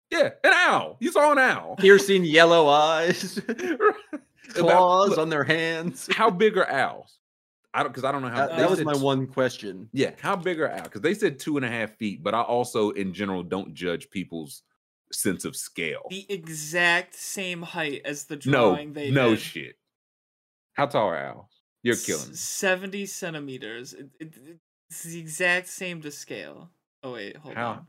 Yeah, 0.10 0.30
an 0.44 0.54
owl. 0.54 0.98
You 1.00 1.12
saw 1.12 1.32
an 1.34 1.38
owl. 1.38 1.76
Piercing 1.76 2.24
yellow 2.24 2.68
eyes, 2.70 3.40
claws 4.54 5.10
look, 5.12 5.20
on 5.20 5.30
their 5.30 5.44
hands. 5.44 6.08
how 6.12 6.30
big 6.30 6.58
are 6.58 6.70
owls? 6.70 7.20
I 7.74 7.84
don't 7.84 7.92
because 7.92 8.06
I 8.06 8.12
don't 8.12 8.22
know 8.22 8.30
how. 8.30 8.48
That, 8.48 8.58
that 8.58 8.70
was 8.70 8.84
my 8.84 8.94
t- 8.94 9.00
one 9.02 9.28
question. 9.28 9.90
Yeah, 9.94 10.12
how 10.20 10.36
big 10.38 10.60
are 10.62 10.72
owls? 10.72 10.84
Because 10.84 11.02
they 11.02 11.14
said 11.14 11.38
two 11.40 11.58
and 11.58 11.66
a 11.66 11.70
half 11.70 11.92
feet, 11.98 12.24
but 12.24 12.34
I 12.34 12.42
also, 12.42 12.92
in 12.92 13.14
general, 13.14 13.44
don't 13.44 13.74
judge 13.74 14.10
people's 14.10 14.64
sense 15.12 15.46
of 15.46 15.56
scale. 15.56 16.04
The 16.10 16.26
exact 16.30 17.14
same 17.16 17.62
height 17.62 18.02
as 18.06 18.26
the 18.26 18.36
No, 18.46 18.72
drawing 18.72 18.94
they 18.94 19.12
no 19.12 19.32
did. 19.32 19.40
shit. 19.40 19.76
How 20.78 20.86
tall 20.86 21.10
are 21.10 21.18
owls? 21.18 21.50
You're 21.84 21.96
killing 21.96 22.30
me. 22.30 22.36
Seventy 22.36 23.06
centimeters. 23.06 23.94
It, 23.94 24.10
it, 24.20 24.34
it's 24.90 25.04
the 25.04 25.20
exact 25.20 25.68
same 25.68 26.02
to 26.02 26.12
scale. 26.12 26.70
Oh 27.04 27.14
wait, 27.14 27.36
hold 27.38 27.56
How- 27.56 27.70
on. 27.70 27.88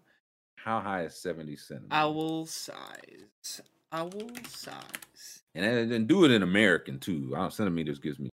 How 0.56 0.80
high 0.80 1.04
is 1.04 1.14
seventy 1.14 1.56
centimeters? 1.56 1.90
Owl 1.92 2.46
size. 2.46 3.60
Owl 3.92 4.10
size. 4.48 5.42
and 5.54 5.90
then 5.90 6.06
do 6.06 6.24
it 6.24 6.30
in 6.30 6.42
American 6.42 6.98
too. 6.98 7.30
Don't, 7.34 7.52
centimeters 7.52 7.98
gives 7.98 8.18
me 8.18 8.28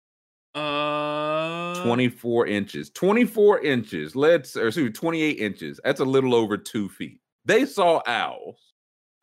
Uh. 0.54 1.82
twenty 1.84 2.08
four 2.08 2.46
inches. 2.46 2.90
Twenty 2.90 3.24
four 3.24 3.60
inches. 3.60 4.14
Let's 4.16 4.56
or 4.56 4.68
excuse 4.68 4.86
me, 4.86 4.92
twenty 4.92 5.20
eight 5.22 5.38
inches. 5.40 5.80
That's 5.84 6.00
a 6.00 6.04
little 6.04 6.34
over 6.34 6.56
two 6.56 6.88
feet. 6.88 7.20
They 7.44 7.64
saw 7.66 8.02
owls. 8.06 8.58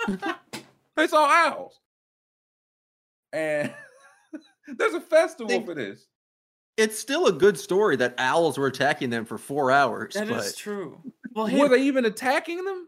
They 0.97 1.07
saw 1.07 1.25
owls. 1.29 1.79
And 3.31 3.73
there's 4.77 4.93
a 4.93 5.01
festival 5.01 5.47
They- 5.47 5.63
for 5.65 5.73
this. 5.75 6.07
It's 6.77 6.97
still 6.97 7.25
a 7.27 7.33
good 7.33 7.59
story 7.59 7.97
that 7.97 8.15
owls 8.17 8.57
were 8.57 8.67
attacking 8.67 9.09
them 9.09 9.25
for 9.25 9.37
four 9.37 9.69
hours. 9.69 10.13
That 10.13 10.29
but 10.29 10.45
is 10.45 10.55
true. 10.55 11.01
Well, 11.35 11.45
hey, 11.45 11.59
Were 11.59 11.67
they 11.67 11.81
even 11.83 12.05
attacking 12.05 12.63
them? 12.63 12.87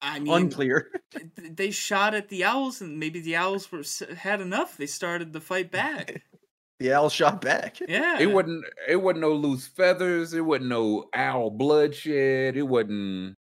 I 0.00 0.20
mean, 0.20 0.32
unclear. 0.32 0.88
they 1.36 1.72
shot 1.72 2.14
at 2.14 2.28
the 2.28 2.44
owls, 2.44 2.80
and 2.80 3.00
maybe 3.00 3.18
the 3.18 3.34
owls 3.34 3.72
were 3.72 3.82
had 4.14 4.40
enough. 4.40 4.76
They 4.76 4.86
started 4.86 5.32
to 5.32 5.40
fight 5.40 5.70
back. 5.70 6.22
The 6.80 6.92
owl 6.94 7.10
shot 7.10 7.40
back. 7.40 7.78
Yeah, 7.86 8.18
It 8.18 8.26
wasn't. 8.26 8.64
It 8.88 8.96
wasn't 8.96 9.20
no 9.20 9.34
loose 9.34 9.68
feathers. 9.68 10.34
It 10.34 10.40
wasn't 10.40 10.68
no 10.68 11.04
owl 11.14 11.50
bloodshed. 11.50 12.56
It 12.56 12.66
wasn't. 12.66 13.36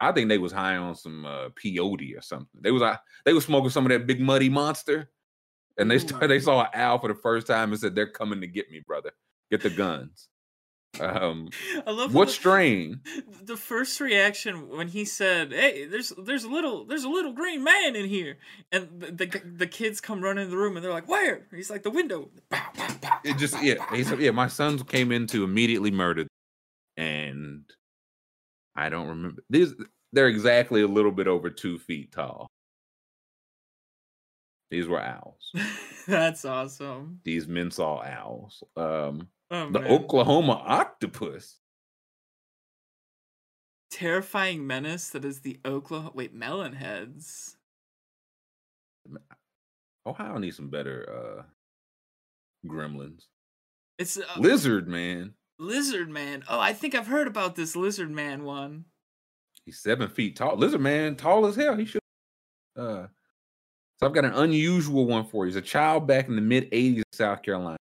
I 0.00 0.12
think 0.12 0.30
they 0.30 0.38
was 0.38 0.50
high 0.52 0.76
on 0.76 0.94
some 0.94 1.26
uh, 1.26 1.50
peyote 1.50 2.16
or 2.16 2.22
something. 2.22 2.48
They 2.58 2.70
was 2.70 2.80
uh, 2.80 2.96
they 3.26 3.34
was 3.34 3.44
smoking 3.44 3.68
some 3.68 3.84
of 3.84 3.90
that 3.90 4.06
big 4.06 4.18
muddy 4.18 4.48
monster, 4.48 5.10
and 5.78 5.90
they 5.90 5.98
started, 5.98 6.28
they 6.28 6.40
saw 6.40 6.62
an 6.62 6.68
owl 6.74 6.98
for 6.98 7.08
the 7.08 7.14
first 7.14 7.46
time 7.46 7.70
and 7.72 7.80
said, 7.80 7.94
"They're 7.94 8.10
coming 8.10 8.40
to 8.40 8.46
get 8.46 8.70
me, 8.70 8.82
brother. 8.86 9.12
Get 9.50 9.62
the 9.62 9.70
guns." 9.70 10.28
Um, 10.98 11.48
I 11.86 11.90
love 11.92 12.14
what 12.14 12.26
the- 12.28 12.32
strain? 12.34 13.00
The 13.42 13.56
first 13.56 14.00
reaction 14.00 14.68
when 14.68 14.86
he 14.88 15.04
said, 15.04 15.52
"Hey, 15.52 15.86
there's 15.86 16.12
there's 16.18 16.44
a 16.44 16.48
little 16.48 16.84
there's 16.84 17.04
a 17.04 17.08
little 17.08 17.32
green 17.32 17.64
man 17.64 17.96
in 17.96 18.06
here," 18.06 18.38
and 18.70 18.88
the 19.00 19.10
the, 19.12 19.42
the 19.56 19.66
kids 19.66 20.00
come 20.00 20.20
running 20.22 20.44
in 20.44 20.50
the 20.50 20.56
room 20.56 20.76
and 20.76 20.84
they're 20.84 20.92
like, 20.92 21.08
"Where?" 21.08 21.46
He's 21.54 21.70
like, 21.70 21.82
"The 21.82 21.90
window." 21.90 22.30
It 23.24 23.38
just 23.38 23.60
yeah. 23.62 23.74
He 23.94 24.04
said, 24.04 24.20
yeah. 24.20 24.30
My 24.30 24.46
sons 24.48 24.82
came 24.82 25.10
in 25.12 25.26
to 25.28 25.42
immediately 25.44 25.90
murder, 25.90 26.26
and 26.96 27.64
I 28.76 28.88
don't 28.88 29.08
remember 29.08 29.42
these. 29.50 29.74
They're 30.12 30.28
exactly 30.28 30.82
a 30.82 30.88
little 30.88 31.12
bit 31.12 31.26
over 31.26 31.50
two 31.50 31.78
feet 31.78 32.12
tall. 32.12 32.46
These 34.70 34.86
were 34.86 35.00
owls. 35.00 35.52
That's 36.06 36.44
awesome. 36.44 37.20
These 37.24 37.48
men 37.48 37.70
saw 37.70 38.02
owls. 38.02 38.62
Um, 38.76 39.28
Oh, 39.52 39.68
the 39.68 39.80
man. 39.80 39.90
Oklahoma 39.90 40.62
octopus. 40.64 41.56
terrifying 43.90 44.64
menace 44.64 45.10
that 45.10 45.24
is 45.24 45.40
the 45.40 45.58
Oklahoma. 45.64 46.12
Wait, 46.14 46.32
melon 46.32 46.72
heads. 46.72 47.56
Ohio 50.06 50.38
needs 50.38 50.56
some 50.56 50.68
better 50.68 51.42
uh 51.42 51.42
gremlins. 52.66 53.24
It's 53.98 54.16
uh, 54.18 54.22
Lizard 54.38 54.86
man. 54.88 55.34
lizard 55.58 56.08
man. 56.08 56.44
Oh, 56.48 56.60
I 56.60 56.72
think 56.72 56.94
I've 56.94 57.06
heard 57.08 57.26
about 57.26 57.56
this 57.56 57.74
lizard 57.76 58.10
man 58.10 58.44
one. 58.44 58.84
He's 59.64 59.80
seven 59.80 60.08
feet 60.08 60.36
tall. 60.36 60.56
Lizard 60.56 60.80
man, 60.80 61.16
tall 61.16 61.44
as 61.46 61.56
hell. 61.56 61.76
He 61.76 61.84
should. 61.86 62.00
Uh, 62.78 63.08
so 64.00 64.06
I've 64.06 64.14
got 64.14 64.24
an 64.24 64.32
unusual 64.32 65.06
one 65.06 65.26
for 65.26 65.44
you. 65.44 65.50
He's 65.50 65.56
a 65.56 65.62
child 65.62 66.06
back 66.06 66.28
in 66.28 66.36
the 66.36 66.42
mid 66.42 66.70
'80s 66.70 66.96
in 66.98 67.02
South 67.12 67.42
Carolina. 67.42 67.76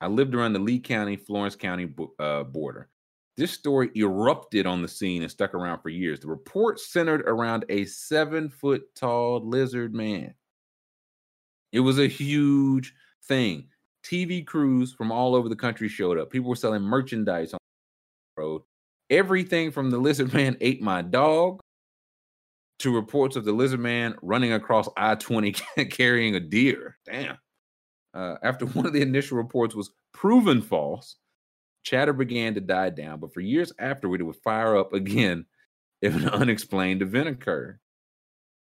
I 0.00 0.06
lived 0.06 0.34
around 0.34 0.54
the 0.54 0.60
Lee 0.60 0.78
County, 0.78 1.16
Florence 1.16 1.56
County 1.56 1.92
uh, 2.18 2.44
border. 2.44 2.88
This 3.36 3.52
story 3.52 3.90
erupted 3.94 4.66
on 4.66 4.82
the 4.82 4.88
scene 4.88 5.22
and 5.22 5.30
stuck 5.30 5.54
around 5.54 5.80
for 5.80 5.90
years. 5.90 6.20
The 6.20 6.28
report 6.28 6.80
centered 6.80 7.22
around 7.22 7.64
a 7.68 7.84
seven 7.84 8.48
foot 8.48 8.82
tall 8.94 9.46
lizard 9.46 9.94
man. 9.94 10.34
It 11.72 11.80
was 11.80 11.98
a 11.98 12.08
huge 12.08 12.94
thing. 13.24 13.68
TV 14.04 14.44
crews 14.46 14.92
from 14.92 15.12
all 15.12 15.34
over 15.34 15.48
the 15.48 15.56
country 15.56 15.88
showed 15.88 16.18
up. 16.18 16.30
People 16.30 16.48
were 16.48 16.56
selling 16.56 16.82
merchandise 16.82 17.52
on 17.52 17.58
the 18.36 18.42
road. 18.42 18.62
everything 19.10 19.70
from 19.70 19.90
the 19.90 19.98
lizard 19.98 20.32
man 20.32 20.56
ate 20.60 20.82
my 20.82 21.02
dog 21.02 21.60
to 22.78 22.94
reports 22.94 23.36
of 23.36 23.44
the 23.44 23.52
lizard 23.52 23.80
man 23.80 24.14
running 24.22 24.52
across 24.52 24.88
I 24.96 25.14
20 25.14 25.52
carrying 25.90 26.34
a 26.36 26.40
deer. 26.40 26.96
Damn. 27.04 27.38
Uh, 28.14 28.36
after 28.42 28.66
one 28.66 28.86
of 28.86 28.92
the 28.92 29.02
initial 29.02 29.36
reports 29.36 29.74
was 29.74 29.90
proven 30.12 30.62
false, 30.62 31.16
chatter 31.82 32.12
began 32.12 32.54
to 32.54 32.60
die 32.60 32.90
down, 32.90 33.20
but 33.20 33.32
for 33.32 33.40
years 33.40 33.72
afterward, 33.78 34.20
it 34.20 34.24
would 34.24 34.36
fire 34.36 34.76
up 34.76 34.92
again 34.92 35.46
if 36.02 36.14
an 36.14 36.28
unexplained 36.28 37.02
event 37.02 37.28
occurred. 37.28 37.78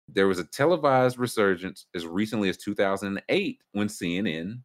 There 0.07 0.27
was 0.27 0.39
a 0.39 0.43
televised 0.43 1.19
resurgence 1.19 1.85
as 1.93 2.07
recently 2.07 2.49
as 2.49 2.57
2008 2.57 3.61
when 3.73 3.87
CNN 3.87 4.61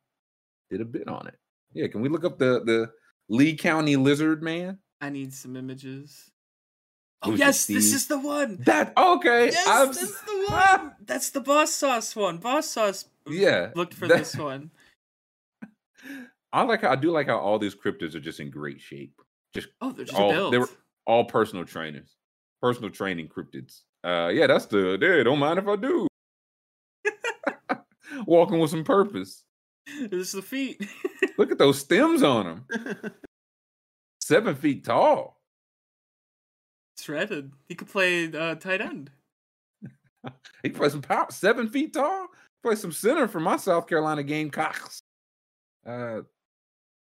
did 0.71 0.81
a 0.81 0.87
bit 0.87 1.07
on 1.07 1.27
it. 1.27 1.39
Yeah, 1.75 1.89
can 1.89 2.01
we 2.01 2.09
look 2.09 2.25
up 2.25 2.39
the 2.39 2.63
the 2.65 2.91
Lee 3.29 3.55
County 3.55 3.97
Lizard 3.97 4.43
Man? 4.43 4.79
I 5.03 5.11
need 5.11 5.35
some 5.35 5.57
images. 5.57 6.31
Oh 7.27 7.35
yes, 7.35 7.67
this 7.67 7.93
is 7.93 8.07
the 8.07 8.19
one. 8.19 8.59
That 8.65 8.93
okay? 8.97 9.47
Yes, 9.47 9.67
I've- 9.67 9.94
that's 9.94 10.20
the 10.23 10.47
one. 10.49 10.93
That's 11.07 11.31
the 11.31 11.41
boss 11.41 11.73
sauce 11.75 12.17
one. 12.17 12.39
Boss 12.39 12.69
sauce 12.70 13.05
yeah, 13.28 13.70
looked 13.75 13.94
for 13.94 14.07
that- 14.09 14.19
this 14.19 14.36
one. 14.36 14.70
I 16.53 16.62
like 16.62 16.83
how 16.83 16.91
I 16.91 16.97
do 16.97 17.11
like 17.11 17.27
how 17.28 17.39
all 17.39 17.59
these 17.59 17.75
cryptids 17.75 18.15
are 18.15 18.20
just 18.20 18.41
in 18.41 18.51
great 18.51 18.81
shape. 18.81 19.20
Just 19.55 19.69
Oh, 19.81 19.93
they're 19.93 20.05
just 20.07 20.19
all 20.19 20.31
built. 20.33 20.53
they 20.53 20.59
were 20.59 20.69
all 21.07 21.25
personal 21.25 21.65
trainers, 21.65 22.17
personal 22.62 22.91
training 22.91 23.28
cryptids. 23.28 23.81
Uh, 24.03 24.28
yeah, 24.28 24.47
that's 24.47 24.67
the. 24.67 24.97
They 25.01 25.23
don't 25.25 25.39
mind 25.39 25.59
if 25.59 25.67
I 25.69 25.77
do. 25.77 26.07
Walking 28.27 28.59
with 28.61 28.70
some 28.70 28.85
purpose. 28.85 29.44
There's 30.11 30.33
the 30.33 30.43
feet. 30.43 30.86
Look 31.39 31.51
at 31.51 31.59
those 31.59 31.78
stems 31.78 32.23
on 32.23 32.65
them. 32.67 33.12
Seven 34.20 34.55
feet 34.55 34.85
tall. 34.85 35.34
Shredded. 36.99 37.53
He 37.69 37.75
could 37.75 37.89
play 37.89 38.31
uh, 38.33 38.55
tight 38.57 38.81
end. 38.81 39.11
He 40.63 40.71
can 40.71 40.79
play 40.79 40.89
some 40.89 41.03
power. 41.03 41.27
Seven 41.31 41.69
feet 41.69 41.93
tall. 41.93 42.29
Play 42.63 42.77
some 42.77 42.93
center 42.93 43.29
for 43.29 43.41
my 43.41 43.57
South 43.59 43.87
Carolina 43.87 44.23
Gamecocks. 44.23 45.01
Uh, 45.87 46.21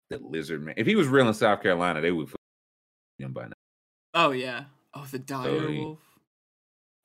the 0.09 0.17
lizard 0.19 0.63
man. 0.63 0.75
If 0.77 0.87
he 0.87 0.95
was 0.95 1.07
real 1.07 1.27
in 1.27 1.33
South 1.33 1.61
Carolina, 1.61 1.99
they 1.99 2.11
would 2.11 2.29
him 3.19 3.33
by 3.33 3.47
now. 3.47 3.53
Oh 4.13 4.31
yeah. 4.31 4.63
Oh, 4.93 5.05
the 5.11 5.19
dire 5.19 5.67
he- 5.69 5.79
wolf. 5.79 5.99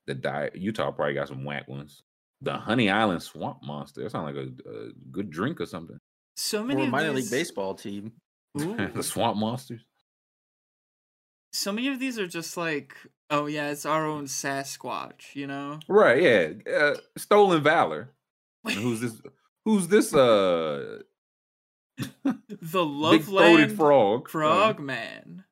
The 0.07 0.15
di- 0.15 0.51
Utah 0.55 0.93
probably 0.93 1.15
got 1.15 1.27
some 1.27 1.45
whack 1.45 1.67
ones. 1.67 2.03
The 2.43 2.53
Honey 2.57 2.89
Island 2.91 3.23
Swamp 3.25 3.59
Monster. 3.65 4.03
That 4.05 4.11
sounds 4.13 4.33
like 4.37 4.47
a, 4.47 4.71
a 4.71 4.93
good 5.11 5.31
drink 5.31 5.61
or 5.61 5.67
something. 5.67 5.99
So 6.37 6.61
Or 6.61 6.65
many 6.65 6.83
a 6.83 6.85
of 6.85 6.91
minor 6.91 7.13
these, 7.13 7.33
league 7.33 7.41
baseball 7.41 7.75
team. 7.75 8.13
The 8.55 9.03
Swamp 9.03 9.37
Monsters. 9.39 9.85
So 11.57 11.73
many 11.73 11.89
of 11.89 11.99
these 11.99 12.19
are 12.19 12.27
just 12.27 12.57
like, 12.57 12.95
oh 13.31 13.47
yeah, 13.47 13.71
it's 13.71 13.87
our 13.87 14.07
own 14.07 14.27
Sasquatch, 14.27 15.35
you 15.35 15.47
know? 15.47 15.81
Right, 15.89 16.23
yeah. 16.23 16.73
Uh, 16.73 16.97
Stolen 17.17 17.63
Valor. 17.63 18.11
And 18.65 18.75
who's 18.75 19.01
this? 19.01 19.21
Who's 19.65 19.89
this? 19.89 20.15
Uh, 20.15 21.01
the 22.23 22.85
Loveland 22.85 23.73
frog. 23.73 24.29
Frogman. 24.29 25.43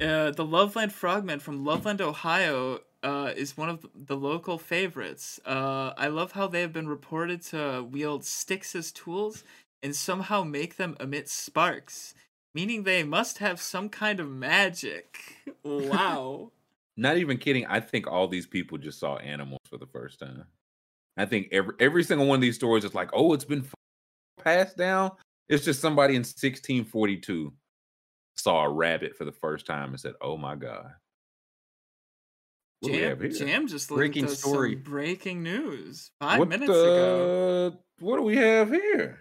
Uh, 0.00 0.32
the 0.32 0.44
Loveland 0.44 0.92
Frogman 0.92 1.38
from 1.38 1.64
Loveland, 1.64 2.00
Ohio, 2.00 2.80
uh, 3.04 3.32
is 3.36 3.56
one 3.56 3.68
of 3.68 3.86
the 3.94 4.16
local 4.16 4.58
favorites. 4.58 5.38
Uh, 5.46 5.92
I 5.96 6.08
love 6.08 6.32
how 6.32 6.48
they 6.48 6.62
have 6.62 6.72
been 6.72 6.88
reported 6.88 7.42
to 7.42 7.86
wield 7.88 8.24
sticks 8.24 8.74
as 8.74 8.90
tools 8.90 9.44
and 9.80 9.94
somehow 9.94 10.42
make 10.42 10.76
them 10.76 10.96
emit 10.98 11.28
sparks, 11.28 12.14
meaning 12.54 12.82
they 12.84 13.02
must 13.02 13.38
have 13.38 13.60
some 13.60 13.88
kind 13.88 14.20
of 14.20 14.28
magic. 14.30 15.18
Wow. 15.64 16.52
Not 16.96 17.16
even 17.16 17.38
kidding. 17.38 17.64
I 17.66 17.80
think 17.80 18.06
all 18.06 18.28
these 18.28 18.46
people 18.46 18.76
just 18.76 19.00
saw 19.00 19.16
animals 19.16 19.60
for 19.68 19.78
the 19.78 19.86
first 19.86 20.18
time. 20.18 20.44
I 21.16 21.24
think 21.24 21.48
every 21.52 21.74
every 21.80 22.04
single 22.04 22.26
one 22.26 22.36
of 22.36 22.42
these 22.42 22.54
stories 22.56 22.84
is 22.84 22.94
like, 22.94 23.08
oh, 23.14 23.32
it's 23.32 23.46
been 23.46 23.64
passed 24.42 24.76
down. 24.76 25.12
It's 25.48 25.64
just 25.64 25.80
somebody 25.80 26.16
in 26.16 26.20
1642 26.20 27.50
saw 28.36 28.64
a 28.64 28.68
rabbit 28.68 29.16
for 29.16 29.24
the 29.24 29.32
first 29.32 29.66
time 29.66 29.90
and 29.90 30.00
said, 30.00 30.14
"Oh 30.20 30.36
my 30.36 30.54
god." 30.54 30.92
What 32.80 32.92
do 32.92 32.98
we 32.98 33.02
have 33.02 33.20
Jam. 33.20 33.32
Jam 33.32 33.66
just 33.66 33.88
Breaking 33.88 34.28
story. 34.28 34.74
breaking 34.74 35.42
news 35.42 36.10
five 36.20 36.38
what 36.38 36.48
minutes 36.48 36.68
ago. 36.68 37.78
What 38.00 38.16
do 38.16 38.22
we 38.22 38.36
have 38.36 38.70
here? 38.70 39.20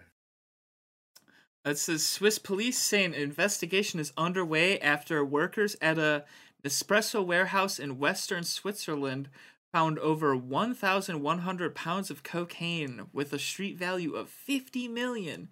It 1.65 1.77
says 1.77 2.05
Swiss 2.05 2.39
police 2.39 2.77
say 2.77 3.03
an 3.03 3.13
investigation 3.13 3.99
is 3.99 4.13
underway 4.15 4.79
after 4.79 5.25
workers 5.25 5.75
at 5.81 5.97
a 5.97 6.25
Nespresso 6.63 7.25
warehouse 7.25 7.79
in 7.79 7.97
western 7.99 8.43
Switzerland 8.45 9.29
found 9.73 9.99
over 9.99 10.37
1,100 10.37 11.75
pounds 11.75 12.09
of 12.09 12.23
cocaine 12.23 13.09
with 13.11 13.33
a 13.33 13.39
street 13.39 13.77
value 13.77 14.13
of 14.15 14.29
50 14.29 14.87
million 14.87 15.49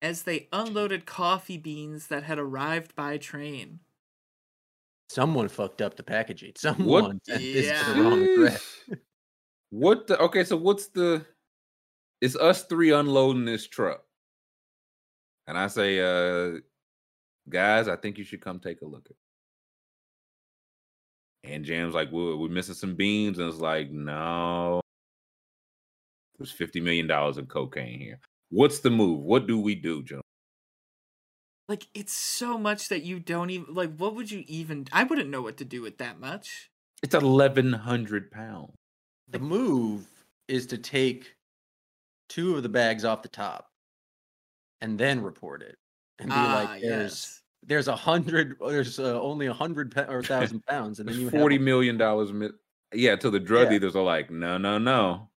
as 0.00 0.22
they 0.22 0.48
unloaded 0.50 1.04
coffee 1.04 1.58
beans 1.58 2.06
that 2.06 2.22
had 2.22 2.38
arrived 2.38 2.94
by 2.94 3.18
train. 3.18 3.80
Someone 5.08 5.48
fucked 5.48 5.80
up 5.82 5.96
the 5.96 6.02
packaging. 6.02 6.52
Someone 6.56 7.20
sent 7.24 7.52
this 7.52 7.72
to 7.72 7.78
Yeah. 7.78 7.84
the 7.84 7.94
wrong 7.94 8.22
address. 8.22 8.84
What 9.70 10.06
the 10.06 10.18
okay, 10.20 10.44
so 10.44 10.56
what's 10.56 10.88
the 10.88 11.26
it's 12.20 12.36
us 12.36 12.64
three 12.66 12.90
unloading 12.92 13.44
this 13.46 13.66
truck. 13.68 14.04
And 15.46 15.58
I 15.58 15.66
say, 15.66 16.00
uh 16.00 16.60
guys, 17.48 17.88
I 17.88 17.96
think 17.96 18.18
you 18.18 18.24
should 18.24 18.40
come 18.40 18.58
take 18.58 18.80
a 18.82 18.86
look 18.86 19.06
at. 19.10 19.16
And 21.50 21.64
Jam's 21.64 21.94
like, 21.94 22.10
we're, 22.10 22.36
we're 22.36 22.48
missing 22.48 22.74
some 22.74 22.94
beans. 22.94 23.38
And 23.38 23.48
it's 23.48 23.60
like, 23.60 23.90
no. 23.90 24.80
There's 26.38 26.54
$50 26.54 26.82
million 26.82 27.10
in 27.38 27.46
cocaine 27.46 28.00
here. 28.00 28.18
What's 28.50 28.80
the 28.80 28.90
move? 28.90 29.20
What 29.20 29.46
do 29.46 29.60
we 29.60 29.74
do, 29.74 30.02
Joe? 30.02 30.22
Like 31.68 31.86
it's 31.94 32.12
so 32.12 32.58
much 32.58 32.88
that 32.88 33.04
you 33.04 33.18
don't 33.18 33.48
even 33.48 33.74
like 33.74 33.96
what 33.96 34.14
would 34.14 34.30
you 34.30 34.44
even 34.46 34.86
I 34.92 35.04
wouldn't 35.04 35.30
know 35.30 35.40
what 35.40 35.56
to 35.58 35.64
do 35.64 35.80
with 35.80 35.96
that 35.96 36.20
much. 36.20 36.70
It's 37.02 37.14
eleven 37.14 37.72
hundred 37.72 38.30
pounds. 38.30 38.74
The 39.30 39.38
move 39.38 40.06
is 40.46 40.66
to 40.66 40.78
take 40.78 41.36
two 42.28 42.54
of 42.54 42.62
the 42.62 42.68
bags 42.68 43.06
off 43.06 43.22
the 43.22 43.28
top 43.30 43.70
and 44.80 44.98
then 44.98 45.20
report 45.22 45.62
it 45.62 45.76
and 46.18 46.28
be 46.28 46.34
Ah, 46.36 46.66
like, 46.70 46.82
"There's 46.82 47.02
yes. 47.12 47.42
there's 47.62 47.88
a 47.88 47.96
hundred, 47.96 48.56
there's 48.60 48.98
uh, 48.98 49.20
only 49.20 49.46
a 49.46 49.52
hundred 49.52 49.96
or 50.08 50.22
thousand 50.22 50.64
pounds," 50.66 51.00
and 51.00 51.08
then 51.08 51.16
you 51.18 51.28
a- 51.28 51.58
million 51.58 51.96
dollars. 51.96 52.30
Yeah, 52.92 53.16
till 53.16 53.30
the 53.32 53.40
drug 53.40 53.64
Yeah. 53.72 53.78
dealers 53.78 53.96
are 53.96 54.04
like, 54.04 54.30
no, 54.30 54.56
no, 54.56 54.78
no. 54.78 55.28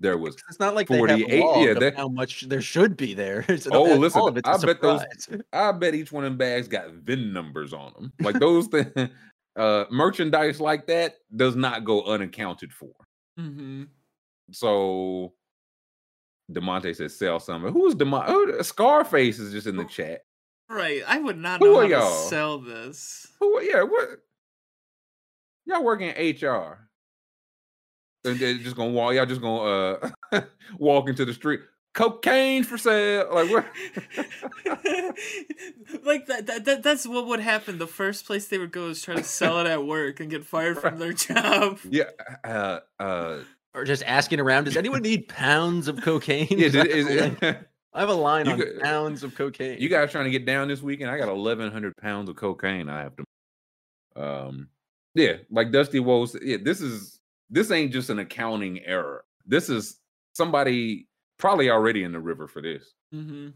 There 0.00 0.18
was 0.18 0.34
It's 0.50 0.58
not 0.60 0.74
like 0.74 0.88
they 0.88 0.96
have 0.98 1.08
48 1.08 1.30
a 1.30 1.80
yeah, 1.80 1.90
how 1.96 2.08
much 2.08 2.42
there 2.42 2.60
should 2.60 2.96
be 2.96 3.14
there. 3.14 3.40
It's- 3.48 3.68
Oh, 3.70 3.94
listen, 3.94 4.20
of 4.20 4.36
it's 4.36 4.48
a 4.48 4.52
I 4.52 4.58
bet 4.58 4.82
those- 4.82 5.04
I 5.52 5.72
bet 5.72 5.94
each 5.94 6.10
one 6.12 6.24
of 6.24 6.32
them 6.32 6.36
bags 6.38 6.68
got 6.68 6.90
VIN 6.90 7.32
numbers 7.32 7.72
on 7.72 7.92
them. 7.94 8.12
Like 8.20 8.38
those 8.40 8.66
things, 8.66 8.90
uh, 9.56 9.84
merchandise 9.90 10.60
like 10.60 10.86
that 10.88 11.14
does 11.36 11.54
not 11.56 11.84
go 11.84 12.02
unaccounted 12.04 12.72
for. 12.72 12.92
Mm-hmm. 13.38 13.84
So 14.50 15.32
Demonte 16.52 16.94
says 16.94 17.16
sell 17.16 17.40
some. 17.40 17.62
Who's 17.62 17.94
Demont? 17.94 18.26
Who, 18.26 18.62
Scarface 18.62 19.38
is 19.38 19.52
just 19.52 19.66
in 19.66 19.76
the 19.76 19.84
chat. 19.84 20.24
Right. 20.68 21.02
I 21.06 21.18
would 21.18 21.38
not 21.38 21.60
Who 21.60 21.66
know 21.66 21.80
how 21.80 22.08
to 22.08 22.14
sell 22.28 22.58
this. 22.58 23.26
Who? 23.40 23.60
Yeah, 23.62 23.82
what? 23.82 24.08
Y'all 25.66 25.84
working 25.84 26.08
in 26.08 26.36
HR? 26.36 26.88
And 28.24 28.38
they're 28.38 28.54
just 28.54 28.76
gonna 28.76 28.92
walk. 28.92 29.14
Y'all 29.14 29.26
just 29.26 29.40
gonna 29.40 30.08
uh 30.32 30.40
walk 30.78 31.08
into 31.08 31.24
the 31.24 31.34
street. 31.34 31.60
Cocaine 31.94 32.64
for 32.64 32.78
sale. 32.78 33.28
Like 33.32 33.50
what? 33.50 33.66
like 36.04 36.26
that, 36.26 36.46
that, 36.46 36.64
that 36.64 36.82
that's 36.82 37.06
what 37.06 37.26
would 37.26 37.40
happen. 37.40 37.78
The 37.78 37.86
first 37.86 38.24
place 38.24 38.48
they 38.48 38.56
would 38.58 38.72
go 38.72 38.88
is 38.88 39.02
try 39.02 39.16
to 39.16 39.24
sell 39.24 39.58
it 39.58 39.66
at 39.66 39.84
work 39.84 40.18
and 40.20 40.30
get 40.30 40.46
fired 40.46 40.78
from 40.80 40.98
their 40.98 41.12
job. 41.12 41.80
Yeah. 41.88 42.10
Uh. 42.42 42.80
Uh. 42.98 43.40
Or 43.74 43.84
just 43.84 44.02
asking 44.04 44.40
around, 44.40 44.64
does 44.64 44.76
anyone 44.76 45.02
need 45.02 45.28
pounds 45.28 45.88
of 45.88 46.00
cocaine? 46.02 46.46
Yeah. 46.50 46.70
I, 46.74 46.84
is- 46.84 47.08
have 47.08 47.18
a 47.18 47.20
line- 47.20 47.36
is- 47.42 47.56
I 47.94 48.00
have 48.00 48.08
a 48.08 48.14
line 48.14 48.48
on 48.48 48.58
could- 48.58 48.80
pounds 48.80 49.22
of 49.22 49.34
cocaine. 49.34 49.78
You 49.80 49.88
guys 49.88 50.10
trying 50.10 50.24
to 50.24 50.30
get 50.30 50.46
down 50.46 50.68
this 50.68 50.80
weekend? 50.82 51.10
I 51.10 51.18
got 51.18 51.28
eleven 51.28 51.70
hundred 51.70 51.96
pounds 51.96 52.28
of 52.30 52.36
cocaine. 52.36 52.88
I 52.88 53.00
have 53.02 53.12
to. 53.16 53.24
Um, 54.16 54.68
yeah, 55.14 55.34
like 55.50 55.72
Dusty 55.72 56.00
Woe 56.00 56.26
yeah, 56.42 56.56
this 56.62 56.80
is 56.80 57.20
this 57.50 57.70
ain't 57.70 57.92
just 57.92 58.08
an 58.10 58.18
accounting 58.18 58.80
error. 58.84 59.24
This 59.46 59.68
is 59.68 59.98
somebody 60.32 61.06
probably 61.38 61.68
already 61.70 62.02
in 62.04 62.12
the 62.12 62.20
river 62.20 62.46
for 62.48 62.62
this. 62.62 62.94
Mm-hmm. 63.14 63.48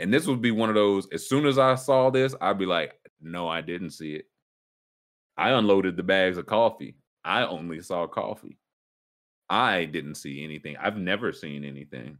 And 0.00 0.12
this 0.14 0.26
would 0.26 0.40
be 0.40 0.50
one 0.50 0.68
of 0.68 0.74
those. 0.74 1.06
As 1.12 1.28
soon 1.28 1.46
as 1.46 1.58
I 1.58 1.74
saw 1.76 2.10
this, 2.10 2.34
I'd 2.40 2.58
be 2.58 2.66
like, 2.66 2.94
"No, 3.20 3.46
I 3.48 3.60
didn't 3.60 3.90
see 3.90 4.14
it. 4.14 4.24
I 5.36 5.50
unloaded 5.50 5.96
the 5.96 6.02
bags 6.02 6.38
of 6.38 6.46
coffee. 6.46 6.96
I 7.24 7.44
only 7.44 7.80
saw 7.82 8.06
coffee. 8.06 8.56
I 9.50 9.84
didn't 9.84 10.14
see 10.14 10.44
anything. 10.44 10.76
I've 10.78 10.96
never 10.96 11.32
seen 11.32 11.64
anything. 11.64 12.18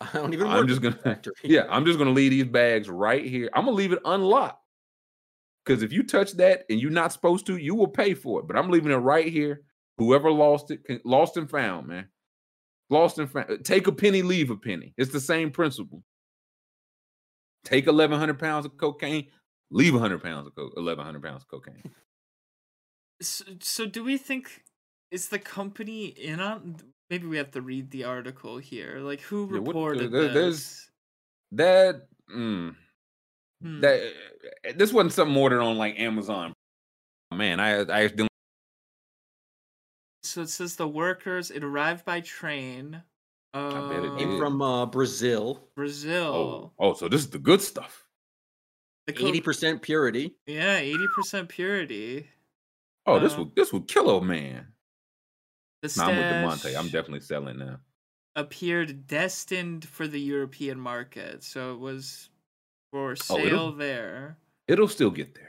I 0.00 0.08
don't 0.12 0.32
even. 0.34 0.46
I'm 0.46 0.68
just 0.68 0.82
gonna- 0.82 0.96
factory. 1.04 1.32
Yeah, 1.42 1.66
I'm 1.70 1.84
just 1.86 1.98
gonna 1.98 2.10
leave 2.10 2.30
these 2.30 2.44
bags 2.44 2.88
right 2.88 3.24
here. 3.24 3.48
I'm 3.54 3.64
gonna 3.64 3.76
leave 3.76 3.92
it 3.92 4.00
unlocked. 4.04 4.62
Because 5.64 5.82
if 5.82 5.92
you 5.92 6.02
touch 6.02 6.32
that 6.32 6.64
and 6.70 6.80
you're 6.80 6.90
not 6.90 7.12
supposed 7.12 7.46
to, 7.46 7.56
you 7.56 7.74
will 7.74 7.88
pay 7.88 8.14
for 8.14 8.40
it. 8.40 8.46
But 8.46 8.56
I'm 8.56 8.70
leaving 8.70 8.92
it 8.92 8.96
right 8.96 9.26
here. 9.26 9.62
Whoever 9.98 10.30
lost 10.30 10.70
it, 10.70 10.84
can, 10.84 11.00
lost 11.04 11.36
and 11.36 11.50
found, 11.50 11.86
man. 11.88 12.08
Lost 12.88 13.18
and 13.18 13.30
found. 13.30 13.50
Uh, 13.50 13.56
take 13.62 13.86
a 13.86 13.92
penny, 13.92 14.22
leave 14.22 14.50
a 14.50 14.56
penny. 14.56 14.94
It's 14.96 15.12
the 15.12 15.20
same 15.20 15.50
principle. 15.50 16.02
Take 17.64 17.86
1,100 17.86 18.38
pounds 18.38 18.64
of 18.64 18.76
cocaine, 18.78 19.26
leave 19.70 19.92
100 19.92 20.22
pounds 20.22 20.46
of 20.46 20.54
co- 20.54 20.70
1,100 20.74 21.22
pounds 21.22 21.42
of 21.42 21.48
cocaine. 21.48 21.90
So, 23.20 23.44
so 23.60 23.86
do 23.86 24.02
we 24.02 24.16
think 24.16 24.62
is 25.10 25.28
the 25.28 25.38
company 25.38 26.06
in 26.06 26.40
on? 26.40 26.76
Maybe 27.10 27.26
we 27.26 27.36
have 27.38 27.50
to 27.52 27.60
read 27.60 27.90
the 27.90 28.04
article 28.04 28.58
here. 28.58 29.00
Like 29.00 29.20
who 29.20 29.46
Yeah, 29.52 29.58
what- 29.60 29.66
reported 29.68 30.12
this? 30.12 30.32
there's- 30.34 30.90
That, 31.52 32.06
mm, 32.32 32.76
Hmm. 33.60 33.80
that 33.80 34.14
this 34.76 34.92
wasn't 34.92 35.12
something 35.12 35.36
ordered 35.36 35.60
on 35.60 35.76
like 35.76 35.98
Amazon. 35.98 36.52
Man, 37.34 37.58
I 37.60 37.80
I 37.80 38.04
accidentally 38.04 38.28
So 40.22 40.42
it 40.42 40.48
says 40.50 40.76
the 40.76 40.86
workers. 40.88 41.50
It 41.50 41.64
arrived 41.64 42.04
by 42.04 42.20
train. 42.20 43.02
Uh, 43.52 43.88
bet 43.88 44.04
it 44.04 44.16
did. 44.16 44.38
from 44.38 44.62
uh, 44.62 44.86
Brazil. 44.86 45.68
Brazil. 45.74 46.32
oh 46.34 46.72
oh 46.78 46.94
so 46.94 47.08
this 47.08 47.22
is 47.22 47.30
the 47.30 47.38
good 47.40 47.60
stuff. 47.60 48.06
The 49.08 49.12
co- 49.12 49.26
Eighty 49.26 49.40
percent 49.40 49.82
purity. 49.82 50.36
Yeah, 50.46 50.76
eighty 50.76 51.08
percent 51.16 51.48
purity. 51.48 52.28
Oh, 53.06 53.18
this 53.18 53.34
Uh, 53.34 53.38
would 53.38 53.56
this 53.56 53.72
would 53.72 53.88
kill 53.88 54.08
a 54.18 54.22
man. 54.24 54.69
The 55.82 56.02
I'm 56.02 56.16
with 56.16 56.26
Demonte. 56.26 56.76
I'm 56.78 56.86
definitely 56.88 57.20
selling 57.20 57.58
now. 57.58 57.78
appeared 58.36 59.06
destined 59.06 59.84
for 59.88 60.06
the 60.06 60.20
European 60.20 60.78
market, 60.78 61.42
so 61.42 61.72
it 61.74 61.78
was 61.80 62.28
for 62.92 63.16
Oh, 63.30 63.38
it'll- 63.38 63.48
sale 63.70 63.72
there. 63.72 64.38
It'll 64.68 64.88
still 64.88 65.10
get 65.10 65.34
there. 65.34 65.46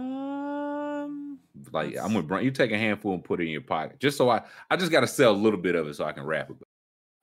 Um, 0.00 1.38
Like 1.72 1.96
I'm 1.96 2.12
gonna 2.12 2.22
bring 2.22 2.44
you 2.44 2.50
take 2.50 2.70
a 2.72 2.78
handful 2.78 3.14
and 3.14 3.24
put 3.24 3.40
it 3.40 3.44
in 3.44 3.50
your 3.50 3.60
pocket. 3.62 3.98
Just 4.00 4.16
so 4.16 4.28
I 4.30 4.42
I 4.70 4.76
just 4.76 4.92
gotta 4.92 5.06
sell 5.06 5.32
a 5.32 5.36
little 5.36 5.58
bit 5.60 5.74
of 5.74 5.86
it 5.88 5.94
so 5.94 6.04
I 6.04 6.12
can 6.12 6.24
wrap 6.24 6.50
it. 6.50 6.56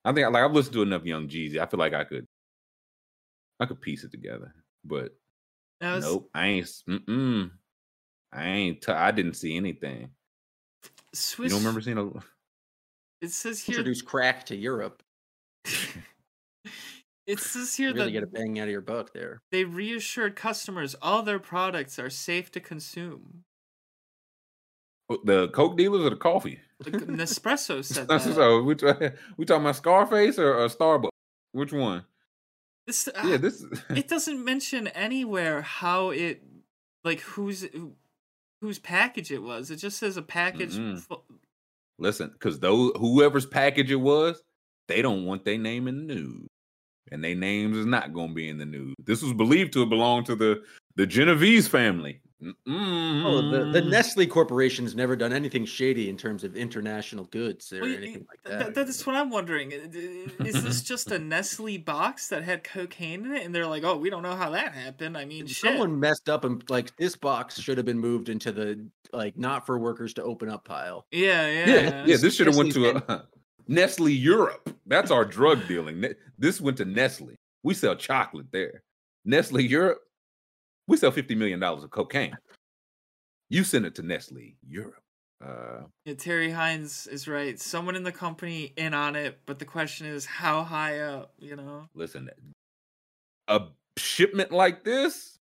I 0.06 0.12
think 0.14 0.30
like 0.32 0.44
I've 0.44 0.52
listened 0.54 0.74
to 0.74 0.82
enough 0.84 1.06
Young 1.06 1.28
Jeezy. 1.28 1.58
I 1.60 1.66
feel 1.66 1.80
like 1.80 1.94
I 1.94 2.04
could 2.04 2.26
I 3.60 3.66
could 3.66 3.82
piece 3.82 4.04
it 4.04 4.12
together. 4.12 4.54
But 4.84 5.18
it's- 5.82 6.02
nope, 6.04 6.30
I 6.34 6.48
ain't 6.48 6.66
mm-mm. 6.88 7.52
I 8.34 8.48
ain't 8.48 8.82
t- 8.82 8.92
I 8.92 9.12
didn't 9.12 9.34
see 9.36 9.56
anything. 9.56 10.12
Swiss. 11.18 11.52
You 11.52 11.58
don't 11.58 11.64
remember 11.66 11.82
seeing 11.82 11.98
a 11.98 12.08
It 13.22 13.32
says 13.32 13.64
here. 13.64 13.74
Introduce 13.78 14.02
crack 14.02 14.46
to 14.48 14.56
Europe. 14.56 15.04
it 17.26 17.40
says 17.40 17.76
here 17.76 17.94
Really 17.94 18.06
that 18.06 18.12
get 18.12 18.24
a 18.24 18.28
bang 18.28 18.60
out 18.60 18.64
of 18.68 18.72
your 18.72 18.82
buck 18.82 19.14
there. 19.14 19.42
they 19.52 19.64
reassured 19.66 20.36
customers 20.36 20.96
all 21.02 21.24
their 21.24 21.40
products 21.40 22.00
are 22.00 22.10
safe 22.10 22.52
to 22.52 22.60
consume. 22.60 23.44
the 25.24 25.50
Coke 25.50 25.78
dealers 25.78 26.06
or 26.06 26.10
the 26.10 26.16
coffee? 26.16 26.60
Like, 26.84 26.94
Nespresso 26.94 27.84
said 27.94 28.08
That's 28.08 28.26
that. 28.26 28.36
so 28.36 28.62
which 28.70 28.82
we 29.38 29.46
talking 29.46 29.64
about 29.64 29.76
Scarface 29.76 30.38
or, 30.40 30.54
or 30.58 30.68
Starbucks? 30.68 31.10
Which 31.54 31.74
one? 31.74 32.06
This, 32.86 33.10
Yeah, 33.14 33.34
uh, 33.34 33.38
this 33.38 33.66
it 33.90 34.08
doesn't 34.08 34.44
mention 34.46 34.88
anywhere 34.90 35.62
how 35.62 36.12
it, 36.12 36.42
like 37.04 37.20
who's 37.22 37.64
who- 37.64 37.96
whose 38.62 38.80
package 38.80 39.32
it 39.32 39.42
was. 39.42 39.72
It 39.72 39.78
just 39.78 39.98
says 39.98 40.18
a 40.18 40.22
package. 40.22 40.80
Listen, 42.00 42.30
because 42.30 42.60
those 42.60 42.92
whoever's 42.98 43.46
package 43.46 43.92
it 43.92 43.96
was, 43.96 44.42
they 44.88 45.02
don't 45.02 45.26
want 45.26 45.46
their 45.46 45.58
name 45.58 45.88
in 45.88 46.08
the 46.08 46.14
news. 46.16 46.48
And 47.12 47.24
their 47.24 47.36
names 47.36 47.78
is 47.78 47.86
not 47.86 48.14
gonna 48.14 48.34
be 48.34 48.50
in 48.50 48.58
the 48.58 48.66
news. 48.66 48.94
This 49.04 49.22
was 49.22 49.34
believed 49.34 49.74
to 49.74 49.86
belong 49.86 50.24
to 50.26 50.36
the 50.36 50.64
the 50.96 51.08
Genovese 51.08 51.68
family. 51.68 52.20
Oh, 52.42 53.42
the, 53.50 53.72
the 53.72 53.82
Mm. 53.82 53.90
Nestle 53.90 54.28
Corporation's 54.28 54.96
never 54.96 55.16
done 55.16 55.34
anything 55.34 55.66
shady 55.66 56.08
in 56.10 56.18
terms 56.18 56.44
of 56.44 56.56
international 56.56 57.26
goods 57.26 57.74
or 57.74 57.82
Well, 57.82 57.90
y- 57.90 57.96
anything 57.96 58.26
like 58.30 58.44
Th- 58.46 58.74
that. 58.74 58.76
that's 58.76 59.06
what 59.08 59.16
I'm 59.16 59.30
wondering. 59.32 59.74
I- 59.74 59.78
i- 59.78 60.48
Is 60.48 60.64
this 60.64 60.82
just 60.84 61.12
a 61.12 61.18
Nestle 61.18 61.78
box 61.80 62.28
that 62.30 62.44
had 62.44 62.64
cocaine 62.64 63.26
in 63.26 63.36
it, 63.36 63.44
and 63.46 63.56
they're 63.56 63.66
like, 63.68 63.84
"Oh, 63.84 63.98
we 63.98 64.10
don't 64.12 64.22
know 64.24 64.36
how 64.36 64.52
that 64.52 64.74
happened." 64.74 65.18
I 65.18 65.26
mean, 65.26 65.48
shit. 65.48 65.58
Someone 65.58 66.00
messed 66.00 66.30
up 66.30 66.44
and 66.46 66.64
like 66.70 66.96
this 66.98 67.16
box 67.16 67.60
should 67.60 67.78
have 67.78 67.86
been 67.86 68.00
moved 68.00 68.30
into 68.30 68.52
the 68.52 68.88
like 69.14 69.38
not 69.38 69.66
for 69.66 69.80
workers 69.80 70.14
to 70.16 70.24
open 70.24 70.48
up 70.50 70.64
pile. 70.66 71.08
Yeah, 71.12 71.48
yeah, 71.50 71.66
Yeah, 71.68 72.04
yeah. 72.06 72.18
This 72.18 72.36
should 72.36 72.48
have 72.48 72.56
went 72.58 72.72
to 72.74 72.94
Nestle's 72.94 73.04
a 73.10 73.26
Nestle 73.68 74.10
Europe. 74.10 74.76
That's 74.86 75.10
our 75.12 75.26
drug 75.26 75.68
dealing. 75.68 76.06
This 76.38 76.62
went 76.62 76.78
to 76.78 76.86
Nestle. 76.86 77.36
We 77.64 77.74
sell 77.74 77.96
chocolate 77.96 78.48
there. 78.52 78.84
Nestle 79.26 79.62
Europe. 79.62 80.00
We 80.88 80.98
sell 80.98 81.12
fifty 81.12 81.36
million 81.36 81.60
dollars 81.60 81.84
of 81.84 81.92
cocaine. 81.92 82.36
You 83.50 83.64
send 83.64 83.86
it 83.86 83.96
to 83.96 84.02
Nestle 84.04 84.56
Europe. 84.68 85.02
Uh, 85.44 85.84
Yeah, 86.06 86.16
Terry 86.16 86.50
Hines 86.50 87.08
is 87.08 87.28
right. 87.28 87.60
Someone 87.60 87.96
in 87.96 88.04
the 88.04 88.12
company 88.12 88.74
in 88.76 88.94
on 88.94 89.16
it, 89.16 89.40
but 89.46 89.60
the 89.60 89.66
question 89.66 90.08
is 90.08 90.26
how 90.26 90.64
high 90.64 91.00
up, 91.00 91.34
you 91.38 91.56
know? 91.56 91.88
listen, 91.94 92.30
a 93.48 93.62
shipment 93.98 94.52
like 94.52 94.84
this, 94.84 95.38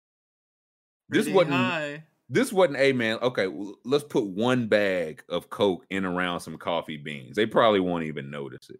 this 1.09 1.27
wasn't. 1.29 1.55
high. 1.55 2.03
This 2.27 2.51
wasn't 2.51 2.77
a 2.79 2.91
man. 2.91 3.19
Okay, 3.21 3.47
well, 3.47 3.75
let's 3.85 4.03
put 4.03 4.25
one 4.25 4.67
bag 4.67 5.23
of 5.29 5.49
Coke 5.51 5.85
in 5.91 6.05
around 6.05 6.39
some 6.41 6.57
coffee 6.57 6.97
beans. 6.97 7.35
They 7.35 7.45
probably 7.45 7.79
won't 7.79 8.03
even 8.05 8.29
notice 8.31 8.69
it. 8.69 8.79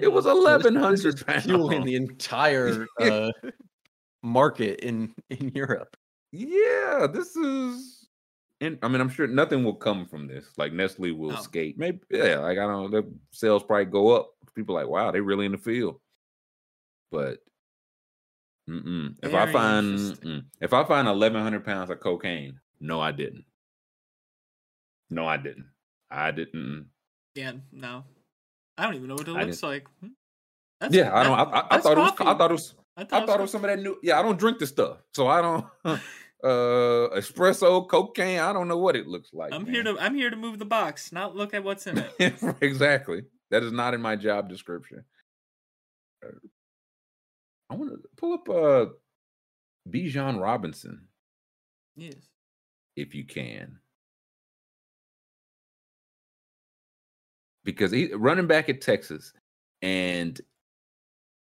It 0.00 0.08
was 0.08 0.24
eleven 0.26 0.74
hundred 0.76 0.98
So 0.98 1.10
this- 1.10 1.14
eleven 1.14 1.14
this 1.14 1.14
hundred 1.14 1.14
is 1.14 1.22
pounds. 1.22 1.44
fueling 1.44 1.84
the 1.84 1.96
entire 1.96 2.86
uh, 3.00 3.30
market 4.22 4.80
in 4.80 5.14
in 5.30 5.50
Europe. 5.54 5.96
Yeah, 6.32 7.06
this 7.12 7.36
is. 7.36 8.08
And 8.62 8.78
I 8.82 8.88
mean, 8.88 9.00
I'm 9.00 9.08
sure 9.08 9.26
nothing 9.26 9.64
will 9.64 9.74
come 9.74 10.06
from 10.06 10.26
this. 10.26 10.46
Like 10.58 10.72
Nestle 10.72 11.12
will 11.12 11.30
No. 11.30 11.36
skate. 11.36 11.78
Maybe, 11.78 12.00
yeah. 12.10 12.38
Like 12.38 12.58
I 12.58 12.66
don't 12.66 12.90
know, 12.90 13.00
the 13.00 13.10
sales 13.30 13.62
probably 13.62 13.86
go 13.86 14.10
up. 14.10 14.32
People 14.54 14.74
like, 14.74 14.88
wow, 14.88 15.10
they 15.10 15.20
really 15.20 15.46
in 15.46 15.52
the 15.52 15.58
field. 15.58 16.00
But 17.10 17.38
mm-mm. 18.68 19.16
if 19.22 19.34
I 19.34 19.50
find 19.50 19.98
mm, 19.98 20.44
if 20.60 20.72
I 20.72 20.84
find 20.84 21.06
1,100 21.06 21.64
pounds 21.64 21.90
of 21.90 22.00
cocaine, 22.00 22.60
no, 22.80 23.00
I 23.00 23.12
didn't. 23.12 23.44
No, 25.08 25.26
I 25.26 25.36
didn't. 25.38 25.66
I 26.10 26.30
didn't. 26.30 26.86
Yeah, 27.34 27.52
no. 27.72 28.04
I 28.76 28.84
don't 28.84 28.94
even 28.94 29.08
know 29.08 29.14
what 29.14 29.28
it 29.28 29.36
I 29.36 29.42
looks 29.44 29.62
like. 29.62 29.86
Hmm. 30.00 30.08
That's, 30.80 30.94
Yeah, 30.94 31.14
I 31.14 31.22
don't. 31.24 31.38
I, 31.38 31.42
I, 31.42 31.66
I 31.70 31.78
thought 31.80 31.98
it 31.98 32.00
was. 32.00 32.12
I 32.20 32.34
thought 32.34 32.50
it 32.50 32.54
was. 32.54 32.74
I 33.00 33.22
I 33.22 33.26
thought 33.26 33.38
it 33.38 33.42
was 33.42 33.50
some 33.50 33.64
of 33.64 33.70
that 33.70 33.78
new. 33.78 33.98
Yeah, 34.02 34.18
I 34.18 34.22
don't 34.22 34.38
drink 34.38 34.58
this 34.58 34.68
stuff, 34.68 34.98
so 35.14 35.26
I 35.26 35.40
don't. 35.40 35.64
uh, 35.84 35.98
espresso, 37.16 37.88
cocaine. 37.88 38.40
I 38.40 38.52
don't 38.52 38.68
know 38.68 38.78
what 38.78 38.96
it 38.96 39.06
looks 39.06 39.30
like. 39.32 39.52
I'm 39.52 39.64
man. 39.64 39.74
here 39.74 39.82
to 39.84 39.96
I'm 39.98 40.14
here 40.14 40.30
to 40.30 40.36
move 40.36 40.58
the 40.58 40.64
box, 40.64 41.12
not 41.12 41.34
look 41.34 41.54
at 41.54 41.64
what's 41.64 41.86
in 41.86 41.98
it. 41.98 42.34
exactly. 42.60 43.22
That 43.50 43.62
is 43.62 43.72
not 43.72 43.94
in 43.94 44.00
my 44.00 44.16
job 44.16 44.48
description. 44.48 45.04
I 47.70 47.74
want 47.74 47.90
to 47.90 47.98
pull 48.16 48.34
up 48.34 48.48
uh 48.48 48.86
Bijan 49.88 50.40
Robinson 50.40 51.06
yes. 51.96 52.14
if 52.96 53.14
you 53.14 53.24
can. 53.24 53.78
Because 57.64 57.90
he 57.90 58.12
running 58.12 58.46
back 58.46 58.68
at 58.68 58.80
Texas 58.80 59.32
and 59.82 60.40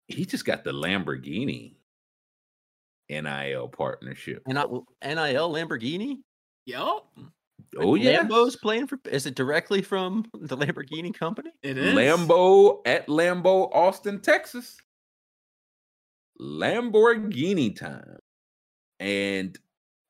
he 0.08 0.26
just 0.26 0.46
got 0.46 0.64
the 0.64 0.72
Lamborghini 0.72 1.76
NIL 3.10 3.68
partnership. 3.68 4.44
And 4.48 4.58
NIL 4.58 5.52
Lamborghini. 5.52 6.18
Yep. 6.66 6.80
Mm. 7.18 7.32
Oh 7.78 7.96
yeah. 7.96 8.24
Lambo's 8.24 8.56
playing 8.56 8.88
for. 8.88 9.00
Is 9.10 9.26
it 9.26 9.36
directly 9.36 9.82
from 9.82 10.26
the 10.34 10.58
Lamborghini 10.58 11.14
company? 11.14 11.52
It 11.64 11.78
is. 11.78 11.94
Lambo 11.94 12.80
at 12.86 13.08
Lambo, 13.08 13.70
Austin, 13.74 14.20
Texas. 14.20 14.78
Lamborghini 16.42 17.76
time. 17.76 18.18
And 19.00 19.58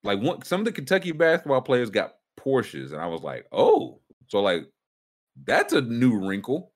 like 0.03 0.19
one 0.21 0.43
some 0.43 0.61
of 0.61 0.65
the 0.65 0.71
Kentucky 0.71 1.11
basketball 1.11 1.61
players 1.61 1.89
got 1.89 2.15
Porsches. 2.39 2.91
And 2.91 3.01
I 3.01 3.07
was 3.07 3.21
like, 3.21 3.45
oh, 3.51 3.99
so 4.27 4.41
like 4.41 4.67
that's 5.43 5.73
a 5.73 5.81
new 5.81 6.25
wrinkle. 6.27 6.71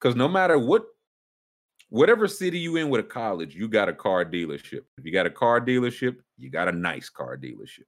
Cause 0.00 0.14
no 0.14 0.28
matter 0.28 0.58
what 0.58 0.84
whatever 1.88 2.28
city 2.28 2.58
you 2.58 2.76
in 2.76 2.90
with 2.90 3.00
a 3.00 3.08
college, 3.08 3.54
you 3.54 3.68
got 3.68 3.88
a 3.88 3.92
car 3.94 4.24
dealership. 4.24 4.82
If 4.98 5.04
you 5.04 5.12
got 5.12 5.26
a 5.26 5.30
car 5.30 5.60
dealership, 5.60 6.18
you 6.36 6.50
got 6.50 6.68
a 6.68 6.72
nice 6.72 7.08
car 7.08 7.36
dealership. 7.36 7.84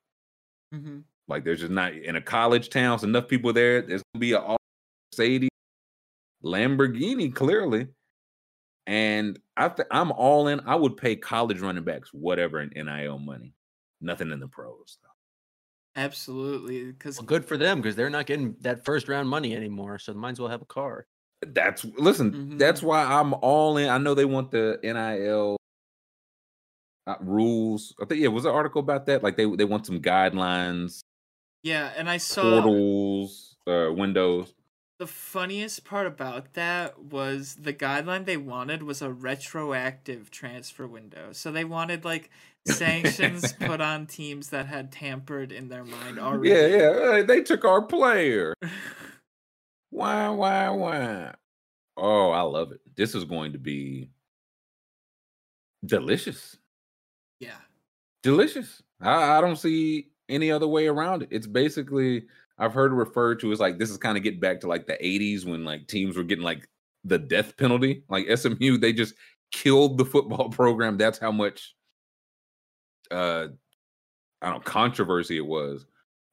hmm 0.72 1.00
Like 1.28 1.44
there's 1.44 1.60
just 1.60 1.72
not 1.72 1.94
in 1.94 2.16
a 2.16 2.22
college 2.22 2.70
town, 2.70 2.94
it's 2.94 3.04
enough 3.04 3.28
people 3.28 3.52
there. 3.52 3.82
There's 3.82 4.02
gonna 4.14 4.20
be 4.20 4.32
a 4.32 4.56
Mercedes, 5.12 5.50
Lamborghini, 6.44 7.34
clearly. 7.34 7.88
And 8.86 9.38
I 9.56 9.68
th- 9.68 9.88
I'm 9.90 10.12
all 10.12 10.48
in. 10.48 10.60
I 10.60 10.74
would 10.74 10.96
pay 10.96 11.14
college 11.16 11.60
running 11.60 11.84
backs 11.84 12.12
whatever 12.12 12.60
in 12.60 12.70
NIL 12.74 13.18
money. 13.18 13.54
Nothing 14.00 14.30
in 14.30 14.40
the 14.40 14.48
pros. 14.48 14.98
though. 15.02 15.08
Absolutely. 16.00 16.92
Because 16.92 17.18
Well, 17.18 17.26
good 17.26 17.44
for 17.44 17.56
them 17.58 17.80
because 17.80 17.96
they're 17.96 18.08
not 18.10 18.26
getting 18.26 18.56
that 18.60 18.84
first 18.84 19.08
round 19.08 19.28
money 19.28 19.54
anymore. 19.54 19.98
So 19.98 20.12
they 20.12 20.18
might 20.18 20.30
as 20.32 20.40
well 20.40 20.48
have 20.48 20.62
a 20.62 20.66
car. 20.66 21.06
That's 21.46 21.84
listen. 21.96 22.58
That's 22.58 22.82
why 22.82 23.04
I'm 23.04 23.32
all 23.34 23.76
in. 23.76 23.88
I 23.88 23.98
know 23.98 24.14
they 24.14 24.24
want 24.24 24.50
the 24.50 24.78
NIL 24.82 25.56
uh, 27.06 27.14
rules. 27.20 27.94
I 28.00 28.04
think 28.04 28.20
yeah, 28.20 28.28
was 28.28 28.44
an 28.44 28.52
article 28.52 28.80
about 28.80 29.06
that. 29.06 29.22
Like 29.22 29.36
they 29.36 29.46
they 29.46 29.64
want 29.64 29.86
some 29.86 30.00
guidelines, 30.00 31.00
Yeah, 31.62 31.92
and 31.96 32.08
I 32.10 32.16
saw 32.18 32.42
portals, 32.42 33.56
uh, 33.66 33.92
windows. 33.92 34.52
the 34.98 35.06
funniest 35.06 35.84
part 35.84 36.06
about 36.08 36.54
that 36.54 36.98
was 36.98 37.54
the 37.60 37.72
guideline 37.72 38.24
they 38.24 38.36
wanted 38.36 38.82
was 38.82 39.00
a 39.00 39.10
retroactive 39.12 40.30
transfer 40.30 40.86
window. 40.88 41.28
So 41.32 41.52
they 41.52 41.64
wanted 41.64 42.04
like 42.04 42.30
sanctions 42.66 43.52
put 43.60 43.80
on 43.80 44.06
teams 44.06 44.50
that 44.50 44.66
had 44.66 44.90
tampered 44.90 45.52
in 45.52 45.68
their 45.68 45.84
mind 45.84 46.18
already. 46.18 46.50
Yeah, 46.50 46.66
yeah. 47.16 47.22
They 47.22 47.42
took 47.42 47.64
our 47.64 47.82
player. 47.82 48.54
Why, 49.98 50.28
why, 50.28 50.70
why? 50.70 51.34
Oh, 51.96 52.30
I 52.30 52.42
love 52.42 52.70
it. 52.70 52.78
This 52.94 53.16
is 53.16 53.24
going 53.24 53.52
to 53.54 53.58
be 53.58 54.10
delicious. 55.84 56.56
yeah. 57.40 57.56
delicious. 58.22 58.80
I, 59.00 59.38
I 59.38 59.40
don't 59.40 59.56
see 59.56 60.12
any 60.28 60.52
other 60.52 60.68
way 60.68 60.86
around 60.86 61.24
it. 61.24 61.30
It's 61.32 61.48
basically 61.48 62.26
I've 62.58 62.72
heard 62.72 62.92
it 62.92 62.94
referred 62.94 63.40
to 63.40 63.50
as 63.50 63.58
like 63.58 63.80
this 63.80 63.90
is 63.90 63.96
kind 63.96 64.16
of 64.16 64.22
getting 64.22 64.38
back 64.38 64.60
to 64.60 64.68
like 64.68 64.86
the 64.86 64.96
80s 65.02 65.44
when 65.44 65.64
like 65.64 65.88
teams 65.88 66.16
were 66.16 66.22
getting 66.22 66.44
like 66.44 66.68
the 67.02 67.18
death 67.18 67.56
penalty. 67.56 68.04
Like 68.08 68.28
SMU, 68.38 68.78
they 68.78 68.92
just 68.92 69.14
killed 69.50 69.98
the 69.98 70.04
football 70.04 70.48
program. 70.52 70.96
That's 70.96 71.18
how 71.18 71.32
much 71.32 71.74
uh 73.10 73.48
I 74.42 74.50
don't 74.50 74.58
know 74.58 74.60
controversy 74.60 75.38
it 75.38 75.46
was. 75.46 75.86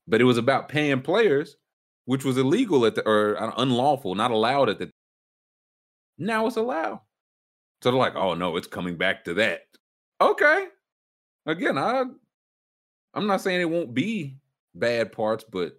But 0.08 0.22
it 0.22 0.26
was 0.26 0.38
about 0.38 0.69
paying 0.69 1.02
players, 1.02 1.58
which 2.06 2.24
was 2.24 2.38
illegal 2.38 2.85
at 2.85 2.95
the 2.95 3.08
or 3.08 3.42
uh, 3.42 3.51
unlawful, 3.58 4.16
not 4.16 4.32
allowed 4.32 4.69
at 4.69 4.80
the 4.80 4.90
now 6.17 6.48
it's 6.48 6.56
allowed. 6.56 7.01
So 7.84 7.92
they're 7.92 8.00
like, 8.00 8.16
oh 8.16 8.34
no, 8.34 8.56
it's 8.58 8.67
coming 8.67 8.98
back 8.98 9.25
to 9.25 9.34
that. 9.35 9.61
Okay 10.22 10.67
again, 11.45 11.77
I 11.77 12.03
I'm 13.14 13.27
not 13.27 13.42
saying 13.42 13.61
it 13.61 13.69
won't 13.69 13.93
be 13.93 14.38
bad 14.74 15.11
parts, 15.11 15.45
but 15.50 15.74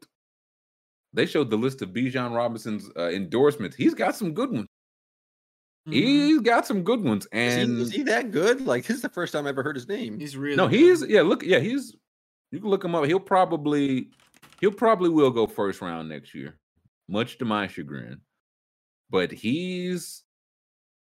they 1.12 1.26
showed 1.26 1.50
the 1.50 1.56
list 1.56 1.82
of 1.82 1.90
Bijan 1.90 2.34
Robinson's 2.34 2.88
uh, 2.96 3.10
endorsements. 3.10 3.76
He's 3.76 3.94
got 3.94 4.16
some 4.16 4.32
good 4.32 4.50
ones. 4.50 4.68
Mhm. 5.88 5.92
He's 5.92 6.40
got 6.40 6.66
some 6.66 6.82
good 6.82 7.02
ones, 7.02 7.26
Is 7.32 7.54
he, 7.54 7.60
and 7.60 7.78
is 7.78 7.92
he 7.92 8.02
that 8.04 8.30
good? 8.32 8.66
Like 8.66 8.84
this 8.86 8.96
is 8.96 9.02
the 9.02 9.08
first 9.08 9.32
time 9.32 9.46
I 9.46 9.50
ever 9.50 9.62
heard 9.62 9.76
his 9.76 9.88
name. 9.88 10.18
He's 10.18 10.36
really 10.36 10.56
no, 10.56 10.68
good. 10.68 10.78
he's 10.78 11.06
yeah. 11.06 11.22
Look, 11.22 11.42
yeah, 11.44 11.58
he's. 11.60 11.94
You 12.52 12.60
can 12.60 12.68
look 12.70 12.84
him 12.84 12.94
up. 12.94 13.04
He'll 13.04 13.18
probably 13.20 14.10
he'll 14.60 14.72
probably 14.72 15.08
will 15.10 15.30
go 15.30 15.46
first 15.46 15.80
round 15.80 16.08
next 16.08 16.34
year, 16.34 16.58
much 17.08 17.38
to 17.38 17.44
my 17.44 17.66
chagrin. 17.66 18.20
But 19.10 19.30
he's 19.30 20.22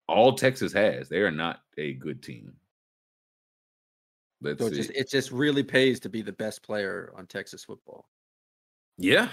all 0.07 0.35
Texas 0.35 0.73
has. 0.73 1.09
They 1.09 1.19
are 1.19 1.31
not 1.31 1.61
a 1.77 1.95
good 1.95 2.23
team. 2.23 2.55
Let's 4.43 4.61
So 4.61 4.67
it 4.67 4.71
see. 4.71 4.77
just 4.77 4.91
it 4.91 5.11
just 5.11 5.31
really 5.33 5.63
pays 5.63 6.01
to 6.01 6.09
be 6.09 6.23
the 6.23 6.33
best 6.33 6.63
player 6.63 7.13
on 7.17 7.27
Texas 7.27 7.65
football. 7.65 8.09
Yeah. 8.99 9.29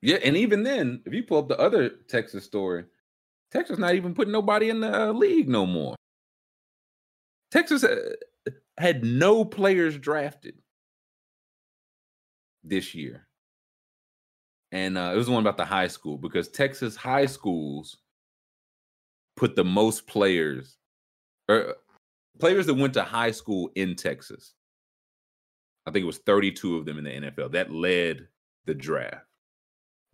Yeah. 0.00 0.18
And 0.24 0.36
even 0.36 0.62
then, 0.62 1.02
if 1.06 1.12
you 1.12 1.22
pull 1.22 1.38
up 1.38 1.48
the 1.48 1.58
other 1.58 1.88
Texas 2.08 2.44
story, 2.44 2.84
Texas 3.50 3.78
not 3.78 3.94
even 3.94 4.14
putting 4.14 4.32
nobody 4.32 4.70
in 4.70 4.80
the 4.80 5.08
uh, 5.08 5.12
league 5.12 5.48
no 5.48 5.66
more. 5.66 5.94
Texas 7.50 7.84
uh, 7.84 7.96
had 8.78 9.04
no 9.04 9.44
players 9.44 9.98
drafted 9.98 10.54
this 12.64 12.94
year. 12.94 13.26
And 14.70 14.96
uh, 14.96 15.10
it 15.12 15.16
was 15.16 15.26
the 15.26 15.32
one 15.32 15.42
about 15.42 15.58
the 15.58 15.64
high 15.64 15.88
school 15.88 16.16
because 16.16 16.48
Texas 16.48 16.96
high 16.96 17.26
schools 17.26 17.98
put 19.36 19.54
the 19.54 19.64
most 19.64 20.06
players 20.06 20.76
or 21.48 21.76
players 22.38 22.66
that 22.66 22.74
went 22.74 22.94
to 22.94 23.02
high 23.02 23.30
school 23.30 23.70
in 23.74 23.94
Texas. 23.94 24.54
I 25.86 25.90
think 25.90 26.04
it 26.04 26.06
was 26.06 26.18
32 26.18 26.76
of 26.76 26.86
them 26.86 26.98
in 26.98 27.04
the 27.04 27.30
NFL. 27.30 27.52
That 27.52 27.72
led 27.72 28.28
the 28.64 28.74
draft. 28.74 29.26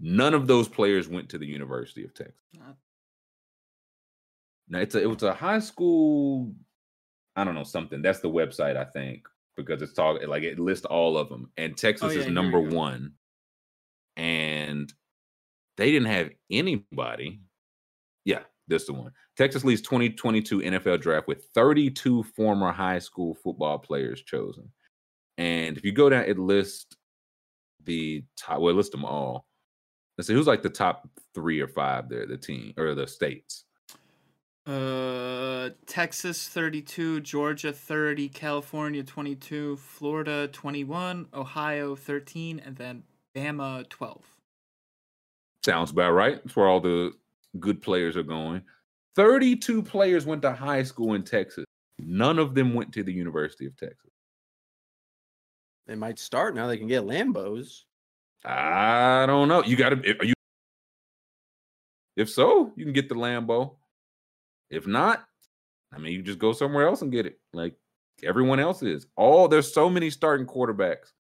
None 0.01 0.35
of 0.35 0.47
those 0.47 0.68
players 0.68 1.09
went 1.09 1.28
to 1.31 1.39
the 1.39 1.47
University 1.47 2.05
of 2.05 2.15
Texas. 2.15 2.35
Now 4.68 4.78
it's 4.81 4.94
a 4.94 5.02
it 5.02 5.07
was 5.07 5.23
a 5.23 5.35
high 5.35 5.59
school, 5.60 6.52
I 7.36 7.44
don't 7.44 7.55
know 7.55 7.65
something. 7.65 8.02
That's 8.02 8.20
the 8.20 8.31
website 8.31 8.77
I 8.77 8.85
think 8.85 9.28
because 9.58 9.82
it's 9.82 9.92
talking 9.92 10.26
like 10.28 10.42
it 10.42 10.58
lists 10.58 10.86
all 10.86 11.18
of 11.18 11.28
them, 11.28 11.50
and 11.58 11.76
Texas 11.76 12.12
Oh, 12.12 12.14
yeah, 12.14 12.20
is 12.20 12.26
number 12.28 12.60
one, 12.60 13.12
and 14.16 14.92
they 15.76 15.90
didn't 15.90 16.08
have 16.08 16.30
anybody. 16.50 17.40
Yeah, 18.24 18.40
this 18.68 18.86
the 18.86 18.94
one. 18.94 19.12
Texas 19.36 19.64
leads 19.64 19.82
2022 19.82 20.60
NFL 20.60 21.00
draft 21.00 21.28
with 21.28 21.44
32 21.54 22.22
former 22.22 22.72
high 22.72 22.98
school 22.98 23.34
football 23.34 23.78
players 23.78 24.22
chosen. 24.22 24.70
And 25.36 25.76
if 25.76 25.84
you 25.84 25.92
go 25.92 26.08
down, 26.08 26.24
it 26.24 26.38
lists 26.38 26.96
the 27.84 28.24
top, 28.36 28.60
well, 28.60 28.70
it 28.70 28.76
lists 28.76 28.92
them 28.92 29.04
all. 29.04 29.46
Let's 30.16 30.26
see 30.26 30.34
who's 30.34 30.48
like 30.48 30.62
the 30.62 30.70
top 30.70 31.08
three 31.34 31.60
or 31.60 31.68
five 31.68 32.08
there, 32.08 32.26
the 32.26 32.36
team 32.36 32.74
or 32.76 32.94
the 32.94 33.06
states. 33.06 33.64
Uh, 34.68 35.70
Texas 35.86 36.47
32, 36.47 37.20
Georgia 37.20 37.72
30, 37.72 38.28
California 38.28 39.02
22, 39.02 39.78
Florida 39.78 40.47
21, 40.48 41.26
Ohio 41.32 41.97
13, 41.97 42.60
and 42.62 42.76
then 42.76 43.02
Bama 43.34 43.88
12. 43.88 44.22
Sounds 45.64 45.90
about 45.90 46.10
right. 46.10 46.42
That's 46.44 46.55
where 46.55 46.68
all 46.68 46.80
the 46.80 47.12
good 47.58 47.80
players 47.80 48.14
are 48.14 48.22
going. 48.22 48.60
32 49.16 49.82
players 49.82 50.26
went 50.26 50.42
to 50.42 50.52
high 50.52 50.82
school 50.82 51.14
in 51.14 51.22
Texas. 51.22 51.64
None 51.98 52.38
of 52.38 52.55
them 52.55 52.74
went 52.74 52.92
to 52.92 53.02
the 53.02 53.12
University 53.12 53.64
of 53.64 53.74
Texas. 53.74 54.10
They 55.86 55.94
might 55.94 56.18
start 56.18 56.55
now. 56.55 56.66
They 56.66 56.76
can 56.76 56.88
get 56.88 57.05
Lambos. 57.05 57.84
I 58.44 59.24
don't 59.26 59.48
know. 59.48 59.64
You 59.64 59.76
got 59.76 59.88
to. 59.88 60.18
Are 60.18 60.24
you? 60.24 60.34
If 62.16 62.28
so, 62.28 62.72
you 62.76 62.84
can 62.84 62.92
get 62.92 63.08
the 63.08 63.14
Lambo. 63.14 63.76
If 64.70 64.86
not, 64.86 65.24
I 65.92 65.98
mean, 65.98 66.12
you 66.12 66.22
just 66.22 66.38
go 66.38 66.52
somewhere 66.52 66.86
else 66.86 67.02
and 67.02 67.12
get 67.12 67.26
it. 67.26 67.38
Like 67.52 67.74
everyone 68.22 68.60
else 68.60 68.82
is. 68.82 69.06
All 69.16 69.48
there's 69.48 69.72
so 69.72 69.88
many 69.88 70.10
starting 70.10 70.47
quarterbacks 70.47 71.12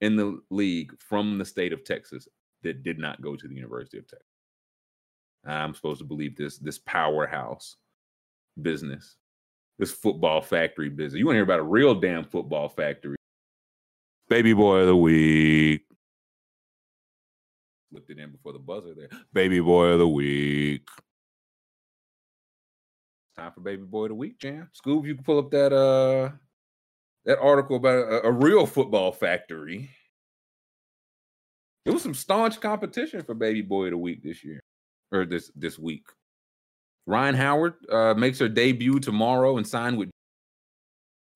in 0.00 0.16
the 0.16 0.40
league 0.50 0.92
from 1.00 1.38
the 1.38 1.44
state 1.44 1.72
of 1.72 1.84
Texas 1.84 2.28
that 2.62 2.82
did 2.82 2.98
not 2.98 3.20
go 3.20 3.36
to 3.36 3.48
the 3.48 3.54
University 3.54 3.98
of 3.98 4.06
Texas. 4.06 4.26
I'm 5.46 5.74
supposed 5.74 6.00
to 6.00 6.04
believe 6.04 6.36
this 6.36 6.58
this 6.58 6.78
powerhouse 6.78 7.76
business, 8.60 9.16
this 9.78 9.92
football 9.92 10.42
factory 10.42 10.88
business. 10.88 11.18
You 11.18 11.26
want 11.26 11.34
to 11.34 11.38
hear 11.38 11.44
about 11.44 11.60
a 11.60 11.64
real 11.64 11.94
damn 11.94 12.24
football 12.24 12.68
factory? 12.68 13.16
Baby 14.28 14.52
boy 14.52 14.78
of 14.78 14.86
the 14.86 14.96
week. 14.96 15.82
Looked 17.90 18.10
it 18.10 18.18
in 18.18 18.30
before 18.30 18.52
the 18.52 18.58
buzzer 18.58 18.94
there. 18.94 19.08
Baby 19.32 19.60
boy 19.60 19.86
of 19.86 19.98
the 19.98 20.08
week. 20.08 20.86
Time 23.38 23.52
for 23.52 23.60
baby 23.60 23.84
boy 23.84 24.04
of 24.04 24.08
the 24.08 24.14
week, 24.16 24.40
Jam. 24.40 24.68
Scoob, 24.74 25.06
you 25.06 25.14
can 25.14 25.22
pull 25.22 25.38
up 25.38 25.52
that 25.52 25.72
uh 25.72 26.32
that 27.24 27.38
article 27.38 27.76
about 27.76 27.98
a, 27.98 28.26
a 28.26 28.32
real 28.32 28.66
football 28.66 29.12
factory. 29.12 29.88
It 31.84 31.90
was 31.92 32.02
some 32.02 32.14
staunch 32.14 32.60
competition 32.60 33.22
for 33.22 33.34
baby 33.34 33.62
boy 33.62 33.84
of 33.84 33.90
the 33.92 33.96
week 33.96 34.24
this 34.24 34.42
year 34.42 34.58
or 35.12 35.24
this 35.24 35.52
this 35.54 35.78
week. 35.78 36.04
Rhyne 37.06 37.36
Howard 37.36 37.74
uh, 37.90 38.14
makes 38.14 38.40
her 38.40 38.48
debut 38.48 38.98
tomorrow 38.98 39.56
and 39.56 39.66
signed 39.66 39.98
with 39.98 40.10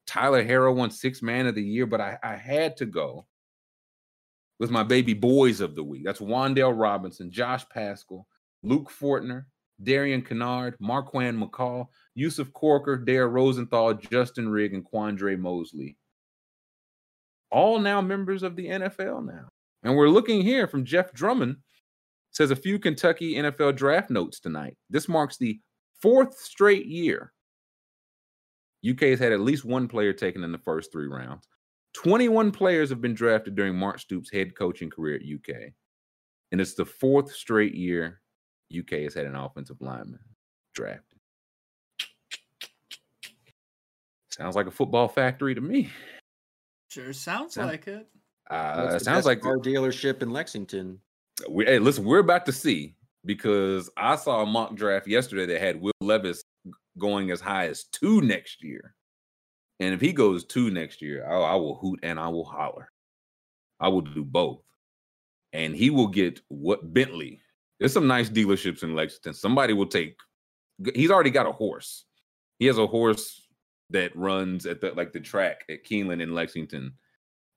Tyler 0.06 0.44
Herro 0.44 0.74
won 0.74 0.90
six 0.90 1.22
man 1.22 1.46
of 1.46 1.54
the 1.54 1.62
year, 1.62 1.86
but 1.86 2.00
I, 2.00 2.18
I 2.22 2.34
had 2.34 2.76
to 2.78 2.84
go 2.84 3.26
with 4.58 4.72
my 4.72 4.82
baby 4.82 5.14
boys 5.14 5.60
of 5.60 5.76
the 5.76 5.84
week. 5.84 6.02
That's 6.04 6.20
Wan'Dale 6.20 6.76
Robinson, 6.76 7.30
Josh 7.30 7.64
Paschal, 7.68 8.26
Luke 8.64 8.90
Fortner, 8.90 9.44
Darian 9.82 10.22
Kinnard, 10.22 10.74
Marquan 10.80 11.42
McCall, 11.42 11.86
Yusuf 12.14 12.52
Corker, 12.52 12.96
Dare 12.96 13.28
Rosenthal, 13.28 13.94
Justin 13.94 14.48
Rigg, 14.48 14.74
and 14.74 14.84
Quandre 14.84 15.38
Mosley. 15.38 15.96
All 17.50 17.78
now 17.78 18.00
members 18.00 18.42
of 18.42 18.56
the 18.56 18.66
NFL 18.66 19.26
now. 19.26 19.48
And 19.82 19.96
we're 19.96 20.08
looking 20.08 20.42
here 20.42 20.66
from 20.66 20.84
Jeff 20.84 21.12
Drummond 21.12 21.56
says 22.30 22.50
a 22.50 22.56
few 22.56 22.78
Kentucky 22.78 23.34
NFL 23.34 23.76
draft 23.76 24.10
notes 24.10 24.40
tonight. 24.40 24.76
This 24.88 25.08
marks 25.08 25.36
the 25.36 25.60
fourth 26.00 26.38
straight 26.38 26.86
year 26.86 27.32
UK 28.88 29.00
has 29.02 29.18
had 29.18 29.32
at 29.32 29.40
least 29.40 29.64
one 29.64 29.86
player 29.86 30.12
taken 30.12 30.42
in 30.42 30.50
the 30.50 30.58
first 30.58 30.90
three 30.90 31.06
rounds. 31.06 31.46
21 31.94 32.50
players 32.50 32.88
have 32.88 33.00
been 33.00 33.14
drafted 33.14 33.54
during 33.54 33.76
Mark 33.76 33.98
Stoops' 33.98 34.32
head 34.32 34.56
coaching 34.56 34.90
career 34.90 35.16
at 35.16 35.22
UK. 35.22 35.72
And 36.50 36.60
it's 36.60 36.74
the 36.74 36.86
fourth 36.86 37.32
straight 37.32 37.74
year 37.74 38.21
UK 38.78 39.02
has 39.02 39.14
had 39.14 39.26
an 39.26 39.34
offensive 39.34 39.80
lineman 39.80 40.20
drafted. 40.74 41.18
Sounds 44.30 44.56
like 44.56 44.66
a 44.66 44.70
football 44.70 45.08
factory 45.08 45.54
to 45.54 45.60
me. 45.60 45.90
Sure 46.88 47.12
sounds 47.12 47.54
Sound- 47.54 47.68
like 47.68 47.86
it. 47.86 48.06
Uh, 48.50 48.92
it 48.96 49.00
sounds 49.02 49.24
like 49.24 49.40
car 49.40 49.56
dealership 49.56 50.20
in 50.22 50.30
Lexington. 50.30 51.00
we, 51.48 51.64
hey, 51.64 51.78
listen, 51.78 52.04
we're 52.04 52.18
about 52.18 52.44
to 52.46 52.52
see 52.52 52.94
because 53.24 53.88
I 53.96 54.16
saw 54.16 54.42
a 54.42 54.46
mock 54.46 54.74
draft 54.74 55.06
yesterday 55.06 55.46
that 55.46 55.60
had 55.60 55.80
Will 55.80 55.92
Levis 56.00 56.42
going 56.98 57.30
as 57.30 57.40
high 57.40 57.68
as 57.68 57.84
two 57.84 58.20
next 58.20 58.62
year. 58.62 58.94
And 59.80 59.94
if 59.94 60.00
he 60.00 60.12
goes 60.12 60.44
two 60.44 60.70
next 60.70 61.00
year, 61.00 61.26
I, 61.26 61.34
I 61.34 61.54
will 61.54 61.76
hoot 61.76 62.00
and 62.02 62.20
I 62.20 62.28
will 62.28 62.44
holler. 62.44 62.90
I 63.80 63.88
will 63.88 64.02
do 64.02 64.24
both. 64.24 64.60
And 65.52 65.74
he 65.74 65.90
will 65.90 66.08
get 66.08 66.40
what 66.48 66.92
Bentley. 66.92 67.40
There's 67.82 67.92
some 67.92 68.06
nice 68.06 68.30
dealerships 68.30 68.84
in 68.84 68.94
Lexington. 68.94 69.34
Somebody 69.34 69.72
will 69.72 69.86
take. 69.88 70.16
He's 70.94 71.10
already 71.10 71.30
got 71.30 71.46
a 71.48 71.52
horse. 71.52 72.04
He 72.60 72.66
has 72.66 72.78
a 72.78 72.86
horse 72.86 73.44
that 73.90 74.14
runs 74.14 74.66
at 74.66 74.80
the 74.80 74.92
like 74.92 75.12
the 75.12 75.18
track 75.18 75.64
at 75.68 75.84
Keeneland 75.84 76.22
in 76.22 76.32
Lexington. 76.32 76.92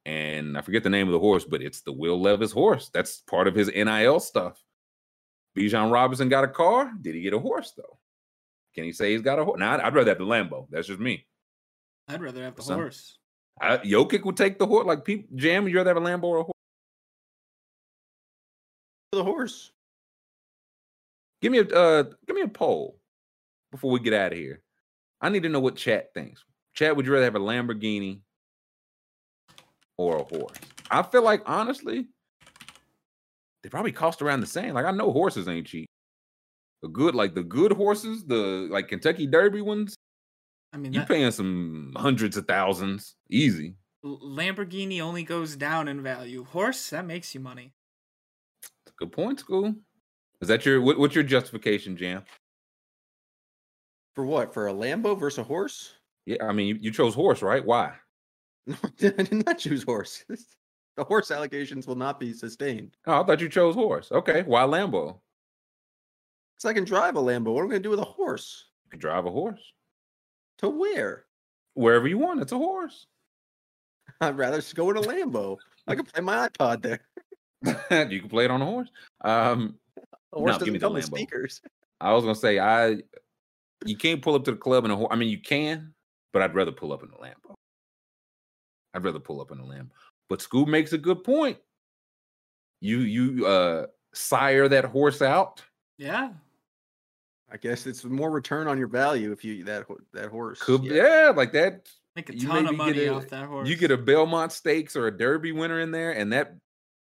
And 0.04 0.58
I 0.58 0.62
forget 0.62 0.82
the 0.82 0.90
name 0.90 1.08
of 1.08 1.12
the 1.14 1.20
horse, 1.20 1.46
but 1.46 1.62
it's 1.62 1.82
the 1.82 1.92
Will 1.92 2.20
Levis 2.20 2.52
horse. 2.52 2.90
That's 2.92 3.22
part 3.22 3.48
of 3.48 3.54
his 3.54 3.68
NIL 3.68 4.20
stuff. 4.20 4.60
Bijan 5.56 5.92
Robinson 5.92 6.28
got 6.28 6.44
a 6.44 6.48
car. 6.48 6.92
Did 7.00 7.14
he 7.14 7.22
get 7.22 7.36
a 7.36 7.40
horse 7.40 7.74
though? 7.78 8.00
Can 8.74 8.84
he 8.84 8.94
say 8.94 9.12
he's 9.12 9.22
got 9.22 9.38
a 9.38 9.46
horse? 9.46 9.60
Now, 9.60 9.78
I'd 9.78 9.94
rather 9.94 10.10
have 10.10 10.18
the 10.18 10.26
Lambo. 10.26 10.66
That's 10.72 10.88
just 10.88 11.00
me. 11.00 11.28
I'd 12.08 12.20
rather 12.24 12.42
have 12.42 12.56
the 12.56 12.64
Some- 12.64 12.80
horse. 12.80 13.20
I, 13.62 13.78
Jokic 13.78 14.26
would 14.26 14.38
take 14.38 14.58
the 14.58 14.66
horse. 14.66 14.88
Like 14.88 15.06
people, 15.06 15.38
Jam, 15.38 15.66
would 15.66 15.72
you 15.72 15.78
rather 15.78 15.92
have 15.92 15.98
a 15.98 16.02
Lambo 16.02 16.24
or 16.24 16.38
a 16.40 16.44
horse? 16.44 16.52
The 19.12 19.24
horse. 19.24 19.72
Give 21.42 21.52
me 21.52 21.60
a 21.60 21.64
uh, 21.64 22.04
give 22.28 22.36
me 22.36 22.42
a 22.42 22.48
poll 22.48 23.00
before 23.72 23.92
we 23.92 24.00
get 24.00 24.14
out 24.14 24.32
of 24.32 24.38
here. 24.38 24.62
I 25.22 25.30
need 25.30 25.44
to 25.44 25.50
know 25.50 25.60
what 25.60 25.76
chat 25.76 26.14
thinks. 26.14 26.44
Chat, 26.74 26.96
would 26.96 27.06
you 27.06 27.14
rather 27.14 27.26
have 27.26 27.36
a 27.36 27.40
Lamborghini 27.40 28.20
or 29.98 30.18
a 30.18 30.24
horse? 30.24 30.58
I 30.92 31.04
feel 31.04 31.24
like 31.24 31.42
honestly, 31.46 32.08
they 33.64 33.70
probably 33.70 33.92
cost 33.92 34.22
around 34.22 34.42
the 34.42 34.48
same. 34.48 34.74
Like 34.74 34.86
I 34.86 34.92
know 34.92 35.12
horses 35.12 35.48
ain't 35.48 35.68
cheap. 35.68 35.88
The 36.82 36.90
good, 36.90 37.16
like 37.16 37.34
the 37.34 37.44
good 37.44 37.72
horses, 37.72 38.26
the 38.26 38.68
like 38.70 38.90
Kentucky 38.90 39.26
Derby 39.26 39.62
ones, 39.62 39.96
I 40.76 40.78
mean, 40.78 40.94
you 40.94 41.00
that, 41.00 41.08
paying 41.08 41.32
some 41.32 41.94
hundreds 41.96 42.38
of 42.38 42.48
thousands, 42.48 43.16
easy. 43.30 43.76
Lamborghini 44.04 45.02
only 45.02 45.24
goes 45.24 45.56
down 45.56 45.88
in 45.88 46.04
value. 46.04 46.44
Horse, 46.44 46.90
that 46.92 47.06
makes 47.06 47.34
you 47.34 47.40
money. 47.40 47.74
Good 48.98 49.12
point, 49.12 49.44
Scoob. 49.44 49.78
Is 50.42 50.48
that 50.48 50.66
your 50.66 50.82
what, 50.82 50.98
what's 51.00 51.16
your 51.16 51.24
justification, 51.24 51.96
Jam? 51.98 52.24
For 54.16 54.26
what? 54.26 54.54
For 54.54 54.68
a 54.68 54.74
Lambo 54.74 55.20
versus 55.20 55.40
a 55.40 55.44
horse? 55.44 55.94
Yeah, 56.26 56.46
I 56.46 56.52
mean 56.54 56.68
you, 56.68 56.78
you 56.82 56.92
chose 56.92 57.14
horse, 57.16 57.42
right? 57.42 57.66
Why? 57.66 57.94
No, 58.68 58.76
I 59.02 59.12
did 59.24 59.46
not 59.46 59.58
choose 59.60 59.84
horse. 59.84 60.24
The 60.98 61.04
horse 61.04 61.30
allegations 61.30 61.88
will 61.88 61.98
not 61.98 62.22
be 62.22 62.32
sustained. 62.32 62.96
Oh, 63.06 63.22
I 63.22 63.26
thought 63.26 63.42
you 63.42 63.50
chose 63.50 63.76
horse. 63.76 64.14
Okay, 64.14 64.44
why 64.44 64.62
Lambo? 64.62 65.20
Because 66.56 66.70
I 66.70 66.74
can 66.74 66.86
drive 66.86 67.18
a 67.18 67.22
Lambo. 67.22 67.54
What 67.54 67.60
am 67.64 67.66
I 67.66 67.72
going 67.72 67.84
to 67.84 67.88
do 67.88 67.90
with 67.90 68.00
a 68.00 68.06
horse? 68.06 68.64
You 68.86 68.92
can 68.92 69.00
drive 69.02 69.26
a 69.26 69.30
horse 69.30 69.60
To 70.60 70.70
where? 70.70 71.26
wherever 71.74 72.08
you 72.08 72.18
want. 72.18 72.42
It's 72.42 72.54
a 72.54 72.58
horse. 72.58 73.08
I'd 74.22 74.38
rather 74.38 74.56
just 74.60 74.74
go 74.74 74.90
in 74.90 74.96
a 74.96 75.02
Lambo. 75.02 75.58
I 75.86 75.96
can 75.96 76.06
play 76.06 76.22
my 76.24 76.48
iPod 76.48 76.82
there. 76.82 77.02
you 78.10 78.22
can 78.22 78.30
play 78.30 78.46
it 78.46 78.52
on 78.52 78.62
a 78.62 78.66
horse. 78.66 78.90
Um, 79.20 79.76
A 80.36 80.40
horse 80.40 80.60
No, 80.60 80.66
give 80.66 80.74
me 80.74 80.80
doesn't 80.80 80.80
the 80.80 80.80
come 80.80 80.94
with 80.94 81.06
Lambo. 81.06 81.16
speakers. 81.18 81.62
I 82.02 82.14
was 82.14 82.24
gonna 82.24 82.36
say 82.36 82.60
I, 82.60 82.98
you 83.86 83.98
can't 83.98 84.22
pull 84.22 84.36
up 84.36 84.44
to 84.46 84.52
the 84.52 84.58
club 84.58 84.86
in 84.86 84.92
a 84.92 84.96
horse. 84.96 85.10
I 85.12 85.16
mean, 85.16 85.30
you 85.30 85.40
can, 85.42 85.94
but 86.34 86.42
I'd 86.42 86.54
rather 86.56 86.72
pull 86.72 86.92
up 86.94 87.04
in 87.04 87.10
a 87.10 87.14
Lambo. 87.18 87.56
I'd 88.94 89.04
rather 89.04 89.20
pull 89.20 89.42
up 89.42 89.52
in 89.52 89.60
a 89.60 89.64
Lambo. 89.64 89.90
But 90.30 90.40
Scoob 90.40 90.68
makes 90.68 90.94
a 90.94 90.98
good 90.98 91.24
point. 91.24 91.58
You 92.82 93.00
you 93.00 93.46
uh 93.46 93.88
sire 94.14 94.68
that 94.70 94.86
horse 94.86 95.22
out. 95.22 95.62
Yeah. 95.98 96.32
I 97.52 97.58
guess 97.58 97.86
it's 97.86 98.04
more 98.04 98.32
return 98.32 98.68
on 98.68 98.78
your 98.78 98.88
value 98.88 99.32
if 99.32 99.46
you 99.46 99.64
that 99.66 99.86
that 100.14 100.30
horse. 100.30 100.60
Could 100.62 100.84
yeah. 100.84 101.26
yeah, 101.28 101.30
like 101.36 101.54
that. 101.54 101.88
Make 102.16 102.30
a 102.30 102.34
ton 102.34 102.64
maybe 102.64 102.70
of 102.70 102.76
money 102.76 103.06
a- 103.06 103.14
off 103.14 103.28
that 103.30 103.46
horse. 103.46 103.68
You 103.70 103.76
get 103.76 103.92
a 103.92 103.98
Belmont 103.98 104.52
Stakes 104.52 104.96
or 104.96 105.08
a 105.08 105.16
Derby 105.18 105.52
winner 105.52 105.80
in 105.80 105.92
there, 105.92 106.12
and 106.12 106.32
that 106.34 106.56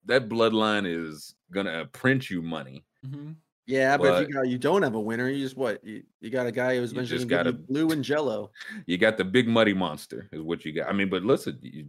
that 0.06 0.28
bloodline 0.28 0.84
is 0.86 1.34
gonna 1.52 1.86
print 1.92 2.28
you 2.28 2.42
money. 2.42 2.84
Hmm 3.05 3.32
Yeah, 3.66 3.97
but, 3.97 4.22
if 4.22 4.28
you 4.28 4.34
got 4.34 4.48
you 4.48 4.58
don't 4.58 4.82
have 4.82 4.94
a 4.94 5.00
winner, 5.00 5.28
you 5.28 5.42
just 5.44 5.56
what 5.56 5.84
you, 5.84 6.02
you 6.20 6.31
got 6.31 6.47
a 6.47 6.52
guy 6.52 6.76
who's 6.76 6.92
You 6.92 6.97
mentioning 6.97 7.20
just 7.20 7.28
gotta- 7.28 7.52
blue 7.52 7.90
and 7.90 8.02
jello. 8.05 8.50
You 8.86 8.98
got 8.98 9.16
the 9.16 9.24
big 9.24 9.48
muddy 9.48 9.74
monster, 9.74 10.28
is 10.32 10.40
what 10.42 10.64
you 10.64 10.72
got. 10.72 10.89
I 10.89 10.92
mean, 10.92 11.08
but 11.10 11.22
listen, 11.24 11.58
you, 11.62 11.89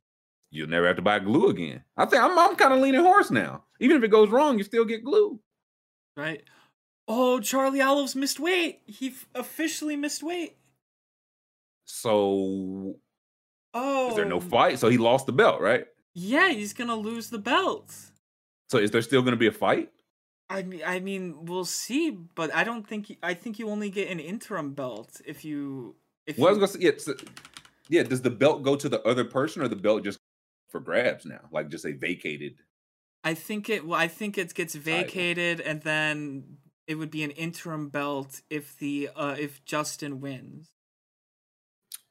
you'll 0.51 0.69
never 0.69 0.88
have 0.88 0.95
to 0.98 1.01
buy 1.01 1.19
glue 1.19 1.50
again. 1.50 1.83
I 1.98 2.06
think 2.06 2.22
I'm, 2.24 2.38
I'm 2.38 2.56
kind 2.56 2.74
of 2.74 2.80
leaning 2.80 3.01
horse 3.01 3.32
now. 3.32 3.64
Even 3.80 3.98
if 3.98 4.03
it 4.03 4.09
goes 4.09 4.30
wrong, 4.30 4.58
you 4.58 4.64
still 4.64 4.85
get 4.85 5.03
glue. 5.03 5.40
Right. 6.16 6.43
Oh, 7.08 7.40
Charles 7.40 7.77
Oliveira 7.80 8.08
missed 8.16 8.40
weight. 8.40 8.82
He 8.85 9.08
f- 9.09 9.27
officially 9.35 9.95
missed 9.98 10.24
weight. 10.24 10.56
So 11.85 12.95
Oh. 13.74 14.09
is 14.09 14.16
there 14.16 14.25
no 14.25 14.40
fight? 14.40 14.80
So 14.80 14.90
he 14.90 14.98
lost 14.98 15.25
the 15.25 15.32
belt, 15.33 15.59
right? 15.59 15.85
Yeah, 16.14 16.50
he's 16.50 16.74
gonna 16.74 16.95
lose 16.95 17.30
the 17.30 17.40
belt. 17.40 17.93
So 18.69 18.77
is 18.77 18.92
there 18.92 19.01
still 19.01 19.22
going 19.22 19.33
to 19.33 19.38
be 19.38 19.48
a 19.48 19.51
fight? 19.51 19.92
I 20.53 20.64
mean, 20.64 20.82
I 20.85 20.99
mean, 20.99 21.45
we'll 21.45 21.65
see, 21.65 22.11
but 22.11 22.53
I 22.53 22.64
don't 22.64 22.88
think. 22.88 23.17
I 23.23 23.33
think 23.33 23.57
you 23.59 23.69
only 23.69 23.90
get 23.90 24.09
an 24.09 24.19
interim 24.19 24.73
belt 24.73 25.19
if 25.25 25.43
you. 25.43 25.95
If 26.27 26.38
Well, 26.38 26.48
I 26.48 26.51
was 26.51 26.59
going 26.59 26.67
to 26.72 26.73
say, 26.73 26.83
yeah, 26.85 26.91
so- 26.98 27.25
yeah. 27.90 28.03
Does 28.03 28.22
the 28.22 28.30
belt 28.30 28.64
go 28.64 28.75
to 28.75 28.88
the 28.88 29.01
other 29.03 29.25
person, 29.25 29.61
or 29.61 29.67
the 29.67 29.75
belt 29.75 30.03
just 30.03 30.19
for 30.69 30.80
grabs 30.80 31.25
now? 31.25 31.41
Like 31.51 31.69
just 31.69 31.85
a 31.85 31.91
vacated. 31.93 32.56
I 33.23 33.33
think 33.33 33.69
it. 33.69 33.85
Well, 33.85 33.99
I 33.99 34.07
think 34.07 34.38
it 34.38 34.53
gets 34.53 34.75
vacated, 34.75 35.59
and 35.59 35.82
then 35.82 36.57
it 36.88 36.95
would 36.95 37.11
be 37.11 37.23
an 37.23 37.32
interim 37.32 37.90
belt 37.90 38.41
if 38.49 38.77
the 38.77 39.09
uh 39.15 39.35
if 39.40 39.65
Justin 39.65 40.22
wins. 40.22 40.69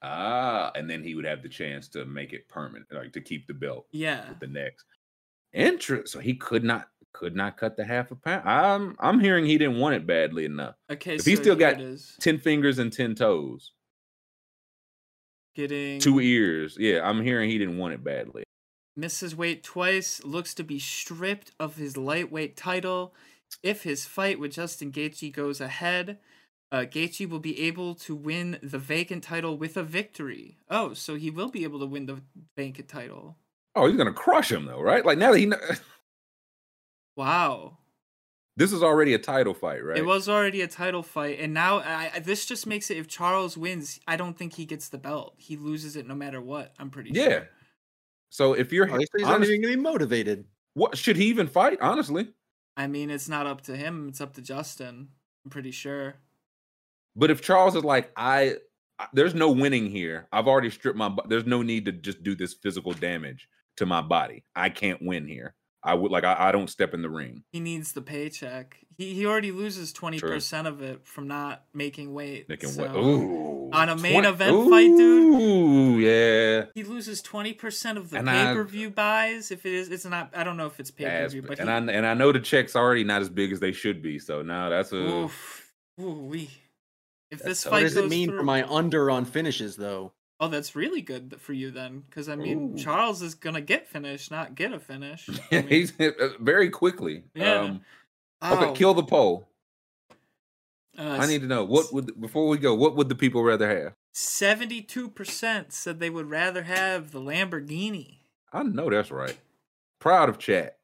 Ah, 0.03 0.73
and 0.75 0.91
then 0.91 1.05
he 1.05 1.15
would 1.15 1.25
have 1.25 1.43
the 1.43 1.49
chance 1.49 1.87
to 1.91 2.05
make 2.05 2.33
it 2.33 2.49
permanent, 2.49 2.87
like 2.93 3.13
to 3.13 3.21
keep 3.21 3.47
the 3.47 3.55
belt. 3.55 3.87
Yeah. 3.93 4.29
with 4.29 4.41
the 4.41 4.49
next 4.49 4.85
interest. 5.53 6.13
So 6.13 6.19
he 6.19 6.35
could 6.35 6.65
not 6.65 6.89
could 7.13 7.35
not 7.37 7.57
cut 7.57 7.77
the 7.77 7.85
half 7.85 8.11
a 8.11 8.17
pound. 8.17 8.49
I'm 8.49 8.97
I'm 8.99 9.21
hearing 9.21 9.45
he 9.45 9.59
didn't 9.59 9.79
want 9.79 9.95
it 9.95 10.07
badly 10.07 10.45
enough. 10.45 10.75
Okay. 10.91 11.15
If 11.17 11.23
so 11.23 11.31
he 11.31 11.37
still 11.37 11.57
got. 11.57 11.79
Ten 12.21 12.39
fingers 12.39 12.79
and 12.79 12.93
ten 12.93 13.15
toes, 13.15 13.73
getting 15.55 16.01
two 16.01 16.21
ears. 16.21 16.77
Yeah, 16.79 17.01
I'm 17.09 17.23
hearing 17.23 17.51
he 17.51 17.59
didn't 17.59 17.79
want 17.79 17.95
it 17.95 18.03
badly. 18.05 18.45
misses 18.97 19.37
weight 19.37 19.63
twice, 19.63 20.23
looks 20.25 20.55
to 20.55 20.65
be 20.65 20.79
stripped 20.79 21.53
of 21.61 21.77
his 21.77 21.97
lightweight 21.97 22.57
title. 22.57 23.15
If 23.63 23.83
his 23.83 24.07
fight 24.07 24.39
with 24.41 24.53
Justin 24.53 24.91
Gaethje 24.93 25.31
goes 25.33 25.61
ahead, 25.61 26.19
uh, 26.71 26.87
Gaethje 26.91 27.29
will 27.29 27.39
be 27.39 27.61
able 27.61 27.95
to 27.97 28.15
win 28.15 28.59
the 28.63 28.79
vacant 28.79 29.23
title 29.25 29.59
with 29.59 29.77
a 29.77 29.83
victory. 29.83 30.57
Oh, 30.71 30.95
so 30.95 31.17
he 31.17 31.31
will 31.31 31.51
be 31.51 31.65
able 31.65 31.79
to 31.81 31.87
win 31.87 32.07
the 32.07 32.23
vacant 32.57 32.89
title. 32.89 33.37
Oh, 33.75 33.87
he's 33.87 33.97
gonna 33.97 34.13
crush 34.13 34.51
him 34.51 34.65
though, 34.65 34.81
right? 34.81 35.05
Like 35.05 35.19
now 35.19 35.33
that 35.33 35.39
he 35.39 35.47
kn- 35.51 35.61
Wow. 37.17 37.79
this 38.57 38.73
is 38.73 38.83
already 38.83 39.15
a 39.15 39.19
title 39.19 39.55
fight, 39.55 39.85
right? 39.85 39.97
It 39.99 40.05
was 40.07 40.29
already 40.29 40.61
a 40.63 40.69
title 40.69 41.03
fight, 41.03 41.39
and 41.41 41.53
now 41.55 41.79
I, 41.79 42.13
I- 42.15 42.19
this 42.21 42.45
just 42.47 42.67
makes 42.67 42.91
it 42.91 42.97
if 42.99 43.09
Charles 43.09 43.57
wins, 43.57 44.01
I 44.07 44.17
don't 44.17 44.37
think 44.37 44.55
he 44.55 44.65
gets 44.67 44.89
the 44.89 44.99
belt. 44.99 45.35
He 45.39 45.57
loses 45.57 45.97
it 45.97 46.07
no 46.07 46.15
matter 46.15 46.41
what. 46.41 46.73
I'm 46.79 46.91
pretty 46.91 47.13
sure. 47.15 47.23
Yeah. 47.23 47.29
sure. 47.31 47.49
So 48.31 48.53
if 48.55 48.73
you're 48.73 48.91
Oh, 48.91 48.99
he's 48.99 49.09
he's 49.17 49.27
not 49.27 49.43
even 49.45 49.61
gonna 49.63 49.77
be 49.77 49.81
motivated. 49.83 50.47
what 50.75 50.97
should 50.97 51.17
he 51.17 51.27
even 51.27 51.47
fight? 51.49 51.79
Honestly, 51.83 52.29
I 52.77 52.87
mean, 52.87 53.11
it's 53.11 53.29
not 53.29 53.47
up 53.47 53.61
to 53.63 53.77
him. 53.77 54.09
It's 54.09 54.21
up 54.23 54.33
to 54.35 54.43
Justin. 54.43 55.09
I'm 55.45 55.51
pretty 55.51 55.71
sure. 55.71 56.15
but 57.15 57.31
if 57.31 57.43
Charles 57.43 57.77
is 57.77 57.85
like, 57.85 58.11
I, 58.17 58.57
I- 58.99 59.09
there's 59.13 59.35
no 59.35 59.51
winning 59.51 59.91
here. 59.91 60.29
I've 60.33 60.47
already 60.49 60.71
stripped 60.71 60.97
my. 60.97 61.15
There's 61.29 61.45
no 61.47 61.61
need 61.63 61.85
to 61.87 61.93
just 61.93 62.23
do 62.23 62.35
this 62.35 62.55
physical 62.55 62.93
damage 62.93 63.49
to 63.77 63.85
my 63.87 64.01
body. 64.01 64.45
I 64.57 64.71
can't 64.71 65.03
win 65.03 65.27
here. 65.29 65.55
I 65.85 65.95
would 65.95 66.11
like. 66.11 66.25
I, 66.25 66.37
I 66.39 66.53
don't 66.53 66.69
step 66.69 66.95
in 66.95 67.03
the 67.03 67.11
ring. 67.11 67.43
He 67.51 67.61
needs 67.61 67.93
the 67.93 68.03
paycheck. 68.03 68.79
He 68.97 69.15
he 69.15 69.27
already 69.27 69.53
loses 69.53 69.93
twenty 69.93 70.21
percent 70.21 70.67
of 70.69 70.83
it 70.83 71.07
from 71.07 71.27
not 71.27 71.65
making 71.75 72.13
weight. 72.15 72.49
They 72.49 72.57
can 72.57 72.69
so 72.69 72.83
win. 72.83 72.97
Ooh, 72.97 73.71
on 73.73 73.89
a 73.89 73.97
main 73.97 74.25
event 74.25 74.71
fight, 74.71 74.97
dude? 74.97 75.41
Ooh, 75.41 75.99
yeah. 75.99 76.67
He 76.75 76.85
loses 76.85 77.23
twenty 77.23 77.53
percent 77.53 77.99
of 77.99 78.11
the 78.11 78.23
pay 78.23 78.55
per 78.55 78.65
view 78.65 78.91
buys. 78.91 79.51
If 79.51 79.67
it 79.67 79.73
is, 79.73 79.89
it's 79.89 80.05
not. 80.05 80.31
I 80.37 80.45
don't 80.45 80.57
know 80.57 80.67
if 80.67 80.79
it's 80.79 80.91
pay 80.91 81.05
per 81.05 81.29
view, 81.29 81.43
but 81.43 81.59
and 81.59 81.69
he, 81.69 81.75
I 81.75 81.97
and 81.97 82.07
I 82.07 82.15
know 82.15 82.33
the 82.33 82.41
checks 82.41 82.77
already 82.77 83.03
not 83.05 83.23
as 83.23 83.29
big 83.29 83.53
as 83.53 83.61
they 83.61 83.73
should 83.73 84.03
be. 84.03 84.19
So 84.19 84.43
now 84.43 84.69
that's 84.69 84.93
a 84.93 84.97
oof, 84.97 85.73
ooh 86.01 86.13
wee. 86.13 86.51
If 87.31 87.39
That's 87.39 87.49
this 87.49 87.65
fight 87.65 87.73
What 87.73 87.81
does 87.81 87.95
goes 87.95 88.05
it 88.05 88.11
mean 88.11 88.29
through, 88.29 88.39
for 88.39 88.45
my 88.45 88.69
under 88.69 89.11
on 89.11 89.25
finishes 89.25 89.77
though? 89.77 90.13
Oh, 90.43 90.49
that's 90.49 90.75
really 90.75 91.01
good 91.01 91.37
for 91.39 91.53
you 91.53 91.71
then, 91.71 92.03
because 92.09 92.29
I 92.29 92.35
mean, 92.35 92.75
Ooh. 92.75 92.77
Charles 92.77 93.23
is 93.23 93.35
gonna 93.35 93.61
get 93.61 93.87
finished, 93.87 94.31
not 94.31 94.57
get 94.57 94.73
a 94.73 94.81
finish. 94.81 95.31
I 95.53 95.57
mean, 95.57 95.69
he's 95.69 95.99
uh, 96.01 96.11
very 96.41 96.69
quickly. 96.69 97.23
Yeah. 97.35 97.61
Um, 97.61 97.81
okay, 98.43 98.73
kill 98.75 98.93
the 98.93 99.05
poll. 99.05 99.49
Uh, 100.99 101.03
I 101.21 101.27
need 101.27 101.41
to 101.43 101.47
know 101.47 101.65
what 101.65 101.93
would 101.93 102.21
before 102.21 102.49
we 102.49 102.59
go. 102.59 102.75
What 102.75 102.97
would 102.97 103.09
the 103.09 103.15
people 103.15 103.45
rather 103.45 103.69
have? 103.69 103.95
Seventy-two 104.13 105.11
percent 105.11 105.73
said 105.73 106.01
they 106.01 106.11
would 106.11 106.29
rather 106.29 106.65
have 106.65 107.13
the 107.13 107.21
Lamborghini. 107.21 108.19
I 108.53 108.65
know 108.65 108.91
that's 108.91 109.13
right. 109.13 109.39
Proud 110.01 110.29
of 110.29 110.39
chat. 110.39 110.79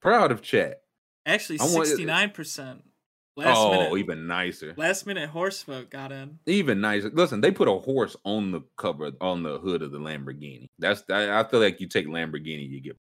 Proud 0.00 0.30
of 0.30 0.42
chat. 0.42 0.82
Actually, 1.26 1.58
sixty-nine 1.58 2.30
percent 2.30 2.84
Last 3.38 3.56
oh, 3.56 3.70
minute, 3.70 3.98
even 3.98 4.26
nicer. 4.26 4.74
last 4.76 5.06
minute 5.06 5.30
horse 5.30 5.62
vote 5.62 5.90
got 5.90 6.10
in. 6.10 6.40
Even 6.46 6.80
nicer. 6.80 7.08
Listen, 7.14 7.40
they 7.40 7.52
put 7.52 7.68
a 7.68 7.78
horse 7.78 8.16
on 8.24 8.50
the 8.50 8.62
cover 8.76 9.12
on 9.20 9.44
the 9.44 9.58
hood 9.58 9.80
of 9.80 9.92
the 9.92 9.98
Lamborghini. 9.98 10.66
That's 10.80 11.04
I, 11.08 11.38
I 11.38 11.44
feel 11.44 11.60
like 11.60 11.80
you 11.80 11.86
take 11.86 12.08
Lamborghini, 12.08 12.68
you 12.68 12.80
get. 12.80 12.96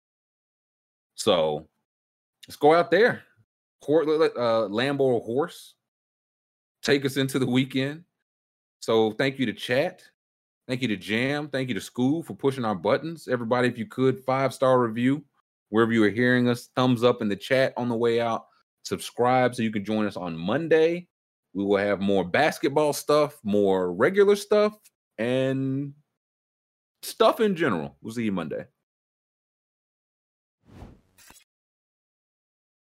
So, 1.14 1.66
let's 2.46 2.56
go 2.56 2.74
out 2.74 2.90
there. 2.90 3.22
Hor- 3.80 4.02
uh, 4.02 4.68
Lambo 4.68 5.24
horse. 5.24 5.72
Take 6.82 7.06
us 7.06 7.16
into 7.16 7.38
the 7.38 7.46
weekend. 7.46 8.04
So, 8.80 9.12
thank 9.12 9.38
you 9.38 9.46
to 9.46 9.54
chat. 9.54 10.02
Thank 10.68 10.82
you 10.82 10.88
to 10.88 10.96
Jam. 10.98 11.48
Thank 11.48 11.70
you 11.70 11.74
to 11.74 11.80
Scoob 11.80 12.26
for 12.26 12.34
pushing 12.34 12.66
our 12.66 12.74
buttons. 12.74 13.26
Everybody, 13.26 13.68
if 13.68 13.78
you 13.78 13.86
could, 13.86 14.22
five 14.22 14.52
star 14.52 14.82
review 14.82 15.24
wherever 15.70 15.94
you 15.94 16.04
are 16.04 16.10
hearing 16.10 16.46
us. 16.50 16.68
Thumbs 16.76 17.02
up 17.02 17.22
in 17.22 17.30
the 17.30 17.36
chat 17.36 17.72
on 17.78 17.88
the 17.88 17.96
way 17.96 18.20
out 18.20 18.48
subscribe 18.86 19.54
so 19.54 19.62
you 19.62 19.72
can 19.72 19.84
join 19.84 20.06
us 20.06 20.16
on 20.16 20.36
Monday. 20.36 21.08
We 21.54 21.64
will 21.64 21.78
have 21.78 22.00
more 22.00 22.24
basketball 22.24 22.92
stuff, 22.92 23.38
more 23.42 23.92
regular 23.92 24.36
stuff, 24.36 24.74
and 25.18 25.92
stuff 27.02 27.40
in 27.40 27.56
general. 27.56 27.96
We'll 28.00 28.14
see 28.14 28.24
you 28.24 28.32
Monday. 28.32 28.66